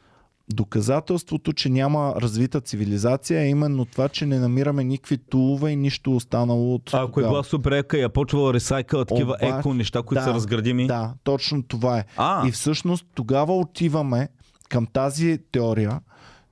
доказателството, 0.49 1.53
че 1.53 1.69
няма 1.69 2.15
развита 2.17 2.61
цивилизация 2.61 3.41
е 3.41 3.49
именно 3.49 3.85
това, 3.85 4.09
че 4.09 4.27
не 4.27 4.39
намираме 4.39 4.85
никакви 4.85 5.19
тулове 5.19 5.71
и 5.71 5.77
нищо 5.77 6.17
останало 6.17 6.75
от 6.75 6.95
А, 6.95 7.03
ако 7.03 7.21
е 7.21 7.23
била 7.23 7.43
супер 7.43 7.73
ека 7.73 7.99
и 7.99 8.03
е 8.03 8.09
почвала 8.09 8.55
ресайкъл 8.55 9.05
такива 9.05 9.37
Обаче- 9.43 9.59
еко 9.59 9.75
неща, 9.75 10.03
които 10.03 10.21
да, 10.21 10.25
са 10.25 10.35
разградими. 10.35 10.87
Да, 10.87 11.15
точно 11.25 11.63
това 11.63 11.99
е. 11.99 12.05
А, 12.17 12.49
И 12.49 12.53
всъщност 12.53 13.07
тогава 13.15 13.57
отиваме 13.59 14.29
към 14.69 14.87
тази 14.87 15.39
теория, 15.53 16.01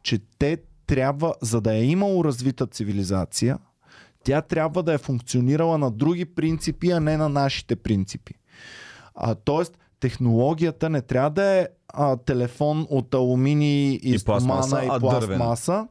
че 0.03 0.19
те 0.39 0.59
трябва, 0.87 1.35
за 1.43 1.61
да 1.61 1.75
е 1.75 1.85
имало 1.85 2.25
развита 2.25 2.67
цивилизация, 2.67 3.59
тя 4.25 4.43
трябва 4.43 4.83
да 4.83 4.95
е 4.95 4.99
функционирала 4.99 5.79
на 5.79 5.91
други 5.91 6.25
принципи, 6.25 6.91
а 6.91 7.01
не 7.01 7.17
на 7.17 7.29
нашите 7.29 7.77
принципи. 7.77 8.35
А, 9.15 9.35
тоест, 9.35 9.79
технологията 10.05 10.91
не 10.91 11.01
трябва 11.01 11.31
да 11.31 11.45
е 11.45 11.69
а, 11.89 12.17
телефон 12.17 12.87
от 12.91 13.15
алуминий 13.15 13.93
и, 14.03 14.15
И 14.15 14.19
пластмаса, 14.25 14.69
стомана 14.69 14.85
и 14.85 14.89
а 14.93 15.01
пластмаса, 15.01 15.89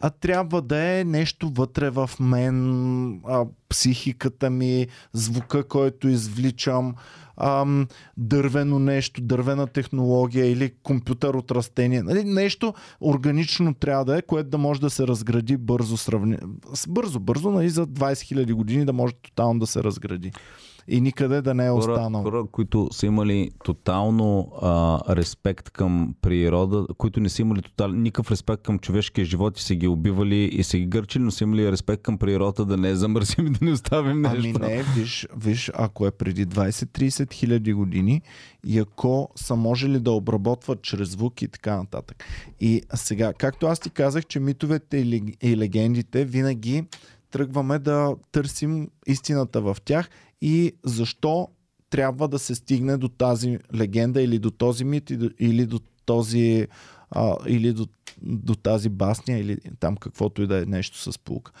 а 0.00 0.10
трябва 0.10 0.62
да 0.62 0.98
е 0.98 1.04
нещо 1.04 1.50
вътре 1.54 1.90
в 1.90 2.10
мен, 2.20 3.20
а, 3.26 3.44
психиката 3.68 4.50
ми, 4.50 4.86
звука, 5.12 5.64
който 5.64 6.08
извличам, 6.08 6.94
ам, 7.36 7.86
дървено 8.16 8.78
нещо, 8.78 9.20
дървена 9.20 9.66
технология 9.66 10.50
или 10.50 10.72
компютър 10.82 11.34
от 11.34 11.50
растения. 11.50 12.04
Нали, 12.04 12.24
нещо 12.24 12.74
органично 13.00 13.74
трябва 13.74 14.04
да 14.04 14.18
е, 14.18 14.22
което 14.22 14.50
да 14.50 14.58
може 14.58 14.80
да 14.80 14.90
се 14.90 15.06
разгради 15.06 15.56
бързо, 15.56 15.96
сравни... 15.96 16.36
с- 16.74 16.88
бързо, 16.88 17.20
бързо, 17.20 17.50
нали, 17.50 17.70
за 17.70 17.86
20 17.86 18.12
000 18.12 18.52
години 18.52 18.84
да 18.84 18.92
може 18.92 19.14
тотално 19.14 19.60
да 19.60 19.66
се 19.66 19.82
разгради. 19.82 20.32
И 20.90 21.00
никъде 21.00 21.42
да 21.42 21.54
не 21.54 21.66
е 21.66 21.70
останал. 21.70 22.22
хора, 22.22 22.44
които 22.52 22.88
са 22.92 23.06
имали 23.06 23.50
тотално 23.64 24.52
а, 24.62 25.00
респект 25.16 25.70
към 25.70 26.14
природа, 26.20 26.86
които 26.98 27.20
не 27.20 27.28
са 27.28 27.42
имали 27.42 27.62
тотал, 27.62 27.88
никакъв 27.88 28.30
респект 28.30 28.62
към 28.62 28.78
човешкия 28.78 29.24
живот 29.24 29.58
и 29.58 29.62
са 29.62 29.74
ги 29.74 29.86
убивали 29.88 30.44
и 30.44 30.62
са 30.62 30.78
ги 30.78 30.86
гърчили, 30.86 31.22
но 31.22 31.30
са 31.30 31.44
имали 31.44 31.72
респект 31.72 32.02
към 32.02 32.18
природата 32.18 32.64
да 32.64 32.76
не 32.76 32.88
я 32.88 32.96
замърсим 32.96 33.46
и 33.46 33.50
да 33.50 33.64
не 33.64 33.72
оставим 33.72 34.20
нещо. 34.22 34.36
Ами 34.38 34.52
не, 34.52 34.82
виж, 34.82 35.28
виж, 35.36 35.70
ако 35.74 36.06
е 36.06 36.10
преди 36.10 36.46
20-30 36.46 37.32
хиляди 37.32 37.72
години 37.72 38.22
и 38.66 38.78
ако 38.78 39.30
са 39.36 39.56
можели 39.56 40.00
да 40.00 40.10
обработват 40.10 40.82
чрез 40.82 41.08
звук 41.08 41.42
и 41.42 41.48
така 41.48 41.76
нататък. 41.76 42.24
И 42.60 42.82
сега, 42.94 43.32
както 43.32 43.66
аз 43.66 43.80
ти 43.80 43.90
казах, 43.90 44.26
че 44.26 44.40
митовете 44.40 44.96
и 45.42 45.56
легендите 45.56 46.24
винаги 46.24 46.84
тръгваме 47.30 47.78
да 47.78 48.14
търсим 48.32 48.88
истината 49.06 49.60
в 49.60 49.76
тях 49.84 50.10
и 50.40 50.72
защо 50.84 51.48
трябва 51.90 52.28
да 52.28 52.38
се 52.38 52.54
стигне 52.54 52.96
до 52.96 53.08
тази 53.08 53.58
легенда 53.74 54.22
или 54.22 54.38
до 54.38 54.50
този 54.50 54.84
мит 54.84 55.10
или 55.40 55.66
до 55.66 55.80
този 56.04 56.66
а, 57.10 57.36
или 57.46 57.72
до, 57.72 57.86
до 58.22 58.54
тази 58.54 58.88
басня 58.88 59.38
или 59.38 59.58
там 59.80 59.96
каквото 59.96 60.42
и 60.42 60.46
да 60.46 60.62
е 60.62 60.66
нещо 60.66 61.12
с 61.12 61.18
полука. 61.18 61.52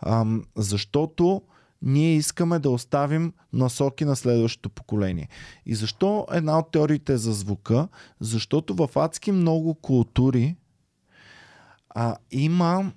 Ам, 0.00 0.44
защото 0.56 1.42
ние 1.82 2.16
искаме 2.16 2.58
да 2.58 2.70
оставим 2.70 3.32
насоки 3.52 4.04
на 4.04 4.16
следващото 4.16 4.70
поколение. 4.70 5.28
И 5.66 5.74
защо 5.74 6.26
една 6.32 6.58
от 6.58 6.70
теориите 6.70 7.12
е 7.12 7.16
за 7.16 7.32
звука? 7.32 7.88
Защото 8.20 8.74
в 8.74 8.90
адски 8.96 9.32
много 9.32 9.74
култури 9.74 10.56
а, 11.90 12.16
има 12.30 12.92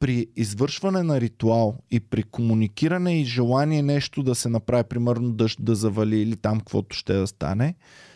при 0.00 0.26
извършване 0.36 1.02
на 1.02 1.20
ритуал 1.20 1.76
и 1.90 2.00
при 2.00 2.22
комуникиране 2.22 3.20
и 3.20 3.24
желание 3.24 3.82
нещо 3.82 4.22
да 4.22 4.34
се 4.34 4.48
направи, 4.48 4.84
примерно 4.84 5.32
дъжд 5.32 5.58
да 5.62 5.74
завали 5.74 6.20
или 6.20 6.36
там 6.36 6.58
каквото 6.58 6.96
ще 6.96 7.12
да 7.12 7.26
стане, 7.26 7.74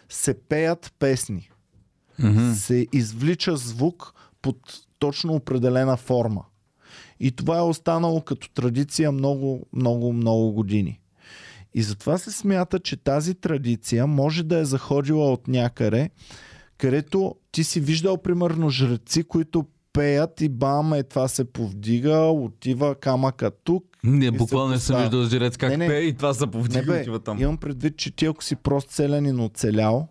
се 0.08 0.40
пеят 0.40 0.92
песни. 0.98 1.50
Мгм. 2.18 2.52
Се 2.52 2.86
извлича 2.92 3.56
звук 3.56 4.14
под 4.42 4.58
точно 4.98 5.34
определена 5.34 5.96
форма. 5.96 6.44
И 7.20 7.30
това 7.30 7.58
е 7.58 7.62
останало 7.62 8.20
като 8.20 8.50
традиция 8.50 9.12
много, 9.12 9.66
много, 9.72 10.12
много 10.12 10.52
години. 10.52 11.00
И 11.74 11.82
затова 11.82 12.18
се 12.18 12.30
смята, 12.30 12.80
че 12.80 12.96
тази 12.96 13.34
традиция 13.34 14.06
може 14.06 14.42
да 14.42 14.58
е 14.58 14.64
заходила 14.64 15.32
от 15.32 15.48
някъде, 15.48 16.10
където 16.78 17.34
ти 17.52 17.64
си 17.64 17.80
виждал 17.80 18.16
примерно 18.16 18.70
жреци, 18.70 19.24
които 19.24 19.66
пеят 19.92 20.40
и 20.40 20.48
бам, 20.48 20.92
е 20.92 21.02
това 21.02 21.28
се 21.28 21.44
повдига, 21.44 22.18
отива 22.18 22.94
камъка 22.94 23.50
тук. 23.64 23.84
Не, 24.04 24.30
буквално 24.30 24.70
не 24.72 24.78
съм 24.78 25.00
виждал 25.00 25.24
жрец 25.24 25.56
как 25.56 25.70
Не, 25.70 25.76
не. 25.76 25.88
пее 25.88 26.00
и 26.00 26.12
това 26.12 26.34
се 26.34 26.46
Не 26.46 26.50
повдига 26.50 26.82
и 26.82 26.86
бе, 26.86 27.00
отива 27.00 27.18
там. 27.18 27.40
имам 27.42 27.56
предвид, 27.56 27.96
че 27.96 28.10
ти 28.10 28.26
ако 28.26 28.44
си 28.44 28.56
прост 28.56 28.88
целенин 28.90 29.40
оцелял, 29.40 30.08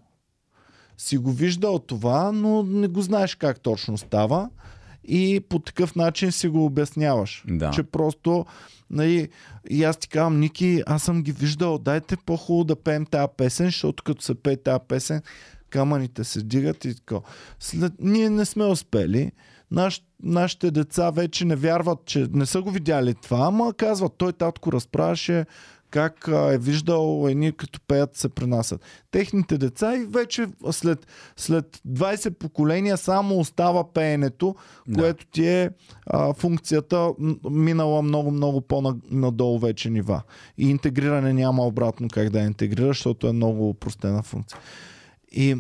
си 0.97 1.17
го 1.17 1.31
виждал 1.31 1.79
това, 1.79 2.31
но 2.31 2.63
не 2.63 2.87
го 2.87 3.01
знаеш 3.01 3.35
как 3.35 3.59
точно 3.59 3.97
става 3.97 4.49
и 5.03 5.41
по 5.49 5.59
такъв 5.59 5.95
начин 5.95 6.31
си 6.31 6.47
го 6.47 6.65
обясняваш. 6.65 7.43
Да. 7.47 7.71
Че 7.71 7.83
просто, 7.83 8.45
нали, 8.89 9.29
и 9.69 9.83
аз 9.83 9.97
ти 9.97 10.09
казвам, 10.09 10.39
Ники, 10.39 10.83
аз 10.85 11.03
съм 11.03 11.23
ги 11.23 11.31
виждал, 11.31 11.77
дайте 11.77 12.17
по-хубаво 12.25 12.63
да 12.63 12.75
пеем 12.75 13.05
тази 13.05 13.27
песен, 13.37 13.65
защото 13.65 14.03
като 14.03 14.21
се 14.21 14.35
пее 14.35 14.57
тази 14.57 14.79
песен, 14.87 15.21
камъните 15.69 16.23
се 16.23 16.41
дигат 16.41 16.85
и 16.85 16.95
така. 16.95 17.15
След... 17.59 17.93
Ние 17.99 18.29
не 18.29 18.45
сме 18.45 18.65
успели. 18.65 19.31
Наш, 19.71 20.01
нашите 20.23 20.71
деца 20.71 21.11
вече 21.11 21.45
не 21.45 21.55
вярват, 21.55 22.05
че 22.05 22.27
не 22.31 22.45
са 22.45 22.61
го 22.61 22.71
видяли 22.71 23.13
това, 23.13 23.37
ама 23.47 23.73
казват, 23.73 24.13
той 24.17 24.33
татко 24.33 24.71
разправяше 24.71 25.45
как 25.91 26.29
е 26.51 26.57
виждал 26.57 27.27
едни 27.29 27.51
като 27.51 27.79
пеят 27.87 28.15
се 28.15 28.29
пренасят. 28.29 28.81
Техните 29.11 29.57
деца 29.57 29.95
и 29.95 30.05
вече 30.05 30.47
след, 30.71 31.07
след 31.37 31.81
20 31.87 32.29
поколения 32.29 32.97
само 32.97 33.39
остава 33.39 33.93
пеенето, 33.93 34.55
Да. 34.87 35.01
което 35.01 35.25
ти 35.25 35.47
е 35.47 35.69
а, 36.05 36.33
функцията 36.33 37.11
минала 37.49 38.01
много-много 38.01 38.61
по-надолу 38.61 39.59
вече 39.59 39.89
нива. 39.89 40.21
И 40.57 40.69
интегриране 40.69 41.33
няма 41.33 41.65
обратно 41.65 42.07
как 42.07 42.29
да 42.29 42.39
я 42.39 42.45
интегрира, 42.45 42.87
защото 42.87 43.27
е 43.27 43.33
много 43.33 43.69
упростена 43.69 44.23
функция. 44.23 44.59
И 45.31 45.55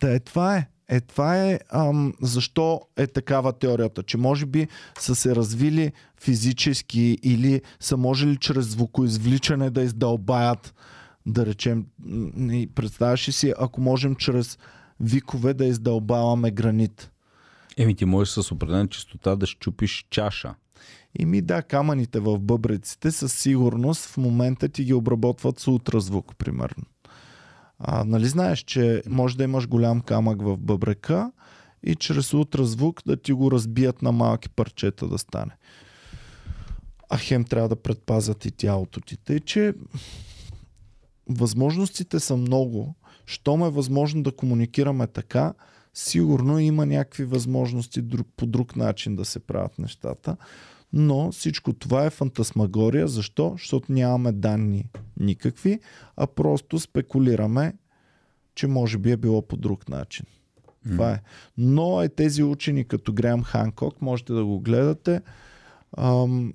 да, 0.00 0.14
е, 0.14 0.20
това 0.20 0.56
е. 0.56 0.68
Е, 0.90 1.00
това 1.00 1.36
е 1.36 1.58
ам, 1.72 2.14
защо 2.22 2.80
е 2.96 3.06
такава 3.06 3.52
теорията, 3.52 4.02
че 4.02 4.18
може 4.18 4.46
би 4.46 4.68
са 4.98 5.14
се 5.14 5.34
развили 5.34 5.92
физически 6.20 7.18
или 7.22 7.62
са 7.80 7.96
можели 7.96 8.36
чрез 8.36 8.66
звукоизвличане 8.66 9.70
да 9.70 9.82
издълбаят, 9.82 10.74
да 11.26 11.46
речем, 11.46 11.86
представяш 12.74 13.28
ли 13.28 13.32
си, 13.32 13.52
ако 13.58 13.80
можем 13.80 14.14
чрез 14.14 14.58
викове 15.00 15.54
да 15.54 15.64
издълбаваме 15.64 16.50
гранит. 16.50 17.10
Еми 17.76 17.94
ти 17.94 18.04
можеш 18.04 18.34
с 18.34 18.52
определена 18.52 18.88
частота 18.88 19.36
да 19.36 19.46
щупиш 19.46 20.06
чаша. 20.10 20.54
И 21.18 21.26
ми 21.26 21.40
да, 21.40 21.62
камъните 21.62 22.20
в 22.20 22.38
бъбреците 22.38 23.10
със 23.10 23.32
сигурност 23.32 24.06
в 24.06 24.16
момента 24.16 24.68
ти 24.68 24.84
ги 24.84 24.94
обработват 24.94 25.58
с 25.58 25.68
ултразвук, 25.68 26.36
примерно. 26.36 26.84
А, 27.80 28.04
нали 28.04 28.26
знаеш, 28.26 28.58
че 28.58 29.02
може 29.08 29.36
да 29.36 29.44
имаш 29.44 29.68
голям 29.68 30.00
камък 30.00 30.42
в 30.42 30.56
бъбрека 30.56 31.32
и 31.82 31.94
чрез 31.94 32.34
ултразвук 32.34 33.02
да 33.06 33.16
ти 33.16 33.32
го 33.32 33.50
разбият 33.50 34.02
на 34.02 34.12
малки 34.12 34.48
парчета 34.48 35.08
да 35.08 35.18
стане. 35.18 35.56
А 37.08 37.18
хем 37.18 37.44
трябва 37.44 37.68
да 37.68 37.76
предпазят 37.76 38.44
и 38.44 38.50
тялото 38.50 39.00
ти. 39.00 39.16
Тъй, 39.16 39.40
че 39.40 39.74
възможностите 41.28 42.20
са 42.20 42.36
много. 42.36 42.94
Щом 43.26 43.62
е 43.62 43.70
възможно 43.70 44.22
да 44.22 44.36
комуникираме 44.36 45.06
така, 45.06 45.54
сигурно 45.94 46.58
има 46.58 46.86
някакви 46.86 47.24
възможности 47.24 48.02
по 48.36 48.46
друг 48.46 48.76
начин 48.76 49.16
да 49.16 49.24
се 49.24 49.38
правят 49.38 49.78
нещата. 49.78 50.36
Но 50.92 51.32
всичко 51.32 51.72
това 51.72 52.04
е 52.04 52.10
фантасмагория. 52.10 53.08
Защо? 53.08 53.54
Защото 53.58 53.92
нямаме 53.92 54.32
данни 54.32 54.84
никакви, 55.20 55.80
а 56.16 56.26
просто 56.26 56.78
спекулираме, 56.78 57.74
че 58.54 58.66
може 58.66 58.98
би 58.98 59.10
е 59.10 59.16
било 59.16 59.42
по 59.42 59.56
друг 59.56 59.88
начин. 59.88 60.26
Това 60.88 61.12
е. 61.12 61.22
Но 61.58 62.02
е 62.02 62.08
тези 62.08 62.42
учени 62.42 62.84
като 62.84 63.12
Греъм 63.12 63.42
Ханкок, 63.42 64.02
можете 64.02 64.32
да 64.32 64.44
го 64.44 64.60
гледате, 64.60 65.20
ам, 65.98 66.52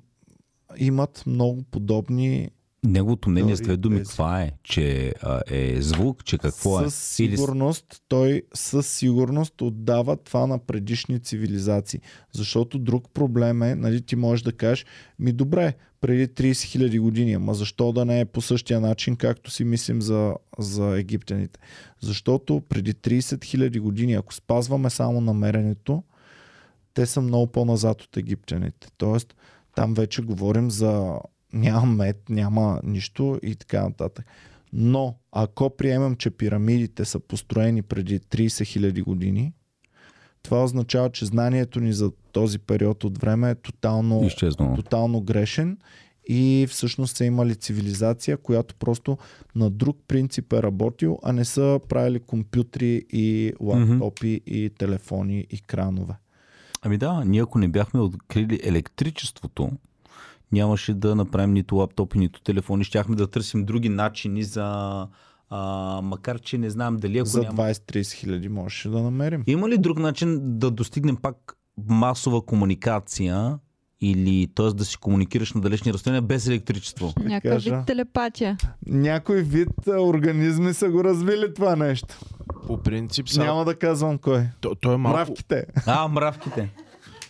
имат 0.78 1.24
много 1.28 1.64
подобни 1.64 2.50
Неговото 2.86 3.30
мнение 3.30 3.56
с 3.56 3.62
две 3.62 3.78
думи 3.78 3.98
тези. 3.98 4.08
каква 4.08 4.42
е? 4.42 4.52
Че 4.64 5.14
а, 5.22 5.42
е 5.48 5.82
звук, 5.82 6.26
че 6.26 6.38
какво 6.38 6.82
е? 6.82 6.84
Със 6.84 6.96
сигурност, 6.96 7.86
той 8.08 8.44
със 8.54 8.88
сигурност 8.88 9.62
отдава 9.62 10.18
това 10.18 10.48
на 10.48 10.60
предишни 10.60 11.20
цивилизации. 11.20 12.00
Защото 12.32 12.80
друг 12.80 13.10
проблем 13.14 13.64
е, 13.64 13.76
нали, 13.76 14.02
ти 14.02 14.16
можеш 14.16 14.44
да 14.44 14.52
кажеш, 14.52 14.86
ми 15.20 15.32
добре, 15.32 15.74
преди 16.02 16.28
30 16.28 16.52
000 16.52 17.00
години, 17.00 17.34
ама 17.34 17.54
защо 17.54 17.92
да 17.92 18.06
не 18.06 18.20
е 18.20 18.26
по 18.26 18.42
същия 18.42 18.80
начин, 18.80 19.16
както 19.16 19.52
си 19.52 19.64
мислим 19.64 20.02
за, 20.02 20.36
за 20.60 21.00
египтяните? 21.00 21.60
Защото 22.02 22.62
преди 22.70 22.94
30 22.94 23.20
000 23.20 23.80
години, 23.80 24.14
ако 24.14 24.34
спазваме 24.34 24.90
само 24.90 25.22
намерението, 25.22 26.04
те 26.94 27.06
са 27.06 27.22
много 27.22 27.48
по-назад 27.48 28.02
от 28.02 28.18
египтяните. 28.18 28.88
Тоест, 28.98 29.36
там 29.76 29.94
вече 29.94 30.22
говорим 30.22 30.72
за 30.72 31.20
няма 31.56 31.86
мед, 31.86 32.22
няма 32.30 32.82
нищо 32.84 33.40
и 33.44 33.56
така 33.56 33.84
нататък. 33.84 34.26
Но 34.74 35.16
ако 35.32 35.70
приемем, 35.78 36.16
че 36.16 36.30
пирамидите 36.30 37.06
са 37.06 37.20
построени 37.20 37.82
преди 37.82 38.20
30 38.20 38.48
000 38.48 39.04
години, 39.04 39.54
това 40.44 40.64
означава, 40.64 41.10
че 41.10 41.26
знанието 41.26 41.80
ни 41.80 41.94
за 41.94 42.12
този 42.32 42.60
период 42.60 43.04
от 43.04 43.18
време 43.18 43.50
е 43.50 43.56
тотално, 43.56 44.24
Изчезнало. 44.26 44.76
тотално 44.76 45.22
грешен 45.22 45.78
и 46.28 46.68
всъщност 46.70 47.18
са 47.18 47.26
имали 47.26 47.56
цивилизация, 47.56 48.38
която 48.38 48.76
просто 48.76 49.18
на 49.56 49.70
друг 49.70 49.98
принцип 50.08 50.54
е 50.54 50.64
работил, 50.64 51.20
а 51.24 51.34
не 51.34 51.46
са 51.46 51.80
правили 51.90 52.20
компютри 52.20 53.06
и 53.10 53.54
лаптопи 53.60 54.42
и 54.46 54.70
телефони 54.78 55.48
и 55.52 55.60
кранове. 55.60 56.14
Ами 56.82 56.98
да, 56.98 57.24
ние 57.26 57.42
ако 57.42 57.60
не 57.60 57.68
бяхме 57.68 58.00
открили 58.00 58.60
електричеството, 58.64 59.72
нямаше 60.56 60.94
да 60.94 61.16
направим 61.16 61.54
нито 61.54 61.76
лаптопи, 61.76 62.18
нито 62.18 62.42
телефони. 62.42 62.84
Щяхме 62.84 63.16
да 63.16 63.28
търсим 63.28 63.66
други 63.66 63.90
начини 63.90 64.44
за 64.44 64.68
А, 65.50 66.02
макар, 66.04 66.40
че 66.40 66.58
не 66.58 66.70
знам 66.70 66.98
дали 66.98 67.18
ако 67.18 67.30
За 67.30 67.42
няма... 67.42 67.64
20-30 67.64 68.14
хиляди 68.14 68.50
можеше 68.50 68.90
да 68.90 69.02
намерим. 69.02 69.44
Има 69.48 69.70
ли 69.70 69.78
друг 69.78 70.00
начин 70.00 70.40
да 70.42 70.72
достигнем 70.72 71.16
пак 71.16 71.58
масова 71.90 72.42
комуникация 72.42 73.60
или 74.02 74.48
т.е. 74.56 74.66
да 74.66 74.86
си 74.86 74.98
комуникираш 74.98 75.54
на 75.54 75.62
далечни 75.62 75.94
разстояния 75.94 76.22
без 76.22 76.48
електричество? 76.48 77.14
Някакъв 77.20 77.52
кажа. 77.52 77.78
вид 77.78 77.86
телепатия. 77.86 78.58
Някой 78.88 79.42
вид 79.42 79.70
организми 79.88 80.74
са 80.74 80.90
го 80.90 81.04
развили 81.04 81.54
това 81.54 81.76
нещо. 81.76 82.20
По 82.68 82.78
принцип, 82.78 83.30
са... 83.30 83.44
Няма 83.44 83.66
да 83.66 83.76
казвам 83.76 84.18
кой. 84.18 84.44
то, 84.62 84.76
то 84.76 84.94
е 84.94 84.98
малко, 84.98 85.18
Мравките. 85.18 85.66
А, 85.86 86.08
мравките. 86.08 86.70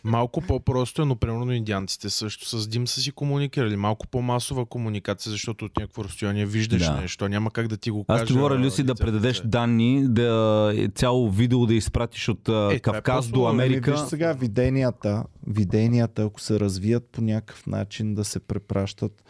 Малко 0.05 0.41
по-просто 0.41 1.01
е, 1.01 1.05
но 1.05 1.15
примерно 1.15 1.51
индианците 1.51 2.09
също 2.09 2.59
с 2.59 2.67
дим 2.67 2.87
са 2.87 3.01
си 3.01 3.11
комуникирали. 3.11 3.75
Малко 3.75 4.07
по-масова 4.07 4.65
комуникация, 4.65 5.31
защото 5.31 5.65
от 5.65 5.77
някакво 5.77 6.03
разстояние 6.03 6.45
виждаш 6.45 6.85
Да. 6.85 7.01
нещо. 7.01 7.29
Няма 7.29 7.51
как 7.51 7.67
да 7.67 7.77
ти 7.77 7.91
го 7.91 8.03
кажа. 8.03 8.21
Аз 8.23 8.27
ти 8.27 8.33
говоря, 8.33 8.59
Люси, 8.59 8.83
да 8.83 8.95
предадеш 8.95 9.39
лице. 9.39 9.47
данни, 9.47 10.07
да 10.07 10.73
е 10.77 10.87
цяло 10.87 11.29
видео 11.29 11.65
да 11.65 11.73
изпратиш 11.73 12.29
от 12.29 12.49
Е, 12.49 12.75
е 12.75 12.79
Кавказ 12.79 13.27
до 13.27 13.31
по-сложно. 13.33 13.49
Ами, 13.49 13.63
Америка. 13.63 13.91
виж 13.91 13.99
сега 13.99 14.33
виденията, 14.33 15.23
виденията, 15.47 16.23
ако 16.23 16.41
се 16.41 16.59
развият 16.59 17.03
по 17.11 17.21
някакъв 17.21 17.67
начин 17.67 18.15
да 18.15 18.25
се 18.25 18.39
препращат, 18.39 19.23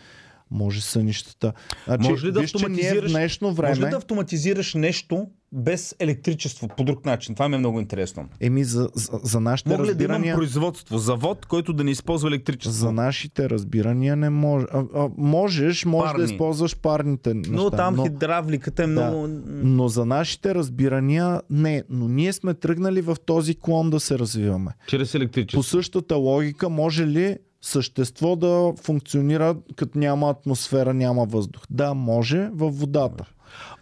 може 0.52 0.82
сънищата. 0.82 1.54
Значи, 1.86 2.10
Може 2.10 2.28
ли 2.28 2.32
да 2.32 2.40
виж, 2.40 2.52
че 2.52 2.58
в 2.58 2.62
автоматизираш- 2.62 3.42
Може 3.42 3.56
време... 3.56 3.76
ли 3.78 3.90
да 3.90 3.98
автоматизираш 3.98 4.74
нещо 4.74 5.28
без 5.52 5.96
електричество 6.00 6.68
по 6.68 6.84
друг 6.84 7.06
начин? 7.06 7.36
Това 7.36 7.50
ми 7.50 7.56
е 7.56 7.60
много 7.60 7.80
интересно. 7.80 8.26
Еми, 8.40 8.64
за, 8.64 8.90
за, 8.94 9.20
за 9.24 9.40
нашите 9.40 9.70
Мога 9.70 9.84
ли 9.84 9.88
да 9.88 10.04
имам 10.04 10.12
разбирания... 10.12 10.36
производство, 10.36 10.98
завод, 10.98 11.46
който 11.46 11.74
да 11.74 11.84
не 11.84 11.92
използва 11.92 12.28
електричество? 12.28 12.80
За 12.80 12.92
нашите 12.92 13.50
разбирания 13.50 14.16
не 14.16 14.30
може. 14.30 14.66
А, 14.74 14.84
а, 14.96 15.10
можеш, 15.18 15.86
може 15.86 16.06
Парни. 16.06 16.26
да 16.26 16.34
използваш 16.34 16.76
парните 16.76 17.34
неща. 17.34 17.52
Но 17.54 17.70
там 17.70 17.96
но, 17.96 18.04
хидравликата 18.04 18.84
е 18.84 18.88
Да. 18.88 18.92
много... 18.92 19.28
но 19.48 19.88
за 19.88 20.06
нашите 20.06 20.56
разбирания 20.56 21.42
не. 21.50 21.84
Но 21.90 22.08
ние 22.08 22.34
сме 22.34 22.54
тръгнали 22.54 23.02
в 23.02 23.18
този 23.26 23.56
клон 23.56 23.90
да 23.90 24.00
се 24.00 24.20
развиваме. 24.20 24.72
Чрез 24.88 25.12
По 25.12 25.18
електричество. 25.18 25.64
същата 25.64 26.16
логика, 26.16 26.70
може 26.70 27.08
ли 27.08 27.38
същество 27.66 28.36
да 28.36 28.74
функционира 28.84 29.56
като 29.76 30.00
няма 30.00 30.30
атмосфера, 30.30 30.94
няма 30.94 31.26
въздух? 31.26 31.64
Да, 31.70 31.94
може 31.94 32.50
във 32.54 32.80
водата. 32.80 33.26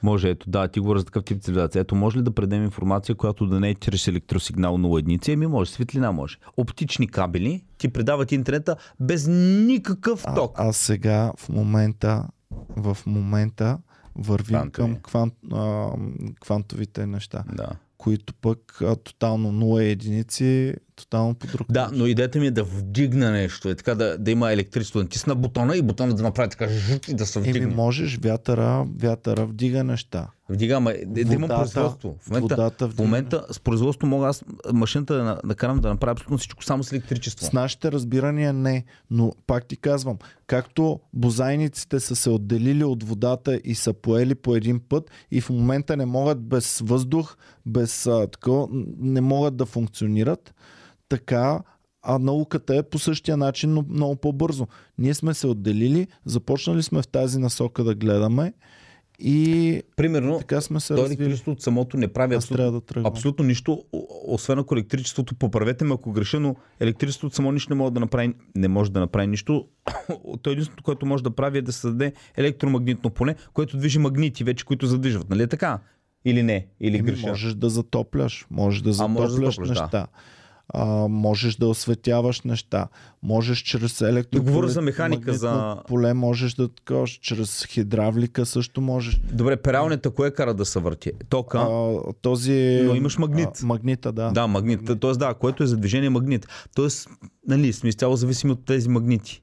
Може, 0.03 0.29
ето, 0.29 0.49
да, 0.49 0.67
ти 0.67 0.79
говориш 0.79 0.99
за 0.99 1.05
такъв 1.05 1.23
тип 1.23 1.41
цивилизация. 1.41 1.79
Ето, 1.79 1.95
може 1.95 2.17
ли 2.17 2.21
да 2.21 2.31
предем 2.31 2.63
информация, 2.63 3.15
която 3.15 3.45
да 3.45 3.59
не 3.59 3.69
е 3.69 3.75
чрез 3.75 4.07
електросигнал 4.07 4.77
0 4.77 4.99
единици? 4.99 5.31
Еми, 5.31 5.47
може, 5.47 5.71
светлина 5.71 6.11
може. 6.11 6.37
Оптични 6.57 7.07
кабели 7.07 7.63
ти 7.77 7.87
предават 7.87 8.31
интернета 8.31 8.75
без 8.99 9.27
никакъв 9.27 10.23
А, 10.27 10.33
ток. 10.33 10.51
а 10.55 10.73
сега 10.73 11.31
в 11.37 11.49
момента, 11.49 12.27
в 12.69 12.97
момента 13.05 13.77
вървим 14.15 14.45
Квантови. 14.47 14.71
към 14.93 14.95
квант, 14.95 15.33
а, 15.53 15.89
квантовите 16.41 17.05
неща, 17.05 17.43
Да. 17.53 17.67
които 17.97 18.33
пък 18.33 18.81
а, 18.81 18.95
тотално 18.95 19.51
0 19.51 19.83
единици, 19.83 20.73
тотално 21.03 21.35
по 21.35 21.47
друг 21.47 21.67
Да, 21.69 21.89
но 21.93 22.05
идеята 22.05 22.39
ми 22.39 22.47
е 22.47 22.51
да 22.51 22.63
вдигна 22.63 23.31
нещо. 23.31 23.69
Е 23.69 23.75
така 23.75 23.95
да, 23.95 24.17
да 24.17 24.31
има 24.31 24.51
електричество, 24.53 24.99
да 24.99 25.03
натисна 25.03 25.35
бутона 25.35 25.77
и 25.77 25.81
бутона 25.81 26.13
да 26.13 26.23
направи 26.23 26.49
така 26.49 26.67
жут 26.69 27.07
и 27.07 27.13
да 27.13 27.25
се 27.25 27.39
Еми, 27.39 27.49
вдигне. 27.49 27.75
можеш 27.75 28.17
вятъра, 28.17 28.85
вятъра 28.97 29.45
вдига 29.45 29.83
неща. 29.83 30.27
Вдига, 30.49 30.75
ама 30.75 30.93
да, 31.05 31.23
да 31.25 31.33
има 31.33 31.47
Водата- 31.47 31.55
производство. 31.55 32.15
В 32.19 32.29
момента, 32.29 32.55
водата 32.55 32.87
в 32.87 32.89
вдига 32.89 33.03
момента 33.03 33.45
с 33.51 33.59
производство 33.59 34.07
мога 34.07 34.27
аз 34.27 34.43
машината 34.73 35.15
да, 35.15 35.23
на- 35.23 35.75
да 35.75 35.89
направя 35.89 36.11
абсолютно 36.11 36.37
всичко 36.37 36.63
само 36.63 36.83
с 36.83 36.91
електричество. 36.91 37.45
С 37.45 37.53
нашите 37.53 37.91
разбирания 37.91 38.53
не, 38.53 38.83
но 39.11 39.33
пак 39.47 39.65
ти 39.65 39.77
казвам, 39.77 40.17
както 40.47 40.99
бозайниците 41.13 41.99
са 41.99 42.15
се 42.15 42.29
отделили 42.29 42.83
от 42.83 43.03
водата 43.03 43.59
и 43.63 43.75
са 43.75 43.93
поели 43.93 44.35
по 44.35 44.55
един 44.55 44.79
път 44.79 45.11
и 45.31 45.41
в 45.41 45.49
момента 45.49 45.97
не 45.97 46.05
могат 46.05 46.41
без 46.41 46.79
въздух, 46.79 47.35
без 47.65 48.07
а, 48.07 48.27
такова, 48.27 48.67
не 48.97 49.21
могат 49.21 49.55
да 49.55 49.65
функционират, 49.65 50.53
така 51.13 51.59
а 52.05 52.19
науката 52.19 52.75
е 52.75 52.83
по 52.83 52.99
същия 52.99 53.37
начин, 53.37 53.73
но 53.73 53.85
много 53.89 54.15
по-бързо. 54.15 54.67
Ние 54.97 55.13
сме 55.13 55.33
се 55.33 55.47
отделили, 55.47 56.07
започнали 56.25 56.83
сме 56.83 57.01
в 57.01 57.07
тази 57.07 57.39
насока 57.39 57.83
да 57.83 57.95
гледаме 57.95 58.53
и 59.19 59.81
Примерно, 59.95 60.39
така 60.39 60.61
сме 60.61 60.79
се 60.79 60.93
електричеството 60.93 61.51
от 61.51 61.61
самото 61.61 61.97
не 61.97 62.07
прави 62.07 62.35
абсолютно, 62.35 62.81
да 62.93 63.07
абсолютно 63.07 63.45
нищо, 63.45 63.83
освен 64.27 64.59
ако 64.59 64.75
електричеството, 64.75 65.35
поправете 65.35 65.85
ме 65.85 65.93
ако 65.93 66.11
греша, 66.11 66.39
но 66.39 66.55
електричеството 66.79 67.35
само 67.35 67.51
нищо 67.51 67.73
не 67.73 67.75
може 67.75 67.93
да 67.93 67.99
направи, 67.99 68.33
не 68.55 68.67
може 68.67 68.91
да 68.91 68.99
направи 68.99 69.27
нищо. 69.27 69.67
То 70.41 70.49
единственото, 70.49 70.83
което 70.83 71.05
може 71.05 71.23
да 71.23 71.31
прави 71.31 71.57
е 71.57 71.61
да 71.61 71.73
създаде 71.73 72.13
електромагнитно 72.37 73.09
поле, 73.09 73.35
което 73.53 73.77
движи 73.77 73.99
магнити 73.99 74.43
вече, 74.43 74.65
които 74.65 74.85
задвижват. 74.85 75.29
Нали 75.29 75.43
е 75.43 75.47
така? 75.47 75.79
Или 76.25 76.43
не? 76.43 76.67
Или 76.79 76.97
Еми, 76.97 77.11
греша? 77.11 77.27
можеш 77.27 77.53
да 77.53 77.69
затопляш, 77.69 78.45
можеш 78.49 78.81
да 78.81 78.93
А, 78.99 79.07
можеш 79.07 79.29
да 79.29 79.35
затопляш 79.35 79.55
затопляш, 79.55 79.89
да. 79.91 80.07
А, 80.69 80.85
можеш 81.07 81.55
да 81.55 81.67
осветяваш 81.67 82.41
неща. 82.41 82.87
Можеш 83.23 83.59
чрез 83.59 84.01
електро... 84.01 84.43
Говоря 84.43 84.67
за 84.67 84.81
механика, 84.81 85.33
за- 85.33 85.77
поле, 85.87 86.13
можеш 86.13 86.53
да 86.53 86.67
такова, 86.67 87.07
чрез 87.07 87.65
хидравлика 87.65 88.45
също 88.45 88.81
можеш. 88.81 89.21
Добре, 89.33 89.57
пералнята 89.57 90.09
кое 90.09 90.31
кара 90.31 90.53
да 90.53 90.65
се 90.65 90.79
върти? 90.79 91.11
Тока. 91.29 91.57
А, 91.57 91.93
този... 92.21 92.81
Но 92.85 92.95
имаш 92.95 93.17
магнит. 93.17 93.49
А, 93.63 93.65
магнита, 93.65 94.11
да. 94.11 94.31
Да, 94.31 94.47
магнит. 94.47 94.99
Тоест, 94.99 95.19
да, 95.19 95.33
което 95.33 95.63
е 95.63 95.67
за 95.67 95.77
движение 95.77 96.09
магнит. 96.09 96.47
Тоест, 96.75 97.09
нали, 97.47 97.73
сме 97.73 97.89
изцяло 97.89 98.15
зависими 98.15 98.51
от 98.51 98.65
тези 98.65 98.89
магнити. 98.89 99.42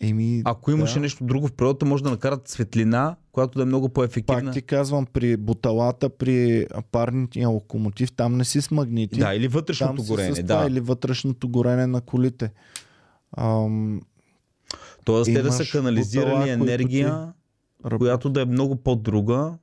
Еми, 0.00 0.42
Ако 0.44 0.70
имаше 0.70 0.94
да. 0.94 1.00
нещо 1.00 1.24
друго 1.24 1.48
в 1.48 1.52
природата, 1.52 1.86
може 1.86 2.02
да 2.04 2.10
накарат 2.10 2.48
светлина, 2.48 3.16
която 3.32 3.58
да 3.58 3.62
е 3.62 3.66
много 3.66 3.88
по-ефективна. 3.88 4.44
Пак 4.44 4.52
ти 4.52 4.62
казвам, 4.62 5.06
при 5.06 5.36
буталата, 5.36 6.08
при 6.08 6.66
парния 6.92 7.48
локомотив, 7.48 8.12
там 8.12 8.36
не 8.36 8.44
си 8.44 8.60
с 8.60 8.70
магнити. 8.70 9.18
Да, 9.18 9.34
или 9.34 9.44
там 9.44 9.52
вътрешното 9.52 10.02
си 10.02 10.08
горене. 10.08 10.34
с 10.34 10.42
това, 10.42 10.60
Да. 10.60 10.66
или 10.66 10.80
вътрешното 10.80 11.48
горене 11.48 11.86
на 11.86 12.00
колите. 12.00 12.50
Ам, 13.36 14.00
Тоест, 15.04 15.34
те 15.34 15.42
да 15.42 15.52
са 15.52 15.64
канализирали 15.72 16.30
бутала, 16.30 16.50
енергия, 16.50 17.32
ръб- 17.84 17.98
която 17.98 18.30
да 18.30 18.42
е 18.42 18.44
много 18.44 18.76
по-друга 18.76 19.54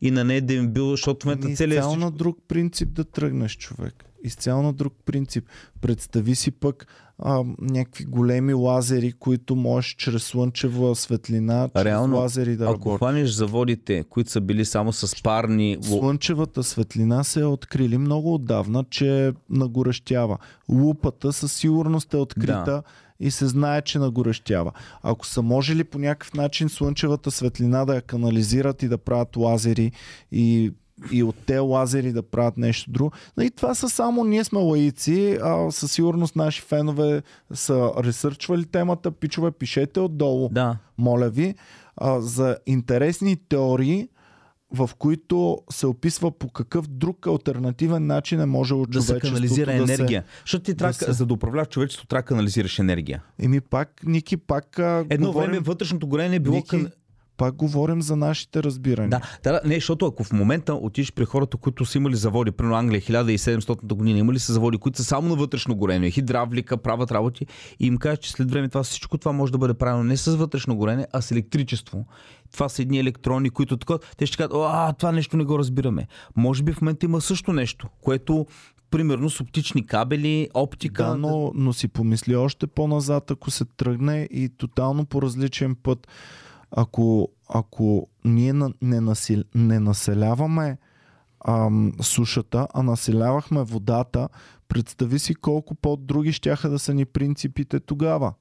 и 0.00 0.10
на 0.10 0.24
нея 0.24 0.42
да 0.42 0.54
им 0.54 0.68
бил, 0.68 0.90
защото 0.90 1.22
в 1.22 1.24
момента 1.24 1.46
Ами, 1.46 1.56
целият 1.56 1.78
изцяло 1.78 1.96
на 1.96 2.10
друг 2.10 2.38
принцип 2.48 2.88
да 2.88 3.04
тръгнеш, 3.04 3.56
човек. 3.56 4.04
Изцяло 4.24 4.62
на 4.62 4.72
друг 4.72 4.94
принцип. 5.04 5.44
Представи 5.80 6.34
си 6.34 6.50
пък 6.50 6.86
а, 7.18 7.42
някакви 7.60 8.04
големи 8.04 8.54
лазери, 8.54 9.12
които 9.12 9.56
можеш 9.56 9.94
чрез 9.94 10.22
слънчева 10.22 10.94
светлина, 10.94 11.68
чрез 11.76 11.84
Реално, 11.84 12.16
лазери 12.16 12.56
да 12.56 12.64
Ако 12.64 12.72
работят. 12.72 12.96
хванеш 12.96 13.30
заводите, 13.30 14.04
които 14.10 14.30
са 14.30 14.40
били 14.40 14.64
само 14.64 14.92
с 14.92 15.22
парни... 15.22 15.78
Слънчевата 15.82 16.62
светлина 16.62 17.24
се 17.24 17.40
е 17.40 17.44
открили 17.44 17.98
много 17.98 18.34
отдавна, 18.34 18.84
че 18.90 19.32
нагорещява. 19.50 20.38
Лупата 20.68 21.32
със 21.32 21.52
сигурност 21.52 22.14
е 22.14 22.16
открита 22.16 22.64
Да. 22.64 22.82
и 23.20 23.30
се 23.30 23.46
знае, 23.46 23.82
че 23.82 23.98
нагорещява. 23.98 24.72
Ако 25.02 25.26
са 25.26 25.42
можели 25.42 25.84
по 25.84 25.98
някакъв 25.98 26.34
начин 26.34 26.68
слънчевата 26.68 27.30
светлина 27.30 27.84
да 27.84 27.94
я 27.94 28.02
канализират 28.02 28.82
и 28.82 28.88
да 28.88 28.98
правят 28.98 29.36
лазери 29.36 29.92
и 30.32 30.72
и 31.12 31.22
от 31.22 31.36
те 31.46 31.58
лазери 31.58 32.12
да 32.12 32.22
правят 32.22 32.56
нещо 32.56 32.90
друго. 32.90 33.12
И 33.40 33.50
това 33.50 33.74
са 33.74 33.88
само 33.88 34.24
ние 34.24 34.44
сме 34.44 34.58
лаици, 34.58 35.38
а 35.42 35.70
със 35.70 35.92
сигурност 35.92 36.36
наши 36.36 36.62
фенове 36.62 37.22
са 37.54 37.90
ресърчвали 37.98 38.64
темата. 38.64 39.10
Пичове, 39.10 39.50
пишете 39.50 40.00
отдолу 40.00 40.48
Да. 40.48 40.76
моля 40.98 41.28
ви, 41.28 41.54
а, 41.96 42.20
за 42.20 42.56
интересни 42.66 43.36
теории, 43.48 44.08
в 44.72 44.90
които 44.98 45.58
се 45.70 45.86
описва 45.86 46.30
по 46.30 46.48
какъв 46.48 46.86
друг 46.86 47.26
альтернативен 47.26 48.06
начин 48.06 48.40
е 48.40 48.46
можело 48.46 48.86
Да 48.86 49.02
се 49.02 49.06
човечеството 49.06 49.34
канализира 49.34 49.78
да 49.78 49.86
се... 49.86 49.94
енергия. 49.94 50.24
Защото 50.40 50.64
ти 50.64 50.76
трябва, 50.76 50.92
се- 50.94 51.12
за 51.12 51.26
да 51.26 51.34
управляваш 51.34 51.68
човечеството, 51.68 52.08
трябва 52.08 52.22
да 52.22 52.26
канализираш 52.26 52.78
енергия. 52.78 53.22
Еми 53.38 53.60
пак, 53.60 54.00
Ники, 54.06 54.36
пак 54.36 54.78
Едно 55.10 55.26
говорим, 55.26 55.50
време 55.50 55.60
вътрешното 55.60 56.06
горение 56.06 56.36
е 56.36 56.40
било... 56.40 56.54
Ники, 56.56 56.68
Кан... 56.68 56.90
пак 57.36 57.54
говорим 57.54 58.02
за 58.02 58.16
нашите 58.16 58.62
разбирания. 58.62 59.20
Да, 59.42 59.52
да, 59.52 59.60
не, 59.64 59.74
защото 59.74 60.06
ако 60.06 60.24
в 60.24 60.32
момента 60.32 60.74
отидеш 60.74 61.12
при 61.12 61.24
хората, 61.24 61.56
които 61.56 61.84
са 61.84 61.98
имали 61.98 62.16
заводи, 62.16 62.50
примерно 62.50 62.76
Англия 62.76 63.00
1700 63.00 63.94
година, 63.94 64.18
имали 64.18 64.38
са 64.38 64.52
заводи, 64.52 64.78
които 64.78 64.98
са 64.98 65.04
само 65.04 65.28
на 65.28 65.36
вътрешно 65.36 65.76
горение, 65.76 66.10
хидравлика, 66.10 66.76
правят 66.76 67.12
работи 67.12 67.46
и 67.80 67.86
им 67.86 67.96
кажат, 67.96 68.20
че 68.20 68.30
след 68.30 68.50
време 68.50 68.68
това 68.68 68.82
всичко 68.82 69.18
това 69.18 69.32
може 69.32 69.52
да 69.52 69.58
бъде 69.58 69.74
правено 69.74 70.04
не 70.04 70.16
с 70.16 70.36
вътрешно 70.36 70.76
горене, 70.76 71.06
а 71.12 71.20
с 71.20 71.30
електричество. 71.30 72.06
Това 72.52 72.68
са 72.68 72.82
едни 72.82 72.98
електрони, 72.98 73.50
които 73.50 73.76
така, 73.76 73.94
те 74.16 74.26
ще 74.26 74.36
кажат, 74.36 74.52
а, 74.54 74.92
това 74.92 75.12
нещо 75.12 75.36
не 75.36 75.44
го 75.44 75.58
разбираме. 75.58 76.06
Може 76.36 76.62
би 76.62 76.72
в 76.72 76.80
момента 76.80 77.06
има 77.06 77.20
също 77.20 77.52
нещо, 77.52 77.88
което 78.00 78.46
примерно 78.94 79.30
с 79.30 79.40
оптични 79.40 79.86
кабели, 79.86 80.48
оптика. 80.54 81.04
Да, 81.04 81.16
но, 81.16 81.52
но 81.54 81.72
си 81.72 81.88
помисли 81.88 82.36
още 82.36 82.66
по-назад, 82.66 83.30
ако 83.30 83.50
се 83.50 83.64
тръгне 83.64 84.28
и 84.30 84.48
тотално 84.48 85.06
по 85.06 85.22
различен 85.22 85.76
път. 85.82 86.08
Ако, 86.76 87.28
ако 87.48 88.08
ние 88.24 88.52
не, 88.82 89.00
насил, 89.00 89.42
не 89.54 89.80
населяваме 89.80 90.78
ам, 91.48 91.92
сушата, 92.00 92.68
а 92.74 92.82
населявахме 92.82 93.62
водата, 93.62 94.28
представи 94.68 95.18
си 95.18 95.34
колко 95.34 95.74
по-други 95.74 96.32
щяха 96.32 96.70
да 96.70 96.78
са 96.78 96.94
ни 96.94 97.04
принципите 97.04 97.80
тогава. 97.80 98.32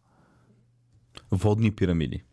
Водни 1.32 1.72
пирамиди. 1.72 2.24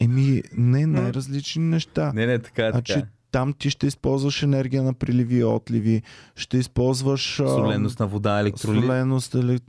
Еми, 0.00 0.42
не, 0.56 0.86
най-различни 0.86 1.62
неща. 1.62 2.12
Не, 2.14 2.26
не, 2.26 2.38
така 2.38 2.66
е. 2.66 2.70
Значи, 2.70 2.92
така. 2.92 3.06
е. 3.06 3.10
там 3.30 3.52
ти 3.52 3.70
ще 3.70 3.86
използваш 3.86 4.42
енергия 4.42 4.82
на 4.82 4.94
приливи 4.94 5.36
и 5.36 5.44
отливи, 5.44 6.02
ще 6.36 6.58
използваш... 6.58 7.36
Соленост 7.36 8.00
на 8.00 8.06
вода, 8.06 8.40
електролит. 8.40 8.82
Соленост, 8.82 9.34
елек... 9.34 9.62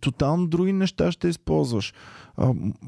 тотално 0.00 0.46
други 0.46 0.72
неща 0.72 1.12
ще 1.12 1.28
използваш. 1.28 1.94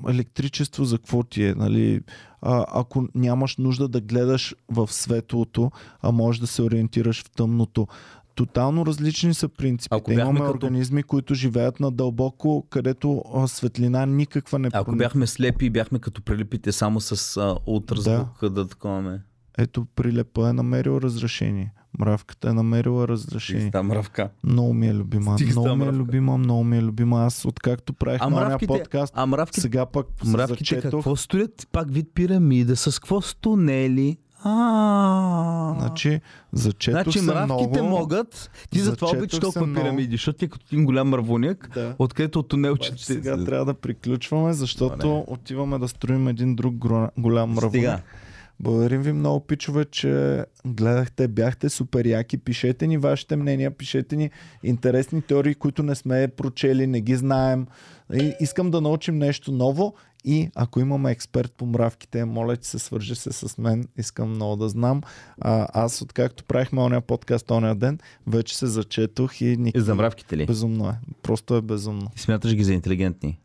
Електричество 0.08 0.84
за 0.84 0.98
какво 0.98 1.22
ти 1.22 1.44
е, 1.44 1.54
нали? 1.54 2.00
А, 2.46 2.64
ако 2.68 3.06
нямаш 3.14 3.56
нужда 3.56 3.88
да 3.88 4.00
гледаш 4.00 4.54
в 4.68 4.92
светлото, 4.92 5.70
а 6.02 6.12
можеш 6.12 6.40
да 6.40 6.46
се 6.46 6.62
ориентираш 6.62 7.22
в 7.22 7.30
тъмното. 7.30 7.86
Тотално 8.34 8.86
различни 8.86 9.34
са 9.34 9.48
принципите. 9.48 9.96
Ако 9.96 10.12
Имаме 10.12 10.40
като- 10.40 10.50
организми, 10.50 11.02
които 11.02 11.34
живеят 11.34 11.80
надълбоко, 11.80 12.66
където 12.70 13.22
а, 13.34 13.48
светлина 13.48 14.06
никаква 14.06 14.58
не 14.58 14.68
Ако 14.72 14.96
бяхме 14.96 15.26
слепи 15.26 15.66
и 15.66 15.70
бяхме 15.70 15.98
като 15.98 16.22
прилипите 16.22 16.72
само 16.72 17.00
с 17.00 17.40
ултразвук 17.66 18.28
да, 18.40 18.50
да 18.50 18.68
таковаме. 18.68 19.20
Ето 19.58 19.86
прилепа 19.96 20.48
е 20.48 20.52
намерил 20.52 20.98
разрешение. 21.02 21.72
Мравката 21.98 22.48
е 22.48 22.52
намерила 22.52 23.08
разрешение. 23.08 23.70
Там 23.70 23.86
мравка. 23.86 24.30
Много 24.44 24.74
ми 24.74 24.88
е 24.88 24.94
любима. 24.94 25.34
Стига 25.34 25.50
Много 25.52 25.76
ми 25.76 25.84
е 25.84 25.92
любима, 25.92 26.38
много 26.38 26.64
ми 26.64 26.78
е 26.78 26.82
любима. 26.82 27.20
Аз 27.20 27.44
откакто 27.44 27.92
правих 27.92 28.20
А 28.22 28.30
мравките, 28.30 28.66
подкаст, 28.68 29.12
а 29.16 29.26
мравките, 29.26 29.60
сега 29.60 29.86
пък 29.86 30.06
се 30.22 30.28
мравките 30.28 30.74
зачетох. 30.74 30.90
какво 30.90 31.16
строят? 31.16 31.68
Пак 31.72 31.90
вид 31.90 32.08
пирамида, 32.14 32.76
с 32.76 32.98
какво 32.98 33.20
с 33.20 33.34
тунели? 33.34 34.16
А, 34.46 35.74
Значи, 35.78 36.20
зачетох 36.52 37.02
значи 37.02 37.18
се 37.18 37.24
мравките 37.24 37.82
много. 37.82 37.88
могат. 37.90 38.50
Ти 38.70 38.78
затова 38.80 39.10
обичаш 39.10 39.40
толкова 39.40 39.66
много. 39.66 39.82
пирамиди, 39.82 40.10
защото 40.10 40.38
ти 40.38 40.44
е 40.44 40.48
като 40.48 40.66
един 40.72 40.84
голям 40.84 41.08
мравоняк, 41.08 41.70
Да. 41.74 41.94
откъдето 41.98 42.38
от 42.38 42.48
тунелче 42.48 42.90
Обаче 42.90 43.04
сега 43.04 43.44
трябва 43.44 43.64
да 43.64 43.74
приключваме, 43.74 44.52
защото 44.52 44.96
Добре. 44.96 45.24
отиваме 45.26 45.78
да 45.78 45.88
строим 45.88 46.28
един 46.28 46.54
друг 46.56 46.74
голям 47.18 47.50
мравък. 47.50 48.02
Благодарим 48.60 49.02
ви 49.02 49.12
много, 49.12 49.40
пичове, 49.40 49.84
че 49.84 50.44
гледахте, 50.66 51.28
бяхте 51.28 51.68
супер 51.68 52.04
яки. 52.04 52.38
Пишете 52.38 52.86
ни 52.86 52.98
вашите 52.98 53.36
мнения, 53.36 53.70
пишете 53.70 54.16
ни 54.16 54.30
интересни 54.62 55.22
теории, 55.22 55.54
които 55.54 55.82
не 55.82 55.94
сме 55.94 56.28
прочели, 56.28 56.86
не 56.86 57.00
ги 57.00 57.16
знаем. 57.16 57.66
И 58.14 58.32
искам 58.40 58.70
да 58.70 58.80
научим 58.80 59.18
нещо 59.18 59.52
ново 59.52 59.94
и 60.24 60.50
ако 60.54 60.80
имаме 60.80 61.10
експерт 61.10 61.52
по 61.52 61.66
мравките, 61.66 62.24
моля, 62.24 62.56
че 62.56 62.68
се 62.68 62.78
свържи 62.78 63.14
се 63.14 63.32
с 63.32 63.58
мен. 63.58 63.88
Искам 63.98 64.30
много 64.30 64.56
да 64.56 64.68
знам. 64.68 65.02
А, 65.40 65.68
аз, 65.72 66.02
откакто 66.02 66.44
правихме 66.44 66.82
ония 66.82 67.00
подкаст 67.00 67.50
ония 67.50 67.74
ден, 67.74 67.98
вече 68.26 68.58
се 68.58 68.66
зачетох 68.66 69.40
и 69.40 69.56
ни... 69.56 69.72
И 69.74 69.80
за 69.80 69.94
мравките 69.94 70.36
ли? 70.36 70.46
Безумно 70.46 70.88
е. 70.88 70.94
Просто 71.22 71.56
е 71.56 71.62
безумно. 71.62 72.10
Ти 72.16 72.22
смяташ 72.22 72.54
ги 72.54 72.64
за 72.64 72.74
интелигентни? 72.74 73.38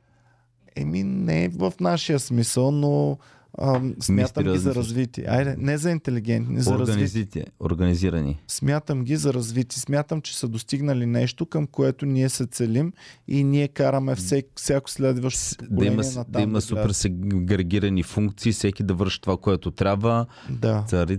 Еми, 0.76 1.04
не 1.04 1.50
в 1.50 1.74
нашия 1.80 2.20
смисъл, 2.20 2.72
но 2.72 3.18
ам, 3.58 3.96
смятам 4.00 4.44
ги 4.44 4.58
за 4.58 4.76
развити. 4.76 5.22
Айде, 5.22 5.56
не 5.58 5.78
за 5.78 5.92
интелигентни, 5.92 6.62
за 6.62 6.80
развити. 6.80 7.44
Организирани. 7.60 8.40
Смятам 8.48 9.04
ги 9.04 9.16
за 9.16 9.34
развити. 9.34 9.80
Смятам, 9.80 10.22
че 10.22 10.38
са 10.38 10.48
достигнали 10.48 11.06
нещо, 11.06 11.46
към 11.46 11.68
което 11.68 12.06
ние 12.06 12.30
се 12.30 12.46
целим 12.46 12.94
и 13.28 13.44
ние 13.44 13.68
караме 13.68 14.16
всек, 14.16 14.46
всяко 14.56 14.90
следващо 14.90 15.56
Да 15.70 15.86
има, 15.86 16.04
натам 16.06 16.26
да 16.30 16.42
има 16.42 16.62
супер 16.62 16.82
гледа. 16.82 16.94
сегрегирани 16.94 18.04
функции, 18.04 18.52
всеки 18.52 18.84
да 18.84 18.94
върши 18.94 19.22
това, 19.22 19.38
което 19.38 19.72
трябва. 19.72 20.26
Да. 20.50 20.86
Цари... 20.88 21.18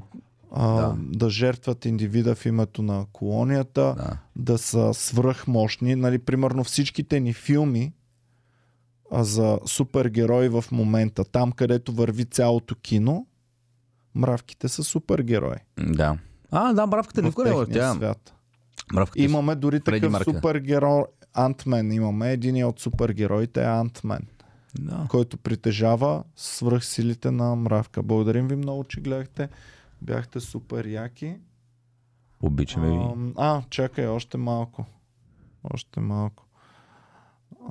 А, 0.52 0.76
Да. 0.76 0.96
да 0.98 1.30
жертват 1.30 1.84
индивида 1.84 2.34
в 2.34 2.46
името 2.46 2.82
на 2.82 3.04
колонията, 3.12 3.80
Да. 3.82 4.16
да 4.36 4.58
са 4.58 4.94
свръхмощни. 4.94 5.94
Нали, 5.94 6.18
примерно 6.18 6.64
всичките 6.64 7.20
ни 7.20 7.32
филми 7.32 7.92
а, 9.10 9.24
за 9.24 9.60
супергерои 9.66 10.48
в 10.48 10.64
момента, 10.72 11.24
там 11.24 11.52
където 11.52 11.92
върви 11.92 12.24
цялото 12.24 12.74
кино, 12.74 13.26
мравките 14.14 14.68
са 14.68 14.84
супергерои. 14.84 15.56
да. 15.78 16.18
А, 16.50 16.72
да, 16.72 16.86
мравката 16.86 17.22
никога 17.22 17.44
не 17.44 17.50
е 17.50 17.58
техния 17.58 17.82
тя. 17.82 17.94
свят. 17.94 18.34
Мравката 18.92 19.22
Имаме 19.22 19.54
дори 19.54 19.80
такъв 19.80 20.24
супергерой 20.24 21.02
Антмен. 21.34 21.92
Имаме 21.92 22.32
един 22.32 22.64
от 22.64 22.80
супергероите 22.80 23.62
е 23.62 23.66
Антмен, 23.66 24.26
Да. 24.78 25.06
който 25.10 25.36
притежава 25.36 26.24
свръхсилите 26.36 27.30
на 27.30 27.56
мравка. 27.56 28.02
Благодарим 28.02 28.48
ви 28.48 28.56
много, 28.56 28.84
че 28.84 29.00
гледахте. 29.00 29.48
Бяхте 30.02 30.40
супер 30.40 30.86
яки. 30.86 31.36
Обичаме 32.42 32.88
ви. 32.88 32.94
Ам, 32.94 33.32
А, 33.36 33.62
чакай, 33.70 34.06
още 34.06 34.36
малко. 34.38 34.86
Още 35.64 36.00
малко. 36.00 36.44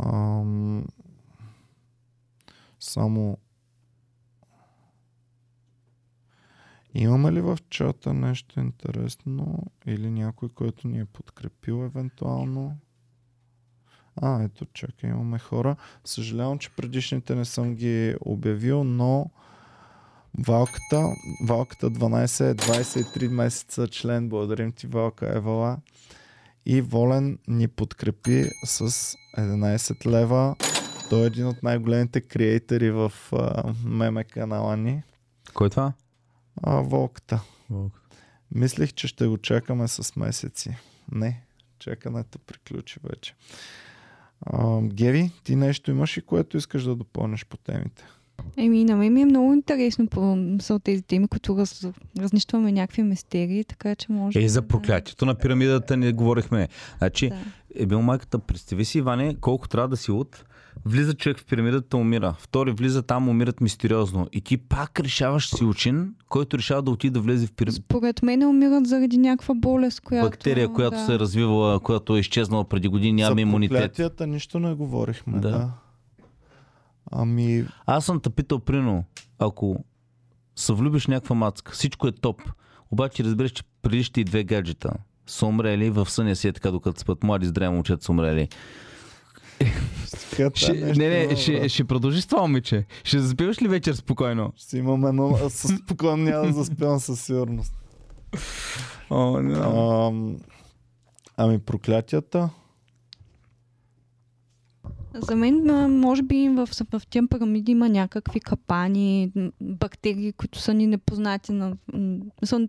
Ам, 0.04 0.86
само. 2.80 3.38
Имаме 6.94 7.32
ли 7.32 7.42
в 7.42 7.58
чата 7.70 8.14
нещо 8.14 8.60
интересно 8.60 9.66
или 9.86 10.10
някой, 10.10 10.50
който 10.50 10.88
ни 10.88 11.00
е 11.00 11.06
подкрепил 11.06 11.86
евентуално? 11.86 12.78
А, 14.22 14.44
ето, 14.44 14.66
чакай, 14.74 15.10
имаме 15.10 15.40
хора. 15.40 15.76
Съжалявам, 16.06 16.60
че 16.60 16.70
предишните 16.70 17.36
не 17.36 17.46
съм 17.46 17.76
ги 17.76 18.16
обявил, 18.22 18.84
но 18.84 19.32
Валката, 20.38 21.16
Валката 21.48 21.92
12 21.92 22.52
е 22.52 22.56
23 22.56 23.28
месеца 23.28 23.88
член. 23.88 24.30
Благодарим 24.30 24.72
ти, 24.72 24.88
Валка 24.88 25.38
Евала. 25.38 25.78
И 26.66 26.82
Волен 26.82 27.40
ни 27.48 27.68
подкрепи 27.68 28.50
с 28.66 28.90
11 29.38 30.06
лева. 30.06 30.56
Той 31.10 31.24
е 31.24 31.28
един 31.28 31.48
от 31.48 31.64
най-големите 31.64 32.22
креатори 32.22 32.92
в 32.92 33.14
а, 33.32 33.74
меме 33.86 34.24
канала 34.24 34.78
ни. 34.78 35.04
Кой 35.54 35.68
е 35.68 35.70
това? 35.70 35.94
А, 36.64 36.76
Волката. 36.76 37.42
Мислих, 38.52 38.94
че 38.94 39.08
ще 39.08 39.28
го 39.28 39.38
чакаме 39.38 39.88
с 39.88 40.16
месеци. 40.16 40.76
Не, 41.12 41.42
чакането 41.80 42.40
приключи 42.40 43.00
вече. 43.04 43.36
А, 44.42 44.82
Геви, 44.82 45.32
ти 45.44 45.56
нещо 45.56 45.92
имаш 45.92 46.18
и 46.18 46.22
което 46.22 46.58
искаш 46.58 46.84
да 46.84 46.96
допълниш 46.96 47.46
по 47.46 47.58
темите? 47.58 48.04
Еми, 48.58 48.84
на 48.84 48.96
мен 48.96 49.14
ми 49.14 49.22
е 49.22 49.26
много 49.26 49.54
интересно 49.54 50.08
по 50.08 50.38
са 50.62 50.80
тези 50.80 51.02
теми, 51.02 51.28
които 51.28 51.58
раз, 51.58 51.86
разнищваме 52.20 52.72
някакви 52.72 53.04
мистерии, 53.04 53.64
така 53.64 53.96
че 53.96 54.12
може... 54.12 54.40
Е, 54.40 54.50
за 54.50 54.62
да- 54.62 54.68
проклятието 54.68 55.26
на 55.26 55.36
пирамидата 55.36 55.98
не 55.98 56.12
говорихме. 56.14 56.68
Значи, 56.98 57.30
Да. 57.30 57.38
е 57.76 57.86
бил 57.86 58.02
майката, 58.02 58.40
представи 58.40 58.86
си, 58.86 58.98
Иване, 58.98 59.36
колко 59.42 59.68
трябва 59.68 59.88
да 59.88 59.98
си 59.98 60.12
луд. 60.12 60.46
Влиза 60.86 61.14
човек 61.14 61.40
в 61.40 61.46
пирамидата, 61.46 61.98
умира. 61.98 62.36
Втори 62.40 62.72
влиза 62.72 63.02
там, 63.02 63.30
умират 63.30 63.62
мистериозно. 63.62 64.28
И 64.32 64.42
ти 64.42 64.58
пак 64.58 65.00
решаваш 65.00 65.50
си 65.50 65.64
учен, 65.64 66.16
който 66.30 66.58
решава 66.58 66.82
да 66.82 66.92
отиде 66.92 67.14
да 67.14 67.20
влезе 67.20 67.48
в 67.48 67.52
пирамидата. 67.52 67.86
Според 67.86 68.24
мен 68.24 68.44
умират 68.44 68.88
заради 68.88 69.18
някаква 69.18 69.56
болест, 69.56 70.02
която... 70.02 70.30
Бактерия, 70.30 70.74
която 70.74 70.98
да. 70.98 71.06
се 71.06 71.14
е 71.14 71.20
развивала, 71.20 71.80
която 71.80 72.16
е 72.16 72.20
изчезнала 72.20 72.70
преди 72.70 72.88
години, 72.88 73.22
За 73.22 73.30
няма 73.30 73.42
имунитет. 73.42 73.78
проклятията 73.78 74.28
нищо 74.28 74.60
не 74.60 74.74
говорихме. 74.74 75.40
Да. 75.40 75.50
Да. 75.50 75.72
Ами, 77.12 77.66
Аз 77.86 78.06
съм 78.06 78.20
те 78.20 78.30
питал, 78.30 78.60
прино, 78.60 79.04
ако 79.40 79.84
се 80.56 80.74
влюбиш 80.74 81.08
някаква 81.08 81.36
мацка, 81.36 81.72
всичко 81.72 82.08
е 82.08 82.12
топ. 82.12 82.42
Обаче 82.92 83.24
разбереш, 83.24 83.52
че 83.52 83.64
преди 83.82 84.04
ще 84.04 84.22
и 84.22 84.24
две 84.24 84.44
гаджета 84.44 84.94
са 85.28 85.46
умрели 85.46 85.90
в 85.90 86.10
съня 86.10 86.36
си 86.36 86.48
е 86.48 86.52
така, 86.54 86.72
докато 86.72 87.00
спят 87.00 87.24
млади 87.24 87.48
здрави 87.48 87.74
момчета 87.74 88.04
са 88.04 88.12
умрели. 88.12 88.48
Ще, 90.54 90.74
не, 90.74 91.10
не, 91.10 91.24
има, 91.24 91.36
ще, 91.36 91.70
ще 91.70 91.84
продължиш 91.84 92.24
с 92.24 92.28
това, 92.28 92.42
момиче. 92.42 92.86
Ще 93.04 93.20
заспиваш 93.20 93.62
ли 93.62 93.68
вечер 93.68 93.94
спокойно? 93.94 94.54
Ще 94.56 94.78
имам 94.78 95.06
едно... 95.06 95.38
а 95.46 95.50
Със 95.50 95.72
спокойно 95.76 96.24
няма 96.24 96.46
да 96.46 96.54
заспявам 96.54 97.00
със 97.00 97.26
сигурност. 97.26 97.74
О, 99.10 99.42
не. 99.42 99.60
Ам, 99.60 100.38
ами 101.38 101.60
проклятията? 101.60 102.50
За 105.14 105.36
мен, 105.36 105.70
а, 105.70 105.88
може 105.88 106.24
би, 106.24 106.50
в, 106.50 106.70
в 106.92 107.02
тия 107.10 107.28
пирамиди 107.30 107.72
има 107.72 107.90
някакви 107.90 108.40
капани, 108.40 109.32
бактерии, 109.62 110.34
които 110.34 110.60
са 110.60 110.74
ни 110.74 110.88
непознати. 110.88 111.52
На, 111.52 111.76
са, 112.44 112.68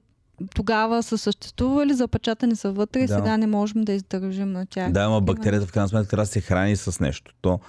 тогава 0.55 1.03
са 1.03 1.19
съществували, 1.19 1.95
запечатани 1.95 2.57
са 2.57 2.73
вътре 2.73 3.01
и 3.01 3.07
Да. 3.07 3.15
сега 3.15 3.37
не 3.37 3.47
можем 3.47 3.83
да 3.83 3.93
издържим 3.93 4.53
на 4.53 4.67
тях. 4.67 4.93
Да, 4.93 5.01
ама 5.01 5.09
Има- 5.09 5.21
бактерията 5.21 5.67
в 5.67 5.73
крайна 5.73 5.89
сметка 5.89 6.09
трябва 6.09 6.23
да 6.23 6.27
се 6.27 6.41
храни 6.41 6.77
с 6.77 7.01
нещо. 7.01 7.35
То, 7.41 7.61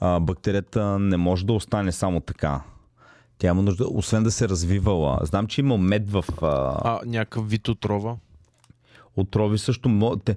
а, 0.00 0.20
бактерията 0.20 0.98
не 0.98 1.16
може 1.16 1.46
да 1.46 1.52
остане 1.52 1.92
само 1.92 2.20
така. 2.20 2.60
Тя 3.38 3.48
има 3.48 3.62
нужда, 3.62 3.84
освен 3.88 4.22
да 4.22 4.30
се 4.30 4.48
развивала. 4.48 5.18
Знам, 5.22 5.46
че 5.46 5.60
има 5.60 5.78
мед 5.78 6.10
в 6.10 6.24
а, 6.42 6.46
А, 6.84 7.00
някакъв 7.06 7.50
вид 7.50 7.68
отрова. 7.68 8.16
Отрови 9.16 9.58
също. 9.58 10.18
Те, 10.24 10.36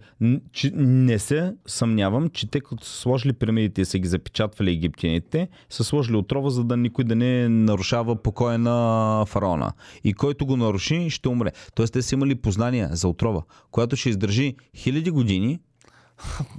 че, 0.52 0.72
не 0.76 1.20
се 1.20 1.54
съмнявам, 1.68 2.30
че 2.30 2.52
те 2.52 2.60
като 2.60 2.86
са 2.86 2.98
сложили 2.98 3.34
пирамидите 3.34 3.82
и 3.82 3.86
са 3.86 4.00
ги 4.00 4.08
запечатвали 4.08 4.72
египтяните, 4.72 5.48
са 5.70 5.84
сложили 5.84 6.16
отрова, 6.16 6.50
за 6.50 6.64
да 6.64 6.78
никой 6.78 7.04
да 7.04 7.16
не 7.16 7.50
нарушава 7.50 8.16
покоя 8.16 8.58
на 8.58 9.26
фараона. 9.28 9.74
И 10.04 10.14
който 10.14 10.46
го 10.46 10.58
наруши, 10.58 11.10
ще 11.10 11.30
умре. 11.30 11.52
Тоест 11.76 11.94
те 11.94 12.02
са 12.02 12.16
имали 12.16 12.36
познания 12.36 12.90
за 12.92 13.08
отрова, 13.08 13.44
която 13.72 13.96
ще 13.96 14.10
издържи 14.10 14.56
хиляди 14.76 15.12
години, 15.12 15.60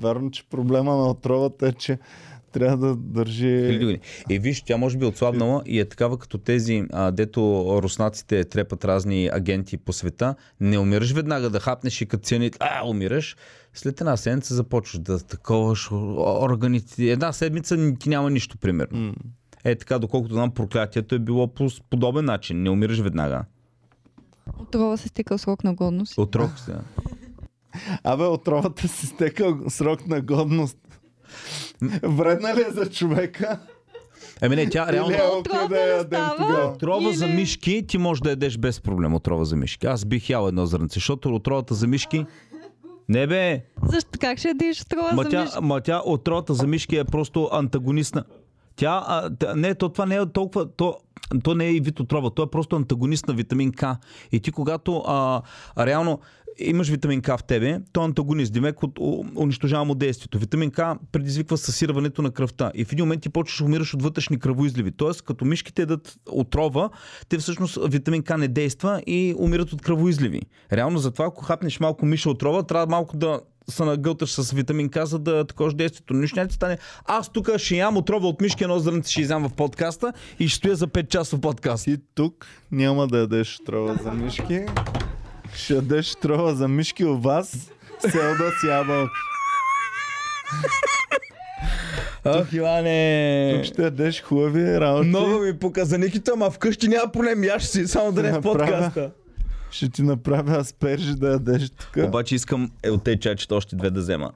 Вярно, 0.01 0.31
че 0.31 0.49
проблема 0.49 0.97
на 0.97 1.11
отровата 1.11 1.69
е, 1.69 1.73
че 1.73 1.99
трябва 2.55 2.77
да 2.77 2.97
държи... 2.97 3.99
И 4.31 4.39
виж, 4.39 4.63
тя 4.63 4.77
може 4.77 4.99
би 4.99 5.05
е 5.05 5.09
отслабнала 5.09 5.63
и 5.67 5.81
е 5.81 5.85
такава 5.85 6.19
като 6.19 6.39
тези, 6.39 6.85
а, 6.93 7.11
дето 7.11 7.41
руснаците 7.83 8.45
трепат 8.45 8.85
разни 8.85 9.31
агенти 9.33 9.77
по 9.77 9.93
света. 9.93 10.35
Не 10.61 10.79
умираш 10.79 11.13
веднага 11.13 11.51
да 11.51 11.61
хапнеш 11.61 12.01
и 12.01 12.07
като 12.07 12.25
цианит, 12.25 12.57
а, 12.61 12.89
умираш. 12.89 13.37
След 13.75 14.01
една 14.01 14.17
седмица 14.17 14.55
започваш 14.55 14.99
да 14.99 15.19
таковаш 15.19 15.93
органите. 15.93 17.05
Една 17.05 17.33
седмица 17.33 17.95
ти 18.01 18.09
няма 18.09 18.31
нищо, 18.31 18.59
примерно. 18.59 18.99
М. 18.99 19.15
Е 19.65 19.75
така, 19.75 19.99
доколкото 19.99 20.35
знам, 20.35 20.51
проклятието 20.51 21.15
е 21.15 21.19
било 21.19 21.49
по 21.55 21.69
подобен 21.91 22.25
начин. 22.25 22.63
Не 22.63 22.71
умираш 22.71 23.01
веднага. 23.01 23.45
Отрова 24.59 24.97
се 24.97 25.09
стикал 25.09 25.39
срок 25.39 25.65
на 25.65 25.75
годност. 25.75 26.19
От 26.19 26.37
рок 26.37 26.59
се. 26.59 26.73
Абе, 28.05 28.25
отровата 28.25 28.89
си 28.89 29.07
стекал 29.07 29.61
срок 29.69 30.07
на 30.07 30.21
годност. 30.21 30.79
Вредна 32.03 32.55
ли 32.57 32.61
е 32.61 32.71
за 32.71 32.91
човека? 32.91 33.59
Еми 34.43 34.57
не, 34.57 34.71
тя 34.71 34.93
реално... 34.93 35.11
Или 35.11 35.19
е 35.19 35.23
Отрова 35.23 35.69
да 35.69 35.77
ядем 35.77 36.21
тогава? 36.39 36.73
Отрова 36.73 37.13
за 37.13 37.27
Или- 37.27 37.35
мишки 37.35 37.85
ти 37.89 37.99
можеш 37.99 38.23
да 38.23 38.31
ядеш 38.31 38.59
без 38.59 38.81
проблем 38.81 39.15
отрова 39.15 39.45
за 39.45 39.57
мишки. 39.57 39.87
Аз 39.87 40.05
бих 40.05 40.31
ял 40.31 40.49
едно 40.49 40.67
зрънце, 40.67 40.95
защото 40.95 41.35
отровата 41.35 41.75
за 41.75 41.87
мишки... 41.87 42.27
Не 43.09 43.27
бе, 43.27 43.65
Защо 43.83 44.11
как 44.21 44.39
ще 44.39 44.49
ядеш 44.49 44.83
отрова 44.83 45.13
ма 45.13 45.23
за 45.23 45.29
тя, 45.29 45.43
мишки? 45.43 45.59
ма 45.63 45.81
тя 45.81 46.03
отровата 46.05 46.55
за 46.55 46.67
мишки 46.67 46.97
е 46.97 47.05
просто 47.05 47.49
антагонистна. 47.53 48.25
Тя, 48.77 49.05
а, 49.07 49.31
тя- 49.31 49.55
не, 49.55 49.75
то, 49.75 49.89
това 49.89 50.07
не 50.07 50.15
е 50.17 50.27
толкова, 50.27 50.69
то, 50.69 50.97
то 51.45 51.55
не 51.55 51.67
е 51.67 51.73
и 51.73 51.81
вид 51.81 52.01
отрова, 52.01 52.31
то 52.31 52.43
е 52.43 52.51
просто 52.51 52.77
антагонист 52.77 53.29
на 53.29 53.35
витамин 53.35 53.73
К. 53.73 53.85
И 54.33 54.41
ти 54.41 54.53
когато 54.53 54.99
а, 54.99 55.43
реално 55.79 56.21
имаш 56.59 56.89
витамин 56.89 57.23
К 57.23 57.39
в 57.39 57.45
тебе, 57.45 57.81
то 57.93 58.01
е 58.01 58.05
антагонист, 58.05 58.53
димек 58.53 58.83
от, 58.83 58.99
унищожава 59.37 59.85
му 59.85 59.95
действието. 59.95 60.39
Витамин 60.39 60.71
К 60.71 60.81
предизвиква 61.13 61.59
съсирването 61.59 62.23
на 62.23 62.31
кръвта 62.31 62.73
и 62.75 62.85
в 62.85 62.93
един 62.93 63.05
момент 63.05 63.23
ти 63.23 63.29
почваш 63.29 63.61
умираш 63.61 63.95
от 63.95 64.03
вътрешни 64.03 64.39
кръвоизливи. 64.39 64.91
Тоест, 64.91 65.23
като 65.23 65.45
мишките 65.45 65.83
ядат 65.83 66.17
отрова, 66.31 66.91
те 67.29 67.39
всъщност 67.39 67.79
витамин 67.89 68.23
К 68.23 68.39
не 68.39 68.49
действа 68.49 69.03
и 69.07 69.35
умират 69.39 69.73
от 69.73 69.83
кръвоизливи. 69.83 70.43
Реално 70.73 70.99
затова, 70.99 71.25
ако 71.25 71.45
хапнеш 71.45 71.81
малко 71.81 72.07
миша 72.07 72.31
отрова, 72.31 72.63
трябва 72.63 72.87
малко 72.87 73.17
да 73.17 73.41
се 73.71 73.85
нагълташ 73.85 74.33
с 74.33 74.53
витамин 74.53 74.89
К, 74.89 75.07
за 75.07 75.19
да 75.19 75.45
також 75.45 75.75
действието. 75.75 76.15
Нищо 76.15 76.37
няма 76.37 76.49
ти 76.49 76.55
стане. 76.55 76.79
Аз 77.05 77.33
тук 77.33 77.59
ще 77.59 77.77
ям 77.77 77.97
отрова 77.97 78.29
от 78.29 78.41
мишки, 78.41 78.65
едно 78.65 78.79
зрънце 78.79 79.13
ще 79.13 79.21
изям 79.21 79.49
в 79.49 79.53
подкаста 79.53 80.13
и 80.39 80.49
ще 80.49 80.57
стоя 80.57 80.77
за 80.77 80.89
5 80.89 81.09
часа 81.09 81.37
в 81.37 81.41
подкаст. 81.41 81.85
Ти 81.85 81.97
тук 82.15 82.47
няма 82.73 83.07
да 83.07 83.19
ядеш 83.19 83.61
отрова 83.61 83.99
за 84.03 84.13
мишки. 84.13 84.61
Ще 85.55 85.75
ядеш 85.75 86.13
отрова 86.13 86.55
за 86.55 86.69
мишки 86.69 87.05
у 87.05 87.19
вас. 87.19 87.71
Селда 88.01 88.51
с 88.61 88.69
ябълки. 88.69 89.13
Ах, 92.25 92.53
Иване! 92.53 93.53
Тук 93.57 93.65
ще 93.65 93.83
ядеш 93.83 94.23
хубави 94.23 94.81
работи. 94.81 95.09
Много 95.09 95.39
ми 95.39 95.59
показа 95.59 95.99
Никита, 95.99 96.31
ама 96.35 96.51
вкъщи 96.51 96.89
няма 96.89 97.13
проблем. 97.13 97.45
Я 97.45 97.59
ще 97.59 97.69
си, 97.69 97.87
само 97.87 98.13
да 98.13 98.23
не 98.23 98.29
е 98.29 98.33
в 98.33 98.41
подкаста. 98.41 99.11
Ще 99.71 99.89
ти 99.89 100.03
направя 100.03 100.57
аспержи 100.59 101.15
да 101.15 101.29
ядеш 101.29 101.71
тук. 101.71 102.05
Обаче 102.05 102.35
искам 102.35 102.71
е, 102.83 102.91
от 102.91 103.05
тези 103.05 103.21
чайчета 103.21 103.55
още 103.55 103.77
две 103.77 103.91
да 103.91 104.01
взема. 104.01 104.31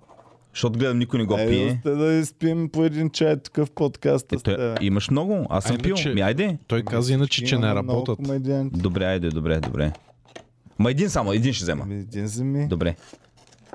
Защото 0.54 0.78
гледам 0.78 0.98
никой 0.98 1.18
не 1.18 1.26
го 1.26 1.34
Айде 1.34 1.50
пие. 1.50 1.78
сте 1.80 1.90
да 1.90 2.12
изпим 2.12 2.68
по 2.68 2.84
един 2.84 3.10
чай 3.10 3.36
тук 3.36 3.56
в 3.56 3.70
подкаста. 3.74 4.36
Е, 4.36 4.38
той, 4.38 4.74
имаш 4.80 5.10
много. 5.10 5.46
Аз 5.50 5.64
съм 5.64 5.76
А, 5.76 5.82
пил. 5.82 5.96
Ми 6.14 6.20
айде. 6.20 6.58
Той 6.66 6.82
каза 6.82 7.12
иначе, 7.12 7.44
че 7.44 7.58
не 7.58 7.74
работят. 7.74 8.18
Добре, 8.72 9.04
айде, 9.04 9.28
добре, 9.28 9.60
добре. 9.60 9.92
Ма 10.78 10.90
един 10.90 11.10
само, 11.10 11.32
един 11.32 11.52
ще 11.52 11.64
взема. 11.64 11.82
Ами, 11.84 11.94
Един 11.94 12.24
вземи. 12.24 12.68
Добре. 12.68 12.96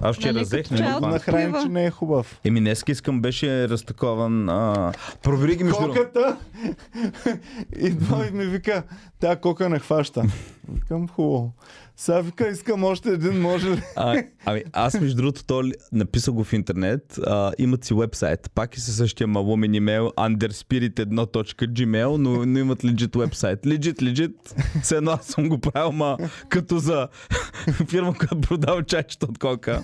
Аз 0.01 0.15
вчера 0.15 0.33
Нали, 0.33 0.43
взех. 0.43 0.61
като 0.63 0.73
нали, 0.73 0.83
чай 0.83 0.91
от 0.91 0.97
това? 0.97 1.09
Нахрани, 1.09 1.45
Пива. 1.45 1.61
че 1.63 1.69
не 1.69 1.85
е 1.85 1.91
хубав. 1.91 2.39
Еми, 2.43 2.59
днес 2.59 2.83
искам 2.87 3.21
беше 3.21 3.69
разтакован. 3.69 4.49
А... 4.49 4.93
Провери 5.23 5.55
ги 5.55 5.63
между 5.63 5.81
другото. 5.81 5.99
Коката 5.99 6.37
идва 7.79 8.27
и 8.29 8.31
ми 8.31 8.45
вика, 8.45 8.83
тя 9.19 9.35
кока 9.35 9.69
не 9.69 9.79
хваща. 9.79 10.23
Викам 10.73 11.07
хубаво. 11.07 11.53
Сега 11.97 12.21
вика, 12.21 12.47
искам 12.47 12.83
още 12.83 13.09
един, 13.09 13.41
може 13.41 13.69
ли? 13.69 13.81
А, 13.95 14.23
ами, 14.45 14.63
аз 14.73 14.99
между 14.99 15.17
другото 15.17 15.45
то 15.45 15.63
написал 15.91 16.33
го 16.33 16.43
в 16.43 16.53
интернет. 16.53 17.19
А, 17.27 17.51
имат 17.57 17.83
си 17.83 17.93
вебсайт. 17.93 18.51
Пак 18.55 18.77
и 18.77 18.79
със 18.79 18.95
същия 18.95 19.27
малумен 19.27 19.73
имейл 19.73 20.11
underspirit1.gmail, 20.17 22.17
но, 22.17 22.45
но 22.45 22.59
имат 22.59 22.83
legit 22.83 23.19
вебсайт. 23.19 23.61
Legit, 23.61 24.01
legit. 24.01 24.33
Все 24.81 24.97
едно 24.97 25.11
аз 25.11 25.25
съм 25.25 25.49
го 25.49 25.59
правил, 25.59 25.91
ма 25.91 26.17
като 26.49 26.79
за 26.79 27.07
фирма, 27.89 28.13
която 28.13 28.41
продава 28.41 28.83
чайчета 28.83 29.25
от 29.25 29.39
кока. 29.39 29.83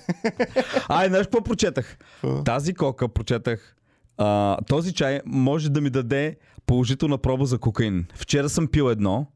Ай, 0.89 1.07
знаеш 1.07 1.25
какво 1.25 1.43
прочетах? 1.43 1.97
Тази 2.45 2.73
кока 2.73 3.07
прочетах. 3.07 3.75
А, 4.17 4.57
този 4.67 4.93
чай 4.93 5.21
може 5.25 5.69
да 5.69 5.81
ми 5.81 5.89
даде 5.89 6.37
положителна 6.65 7.17
проба 7.17 7.45
за 7.45 7.57
кокаин. 7.57 8.05
Вчера 8.15 8.49
съм 8.49 8.67
пил 8.67 8.89
едно. 8.89 9.27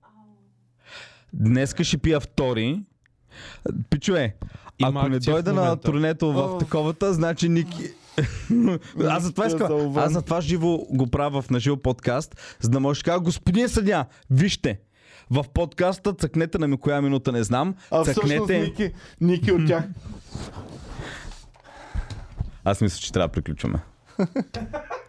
Днеска 1.33 1.83
ще 1.83 1.97
пия 1.97 2.19
втори. 2.19 2.81
Пичове, 3.89 4.35
Има 4.79 4.99
ако 4.99 5.09
не 5.09 5.15
акция 5.15 5.33
в 5.33 5.35
дойда 5.35 5.53
на 5.53 5.61
момента. 5.61 5.83
турнето 5.83 6.33
в 6.33 6.57
таковата, 6.57 7.13
значи 7.13 7.49
Ники... 7.49 7.83
аз 9.09 9.23
затова 9.23 9.45
Ники 9.45 9.55
е 9.55 9.65
искам, 9.65 9.97
аз 9.97 10.13
затова 10.13 10.41
живо 10.41 10.77
го 10.77 11.07
правя 11.07 11.41
в 11.41 11.49
наживо 11.49 11.77
подкаст, 11.77 12.57
за 12.61 12.69
да 12.69 12.79
може 12.79 12.99
да 12.99 13.05
кажа, 13.05 13.19
господин 13.19 13.69
съдя, 13.69 14.05
вижте, 14.29 14.79
в 15.29 15.45
подкаста 15.53 16.13
цъкнете 16.13 16.57
на 16.57 16.67
ми 16.67 16.77
коя 16.77 17.01
минута 17.01 17.31
не 17.31 17.43
знам, 17.43 17.75
А 17.91 18.03
всъщност 18.03 18.33
цъкнете... 18.33 18.59
Ники, 18.59 18.93
Ники 19.21 19.51
от 19.51 19.67
тях. 19.67 19.83
Аз 22.63 22.81
мисля, 22.81 22.99
че 22.99 23.13
трябва 23.13 23.27
да 23.27 23.31
приключваме. 23.31 23.79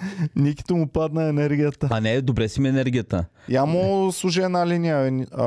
Никито 0.36 0.76
му 0.76 0.86
падна 0.86 1.24
енергията. 1.24 1.88
А 1.90 2.00
не, 2.00 2.20
добре 2.20 2.48
си 2.48 2.60
ми 2.60 2.68
енергията. 2.68 3.24
Я 3.48 3.64
му 3.64 4.12
служи 4.12 4.42
една 4.42 4.66
линия, 4.66 5.26
а, 5.32 5.44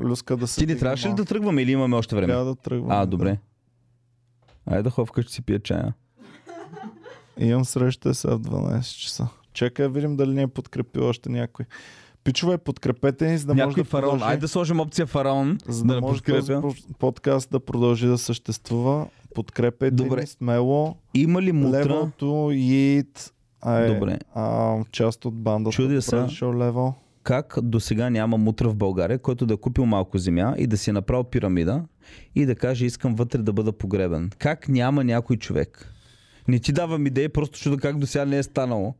Люска 0.00 0.36
да 0.36 0.46
се... 0.46 0.60
Ти 0.60 0.66
не 0.66 0.76
трябваше 0.76 1.08
ли 1.08 1.14
да 1.14 1.24
тръгваме 1.24 1.62
или 1.62 1.72
имаме 1.72 1.96
още 1.96 2.14
време? 2.16 2.26
Трябва 2.26 2.44
да 2.44 2.54
тръгвам. 2.54 2.90
А, 2.90 3.06
добре. 3.06 3.38
Айде 4.66 4.82
да 4.82 4.90
ходя 4.90 5.06
вкъщи 5.06 5.32
си 5.32 5.42
пия 5.42 5.58
чая. 5.58 5.94
Имам 7.38 7.64
среща 7.64 8.14
сега 8.14 8.34
в 8.34 8.40
12 8.40 8.96
часа. 8.96 9.28
Чакай 9.52 9.86
да 9.86 9.90
видим 9.90 10.16
дали 10.16 10.34
не 10.34 10.42
е 10.42 10.46
подкрепил 10.46 11.04
още 11.04 11.28
някой. 11.28 11.66
Пичове, 12.24 12.58
подкрепете 12.58 13.30
ни, 13.30 13.38
за 13.38 13.46
да 13.46 13.54
може 13.54 13.66
Някой 13.66 13.82
да 13.82 13.88
фараон. 13.88 14.10
продължи, 14.10 14.24
Айде 14.24 14.40
да 14.40 14.48
сложим 14.48 14.80
опция 14.80 15.06
фараон, 15.06 15.58
за 15.68 15.84
да 15.84 15.94
да 15.94 16.00
може 16.00 16.22
този 16.22 16.38
подкрепя. 16.38 16.60
по- 16.60 16.94
подкаст 16.94 17.50
да 17.50 17.60
продължи 17.60 18.06
да 18.06 18.18
съществува. 18.18 19.06
Подкрепете 19.34 19.90
Добре. 19.90 20.20
ни 20.20 20.26
смело. 20.26 20.96
Има 21.14 21.42
ли 21.42 21.52
мутра? 21.52 21.84
Level 21.84 22.10
to 22.20 22.54
Е 23.66 23.94
Добре. 23.94 24.18
а, 24.34 24.76
част 24.92 25.24
от 25.24 25.34
бандата. 25.34 25.76
Чудя 25.76 26.02
се. 26.02 26.16
Level. 26.16 26.92
как 27.22 27.58
до 27.62 27.80
сега 27.80 28.10
няма 28.10 28.38
мутра 28.38 28.68
в 28.68 28.76
България, 28.76 29.18
който 29.18 29.46
да 29.46 29.54
е 29.54 29.56
купил 29.56 29.86
малко 29.86 30.18
земя 30.18 30.54
и 30.58 30.66
да 30.66 30.76
си 30.78 30.90
е 30.90 30.92
направил 30.92 31.24
пирамида 31.24 31.82
и 32.34 32.46
да 32.46 32.54
каже 32.54 32.86
искам 32.86 33.14
вътре 33.14 33.38
да 33.38 33.52
бъда 33.52 33.72
погребен. 33.72 34.30
Как 34.38 34.68
няма 34.68 35.04
някой 35.04 35.36
човек? 35.36 35.94
Не 36.48 36.58
ти 36.58 36.72
давам 36.72 37.06
идеи, 37.06 37.28
просто 37.28 37.58
чуда 37.58 37.76
как 37.76 37.98
до 37.98 38.06
сега 38.06 38.24
не 38.24 38.38
е 38.38 38.42
станало. 38.42 38.94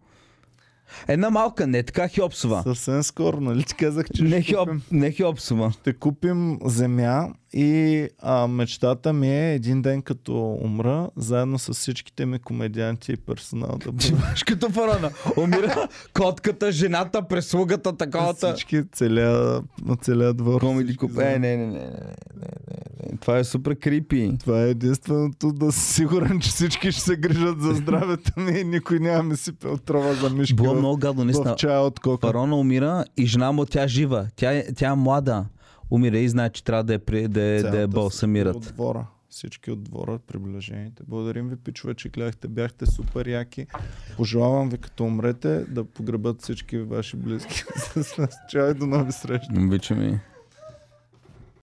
Една 1.08 1.30
малка, 1.30 1.66
не 1.66 1.82
така 1.82 2.08
Хиопсова. 2.08 2.62
Съвсем 2.62 3.02
скоро, 3.02 3.40
нали 3.40 3.64
ти 3.64 3.74
казах, 3.74 4.06
че 4.16 4.22
Не, 4.22 4.30
ще 4.30 4.42
хиоп, 4.42 4.68
купим, 4.68 4.82
не 4.92 5.10
Хиопсова. 5.10 5.72
ще 5.72 5.92
купим 5.92 6.58
земя 6.64 7.28
и 7.52 8.08
а, 8.18 8.46
мечтата 8.46 9.12
ми 9.12 9.28
е 9.30 9.54
един 9.54 9.82
ден 9.82 10.02
като 10.02 10.58
умра, 10.62 11.10
заедно 11.16 11.58
с 11.58 11.72
всичките 11.74 12.26
ми 12.26 12.38
комедианти 12.38 13.12
и 13.12 13.16
персонал 13.16 13.78
да 13.78 13.92
бъдем 13.92 14.18
Ти 14.36 14.44
като 14.44 14.70
фарона. 14.70 15.10
Умира 15.36 15.88
котката, 16.14 16.72
жената, 16.72 17.22
прислугата, 17.22 17.96
таковата. 17.96 18.52
всички, 18.54 18.82
целия, 18.92 19.60
целия 20.02 20.34
двор. 20.34 20.60
Комеди 20.60 20.96
куп. 20.96 21.18
Е, 21.18 21.38
не, 21.38 21.56
не, 21.56 21.56
не, 21.56 21.66
не, 21.66 21.72
не, 21.76 21.86
не. 21.86 22.89
Това 23.12 23.38
е 23.38 23.44
супер 23.44 23.76
крипи. 23.76 24.36
Това 24.40 24.62
е 24.62 24.70
единственото 24.70 25.52
да 25.52 25.72
си 25.72 25.94
сигурен, 25.94 26.40
че 26.40 26.50
всички 26.50 26.92
ще 26.92 27.00
се 27.00 27.16
грижат 27.16 27.62
за 27.62 27.74
здравето 27.74 28.32
ми 28.36 28.50
и 28.50 28.64
никой 28.64 28.98
няма 28.98 29.22
ми 29.22 29.36
сипе 29.36 29.68
отрова 29.68 30.14
за 30.14 30.30
мишки 30.30 30.54
Било 30.54 30.74
много 30.74 30.96
гадно, 30.96 31.24
наистина. 31.24 31.56
чая 31.56 31.80
от 31.80 32.00
кока. 32.00 32.26
Фарона 32.26 32.56
умира 32.56 33.04
и 33.16 33.26
жена 33.26 33.52
му 33.52 33.66
тя 33.66 33.88
жива. 33.88 34.26
Тя, 34.36 34.52
е- 34.52 34.66
тя 34.72 34.88
е 34.88 34.94
млада. 34.94 35.44
Умира 35.90 36.18
и 36.18 36.28
знае, 36.28 36.50
че 36.50 36.64
трябва 36.64 36.84
да 36.84 36.92
я, 36.92 36.98
при- 36.98 37.28
да, 37.28 37.40
я- 37.40 37.50
да 37.52 37.56
я 37.58 37.60
Цялата 37.62 37.84
От 37.84 37.90
балсамират. 37.90 38.60
двора. 38.60 39.06
Всички 39.30 39.70
от 39.70 39.82
двора, 39.82 40.18
приближените. 40.20 41.02
Благодарим 41.04 41.48
ви, 41.48 41.56
пичове, 41.56 41.94
че 41.94 42.08
гледахте. 42.08 42.48
Бяхте 42.48 42.86
супер 42.86 43.26
яки. 43.28 43.66
Пожелавам 44.16 44.68
ви, 44.68 44.78
като 44.78 45.04
умрете, 45.04 45.64
да 45.64 45.84
погребат 45.84 46.42
всички 46.42 46.78
ваши 46.78 47.16
близки 47.16 47.64
с 47.76 48.18
нас. 48.18 48.30
Чао 48.48 48.70
и 48.70 48.74
до 48.74 48.86
нови 48.86 49.12
срещи. 49.12 49.46
Обичам 49.58 50.02
и. 50.04 50.18